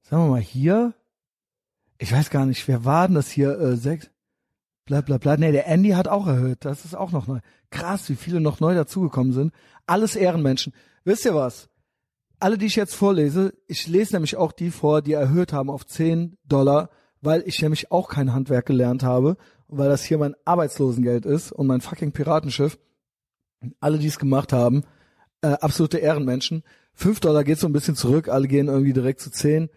Sagen 0.03 0.25
wir 0.25 0.31
mal 0.31 0.41
hier. 0.41 0.95
Ich 1.99 2.13
weiß 2.13 2.31
gar 2.31 2.47
nicht, 2.47 2.67
wer 2.69 2.85
war 2.85 3.07
denn 3.07 3.15
das 3.15 3.31
hier? 3.31 3.59
Äh, 3.59 3.77
sechs? 3.77 4.11
bla 4.87 5.01
bla 5.03 5.19
bla. 5.19 5.37
Nee, 5.37 5.53
der 5.53 5.67
Andy 5.67 5.91
hat 5.91 6.09
auch 6.09 6.27
erhöht. 6.27 6.65
Das 6.65 6.85
ist 6.85 6.97
auch 6.97 7.13
noch 7.13 7.27
neu. 7.27 7.41
Krass, 7.71 8.09
wie 8.09 8.15
viele 8.15 8.41
noch 8.41 8.61
neu 8.61 8.75
dazugekommen 8.75 9.33
sind. 9.33 9.53
Alles 9.87 10.17
Ehrenmenschen. 10.17 10.73
Wisst 11.05 11.25
ihr 11.27 11.35
was? 11.35 11.69
Alle, 12.39 12.59
die 12.59 12.67
ich 12.67 12.77
jetzt 12.77 12.95
vorlese, 12.95 13.55
ich 13.67 13.87
lese 13.87 14.15
nämlich 14.15 14.37
auch 14.37 14.53
die 14.53 14.71
vor, 14.71 15.03
die 15.03 15.13
erhöht 15.13 15.53
haben 15.53 15.71
auf 15.71 15.87
10 15.87 16.37
Dollar, 16.45 16.91
weil 17.21 17.43
ich 17.47 17.61
nämlich 17.63 17.91
auch 17.91 18.09
kein 18.09 18.33
Handwerk 18.33 18.67
gelernt 18.67 19.03
habe 19.03 19.37
weil 19.69 19.89
das 19.89 20.05
hier 20.05 20.19
mein 20.19 20.35
Arbeitslosengeld 20.45 21.27
ist 21.27 21.53
und 21.53 21.67
mein 21.67 21.81
fucking 21.81 22.13
Piratenschiff. 22.13 22.79
Alle, 23.81 23.99
die 23.99 24.07
es 24.07 24.19
gemacht 24.19 24.53
haben, 24.53 24.85
äh, 25.41 25.49
absolute 25.49 25.99
Ehrenmenschen. 25.99 26.63
5 26.95 27.21
Dollar 27.21 27.45
geht 27.45 27.59
so 27.59 27.67
ein 27.67 27.73
bisschen 27.73 27.97
zurück, 27.97 28.29
alle 28.29 28.49
gehen 28.49 28.69
irgendwie 28.69 28.93
direkt 28.93 29.21
zu 29.21 29.31
10. 29.31 29.69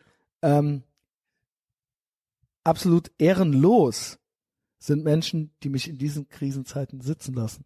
Ähm, 0.41 0.83
absolut 2.63 3.11
ehrenlos 3.17 4.19
sind 4.77 5.03
Menschen, 5.03 5.51
die 5.63 5.69
mich 5.69 5.89
in 5.89 5.97
diesen 5.97 6.29
Krisenzeiten 6.29 7.01
sitzen 7.01 7.33
lassen. 7.33 7.65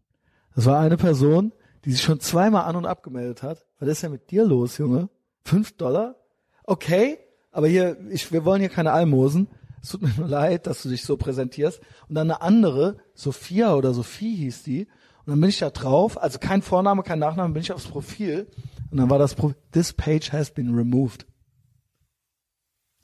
Das 0.56 0.65
war 0.65 0.80
eine 0.80 0.98
Person, 0.98 1.52
die 1.86 1.91
sich 1.91 2.02
schon 2.02 2.20
zweimal 2.20 2.64
an 2.64 2.76
und 2.76 2.86
abgemeldet 2.86 3.44
hat. 3.44 3.65
Was 3.84 3.91
ist 3.97 4.03
denn 4.03 4.11
mit 4.11 4.31
dir 4.31 4.45
los, 4.45 4.77
Junge? 4.77 5.10
Fünf 5.43 5.76
Dollar? 5.76 6.15
Okay, 6.64 7.18
aber 7.51 7.68
hier, 7.68 7.97
ich, 8.10 8.31
wir 8.31 8.45
wollen 8.45 8.61
hier 8.61 8.69
keine 8.69 8.93
Almosen. 8.93 9.49
Es 9.81 9.89
tut 9.89 10.01
mir 10.01 10.14
nur 10.18 10.30
leid, 10.30 10.68
dass 10.68 10.84
du 10.84 10.89
dich 10.89 11.03
so 11.03 11.18
präsentierst. 11.18 11.81
Und 12.07 12.15
dann 12.15 12.31
eine 12.31 12.41
andere, 12.41 12.95
Sophia 13.14 13.76
oder 13.76 13.93
Sophie 13.93 14.35
hieß 14.35 14.64
die. 14.64 14.88
Und 15.26 15.31
dann 15.31 15.41
bin 15.41 15.49
ich 15.49 15.60
da 15.60 15.69
drauf, 15.69 16.22
also 16.22 16.39
kein 16.39 16.61
Vorname, 16.61 17.03
kein 17.03 17.19
Nachname, 17.19 17.53
bin 17.53 17.61
ich 17.61 17.73
aufs 17.73 17.88
Profil. 17.88 18.47
Und 18.89 18.97
dann 18.99 19.10
war 19.10 19.19
das 19.19 19.35
Profil, 19.35 19.57
this 19.73 19.91
page 19.91 20.31
has 20.31 20.49
been 20.51 20.73
removed. 20.73 21.26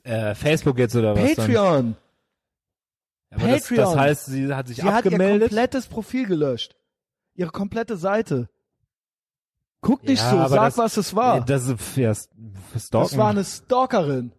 Äh, 0.02 0.34
Facebook 0.34 0.78
jetzt 0.78 0.96
oder 0.96 1.14
was? 1.14 1.34
Patreon. 1.34 1.96
Ja, 3.30 3.36
aber 3.36 3.48
das, 3.48 3.62
Patreon. 3.68 3.84
das 3.84 3.96
heißt, 3.96 4.26
sie 4.26 4.54
hat 4.54 4.68
sich 4.68 4.76
Sie 4.76 4.82
hat 4.82 5.04
ihr 5.04 5.12
abgemeldet. 5.12 5.50
komplettes 5.50 5.86
Profil 5.86 6.26
gelöscht. 6.26 6.76
Ihre 7.34 7.50
komplette 7.50 7.98
Seite. 7.98 8.48
Guck 9.80 10.02
nicht 10.04 10.20
Ja, 10.22 10.30
so, 10.30 10.54
sag, 10.54 10.60
das- 10.66 10.78
was 10.78 10.96
es 10.96 11.14
war. 11.16 11.44
Das 11.44 11.66
ist 11.66 11.96
ja. 11.96 12.12
Das 12.72 13.16
war 13.16 13.30
eine 13.30 13.44
Stalkerin. 13.44 14.32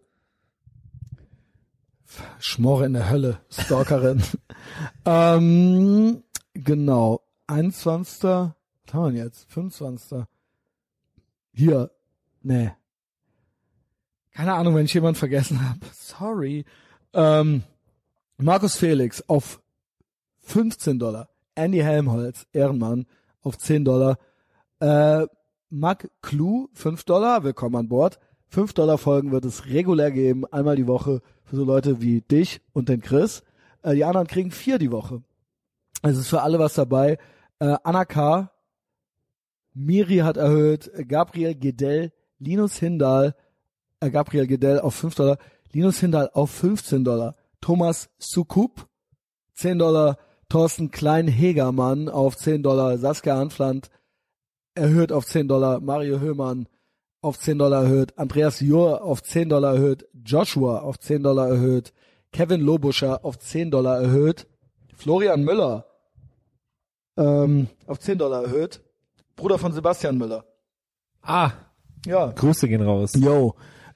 Schmorre 2.38 2.86
in 2.86 2.92
der 2.92 3.08
Hölle, 3.10 3.40
Stalkerin. 3.48 4.22
ähm, 5.04 6.22
genau. 6.54 7.22
21. 7.46 8.22
Was 8.22 8.52
haben 8.94 9.04
wir 9.04 9.10
denn 9.12 9.16
jetzt? 9.16 9.50
25. 9.50 10.24
Hier. 11.52 11.90
Nee. 12.42 12.72
Keine 14.34 14.54
Ahnung, 14.54 14.74
wenn 14.74 14.84
ich 14.84 14.94
jemanden 14.94 15.18
vergessen 15.18 15.66
habe. 15.68 15.80
Sorry. 15.94 16.64
Ähm, 17.14 17.62
Markus 18.36 18.76
Felix 18.76 19.22
auf 19.28 19.60
15 20.40 20.98
Dollar. 20.98 21.28
Andy 21.54 21.78
Helmholtz, 21.78 22.46
Ehrenmann, 22.52 23.06
auf 23.42 23.58
10 23.58 23.84
Dollar. 23.84 24.18
Äh, 24.82 25.28
Mark 25.70 26.10
Clue, 26.22 26.66
5 26.72 27.04
Dollar, 27.04 27.44
willkommen 27.44 27.76
an 27.76 27.88
Bord. 27.88 28.18
5 28.48 28.72
Dollar 28.72 28.98
Folgen 28.98 29.30
wird 29.30 29.44
es 29.44 29.66
regulär 29.66 30.10
geben, 30.10 30.44
einmal 30.46 30.74
die 30.74 30.88
Woche 30.88 31.22
für 31.44 31.54
so 31.54 31.64
Leute 31.64 32.00
wie 32.00 32.20
dich 32.20 32.60
und 32.72 32.88
den 32.88 33.00
Chris. 33.00 33.44
Äh, 33.82 33.94
die 33.94 34.04
anderen 34.04 34.26
kriegen 34.26 34.50
vier 34.50 34.78
die 34.78 34.90
Woche. 34.90 35.22
Es 36.02 36.18
ist 36.18 36.26
für 36.26 36.42
alle 36.42 36.58
was 36.58 36.74
dabei. 36.74 37.18
Äh, 37.60 37.76
Anna 37.84 38.04
K., 38.04 38.50
Miri 39.72 40.16
hat 40.16 40.36
erhöht, 40.36 40.90
Gabriel 41.06 41.54
Gedell, 41.54 42.12
Linus 42.40 42.76
Hindal, 42.78 43.36
äh, 44.00 44.10
Gabriel 44.10 44.48
Gedell 44.48 44.80
auf 44.80 44.96
5 44.96 45.14
Dollar, 45.14 45.38
Linus 45.70 46.00
Hindal 46.00 46.28
auf 46.34 46.50
15 46.50 47.04
Dollar, 47.04 47.36
Thomas 47.60 48.10
Sukup, 48.18 48.88
10 49.54 49.78
Dollar, 49.78 50.18
Thorsten 50.48 50.90
Klein-Hegermann 50.90 52.08
auf 52.08 52.36
10 52.36 52.64
Dollar, 52.64 52.98
Saskia 52.98 53.40
Anfland 53.40 53.88
erhöht 54.74 55.12
auf 55.12 55.26
10 55.26 55.48
Dollar, 55.48 55.80
Mario 55.80 56.20
Höhmann 56.20 56.68
auf 57.20 57.38
10 57.38 57.58
Dollar 57.58 57.84
erhöht, 57.84 58.18
Andreas 58.18 58.60
Jur 58.60 59.02
auf 59.02 59.22
10 59.22 59.48
Dollar 59.48 59.74
erhöht, 59.74 60.08
Joshua 60.24 60.80
auf 60.80 60.98
10 60.98 61.22
Dollar 61.22 61.48
erhöht, 61.48 61.92
Kevin 62.32 62.60
Lobuscher 62.60 63.24
auf 63.24 63.38
10 63.38 63.70
Dollar 63.70 64.00
erhöht, 64.00 64.46
Florian 64.94 65.44
Müller 65.44 65.86
ähm, 67.16 67.68
auf 67.86 68.00
10 68.00 68.18
Dollar 68.18 68.44
erhöht, 68.44 68.80
Bruder 69.36 69.58
von 69.58 69.72
Sebastian 69.72 70.18
Müller. 70.18 70.44
Ah, 71.22 71.52
Ja. 72.06 72.32
Grüße 72.32 72.68
gehen 72.68 72.82
raus. 72.82 73.12
Yo. 73.14 73.54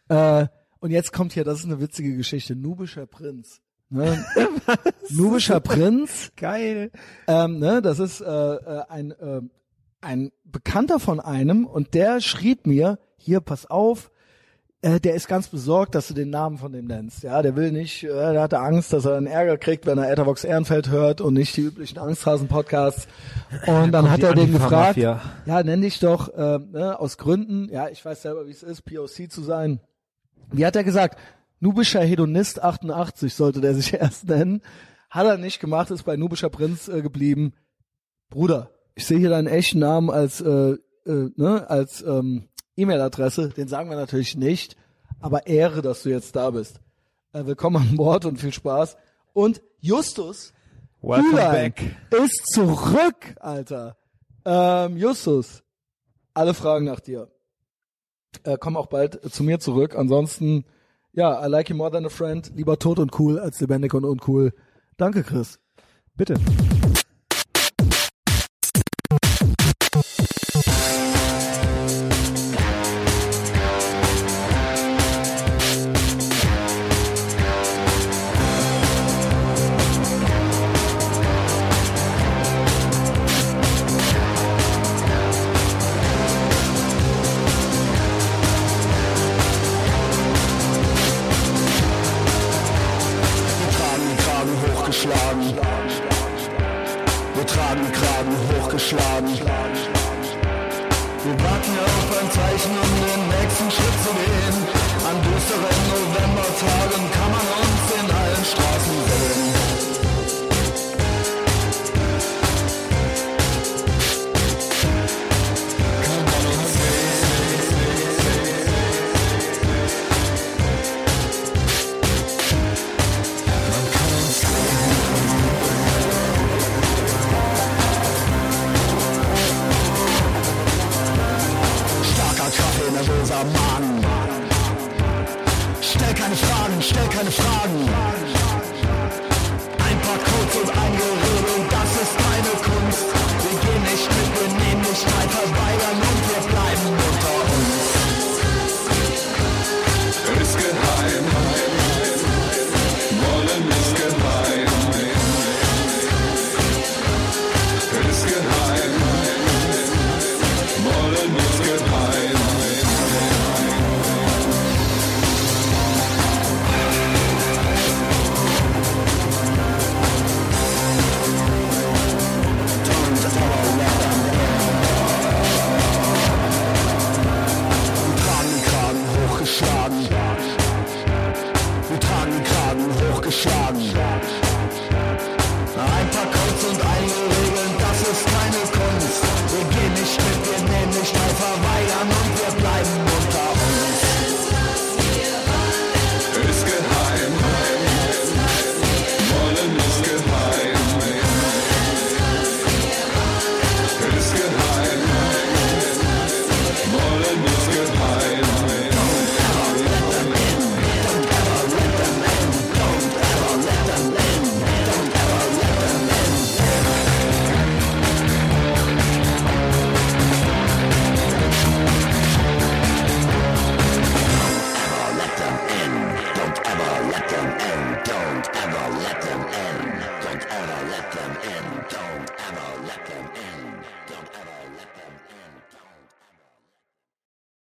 Äh, 0.08 0.46
und 0.78 0.90
jetzt 0.90 1.12
kommt 1.12 1.32
hier, 1.32 1.42
das 1.44 1.60
ist 1.60 1.64
eine 1.64 1.80
witzige 1.80 2.16
Geschichte, 2.16 2.54
Nubischer 2.54 3.06
Prinz. 3.06 3.60
Ne? 3.88 4.24
Nubischer 5.10 5.60
Prinz 5.60 6.30
Geil. 6.36 6.90
ähm, 7.26 7.58
ne, 7.58 7.80
das 7.82 7.98
ist 7.98 8.20
äh, 8.20 8.24
äh, 8.26 8.82
ein, 8.88 9.10
äh, 9.12 9.40
ein 10.06 10.30
Bekannter 10.44 11.00
von 11.00 11.20
einem 11.20 11.66
und 11.66 11.94
der 11.94 12.20
schrieb 12.20 12.66
mir, 12.66 12.98
hier, 13.18 13.40
pass 13.40 13.66
auf, 13.66 14.10
äh, 14.82 15.00
der 15.00 15.14
ist 15.14 15.26
ganz 15.26 15.48
besorgt, 15.48 15.94
dass 15.94 16.08
du 16.08 16.14
den 16.14 16.30
Namen 16.30 16.58
von 16.58 16.72
dem 16.72 16.86
nennst. 16.86 17.24
Ja, 17.24 17.42
der 17.42 17.56
will 17.56 17.72
nicht, 17.72 18.04
äh, 18.04 18.08
der 18.08 18.40
hatte 18.40 18.60
Angst, 18.60 18.92
dass 18.92 19.04
er 19.04 19.16
einen 19.16 19.26
Ärger 19.26 19.58
kriegt, 19.58 19.84
wenn 19.84 19.98
er 19.98 20.10
Etherbox 20.10 20.44
Ehrenfeld 20.44 20.90
hört 20.90 21.20
und 21.20 21.34
nicht 21.34 21.56
die 21.56 21.62
üblichen 21.62 21.98
Angsthasen-Podcasts. 21.98 23.08
Und 23.66 23.90
dann 23.90 24.10
hat 24.10 24.22
er 24.22 24.34
den 24.34 24.52
gefragt, 24.52 24.96
ja, 24.96 25.20
nenn 25.44 25.82
dich 25.82 25.98
doch, 25.98 26.32
äh, 26.34 26.58
ne, 26.58 26.98
aus 26.98 27.18
Gründen, 27.18 27.68
ja, 27.68 27.88
ich 27.88 28.04
weiß 28.04 28.22
selber, 28.22 28.46
wie 28.46 28.52
es 28.52 28.62
ist, 28.62 28.82
POC 28.82 29.30
zu 29.30 29.42
sein. 29.42 29.80
Wie 30.52 30.64
hat 30.64 30.76
er 30.76 30.84
gesagt? 30.84 31.18
Nubischer 31.58 32.02
Hedonist 32.02 32.62
88 32.62 33.34
sollte 33.34 33.60
der 33.60 33.74
sich 33.74 33.92
erst 34.00 34.28
nennen. 34.28 34.62
Hat 35.10 35.26
er 35.26 35.38
nicht 35.38 35.58
gemacht, 35.58 35.90
ist 35.90 36.04
bei 36.04 36.16
Nubischer 36.16 36.50
Prinz 36.50 36.86
äh, 36.86 37.02
geblieben. 37.02 37.54
Bruder, 38.28 38.70
ich 38.96 39.06
sehe 39.06 39.18
hier 39.18 39.30
deinen 39.30 39.46
echten 39.46 39.78
Namen 39.78 40.10
als, 40.10 40.40
äh, 40.40 40.76
äh, 41.06 41.30
ne, 41.36 41.68
als 41.68 42.02
ähm, 42.02 42.48
E-Mail-Adresse. 42.76 43.50
Den 43.50 43.68
sagen 43.68 43.90
wir 43.90 43.96
natürlich 43.96 44.36
nicht. 44.36 44.76
Aber 45.20 45.46
Ehre, 45.46 45.82
dass 45.82 46.02
du 46.02 46.08
jetzt 46.08 46.34
da 46.34 46.50
bist. 46.50 46.80
Äh, 47.32 47.44
willkommen 47.44 47.76
an 47.76 47.96
Bord 47.96 48.24
und 48.24 48.40
viel 48.40 48.52
Spaß. 48.52 48.96
Und 49.34 49.62
Justus 49.80 50.54
Welcome 51.02 51.32
Hülein 51.32 51.74
back. 51.74 51.96
ist 52.24 52.46
zurück, 52.46 53.36
Alter. 53.38 53.98
Ähm, 54.46 54.96
Justus, 54.96 55.62
alle 56.32 56.54
Fragen 56.54 56.86
nach 56.86 57.00
dir. 57.00 57.30
Äh, 58.44 58.56
komm 58.58 58.78
auch 58.78 58.86
bald 58.86 59.22
äh, 59.22 59.30
zu 59.30 59.44
mir 59.44 59.60
zurück. 59.60 59.94
Ansonsten, 59.94 60.64
ja, 61.12 61.46
I 61.46 61.50
like 61.50 61.68
you 61.68 61.76
more 61.76 61.90
than 61.90 62.06
a 62.06 62.10
friend. 62.10 62.50
Lieber 62.54 62.78
tot 62.78 62.98
und 62.98 63.18
cool 63.20 63.38
als 63.38 63.60
lebendig 63.60 63.92
und 63.92 64.06
uncool. 64.06 64.54
Danke, 64.96 65.22
Chris. 65.22 65.60
Bitte. 66.14 66.36